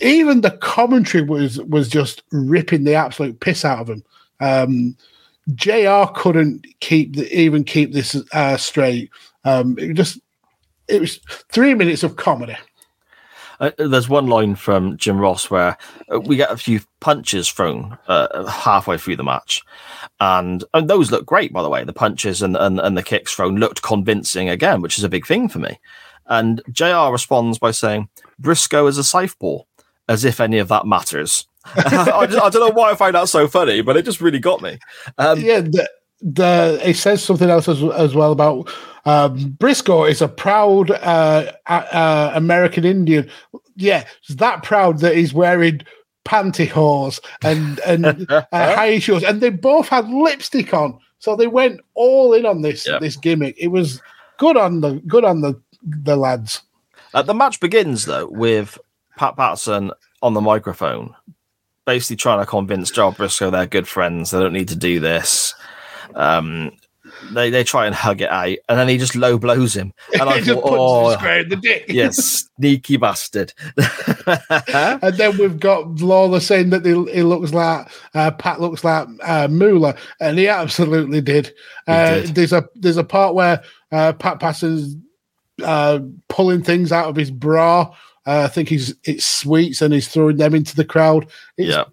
even 0.04 0.42
the 0.42 0.52
commentary 0.52 1.24
was 1.24 1.60
was 1.62 1.88
just 1.88 2.24
ripping 2.32 2.84
the 2.84 2.96
absolute 2.96 3.40
piss 3.40 3.66
out 3.66 3.80
of 3.80 3.90
him. 3.90 4.04
Um, 4.40 4.98
JR 5.56 6.06
couldn't 6.14 6.68
keep 6.80 7.16
the, 7.16 7.34
even 7.38 7.64
keep 7.64 7.94
this 7.94 8.16
uh, 8.34 8.58
straight. 8.58 9.10
Um, 9.46 9.78
it 9.80 9.94
just 9.94 10.20
it 10.88 11.02
was 11.02 11.20
three 11.52 11.74
minutes 11.74 12.04
of 12.04 12.18
comedy. 12.18 12.58
Uh, 13.60 13.72
there's 13.78 14.10
one 14.10 14.28
line 14.28 14.56
from 14.56 14.98
Jim 14.98 15.18
Ross 15.18 15.50
where 15.50 15.78
uh, 16.14 16.20
we 16.20 16.36
get 16.36 16.52
a 16.52 16.58
few 16.58 16.82
punches 17.00 17.50
thrown 17.50 17.98
uh, 18.08 18.46
halfway 18.48 18.98
through 18.98 19.16
the 19.16 19.24
match, 19.24 19.62
and, 20.20 20.64
and 20.74 20.90
those 20.90 21.12
look 21.12 21.26
great, 21.26 21.54
by 21.54 21.62
the 21.62 21.70
way. 21.70 21.84
The 21.84 21.94
punches 21.94 22.42
and, 22.42 22.58
and, 22.58 22.80
and 22.80 22.98
the 22.98 23.04
kicks 23.04 23.34
thrown 23.34 23.58
looked 23.58 23.82
convincing 23.82 24.50
again, 24.50 24.82
which 24.82 24.98
is 24.98 25.04
a 25.04 25.10
big 25.10 25.26
thing 25.26 25.48
for 25.48 25.60
me. 25.60 25.80
And 26.26 26.62
JR 26.72 27.12
responds 27.12 27.60
by 27.60 27.72
saying, 27.72 28.10
Brisco 28.42 28.88
is 28.88 28.98
a 28.98 29.04
southpaw, 29.04 29.60
as 30.10 30.26
if 30.26 30.40
any 30.40 30.58
of 30.58 30.68
that 30.70 30.86
matters. 30.86 31.48
I, 31.76 32.26
just- 32.28 32.42
I 32.42 32.50
don't 32.50 32.56
know 32.56 32.70
why 32.74 32.92
I 32.92 32.96
find 32.96 33.16
that 33.16 33.30
so 33.30 33.48
funny, 33.48 33.82
but 33.82 33.96
it 33.98 34.04
just 34.06 34.22
really 34.22 34.40
got 34.40 34.62
me. 34.62 34.78
Um, 35.18 35.40
yeah, 35.40 35.62
the, 35.62 35.90
the 36.22 36.80
it 36.84 36.96
says 36.96 37.24
something 37.24 37.50
else 37.50 37.68
as, 37.68 37.82
as 37.84 38.16
well 38.16 38.32
about 38.32 38.70
um, 39.06 39.38
Brisco 39.60 40.10
is 40.10 40.22
a 40.22 40.28
proud 40.28 40.92
uh, 40.92 41.52
uh, 41.68 42.32
American 42.34 42.86
Indian. 42.86 43.30
Yeah, 43.76 44.06
that 44.30 44.64
proud 44.64 45.00
that 45.00 45.16
he's 45.16 45.34
wearing 45.34 45.82
pantyhose 46.26 47.20
and 47.44 47.80
and 47.82 48.30
uh, 48.32 48.44
high 48.54 49.00
shoes, 49.00 49.24
and 49.24 49.42
they 49.42 49.50
both 49.50 49.88
had 49.90 50.08
lipstick 50.10 50.74
on, 50.74 50.98
so 51.20 51.36
they 51.36 51.48
went 51.48 51.82
all 51.96 52.34
in 52.34 52.46
on 52.46 52.62
this 52.62 52.86
this 53.00 53.16
gimmick. 53.18 53.56
It 53.58 53.68
was 53.70 54.02
good 54.38 54.58
on 54.58 54.82
the 54.82 55.02
good 55.08 55.24
on 55.26 55.42
the 55.42 55.60
the 55.84 56.16
lads. 56.16 56.62
Uh, 57.14 57.22
the 57.22 57.34
match 57.34 57.60
begins 57.60 58.06
though 58.06 58.28
with 58.28 58.78
Pat 59.18 59.36
Patterson 59.36 59.92
on 60.22 60.34
the 60.34 60.42
microphone, 60.42 61.16
basically 61.86 62.16
trying 62.16 62.40
to 62.40 62.46
convince 62.46 62.92
Joe 62.92 63.12
Brisco 63.12 63.52
they're 63.52 63.66
good 63.66 63.88
friends. 63.88 64.32
They 64.32 64.40
don't 64.40 64.54
need 64.54 64.70
to 64.70 64.76
do 64.76 65.00
this. 65.00 65.54
Um, 66.16 66.72
they 67.32 67.50
they 67.50 67.64
try 67.64 67.86
and 67.86 67.96
hug 67.96 68.22
it 68.22 68.30
out, 68.30 68.58
and 68.68 68.80
then 68.80 68.88
he 68.88 68.98
just 68.98 69.16
low 69.16 69.38
blows 69.38 69.76
him. 69.76 69.94
And 70.20 70.30
I 70.30 70.42
thought, 70.42 70.62
oh, 70.64 71.12
in 71.12 71.50
the 71.50 71.56
dick. 71.56 71.86
yes, 71.88 72.48
sneaky 72.58 72.98
bastard. 72.98 73.54
And 74.26 75.16
then 75.16 75.38
we've 75.38 75.60
got 75.60 76.00
Lawler 76.00 76.40
saying 76.40 76.70
that 76.70 76.86
he, 76.86 76.92
he 77.14 77.24
looks 77.24 77.54
like 77.54 77.88
uh, 78.14 78.32
Pat 78.32 78.62
looks 78.62 78.84
like 78.84 79.08
uh, 79.22 79.48
Moolah, 79.50 79.96
and 80.20 80.38
he 80.38 80.48
absolutely 80.48 81.22
did. 81.22 81.54
Uh, 81.88 82.22
did. 82.22 82.36
There's 82.36 82.54
a 82.54 82.68
there's 82.76 82.98
a 82.98 83.04
part 83.04 83.36
where 83.36 83.64
uh, 83.92 84.14
Pat 84.14 84.40
Patterson's 84.40 84.96
uh, 85.62 86.00
pulling 86.30 86.64
things 86.64 86.92
out 86.92 87.10
of 87.10 87.16
his 87.16 87.32
bra. 87.32 87.94
Uh, 88.26 88.44
I 88.44 88.48
think 88.48 88.70
he's 88.70 88.96
it's 89.04 89.26
sweets 89.26 89.82
and 89.82 89.94
he's 89.94 90.08
throwing 90.08 90.38
them 90.38 90.56
into 90.56 90.76
the 90.76 90.86
crowd. 90.86 91.28
It's, 91.58 91.70
yeah, 91.70 91.84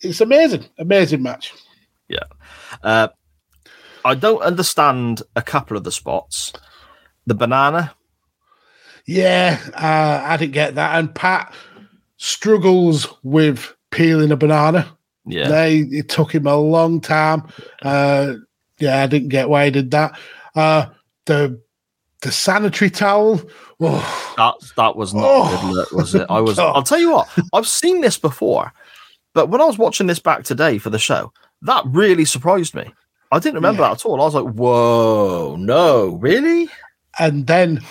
it's 0.00 0.20
amazing, 0.20 0.64
amazing 0.78 1.22
match. 1.22 1.52
yeah. 2.08 2.24
Uh, 2.82 3.08
I 4.04 4.14
don't 4.14 4.42
understand 4.42 5.22
a 5.34 5.42
couple 5.42 5.76
of 5.76 5.82
the 5.84 5.90
spots. 5.90 6.52
The 7.26 7.34
banana, 7.34 7.92
Yeah, 9.06 9.58
uh, 9.74 10.22
I 10.24 10.36
didn't 10.36 10.52
get 10.52 10.76
that. 10.76 10.96
And 10.98 11.12
Pat 11.12 11.52
struggles 12.16 13.12
with 13.24 13.74
peeling 13.90 14.30
a 14.30 14.36
banana. 14.36 14.86
yeah, 15.26 15.48
They 15.48 15.78
it 15.78 16.08
took 16.08 16.32
him 16.32 16.46
a 16.46 16.56
long 16.56 17.00
time. 17.00 17.48
Uh, 17.82 18.34
yeah, 18.78 19.02
I 19.02 19.06
didn't 19.06 19.30
get 19.30 19.48
why 19.48 19.64
he 19.64 19.70
did 19.72 19.90
that. 19.90 20.16
Uh, 20.54 20.86
the 21.24 21.60
the 22.22 22.32
sanitary 22.32 22.90
towel. 22.90 23.40
Oh, 23.80 24.34
That 24.36 24.54
that 24.76 24.96
was 24.96 25.12
not 25.14 25.24
Oh, 25.26 25.44
a 25.58 25.60
good 25.60 25.74
look, 25.74 25.92
was 25.92 26.14
it? 26.14 26.26
I 26.30 26.40
was. 26.40 26.58
I'll 26.58 26.82
tell 26.82 26.98
you 26.98 27.12
what. 27.12 27.28
I've 27.52 27.68
seen 27.68 28.00
this 28.00 28.18
before, 28.18 28.72
but 29.34 29.48
when 29.48 29.60
I 29.60 29.64
was 29.64 29.78
watching 29.78 30.06
this 30.06 30.18
back 30.18 30.44
today 30.44 30.78
for 30.78 30.90
the 30.90 30.98
show, 30.98 31.32
that 31.62 31.84
really 31.86 32.24
surprised 32.24 32.74
me. 32.74 32.92
I 33.32 33.38
didn't 33.38 33.56
remember 33.56 33.82
Yeah. 33.82 33.88
that 33.88 34.00
at 34.00 34.06
all. 34.06 34.20
I 34.20 34.24
was 34.24 34.34
like, 34.34 34.54
"Whoa, 34.54 35.56
no, 35.58 36.16
really?" 36.20 36.68
and 37.18 37.46
then 37.46 37.82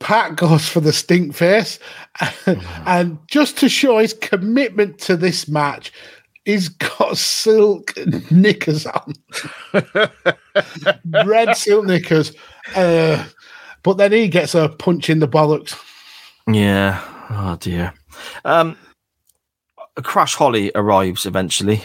Pat 0.00 0.36
goes 0.36 0.68
for 0.68 0.80
the 0.80 0.92
stink 0.92 1.34
face, 1.34 1.78
and 2.86 3.18
just 3.28 3.56
to 3.58 3.68
show 3.68 3.98
his 3.98 4.12
commitment 4.12 4.98
to 5.00 5.16
this 5.16 5.48
match, 5.48 5.92
he's 6.44 6.68
got 6.68 7.16
silk 7.16 7.94
knickers 8.30 8.86
on, 8.86 9.14
red 11.24 11.56
silk 11.56 11.86
knickers. 11.86 12.32
Uh, 12.74 13.24
but 13.86 13.96
then 13.98 14.10
he 14.12 14.26
gets 14.28 14.54
a 14.54 14.68
punch 14.68 15.08
in 15.08 15.20
the 15.20 15.28
bollocks. 15.28 15.80
Yeah. 16.50 17.00
Oh 17.30 17.56
dear. 17.58 17.94
Um, 18.44 18.76
Crash 20.02 20.34
Holly 20.34 20.70
arrives 20.74 21.24
eventually, 21.24 21.82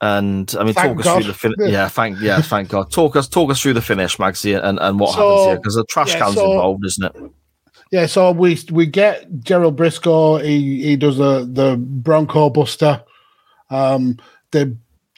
and 0.00 0.54
I 0.58 0.64
mean, 0.64 0.74
Thank 0.74 0.88
talk 0.96 0.98
us 1.00 1.04
God. 1.04 1.14
through 1.22 1.32
the 1.32 1.38
finish. 1.38 1.56
Yeah, 1.72 1.88
thank 1.88 2.20
yeah, 2.20 2.40
thank 2.42 2.68
God. 2.68 2.90
Talk 2.92 3.16
us 3.16 3.28
talk 3.28 3.50
us 3.50 3.60
through 3.60 3.72
the 3.74 3.82
finish, 3.82 4.16
Magsy, 4.18 4.62
and, 4.62 4.78
and 4.80 5.00
what 5.00 5.14
So, 5.14 5.28
happens 5.28 5.46
here 5.46 5.56
because 5.56 5.74
the 5.74 5.84
trash 5.88 6.12
yeah, 6.12 6.18
can's 6.20 6.34
so- 6.34 6.52
involved, 6.52 6.84
isn't 6.86 7.04
it? 7.04 7.30
Yeah, 7.92 8.06
so 8.06 8.32
we 8.32 8.58
we 8.72 8.86
get 8.86 9.40
Gerald 9.40 9.76
Brisco. 9.78 10.42
He 10.44 10.82
he 10.82 10.96
does 10.96 11.16
the 11.18 11.48
the 11.50 11.76
Bronco 11.78 12.50
Buster. 12.50 13.02
Um, 13.70 14.18
they 14.50 14.72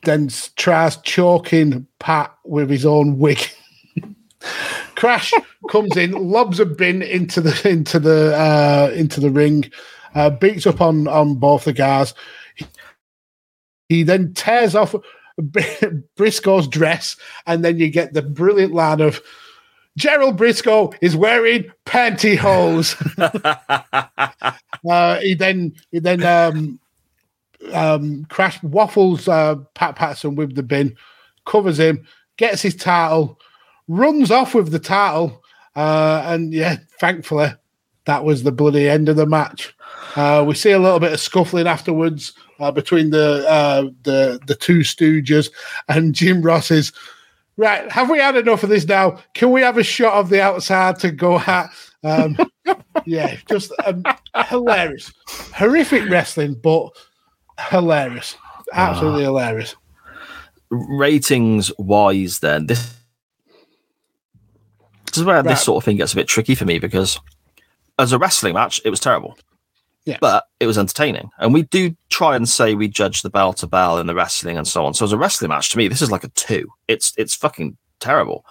then 0.04 0.28
tries 0.56 0.96
choking 0.98 1.86
Pat 1.98 2.34
with 2.44 2.70
his 2.70 2.86
own 2.86 3.18
wig. 3.18 3.40
Crash 4.98 5.32
comes 5.70 5.96
in, 5.96 6.10
lobs 6.10 6.58
a 6.58 6.66
bin 6.66 7.02
into 7.02 7.40
the 7.40 7.68
into 7.68 8.00
the 8.00 8.36
uh, 8.36 8.90
into 8.92 9.20
the 9.20 9.30
ring, 9.30 9.70
uh, 10.16 10.30
beats 10.30 10.66
up 10.66 10.80
on 10.80 11.06
on 11.06 11.36
both 11.36 11.66
the 11.66 11.72
guys. 11.72 12.14
He, 12.56 12.66
he 13.88 14.02
then 14.02 14.34
tears 14.34 14.74
off 14.74 14.96
Brisco's 15.40 16.66
dress, 16.66 17.16
and 17.46 17.64
then 17.64 17.78
you 17.78 17.90
get 17.90 18.12
the 18.12 18.22
brilliant 18.22 18.74
line 18.74 19.00
of 19.00 19.22
Gerald 19.96 20.36
Brisco 20.36 20.92
is 21.00 21.14
wearing 21.14 21.70
pantyhose. 21.86 22.96
uh, 24.90 25.20
he 25.20 25.34
then 25.34 25.74
he 25.92 26.00
then 26.00 26.24
um, 26.24 26.80
um, 27.72 28.24
crash 28.30 28.60
waffles 28.64 29.28
uh, 29.28 29.54
Pat 29.74 29.94
Patterson 29.94 30.34
with 30.34 30.56
the 30.56 30.64
bin, 30.64 30.96
covers 31.46 31.78
him, 31.78 32.04
gets 32.36 32.62
his 32.62 32.74
title, 32.74 33.38
runs 33.88 34.30
off 34.30 34.54
with 34.54 34.70
the 34.70 34.78
title, 34.78 35.42
uh, 35.74 36.22
and 36.26 36.52
yeah, 36.52 36.76
thankfully 37.00 37.52
that 38.08 38.24
was 38.24 38.42
the 38.42 38.50
bloody 38.50 38.88
end 38.88 39.08
of 39.10 39.16
the 39.16 39.26
match. 39.26 39.74
Uh, 40.16 40.42
we 40.44 40.54
see 40.54 40.70
a 40.70 40.78
little 40.78 40.98
bit 40.98 41.12
of 41.12 41.20
scuffling 41.20 41.66
afterwards 41.66 42.32
uh, 42.58 42.72
between 42.72 43.10
the 43.10 43.44
uh, 43.46 43.82
the 44.02 44.40
the 44.46 44.54
two 44.54 44.78
Stooges 44.78 45.50
and 45.88 46.14
Jim 46.14 46.40
Ross 46.40 46.70
is 46.70 46.90
right. 47.58 47.90
Have 47.92 48.08
we 48.08 48.18
had 48.18 48.34
enough 48.34 48.62
of 48.62 48.70
this 48.70 48.86
now? 48.86 49.18
Can 49.34 49.52
we 49.52 49.60
have 49.60 49.76
a 49.76 49.84
shot 49.84 50.14
of 50.14 50.30
the 50.30 50.42
outside 50.42 50.98
to 51.00 51.10
go 51.10 51.38
at? 51.38 51.68
Um, 52.02 52.38
yeah, 53.04 53.36
just 53.46 53.72
um, 53.84 54.02
hilarious, 54.46 55.12
horrific 55.54 56.08
wrestling, 56.08 56.54
but 56.54 56.88
hilarious, 57.68 58.36
absolutely 58.72 59.24
hilarious. 59.24 59.76
ratings 60.70 61.70
wise, 61.78 62.38
then 62.38 62.68
this, 62.68 62.97
this 65.18 65.22
is 65.22 65.26
where 65.26 65.42
this 65.42 65.62
sort 65.62 65.82
of 65.82 65.84
thing 65.84 65.96
gets 65.96 66.12
a 66.12 66.16
bit 66.16 66.28
tricky 66.28 66.54
for 66.54 66.64
me 66.64 66.78
because 66.78 67.18
as 67.98 68.12
a 68.12 68.18
wrestling 68.18 68.54
match, 68.54 68.80
it 68.84 68.90
was 68.90 69.00
terrible. 69.00 69.36
Yeah. 70.04 70.18
But 70.20 70.44
it 70.60 70.66
was 70.66 70.78
entertaining. 70.78 71.30
And 71.38 71.52
we 71.52 71.62
do 71.62 71.94
try 72.08 72.34
and 72.36 72.48
say 72.48 72.74
we 72.74 72.88
judge 72.88 73.22
the 73.22 73.30
bell 73.30 73.52
to 73.54 73.66
bell 73.66 73.98
in 73.98 74.06
the 74.06 74.14
wrestling 74.14 74.56
and 74.56 74.66
so 74.66 74.86
on. 74.86 74.94
So 74.94 75.04
as 75.04 75.12
a 75.12 75.18
wrestling 75.18 75.50
match, 75.50 75.70
to 75.70 75.78
me, 75.78 75.88
this 75.88 76.00
is 76.00 76.10
like 76.10 76.24
a 76.24 76.28
two. 76.28 76.66
It's 76.86 77.12
it's 77.18 77.34
fucking 77.34 77.76
terrible. 78.00 78.46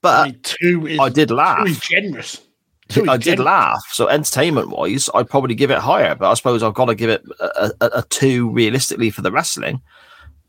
But 0.00 0.14
I 0.14 0.24
mean, 0.30 0.40
two 0.42 0.86
is 0.86 0.98
I 0.98 1.08
did 1.10 1.30
laugh. 1.30 1.66
Two 1.66 1.72
is 1.72 1.80
generous. 1.80 2.44
Two 2.88 3.02
is 3.02 3.08
I 3.10 3.16
did 3.18 3.24
generous. 3.24 3.44
laugh. 3.44 3.82
So 3.92 4.08
entertainment 4.08 4.70
wise, 4.70 5.10
I'd 5.14 5.28
probably 5.28 5.54
give 5.54 5.70
it 5.70 5.76
higher, 5.76 6.14
but 6.14 6.30
I 6.30 6.32
suppose 6.32 6.62
I've 6.62 6.72
got 6.72 6.86
to 6.86 6.94
give 6.94 7.10
it 7.10 7.22
a, 7.38 7.70
a, 7.82 7.90
a 7.98 8.02
two 8.08 8.48
realistically 8.50 9.10
for 9.10 9.20
the 9.20 9.30
wrestling, 9.30 9.82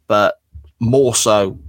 but 0.07 0.35
more 0.79 1.13
so. 1.15 1.59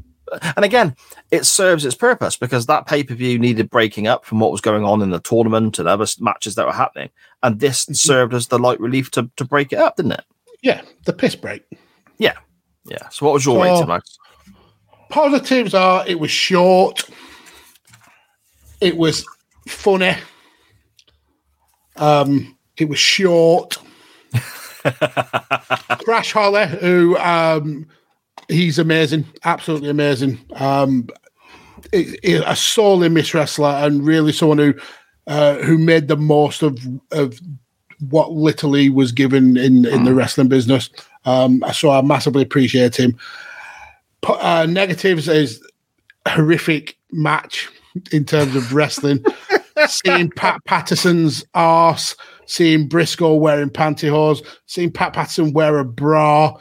And 0.57 0.65
again, 0.65 0.95
it 1.31 1.45
serves 1.47 1.85
its 1.85 1.95
purpose 1.95 2.37
because 2.37 2.67
that 2.67 2.87
pay 2.87 3.03
per 3.03 3.15
view 3.15 3.39
needed 3.39 3.71
breaking 3.71 4.07
up 4.07 4.25
from 4.25 4.41
what 4.41 4.53
was 4.53 4.61
going 4.61 4.85
on 4.85 5.03
in 5.03 5.11
the 5.11 5.21
tournament 5.21 5.79
and 5.79 5.89
other 5.89 6.07
matches 6.21 6.55
that 6.55 6.67
were 6.67 6.73
happening, 6.73 7.11
and 7.43 7.61
this 7.61 7.87
served 7.93 8.35
as 8.35 8.49
the 8.49 8.59
light 8.59 8.81
relief 8.81 9.11
to, 9.13 9.31
to 9.37 9.45
break 9.45 9.73
it 9.73 9.79
up, 9.79 9.97
didn't 9.97 10.13
it? 10.13 10.25
Yeah, 10.63 10.83
the 11.05 11.13
piss 11.13 11.35
break. 11.35 11.65
Yeah, 12.19 12.37
yeah. 12.85 13.09
So 13.11 13.27
what 13.27 13.33
was 13.33 13.45
your 13.45 13.57
So- 13.57 13.73
rating, 13.73 13.89
Mags? 13.89 14.19
Positives 15.09 15.75
are 15.75 16.07
it 16.07 16.21
was 16.21 16.31
short, 16.31 17.03
it 18.81 18.97
was 18.97 19.25
funny, 19.67 20.15
um, 21.97 22.57
it 22.77 22.89
was 22.89 22.99
short. 22.99 23.79
Crash 26.05 26.33
Holly, 26.33 26.67
who 26.67 27.17
um, 27.19 27.87
he's 28.51 28.79
amazing, 28.79 29.25
absolutely 29.45 29.89
amazing. 29.91 30.39
Um, 30.57 31.09
i- 31.95 32.15
i- 32.25 32.43
a 32.47 32.57
sorely 32.57 33.09
missed 33.09 33.35
wrestler 33.35 33.69
and 33.71 34.05
really 34.07 34.33
someone 34.33 34.59
who 34.59 34.75
uh, 35.27 35.57
who 35.59 35.79
made 35.79 36.09
the 36.09 36.17
most 36.17 36.63
of 36.63 36.79
of 37.13 37.39
what 38.09 38.33
literally 38.33 38.89
was 38.89 39.13
given 39.13 39.57
in 39.57 39.85
in 39.87 40.05
the 40.05 40.15
wrestling 40.15 40.49
business. 40.49 40.91
Um, 41.25 41.63
so 41.73 41.91
I 41.91 42.01
massively 42.03 42.43
appreciate 42.43 42.97
him. 42.97 43.17
Uh, 44.27 44.67
negatives 44.69 45.29
is 45.29 45.63
horrific 46.29 46.97
match 47.13 47.69
in 48.13 48.25
terms 48.25 48.55
of 48.57 48.75
wrestling. 48.75 49.25
seeing 49.87 50.31
Pat 50.31 50.63
Patterson's 50.67 51.45
arse, 51.55 52.15
seeing 52.47 52.89
Brisco 52.89 53.39
wearing 53.39 53.71
pantyhose, 53.71 54.45
seeing 54.67 54.91
Pat 54.91 55.13
Patterson 55.15 55.53
wear 55.53 55.79
a 55.79 55.85
bra, 55.85 56.55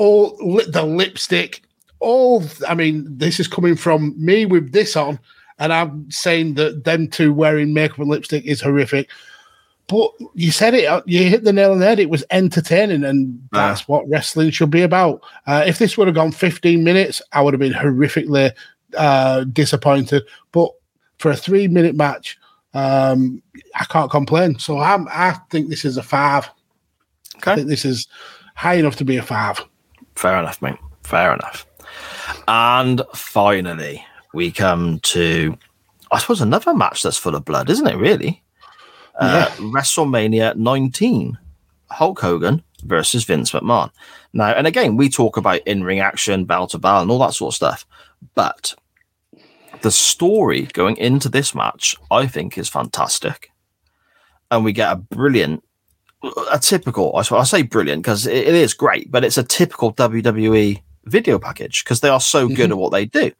all 0.00 0.30
the 0.66 0.82
lipstick, 0.82 1.62
all. 1.98 2.42
I 2.66 2.74
mean, 2.74 3.04
this 3.06 3.38
is 3.38 3.46
coming 3.46 3.76
from 3.76 4.14
me 4.16 4.46
with 4.46 4.72
this 4.72 4.96
on, 4.96 5.20
and 5.58 5.74
I'm 5.74 6.10
saying 6.10 6.54
that 6.54 6.84
them 6.84 7.06
two 7.06 7.34
wearing 7.34 7.74
makeup 7.74 7.98
and 7.98 8.08
lipstick 8.08 8.46
is 8.46 8.62
horrific. 8.62 9.10
But 9.88 10.10
you 10.34 10.52
said 10.52 10.72
it, 10.72 10.86
uh, 10.86 11.02
you 11.04 11.24
hit 11.24 11.44
the 11.44 11.52
nail 11.52 11.72
on 11.72 11.80
the 11.80 11.84
head. 11.84 11.98
It 11.98 12.08
was 12.08 12.24
entertaining, 12.30 13.04
and 13.04 13.46
that's 13.52 13.86
what 13.88 14.08
wrestling 14.08 14.50
should 14.52 14.70
be 14.70 14.80
about. 14.80 15.22
Uh, 15.46 15.64
if 15.66 15.78
this 15.78 15.98
would 15.98 16.08
have 16.08 16.14
gone 16.14 16.32
15 16.32 16.82
minutes, 16.82 17.20
I 17.32 17.42
would 17.42 17.52
have 17.52 17.60
been 17.60 17.74
horrifically 17.74 18.52
uh, 18.96 19.44
disappointed. 19.44 20.22
But 20.52 20.70
for 21.18 21.30
a 21.30 21.36
three 21.36 21.68
minute 21.68 21.94
match, 21.94 22.38
um, 22.72 23.42
I 23.74 23.84
can't 23.84 24.10
complain. 24.10 24.58
So 24.58 24.78
I'm, 24.78 25.08
I 25.10 25.32
think 25.50 25.68
this 25.68 25.84
is 25.84 25.98
a 25.98 26.02
five. 26.02 26.48
I 27.44 27.56
think 27.56 27.68
this 27.68 27.84
is 27.84 28.06
high 28.54 28.74
enough 28.74 28.96
to 28.96 29.04
be 29.04 29.18
a 29.18 29.22
five. 29.22 29.60
Fair 30.20 30.38
enough, 30.38 30.60
mate. 30.60 30.76
Fair 31.02 31.32
enough. 31.32 31.66
And 32.46 33.00
finally, 33.14 34.04
we 34.34 34.52
come 34.52 35.00
to, 35.00 35.56
I 36.12 36.18
suppose, 36.18 36.42
another 36.42 36.74
match 36.74 37.02
that's 37.02 37.16
full 37.16 37.34
of 37.34 37.46
blood, 37.46 37.70
isn't 37.70 37.86
it? 37.86 37.96
Really? 37.96 38.42
Uh, 39.18 39.46
WrestleMania 39.56 40.56
19, 40.56 41.38
Hulk 41.90 42.20
Hogan 42.20 42.62
versus 42.84 43.24
Vince 43.24 43.52
McMahon. 43.52 43.90
Now, 44.34 44.50
and 44.52 44.66
again, 44.66 44.98
we 44.98 45.08
talk 45.08 45.38
about 45.38 45.60
in-ring 45.60 46.00
action, 46.00 46.44
bell 46.44 46.66
to 46.66 46.76
bell, 46.76 47.00
and 47.00 47.10
all 47.10 47.20
that 47.20 47.32
sort 47.32 47.54
of 47.54 47.56
stuff, 47.56 47.86
but 48.34 48.74
the 49.80 49.90
story 49.90 50.64
going 50.74 50.98
into 50.98 51.30
this 51.30 51.54
match, 51.54 51.96
I 52.10 52.26
think, 52.26 52.58
is 52.58 52.68
fantastic, 52.68 53.52
and 54.50 54.66
we 54.66 54.72
get 54.74 54.92
a 54.92 54.96
brilliant 54.96 55.64
a 56.50 56.58
typical, 56.58 57.14
I 57.16 57.20
I 57.34 57.44
say 57.44 57.62
brilliant 57.62 58.02
because 58.02 58.26
it, 58.26 58.48
it 58.48 58.54
is 58.54 58.74
great, 58.74 59.10
but 59.10 59.24
it's 59.24 59.38
a 59.38 59.42
typical 59.42 59.92
WWE 59.94 60.80
video 61.06 61.38
package 61.38 61.82
because 61.82 62.00
they 62.00 62.08
are 62.08 62.20
so 62.20 62.46
good 62.48 62.70
at 62.70 62.76
what 62.76 62.92
they 62.92 63.06
do. 63.06 63.32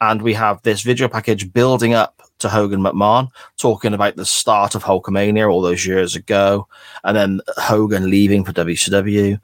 And 0.00 0.22
we 0.22 0.34
have 0.34 0.62
this 0.62 0.82
video 0.82 1.08
package 1.08 1.52
building 1.52 1.94
up 1.94 2.22
to 2.38 2.48
Hogan 2.48 2.80
McMahon, 2.80 3.28
talking 3.56 3.92
about 3.92 4.16
the 4.16 4.24
start 4.24 4.74
of 4.76 4.84
Hulkamania 4.84 5.50
all 5.50 5.60
those 5.60 5.84
years 5.84 6.14
ago, 6.14 6.68
and 7.02 7.16
then 7.16 7.40
Hogan 7.56 8.08
leaving 8.10 8.44
for 8.44 8.52
WCW, 8.52 9.40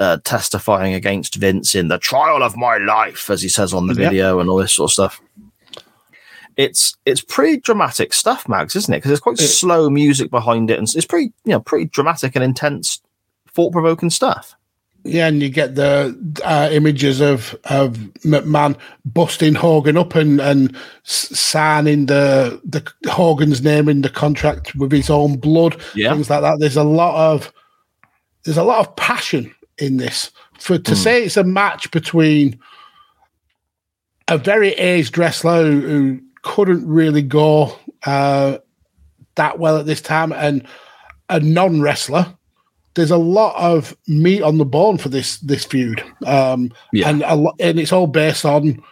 uh, 0.00 0.18
testifying 0.24 0.94
against 0.94 1.36
Vince 1.36 1.74
in 1.76 1.88
the 1.88 1.98
trial 1.98 2.42
of 2.42 2.56
my 2.56 2.78
life, 2.78 3.30
as 3.30 3.42
he 3.42 3.48
says 3.48 3.72
on 3.72 3.86
the 3.86 3.94
Yep. 3.94 4.10
video, 4.10 4.40
and 4.40 4.50
all 4.50 4.56
this 4.56 4.72
sort 4.72 4.88
of 4.90 4.92
stuff. 4.92 5.20
It's 6.56 6.96
it's 7.06 7.20
pretty 7.22 7.58
dramatic 7.60 8.12
stuff, 8.12 8.48
Mags, 8.48 8.76
isn't 8.76 8.92
it? 8.92 8.98
Because 8.98 9.08
there's 9.10 9.20
quite 9.20 9.40
It- 9.40 9.48
slow 9.48 9.88
music 9.90 10.30
behind 10.30 10.70
it, 10.70 10.78
and 10.78 10.88
it's 10.94 11.06
pretty 11.06 11.32
you 11.44 11.52
know 11.52 11.60
pretty 11.60 11.86
dramatic 11.86 12.34
and 12.36 12.44
intense, 12.44 13.00
thought 13.54 13.72
provoking 13.72 14.10
stuff. 14.10 14.54
Yeah, 15.04 15.26
and 15.26 15.42
you 15.42 15.48
get 15.48 15.74
the 15.74 16.16
uh, 16.44 16.68
images 16.70 17.20
of 17.20 17.56
of 17.64 17.94
McMahon 18.24 18.76
busting 19.04 19.54
Hogan 19.56 19.96
up 19.96 20.14
and 20.14 20.40
and 20.40 20.76
signing 21.02 22.06
the 22.06 22.60
the 22.64 22.86
Hogan's 23.10 23.62
name 23.62 23.88
in 23.88 24.02
the 24.02 24.08
contract 24.10 24.74
with 24.76 24.92
his 24.92 25.10
own 25.10 25.38
blood, 25.38 25.76
Yeah. 25.94 26.12
things 26.12 26.30
like 26.30 26.42
that. 26.42 26.60
There's 26.60 26.76
a 26.76 26.84
lot 26.84 27.16
of 27.32 27.52
there's 28.44 28.58
a 28.58 28.62
lot 28.62 28.78
of 28.86 28.94
passion 28.94 29.52
in 29.78 29.96
this. 29.96 30.30
For 30.60 30.78
to 30.78 30.94
say 30.94 31.24
it's 31.24 31.36
a 31.36 31.42
match 31.42 31.90
between 31.90 32.60
a 34.28 34.38
very 34.38 34.68
aged 34.74 35.18
wrestler 35.18 35.64
who, 35.64 35.80
who 35.80 36.20
couldn't 36.42 36.86
really 36.86 37.22
go 37.22 37.76
uh, 38.04 38.58
that 39.36 39.58
well 39.58 39.78
at 39.78 39.86
this 39.86 40.00
time 40.00 40.32
and 40.32 40.66
a 41.28 41.40
non 41.40 41.80
wrestler 41.80 42.34
there's 42.94 43.10
a 43.10 43.16
lot 43.16 43.54
of 43.56 43.96
meat 44.06 44.42
on 44.42 44.58
the 44.58 44.64
bone 44.64 44.98
for 44.98 45.08
this 45.08 45.38
this 45.38 45.64
feud, 45.64 46.02
um, 46.26 46.70
Yeah. 46.92 47.08
and 47.08 47.22
a 47.26 47.36
lot, 47.36 47.54
and 47.58 47.80
it's 47.80 47.92
all 47.92 48.06
based 48.06 48.44
on 48.44 48.82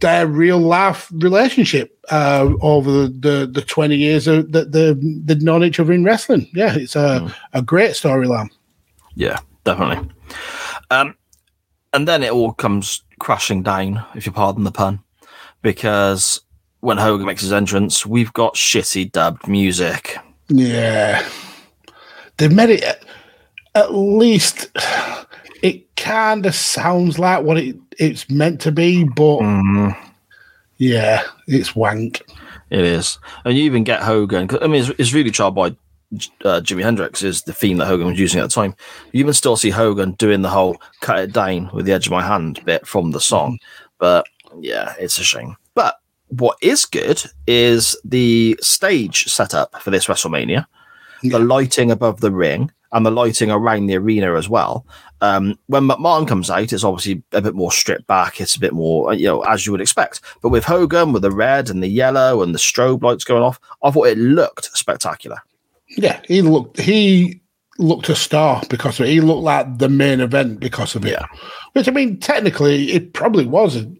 their 0.00 0.26
real 0.26 0.58
life 0.58 1.10
relationship 1.12 1.98
uh, 2.10 2.48
over 2.62 2.90
the, 2.90 3.08
the 3.08 3.50
the 3.52 3.62
twenty 3.62 3.96
years 3.96 4.26
of, 4.26 4.52
that 4.52 4.72
the 4.72 4.98
they've 5.24 5.42
known 5.42 5.64
each 5.64 5.78
other 5.78 5.92
in 5.92 6.04
wrestling. 6.04 6.48
Yeah, 6.54 6.74
it's 6.76 6.96
a 6.96 7.30
a 7.52 7.60
great 7.62 7.90
storyline. 7.92 8.48
Yeah, 9.16 9.38
definitely. 9.64 10.08
Um, 10.90 11.14
and 11.92 12.08
then 12.08 12.22
it 12.22 12.32
all 12.32 12.52
comes 12.52 13.02
crashing 13.18 13.62
down, 13.62 14.02
if 14.14 14.24
you 14.24 14.32
pardon 14.32 14.64
the 14.64 14.72
pun, 14.72 15.00
because 15.60 16.40
when 16.80 16.96
Hogan 16.98 17.26
makes 17.26 17.42
his 17.42 17.52
entrance, 17.52 18.04
we've 18.06 18.32
got 18.32 18.54
shitty 18.54 19.12
dubbed 19.12 19.46
music. 19.48 20.16
Yeah, 20.48 21.26
they've 22.36 22.52
made 22.52 22.70
it. 22.70 22.82
At, 22.84 23.04
at 23.74 23.94
least 23.94 24.68
it 25.62 25.94
kind 25.96 26.44
of 26.46 26.54
sounds 26.54 27.18
like 27.18 27.44
what 27.44 27.58
it 27.58 27.76
it's 27.98 28.28
meant 28.30 28.60
to 28.62 28.72
be, 28.72 29.04
but 29.04 29.38
Mm, 29.40 29.96
yeah, 30.78 31.22
it's 31.46 31.76
wank. 31.76 32.22
it 32.70 32.80
is, 32.80 33.18
and 33.44 33.56
you 33.56 33.64
even 33.64 33.84
get 33.84 34.00
Hogan. 34.02 34.48
'cause, 34.48 34.58
I 34.62 34.66
mean, 34.66 34.80
it's, 34.82 34.90
it's 34.98 35.12
really 35.12 35.30
tried 35.30 35.54
by 35.54 35.66
uh, 36.44 36.60
Jimi 36.60 36.82
Hendrix 36.82 37.22
is 37.22 37.42
the 37.42 37.52
theme 37.52 37.76
that 37.76 37.86
Hogan 37.86 38.08
was 38.08 38.18
using 38.18 38.40
at 38.40 38.44
the 38.48 38.54
time. 38.54 38.74
You 39.12 39.20
even 39.20 39.32
still 39.34 39.56
see 39.56 39.70
Hogan 39.70 40.12
doing 40.12 40.42
the 40.42 40.48
whole 40.48 40.80
"cut 41.00 41.18
it 41.20 41.32
down 41.32 41.70
with 41.72 41.86
the 41.86 41.92
edge 41.92 42.06
of 42.06 42.12
my 42.12 42.22
hand" 42.22 42.60
bit 42.64 42.84
from 42.86 43.12
the 43.12 43.20
song, 43.20 43.58
but 43.98 44.26
yeah, 44.58 44.94
it's 44.98 45.18
a 45.18 45.22
shame. 45.24 45.56
What 46.30 46.56
is 46.62 46.84
good 46.84 47.22
is 47.46 47.96
the 48.04 48.58
stage 48.60 49.24
setup 49.26 49.80
for 49.82 49.90
this 49.90 50.06
WrestleMania. 50.06 50.66
the 51.22 51.38
lighting 51.38 51.90
above 51.90 52.20
the 52.20 52.30
ring 52.30 52.70
and 52.92 53.04
the 53.04 53.10
lighting 53.10 53.50
around 53.50 53.86
the 53.86 53.96
arena 53.96 54.34
as 54.34 54.48
well. 54.48 54.86
Um, 55.20 55.58
when 55.66 55.84
McMahon 55.84 56.26
comes 56.26 56.50
out, 56.50 56.72
it's 56.72 56.82
obviously 56.82 57.22
a 57.32 57.42
bit 57.42 57.54
more 57.54 57.70
stripped 57.70 58.06
back. 58.06 58.40
It's 58.40 58.56
a 58.56 58.60
bit 58.60 58.72
more, 58.72 59.12
you 59.12 59.26
know, 59.26 59.42
as 59.42 59.66
you 59.66 59.72
would 59.72 59.80
expect. 59.82 60.22
But 60.40 60.48
with 60.48 60.64
Hogan, 60.64 61.12
with 61.12 61.22
the 61.22 61.30
red 61.30 61.68
and 61.68 61.82
the 61.82 61.88
yellow 61.88 62.42
and 62.42 62.54
the 62.54 62.58
strobe 62.58 63.02
lights 63.02 63.24
going 63.24 63.42
off, 63.42 63.60
I 63.82 63.90
thought 63.90 64.08
it 64.08 64.18
looked 64.18 64.76
spectacular. 64.76 65.38
Yeah, 65.88 66.20
he 66.26 66.40
looked 66.42 66.80
he 66.80 67.40
looked 67.78 68.08
a 68.08 68.16
star 68.16 68.62
because 68.70 68.98
of 68.98 69.06
it. 69.06 69.10
He 69.10 69.20
looked 69.20 69.42
like 69.42 69.78
the 69.78 69.88
main 69.88 70.20
event 70.20 70.60
because 70.60 70.94
of 70.94 71.04
it. 71.04 71.12
Yeah. 71.12 71.26
Which 71.72 71.88
I 71.88 71.90
mean, 71.90 72.18
technically, 72.18 72.92
it 72.92 73.12
probably 73.12 73.46
wasn't. 73.46 73.99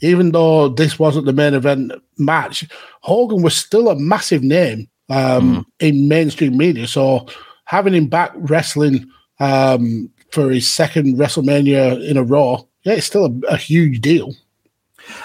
Even 0.00 0.32
though 0.32 0.68
this 0.68 0.98
wasn't 0.98 1.26
the 1.26 1.32
main 1.32 1.54
event 1.54 1.92
match, 2.18 2.66
Hogan 3.00 3.42
was 3.42 3.56
still 3.56 3.88
a 3.88 3.98
massive 3.98 4.42
name 4.42 4.88
um, 5.08 5.66
in 5.80 6.08
mainstream 6.08 6.56
media. 6.56 6.86
So 6.86 7.26
having 7.64 7.94
him 7.94 8.06
back 8.06 8.32
wrestling 8.36 9.08
um, 9.40 10.10
for 10.30 10.50
his 10.50 10.70
second 10.70 11.16
WrestleMania 11.16 12.06
in 12.08 12.16
a 12.16 12.22
row, 12.22 12.68
yeah, 12.82 12.94
it's 12.94 13.06
still 13.06 13.26
a, 13.26 13.46
a 13.46 13.56
huge 13.56 14.00
deal. 14.00 14.34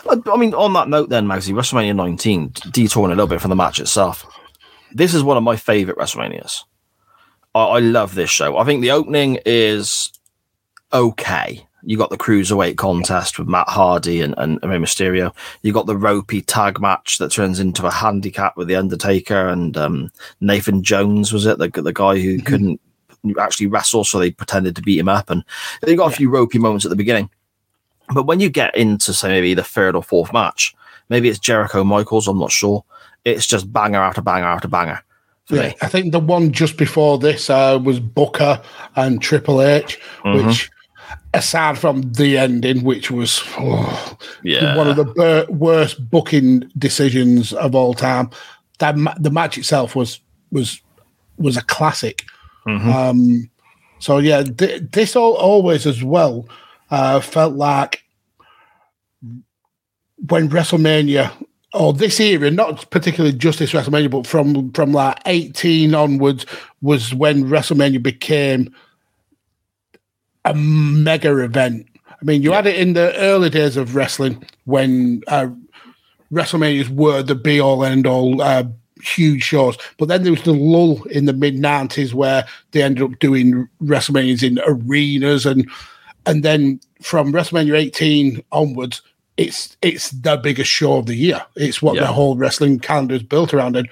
I, 0.10 0.38
mean, 0.38 0.54
on 0.54 0.74
that 0.74 0.90
note, 0.90 1.10
then, 1.10 1.26
Magsy, 1.26 1.54
WrestleMania 1.54 1.96
19, 1.96 2.54
detouring 2.72 3.12
a 3.12 3.16
little 3.16 3.28
bit 3.28 3.42
from 3.42 3.50
the 3.50 3.56
match 3.56 3.80
itself. 3.80 4.26
This 4.92 5.14
is 5.14 5.24
one 5.24 5.38
of 5.38 5.44
my 5.44 5.56
favorite 5.56 5.98
WrestleManias. 5.98 6.64
I, 7.56 7.64
I 7.64 7.80
love 7.80 8.16
this 8.16 8.30
show. 8.30 8.58
I 8.58 8.66
think 8.66 8.82
the 8.82 8.92
opening 8.92 9.40
is 9.46 10.12
okay. 10.92 11.66
You 11.84 11.98
got 11.98 12.10
the 12.10 12.18
cruiserweight 12.18 12.76
contest 12.78 13.40
with 13.40 13.48
Matt 13.48 13.70
Hardy 13.70 14.22
and, 14.22 14.36
and 14.38 14.60
Rey 14.64 14.78
Mysterio. 14.78 15.34
You 15.62 15.72
got 15.72 15.86
the 15.86 15.96
ropey 15.98 16.42
tag 16.42 16.80
match 16.82 17.18
that 17.20 17.32
turns 17.32 17.60
into 17.60 17.86
a 17.86 17.92
handicap 17.92 18.58
with 18.58 18.68
the 18.68 18.76
Undertaker 18.76 19.48
and 19.48 19.76
um, 19.78 20.12
Nathan 20.42 20.84
Jones 20.84 21.32
was 21.32 21.46
it 21.46 21.58
the 21.58 21.70
the 21.70 21.94
guy 21.94 22.20
who 22.20 22.42
couldn't 22.42 22.82
actually 23.40 23.68
wrestle, 23.68 24.04
so 24.04 24.20
they 24.20 24.32
pretended 24.32 24.76
to 24.76 24.82
beat 24.82 25.00
him 25.00 25.10
up. 25.10 25.30
And 25.30 25.44
they 25.82 25.96
got 25.96 26.12
a 26.12 26.16
few 26.16 26.30
ropey 26.30 26.58
moments 26.58 26.86
at 26.86 26.90
the 26.90 26.96
beginning. 26.96 27.30
But 28.14 28.26
when 28.26 28.40
you 28.40 28.50
get 28.50 28.76
into 28.76 29.14
say 29.14 29.30
maybe 29.30 29.54
the 29.54 29.64
third 29.64 29.96
or 29.96 30.04
fourth 30.04 30.34
match, 30.34 30.74
maybe 31.10 31.30
it's 31.30 31.40
Jericho 31.40 31.84
Michaels, 31.84 32.28
I'm 32.28 32.40
not 32.40 32.52
sure. 32.52 32.84
It's 33.26 33.46
just 33.48 33.72
banger 33.72 34.00
after 34.02 34.22
banger 34.22 34.48
after 34.48 34.68
banger. 34.68 35.02
Yeah, 35.50 35.70
me. 35.70 35.76
I 35.82 35.88
think 35.88 36.12
the 36.12 36.20
one 36.20 36.52
just 36.52 36.78
before 36.78 37.18
this 37.18 37.50
uh, 37.50 37.80
was 37.84 38.00
Booker 38.00 38.62
and 38.96 39.22
Triple 39.22 39.62
H, 39.62 40.00
Mm-hmm. 40.24 40.48
which, 40.48 40.70
aside 41.34 41.78
from 41.78 42.02
the 42.14 42.38
ending, 42.38 42.84
which 42.84 43.12
was 43.12 43.42
oh, 43.58 44.18
Yeah. 44.44 44.76
one 44.76 44.88
of 44.88 44.96
the 44.96 45.06
bur- 45.06 45.46
worst 45.50 46.10
booking 46.10 46.70
decisions 46.78 47.54
of 47.54 47.76
all 47.76 47.94
time, 47.94 48.30
that 48.80 48.98
ma- 48.98 49.16
the 49.20 49.30
match 49.30 49.58
itself 49.58 49.96
was 49.96 50.20
was 50.52 50.82
was 51.38 51.58
a 51.58 51.62
classic. 51.64 52.24
Mm-hmm. 52.68 52.90
Um, 52.90 53.50
so 54.00 54.18
yeah, 54.18 54.44
th- 54.44 54.84
this 54.92 55.16
all, 55.16 55.34
always 55.34 55.86
as 55.86 56.04
well 56.04 56.48
uh, 56.90 57.20
felt 57.20 57.56
like 57.56 58.04
when 60.28 60.50
WrestleMania 60.50 61.32
or 61.74 61.94
this 61.94 62.20
era, 62.20 62.50
not 62.50 62.90
particularly 62.90 63.38
just 63.38 63.60
this 63.60 63.74
WrestleMania, 63.74 64.10
but 64.10 64.26
from 64.26 64.72
from 64.72 64.92
like 64.92 65.20
eighteen 65.28 65.94
onwards, 65.94 66.46
was 66.82 67.14
when 67.14 67.44
WrestleMania 67.46 68.02
became 68.02 68.74
a 70.50 70.54
mega 70.56 71.38
event. 71.38 71.88
I 72.10 72.26
mean, 72.26 72.42
you 72.42 72.52
had 72.52 72.68
it 72.68 72.76
in 72.78 72.94
the 72.94 73.16
early 73.18 73.50
days 73.50 73.78
of 73.78 73.96
wrestling 73.96 74.44
when 74.66 75.22
uh, 75.28 75.48
WrestleManias 76.32 76.90
were 76.90 77.24
the 77.24 77.36
be 77.36 77.60
all 77.60 77.84
end 77.86 78.06
all 78.06 78.42
uh, 78.42 78.64
huge 79.02 79.44
shows. 79.44 79.78
But 79.98 80.08
then 80.10 80.24
there 80.24 80.34
was 80.34 80.44
the 80.44 80.54
lull 80.54 81.04
in 81.06 81.26
the 81.26 81.34
mid 81.34 81.56
'90s 81.56 82.14
where 82.14 82.46
they 82.72 82.84
ended 82.84 83.04
up 83.04 83.20
doing 83.20 83.68
WrestleManias 83.82 84.44
in 84.44 84.60
arenas, 84.66 85.46
and 85.46 85.70
and 86.26 86.44
then 86.44 86.80
from 87.02 87.32
WrestleMania 87.32 87.78
18 87.78 88.44
onwards, 88.52 89.02
it's 89.38 89.78
it's 89.82 90.12
the 90.12 90.36
biggest 90.38 90.70
show 90.70 90.98
of 90.98 91.06
the 91.06 91.16
year. 91.16 91.42
It's 91.56 91.82
what 91.82 91.96
Yeah. 91.96 92.02
the 92.02 92.08
whole 92.08 92.36
wrestling 92.36 92.80
calendar 92.80 93.16
is 93.16 93.24
built 93.24 93.54
around, 93.54 93.78
and 93.78 93.88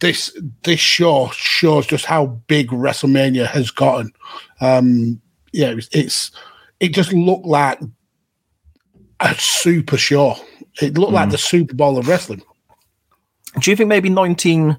this 0.00 0.32
this 0.62 0.80
show 0.80 1.28
shows 1.34 1.86
just 1.86 2.06
how 2.06 2.26
big 2.46 2.68
WrestleMania 2.68 3.46
has 3.46 3.70
gotten. 3.70 4.10
Um, 4.60 5.20
yeah, 5.52 5.70
it's, 5.70 5.88
it's 5.92 6.30
it 6.80 6.88
just 6.94 7.12
looked 7.12 7.46
like 7.46 7.80
a 9.20 9.34
super 9.34 9.96
show. 9.96 10.36
It 10.80 10.96
looked 10.96 11.12
like 11.12 11.30
the 11.30 11.38
Super 11.38 11.74
Bowl 11.74 11.98
of 11.98 12.08
wrestling. 12.08 12.42
Do 13.60 13.70
you 13.70 13.76
think 13.76 13.88
maybe 13.88 14.08
19 14.08 14.78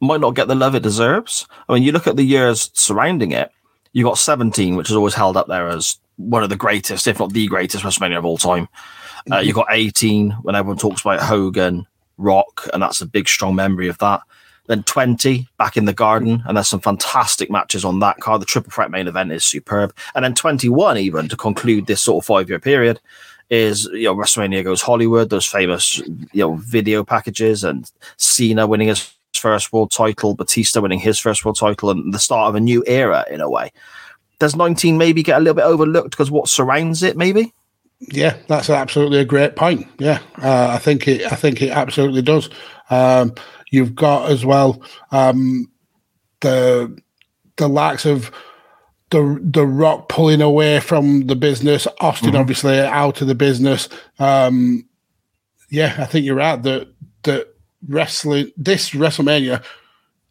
might 0.00 0.20
not 0.20 0.34
get 0.34 0.48
the 0.48 0.54
love 0.54 0.74
it 0.74 0.82
deserves? 0.82 1.46
I 1.68 1.74
mean, 1.74 1.82
you 1.82 1.92
look 1.92 2.06
at 2.06 2.16
the 2.16 2.24
years 2.24 2.70
surrounding 2.74 3.32
it, 3.32 3.50
you 3.92 4.04
got 4.04 4.18
17, 4.18 4.76
which 4.76 4.90
is 4.90 4.96
always 4.96 5.14
held 5.14 5.36
up 5.36 5.46
there 5.46 5.68
as 5.68 5.98
one 6.16 6.42
of 6.42 6.50
the 6.50 6.56
greatest, 6.56 7.06
if 7.06 7.18
not 7.18 7.32
the 7.32 7.46
greatest 7.46 7.84
WrestleMania 7.84 8.18
of 8.18 8.24
all 8.24 8.38
time. 8.38 8.68
Uh, 9.30 9.38
you 9.38 9.52
got 9.52 9.68
18 9.70 10.32
when 10.42 10.54
everyone 10.54 10.78
talks 10.78 11.02
about 11.02 11.20
Hogan, 11.20 11.86
Rock, 12.18 12.68
and 12.72 12.82
that's 12.82 13.00
a 13.00 13.06
big, 13.06 13.28
strong 13.28 13.54
memory 13.54 13.88
of 13.88 13.98
that. 13.98 14.20
Then 14.66 14.84
20 14.84 15.48
back 15.58 15.76
in 15.76 15.86
the 15.86 15.92
garden, 15.92 16.42
and 16.46 16.56
there's 16.56 16.68
some 16.68 16.80
fantastic 16.80 17.50
matches 17.50 17.84
on 17.84 17.98
that 17.98 18.18
card. 18.20 18.40
The 18.40 18.46
triple 18.46 18.70
threat 18.70 18.90
main 18.90 19.08
event 19.08 19.32
is 19.32 19.44
superb. 19.44 19.94
And 20.14 20.24
then 20.24 20.34
21, 20.34 20.98
even 20.98 21.28
to 21.28 21.36
conclude 21.36 21.86
this 21.86 22.00
sort 22.00 22.22
of 22.22 22.26
five 22.26 22.48
year 22.48 22.60
period, 22.60 23.00
is 23.50 23.84
you 23.92 24.04
know 24.04 24.14
WrestleMania 24.14 24.64
goes 24.64 24.80
Hollywood, 24.80 25.30
those 25.30 25.46
famous 25.46 25.98
you 25.98 26.28
know 26.34 26.54
video 26.54 27.04
packages, 27.04 27.64
and 27.64 27.90
Cena 28.16 28.66
winning 28.66 28.88
his 28.88 29.12
first 29.34 29.72
world 29.72 29.90
title, 29.90 30.34
Batista 30.34 30.80
winning 30.80 31.00
his 31.00 31.18
first 31.18 31.44
world 31.44 31.58
title, 31.58 31.90
and 31.90 32.14
the 32.14 32.18
start 32.18 32.48
of 32.48 32.54
a 32.54 32.60
new 32.60 32.82
era 32.86 33.24
in 33.30 33.40
a 33.40 33.50
way. 33.50 33.72
Does 34.38 34.56
19 34.56 34.96
maybe 34.96 35.22
get 35.22 35.36
a 35.36 35.40
little 35.40 35.54
bit 35.54 35.64
overlooked 35.64 36.10
because 36.10 36.30
what 36.30 36.48
surrounds 36.48 37.02
it, 37.02 37.16
maybe? 37.16 37.52
Yeah, 38.00 38.36
that's 38.48 38.70
absolutely 38.70 39.18
a 39.18 39.24
great 39.24 39.54
point. 39.54 39.86
Yeah, 39.98 40.20
uh, 40.38 40.70
I 40.72 40.78
think 40.78 41.06
it. 41.06 41.30
I 41.30 41.36
think 41.36 41.62
it 41.62 41.70
absolutely 41.70 42.22
does. 42.22 42.48
Um, 42.90 43.34
you've 43.72 43.96
got 43.96 44.30
as 44.30 44.46
well 44.46 44.80
um, 45.10 45.68
the 46.40 46.96
the 47.56 47.68
likes 47.68 48.06
of 48.06 48.30
the 49.10 49.38
the 49.42 49.66
Rock 49.66 50.08
pulling 50.08 50.40
away 50.40 50.80
from 50.80 51.26
the 51.26 51.36
business, 51.36 51.86
Austin 52.00 52.36
obviously 52.36 52.78
out 52.78 53.20
of 53.20 53.28
the 53.28 53.34
business. 53.34 53.88
Um, 54.18 54.88
yeah, 55.70 55.96
I 55.98 56.04
think 56.04 56.24
you're 56.24 56.36
right 56.36 56.62
that 56.62 56.88
that 57.24 57.54
wrestling 57.88 58.52
this 58.56 58.90
WrestleMania 58.90 59.62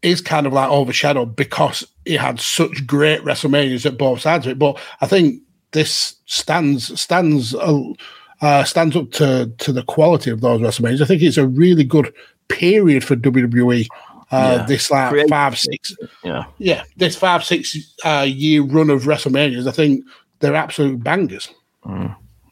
is 0.02 0.22
kind 0.22 0.48
of 0.48 0.54
like 0.54 0.70
overshadowed 0.70 1.36
because 1.36 1.88
it 2.06 2.20
had 2.20 2.40
such 2.40 2.88
great 2.88 3.22
WrestleManias 3.22 3.86
at 3.86 3.98
both 3.98 4.22
sides 4.22 4.46
of 4.46 4.54
it. 4.54 4.60
But 4.60 4.80
I 5.00 5.08
think 5.08 5.42
this 5.72 6.16
stands 6.26 7.00
stands 7.00 7.54
uh, 7.54 8.64
stands 8.64 8.96
up 8.96 9.12
to 9.12 9.52
to 9.60 9.72
the 9.72 9.84
quality 9.84 10.32
of 10.32 10.42
those 10.42 10.62
WrestleManias. 10.62 11.02
I 11.02 11.06
think 11.06 11.22
it's 11.22 11.38
a 11.38 11.48
really 11.48 11.84
good 11.84 12.14
period 12.52 13.04
for 13.04 13.16
WWE. 13.16 13.88
Uh, 14.32 14.58
Yeah. 14.60 14.66
This 14.66 14.90
like 14.92 15.10
Creative. 15.10 15.30
five 15.30 15.58
six 15.60 15.94
Yeah. 16.24 16.46
yeah 16.58 16.84
this 16.98 17.16
five 17.18 17.44
six 17.44 17.76
uh, 18.06 18.26
year 18.28 18.62
run 18.64 18.90
of 18.90 19.04
WrestleManias. 19.04 19.68
I 19.68 19.72
think 19.72 20.06
they're 20.40 20.56
absolute 20.56 21.04
bangers. 21.04 21.50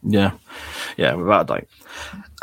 Yeah, 0.01 0.31
yeah, 0.95 1.13
without 1.13 1.41
a 1.41 1.45
doubt. 1.55 1.67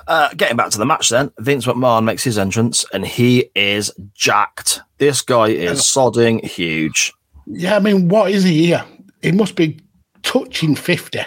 Uh, 0.06 0.28
getting 0.36 0.58
back 0.58 0.68
to 0.70 0.78
the 0.78 0.84
match, 0.84 1.08
then 1.08 1.32
Vince 1.38 1.64
McMahon 1.64 2.04
makes 2.04 2.22
his 2.22 2.36
entrance, 2.38 2.84
and 2.92 3.04
he 3.06 3.50
is 3.54 3.90
jacked. 4.14 4.82
This 4.98 5.22
guy 5.22 5.48
is 5.48 5.86
sodding 5.86 6.40
huge. 6.44 7.14
Yeah, 7.46 7.76
I 7.76 7.78
mean, 7.78 8.08
what 8.08 8.30
is 8.30 8.44
he 8.44 8.66
here? 8.66 8.84
He 9.22 9.32
must 9.32 9.56
be 9.56 9.80
touching 10.22 10.74
fifty. 10.76 11.20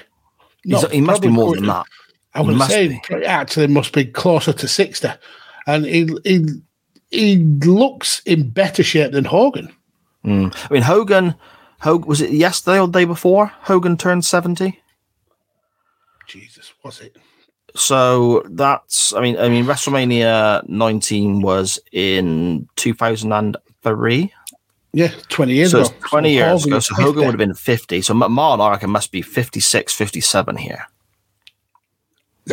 He's, 0.63 0.83
No, 0.83 0.87
he 0.89 1.01
must 1.01 1.23
be 1.23 1.29
more 1.29 1.55
than 1.55 1.65
that. 1.65 1.85
I 2.35 2.41
would 2.41 2.61
say 2.61 2.99
be. 3.09 3.25
actually 3.25 3.67
must 3.67 3.91
be 3.91 4.05
closer 4.05 4.53
to 4.53 4.67
sixty, 4.67 5.09
and 5.73 5.85
he 5.85 6.07
he 6.23 6.45
he 7.11 7.37
looks 7.37 8.21
in 8.25 8.49
better 8.49 8.83
shape 8.83 9.11
than 9.11 9.25
Hogan. 9.25 9.73
Hmm. 10.23 10.47
I 10.69 10.73
mean, 10.73 10.81
Hogan, 10.83 11.35
Hogan 11.81 12.07
was 12.07 12.21
it 12.21 12.31
yesterday 12.31 12.79
or 12.79 12.87
the 12.87 12.99
day 12.99 13.05
before? 13.05 13.47
Hogan 13.61 13.97
turned 13.97 14.25
seventy. 14.25 14.81
Jesus, 16.27 16.73
was 16.83 16.99
it? 17.01 17.17
So 17.75 18.43
that's, 18.49 19.13
I 19.13 19.21
mean, 19.21 19.37
I 19.37 19.47
mean, 19.47 19.65
WrestleMania 19.65 20.67
19 20.67 21.41
was 21.41 21.79
in 21.91 22.67
2003. 22.75 24.33
Yeah, 24.91 25.11
twenty 25.29 25.53
years 25.53 25.71
so 25.71 25.81
ago. 25.81 25.89
it's 25.99 26.09
20 26.09 26.29
So 26.29 26.33
years 26.33 26.65
ago. 26.65 26.79
So 26.79 26.95
Hogan 26.95 27.13
50. 27.13 27.25
would 27.25 27.31
have 27.33 27.37
been 27.37 27.53
50. 27.53 28.01
So 28.01 28.13
McMahon, 28.15 28.59
I 28.59 28.71
reckon, 28.71 28.89
must 28.89 29.11
be 29.11 29.21
56, 29.21 29.93
57 29.93 30.57
here. 30.57 30.87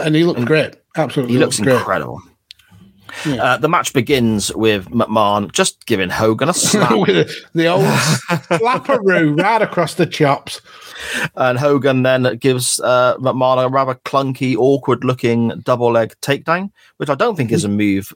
and 0.02 0.14
he 0.14 0.24
looked 0.24 0.44
great. 0.44 0.76
Absolutely, 0.96 1.34
He 1.34 1.38
looks 1.40 1.58
great. 1.60 1.80
Yeah. 3.24 3.42
Uh, 3.42 3.56
the 3.56 3.68
match 3.68 3.92
begins 3.92 4.54
with 4.54 4.88
McMahon 4.90 5.50
just 5.52 5.86
giving 5.86 6.10
Hogan 6.10 6.48
a 6.48 6.54
slap, 6.54 6.98
With 6.98 7.30
the 7.54 7.66
old 7.72 7.84
slapperoo 7.84 9.40
right 9.40 9.62
across 9.62 9.94
the 9.94 10.06
chops. 10.06 10.60
and 11.36 11.58
Hogan 11.58 12.02
then 12.02 12.36
gives 12.38 12.80
uh, 12.80 13.16
McMahon 13.18 13.64
a 13.64 13.68
rather 13.68 13.94
clunky, 13.94 14.56
awkward-looking 14.56 15.60
double 15.64 15.92
leg 15.92 16.14
takedown, 16.22 16.70
which 16.98 17.08
I 17.08 17.14
don't 17.14 17.36
think 17.36 17.52
is 17.52 17.64
a 17.64 17.68
move 17.68 18.12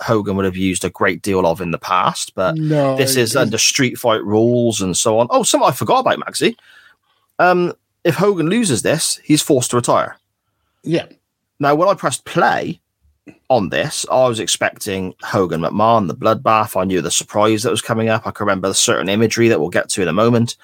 Hogan 0.00 0.36
would 0.36 0.46
have 0.46 0.56
used 0.56 0.82
a 0.84 0.88
great 0.90 1.20
deal 1.20 1.46
of 1.46 1.60
in 1.60 1.72
the 1.72 1.78
past. 1.78 2.34
But 2.34 2.56
No, 2.56 2.96
this 2.96 3.16
is 3.16 3.36
under 3.36 3.58
street 3.58 3.98
fight 3.98 4.24
rules 4.24 4.80
and 4.80 4.96
so 4.96 5.18
on. 5.18 5.26
Oh, 5.28 5.42
something 5.42 5.68
I 5.68 5.72
forgot 5.72 5.98
about, 6.00 6.18
Magsy. 6.20 6.56
Um, 7.38 7.74
if 8.02 8.14
Hogan 8.14 8.48
loses 8.48 8.80
this, 8.80 9.20
he's 9.22 9.42
forced 9.42 9.70
to 9.70 9.76
retire. 9.76 10.16
yeah. 10.82 11.06
Now, 11.60 11.74
when 11.74 11.88
I 11.88 11.94
pressed 11.94 12.24
play 12.24 12.80
on 13.48 13.70
this, 13.70 14.06
I 14.10 14.28
was 14.28 14.40
expecting 14.40 15.14
Hogan 15.22 15.60
McMahon, 15.60 16.08
the 16.08 16.14
bloodbath. 16.14 16.80
I 16.80 16.84
knew 16.84 17.00
the 17.00 17.10
surprise 17.10 17.62
that 17.62 17.70
was 17.70 17.82
coming 17.82 18.08
up. 18.08 18.26
I 18.26 18.30
can 18.30 18.46
remember 18.46 18.68
the 18.68 18.74
certain 18.74 19.08
imagery 19.08 19.48
that 19.48 19.60
we'll 19.60 19.70
get 19.70 19.88
to 19.90 20.02
in 20.02 20.08
a 20.08 20.12
moment. 20.12 20.56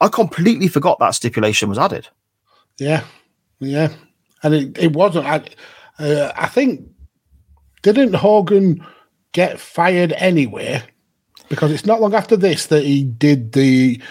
I 0.00 0.08
completely 0.08 0.68
forgot 0.68 0.98
that 0.98 1.14
stipulation 1.14 1.68
was 1.68 1.78
added. 1.78 2.08
Yeah, 2.78 3.04
yeah, 3.60 3.92
and 4.42 4.54
it, 4.54 4.78
it 4.78 4.92
wasn't. 4.92 5.26
I, 5.26 5.42
uh, 5.98 6.32
I 6.36 6.48
think 6.48 6.86
didn't 7.82 8.14
Hogan 8.14 8.84
get 9.32 9.60
fired 9.60 10.12
anyway? 10.12 10.82
Because 11.48 11.70
it's 11.70 11.86
not 11.86 12.00
long 12.00 12.14
after 12.14 12.36
this 12.36 12.66
that 12.66 12.84
he 12.84 13.04
did 13.04 13.52
the 13.52 14.02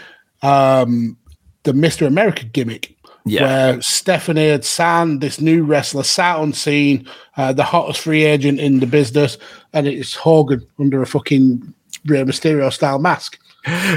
um, 0.42 1.18
the 1.64 1.74
Mister 1.74 2.06
America 2.06 2.46
gimmick, 2.46 2.95
Yeah. 3.28 3.44
where 3.44 3.82
Stephanie 3.82 4.50
had 4.50 4.64
signed 4.64 5.20
this 5.20 5.42
new 5.42 5.64
wrestler, 5.64 6.04
sat 6.04 6.38
on 6.38 6.54
scene, 6.54 7.08
uh, 7.38 7.54
the 7.54 7.64
hottest 7.64 8.02
free 8.02 8.24
agent 8.24 8.60
in 8.60 8.80
the 8.80 8.86
business, 8.88 9.38
and 9.74 9.88
it's 9.88 10.14
Hogan 10.14 10.66
under 10.80 11.02
a 11.02 11.08
fucking 11.08 11.74
Rey 12.06 12.22
Mysterio 12.24 12.72
style 12.72 13.00
mask, 13.00 13.40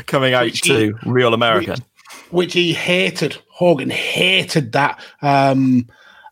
Coming 0.07 0.32
out 0.32 0.44
Which 0.44 0.62
to 0.62 0.94
Real 1.05 1.34
American. 1.34 1.76
which 2.31 2.55
he 2.55 2.73
hated. 2.73 3.36
Hogan 3.48 3.90
hated 3.90 4.73
that. 4.73 4.98
Um, 5.20 5.86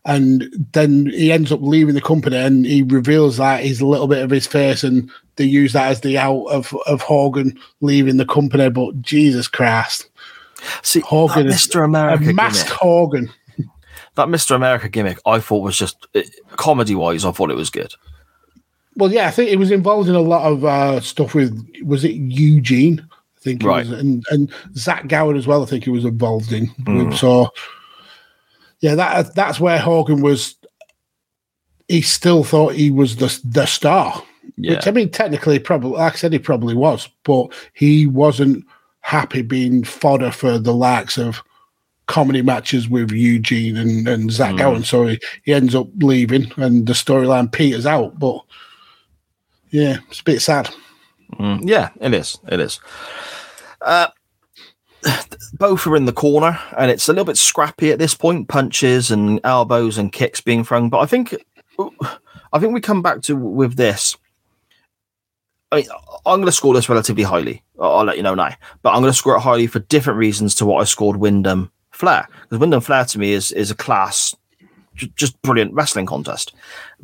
and 0.05 0.45
then 0.71 1.07
he 1.07 1.31
ends 1.31 1.51
up 1.51 1.59
leaving 1.61 1.93
the 1.93 2.01
company 2.01 2.37
and 2.37 2.65
he 2.65 2.81
reveals 2.81 3.37
that 3.37 3.61
he's 3.63 3.81
a 3.81 3.85
little 3.85 4.07
bit 4.07 4.23
of 4.23 4.29
his 4.31 4.47
face 4.47 4.83
and 4.83 5.11
they 5.35 5.43
use 5.43 5.73
that 5.73 5.91
as 5.91 6.01
the 6.01 6.17
out 6.17 6.45
of, 6.45 6.73
of 6.87 7.01
Hogan 7.01 7.59
leaving 7.81 8.17
the 8.17 8.25
company. 8.25 8.69
But 8.69 9.01
Jesus 9.01 9.47
Christ, 9.47 10.09
See, 10.81 10.99
Hogan 11.01 11.47
Mr. 11.47 11.83
America 11.85 12.29
a 12.29 12.33
masked 12.33 12.67
gimmick, 12.67 12.79
Hogan. 12.79 13.29
that 14.15 14.27
Mr. 14.27 14.55
America 14.55 14.89
gimmick, 14.89 15.19
I 15.25 15.39
thought 15.39 15.63
was 15.63 15.77
just 15.77 16.07
comedy 16.55 16.95
wise. 16.95 17.25
I 17.25 17.31
thought 17.31 17.51
it 17.51 17.55
was 17.57 17.69
good. 17.69 17.93
Well, 18.95 19.11
yeah, 19.11 19.27
I 19.27 19.31
think 19.31 19.51
it 19.51 19.59
was 19.59 19.69
involved 19.71 20.09
in 20.09 20.15
a 20.15 20.19
lot 20.21 20.51
of 20.51 20.65
uh, 20.65 20.99
stuff 21.01 21.35
with 21.35 21.63
was 21.83 22.03
it 22.03 22.13
Eugene? 22.15 23.07
I 23.11 23.39
think 23.39 23.63
it 23.63 23.67
Right. 23.67 23.87
was, 23.87 23.99
and 23.99 24.25
and 24.31 24.51
Zach 24.75 25.07
Gowen 25.07 25.37
as 25.37 25.45
well. 25.45 25.61
I 25.61 25.67
think 25.67 25.83
he 25.83 25.91
was 25.91 26.05
involved 26.05 26.51
in. 26.51 26.67
Mm. 26.83 27.15
So, 27.15 27.49
yeah, 28.79 28.95
that 28.95 29.35
that's 29.35 29.59
where 29.59 29.77
Hogan 29.77 30.21
was. 30.21 30.55
He 31.87 32.01
still 32.01 32.43
thought 32.43 32.73
he 32.73 32.89
was 32.91 33.15
the 33.17 33.39
the 33.45 33.65
star, 33.67 34.21
Yeah. 34.57 34.73
which 34.75 34.87
I 34.87 34.91
mean, 34.91 35.09
technically, 35.11 35.59
probably 35.59 35.91
like 35.91 36.13
I 36.13 36.17
said, 36.17 36.33
he 36.33 36.39
probably 36.39 36.73
was, 36.73 37.07
but 37.23 37.53
he 37.73 38.07
wasn't 38.07 38.65
happy 39.07 39.41
being 39.41 39.85
fodder 39.85 40.29
for 40.29 40.59
the 40.59 40.73
likes 40.73 41.17
of 41.17 41.41
comedy 42.07 42.41
matches 42.41 42.89
with 42.89 43.09
Eugene 43.09 43.77
and, 43.77 44.05
and 44.05 44.29
Zach 44.29 44.55
Mm. 44.55 44.83
So 44.83 45.07
he, 45.07 45.19
he 45.43 45.53
ends 45.53 45.73
up 45.75 45.87
leaving, 45.99 46.51
and 46.57 46.85
the 46.85 46.91
storyline 46.91 47.49
peters 47.49 47.85
out. 47.85 48.19
But 48.19 48.41
yeah, 49.69 49.99
it's 50.09 50.19
a 50.19 50.25
bit 50.25 50.41
sad. 50.41 50.69
Mm, 51.35 51.61
yeah, 51.63 51.91
it 52.01 52.13
is. 52.13 52.37
It 52.49 52.59
is. 52.59 52.81
Uh, 53.81 54.07
both 55.53 55.87
are 55.87 55.95
in 55.95 56.03
the 56.03 56.11
corner, 56.11 56.59
and 56.77 56.91
it's 56.91 57.07
a 57.07 57.13
little 57.13 57.23
bit 57.23 57.37
scrappy 57.37 57.91
at 57.91 57.99
this 57.99 58.13
point. 58.13 58.49
Punches 58.49 59.09
and 59.09 59.39
elbows 59.45 59.97
and 59.97 60.11
kicks 60.11 60.41
being 60.41 60.65
thrown, 60.65 60.89
but 60.89 60.99
I 60.99 61.05
think, 61.05 61.33
I 62.51 62.59
think 62.59 62.73
we 62.73 62.81
come 62.81 63.01
back 63.01 63.21
to 63.21 63.37
with 63.37 63.77
this. 63.77 64.17
I 65.71 65.77
mean, 65.77 65.85
I'm 66.27 66.37
going 66.37 66.45
to 66.47 66.51
score 66.51 66.73
this 66.73 66.89
relatively 66.89 67.23
highly. 67.23 67.63
I'll 67.79 67.97
I'll 67.97 68.05
let 68.05 68.17
you 68.17 68.23
know 68.23 68.35
now, 68.35 68.53
but 68.81 68.91
I'm 68.91 69.01
going 69.01 69.11
to 69.11 69.17
score 69.17 69.35
it 69.35 69.41
highly 69.41 69.67
for 69.67 69.79
different 69.79 70.19
reasons 70.19 70.55
to 70.55 70.65
what 70.65 70.81
I 70.81 70.83
scored 70.83 71.17
Windham 71.17 71.71
Flair. 71.91 72.27
Because 72.43 72.59
Windham 72.59 72.81
Flair 72.81 73.05
to 73.05 73.19
me 73.19 73.33
is 73.33 73.51
is 73.51 73.71
a 73.71 73.75
class, 73.75 74.35
ju- 74.95 75.09
just 75.15 75.41
brilliant 75.41 75.73
wrestling 75.73 76.05
contest. 76.05 76.53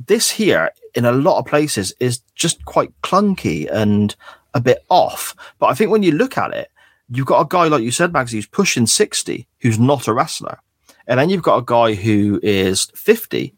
This 0.08 0.30
here, 0.30 0.72
in 0.96 1.06
a 1.06 1.12
lot 1.12 1.40
of 1.40 1.46
places, 1.46 1.94
is 2.00 2.22
just 2.36 2.64
quite 2.66 2.92
clunky 3.02 3.70
and 3.72 4.16
a 4.54 4.60
bit 4.60 4.84
off. 4.90 5.36
But 5.60 5.68
I 5.68 5.74
think 5.74 5.92
when 5.92 6.04
you 6.04 6.12
look 6.12 6.38
at 6.38 6.54
it, 6.54 6.70
you've 7.10 7.26
got 7.26 7.42
a 7.42 7.48
guy 7.50 7.68
like 7.68 7.84
you 7.84 7.92
said, 7.92 8.12
Magsy, 8.14 8.34
who's 8.34 8.48
pushing 8.48 8.88
sixty, 8.88 9.48
who's 9.60 9.80
not 9.80 10.08
a 10.08 10.14
wrestler, 10.14 10.60
and 11.08 11.20
then 11.20 11.30
you've 11.30 11.44
got 11.44 11.58
a 11.58 11.66
guy 11.66 11.94
who 11.94 12.40
is 12.44 12.88
fifty, 12.96 13.54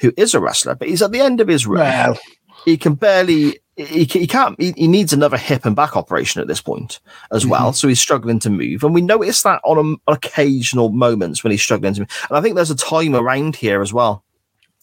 who 0.00 0.12
is 0.16 0.34
a 0.34 0.40
wrestler, 0.40 0.74
but 0.74 0.88
he's 0.88 1.02
at 1.02 1.12
the 1.12 1.20
end 1.20 1.40
of 1.40 1.48
his 1.48 1.66
rope 1.66 1.80
Well, 1.80 2.18
he 2.64 2.76
can 2.76 2.94
barely 2.94 3.60
he, 3.76 4.04
he 4.04 4.26
can't 4.26 4.60
he, 4.60 4.72
he 4.76 4.88
needs 4.88 5.12
another 5.12 5.36
hip 5.36 5.66
and 5.66 5.76
back 5.76 5.96
operation 5.96 6.40
at 6.40 6.48
this 6.48 6.62
point 6.62 7.00
as 7.30 7.42
mm-hmm. 7.42 7.50
well. 7.50 7.72
So 7.72 7.88
he's 7.88 8.00
struggling 8.00 8.38
to 8.40 8.50
move. 8.50 8.82
And 8.82 8.94
we 8.94 9.02
notice 9.02 9.42
that 9.42 9.60
on, 9.64 9.76
a, 9.76 9.80
on 9.80 9.98
occasional 10.08 10.90
moments 10.90 11.44
when 11.44 11.50
he's 11.50 11.62
struggling 11.62 11.94
to 11.94 12.00
move. 12.00 12.26
And 12.28 12.38
i 12.38 12.40
think 12.40 12.54
there's 12.54 12.70
a 12.70 12.76
time 12.76 13.14
around 13.14 13.56
here 13.56 13.82
as 13.82 13.92
well. 13.92 14.24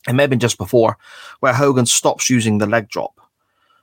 It 0.07 0.13
may 0.13 0.23
have 0.23 0.30
been 0.30 0.39
just 0.39 0.57
before 0.57 0.97
where 1.39 1.53
hogan 1.53 1.85
stops 1.85 2.30
using 2.30 2.59
the 2.59 2.67
leg 2.67 2.89
drop. 2.89 3.19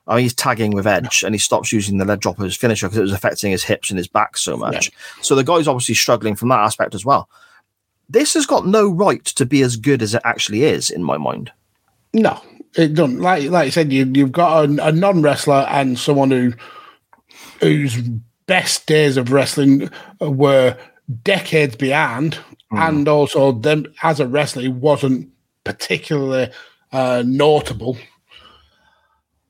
I 0.07 0.17
mean, 0.17 0.23
he's 0.25 0.35
tagging 0.35 0.73
with 0.73 0.89
Edge, 0.89 1.23
and 1.23 1.35
he 1.35 1.39
stops 1.39 1.73
using 1.73 1.99
the 1.99 2.05
leg 2.05 2.21
drop 2.21 2.41
as 2.41 2.57
finisher 2.57 2.89
because 2.89 2.99
it 2.99 3.03
was 3.03 3.13
affecting 3.13 3.53
his 3.53 3.63
hips 3.63 3.91
and 3.91 3.99
his 3.99 4.09
back 4.09 4.37
so 4.37 4.57
much. 4.57 4.91
So 5.23 5.37
the 5.37 5.45
guy's 5.45 5.69
obviously 5.69 5.95
struggling 5.95 6.35
from 6.35 6.49
that 6.49 6.59
aspect 6.59 6.97
as 6.97 7.05
well. 7.05 7.29
This 8.09 8.35
has 8.35 8.45
got 8.45 8.67
no 8.67 8.91
right 8.91 9.25
to 9.25 9.47
be 9.47 9.63
as 9.63 9.77
good 9.77 10.03
as 10.03 10.15
it 10.15 10.23
actually 10.25 10.65
is, 10.65 10.91
in 10.91 11.05
my 11.05 11.17
mind. 11.17 11.53
no, 12.13 12.43
it 12.75 12.95
doesn't. 12.95 13.21
Like 13.21 13.51
like 13.51 13.67
you 13.67 13.73
said, 13.73 13.93
you 13.93 14.11
you've 14.15 14.33
got 14.33 14.65
a, 14.65 14.89
a 14.89 14.93
non 14.93 15.23
wrestler 15.23 15.67
and 15.69 15.99
someone 15.99 16.31
who 16.31 16.53
whose 17.61 18.01
best 18.47 18.87
days 18.87 19.17
of 19.17 19.33
wrestling 19.33 19.91
were 20.21 20.77
decades 21.23 21.77
behind, 21.77 22.39
and 22.71 23.09
also 23.09 23.53
them 23.53 23.87
as 24.03 24.21
a 24.21 24.27
wrestler, 24.27 24.63
he 24.63 24.69
wasn't 24.69 25.29
particularly 25.65 26.51
uh, 26.93 27.23
notable. 27.27 27.97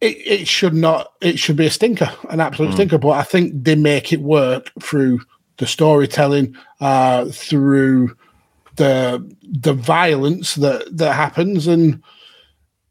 It, 0.00 0.16
it 0.26 0.48
should 0.48 0.74
not. 0.74 1.12
It 1.20 1.38
should 1.38 1.56
be 1.56 1.66
a 1.66 1.70
stinker, 1.70 2.10
an 2.30 2.40
absolute 2.40 2.72
stinker. 2.72 2.98
But 2.98 3.10
I 3.10 3.22
think 3.22 3.64
they 3.64 3.74
make 3.74 4.12
it 4.12 4.20
work 4.20 4.70
through 4.82 5.20
the 5.58 5.66
storytelling, 5.66 6.56
uh, 6.80 7.26
through 7.26 8.16
the 8.76 9.36
the 9.42 9.74
violence 9.74 10.54
that 10.54 10.96
that 10.96 11.14
happens, 11.14 11.66
and 11.66 12.02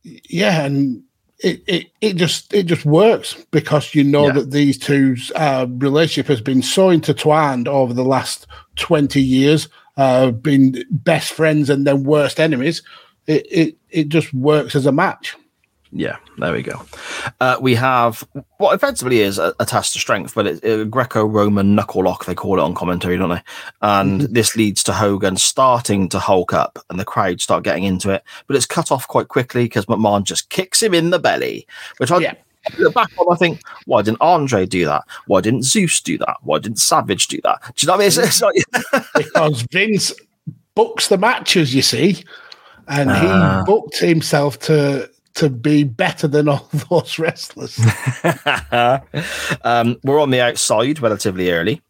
yeah, 0.04 0.64
and 0.66 1.04
it, 1.40 1.62
it 1.68 1.88
it 2.02 2.16
just 2.16 2.54
it 2.54 2.64
just 2.64 2.86
works 2.86 3.34
because 3.52 3.94
you 3.96 4.04
know 4.04 4.28
Yeah. 4.28 4.34
that 4.34 4.52
these 4.52 4.78
two's 4.78 5.32
uh, 5.36 5.68
relationship 5.70 6.28
has 6.28 6.42
been 6.42 6.62
so 6.62 6.90
intertwined 6.90 7.68
over 7.68 7.94
the 7.94 8.04
last 8.04 8.48
twenty 8.76 9.22
years, 9.22 9.70
uh, 9.98 10.32
been 10.32 10.84
best 10.90 11.32
friends 11.34 11.70
and 11.70 11.86
then 11.88 12.04
worst 12.04 12.40
enemies. 12.40 12.82
It 13.28 13.48
it 13.50 13.78
it 13.90 14.10
just 14.10 14.34
works 14.34 14.76
as 14.76 14.86
a 14.86 14.92
match. 14.92 15.36
Yeah, 15.92 16.18
there 16.38 16.54
we 16.54 16.62
go. 16.62 16.84
Uh, 17.40 17.58
we 17.60 17.74
have 17.74 18.24
what 18.58 18.76
effectively 18.76 19.22
is 19.22 19.40
a, 19.40 19.56
a 19.60 19.66
test 19.66 19.96
of 19.96 20.02
strength, 20.02 20.36
but 20.36 20.46
it's 20.46 20.64
a 20.64 20.86
Greco-Roman 20.86 21.74
knuckle 21.74 22.04
lock. 22.04 22.26
They 22.26 22.36
call 22.36 22.60
it 22.60 22.62
on 22.62 22.76
commentary, 22.76 23.18
don't 23.18 23.30
they? 23.30 23.42
And 23.82 24.22
this 24.22 24.56
leads 24.56 24.84
to 24.84 24.94
Hogan 24.94 25.36
starting 25.38 26.08
to 26.10 26.20
hulk 26.20 26.54
up, 26.54 26.78
and 26.92 27.00
the 27.00 27.06
crowd 27.06 27.42
start 27.42 27.64
getting 27.64 27.86
into 27.86 28.12
it. 28.12 28.24
But 28.46 28.56
it's 28.56 28.68
cut 28.68 28.92
off 28.92 29.08
quite 29.08 29.30
quickly 29.30 29.64
because 29.66 29.88
McMahon 29.88 30.24
just 30.26 30.50
kicks 30.52 30.84
him 30.84 30.94
in 30.94 31.10
the 31.10 31.18
belly. 31.20 31.66
Which 31.98 32.12
I 32.12 32.20
Yeah. 32.20 32.34
look 32.78 32.94
back 32.94 33.10
on, 33.18 33.26
I 33.34 33.36
think, 33.36 33.62
why 33.86 34.04
didn't 34.04 34.22
Andre 34.22 34.68
do 34.68 34.86
that? 34.86 35.06
Why 35.26 35.42
didn't 35.42 35.64
Zeus 35.64 36.02
do 36.02 36.20
that? 36.20 36.38
Why 36.44 36.60
didn't 36.60 36.78
Savage 36.80 37.28
do 37.30 37.40
that? 37.44 37.62
Do 37.76 37.84
you 37.84 37.88
know 37.88 37.94
what 37.94 37.98
I 37.98 38.00
mean? 38.02 38.08
It's, 38.10 38.18
it's 38.18 38.42
like, 38.44 39.06
because 39.16 39.62
Vince 39.72 40.14
books 40.76 41.08
the 41.08 41.18
matches, 41.18 41.74
you 41.74 41.82
see, 41.82 42.24
and 42.88 43.10
Ah. 43.10 43.64
he 43.66 43.66
booked 43.66 43.98
himself 43.98 44.60
to 44.60 45.10
to 45.40 45.50
be 45.50 45.84
better 45.84 46.28
than 46.28 46.50
all 46.50 46.70
those 46.90 47.18
wrestlers. 47.18 47.80
um, 49.64 49.98
we're 50.04 50.22
on 50.22 50.32
the 50.32 50.42
outside 50.42 51.02
relatively 51.02 51.52
early, 51.52 51.82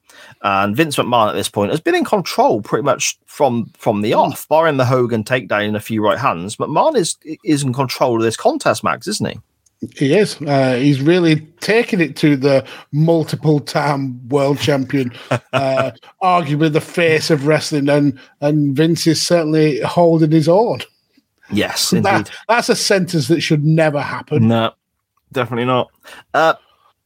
and 0.41 0.75
Vince 0.75 0.95
McMahon 0.95 1.29
at 1.29 1.35
this 1.35 1.49
point 1.49 1.71
has 1.71 1.81
been 1.81 1.95
in 1.95 2.05
control 2.05 2.61
pretty 2.61 2.83
much 2.83 3.17
from 3.25 3.71
from 3.77 4.01
the 4.01 4.13
off, 4.13 4.47
barring 4.47 4.77
the 4.77 4.85
Hogan 4.85 5.23
takedown 5.23 5.67
and 5.67 5.75
a 5.75 5.81
few 5.81 6.03
right 6.03 6.19
hands. 6.19 6.57
McMahon 6.57 6.95
is 6.95 7.17
is 7.43 7.63
in 7.63 7.73
control 7.73 8.17
of 8.17 8.21
this 8.21 8.37
contest, 8.37 8.83
Max, 8.83 9.07
isn't 9.07 9.29
he? 9.29 9.39
he 9.95 10.13
is. 10.13 10.39
Uh, 10.41 10.75
he's 10.75 11.01
really 11.01 11.37
taken 11.61 12.01
it 12.01 12.15
to 12.17 12.35
the 12.35 12.65
multiple 12.91 13.59
time 13.59 14.27
world 14.29 14.59
champion, 14.59 15.11
uh, 15.53 15.91
arguably 16.21 16.71
the 16.71 16.81
face 16.81 17.29
of 17.29 17.47
wrestling, 17.47 17.89
and 17.89 18.19
and 18.41 18.75
Vince 18.75 19.07
is 19.07 19.25
certainly 19.25 19.79
holding 19.81 20.31
his 20.31 20.49
own. 20.49 20.81
Yes, 21.51 21.93
indeed. 21.93 22.03
That, 22.03 22.31
that's 22.47 22.69
a 22.69 22.75
sentence 22.75 23.27
that 23.27 23.41
should 23.41 23.65
never 23.65 24.01
happen. 24.01 24.47
No, 24.47 24.73
definitely 25.31 25.65
not. 25.65 25.89
Uh, 26.33 26.53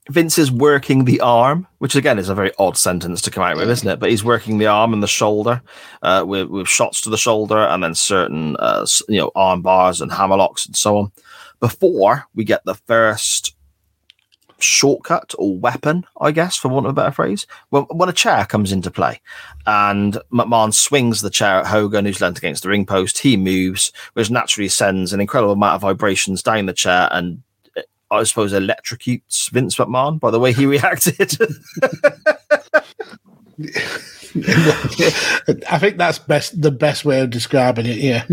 Vince 0.09 0.37
is 0.37 0.51
working 0.51 1.05
the 1.05 1.21
arm, 1.21 1.65
which 1.77 1.95
again 1.95 2.19
is 2.19 2.27
a 2.27 2.35
very 2.35 2.51
odd 2.59 2.77
sentence 2.77 3.21
to 3.21 3.31
come 3.31 3.43
out 3.43 3.55
with, 3.55 3.69
isn't 3.69 3.87
it? 3.87 3.99
But 3.99 4.09
he's 4.09 4.23
working 4.23 4.57
the 4.57 4.67
arm 4.67 4.91
and 4.93 5.01
the 5.01 5.07
shoulder 5.07 5.61
uh, 6.01 6.25
with, 6.27 6.49
with 6.49 6.67
shots 6.67 6.99
to 7.01 7.09
the 7.09 7.17
shoulder 7.17 7.57
and 7.57 7.81
then 7.81 7.95
certain, 7.95 8.57
uh, 8.59 8.85
you 9.07 9.19
know, 9.19 9.31
arm 9.33 9.61
bars 9.61 10.01
and 10.01 10.11
hammerlocks 10.11 10.65
and 10.65 10.75
so 10.75 10.97
on. 10.97 11.11
Before 11.61 12.25
we 12.35 12.43
get 12.43 12.65
the 12.65 12.75
first 12.75 13.55
shortcut 14.63 15.33
or 15.37 15.57
weapon, 15.57 16.05
I 16.19 16.31
guess, 16.31 16.55
for 16.55 16.69
want 16.69 16.85
of 16.85 16.91
a 16.91 16.93
better 16.93 17.11
phrase, 17.11 17.45
when, 17.69 17.83
when 17.83 18.09
a 18.09 18.13
chair 18.13 18.45
comes 18.45 18.71
into 18.71 18.89
play 18.89 19.21
and 19.65 20.17
McMahon 20.31 20.73
swings 20.73 21.21
the 21.21 21.29
chair 21.29 21.59
at 21.59 21.67
Hogan, 21.67 22.05
who's 22.05 22.21
leant 22.21 22.37
against 22.37 22.63
the 22.63 22.69
ring 22.69 22.85
post. 22.85 23.19
He 23.19 23.37
moves, 23.37 23.91
which 24.13 24.31
naturally 24.31 24.69
sends 24.69 25.13
an 25.13 25.21
incredible 25.21 25.53
amount 25.53 25.75
of 25.75 25.81
vibrations 25.81 26.41
down 26.43 26.65
the 26.65 26.73
chair 26.73 27.09
and 27.11 27.43
uh, 27.77 27.81
I 28.11 28.23
suppose 28.23 28.53
electrocutes 28.53 29.49
Vince 29.51 29.75
McMahon 29.75 30.19
by 30.19 30.31
the 30.31 30.39
way 30.39 30.53
he 30.53 30.65
reacted. 30.67 31.37
I 35.69 35.77
think 35.79 35.97
that's 35.97 36.19
best 36.19 36.59
the 36.59 36.71
best 36.71 37.05
way 37.05 37.21
of 37.21 37.29
describing 37.29 37.85
it. 37.85 37.97
Yeah, 37.97 38.25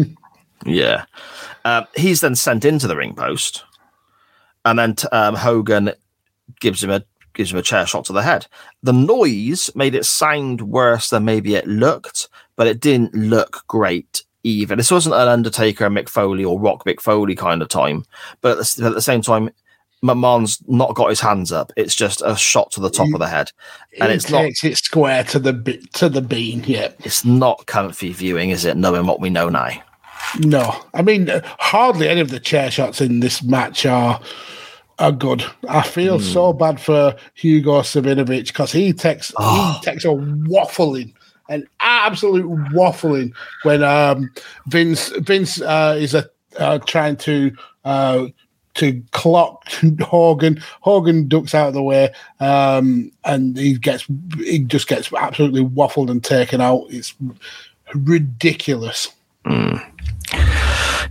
yeah. 0.64 1.04
Um, 1.64 1.86
he's 1.94 2.22
then 2.22 2.34
sent 2.34 2.64
into 2.64 2.86
the 2.86 2.96
ring 2.96 3.14
post, 3.14 3.64
and 4.64 4.78
then 4.78 4.96
um, 5.12 5.34
Hogan 5.34 5.92
gives 6.60 6.82
him 6.82 6.90
a 6.90 7.04
gives 7.32 7.52
him 7.52 7.58
a 7.58 7.62
chair 7.62 7.86
shot 7.86 8.04
to 8.06 8.12
the 8.12 8.22
head. 8.22 8.46
The 8.82 8.92
noise 8.92 9.70
made 9.74 9.94
it 9.94 10.04
sound 10.04 10.62
worse 10.62 11.10
than 11.10 11.24
maybe 11.24 11.54
it 11.54 11.66
looked, 11.66 12.28
but 12.56 12.66
it 12.66 12.80
didn't 12.80 13.14
look 13.14 13.64
great 13.68 14.24
either. 14.42 14.74
This 14.76 14.90
wasn't 14.90 15.14
an 15.14 15.28
Undertaker, 15.28 15.88
Mick 15.88 16.08
Foley, 16.08 16.44
or 16.44 16.60
Rock 16.60 16.84
Mick 16.84 17.00
Foley 17.00 17.34
kind 17.34 17.62
of 17.62 17.68
time, 17.68 18.04
but 18.40 18.58
at 18.58 18.66
the, 18.66 18.86
at 18.86 18.94
the 18.94 19.02
same 19.02 19.22
time, 19.22 19.50
McMahon's 20.02 20.62
not 20.66 20.94
got 20.94 21.10
his 21.10 21.20
hands 21.20 21.52
up. 21.52 21.72
It's 21.76 21.94
just 21.94 22.22
a 22.24 22.34
shot 22.34 22.70
to 22.72 22.80
the 22.80 22.90
top 22.90 23.08
of 23.12 23.20
the 23.20 23.28
head, 23.28 23.52
and 24.00 24.10
He 24.10 24.16
it's 24.16 24.30
not 24.30 24.42
takes 24.42 24.64
it 24.64 24.76
square 24.78 25.24
to 25.24 25.38
the 25.38 25.86
to 25.94 26.08
the 26.08 26.22
bean. 26.22 26.64
Yeah, 26.66 26.92
it's 27.00 27.24
not 27.24 27.66
comfy 27.66 28.12
viewing, 28.12 28.50
is 28.50 28.64
it? 28.64 28.76
Knowing 28.76 29.06
what 29.06 29.20
we 29.20 29.28
know 29.28 29.50
now. 29.50 29.70
no, 30.38 30.74
I 30.94 31.02
mean 31.02 31.28
uh, 31.28 31.42
hardly 31.58 32.08
any 32.08 32.20
of 32.20 32.30
the 32.30 32.40
chair 32.40 32.70
shots 32.70 33.00
in 33.00 33.20
this 33.20 33.42
match 33.42 33.84
are 33.84 34.20
are 35.00 35.10
good. 35.12 35.44
I 35.68 35.82
feel 35.82 36.18
Hmm. 36.18 36.24
so 36.24 36.52
bad 36.52 36.80
for 36.80 37.16
Hugo 37.34 37.80
Savinovich 37.80 38.48
because 38.48 38.70
he 38.72 38.92
takes 38.92 39.32
Oh. 39.36 39.78
he 39.82 39.90
takes 39.90 40.04
a 40.04 40.08
waffling. 40.08 41.12
An 41.48 41.66
absolute 41.80 42.46
waffling 42.72 43.32
when 43.64 43.82
um, 43.82 44.30
Vince 44.68 45.08
Vince 45.18 45.60
uh, 45.60 45.96
is 45.98 46.14
a, 46.14 46.28
uh, 46.58 46.78
trying 46.78 47.16
to 47.16 47.50
uh, 47.84 48.26
to 48.74 49.02
clock 49.10 49.64
Hogan. 50.00 50.62
Hogan 50.82 51.26
ducks 51.26 51.52
out 51.54 51.66
of 51.68 51.74
the 51.74 51.82
way, 51.82 52.12
um, 52.38 53.10
and 53.24 53.56
he 53.58 53.74
gets 53.74 54.06
he 54.36 54.60
just 54.60 54.86
gets 54.86 55.12
absolutely 55.12 55.62
waffled 55.64 56.08
and 56.08 56.22
taken 56.22 56.60
out. 56.60 56.84
It's 56.90 57.14
ridiculous. 57.94 59.08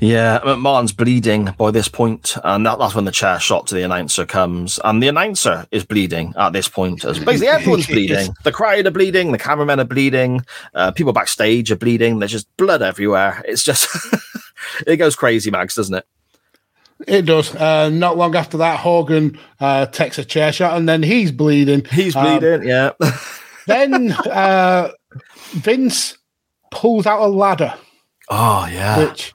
Yeah, 0.01 0.39
McMahon's 0.39 0.93
bleeding 0.93 1.53
by 1.57 1.71
this 1.71 1.89
point, 1.89 2.37
and 2.43 2.65
that, 2.65 2.79
that's 2.79 2.95
when 2.95 3.03
the 3.05 3.11
chair 3.11 3.37
shot 3.39 3.67
to 3.67 3.75
the 3.75 3.83
announcer 3.83 4.25
comes, 4.25 4.79
and 4.85 5.03
the 5.03 5.09
announcer 5.09 5.67
is 5.71 5.83
bleeding 5.83 6.33
at 6.37 6.53
this 6.53 6.69
point. 6.69 7.03
As 7.03 7.19
basically 7.19 7.49
everyone's 7.49 7.87
bleeding. 7.95 8.33
The 8.43 8.51
crowd 8.53 8.87
are 8.87 8.91
bleeding. 8.91 9.31
The 9.33 9.37
cameramen 9.37 9.79
are 9.81 9.85
bleeding. 9.85 10.45
Uh, 10.73 10.91
people 10.91 11.11
backstage 11.11 11.69
are 11.71 11.75
bleeding. 11.75 12.19
There's 12.19 12.31
just 12.31 12.47
blood 12.55 12.81
everywhere. 12.81 13.43
It's 13.45 13.61
just 13.63 13.87
it 14.87 14.97
goes 14.97 15.15
crazy, 15.17 15.51
Mags, 15.51 15.75
doesn't 15.75 15.95
it? 15.95 16.05
It 17.07 17.21
does. 17.23 17.53
Uh, 17.55 17.89
not 17.89 18.17
long 18.17 18.35
after 18.35 18.57
that, 18.57 18.79
Hogan 18.79 19.37
uh, 19.59 19.85
takes 19.87 20.17
a 20.17 20.23
chair 20.25 20.53
shot, 20.53 20.77
and 20.77 20.87
then 20.87 21.03
he's 21.03 21.31
bleeding. 21.33 21.83
He's 21.85 22.15
Um, 22.15 22.39
bleeding. 22.39 22.67
yeah. 22.67 22.91
then 23.67 24.11
uh, 24.13 24.91
Vince 25.51 26.17
pulls 26.71 27.05
out 27.05 27.21
a 27.21 27.27
ladder, 27.27 27.73
oh 28.29 28.67
yeah. 28.71 28.99
which 28.99 29.33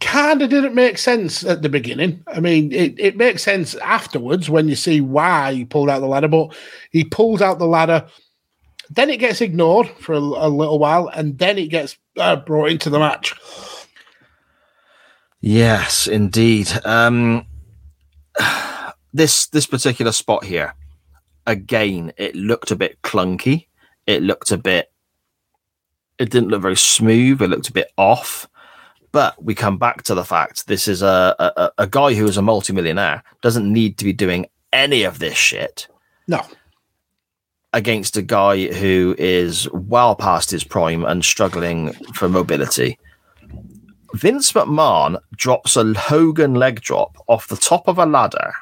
kind 0.00 0.42
of 0.42 0.50
didn't 0.50 0.74
make 0.74 0.98
sense 0.98 1.44
at 1.44 1.62
the 1.62 1.68
beginning. 1.68 2.22
I 2.26 2.40
mean, 2.40 2.72
it, 2.72 2.98
it 2.98 3.16
makes 3.16 3.42
sense 3.42 3.74
afterwards 3.76 4.50
when 4.50 4.68
you 4.68 4.74
see 4.74 5.00
why 5.00 5.52
he 5.52 5.64
pulled 5.64 5.90
out 5.90 6.00
the 6.00 6.06
ladder, 6.06 6.28
but 6.28 6.54
he 6.90 7.04
pulls 7.04 7.42
out 7.42 7.58
the 7.58 7.66
ladder. 7.66 8.06
Then 8.88 9.10
it 9.10 9.18
gets 9.18 9.40
ignored 9.40 9.88
for 10.00 10.14
a, 10.14 10.18
a 10.18 10.48
little 10.48 10.78
while, 10.78 11.08
and 11.08 11.38
then 11.38 11.58
it 11.58 11.68
gets 11.68 11.96
uh, 12.16 12.36
brought 12.36 12.70
into 12.70 12.90
the 12.90 12.98
match. 12.98 13.34
Yes, 15.40 16.06
indeed. 16.06 16.68
Um, 16.84 17.46
this 19.12 19.46
this 19.46 19.66
particular 19.66 20.12
spot 20.12 20.44
here, 20.44 20.74
again, 21.46 22.12
it 22.16 22.34
looked 22.34 22.70
a 22.70 22.76
bit 22.76 23.00
clunky. 23.02 23.66
It 24.06 24.22
looked 24.22 24.50
a 24.50 24.58
bit. 24.58 24.90
It 26.18 26.30
didn't 26.30 26.48
look 26.48 26.62
very 26.62 26.76
smooth. 26.76 27.40
It 27.40 27.48
looked 27.48 27.68
a 27.68 27.72
bit 27.72 27.92
off. 27.96 28.48
But 29.12 29.42
we 29.42 29.54
come 29.54 29.76
back 29.78 30.02
to 30.04 30.14
the 30.14 30.24
fact 30.24 30.66
this 30.66 30.86
is 30.86 31.02
a 31.02 31.34
a, 31.38 31.70
a 31.78 31.86
guy 31.86 32.14
who 32.14 32.26
is 32.26 32.36
a 32.36 32.42
multimillionaire 32.42 33.22
doesn't 33.42 33.70
need 33.72 33.98
to 33.98 34.04
be 34.04 34.12
doing 34.12 34.46
any 34.72 35.02
of 35.02 35.18
this 35.18 35.36
shit 35.36 35.88
No, 36.28 36.42
against 37.72 38.16
a 38.16 38.22
guy 38.22 38.72
who 38.72 39.16
is 39.18 39.68
well 39.72 40.14
past 40.14 40.50
his 40.50 40.62
prime 40.64 41.04
and 41.04 41.24
struggling 41.24 41.92
for 42.14 42.28
mobility. 42.28 42.98
Vince 44.14 44.52
McMahon 44.52 45.18
drops 45.36 45.76
a 45.76 45.92
Hogan 45.94 46.54
leg 46.54 46.80
drop 46.80 47.16
off 47.28 47.48
the 47.48 47.56
top 47.56 47.88
of 47.88 47.98
a 47.98 48.06
ladder 48.06 48.52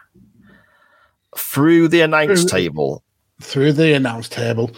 through 1.37 1.89
the 1.89 2.01
announce 2.03 2.41
Through- 2.43 2.49
table. 2.51 3.03
through 3.41 3.73
the 3.75 3.93
announce 3.95 4.29
table. 4.29 4.71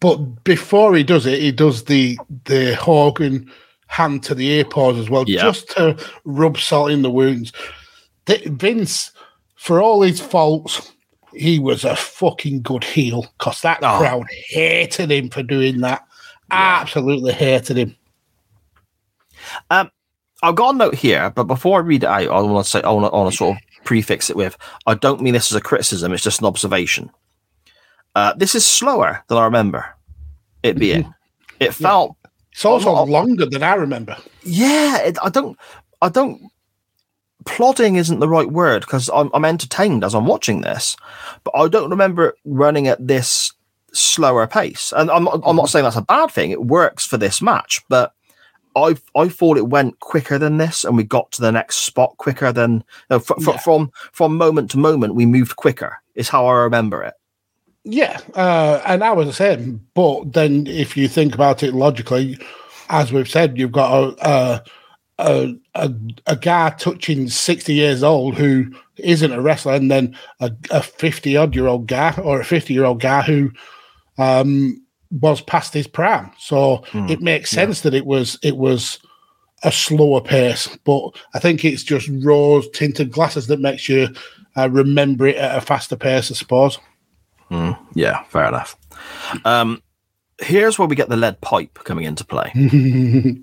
But 0.00 0.44
before 0.44 0.94
he 0.94 1.02
does 1.02 1.26
it, 1.26 1.40
he 1.40 1.50
does 1.52 1.84
the 1.84 2.18
the 2.44 2.74
Hogan 2.76 3.50
hand 3.86 4.22
to 4.24 4.34
the 4.34 4.46
ear 4.48 4.64
pause 4.64 4.98
as 4.98 5.10
well, 5.10 5.24
Yeah. 5.26 5.42
just 5.42 5.68
to 5.70 5.96
rub 6.24 6.58
salt 6.58 6.90
in 6.90 7.02
the 7.02 7.10
wounds. 7.10 7.52
Vince, 8.26 9.12
for 9.56 9.80
all 9.82 10.02
his 10.02 10.20
faults, 10.20 10.92
he 11.34 11.58
was 11.58 11.84
a 11.84 11.96
fucking 11.96 12.62
good 12.62 12.84
heel 12.84 13.26
because 13.38 13.60
that 13.62 13.78
Oh. 13.82 13.98
crowd 13.98 14.26
hated 14.48 15.10
him 15.10 15.28
for 15.30 15.42
doing 15.42 15.80
that. 15.80 16.02
Absolutely 16.50 17.32
hated 17.32 17.76
him. 17.76 17.96
I've 19.70 20.54
got 20.56 20.74
a 20.74 20.78
note 20.78 20.94
here, 20.94 21.30
but 21.30 21.44
before 21.44 21.78
I 21.78 21.82
read 21.82 22.02
it 22.02 22.08
out, 22.08 22.28
I 22.28 22.40
want 22.40 22.64
to 22.64 22.70
say 22.70 22.82
I 22.82 22.90
want 22.90 23.06
to, 23.06 23.10
I 23.14 23.18
want 23.18 23.30
to 23.32 23.36
sort 23.36 23.56
of 23.56 23.62
prefix 23.84 24.30
it 24.30 24.36
with 24.36 24.56
I 24.86 24.94
don't 24.94 25.20
mean 25.20 25.32
this 25.34 25.50
as 25.50 25.56
a 25.56 25.60
criticism; 25.60 26.12
it's 26.12 26.22
just 26.22 26.40
an 26.40 26.46
observation. 26.46 27.10
Uh, 28.14 28.32
this 28.36 28.54
is 28.54 28.64
slower 28.64 29.24
than 29.28 29.38
I 29.38 29.44
remember 29.44 29.86
it 30.62 30.78
being. 30.78 31.12
It 31.60 31.72
felt 31.74 32.16
It's 32.54 32.64
also 32.64 32.90
Oh, 32.90 33.04
no. 33.04 33.12
longer 33.12 33.46
than 33.46 33.62
I 33.62 33.74
remember. 33.74 34.16
yeah 34.42 34.98
it, 35.02 35.16
i 35.22 35.28
don't 35.28 35.58
i 36.02 36.08
don't 36.08 36.40
plodding 37.46 37.96
isn't 37.96 38.20
the 38.20 38.28
right 38.28 38.50
word 38.50 38.80
because 38.82 39.10
I'm, 39.12 39.30
I'm 39.34 39.44
entertained 39.44 40.02
as 40.04 40.14
i'm 40.14 40.26
watching 40.26 40.60
this 40.62 40.96
but 41.44 41.52
i 41.54 41.68
don't 41.68 41.90
remember 41.90 42.28
it 42.28 42.34
running 42.44 42.88
at 42.88 43.06
this 43.06 43.52
slower 43.92 44.46
pace 44.46 44.92
and 44.96 45.10
i'm 45.10 45.24
not, 45.24 45.34
I'm 45.34 45.56
not 45.56 45.64
mm-hmm. 45.64 45.66
saying 45.66 45.82
that's 45.84 45.96
a 45.96 46.02
bad 46.02 46.30
thing 46.30 46.50
it 46.52 46.64
works 46.64 47.04
for 47.06 47.16
this 47.18 47.42
match 47.42 47.82
but 47.88 48.12
I 48.76 48.96
I 49.14 49.28
thought 49.28 49.56
it 49.56 49.68
went 49.68 50.00
quicker 50.00 50.36
than 50.36 50.56
this, 50.56 50.84
and 50.84 50.96
we 50.96 51.04
got 51.04 51.30
to 51.32 51.40
the 51.40 51.52
next 51.52 51.76
spot 51.76 52.16
quicker 52.16 52.50
than 52.52 52.82
uh, 53.08 53.20
fr- 53.20 53.40
fr- 53.40 53.50
Yeah. 53.52 53.58
from 53.58 53.92
from 54.10 54.36
moment 54.36 54.72
to 54.72 54.78
moment. 54.78 55.14
We 55.14 55.26
moved 55.26 55.54
quicker. 55.54 55.98
Is 56.16 56.28
how 56.28 56.46
I 56.46 56.54
remember 56.64 57.00
it. 57.04 57.14
Yeah, 57.84 58.18
uh, 58.34 58.80
and 58.86 59.04
I 59.04 59.12
was 59.12 59.26
the 59.26 59.32
same. 59.32 59.86
But 59.94 60.32
then, 60.32 60.66
if 60.66 60.96
you 60.96 61.06
think 61.06 61.34
about 61.34 61.62
it 61.62 61.74
logically, 61.74 62.38
as 62.88 63.12
we've 63.12 63.28
said, 63.28 63.58
you've 63.58 63.72
got 63.72 63.92
a 63.92 64.28
a 64.28 64.64
a, 65.18 65.54
a, 65.74 65.94
a 66.26 66.36
guy 66.36 66.70
touching 66.70 67.28
sixty 67.28 67.74
years 67.74 68.02
old 68.02 68.36
who 68.36 68.72
isn't 68.96 69.32
a 69.32 69.40
wrestler, 69.40 69.74
and 69.74 69.90
then 69.90 70.16
a, 70.40 70.82
fifty 70.82 71.36
odd 71.36 71.54
year 71.54 71.66
old 71.66 71.86
guy 71.86 72.14
or 72.22 72.40
a 72.40 72.44
fifty 72.44 72.72
year 72.72 72.84
old 72.84 73.00
guy 73.00 73.20
who 73.20 73.50
um, 74.16 74.82
was 75.10 75.42
past 75.42 75.74
his 75.74 75.86
prime. 75.86 76.30
So 76.38 76.84
it 77.10 77.20
makes 77.20 77.50
sense 77.50 77.82
that 77.82 77.94
it 77.94 78.06
was 78.06 78.38
it 78.42 78.56
was 78.56 78.98
a 79.62 79.70
slower 79.70 80.22
pace. 80.22 80.74
But 80.84 81.10
I 81.34 81.38
think 81.38 81.64
it's 81.64 81.82
just 81.82 82.08
rose 82.22 82.68
tinted 82.70 83.12
glasses 83.12 83.46
that 83.48 83.60
makes 83.60 83.88
you 83.88 84.08
uh, 84.56 84.70
remember 84.70 85.26
it 85.26 85.36
at 85.36 85.58
a 85.58 85.60
faster 85.60 85.96
pace, 85.96 86.30
I 86.30 86.34
suppose. 86.34 86.78
Yeah, 87.94 88.22
fair 88.24 88.46
enough. 88.46 88.76
Um, 89.44 89.82
here's 90.38 90.78
where 90.78 90.88
we 90.88 90.96
get 90.96 91.08
the 91.08 91.16
lead 91.16 91.40
pipe 91.40 91.74
coming 91.84 92.04
into 92.04 92.24
play. 92.24 92.52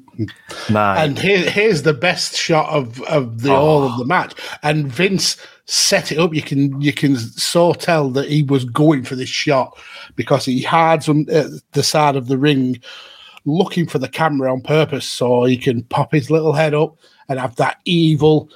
And 0.97 1.17
here, 1.17 1.49
here's 1.49 1.83
the 1.83 1.93
best 1.93 2.35
shot 2.35 2.69
of, 2.69 3.01
of 3.03 3.41
the 3.41 3.53
all 3.53 3.83
of 3.83 3.97
the 3.97 4.05
match. 4.05 4.33
And 4.63 4.91
Vince 4.91 5.37
set 5.65 6.11
it 6.11 6.19
up. 6.19 6.33
You 6.33 6.41
can 6.41 6.79
you 6.81 6.93
can 6.93 7.15
so 7.15 7.73
tell 7.73 8.09
that 8.11 8.29
he 8.29 8.43
was 8.43 8.65
going 8.65 9.03
for 9.03 9.15
this 9.15 9.29
shot 9.29 9.77
because 10.15 10.45
he 10.45 10.61
hides 10.61 11.07
on 11.07 11.27
uh, 11.31 11.47
the 11.71 11.83
side 11.83 12.15
of 12.15 12.27
the 12.27 12.37
ring, 12.37 12.81
looking 13.45 13.87
for 13.87 13.99
the 13.99 14.09
camera 14.09 14.51
on 14.51 14.61
purpose, 14.61 15.07
so 15.07 15.45
he 15.45 15.57
can 15.57 15.83
pop 15.83 16.11
his 16.11 16.29
little 16.29 16.53
head 16.53 16.73
up 16.73 16.97
and 17.29 17.39
have 17.39 17.55
that 17.55 17.77
evil, 17.85 18.49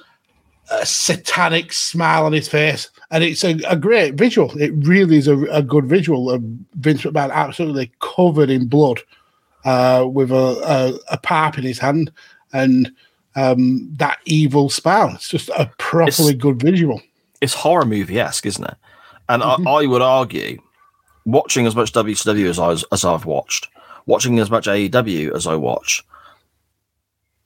uh, 0.70 0.84
satanic 0.84 1.72
smile 1.72 2.24
on 2.24 2.32
his 2.32 2.48
face. 2.48 2.90
And 3.10 3.22
it's 3.22 3.44
a, 3.44 3.58
a 3.68 3.76
great 3.76 4.14
visual. 4.14 4.50
It 4.60 4.72
really 4.74 5.16
is 5.16 5.28
a, 5.28 5.38
a 5.44 5.62
good 5.62 5.86
visual 5.86 6.30
of 6.30 6.42
Vince 6.74 7.02
McMahon 7.02 7.30
absolutely 7.32 7.92
covered 8.00 8.50
in 8.50 8.66
blood 8.66 9.00
uh, 9.64 10.06
with 10.10 10.30
a, 10.30 10.34
a, 10.34 11.14
a 11.14 11.18
pipe 11.18 11.58
in 11.58 11.64
his 11.64 11.78
hand 11.78 12.12
and 12.52 12.90
um, 13.36 13.92
that 13.96 14.18
evil 14.24 14.70
smile. 14.70 15.12
It's 15.14 15.28
just 15.28 15.50
a 15.50 15.70
properly 15.78 16.34
good 16.34 16.60
visual. 16.60 17.00
it's 17.40 17.54
horror 17.54 17.84
movie 17.84 18.18
esque, 18.18 18.46
isn't 18.46 18.64
it? 18.64 18.76
And 19.28 19.42
I, 19.42 19.56
I 19.66 19.86
would 19.86 20.02
argue, 20.02 20.62
watching 21.24 21.66
as 21.66 21.74
much 21.74 21.92
WCW 21.92 22.48
as 22.48 22.58
I 22.58 22.68
was, 22.68 22.84
as 22.92 23.04
I've 23.04 23.24
watched, 23.24 23.68
watching 24.06 24.38
as 24.38 24.50
much 24.50 24.66
AEW 24.66 25.34
as 25.34 25.46
I 25.46 25.56
watch, 25.56 26.04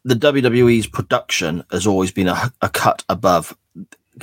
the 0.04 0.14
WWE's 0.14 0.86
production 0.86 1.64
has 1.70 1.86
always 1.86 2.10
been 2.10 2.28
a, 2.28 2.52
a 2.62 2.68
cut 2.68 3.04
above 3.08 3.56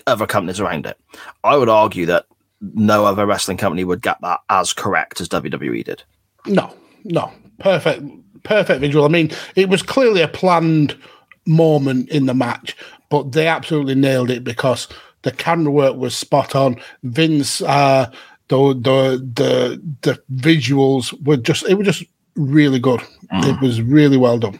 other 0.06 0.28
companies 0.28 0.60
around 0.60 0.86
it. 0.86 1.00
I 1.44 1.58
would 1.58 1.70
argue 1.70 2.06
that 2.08 2.26
no 2.62 3.06
other 3.06 3.26
wrestling 3.26 3.58
company 3.58 3.84
would 3.84 4.02
get 4.02 4.20
that 4.22 4.40
as 4.50 4.74
correct 4.74 5.22
as 5.22 5.30
WWE 5.30 5.84
did. 5.84 6.04
No, 6.46 6.74
no, 7.04 7.32
perfect, 7.60 8.04
perfect 8.44 8.82
visual. 8.82 9.06
I 9.06 9.10
mean, 9.10 9.32
it 9.56 9.70
was 9.70 9.82
clearly 9.84 10.22
a 10.22 10.28
planned 10.28 10.98
moment 11.46 12.10
in 12.10 12.26
the 12.26 12.34
match, 12.34 12.76
but 13.10 13.32
they 13.32 13.48
absolutely 13.48 13.96
nailed 13.96 14.30
it 14.30 14.44
because 14.44 14.88
the 15.22 15.32
camera 15.32 15.72
work 15.72 15.96
was 15.96 16.16
spot 16.16 16.56
on. 16.56 16.78
Vince, 17.04 17.62
uh, 17.62 18.12
the 18.48 18.58
the 18.58 19.18
the 19.36 19.82
the 20.02 20.24
visuals 20.34 21.14
were 21.26 21.38
just 21.38 21.68
it 21.68 21.76
was 21.76 21.86
just 21.86 22.04
really 22.36 22.80
good. 22.80 23.02
It 23.32 23.60
was 23.62 23.82
really 23.82 24.18
well 24.18 24.40
done. 24.40 24.60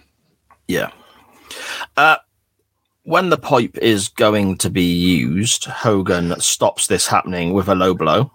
Yeah. 0.68 0.92
Uh, 1.96 2.18
when 3.04 3.30
the 3.30 3.38
pipe 3.38 3.78
is 3.78 4.10
going 4.10 4.58
to 4.58 4.70
be 4.70 4.84
used, 4.84 5.66
Hogan 5.66 6.40
stops 6.40 6.88
this 6.88 7.08
happening 7.08 7.54
with 7.54 7.70
a 7.70 7.76
low 7.76 7.94
blow 7.94 8.32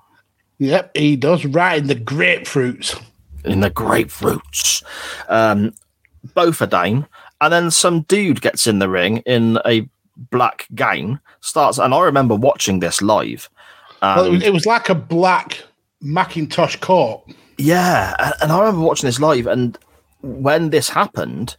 Yep, 0.62 0.96
he 0.96 1.16
does 1.16 1.44
right 1.44 1.78
in 1.78 1.88
the 1.88 1.96
grapefruits. 1.96 3.00
in 3.44 3.58
the 3.58 3.70
grapefruits. 3.70 4.84
Um, 5.28 5.74
both 6.34 6.62
are 6.62 6.68
down, 6.68 7.08
and 7.40 7.52
then 7.52 7.72
some 7.72 8.02
dude 8.02 8.40
gets 8.40 8.68
in 8.68 8.78
the 8.78 8.88
ring 8.88 9.18
in 9.26 9.58
a 9.66 9.88
black 10.30 10.68
gown, 10.76 11.18
starts, 11.40 11.78
and 11.78 11.92
I 11.92 12.00
remember 12.02 12.36
watching 12.36 12.78
this 12.78 13.02
live. 13.02 13.50
Well, 14.00 14.26
it, 14.26 14.30
was, 14.30 14.42
it 14.44 14.52
was 14.52 14.66
like 14.66 14.88
a 14.88 14.94
black 14.94 15.64
Macintosh 16.00 16.76
court. 16.76 17.28
Yeah, 17.58 18.32
and 18.40 18.52
I 18.52 18.60
remember 18.60 18.86
watching 18.86 19.08
this 19.08 19.18
live, 19.18 19.48
and 19.48 19.76
when 20.20 20.70
this 20.70 20.88
happened, 20.88 21.56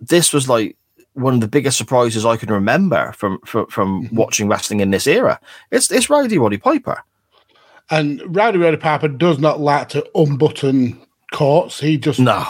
this 0.00 0.32
was 0.32 0.48
like 0.48 0.76
one 1.14 1.34
of 1.34 1.40
the 1.40 1.48
biggest 1.48 1.78
surprises 1.78 2.26
I 2.26 2.36
can 2.36 2.50
remember 2.52 3.12
from 3.12 3.38
from, 3.44 3.66
from 3.68 4.08
watching 4.14 4.48
wrestling 4.48 4.80
in 4.80 4.90
this 4.90 5.06
era. 5.06 5.40
It's 5.70 5.90
it's 5.90 6.10
Rowdy 6.10 6.38
Roddy 6.38 6.58
Piper. 6.58 7.02
And 7.90 8.22
Rowdy 8.34 8.58
Roddy 8.58 8.76
Piper 8.76 9.08
does 9.08 9.38
not 9.38 9.60
like 9.60 9.90
to 9.90 10.06
unbutton 10.14 11.00
coats. 11.32 11.80
He 11.80 11.98
just 11.98 12.18
No, 12.18 12.46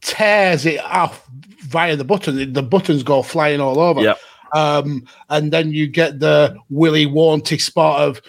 tears 0.00 0.66
it 0.66 0.80
off 0.84 1.26
via 1.60 1.96
the 1.96 2.04
button. 2.04 2.52
The 2.52 2.62
buttons 2.62 3.02
go 3.02 3.22
flying 3.22 3.60
all 3.60 3.80
over. 3.80 4.02
Yep. 4.02 4.18
Um, 4.54 5.06
and 5.30 5.52
then 5.52 5.72
you 5.72 5.88
get 5.88 6.20
the 6.20 6.56
Willy 6.70 7.06
Warranty 7.06 7.58
spot 7.58 8.02
of 8.02 8.22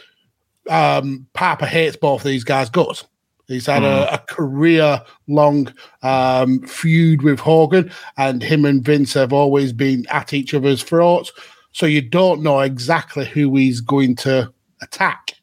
um, 0.69 1.27
Piper 1.33 1.67
hates 1.67 1.95
both 1.95 2.23
these 2.23 2.43
guys' 2.43 2.69
guts. 2.69 3.05
He's 3.47 3.67
had 3.67 3.83
a, 3.83 4.15
a 4.15 4.17
career 4.17 5.01
long 5.27 5.71
um, 6.01 6.61
feud 6.61 7.21
with 7.21 7.39
Hogan, 7.39 7.91
and 8.17 8.41
him 8.41 8.65
and 8.65 8.83
Vince 8.83 9.13
have 9.13 9.33
always 9.33 9.71
been 9.71 10.05
at 10.09 10.33
each 10.33 10.53
other's 10.53 10.83
throats. 10.83 11.31
So 11.71 11.85
you 11.85 12.01
don't 12.01 12.41
know 12.41 12.61
exactly 12.61 13.25
who 13.25 13.55
he's 13.55 13.81
going 13.81 14.15
to 14.17 14.51
attack. 14.81 15.33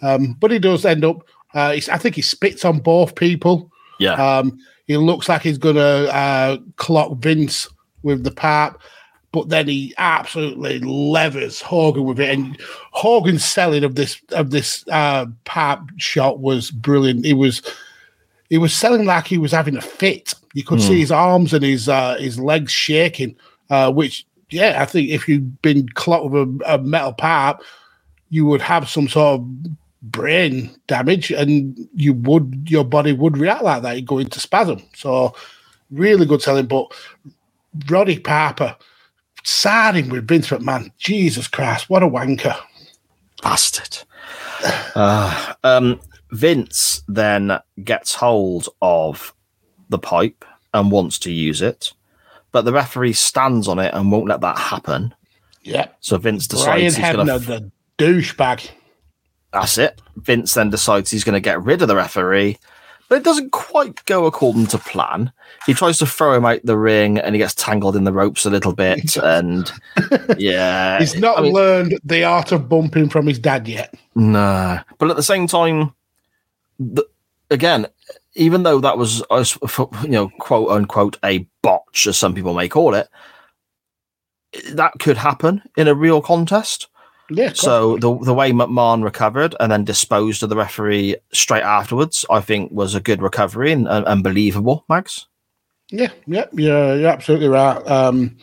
Um, 0.00 0.36
but 0.40 0.50
he 0.50 0.58
does 0.58 0.84
end 0.84 1.04
up, 1.04 1.26
uh, 1.54 1.72
he's, 1.72 1.88
I 1.88 1.98
think 1.98 2.14
he 2.14 2.22
spits 2.22 2.64
on 2.64 2.78
both 2.78 3.14
people. 3.14 3.70
yeah, 3.98 4.14
Um, 4.14 4.58
he 4.86 4.96
looks 4.96 5.28
like 5.28 5.42
he's 5.42 5.58
going 5.58 5.76
to 5.76 6.14
uh, 6.14 6.58
clock 6.76 7.18
Vince 7.18 7.68
with 8.02 8.24
the 8.24 8.30
pipe, 8.30 8.74
but 9.32 9.48
then 9.48 9.66
he 9.66 9.94
absolutely 9.96 10.78
levers 10.80 11.60
Hogan 11.60 12.04
with 12.04 12.20
it. 12.20 12.30
And 12.30 12.60
Hogan's 12.90 13.44
selling 13.44 13.82
of 13.82 13.94
this 13.94 14.20
of 14.30 14.50
this 14.50 14.84
uh, 14.90 15.26
pipe 15.44 15.80
shot 15.96 16.40
was 16.40 16.70
brilliant. 16.70 17.24
He 17.24 17.32
was 17.32 17.62
he 18.50 18.58
was 18.58 18.74
selling 18.74 19.06
like 19.06 19.26
he 19.26 19.38
was 19.38 19.52
having 19.52 19.76
a 19.76 19.80
fit. 19.80 20.34
You 20.52 20.62
could 20.62 20.82
see 20.82 21.00
his 21.00 21.10
arms 21.10 21.54
and 21.54 21.64
his 21.64 21.88
uh, 21.88 22.16
his 22.18 22.38
legs 22.38 22.70
shaking. 22.70 23.34
Uh, 23.70 23.90
which, 23.90 24.26
yeah, 24.50 24.82
I 24.82 24.84
think 24.84 25.08
if 25.08 25.26
you'd 25.26 25.62
been 25.62 25.88
clocked 25.88 26.28
with 26.28 26.42
a, 26.42 26.74
a 26.74 26.78
metal 26.78 27.14
pipe, 27.14 27.56
you 28.28 28.44
would 28.44 28.60
have 28.60 28.86
some 28.86 29.08
sort 29.08 29.40
of 29.40 29.48
brain 30.02 30.70
damage 30.88 31.30
and 31.30 31.88
you 31.94 32.12
would 32.12 32.66
your 32.68 32.84
body 32.84 33.12
would 33.12 33.38
react 33.38 33.62
like 33.62 33.82
that 33.82 33.94
you 33.94 34.02
go 34.02 34.18
into 34.18 34.40
spasm 34.40 34.82
so 34.96 35.32
really 35.92 36.26
good 36.26 36.42
selling 36.42 36.66
but 36.66 36.92
Roddy 37.88 38.18
Piper 38.18 38.74
siding 39.44 40.08
with 40.08 40.28
Vince 40.28 40.48
McMahon 40.48 40.90
Jesus 40.98 41.48
Christ 41.48 41.90
what 41.90 42.02
a 42.02 42.08
wanker 42.08 42.58
bastard. 43.42 43.98
Uh, 44.94 45.54
um, 45.64 46.00
Vince 46.30 47.02
then 47.08 47.58
gets 47.82 48.14
hold 48.14 48.68
of 48.80 49.34
the 49.88 49.98
pipe 49.98 50.44
and 50.72 50.90
wants 50.90 51.18
to 51.20 51.32
use 51.32 51.60
it, 51.60 51.92
but 52.52 52.64
the 52.64 52.72
referee 52.72 53.12
stands 53.12 53.68
on 53.68 53.78
it 53.78 53.92
and 53.92 54.10
won't 54.10 54.28
let 54.28 54.40
that 54.40 54.58
happen. 54.58 55.14
yeah 55.62 55.88
So 56.00 56.16
Vince 56.16 56.46
Brian 56.46 56.80
decides 56.80 56.96
he's 56.96 57.16
going 57.16 57.26
to 57.26 57.38
the 57.38 57.70
douchebag 57.98 58.70
That's 59.52 59.76
it. 59.76 60.00
Vince 60.16 60.54
then 60.54 60.70
decides 60.70 61.10
he's 61.10 61.24
going 61.24 61.34
to 61.34 61.40
get 61.40 61.62
rid 61.62 61.82
of 61.82 61.88
the 61.88 61.96
referee, 61.96 62.58
but 63.12 63.18
it 63.18 63.24
doesn't 63.24 63.52
quite 63.52 64.02
go 64.06 64.24
according 64.24 64.68
to 64.68 64.78
plan. 64.78 65.30
He 65.66 65.74
tries 65.74 65.98
to 65.98 66.06
throw 66.06 66.32
him 66.32 66.46
out 66.46 66.60
the 66.64 66.78
ring 66.78 67.18
and 67.18 67.34
he 67.34 67.38
gets 67.38 67.54
tangled 67.54 67.94
in 67.94 68.04
the 68.04 68.12
ropes 68.12 68.46
a 68.46 68.50
little 68.50 68.72
bit. 68.72 69.16
And 69.22 69.70
yeah, 70.38 70.98
he's 70.98 71.14
not 71.16 71.38
I 71.38 71.42
mean, 71.42 71.52
learned 71.52 72.00
the 72.04 72.24
art 72.24 72.52
of 72.52 72.70
bumping 72.70 73.10
from 73.10 73.26
his 73.26 73.38
dad 73.38 73.68
yet 73.68 73.94
no. 74.14 74.80
But 74.96 75.10
at 75.10 75.16
the 75.16 75.22
same 75.22 75.46
time, 75.46 75.92
the, 76.80 77.04
again, 77.50 77.86
even 78.34 78.62
though 78.62 78.80
that 78.80 78.96
was, 78.96 79.22
uh, 79.30 79.40
f- 79.40 79.78
you 80.04 80.08
know, 80.08 80.30
quote 80.38 80.70
unquote, 80.70 81.18
a 81.22 81.46
botch, 81.60 82.06
as 82.06 82.16
some 82.16 82.34
people 82.34 82.54
may 82.54 82.66
call 82.66 82.94
it, 82.94 83.10
that 84.70 84.94
could 85.00 85.18
happen 85.18 85.60
in 85.76 85.86
a 85.86 85.94
real 85.94 86.22
contest. 86.22 86.88
Yeah. 87.34 87.52
So 87.54 87.96
the 87.96 88.16
the 88.18 88.34
way 88.34 88.52
McMahon 88.52 89.02
recovered 89.02 89.54
and 89.60 89.70
then 89.72 89.84
disposed 89.84 90.42
of 90.42 90.48
the 90.48 90.56
referee 90.56 91.16
straight 91.32 91.62
afterwards, 91.62 92.24
I 92.30 92.40
think 92.40 92.72
was 92.72 92.94
a 92.94 93.00
good 93.00 93.22
recovery 93.22 93.72
and, 93.72 93.88
and, 93.88 94.06
and 94.06 94.22
believable, 94.22 94.84
Max. 94.88 95.26
Yeah, 95.90 96.10
yeah, 96.26 96.46
you're, 96.52 96.96
you're 96.96 97.10
absolutely 97.10 97.48
right. 97.48 97.86
Um, 97.86 98.36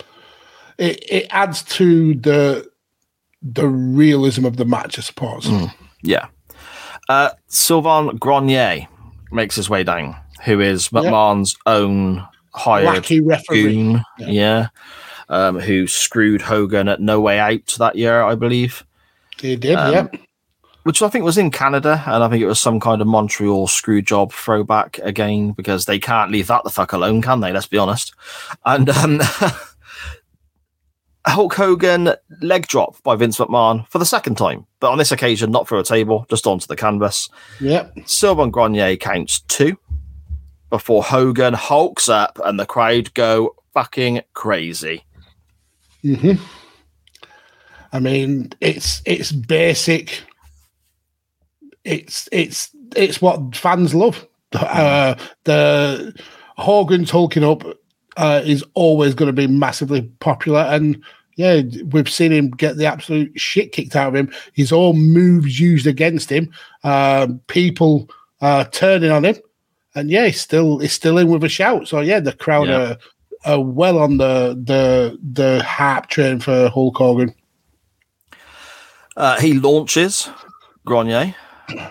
it 0.78 1.04
it 1.10 1.28
adds 1.30 1.64
to 1.64 2.14
the 2.16 2.70
the 3.42 3.68
realism 3.68 4.46
of 4.46 4.58
the 4.58 4.66
match, 4.66 5.00
I 5.00 5.02
suppose. 5.02 5.50
Yeah. 6.02 6.28
Uh, 7.08 7.32
Sylvain 7.48 8.18
Grenier 8.18 8.88
makes 9.32 9.56
his 9.56 9.70
way 9.70 9.84
down, 9.84 10.16
who 10.46 10.60
is 10.60 10.90
McMahon's 10.90 11.56
own 11.66 12.28
hired 12.54 13.04
Wacky 13.04 13.22
referee. 13.24 13.64
goon. 13.64 14.04
Yeah. 14.20 14.68
Um, 15.30 15.60
who 15.60 15.86
screwed 15.86 16.42
Hogan 16.42 16.88
at 16.88 17.00
No 17.00 17.22
Way 17.22 17.40
Out 17.40 17.76
that 17.78 17.96
year, 17.96 18.24
I 18.24 18.34
believe. 18.36 18.84
He 19.40 19.56
did, 19.56 19.76
Um, 19.76 19.94
yeah. 19.94 20.08
which 20.84 21.04
I 21.04 21.08
think 21.10 21.24
was 21.24 21.38
in 21.38 21.52
Canada, 21.52 22.04
and 22.08 22.24
I 22.24 22.30
think 22.30 22.42
it 22.42 22.48
was 22.48 22.60
some 22.60 22.80
kind 22.80 23.00
of 23.00 23.08
Montreal 23.08 23.68
screw 23.68 24.02
job 24.02 24.34
throwback 24.34 24.98
again 25.04 25.52
because 25.52 25.86
they 25.86 26.00
can't 26.00 26.32
leave 26.32 26.48
that 26.48 26.64
the 26.64 26.72
fuck 26.72 26.94
alone, 26.94 27.22
can 27.22 27.42
they? 27.42 27.54
Let's 27.54 27.68
be 27.68 27.78
honest. 27.78 28.16
And 28.66 28.90
um, 28.90 29.22
Hulk 31.28 31.54
Hogan 31.54 32.14
leg 32.42 32.66
drop 32.68 33.02
by 33.04 33.16
Vince 33.16 33.38
McMahon 33.38 33.88
for 33.90 34.00
the 34.00 34.06
second 34.06 34.36
time, 34.36 34.66
but 34.80 34.90
on 34.92 34.98
this 34.98 35.12
occasion 35.12 35.52
not 35.52 35.68
through 35.68 35.80
a 35.80 35.84
table, 35.84 36.26
just 36.30 36.48
onto 36.48 36.66
the 36.66 36.76
canvas. 36.76 37.30
Yeah, 37.60 37.90
Sylvain 38.06 38.50
Grenier 38.50 38.96
counts 38.96 39.42
two 39.42 39.78
before 40.72 41.04
Hogan 41.04 41.54
hulks 41.54 42.10
up, 42.10 42.40
and 42.44 42.60
the 42.60 42.66
crowd 42.66 43.14
go 43.14 43.56
fucking 43.74 44.22
crazy. 44.34 45.04
Hmm 46.02 46.34
I 47.92 48.00
mean, 48.00 48.52
it's 48.62 49.02
it's 49.06 49.32
basic. 49.32 50.22
It's 51.84 52.30
it's 52.32 52.70
it's 52.96 53.22
what 53.22 53.56
fans 53.56 53.96
love. 53.96 54.26
Uh, 54.54 55.16
the 55.44 56.14
Hogan's 56.58 57.10
hulking 57.12 57.44
up 57.44 57.64
uh, 58.18 58.42
is 58.46 58.64
always 58.74 59.14
going 59.16 59.28
to 59.28 59.34
be 59.34 59.48
massively 59.48 60.04
popular, 60.20 60.62
and 60.62 61.02
yeah, 61.36 61.62
we've 61.92 62.10
seen 62.10 62.32
him 62.32 62.50
get 62.52 62.78
the 62.78 62.86
absolute 62.86 63.32
shit 63.40 63.72
kicked 63.72 63.96
out 63.96 64.10
of 64.10 64.16
him. 64.16 64.32
His 64.54 64.72
own 64.72 64.98
moves 65.00 65.60
used 65.60 65.88
against 65.88 66.30
him. 66.32 66.52
Um, 66.84 67.40
people 67.48 68.10
uh, 68.42 68.66
turning 68.66 69.12
on 69.12 69.24
him, 69.26 69.38
and 69.96 70.10
yeah, 70.12 70.26
he's 70.28 70.42
still 70.42 70.80
he's 70.80 70.94
still 70.94 71.18
in 71.18 71.28
with 71.30 71.44
a 71.44 71.50
shout. 71.50 71.88
So 71.88 72.02
yeah, 72.02 72.20
the 72.20 72.34
crowd 72.34 72.68
Yeah. 72.68 72.80
are, 72.92 72.98
are 73.46 73.62
well 73.62 73.98
on 74.00 74.18
the 74.18 74.60
the 74.66 75.18
the 75.22 75.64
hype 75.64 76.08
train 76.08 76.40
for 76.40 76.70
Hulk 76.70 76.98
Hogan. 76.98 77.34
Uh, 79.18 79.40
he 79.40 79.54
launches 79.54 80.30
Grenier 80.86 81.36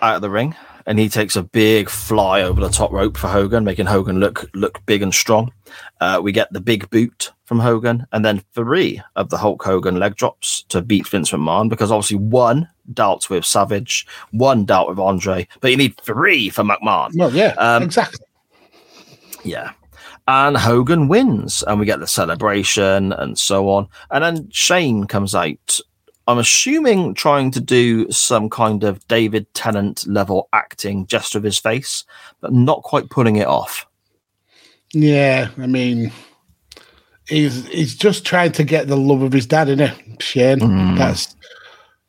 out 0.01 0.15
of 0.15 0.21
the 0.21 0.29
ring, 0.29 0.55
and 0.85 0.97
he 0.99 1.09
takes 1.09 1.35
a 1.35 1.43
big 1.43 1.89
fly 1.89 2.41
over 2.41 2.59
the 2.59 2.69
top 2.69 2.91
rope 2.91 3.17
for 3.17 3.27
Hogan, 3.27 3.63
making 3.63 3.85
Hogan 3.85 4.19
look 4.19 4.49
look 4.53 4.83
big 4.85 5.01
and 5.01 5.13
strong. 5.13 5.51
Uh, 6.01 6.19
we 6.23 6.31
get 6.31 6.51
the 6.51 6.61
big 6.61 6.89
boot 6.89 7.31
from 7.45 7.59
Hogan, 7.59 8.05
and 8.11 8.23
then 8.23 8.43
three 8.53 9.01
of 9.15 9.29
the 9.29 9.37
Hulk 9.37 9.63
Hogan 9.63 9.97
leg 9.99 10.15
drops 10.15 10.63
to 10.69 10.81
beat 10.81 11.07
Vince 11.07 11.31
McMahon 11.31 11.69
because 11.69 11.91
obviously 11.91 12.17
one 12.17 12.67
dealt 12.93 13.29
with 13.29 13.45
Savage, 13.45 14.05
one 14.31 14.65
dealt 14.65 14.89
with 14.89 14.99
Andre, 14.99 15.47
but 15.61 15.71
you 15.71 15.77
need 15.77 15.97
three 15.97 16.49
for 16.49 16.63
McMahon. 16.63 17.11
Well, 17.15 17.31
yeah, 17.33 17.53
Um, 17.57 17.83
exactly. 17.83 18.25
Yeah. 19.43 19.71
And 20.31 20.55
Hogan 20.55 21.07
wins, 21.07 21.63
and 21.63 21.79
we 21.79 21.87
get 21.87 21.99
the 21.99 22.05
celebration 22.05 23.13
and 23.13 23.35
so 23.39 23.67
on. 23.67 23.87
And 24.11 24.23
then 24.23 24.47
Shane 24.51 25.05
comes 25.05 25.33
out. 25.33 25.79
I'm 26.27 26.37
assuming 26.37 27.15
trying 27.15 27.49
to 27.49 27.59
do 27.59 28.11
some 28.11 28.47
kind 28.47 28.83
of 28.83 29.07
David 29.07 29.51
Tennant 29.55 30.05
level 30.05 30.47
acting 30.53 31.07
just 31.07 31.33
with 31.33 31.43
his 31.43 31.57
face, 31.57 32.05
but 32.41 32.53
not 32.53 32.83
quite 32.83 33.09
pulling 33.09 33.37
it 33.37 33.47
off. 33.47 33.87
Yeah, 34.93 35.49
I 35.57 35.65
mean, 35.65 36.11
he's 37.27 37.65
he's 37.69 37.95
just 37.95 38.23
trying 38.23 38.51
to 38.51 38.63
get 38.63 38.87
the 38.87 38.97
love 38.97 39.23
of 39.23 39.33
his 39.33 39.47
dad, 39.47 39.67
isn't 39.69 39.79
it, 39.79 40.21
Shane? 40.21 40.59
Mm. 40.59 40.95
That's 40.95 41.35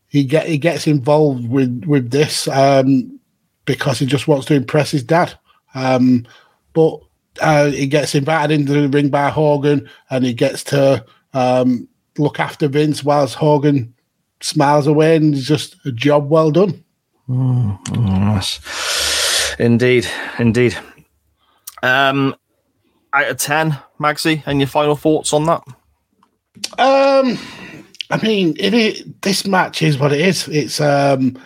he 0.08 0.24
get 0.24 0.47
he 0.47 0.58
gets 0.58 0.86
involved 0.86 1.49
with 1.49 1.86
with 1.86 2.10
this 2.10 2.49
um, 2.49 3.18
because 3.65 3.99
he 3.99 4.05
just 4.05 4.28
wants 4.28 4.44
to 4.49 4.55
impress 4.57 4.90
his 4.90 5.05
dad. 5.05 5.32
Um, 5.74 6.26
but 6.74 7.00
uh, 7.41 7.70
he 7.70 7.86
gets 7.86 8.15
invited 8.15 8.59
into 8.59 8.73
the 8.73 8.89
ring 8.89 9.09
by 9.09 9.31
Hogan, 9.31 9.89
and 10.10 10.25
he 10.25 10.33
gets 10.33 10.65
to 10.65 11.05
um, 11.33 11.89
look 12.18 12.41
after 12.41 12.68
Vince 12.68 13.05
whilst 13.05 13.34
Hogan 13.34 13.94
smiles 14.41 14.86
away, 14.86 15.17
and 15.17 15.34
it's 15.34 15.47
just 15.47 15.76
a 15.84 15.92
job 15.92 16.28
well 16.28 16.50
done. 16.50 16.84
Yes. 17.28 19.55
Indeed, 19.59 20.07
indeed. 20.39 20.76
Um, 21.83 22.34
out 23.12 23.28
of 23.28 23.36
ten, 23.36 23.78
Maxi, 23.99 24.42
and 24.47 24.60
your 24.60 24.68
final 24.68 24.97
thoughts 24.97 25.33
on 25.33 25.44
that? 25.44 25.62
Um, 26.78 27.39
I 28.10 28.18
mean, 28.23 28.57
it 28.59 28.75
is, 28.75 29.05
this 29.20 29.47
match 29.47 29.83
is 29.83 29.99
what 29.99 30.12
it 30.12 30.20
is. 30.20 30.49
It's 30.49 30.81
um, 30.81 31.39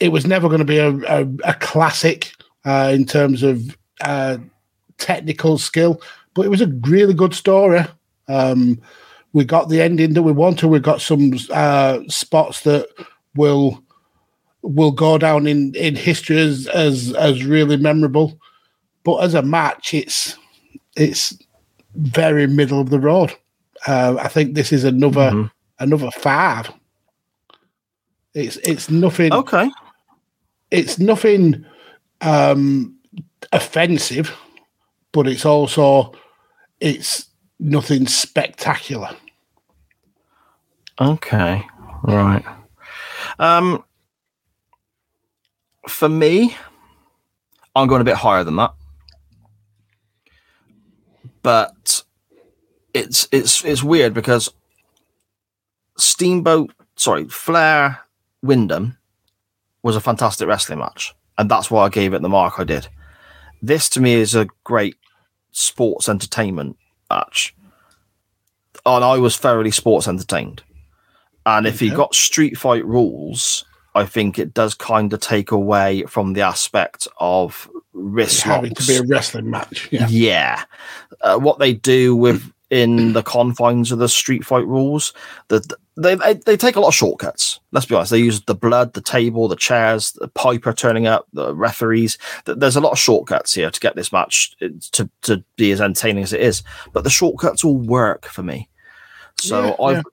it 0.00 0.08
was 0.08 0.26
never 0.26 0.48
going 0.48 0.58
to 0.58 0.64
be 0.64 0.78
a, 0.78 0.90
a, 0.90 1.26
a 1.44 1.54
classic 1.54 2.32
uh, 2.64 2.90
in 2.92 3.06
terms 3.06 3.42
of 3.42 3.76
uh, 4.00 4.38
technical 4.98 5.58
skill, 5.58 6.00
but 6.34 6.46
it 6.46 6.48
was 6.50 6.60
a 6.60 6.72
really 6.88 7.14
good 7.14 7.34
story. 7.34 7.84
Um, 8.28 8.80
we 9.32 9.44
got 9.44 9.68
the 9.68 9.82
ending 9.82 10.14
that 10.14 10.22
we 10.22 10.32
wanted. 10.32 10.68
We 10.68 10.78
got 10.80 11.00
some 11.00 11.32
uh, 11.50 12.00
spots 12.08 12.62
that 12.62 12.88
will 13.34 13.82
will 14.62 14.92
go 14.92 15.18
down 15.18 15.46
in, 15.46 15.74
in 15.74 15.94
history 15.94 16.38
as, 16.38 16.66
as 16.68 17.12
as 17.14 17.44
really 17.44 17.76
memorable. 17.76 18.38
But 19.02 19.18
as 19.18 19.34
a 19.34 19.42
match, 19.42 19.92
it's 19.92 20.36
it's 20.96 21.36
very 21.96 22.46
middle 22.46 22.80
of 22.80 22.90
the 22.90 23.00
road. 23.00 23.34
Uh, 23.86 24.16
I 24.18 24.28
think 24.28 24.54
this 24.54 24.72
is 24.72 24.84
another 24.84 25.30
Mhm. 25.30 25.50
another 25.80 26.10
five. 26.12 26.70
It's 28.34 28.56
it's 28.58 28.88
nothing. 28.90 29.32
Okay. 29.32 29.70
It's 30.70 30.98
nothing 30.98 31.64
um, 32.20 32.96
offensive, 33.52 34.34
but 35.14 35.28
it's 35.28 35.46
also 35.46 36.12
it's 36.80 37.30
nothing 37.58 38.06
spectacular. 38.06 39.10
Okay. 41.00 41.64
Right. 42.02 42.44
Um 43.38 43.82
for 45.88 46.08
me, 46.08 46.56
I'm 47.76 47.86
going 47.86 48.00
a 48.00 48.04
bit 48.04 48.16
higher 48.16 48.42
than 48.44 48.56
that. 48.56 48.74
But 51.42 52.02
it's 52.92 53.28
it's 53.30 53.64
it's 53.64 53.82
weird 53.82 54.14
because 54.14 54.50
Steamboat, 55.96 56.72
sorry, 56.96 57.28
Flair 57.28 58.00
Windham 58.42 58.98
was 59.82 59.94
a 59.94 60.00
fantastic 60.00 60.48
wrestling 60.48 60.80
match. 60.80 61.14
And 61.38 61.48
that's 61.48 61.70
why 61.70 61.84
I 61.84 61.88
gave 61.88 62.14
it 62.14 62.22
the 62.22 62.28
mark 62.28 62.58
I 62.58 62.64
did. 62.64 62.88
This 63.62 63.88
to 63.90 64.00
me 64.00 64.14
is 64.14 64.34
a 64.34 64.48
great 64.64 64.96
sports 65.54 66.08
entertainment 66.08 66.76
match. 67.08 67.54
And 68.84 69.02
I 69.04 69.16
was 69.18 69.36
thoroughly 69.38 69.70
sports 69.70 70.06
entertained. 70.06 70.62
And 71.46 71.66
if 71.66 71.76
Okay. 71.76 71.94
got 71.94 72.14
street 72.14 72.58
fight 72.58 72.84
rules, 72.84 73.64
I 73.94 74.04
think 74.04 74.38
it 74.38 74.52
does 74.52 74.74
kind 74.74 75.12
of 75.12 75.20
take 75.20 75.50
away 75.52 76.02
from 76.08 76.32
the 76.32 76.40
aspect 76.42 77.06
of 77.18 77.70
wrist 77.92 78.42
having 78.42 78.74
to 78.74 78.86
be 78.86 78.96
a 78.96 79.02
wrestling 79.04 79.48
match. 79.48 79.88
Yeah. 79.92 80.08
Yeah. 80.08 80.64
Uh, 81.20 81.38
what 81.38 81.58
they 81.60 81.72
do 81.72 82.16
with 82.16 82.52
in 82.70 83.12
the 83.12 83.22
confines 83.22 83.92
of 83.92 83.98
the 83.98 84.08
street 84.08 84.44
fight 84.44 84.66
rules, 84.66 85.12
that 85.48 85.70
they, 85.96 86.14
they 86.14 86.34
they 86.34 86.56
take 86.56 86.76
a 86.76 86.80
lot 86.80 86.88
of 86.88 86.94
shortcuts. 86.94 87.60
Let's 87.72 87.86
be 87.86 87.94
honest. 87.94 88.10
They 88.10 88.18
use 88.18 88.42
the 88.42 88.54
blood, 88.54 88.94
the 88.94 89.00
table, 89.00 89.46
the 89.48 89.56
chairs, 89.56 90.12
the 90.12 90.28
Piper 90.28 90.72
turning 90.72 91.06
up, 91.06 91.26
the 91.32 91.54
referees. 91.54 92.18
There's 92.46 92.76
a 92.76 92.80
lot 92.80 92.92
of 92.92 92.98
shortcuts 92.98 93.54
here 93.54 93.70
to 93.70 93.80
get 93.80 93.94
this 93.94 94.12
match 94.12 94.56
uh, 94.60 94.68
to 94.92 95.08
to 95.22 95.44
be 95.56 95.70
as 95.72 95.80
entertaining 95.80 96.24
as 96.24 96.32
it 96.32 96.40
is. 96.40 96.62
But 96.92 97.04
the 97.04 97.10
shortcuts 97.10 97.64
all 97.64 97.76
work 97.76 98.26
for 98.26 98.42
me. 98.42 98.68
So 99.36 99.76
Yeah, 99.78 99.84
I've 99.84 100.04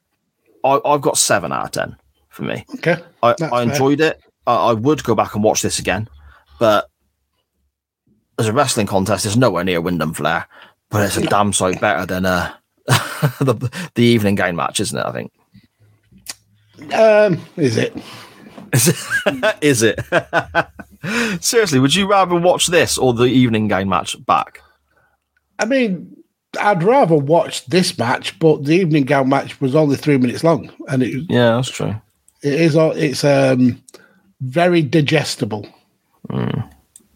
I, 0.64 0.90
I've 0.90 1.02
got 1.02 1.18
seven 1.18 1.52
out 1.52 1.66
of 1.66 1.72
ten 1.72 1.96
for 2.30 2.44
me. 2.44 2.66
Okay. 2.76 2.98
I, 3.24 3.32
I 3.32 3.36
fair. 3.36 3.62
enjoyed 3.62 4.02
it. 4.02 4.22
I, 4.46 4.56
I 4.56 4.74
would 4.74 5.04
go 5.04 5.16
back 5.16 5.36
and 5.36 5.44
watch 5.44 5.62
this 5.62 5.80
again, 5.80 6.08
but 6.60 6.90
as 8.38 8.48
a 8.48 8.54
wrestling 8.54 8.88
contest, 8.88 9.26
it's 9.26 9.36
nowhere 9.36 9.64
near 9.64 9.82
Windham 9.82 10.14
Flair. 10.14 10.48
But 10.92 11.06
it's 11.06 11.18
a 11.18 11.22
damn 11.22 11.54
sight 11.54 11.80
better 11.80 12.06
than 12.06 12.26
uh, 12.26 12.54
the 13.40 13.72
the 13.96 14.04
evening 14.04 14.36
gown 14.36 14.56
match, 14.56 14.80
isn't 14.80 14.98
it? 14.98 15.06
I 15.06 15.12
think. 15.12 15.32
Um, 16.94 17.40
is 17.58 17.78
it? 17.78 17.96
Is 18.74 18.88
it? 18.90 19.56
Is 19.62 19.84
it? 19.84 20.00
Seriously, 21.44 21.80
would 21.80 21.96
you 21.96 22.08
rather 22.10 22.36
watch 22.36 22.68
this 22.68 22.98
or 22.98 23.14
the 23.14 23.26
evening 23.26 23.68
gown 23.68 23.90
match 23.90 24.24
back? 24.26 24.62
I 25.60 25.66
mean, 25.66 26.16
I'd 26.60 26.84
rather 26.84 27.16
watch 27.16 27.66
this 27.68 27.98
match, 27.98 28.38
but 28.40 28.66
the 28.66 28.74
evening 28.74 29.04
gown 29.04 29.30
match 29.30 29.60
was 29.62 29.76
only 29.76 29.96
three 29.96 30.18
minutes 30.18 30.44
long, 30.44 30.72
and 30.88 31.04
it 31.04 31.26
Yeah, 31.30 31.56
that's 31.56 31.70
true. 31.70 31.96
it 32.44 32.54
is 32.54 32.76
it's 32.76 33.24
um 33.24 33.82
very 34.42 34.82
digestible. 34.82 35.68
Yeah, 36.30 36.64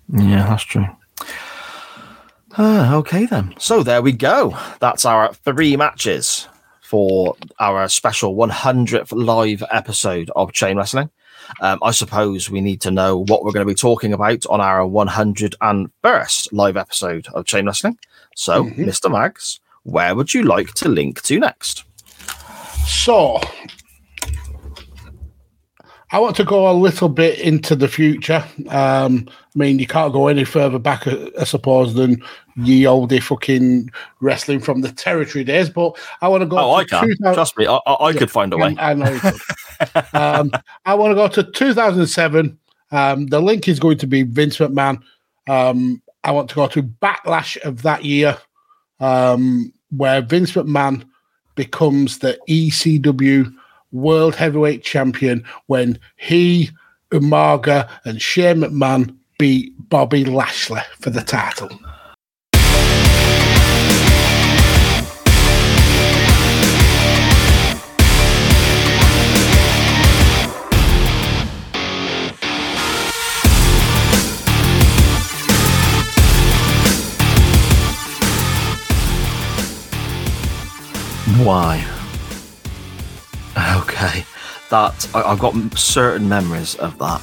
that's 0.10 0.64
true. 0.64 0.88
Ah, 2.58 2.96
okay 2.96 3.26
then. 3.26 3.54
So 3.60 3.84
there 3.84 4.02
we 4.02 4.14
go. 4.14 4.58
That's 4.80 5.04
our 5.04 5.34
three 5.34 5.76
matches 5.76 6.48
for 6.82 7.36
our 7.60 7.90
special 7.90 8.36
100th 8.36 9.12
live 9.12 9.62
episode 9.72 10.32
of 10.38 10.54
Chain 10.54 10.78
Wrestling. 10.78 11.10
Um, 11.60 11.80
I 11.82 11.92
suppose 11.92 12.50
we 12.50 12.62
need 12.62 12.80
to 12.82 12.92
know 12.92 13.24
what 13.26 13.44
we're 13.44 13.52
going 13.52 13.66
to 13.66 13.72
be 13.72 13.76
talking 13.76 14.14
about 14.14 14.46
on 14.46 14.62
our 14.62 14.88
101st 14.88 16.48
live 16.54 16.78
episode 16.78 17.28
of 17.34 17.46
Chain 17.46 17.66
Wrestling. 17.66 18.00
So, 18.36 18.66
Mr. 18.66 19.12
Mags, 19.12 19.60
where 19.84 20.16
would 20.16 20.34
you 20.34 20.44
like 20.44 20.74
to 20.76 20.88
link 20.88 21.22
to 21.24 21.40
next? 21.40 21.84
So, 22.88 23.42
I 26.12 26.20
want 26.20 26.36
to 26.38 26.46
go 26.46 26.70
a 26.70 26.74
little 26.74 27.10
bit 27.10 27.40
into 27.40 27.76
the 27.76 27.90
future. 27.90 28.46
Um, 28.70 29.28
I 29.28 29.58
mean, 29.60 29.80
you 29.80 29.88
can't 29.88 30.14
go 30.14 30.28
any 30.28 30.46
further 30.46 30.80
back, 30.80 31.08
I 31.08 31.44
suppose, 31.44 31.94
than 31.94 32.24
ye 32.56 32.86
olde 32.86 33.22
fucking 33.22 33.90
wrestling 34.22 34.60
from 34.60 34.82
the 34.82 34.92
territory 34.92 35.44
days. 35.44 35.70
But 35.70 35.98
I 36.22 36.28
want 36.28 36.42
to 36.42 36.48
go. 36.48 36.58
Oh, 36.58 36.74
I 36.74 36.86
can. 36.86 37.08
2000 37.08 37.34
Trust 37.34 37.58
me, 37.58 37.68
I, 37.68 37.80
I, 37.86 38.06
I 38.06 38.14
could 38.14 38.32
find 38.32 38.54
a 38.54 38.58
way. 38.58 38.76
I 38.78 38.94
know 38.94 39.12
you 39.12 39.20
could. 39.20 39.42
um, 40.14 40.52
I 40.86 40.94
want 40.94 41.12
to 41.12 41.16
go 41.16 41.28
to 41.28 41.44
2007. 41.52 42.58
Um, 42.92 43.28
the 43.28 43.42
link 43.42 43.68
is 43.68 43.80
going 43.80 43.98
to 44.00 44.08
be 44.08 44.24
Vince 44.24 44.58
McMahon. 44.58 45.02
Um, 45.48 46.02
I 46.24 46.32
want 46.32 46.50
to 46.50 46.56
go 46.56 46.68
to 46.68 46.84
Backlash 46.84 47.58
of 47.64 47.82
that 47.84 48.04
year, 48.06 48.38
um, 49.00 49.72
where 49.96 50.22
Vince 50.22 50.54
McMahon 50.54 51.06
becomes 51.56 52.20
the 52.20 52.38
ECW 52.50 53.54
World 53.92 54.36
Heavyweight 54.36 54.84
Champion 54.84 55.44
when 55.68 56.00
he, 56.18 56.70
Umaga, 57.12 57.90
and 58.06 58.22
Shane 58.22 58.58
McMahon 58.58 59.16
beat 59.38 59.74
Bobby 59.90 60.26
Lashley 60.26 60.82
for 61.00 61.10
the 61.10 61.22
title. 61.22 61.70
Why? 81.44 81.84
Okay, 83.78 84.26
that 84.70 85.10
I, 85.14 85.22
I've 85.24 85.40
got 85.40 85.54
certain 85.78 86.28
memories 86.30 86.76
of 86.76 86.98
that. 87.00 87.22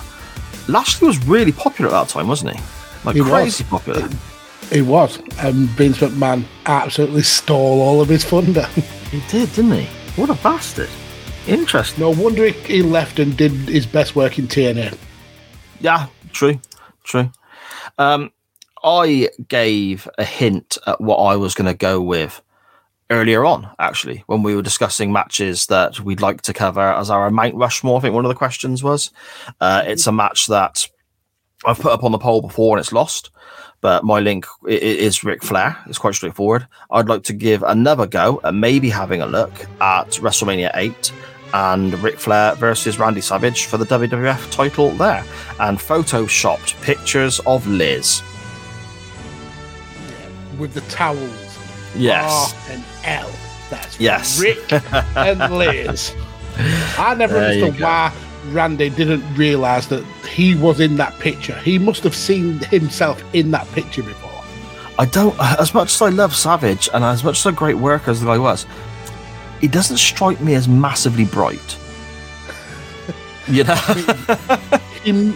Lashley 0.68 1.06
was 1.08 1.24
really 1.26 1.52
popular 1.52 1.88
at 1.90 1.92
that 1.92 2.08
time, 2.08 2.28
wasn't 2.28 2.56
he? 2.56 2.62
Like 3.04 3.14
He 3.16 3.20
was. 3.20 3.30
crazy 3.30 3.64
popular. 3.64 4.08
he 4.70 4.80
was, 4.82 5.18
and 5.38 5.68
Vince 5.70 5.98
McMahon 5.98 6.44
absolutely 6.66 7.22
stole 7.22 7.80
all 7.80 8.00
of 8.00 8.08
his 8.08 8.24
thunder. 8.24 8.68
He 9.12 9.20
did, 9.28 9.52
didn't 9.52 9.72
he? 9.72 9.84
What 10.18 10.30
a 10.30 10.34
bastard! 10.42 10.88
Interesting. 11.46 12.00
no 12.00 12.08
wonder 12.10 12.46
he, 12.46 12.52
he 12.76 12.82
left 12.82 13.18
and 13.18 13.36
did 13.36 13.50
his 13.52 13.84
best 13.84 14.16
work 14.16 14.38
in 14.38 14.48
TNA. 14.48 14.96
Yeah, 15.80 16.06
true, 16.32 16.58
true. 17.04 17.30
Um, 17.98 18.32
I 18.82 19.28
gave 19.48 20.08
a 20.16 20.24
hint 20.24 20.78
at 20.86 20.98
what 20.98 21.16
I 21.16 21.36
was 21.36 21.54
going 21.54 21.66
to 21.66 21.74
go 21.76 22.00
with 22.00 22.40
earlier 23.12 23.44
on, 23.44 23.68
actually, 23.78 24.24
when 24.26 24.42
we 24.42 24.56
were 24.56 24.62
discussing 24.62 25.12
matches 25.12 25.66
that 25.66 26.00
we'd 26.00 26.20
like 26.20 26.42
to 26.42 26.52
cover 26.52 26.80
as 26.80 27.10
our 27.10 27.30
Mount 27.30 27.54
Rushmore. 27.54 27.98
I 27.98 28.00
think 28.00 28.14
one 28.14 28.24
of 28.24 28.30
the 28.30 28.34
questions 28.34 28.82
was. 28.82 29.10
Uh, 29.60 29.82
it's 29.86 30.06
a 30.06 30.12
match 30.12 30.46
that 30.48 30.88
I've 31.64 31.78
put 31.78 31.92
up 31.92 32.02
on 32.02 32.12
the 32.12 32.18
poll 32.18 32.40
before 32.40 32.76
and 32.76 32.82
it's 32.82 32.92
lost, 32.92 33.30
but 33.80 34.04
my 34.04 34.18
link 34.18 34.46
is 34.66 35.22
Ric 35.22 35.42
Flair. 35.42 35.76
It's 35.86 35.98
quite 35.98 36.14
straightforward. 36.14 36.66
I'd 36.90 37.08
like 37.08 37.22
to 37.24 37.32
give 37.32 37.62
another 37.62 38.06
go 38.06 38.40
at 38.42 38.54
maybe 38.54 38.88
having 38.88 39.20
a 39.20 39.26
look 39.26 39.52
at 39.80 40.08
WrestleMania 40.12 40.70
8 40.74 41.12
and 41.54 41.94
Ric 42.02 42.18
Flair 42.18 42.54
versus 42.54 42.98
Randy 42.98 43.20
Savage 43.20 43.66
for 43.66 43.76
the 43.76 43.84
WWF 43.84 44.50
title 44.50 44.90
there, 44.92 45.22
and 45.60 45.78
photoshopped 45.78 46.80
pictures 46.82 47.40
of 47.40 47.66
Liz. 47.66 48.22
with 50.58 50.74
the 50.74 50.80
towels. 50.82 51.58
Yes. 51.96 52.54
And 52.70 52.82
L. 53.04 53.30
That's 53.70 53.98
Yes. 54.00 54.40
Ric 54.40 54.58
and 55.16 55.38
Liz. 55.56 56.14
I 56.98 57.14
never 57.14 57.34
There 57.34 57.44
understood 57.44 57.80
why 57.82 58.12
Randy 58.50 58.90
didn't 58.90 59.22
realise 59.34 59.86
that 59.86 60.04
he 60.28 60.54
was 60.54 60.80
in 60.80 60.96
that 60.96 61.18
picture. 61.18 61.56
He 61.60 61.78
must 61.78 62.02
have 62.04 62.14
seen 62.14 62.58
himself 62.64 63.22
in 63.34 63.50
that 63.52 63.66
picture 63.72 64.02
before. 64.02 64.30
I 64.98 65.06
don't. 65.06 65.34
Uh, 65.38 65.56
as 65.58 65.72
much 65.72 65.94
as 65.94 66.02
I 66.02 66.10
love 66.10 66.34
Savage 66.36 66.88
and 66.92 67.02
as 67.02 67.24
much 67.24 67.38
as 67.38 67.46
a 67.46 67.52
great 67.52 67.76
worker 67.78 68.10
as 68.10 68.20
the 68.20 68.26
guy 68.26 68.36
was, 68.38 68.66
he 69.60 69.68
doesn't 69.68 69.96
strike 69.96 70.40
me 70.40 70.54
as 70.54 70.68
massively 70.68 71.24
bright. 71.24 71.78
You 73.48 73.64
know. 73.64 73.74
He, 75.02 75.32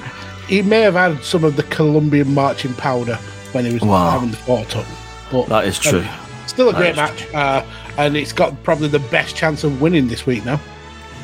he 0.46 0.62
may 0.62 0.82
have 0.82 0.94
had 0.94 1.24
some 1.24 1.42
of 1.42 1.56
the 1.56 1.64
Colombian 1.64 2.32
marching 2.34 2.72
powder 2.74 3.16
when 3.50 3.64
he 3.64 3.72
was 3.74 3.82
Wow. 3.82 4.10
having 4.10 4.30
the 4.30 4.36
photo. 4.36 4.84
But 5.32 5.46
that 5.48 5.64
is 5.66 5.76
true. 5.80 6.04
Still 6.52 6.68
a 6.68 6.72
great 6.72 6.96
match. 6.96 7.26
Uh, 7.34 7.64
and 7.98 8.16
it's 8.16 8.32
got 8.32 8.62
probably 8.62 8.88
the 8.88 8.98
best 8.98 9.36
chance 9.36 9.64
of 9.64 9.80
winning 9.80 10.08
this 10.08 10.26
week 10.26 10.44
now. 10.44 10.60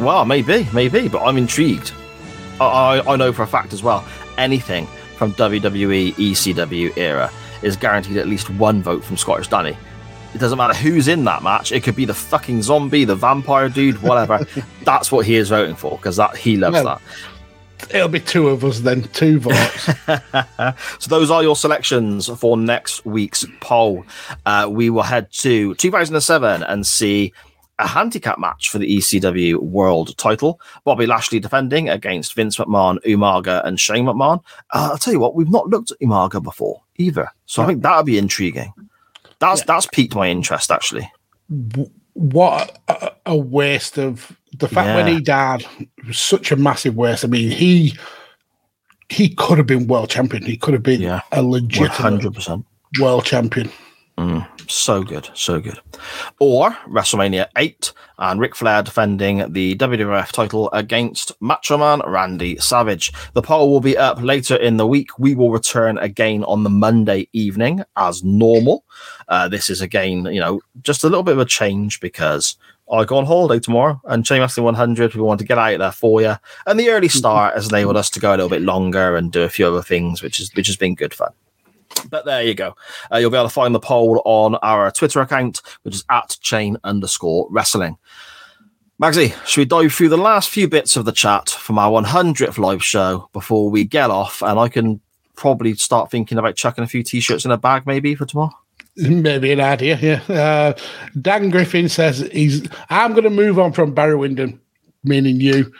Well, 0.00 0.24
maybe, 0.24 0.68
maybe, 0.72 1.08
but 1.08 1.22
I'm 1.22 1.36
intrigued. 1.36 1.92
I, 2.60 2.64
I, 2.64 3.12
I 3.12 3.16
know 3.16 3.32
for 3.32 3.42
a 3.42 3.46
fact 3.46 3.72
as 3.72 3.82
well. 3.82 4.06
Anything 4.38 4.86
from 5.16 5.32
WWE 5.34 6.14
ECW 6.14 6.96
era 6.96 7.30
is 7.62 7.76
guaranteed 7.76 8.16
at 8.16 8.26
least 8.26 8.50
one 8.50 8.82
vote 8.82 9.04
from 9.04 9.16
Scottish 9.16 9.48
Danny. 9.48 9.76
It 10.34 10.38
doesn't 10.38 10.56
matter 10.56 10.74
who's 10.74 11.08
in 11.08 11.24
that 11.24 11.42
match. 11.42 11.72
It 11.72 11.82
could 11.82 11.94
be 11.94 12.06
the 12.06 12.14
fucking 12.14 12.62
zombie, 12.62 13.04
the 13.04 13.14
vampire 13.14 13.68
dude, 13.68 14.00
whatever. 14.02 14.46
That's 14.84 15.12
what 15.12 15.26
he 15.26 15.36
is 15.36 15.50
voting 15.50 15.76
for 15.76 15.98
because 15.98 16.16
that 16.16 16.36
he 16.36 16.56
loves 16.56 16.82
that. 16.82 17.02
It'll 17.90 18.08
be 18.08 18.20
two 18.20 18.48
of 18.48 18.64
us 18.64 18.80
then, 18.80 19.02
two 19.02 19.40
votes. 19.40 19.90
so 20.98 21.08
those 21.08 21.30
are 21.30 21.42
your 21.42 21.56
selections 21.56 22.28
for 22.28 22.56
next 22.56 23.04
week's 23.04 23.44
poll. 23.60 24.04
Uh, 24.46 24.68
we 24.70 24.90
will 24.90 25.02
head 25.02 25.30
to 25.32 25.74
2007 25.74 26.62
and 26.62 26.86
see 26.86 27.32
a 27.78 27.86
handicap 27.86 28.38
match 28.38 28.68
for 28.70 28.78
the 28.78 28.96
ECW 28.98 29.58
World 29.58 30.16
Title. 30.16 30.60
Bobby 30.84 31.06
Lashley 31.06 31.40
defending 31.40 31.88
against 31.88 32.34
Vince 32.34 32.56
McMahon, 32.56 32.98
Umaga, 33.04 33.64
and 33.66 33.78
Shane 33.78 34.06
McMahon. 34.06 34.42
Uh, 34.70 34.90
I'll 34.92 34.98
tell 34.98 35.12
you 35.12 35.20
what, 35.20 35.34
we've 35.34 35.50
not 35.50 35.68
looked 35.68 35.90
at 35.90 36.00
Umaga 36.00 36.42
before 36.42 36.82
either, 36.96 37.28
so 37.46 37.62
I 37.62 37.66
think 37.66 37.82
that'll 37.82 38.04
be 38.04 38.18
intriguing. 38.18 38.72
That's 39.38 39.64
that's 39.64 39.86
piqued 39.86 40.14
my 40.14 40.28
interest 40.28 40.70
actually. 40.70 41.10
what 42.12 42.78
a, 42.86 43.12
a 43.26 43.36
waste 43.36 43.98
of 43.98 44.36
the 44.58 44.68
fact 44.68 44.94
when 44.96 45.06
he 45.06 45.20
died 45.20 45.64
was 46.06 46.18
such 46.18 46.52
a 46.52 46.56
massive 46.56 46.96
waste. 46.96 47.24
I 47.24 47.28
mean, 47.28 47.50
he 47.50 47.94
he 49.08 49.28
could 49.34 49.58
have 49.58 49.66
been 49.66 49.86
world 49.86 50.10
champion. 50.10 50.42
He 50.44 50.56
could 50.56 50.74
have 50.74 50.82
been 50.82 51.00
Yeah. 51.00 51.20
a 51.32 51.42
legitimate 51.42 51.90
hundred 51.92 52.34
percent. 52.34 52.64
world 53.00 53.24
champion. 53.24 53.70
So 54.68 55.02
good, 55.02 55.28
so 55.34 55.58
good. 55.58 55.80
Or 56.38 56.70
WrestleMania 56.86 57.48
8 57.56 57.92
and 58.18 58.38
Ric 58.40 58.54
Flair 58.54 58.80
defending 58.82 59.52
the 59.52 59.74
WWF 59.74 60.30
title 60.30 60.70
against 60.72 61.32
Macho 61.40 61.76
Man 61.76 62.00
Randy 62.06 62.56
Savage. 62.58 63.12
The 63.34 63.42
poll 63.42 63.70
will 63.70 63.80
be 63.80 63.98
up 63.98 64.22
later 64.22 64.54
in 64.54 64.76
the 64.76 64.86
week. 64.86 65.18
We 65.18 65.34
will 65.34 65.50
return 65.50 65.98
again 65.98 66.44
on 66.44 66.62
the 66.62 66.70
Monday 66.70 67.28
evening 67.32 67.82
as 67.96 68.22
normal. 68.22 68.84
Uh, 69.28 69.48
this 69.48 69.68
is 69.68 69.80
again, 69.80 70.26
you 70.26 70.38
know, 70.40 70.60
just 70.82 71.02
a 71.02 71.08
little 71.08 71.24
bit 71.24 71.32
of 71.32 71.40
a 71.40 71.44
change 71.44 71.98
because 71.98 72.56
I 72.92 73.04
go 73.04 73.16
on 73.16 73.24
holiday 73.24 73.58
tomorrow 73.58 73.98
and 74.04 74.24
Chain 74.24 74.40
Wrestling 74.40 74.64
100. 74.64 75.14
We 75.14 75.22
want 75.22 75.40
to 75.40 75.46
get 75.46 75.56
out 75.56 75.78
there 75.78 75.92
for 75.92 76.20
you. 76.20 76.34
And 76.66 76.78
the 76.78 76.90
early 76.90 77.08
start 77.08 77.54
has 77.54 77.68
enabled 77.70 77.96
us 77.96 78.10
to 78.10 78.20
go 78.20 78.30
a 78.30 78.36
little 78.36 78.50
bit 78.50 78.60
longer 78.60 79.16
and 79.16 79.32
do 79.32 79.42
a 79.42 79.48
few 79.48 79.66
other 79.66 79.80
things, 79.80 80.22
which 80.22 80.38
is 80.38 80.54
which 80.54 80.66
has 80.66 80.76
been 80.76 80.94
good 80.94 81.14
fun. 81.14 81.32
But 82.10 82.26
there 82.26 82.42
you 82.42 82.54
go. 82.54 82.76
Uh, 83.10 83.16
you'll 83.16 83.30
be 83.30 83.36
able 83.38 83.48
to 83.48 83.54
find 83.54 83.74
the 83.74 83.80
poll 83.80 84.20
on 84.26 84.56
our 84.56 84.90
Twitter 84.90 85.20
account, 85.20 85.62
which 85.82 85.94
is 85.94 86.04
at 86.10 86.36
chain 86.42 86.76
underscore 86.84 87.48
wrestling. 87.50 87.96
Magsy, 89.00 89.34
should 89.46 89.60
we 89.62 89.64
dive 89.64 89.92
through 89.92 90.10
the 90.10 90.18
last 90.18 90.50
few 90.50 90.68
bits 90.68 90.96
of 90.96 91.06
the 91.06 91.12
chat 91.12 91.48
from 91.48 91.78
our 91.78 91.90
100th 92.02 92.58
live 92.58 92.84
show 92.84 93.28
before 93.32 93.70
we 93.70 93.84
get 93.84 94.10
off? 94.10 94.42
And 94.42 94.60
I 94.60 94.68
can 94.68 95.00
probably 95.34 95.74
start 95.74 96.10
thinking 96.10 96.38
about 96.38 96.56
chucking 96.56 96.84
a 96.84 96.86
few 96.86 97.02
t 97.02 97.20
shirts 97.20 97.46
in 97.46 97.50
a 97.50 97.56
bag 97.56 97.86
maybe 97.86 98.14
for 98.14 98.26
tomorrow. 98.26 98.52
Maybe 98.96 99.52
an 99.52 99.60
idea, 99.60 99.98
yeah. 100.02 100.34
Uh, 100.34 100.74
Dan 101.20 101.48
Griffin 101.50 101.88
says 101.88 102.28
he's. 102.32 102.68
I'm 102.90 103.12
going 103.12 103.24
to 103.24 103.30
move 103.30 103.58
on 103.58 103.72
from 103.72 103.94
Barry 103.94 104.16
Windham, 104.16 104.60
meaning 105.02 105.40
you, 105.40 105.72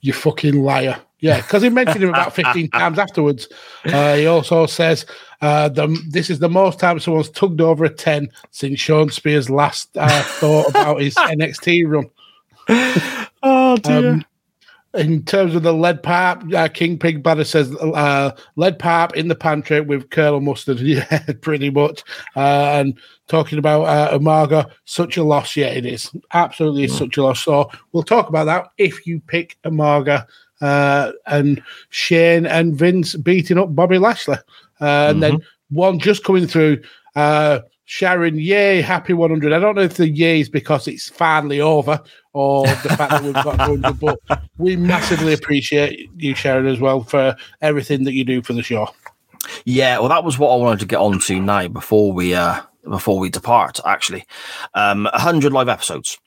you 0.00 0.12
fucking 0.12 0.62
liar. 0.62 1.00
Yeah, 1.20 1.40
because 1.40 1.62
he 1.62 1.68
mentioned 1.70 2.04
him 2.04 2.10
about 2.10 2.34
15 2.34 2.70
times 2.72 2.98
afterwards. 2.98 3.48
Uh, 3.84 4.16
he 4.16 4.26
also 4.26 4.66
says 4.66 5.06
uh, 5.40 5.68
the, 5.68 5.86
this 6.10 6.30
is 6.30 6.38
the 6.38 6.48
most 6.48 6.78
time 6.78 7.00
someone's 7.00 7.30
tugged 7.30 7.60
over 7.60 7.84
a 7.86 7.90
10 7.90 8.28
since 8.50 8.78
Shawn 8.78 9.10
Spears 9.10 9.50
last 9.50 9.96
uh, 9.96 10.22
thought 10.22 10.68
about 10.68 11.00
his 11.00 11.14
NXT 11.16 11.88
run. 11.88 12.10
Oh, 13.42 13.78
Um, 13.84 14.24
in 14.94 15.24
terms 15.24 15.54
of 15.54 15.62
the 15.62 15.72
lead 15.72 16.02
pipe, 16.02 16.42
uh, 16.54 16.68
King 16.68 16.98
Pig 16.98 17.22
Bladder 17.22 17.44
says 17.44 17.74
uh, 17.76 18.32
lead 18.56 18.78
pipe 18.78 19.14
in 19.16 19.28
the 19.28 19.34
pantry 19.34 19.80
with 19.80 20.10
Colonel 20.10 20.40
Mustard. 20.40 20.80
Yeah, 20.88 21.20
pretty 21.42 21.70
much. 21.70 22.02
Uh, 22.34 22.70
and 22.72 22.98
talking 23.26 23.58
about 23.58 23.82
uh, 23.82 24.18
Umaga, 24.18 24.70
such 24.86 25.16
a 25.16 25.22
loss. 25.22 25.56
Yeah, 25.56 25.66
it 25.66 25.84
is. 25.84 26.10
Absolutely 26.32 26.84
is 26.84 26.96
such 26.96 27.18
a 27.18 27.22
loss. 27.22 27.44
So 27.44 27.70
we'll 27.92 28.02
talk 28.02 28.28
about 28.28 28.44
that 28.44 28.68
if 28.78 29.06
you 29.06 29.20
pick 29.20 29.58
Umaga 29.64 30.26
uh, 30.60 31.12
and 31.26 31.62
Shane 31.90 32.46
and 32.46 32.74
Vince 32.74 33.14
beating 33.16 33.58
up 33.58 33.74
Bobby 33.74 33.98
Lashley. 33.98 34.38
Uh, 34.80 35.08
and 35.10 35.22
then 35.22 35.40
one 35.70 35.98
just 35.98 36.24
coming 36.24 36.46
through. 36.46 36.82
Uh, 37.14 37.60
Sharon, 37.90 38.38
yay, 38.38 38.82
happy 38.82 39.14
100. 39.14 39.50
I 39.50 39.58
don't 39.58 39.74
know 39.74 39.80
if 39.80 39.94
the 39.94 40.10
yay 40.10 40.40
is 40.40 40.50
because 40.50 40.86
it's 40.86 41.08
finally 41.08 41.58
over 41.58 41.98
or 42.34 42.66
the 42.66 42.94
fact 42.98 43.12
that 43.12 43.22
we've 43.22 43.32
got 43.32 43.56
100, 43.56 43.98
but 43.98 44.42
we 44.58 44.76
massively 44.76 45.32
appreciate 45.32 46.10
you, 46.18 46.34
Sharon, 46.34 46.66
as 46.66 46.80
well 46.80 47.02
for 47.02 47.34
everything 47.62 48.04
that 48.04 48.12
you 48.12 48.24
do 48.24 48.42
for 48.42 48.52
the 48.52 48.62
show. 48.62 48.90
Yeah, 49.64 50.00
well, 50.00 50.10
that 50.10 50.22
was 50.22 50.38
what 50.38 50.52
I 50.52 50.56
wanted 50.56 50.80
to 50.80 50.86
get 50.86 50.98
on 50.98 51.18
to 51.18 51.40
now 51.40 51.66
before 51.68 52.12
we 52.12 52.34
uh 52.34 52.60
before 52.86 53.18
we 53.18 53.30
depart. 53.30 53.80
Actually, 53.86 54.26
um, 54.74 55.08
hundred 55.14 55.54
live 55.54 55.70
episodes. 55.70 56.18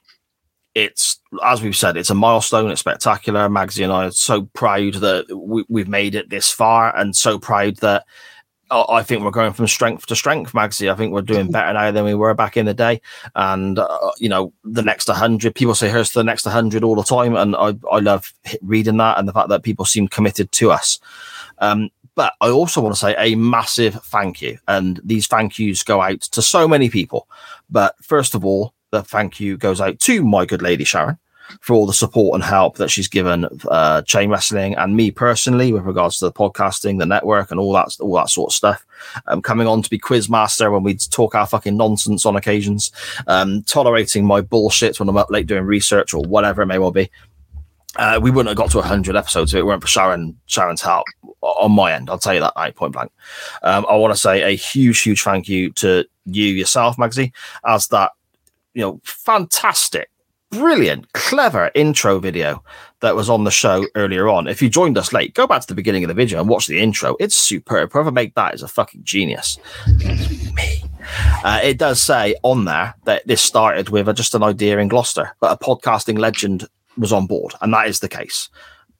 It's 0.73 1.19
as 1.45 1.61
we've 1.61 1.77
said, 1.77 1.95
it's 1.95 2.09
a 2.09 2.15
milestone. 2.15 2.71
It's 2.71 2.81
spectacular. 2.81 3.49
Magsy 3.49 3.83
and 3.83 3.93
I 3.93 4.05
are 4.05 4.11
so 4.11 4.45
proud 4.53 4.95
that 4.95 5.27
we, 5.31 5.63
we've 5.69 5.87
made 5.87 6.15
it 6.15 6.31
this 6.31 6.49
far, 6.49 6.95
and 6.97 7.15
so 7.15 7.37
proud 7.37 7.75
that 7.77 8.05
I 8.71 9.03
think 9.03 9.23
we're 9.23 9.31
going 9.31 9.53
from 9.53 9.67
strength 9.67 10.05
to 10.07 10.15
strength, 10.15 10.53
Magsy. 10.53 10.91
I 10.91 10.95
think 10.95 11.11
we're 11.11 11.21
doing 11.21 11.51
better 11.51 11.73
now 11.73 11.91
than 11.91 12.05
we 12.05 12.15
were 12.15 12.33
back 12.33 12.55
in 12.55 12.65
the 12.65 12.73
day. 12.73 13.01
And 13.35 13.77
uh, 13.77 14.11
you 14.17 14.29
know, 14.29 14.53
the 14.63 14.81
next 14.81 15.09
hundred 15.09 15.55
people 15.55 15.75
say, 15.75 15.89
"Here's 15.89 16.11
the 16.11 16.23
next 16.23 16.45
hundred 16.45 16.83
all 16.83 16.95
the 16.95 17.03
time," 17.03 17.35
and 17.35 17.55
I 17.55 17.75
I 17.91 17.99
love 17.99 18.33
reading 18.61 18.97
that 18.97 19.19
and 19.19 19.27
the 19.27 19.33
fact 19.33 19.49
that 19.49 19.63
people 19.63 19.85
seem 19.85 20.07
committed 20.07 20.51
to 20.53 20.71
us. 20.71 20.99
Um, 21.59 21.89
but 22.15 22.33
I 22.41 22.49
also 22.49 22.81
want 22.81 22.93
to 22.95 22.99
say 22.99 23.15
a 23.17 23.35
massive 23.35 23.95
thank 24.05 24.41
you. 24.41 24.57
And 24.67 24.99
these 25.03 25.27
thank 25.27 25.57
yous 25.57 25.83
go 25.83 26.01
out 26.01 26.21
to 26.21 26.41
so 26.41 26.67
many 26.67 26.89
people. 26.89 27.27
But 27.69 27.95
first 28.03 28.35
of 28.35 28.45
all, 28.45 28.73
the 28.91 29.01
thank 29.03 29.39
you 29.39 29.57
goes 29.57 29.79
out 29.79 29.99
to 29.99 30.23
my 30.23 30.45
good 30.45 30.61
lady 30.61 30.83
Sharon 30.83 31.17
for 31.59 31.73
all 31.73 31.85
the 31.85 31.93
support 31.93 32.35
and 32.35 32.43
help 32.43 32.77
that 32.77 32.89
she's 32.89 33.07
given 33.07 33.47
uh, 33.69 34.01
chain 34.03 34.29
wrestling 34.29 34.75
and 34.75 34.95
me 34.95 35.11
personally 35.11 35.73
with 35.73 35.83
regards 35.83 36.17
to 36.17 36.25
the 36.25 36.31
podcasting, 36.31 36.99
the 36.99 37.05
network, 37.05 37.51
and 37.51 37.59
all 37.59 37.73
that 37.73 37.95
all 37.99 38.15
that 38.15 38.29
sort 38.29 38.51
of 38.51 38.55
stuff. 38.55 38.85
Um, 39.27 39.41
coming 39.41 39.67
on 39.67 39.81
to 39.81 39.89
be 39.89 39.97
quiz 39.97 40.29
master 40.29 40.71
when 40.71 40.83
we 40.83 40.95
talk 40.95 41.35
our 41.35 41.47
fucking 41.47 41.75
nonsense 41.75 42.25
on 42.25 42.35
occasions, 42.35 42.91
um, 43.27 43.63
tolerating 43.63 44.25
my 44.25 44.41
bullshit 44.41 44.99
when 44.99 45.09
I'm 45.09 45.17
up 45.17 45.31
late 45.31 45.47
doing 45.47 45.65
research 45.65 46.13
or 46.13 46.21
whatever 46.23 46.61
it 46.61 46.67
may 46.67 46.77
well 46.77 46.91
be. 46.91 47.09
Uh, 47.97 48.19
we 48.21 48.31
wouldn't 48.31 48.47
have 48.47 48.57
got 48.57 48.71
to 48.71 48.77
100 48.77 49.17
episodes 49.17 49.53
if 49.53 49.59
it 49.59 49.65
weren't 49.65 49.81
for 49.81 49.87
Sharon 49.87 50.37
Sharon's 50.45 50.81
help 50.81 51.05
on 51.41 51.71
my 51.71 51.93
end. 51.93 52.09
I'll 52.09 52.17
tell 52.17 52.33
you 52.33 52.39
that 52.39 52.53
now, 52.55 52.71
point 52.71 52.93
blank. 52.93 53.11
Um, 53.63 53.85
I 53.89 53.95
want 53.95 54.13
to 54.13 54.19
say 54.19 54.41
a 54.43 54.55
huge, 54.55 55.01
huge 55.01 55.23
thank 55.23 55.49
you 55.49 55.71
to 55.73 56.05
you 56.25 56.45
yourself, 56.45 56.97
Magsy, 56.97 57.33
as 57.65 57.87
that 57.87 58.11
you 58.73 58.81
know 58.81 59.01
fantastic, 59.03 60.09
brilliant, 60.51 61.11
clever 61.13 61.71
intro 61.75 62.19
video 62.19 62.63
that 62.99 63.15
was 63.15 63.29
on 63.29 63.43
the 63.45 63.51
show 63.51 63.85
earlier 63.95 64.27
on. 64.29 64.47
If 64.47 64.61
you 64.61 64.69
joined 64.69 64.97
us 64.97 65.11
late, 65.11 65.33
go 65.33 65.47
back 65.47 65.61
to 65.61 65.67
the 65.67 65.73
beginning 65.75 66.03
of 66.03 66.07
the 66.09 66.13
video 66.13 66.39
and 66.39 66.47
watch 66.49 66.67
the 66.67 66.79
intro. 66.79 67.15
It's 67.19 67.35
superb. 67.35 67.91
Whoever 67.91 68.11
made 68.11 68.35
that 68.35 68.53
is 68.53 68.61
a 68.61 68.67
fucking 68.67 69.01
genius. 69.03 69.57
Me. 70.53 70.83
Uh, 71.43 71.59
it 71.63 71.77
does 71.79 72.01
say 72.01 72.35
on 72.43 72.65
there 72.65 72.93
that 73.05 73.25
this 73.25 73.41
started 73.41 73.89
with 73.89 74.07
a, 74.07 74.13
just 74.13 74.35
an 74.35 74.43
idea 74.43 74.77
in 74.77 74.87
Gloucester, 74.87 75.35
but 75.39 75.51
a 75.51 75.57
podcasting 75.63 76.19
legend 76.19 76.67
was 76.97 77.11
on 77.11 77.25
board, 77.25 77.53
and 77.61 77.73
that 77.73 77.87
is 77.87 77.99
the 77.99 78.09
case. 78.09 78.49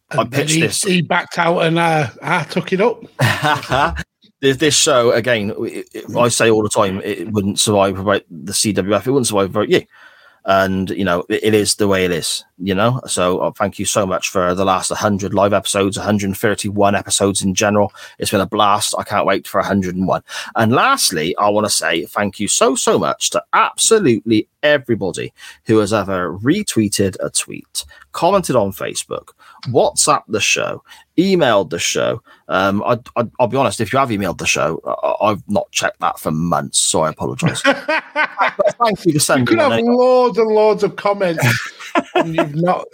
I 0.09 0.21
And 0.21 0.31
then 0.31 0.41
pitched 0.41 0.53
he, 0.55 0.61
this. 0.61 0.81
he 0.83 1.01
backed 1.01 1.37
out 1.37 1.59
and 1.59 1.77
uh, 1.77 2.07
I 2.21 2.43
took 2.45 2.73
it 2.73 2.81
up. 2.81 3.01
this, 4.41 4.57
this 4.57 4.75
show 4.75 5.11
again, 5.11 5.53
it- 5.59 5.87
it- 5.93 6.15
I 6.17 6.27
say 6.29 6.49
all 6.49 6.63
the 6.63 6.69
time, 6.69 7.01
it 7.03 7.31
wouldn't 7.31 7.59
survive 7.59 7.97
without 7.97 8.23
the 8.29 8.51
CWF. 8.53 9.05
It 9.07 9.11
wouldn't 9.11 9.27
survive 9.27 9.53
without 9.55 9.69
you. 9.69 9.83
And 10.45 10.89
you 10.89 11.05
know, 11.05 11.23
it, 11.29 11.43
it 11.43 11.53
is 11.53 11.75
the 11.75 11.87
way 11.87 12.05
it 12.05 12.11
is. 12.11 12.43
you 12.57 12.75
know. 12.75 13.01
So 13.07 13.39
uh, 13.39 13.51
thank 13.51 13.79
you 13.79 13.85
so 13.85 14.05
much 14.05 14.29
for 14.29 14.53
the 14.53 14.65
last 14.65 14.89
100 14.91 15.33
live 15.33 15.53
episodes, 15.53 15.97
131 15.97 16.95
episodes 16.95 17.41
in 17.41 17.53
general. 17.53 17.91
It's 18.19 18.31
been 18.31 18.41
a 18.41 18.45
blast. 18.45 18.93
I 18.97 19.03
can't 19.03 19.25
wait 19.25 19.47
for 19.47 19.59
101. 19.59 20.23
And 20.55 20.71
lastly, 20.71 21.35
I 21.37 21.49
want 21.49 21.65
to 21.65 21.69
say 21.71 22.05
thank 22.05 22.39
you 22.39 22.47
so, 22.47 22.75
so 22.75 22.99
much 22.99 23.31
to 23.31 23.43
absolutely 23.53 24.47
everybody 24.63 25.33
who 25.65 25.77
has 25.79 25.91
ever 25.91 26.37
retweeted 26.37 27.17
a 27.19 27.29
tweet, 27.29 27.83
commented 28.11 28.55
on 28.55 28.71
Facebook, 28.71 29.29
WhatsApp 29.67 30.23
the 30.27 30.39
show, 30.39 30.83
emailed 31.17 31.69
the 31.69 31.79
show. 31.79 32.21
Um, 32.47 32.83
I, 32.83 32.99
I, 33.15 33.27
I'll 33.39 33.47
be 33.47 33.57
honest, 33.57 33.81
if 33.81 33.93
you 33.93 33.99
have 33.99 34.09
emailed 34.09 34.37
the 34.37 34.45
show, 34.45 34.81
I, 34.85 35.29
I've 35.29 35.43
not 35.49 35.71
checked 35.71 35.99
that 35.99 36.19
for 36.19 36.31
months, 36.31 36.79
so 36.79 37.01
I 37.01 37.09
apologize. 37.09 37.61
But 37.63 37.77
thank 38.83 39.05
you 39.05 39.13
for 39.13 39.19
sending. 39.19 39.47
You 39.47 39.63
could 39.63 39.71
have 39.71 39.83
loads 39.83 40.37
and 40.37 40.49
loads 40.49 40.83
of 40.83 40.95
comments, 40.95 41.45
and 42.15 42.35
you've 42.35 42.55
not. 42.55 42.87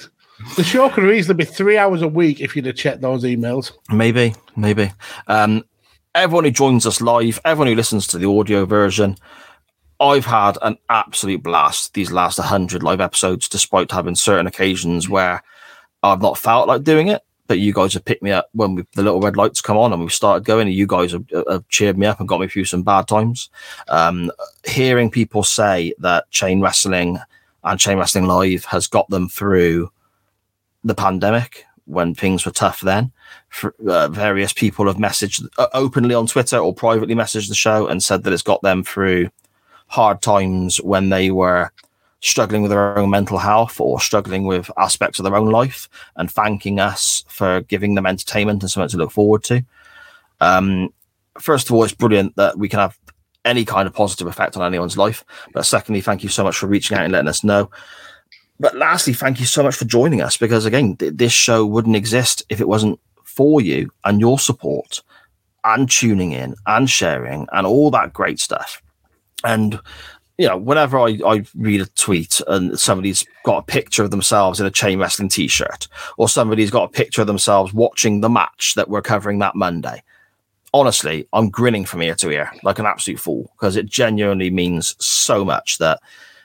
The 0.56 0.64
show 0.64 0.90
could 0.90 1.12
easily 1.12 1.36
be 1.36 1.46
three 1.46 1.78
hours 1.78 2.02
a 2.02 2.08
week 2.08 2.42
if 2.42 2.56
you'd 2.56 2.66
have 2.68 2.76
checked 2.76 3.02
those 3.02 3.24
emails. 3.24 3.72
Maybe, 3.90 4.36
maybe. 4.56 4.92
Um, 5.28 5.64
everyone 6.14 6.44
who 6.44 6.52
joins 6.52 6.86
us 6.86 7.02
live, 7.02 7.40
everyone 7.44 7.68
who 7.68 7.76
listens 7.76 8.08
to 8.08 8.18
the 8.18 8.30
audio 8.30 8.66
version, 8.66 9.18
I've 10.00 10.26
had 10.26 10.58
an 10.62 10.78
absolute 10.90 11.42
blast 11.42 11.94
these 11.94 12.12
last 12.12 12.38
100 12.38 12.84
live 12.84 13.02
episodes, 13.02 13.50
despite 13.50 13.92
having 13.92 14.16
certain 14.16 14.48
occasions 14.48 15.10
where 15.10 15.44
I've 16.04 16.22
not 16.22 16.38
felt 16.38 16.68
like 16.68 16.84
doing 16.84 17.08
it. 17.08 17.24
But 17.48 17.60
you 17.60 17.72
guys 17.72 17.94
have 17.94 18.04
picked 18.04 18.24
me 18.24 18.32
up 18.32 18.50
when 18.52 18.76
we, 18.76 18.84
the 18.94 19.04
little 19.04 19.22
red 19.22 19.38
lights 19.38 19.62
come 19.62 19.78
on 19.78 19.94
and 19.94 20.02
we've 20.02 20.12
started 20.12 20.44
going. 20.44 20.68
And 20.68 20.76
you 20.76 20.86
guys 20.86 21.14
have, 21.14 21.24
have 21.50 21.66
cheered 21.70 21.98
me 21.98 22.06
up 22.06 22.20
and 22.20 22.28
got 22.28 22.42
me 22.42 22.48
through 22.50 22.66
some 22.66 22.84
bad 22.84 23.08
times. 23.08 23.50
Um, 23.88 24.32
hearing 24.66 25.10
people 25.10 25.44
say 25.44 25.94
that 26.00 26.30
chain 26.30 26.60
wrestling 26.60 27.20
and 27.64 27.80
chain 27.80 27.98
wrestling 27.98 28.26
live 28.26 28.66
has 28.66 28.88
got 28.88 29.10
them 29.10 29.30
through 29.30 29.90
the 30.84 30.94
pandemic 30.94 31.66
when 31.86 32.14
things 32.14 32.46
were 32.46 32.52
tough 32.52 32.82
then. 32.82 33.14
For, 33.48 33.74
uh, 33.88 34.10
various 34.10 34.52
people 34.52 34.88
have 34.88 34.98
messaged 34.98 35.48
uh, 35.58 35.68
openly 35.74 36.16
on 36.16 36.28
Twitter 36.28 36.58
or 36.58 36.74
privately 36.74 37.16
messaged 37.16 37.48
the 37.48 37.56
show 37.56 37.88
and 37.88 38.04
said 38.04 38.24
that 38.24 38.34
it's 38.34 38.42
got 38.42 38.62
them 38.62 38.84
through 38.84 39.30
hard 39.88 40.22
times 40.22 40.82
when 40.82 41.10
they 41.10 41.32
were 41.32 41.72
struggling 42.22 42.62
with 42.62 42.72
their 42.72 42.98
own 42.98 43.10
mental 43.10 43.38
health 43.38 43.80
or 43.80 44.00
struggling 44.00 44.46
with 44.46 44.72
aspects 44.78 45.20
of 45.20 45.24
their 45.24 45.36
own 45.36 45.50
life 45.50 45.88
and 46.16 46.32
thanking 46.32 46.80
us 46.80 47.24
for 47.28 47.62
giving 47.62 47.96
them 47.96 48.06
entertainment 48.06 48.64
and 48.64 48.72
something 48.72 48.90
to 48.90 48.98
look 48.98 49.12
forward 49.12 49.44
to. 49.44 49.64
Um, 50.40 50.94
first 51.40 51.70
of 51.70 51.76
all, 51.76 51.84
it's 51.84 51.94
brilliant 51.94 52.36
that 52.36 52.58
we 52.58 52.70
can 52.70 52.80
have 52.80 52.98
any 53.46 53.66
kind 53.66 53.88
of 53.88 53.94
positive 53.94 54.28
effect 54.28 54.58
on 54.58 54.64
anyone's 54.64 54.98
life. 54.98 55.24
But 55.54 55.66
secondly, 55.66 56.02
thank 56.02 56.24
you 56.24 56.30
so 56.30 56.44
much 56.44 56.58
for 56.58 56.68
reaching 56.68 56.98
out 56.98 57.04
and 57.04 57.14
letting 57.14 57.30
us 57.30 57.44
know. 57.44 57.70
But 58.60 58.76
lastly, 58.76 59.14
thank 59.14 59.40
you 59.40 59.46
so 59.46 59.64
much 59.64 59.76
for 59.76 59.86
joining 59.86 60.22
us 60.22 60.38
because 60.38 60.66
again, 60.66 60.98
th- 60.98 61.14
this 61.16 61.32
show 61.32 61.66
wouldn't 61.66 61.96
exist 61.96 62.44
if 62.50 62.60
it 62.60 62.68
wasn't 62.68 63.00
for 63.24 63.62
you 63.62 63.90
and 64.04 64.20
your 64.20 64.40
support 64.40 65.04
and 65.64 65.90
tuning 65.90 66.32
in 66.32 66.56
and 66.66 66.90
sharing 66.90 67.48
and 67.52 67.68
all 67.68 67.92
that 67.92 68.14
great 68.14 68.40
stuff. 68.40 68.82
And 69.44 69.80
you 70.38 70.48
know, 70.48 70.58
whenever 70.58 71.00
I, 71.00 71.20
I 71.26 71.44
read 71.56 71.82
a 71.82 71.88
tweet 71.88 72.42
and 72.48 72.80
somebody's 72.80 73.26
got 73.44 73.58
a 73.58 73.64
picture 73.64 74.04
of 74.04 74.12
themselves 74.12 74.60
in 74.60 74.66
a 74.66 74.72
chain 74.72 75.00
wrestling 75.00 75.30
t-shirt, 75.30 75.88
or 76.18 76.30
somebody's 76.30 76.72
got 76.72 76.84
a 76.84 76.90
picture 76.94 77.22
of 77.22 77.28
themselves 77.28 77.74
watching 77.74 78.22
the 78.22 78.30
match 78.30 78.74
that 78.76 78.90
we're 78.90 79.02
covering 79.02 79.40
that 79.40 79.56
Monday, 79.56 80.04
honestly, 80.74 81.28
I'm 81.34 81.50
grinning 81.50 81.86
from 81.86 82.02
ear 82.02 82.16
to 82.16 82.30
ear 82.30 82.52
like 82.64 82.80
an 82.80 82.86
absolute 82.86 83.20
fool 83.20 83.52
because 83.56 83.76
it 83.76 83.88
genuinely 83.88 84.50
means 84.50 84.96
so 85.04 85.44
much 85.44 85.80
that 85.80 86.00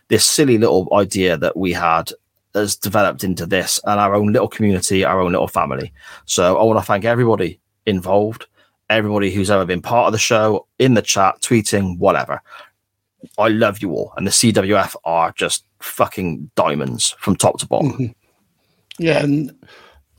this 0.09 0.25
silly 0.25 0.59
little 0.59 0.89
idea 0.95 1.37
that 1.37 1.57
we 1.57 1.73
had 1.73 2.13
has 2.55 2.77
developed 2.77 3.25
into 3.25 3.47
this 3.47 3.81
and 3.85 3.99
our 3.99 4.15
own 4.15 4.33
little 4.33 4.49
community, 4.49 5.05
our 5.05 5.21
own 5.21 5.33
little 5.33 5.49
family. 5.49 5.93
So 6.27 6.59
I 6.59 6.65
want 6.65 6.79
to 6.79 6.85
thank 6.85 7.05
everybody 7.05 7.61
involved, 7.87 8.47
everybody 8.91 9.31
who's 9.31 9.51
ever 9.51 9.65
been 9.65 9.83
part 9.83 10.07
of 10.07 10.13
the 10.13 10.19
show, 10.19 10.67
in 10.79 10.95
the 10.95 11.03
chat, 11.03 11.41
tweeting, 11.41 11.99
whatever. 11.99 12.43
I 13.39 13.49
love 13.49 13.81
you 13.81 13.91
all, 13.93 14.13
and 14.17 14.27
the 14.27 14.31
CWF 14.31 14.97
are 15.05 15.33
just 15.33 15.65
fucking 15.81 16.51
diamonds 16.55 17.15
from 17.19 17.37
top 17.37 17.59
to 17.59 17.67
bottom. 17.67 18.15
Yeah, 18.99 19.23
and 19.23 19.53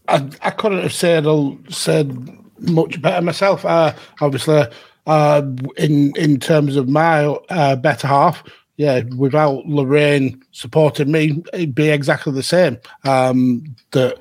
I, 0.08 0.28
I 0.42 0.50
couldn't 0.50 0.82
have 0.82 0.94
said 0.94 1.26
said 1.70 2.28
much 2.60 3.02
better 3.02 3.22
myself. 3.22 3.66
Uh, 3.66 3.94
obviously, 4.20 4.66
uh, 5.06 5.42
in 5.78 6.12
in 6.16 6.40
terms 6.40 6.76
of 6.76 6.90
my 6.90 7.26
uh, 7.50 7.76
better 7.76 8.08
half, 8.08 8.44
yeah, 8.78 9.02
without 9.18 9.66
Lorraine 9.66 10.42
supporting 10.52 11.12
me, 11.12 11.44
it'd 11.54 11.76
be 11.76 11.90
exactly 11.90 12.34
the 12.34 12.44
same. 12.44 12.80
Um, 13.06 13.76
that 13.92 14.18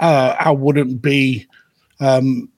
uh, 0.00 0.36
I 0.38 0.50
wouldn't 0.50 1.02
be 1.02 1.46
um, 2.00 2.48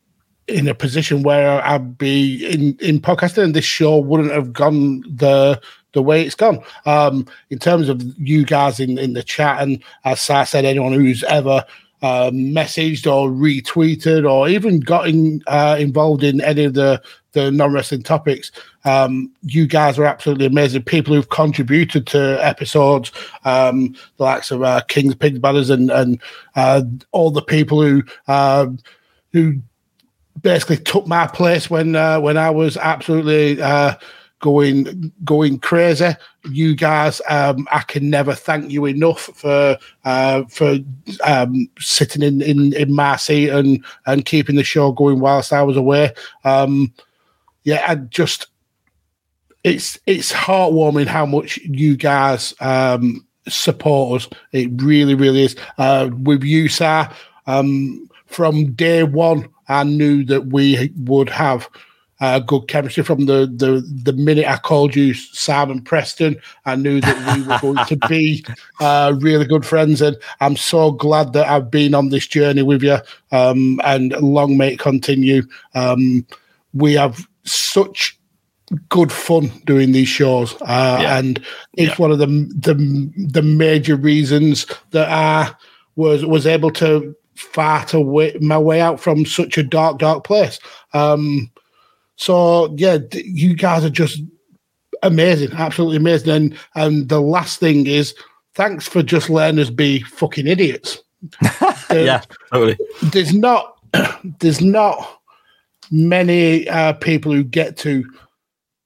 in 0.53 0.69
a 0.69 0.75
position 0.75 1.23
where 1.23 1.65
I'd 1.65 1.99
be 1.99 2.47
in 2.47 2.77
in 2.79 3.01
podcasting, 3.01 3.45
and 3.45 3.55
this 3.55 3.65
show 3.65 3.99
wouldn't 3.99 4.33
have 4.33 4.53
gone 4.53 5.03
the 5.03 5.61
the 5.93 6.03
way 6.03 6.25
it's 6.25 6.35
gone. 6.35 6.63
Um, 6.87 7.27
in 7.51 7.59
terms 7.59 7.89
of 7.89 8.03
you 8.19 8.45
guys 8.45 8.81
in 8.81 8.99
in 8.99 9.15
the 9.15 9.23
chat, 9.23 9.63
and 9.63 9.83
as 10.05 10.29
I 10.31 10.45
said, 10.45 10.65
anyone 10.65 10.93
who's 10.93 11.25
ever 11.25 11.65
uh, 12.03 12.31
messaged 12.33 13.07
or 13.07 13.29
retweeted 13.31 14.29
or 14.29 14.49
even 14.49 14.81
got 14.81 15.09
in, 15.09 15.41
uh, 15.47 15.77
involved 15.79 16.25
in 16.25 16.41
any 16.41 16.65
of 16.65 16.75
the 16.75 17.01
the 17.33 17.51
non 17.51 17.73
wrestling 17.73 18.03
topics. 18.03 18.51
Um, 18.85 19.31
you 19.43 19.67
guys 19.67 19.99
are 19.99 20.05
absolutely 20.05 20.47
amazing. 20.47 20.83
People 20.83 21.15
who've 21.15 21.29
contributed 21.29 22.07
to 22.09 22.39
episodes, 22.45 23.11
um, 23.45 23.95
the 24.17 24.25
likes 24.25 24.51
of 24.51 24.63
uh, 24.63 24.83
Kings, 24.89 25.15
Pigs, 25.15 25.39
Brothers, 25.39 25.71
and 25.71 25.91
and 25.91 26.21
uh, 26.57 26.83
all 27.13 27.31
the 27.31 27.43
people 27.43 27.81
who 27.81 28.03
uh, 28.29 28.67
who 29.33 29.61
basically 30.43 30.79
took 30.79 31.07
my 31.07 31.27
place 31.27 31.71
when 31.71 31.97
uh, 31.97 32.21
when 32.21 32.37
I 32.37 32.51
was 32.51 32.77
absolutely 32.77 33.61
uh, 33.63 33.95
going 34.41 35.13
going 35.25 35.59
crazy. 35.59 36.11
You 36.51 36.75
guys, 36.75 37.23
um, 37.29 37.67
I 37.73 37.81
can 37.81 38.11
never 38.11 38.35
thank 38.35 38.71
you 38.71 38.85
enough 38.87 39.21
for 39.21 39.79
uh, 40.05 40.43
for 40.45 40.79
um, 41.25 41.69
sitting 41.79 42.23
in, 42.23 42.43
in 42.43 42.75
in 42.75 42.95
my 42.95 43.17
seat 43.17 43.49
and 43.49 43.85
and 44.07 44.25
keeping 44.25 44.57
the 44.57 44.65
show 44.65 44.93
going 44.93 45.21
whilst 45.21 45.53
I 45.53 45.63
was 45.63 45.77
away. 45.77 46.13
Um, 46.45 46.93
yeah, 47.65 47.85
I 47.87 47.95
just 47.95 48.49
it's 49.65 49.99
it's 50.07 50.33
heartwarming 50.33 51.07
how 51.07 51.25
much 51.25 51.59
you 51.59 51.97
guys 51.97 52.55
um, 52.61 53.27
support 53.49 54.23
us. 54.23 54.29
It 54.53 54.71
really, 54.83 55.15
really 55.15 55.45
is. 55.45 55.57
Uh, 55.79 56.11
with 56.13 56.43
you, 56.43 56.69
sir, 56.69 57.09
um, 57.47 58.09
from 58.27 58.73
day 58.73 59.05
one, 59.05 59.49
I 59.73 59.83
knew 59.85 60.25
that 60.27 60.47
we 60.47 60.93
would 60.97 61.29
have 61.31 61.69
uh, 62.21 62.39
good 62.39 62.69
chemistry 62.69 63.03
from 63.03 63.27
the, 63.27 63.47
the 63.53 63.81
the 64.05 64.13
minute 64.13 64.47
I 64.47 64.57
called 64.57 64.95
you 64.95 65.13
Sam 65.13 65.71
and 65.73 65.85
Preston. 65.85 66.37
I 66.67 66.77
knew 66.77 67.01
that 67.01 67.37
we 67.37 67.43
were 67.43 67.59
going 67.61 67.85
to 67.87 67.97
be 68.09 68.45
uh, 68.81 69.15
really 69.21 69.45
good 69.45 69.67
friends, 69.67 70.01
and 70.01 70.17
I'm 70.41 70.57
so 70.57 70.93
glad 70.93 71.33
that 71.33 71.49
I've 71.49 71.69
been 71.71 71.95
on 71.97 72.11
this 72.11 72.29
journey 72.29 72.63
with 72.63 72.83
you. 72.85 72.99
Um, 73.33 73.81
and 73.83 74.13
long 74.21 74.57
may 74.57 74.75
it 74.75 74.79
continue. 74.79 75.43
Um, 75.75 76.25
we 76.73 76.95
have 76.95 77.27
such 77.45 78.17
good 78.89 79.11
fun 79.11 79.51
doing 79.67 79.91
these 79.91 80.09
shows, 80.09 80.55
uh, 80.63 80.99
Yeah. 81.03 81.19
and 81.19 81.45
it's 81.77 81.99
one 81.99 82.13
of 82.13 82.19
the, 82.19 82.27
the 82.27 82.75
the 83.33 83.43
major 83.43 83.97
reasons 83.97 84.67
that 84.93 85.09
I 85.09 85.53
was 85.97 86.25
was 86.25 86.47
able 86.47 86.71
to 86.73 87.17
fart 87.35 87.95
away 87.95 88.37
my 88.41 88.59
way 88.59 88.81
out 88.81 89.01
from 89.01 89.25
such 89.27 89.57
a 89.59 89.63
dark, 89.63 89.99
dark 89.99 90.25
place. 90.25 90.59
Um, 90.93 91.51
so 92.17 92.75
yeah, 92.77 92.99
you 93.13 93.55
guys 93.57 93.85
are 93.85 93.91
just 93.91 94.21
amazing, 95.03 95.53
absolutely 95.53 95.97
amazing. 95.97 96.31
And 96.31 96.59
and 96.75 97.09
the 97.09 97.21
last 97.21 97.59
thing 97.61 97.87
is, 97.87 98.15
thanks 98.55 98.87
for 98.87 99.03
just 99.03 99.31
letting 99.31 99.61
us 99.61 99.71
be 99.71 100.01
fucking 100.03 100.47
idiots. 100.47 101.03
There- 101.89 102.05
Yeah, 102.07 102.23
totally. 102.53 102.79
there's 103.03 103.35
not 103.35 103.77
there's 104.41 104.61
not 104.61 105.21
many 105.91 106.69
uh, 106.69 106.95
people 106.95 107.33
who 107.33 107.45
get 107.45 107.77
to 107.79 108.05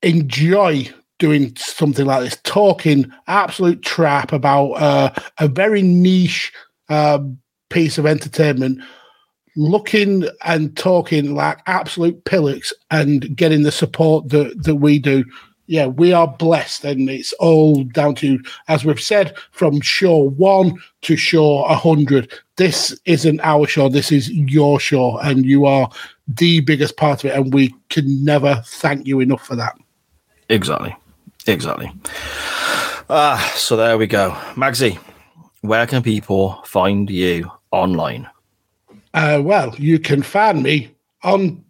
enjoy 0.03 0.89
doing 1.19 1.55
something 1.57 2.05
like 2.05 2.23
this, 2.23 2.37
talking 2.43 3.11
absolute 3.27 3.83
trap 3.83 4.33
about 4.33 4.73
uh, 4.73 5.11
a 5.39 5.49
very 5.49 5.83
niche 5.83 6.53
uh, 6.89 7.19
piece 7.69 7.99
of 7.99 8.07
entertainment, 8.07 8.81
looking 9.57 10.29
and 10.45 10.77
talking 10.77 11.35
like 11.35 11.59
absolute 11.67 12.25
pillocks 12.25 12.73
and 12.91 13.35
getting 13.37 13.63
the 13.63 13.73
support 13.73 14.29
that, 14.29 14.63
that 14.65 14.77
we 14.77 14.99
do. 14.99 15.25
Yeah, 15.69 15.87
we 15.87 16.13
are 16.13 16.29
blessed, 16.29 16.85
and 16.85 17.11
it's 17.11 17.33
all 17.35 17.83
down 17.83 18.15
to, 18.17 18.41
as 18.69 18.85
we've 18.85 19.01
said, 19.01 19.37
from 19.51 19.81
show 19.81 20.17
one 20.17 20.79
to 21.03 21.17
show 21.17 21.65
a 21.65 21.75
hundred. 21.75 22.33
This 22.55 22.97
isn't 23.05 23.41
our 23.41 23.67
show; 23.67 23.89
this 23.89 24.13
is 24.13 24.31
your 24.31 24.79
show, 24.79 25.19
and 25.19 25.45
you 25.45 25.67
are 25.67 25.91
the 26.29 26.61
biggest 26.61 26.97
part 26.97 27.25
of 27.25 27.31
it. 27.31 27.37
And 27.37 27.53
we 27.53 27.75
can 27.89 28.25
never 28.25 28.63
thank 28.65 29.09
you 29.09 29.19
enough 29.19 29.45
for 29.45 29.57
that. 29.57 29.75
Exactly. 30.49 30.95
Exactly. 31.49 31.93
Ah, 33.09 33.53
so 33.57 33.77
there 33.77 33.99
we 33.99 34.07
go. 34.07 34.31
Magsy, 34.55 34.99
where 35.61 35.87
can 35.87 36.03
people 36.03 36.61
find 36.65 37.09
you 37.09 37.51
online? 37.71 38.29
Uh, 39.15 39.41
well, 39.43 39.75
you 39.77 39.99
can 39.99 40.23
find 40.23 40.63
me 40.63 40.91
on 41.23 41.65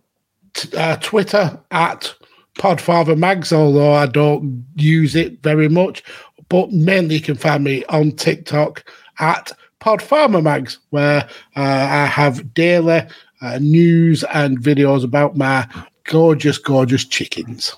t- 0.54 0.76
uh, 0.76 0.96
Twitter 0.96 1.58
at 1.70 2.12
PodfatherMags, 2.58 3.52
although 3.52 3.92
I 3.92 4.06
don't 4.06 4.64
use 4.74 5.14
it 5.14 5.42
very 5.42 5.68
much. 5.68 6.02
But 6.48 6.72
mainly, 6.72 7.16
you 7.16 7.20
can 7.20 7.36
find 7.36 7.64
me 7.64 7.84
on 7.86 8.12
TikTok 8.12 8.84
at 9.18 9.52
PodfarmerMags, 9.80 10.78
where 10.90 11.28
uh, 11.56 11.60
I 11.60 12.06
have 12.06 12.54
daily 12.54 13.02
uh, 13.40 13.58
news 13.60 14.24
and 14.24 14.60
videos 14.60 15.04
about 15.04 15.36
my 15.36 15.68
gorgeous, 16.04 16.58
gorgeous 16.58 17.04
chickens. 17.04 17.74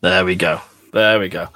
There 0.00 0.24
we 0.24 0.36
go. 0.36 0.60
There 0.92 1.18
we 1.18 1.28
go. 1.28 1.48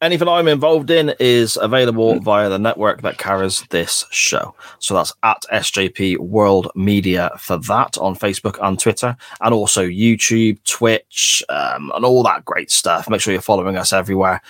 Anything 0.00 0.28
I'm 0.28 0.46
involved 0.46 0.90
in 0.90 1.12
is 1.18 1.58
available 1.60 2.20
via 2.20 2.48
the 2.48 2.58
network 2.58 3.02
that 3.02 3.18
carries 3.18 3.62
this 3.70 4.04
show. 4.12 4.54
So 4.78 4.94
that's 4.94 5.12
at 5.24 5.42
SJP 5.52 6.18
World 6.18 6.70
Media 6.76 7.32
for 7.36 7.58
that 7.58 7.98
on 7.98 8.14
Facebook 8.14 8.64
and 8.64 8.78
Twitter, 8.78 9.16
and 9.40 9.52
also 9.52 9.84
YouTube, 9.84 10.62
Twitch, 10.62 11.42
um, 11.48 11.90
and 11.96 12.04
all 12.04 12.22
that 12.22 12.44
great 12.44 12.70
stuff. 12.70 13.10
Make 13.10 13.20
sure 13.20 13.32
you're 13.32 13.42
following 13.42 13.76
us 13.76 13.92
everywhere. 13.92 14.40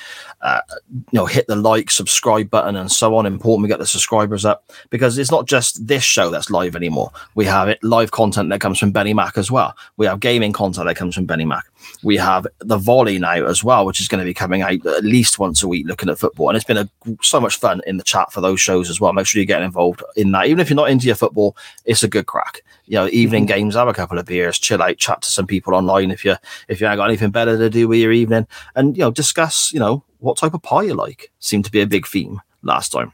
Uh, 0.43 0.60
you 0.91 1.02
know, 1.15 1.25
hit 1.25 1.47
the 1.47 1.57
like, 1.57 1.91
subscribe 1.91 2.51
button, 2.51 2.77
and 2.77 2.93
so 2.93 3.17
on. 3.17 3.25
Important 3.25 3.62
we 3.62 3.68
get 3.68 3.78
the 3.78 3.86
subscribers 3.86 4.44
up 4.44 4.70
because 4.91 5.17
it's 5.17 5.31
not 5.31 5.47
just 5.47 5.86
this 5.86 6.02
show 6.02 6.28
that's 6.28 6.51
live 6.51 6.77
anymore. 6.77 7.10
We 7.35 7.47
have 7.47 7.68
it 7.68 7.83
live 7.83 8.10
content 8.10 8.51
that 8.51 8.60
comes 8.60 8.78
from 8.78 8.91
Benny 8.91 9.15
Mac 9.15 9.39
as 9.39 9.51
well. 9.51 9.75
We 9.97 10.05
have 10.05 10.20
gaming 10.20 10.52
content 10.52 10.86
that 10.89 10.97
comes 10.97 11.15
from 11.15 11.25
Benny 11.25 11.47
Mac. 11.47 11.65
We 12.02 12.17
have 12.17 12.47
the 12.58 12.78
volley 12.78 13.18
now 13.18 13.44
as 13.47 13.65
well, 13.65 13.84
which 13.84 14.00
is 14.00 14.08
going 14.08 14.20
to 14.20 14.25
be 14.25 14.34
coming 14.34 14.62
out 14.62 14.84
at 14.86 15.05
least 15.05 15.39
once 15.39 15.62
a 15.62 15.68
week 15.68 15.86
looking 15.86 16.08
at 16.08 16.18
football. 16.18 16.49
And 16.49 16.57
it's 16.57 16.65
been 16.65 16.76
a, 16.76 16.89
so 17.23 17.41
much 17.41 17.58
fun 17.58 17.81
in 17.86 17.97
the 17.97 18.05
chat 18.05 18.33
for 18.33 18.41
those 18.41 18.60
shows 18.60 18.91
as 18.91 19.00
well. 19.00 19.12
Make 19.12 19.26
sure 19.26 19.41
you 19.41 19.47
get 19.47 19.62
involved 19.62 20.02
in 20.17 20.31
that. 20.33 20.47
Even 20.47 20.60
if 20.60 20.70
you're 20.70 20.76
not 20.76 20.91
into 20.91 21.07
your 21.07 21.17
football, 21.17 21.57
it's 21.84 22.02
a 22.02 22.08
good 22.08 22.26
crack. 22.26 22.62
You 22.86 22.94
know, 22.94 23.08
evening 23.08 23.47
mm-hmm. 23.47 23.55
games, 23.55 23.75
have 23.75 23.89
a 23.89 23.92
couple 23.92 24.18
of 24.18 24.26
beers, 24.26 24.58
chill 24.58 24.83
out, 24.83 24.97
chat 24.97 25.23
to 25.23 25.31
some 25.31 25.47
people 25.47 25.75
online 25.75 26.10
if 26.10 26.25
you 26.25 26.36
if 26.68 26.81
you 26.81 26.86
ain't 26.86 26.97
got 26.97 27.08
anything 27.08 27.31
better 27.31 27.58
to 27.58 27.68
do 27.68 27.86
with 27.86 27.99
your 27.99 28.12
evening, 28.12 28.47
and 28.75 28.97
you 28.97 29.02
know, 29.02 29.10
discuss, 29.10 29.73
you 29.73 29.81
know, 29.81 30.05
what 30.18 30.36
type 30.36 30.55
of 30.55 30.62
pie 30.62 30.84
you 30.84 30.94
like. 30.94 31.31
Seemed 31.39 31.65
to 31.67 31.70
be 31.70 31.81
a 31.81 31.86
big 31.86 32.07
theme 32.07 32.41
last 32.62 32.91
time. 32.91 33.12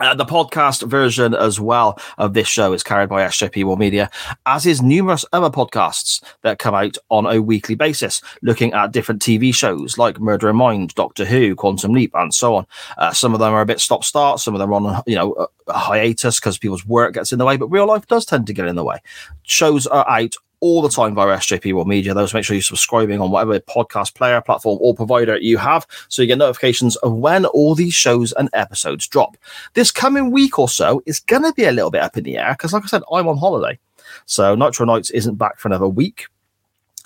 Uh, 0.00 0.14
the 0.14 0.24
podcast 0.24 0.88
version 0.88 1.34
as 1.34 1.60
well 1.60 1.98
of 2.16 2.32
this 2.32 2.48
show 2.48 2.72
is 2.72 2.82
carried 2.82 3.10
by 3.10 3.20
SJP 3.24 3.64
World 3.64 3.78
Media, 3.78 4.10
as 4.46 4.64
is 4.64 4.80
numerous 4.80 5.22
other 5.34 5.50
podcasts 5.50 6.22
that 6.40 6.58
come 6.58 6.74
out 6.74 6.96
on 7.10 7.26
a 7.26 7.42
weekly 7.42 7.74
basis, 7.74 8.22
looking 8.40 8.72
at 8.72 8.90
different 8.90 9.20
TV 9.20 9.54
shows 9.54 9.98
like 9.98 10.18
Murder 10.18 10.48
in 10.48 10.56
Mind, 10.56 10.94
Doctor 10.94 11.26
Who, 11.26 11.54
Quantum 11.54 11.92
Leap, 11.92 12.10
and 12.14 12.32
so 12.32 12.54
on. 12.54 12.66
Uh, 12.96 13.12
some 13.12 13.34
of 13.34 13.40
them 13.40 13.52
are 13.52 13.60
a 13.60 13.66
bit 13.66 13.80
stop 13.80 14.02
start, 14.02 14.40
some 14.40 14.54
of 14.54 14.60
them 14.60 14.70
are 14.70 14.74
on 14.76 15.02
you 15.06 15.14
know 15.14 15.46
a 15.66 15.78
hiatus 15.78 16.40
because 16.40 16.56
people's 16.56 16.86
work 16.86 17.12
gets 17.12 17.30
in 17.30 17.38
the 17.38 17.44
way, 17.44 17.58
but 17.58 17.68
real 17.68 17.86
life 17.86 18.06
does 18.06 18.24
tend 18.24 18.46
to 18.46 18.54
get 18.54 18.66
in 18.66 18.76
the 18.76 18.84
way. 18.84 18.96
Shows 19.42 19.86
are 19.86 20.08
out 20.08 20.36
all 20.62 20.80
the 20.80 20.88
time 20.88 21.14
via 21.14 21.36
SJP 21.36 21.74
World 21.74 21.88
Media. 21.88 22.14
Those 22.14 22.32
make 22.32 22.44
sure 22.44 22.54
you're 22.54 22.62
subscribing 22.62 23.20
on 23.20 23.30
whatever 23.30 23.58
podcast 23.60 24.14
player, 24.14 24.40
platform, 24.40 24.78
or 24.80 24.94
provider 24.94 25.36
you 25.36 25.58
have, 25.58 25.86
so 26.08 26.22
you 26.22 26.28
get 26.28 26.38
notifications 26.38 26.96
of 26.96 27.12
when 27.12 27.44
all 27.46 27.74
these 27.74 27.92
shows 27.92 28.32
and 28.32 28.48
episodes 28.54 29.06
drop. 29.06 29.36
This 29.74 29.90
coming 29.90 30.30
week 30.30 30.58
or 30.58 30.68
so 30.68 31.02
is 31.04 31.20
going 31.20 31.42
to 31.42 31.52
be 31.52 31.64
a 31.64 31.72
little 31.72 31.90
bit 31.90 32.00
up 32.00 32.16
in 32.16 32.24
the 32.24 32.38
air 32.38 32.52
because, 32.52 32.72
like 32.72 32.84
I 32.84 32.86
said, 32.86 33.02
I'm 33.12 33.28
on 33.28 33.36
holiday, 33.36 33.78
so 34.24 34.54
Nitro 34.54 34.86
Nights 34.86 35.10
isn't 35.10 35.34
back 35.34 35.58
for 35.58 35.68
another 35.68 35.88
week. 35.88 36.28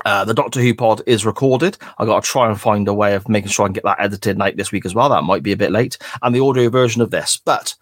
Uh, 0.05 0.27
the 0.27 0.35
Doctor 0.35 0.61
Who 0.61 0.75
pod 0.75 1.01
is 1.07 1.25
recorded. 1.25 1.79
I 1.97 2.05
got 2.05 2.23
to 2.23 2.31
try 2.31 2.49
and 2.49 2.61
find 2.61 2.87
a 2.87 2.93
way 2.93 3.15
of 3.15 3.29
making 3.31 3.49
sure 3.49 3.65
I 3.65 3.69
can 3.69 3.73
get 3.73 3.85
that 3.85 3.99
edited 3.99 4.39
late 4.39 4.59
this 4.59 4.71
week 4.71 4.85
as 4.85 4.95
well. 4.95 5.09
That 5.09 5.23
might 5.23 5.43
be 5.43 5.53
a 5.53 5.57
bit 5.57 5.73
late, 5.73 5.97
and 6.23 6.35
the 6.35 6.41
audio 6.41 6.69
version 6.69 7.01
of 7.01 7.11
this, 7.11 7.39
but 7.39 7.75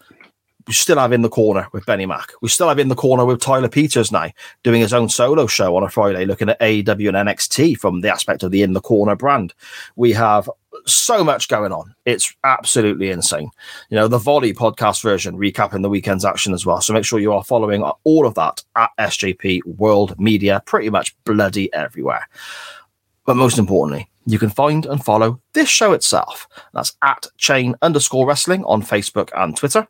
we 0.67 0.73
still 0.73 0.97
have 0.97 1.11
in 1.11 1.21
the 1.21 1.29
corner 1.29 1.67
with 1.71 1.85
Benny 1.85 2.05
Mac. 2.05 2.31
We 2.41 2.49
still 2.49 2.67
have 2.67 2.79
in 2.79 2.87
the 2.87 2.95
corner 2.95 3.25
with 3.25 3.41
Tyler 3.41 3.69
Peters 3.69 4.11
now 4.11 4.29
doing 4.63 4.81
his 4.81 4.93
own 4.93 5.09
solo 5.09 5.47
show 5.47 5.75
on 5.75 5.83
a 5.83 5.89
Friday, 5.89 6.25
looking 6.25 6.49
at 6.49 6.59
AEW 6.59 7.09
and 7.09 7.29
NXT 7.29 7.77
from 7.77 8.01
the 8.01 8.09
aspect 8.09 8.43
of 8.43 8.51
the 8.51 8.63
in 8.63 8.73
the 8.73 8.81
corner 8.81 9.15
brand. 9.15 9.53
We 9.95 10.11
have 10.13 10.49
so 10.85 11.23
much 11.23 11.47
going 11.47 11.71
on. 11.71 11.93
It's 12.05 12.35
absolutely 12.43 13.09
insane. 13.11 13.49
You 13.89 13.95
know, 13.95 14.07
the 14.07 14.17
Volley 14.17 14.53
podcast 14.53 15.01
version 15.01 15.37
recapping 15.37 15.81
the 15.81 15.89
weekend's 15.89 16.25
action 16.25 16.53
as 16.53 16.65
well. 16.65 16.81
So 16.81 16.93
make 16.93 17.05
sure 17.05 17.19
you 17.19 17.33
are 17.33 17.43
following 17.43 17.83
all 18.03 18.25
of 18.25 18.35
that 18.35 18.63
at 18.75 18.91
SJP 18.99 19.65
World 19.65 20.19
Media, 20.19 20.63
pretty 20.65 20.89
much 20.89 21.15
bloody 21.25 21.73
everywhere. 21.73 22.27
But 23.25 23.37
most 23.37 23.57
importantly, 23.57 24.09
you 24.25 24.39
can 24.39 24.49
find 24.49 24.85
and 24.85 25.03
follow 25.03 25.39
this 25.53 25.69
show 25.69 25.93
itself. 25.93 26.47
That's 26.73 26.95
at 27.01 27.27
chain 27.37 27.75
underscore 27.81 28.27
wrestling 28.27 28.63
on 28.65 28.81
Facebook 28.81 29.29
and 29.35 29.55
Twitter. 29.55 29.87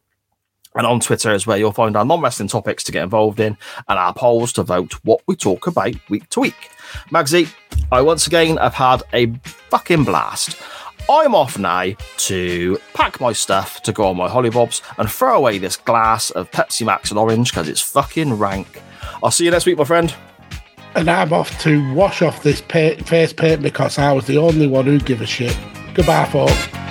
And 0.75 0.85
on 0.85 0.99
Twitter 0.99 1.33
is 1.33 1.47
where 1.47 1.57
you'll 1.57 1.71
find 1.71 1.95
our 1.95 2.05
non 2.05 2.21
wrestling 2.21 2.49
topics 2.49 2.83
to 2.83 2.91
get 2.91 3.03
involved 3.03 3.39
in 3.39 3.57
and 3.87 3.99
our 3.99 4.13
polls 4.13 4.51
to 4.53 4.63
vote 4.63 4.93
what 5.05 5.21
we 5.25 5.35
talk 5.35 5.67
about 5.67 5.93
week 6.09 6.29
to 6.29 6.41
week. 6.41 6.69
Magsy, 7.09 7.49
I 7.91 8.01
once 8.01 8.27
again 8.27 8.57
have 8.57 8.73
had 8.73 9.03
a 9.13 9.27
fucking 9.69 10.03
blast. 10.03 10.57
I'm 11.07 11.35
off 11.35 11.59
now 11.59 11.91
to 12.17 12.79
pack 12.93 13.21
my 13.21 13.31
stuff 13.31 13.81
to 13.83 13.93
go 13.93 14.07
on 14.07 14.17
my 14.17 14.27
hollybobs 14.27 14.81
and 14.97 15.09
throw 15.09 15.37
away 15.37 15.59
this 15.59 15.77
glass 15.77 16.31
of 16.31 16.49
Pepsi 16.51 16.85
Max 16.85 17.11
and 17.11 17.19
orange 17.19 17.51
because 17.51 17.69
it's 17.69 17.81
fucking 17.81 18.33
rank. 18.33 18.81
I'll 19.23 19.31
see 19.31 19.45
you 19.45 19.51
next 19.51 19.67
week, 19.67 19.77
my 19.77 19.83
friend. 19.83 20.13
And 20.95 21.09
I'm 21.09 21.31
off 21.31 21.61
to 21.61 21.93
wash 21.93 22.21
off 22.21 22.41
this 22.41 22.61
face 22.61 23.33
paint 23.33 23.61
because 23.61 23.99
I 23.99 24.13
was 24.13 24.25
the 24.25 24.37
only 24.37 24.65
one 24.65 24.85
who 24.85 24.99
give 24.99 25.21
a 25.21 25.25
shit. 25.25 25.55
Goodbye, 25.93 26.25
folks. 26.25 26.84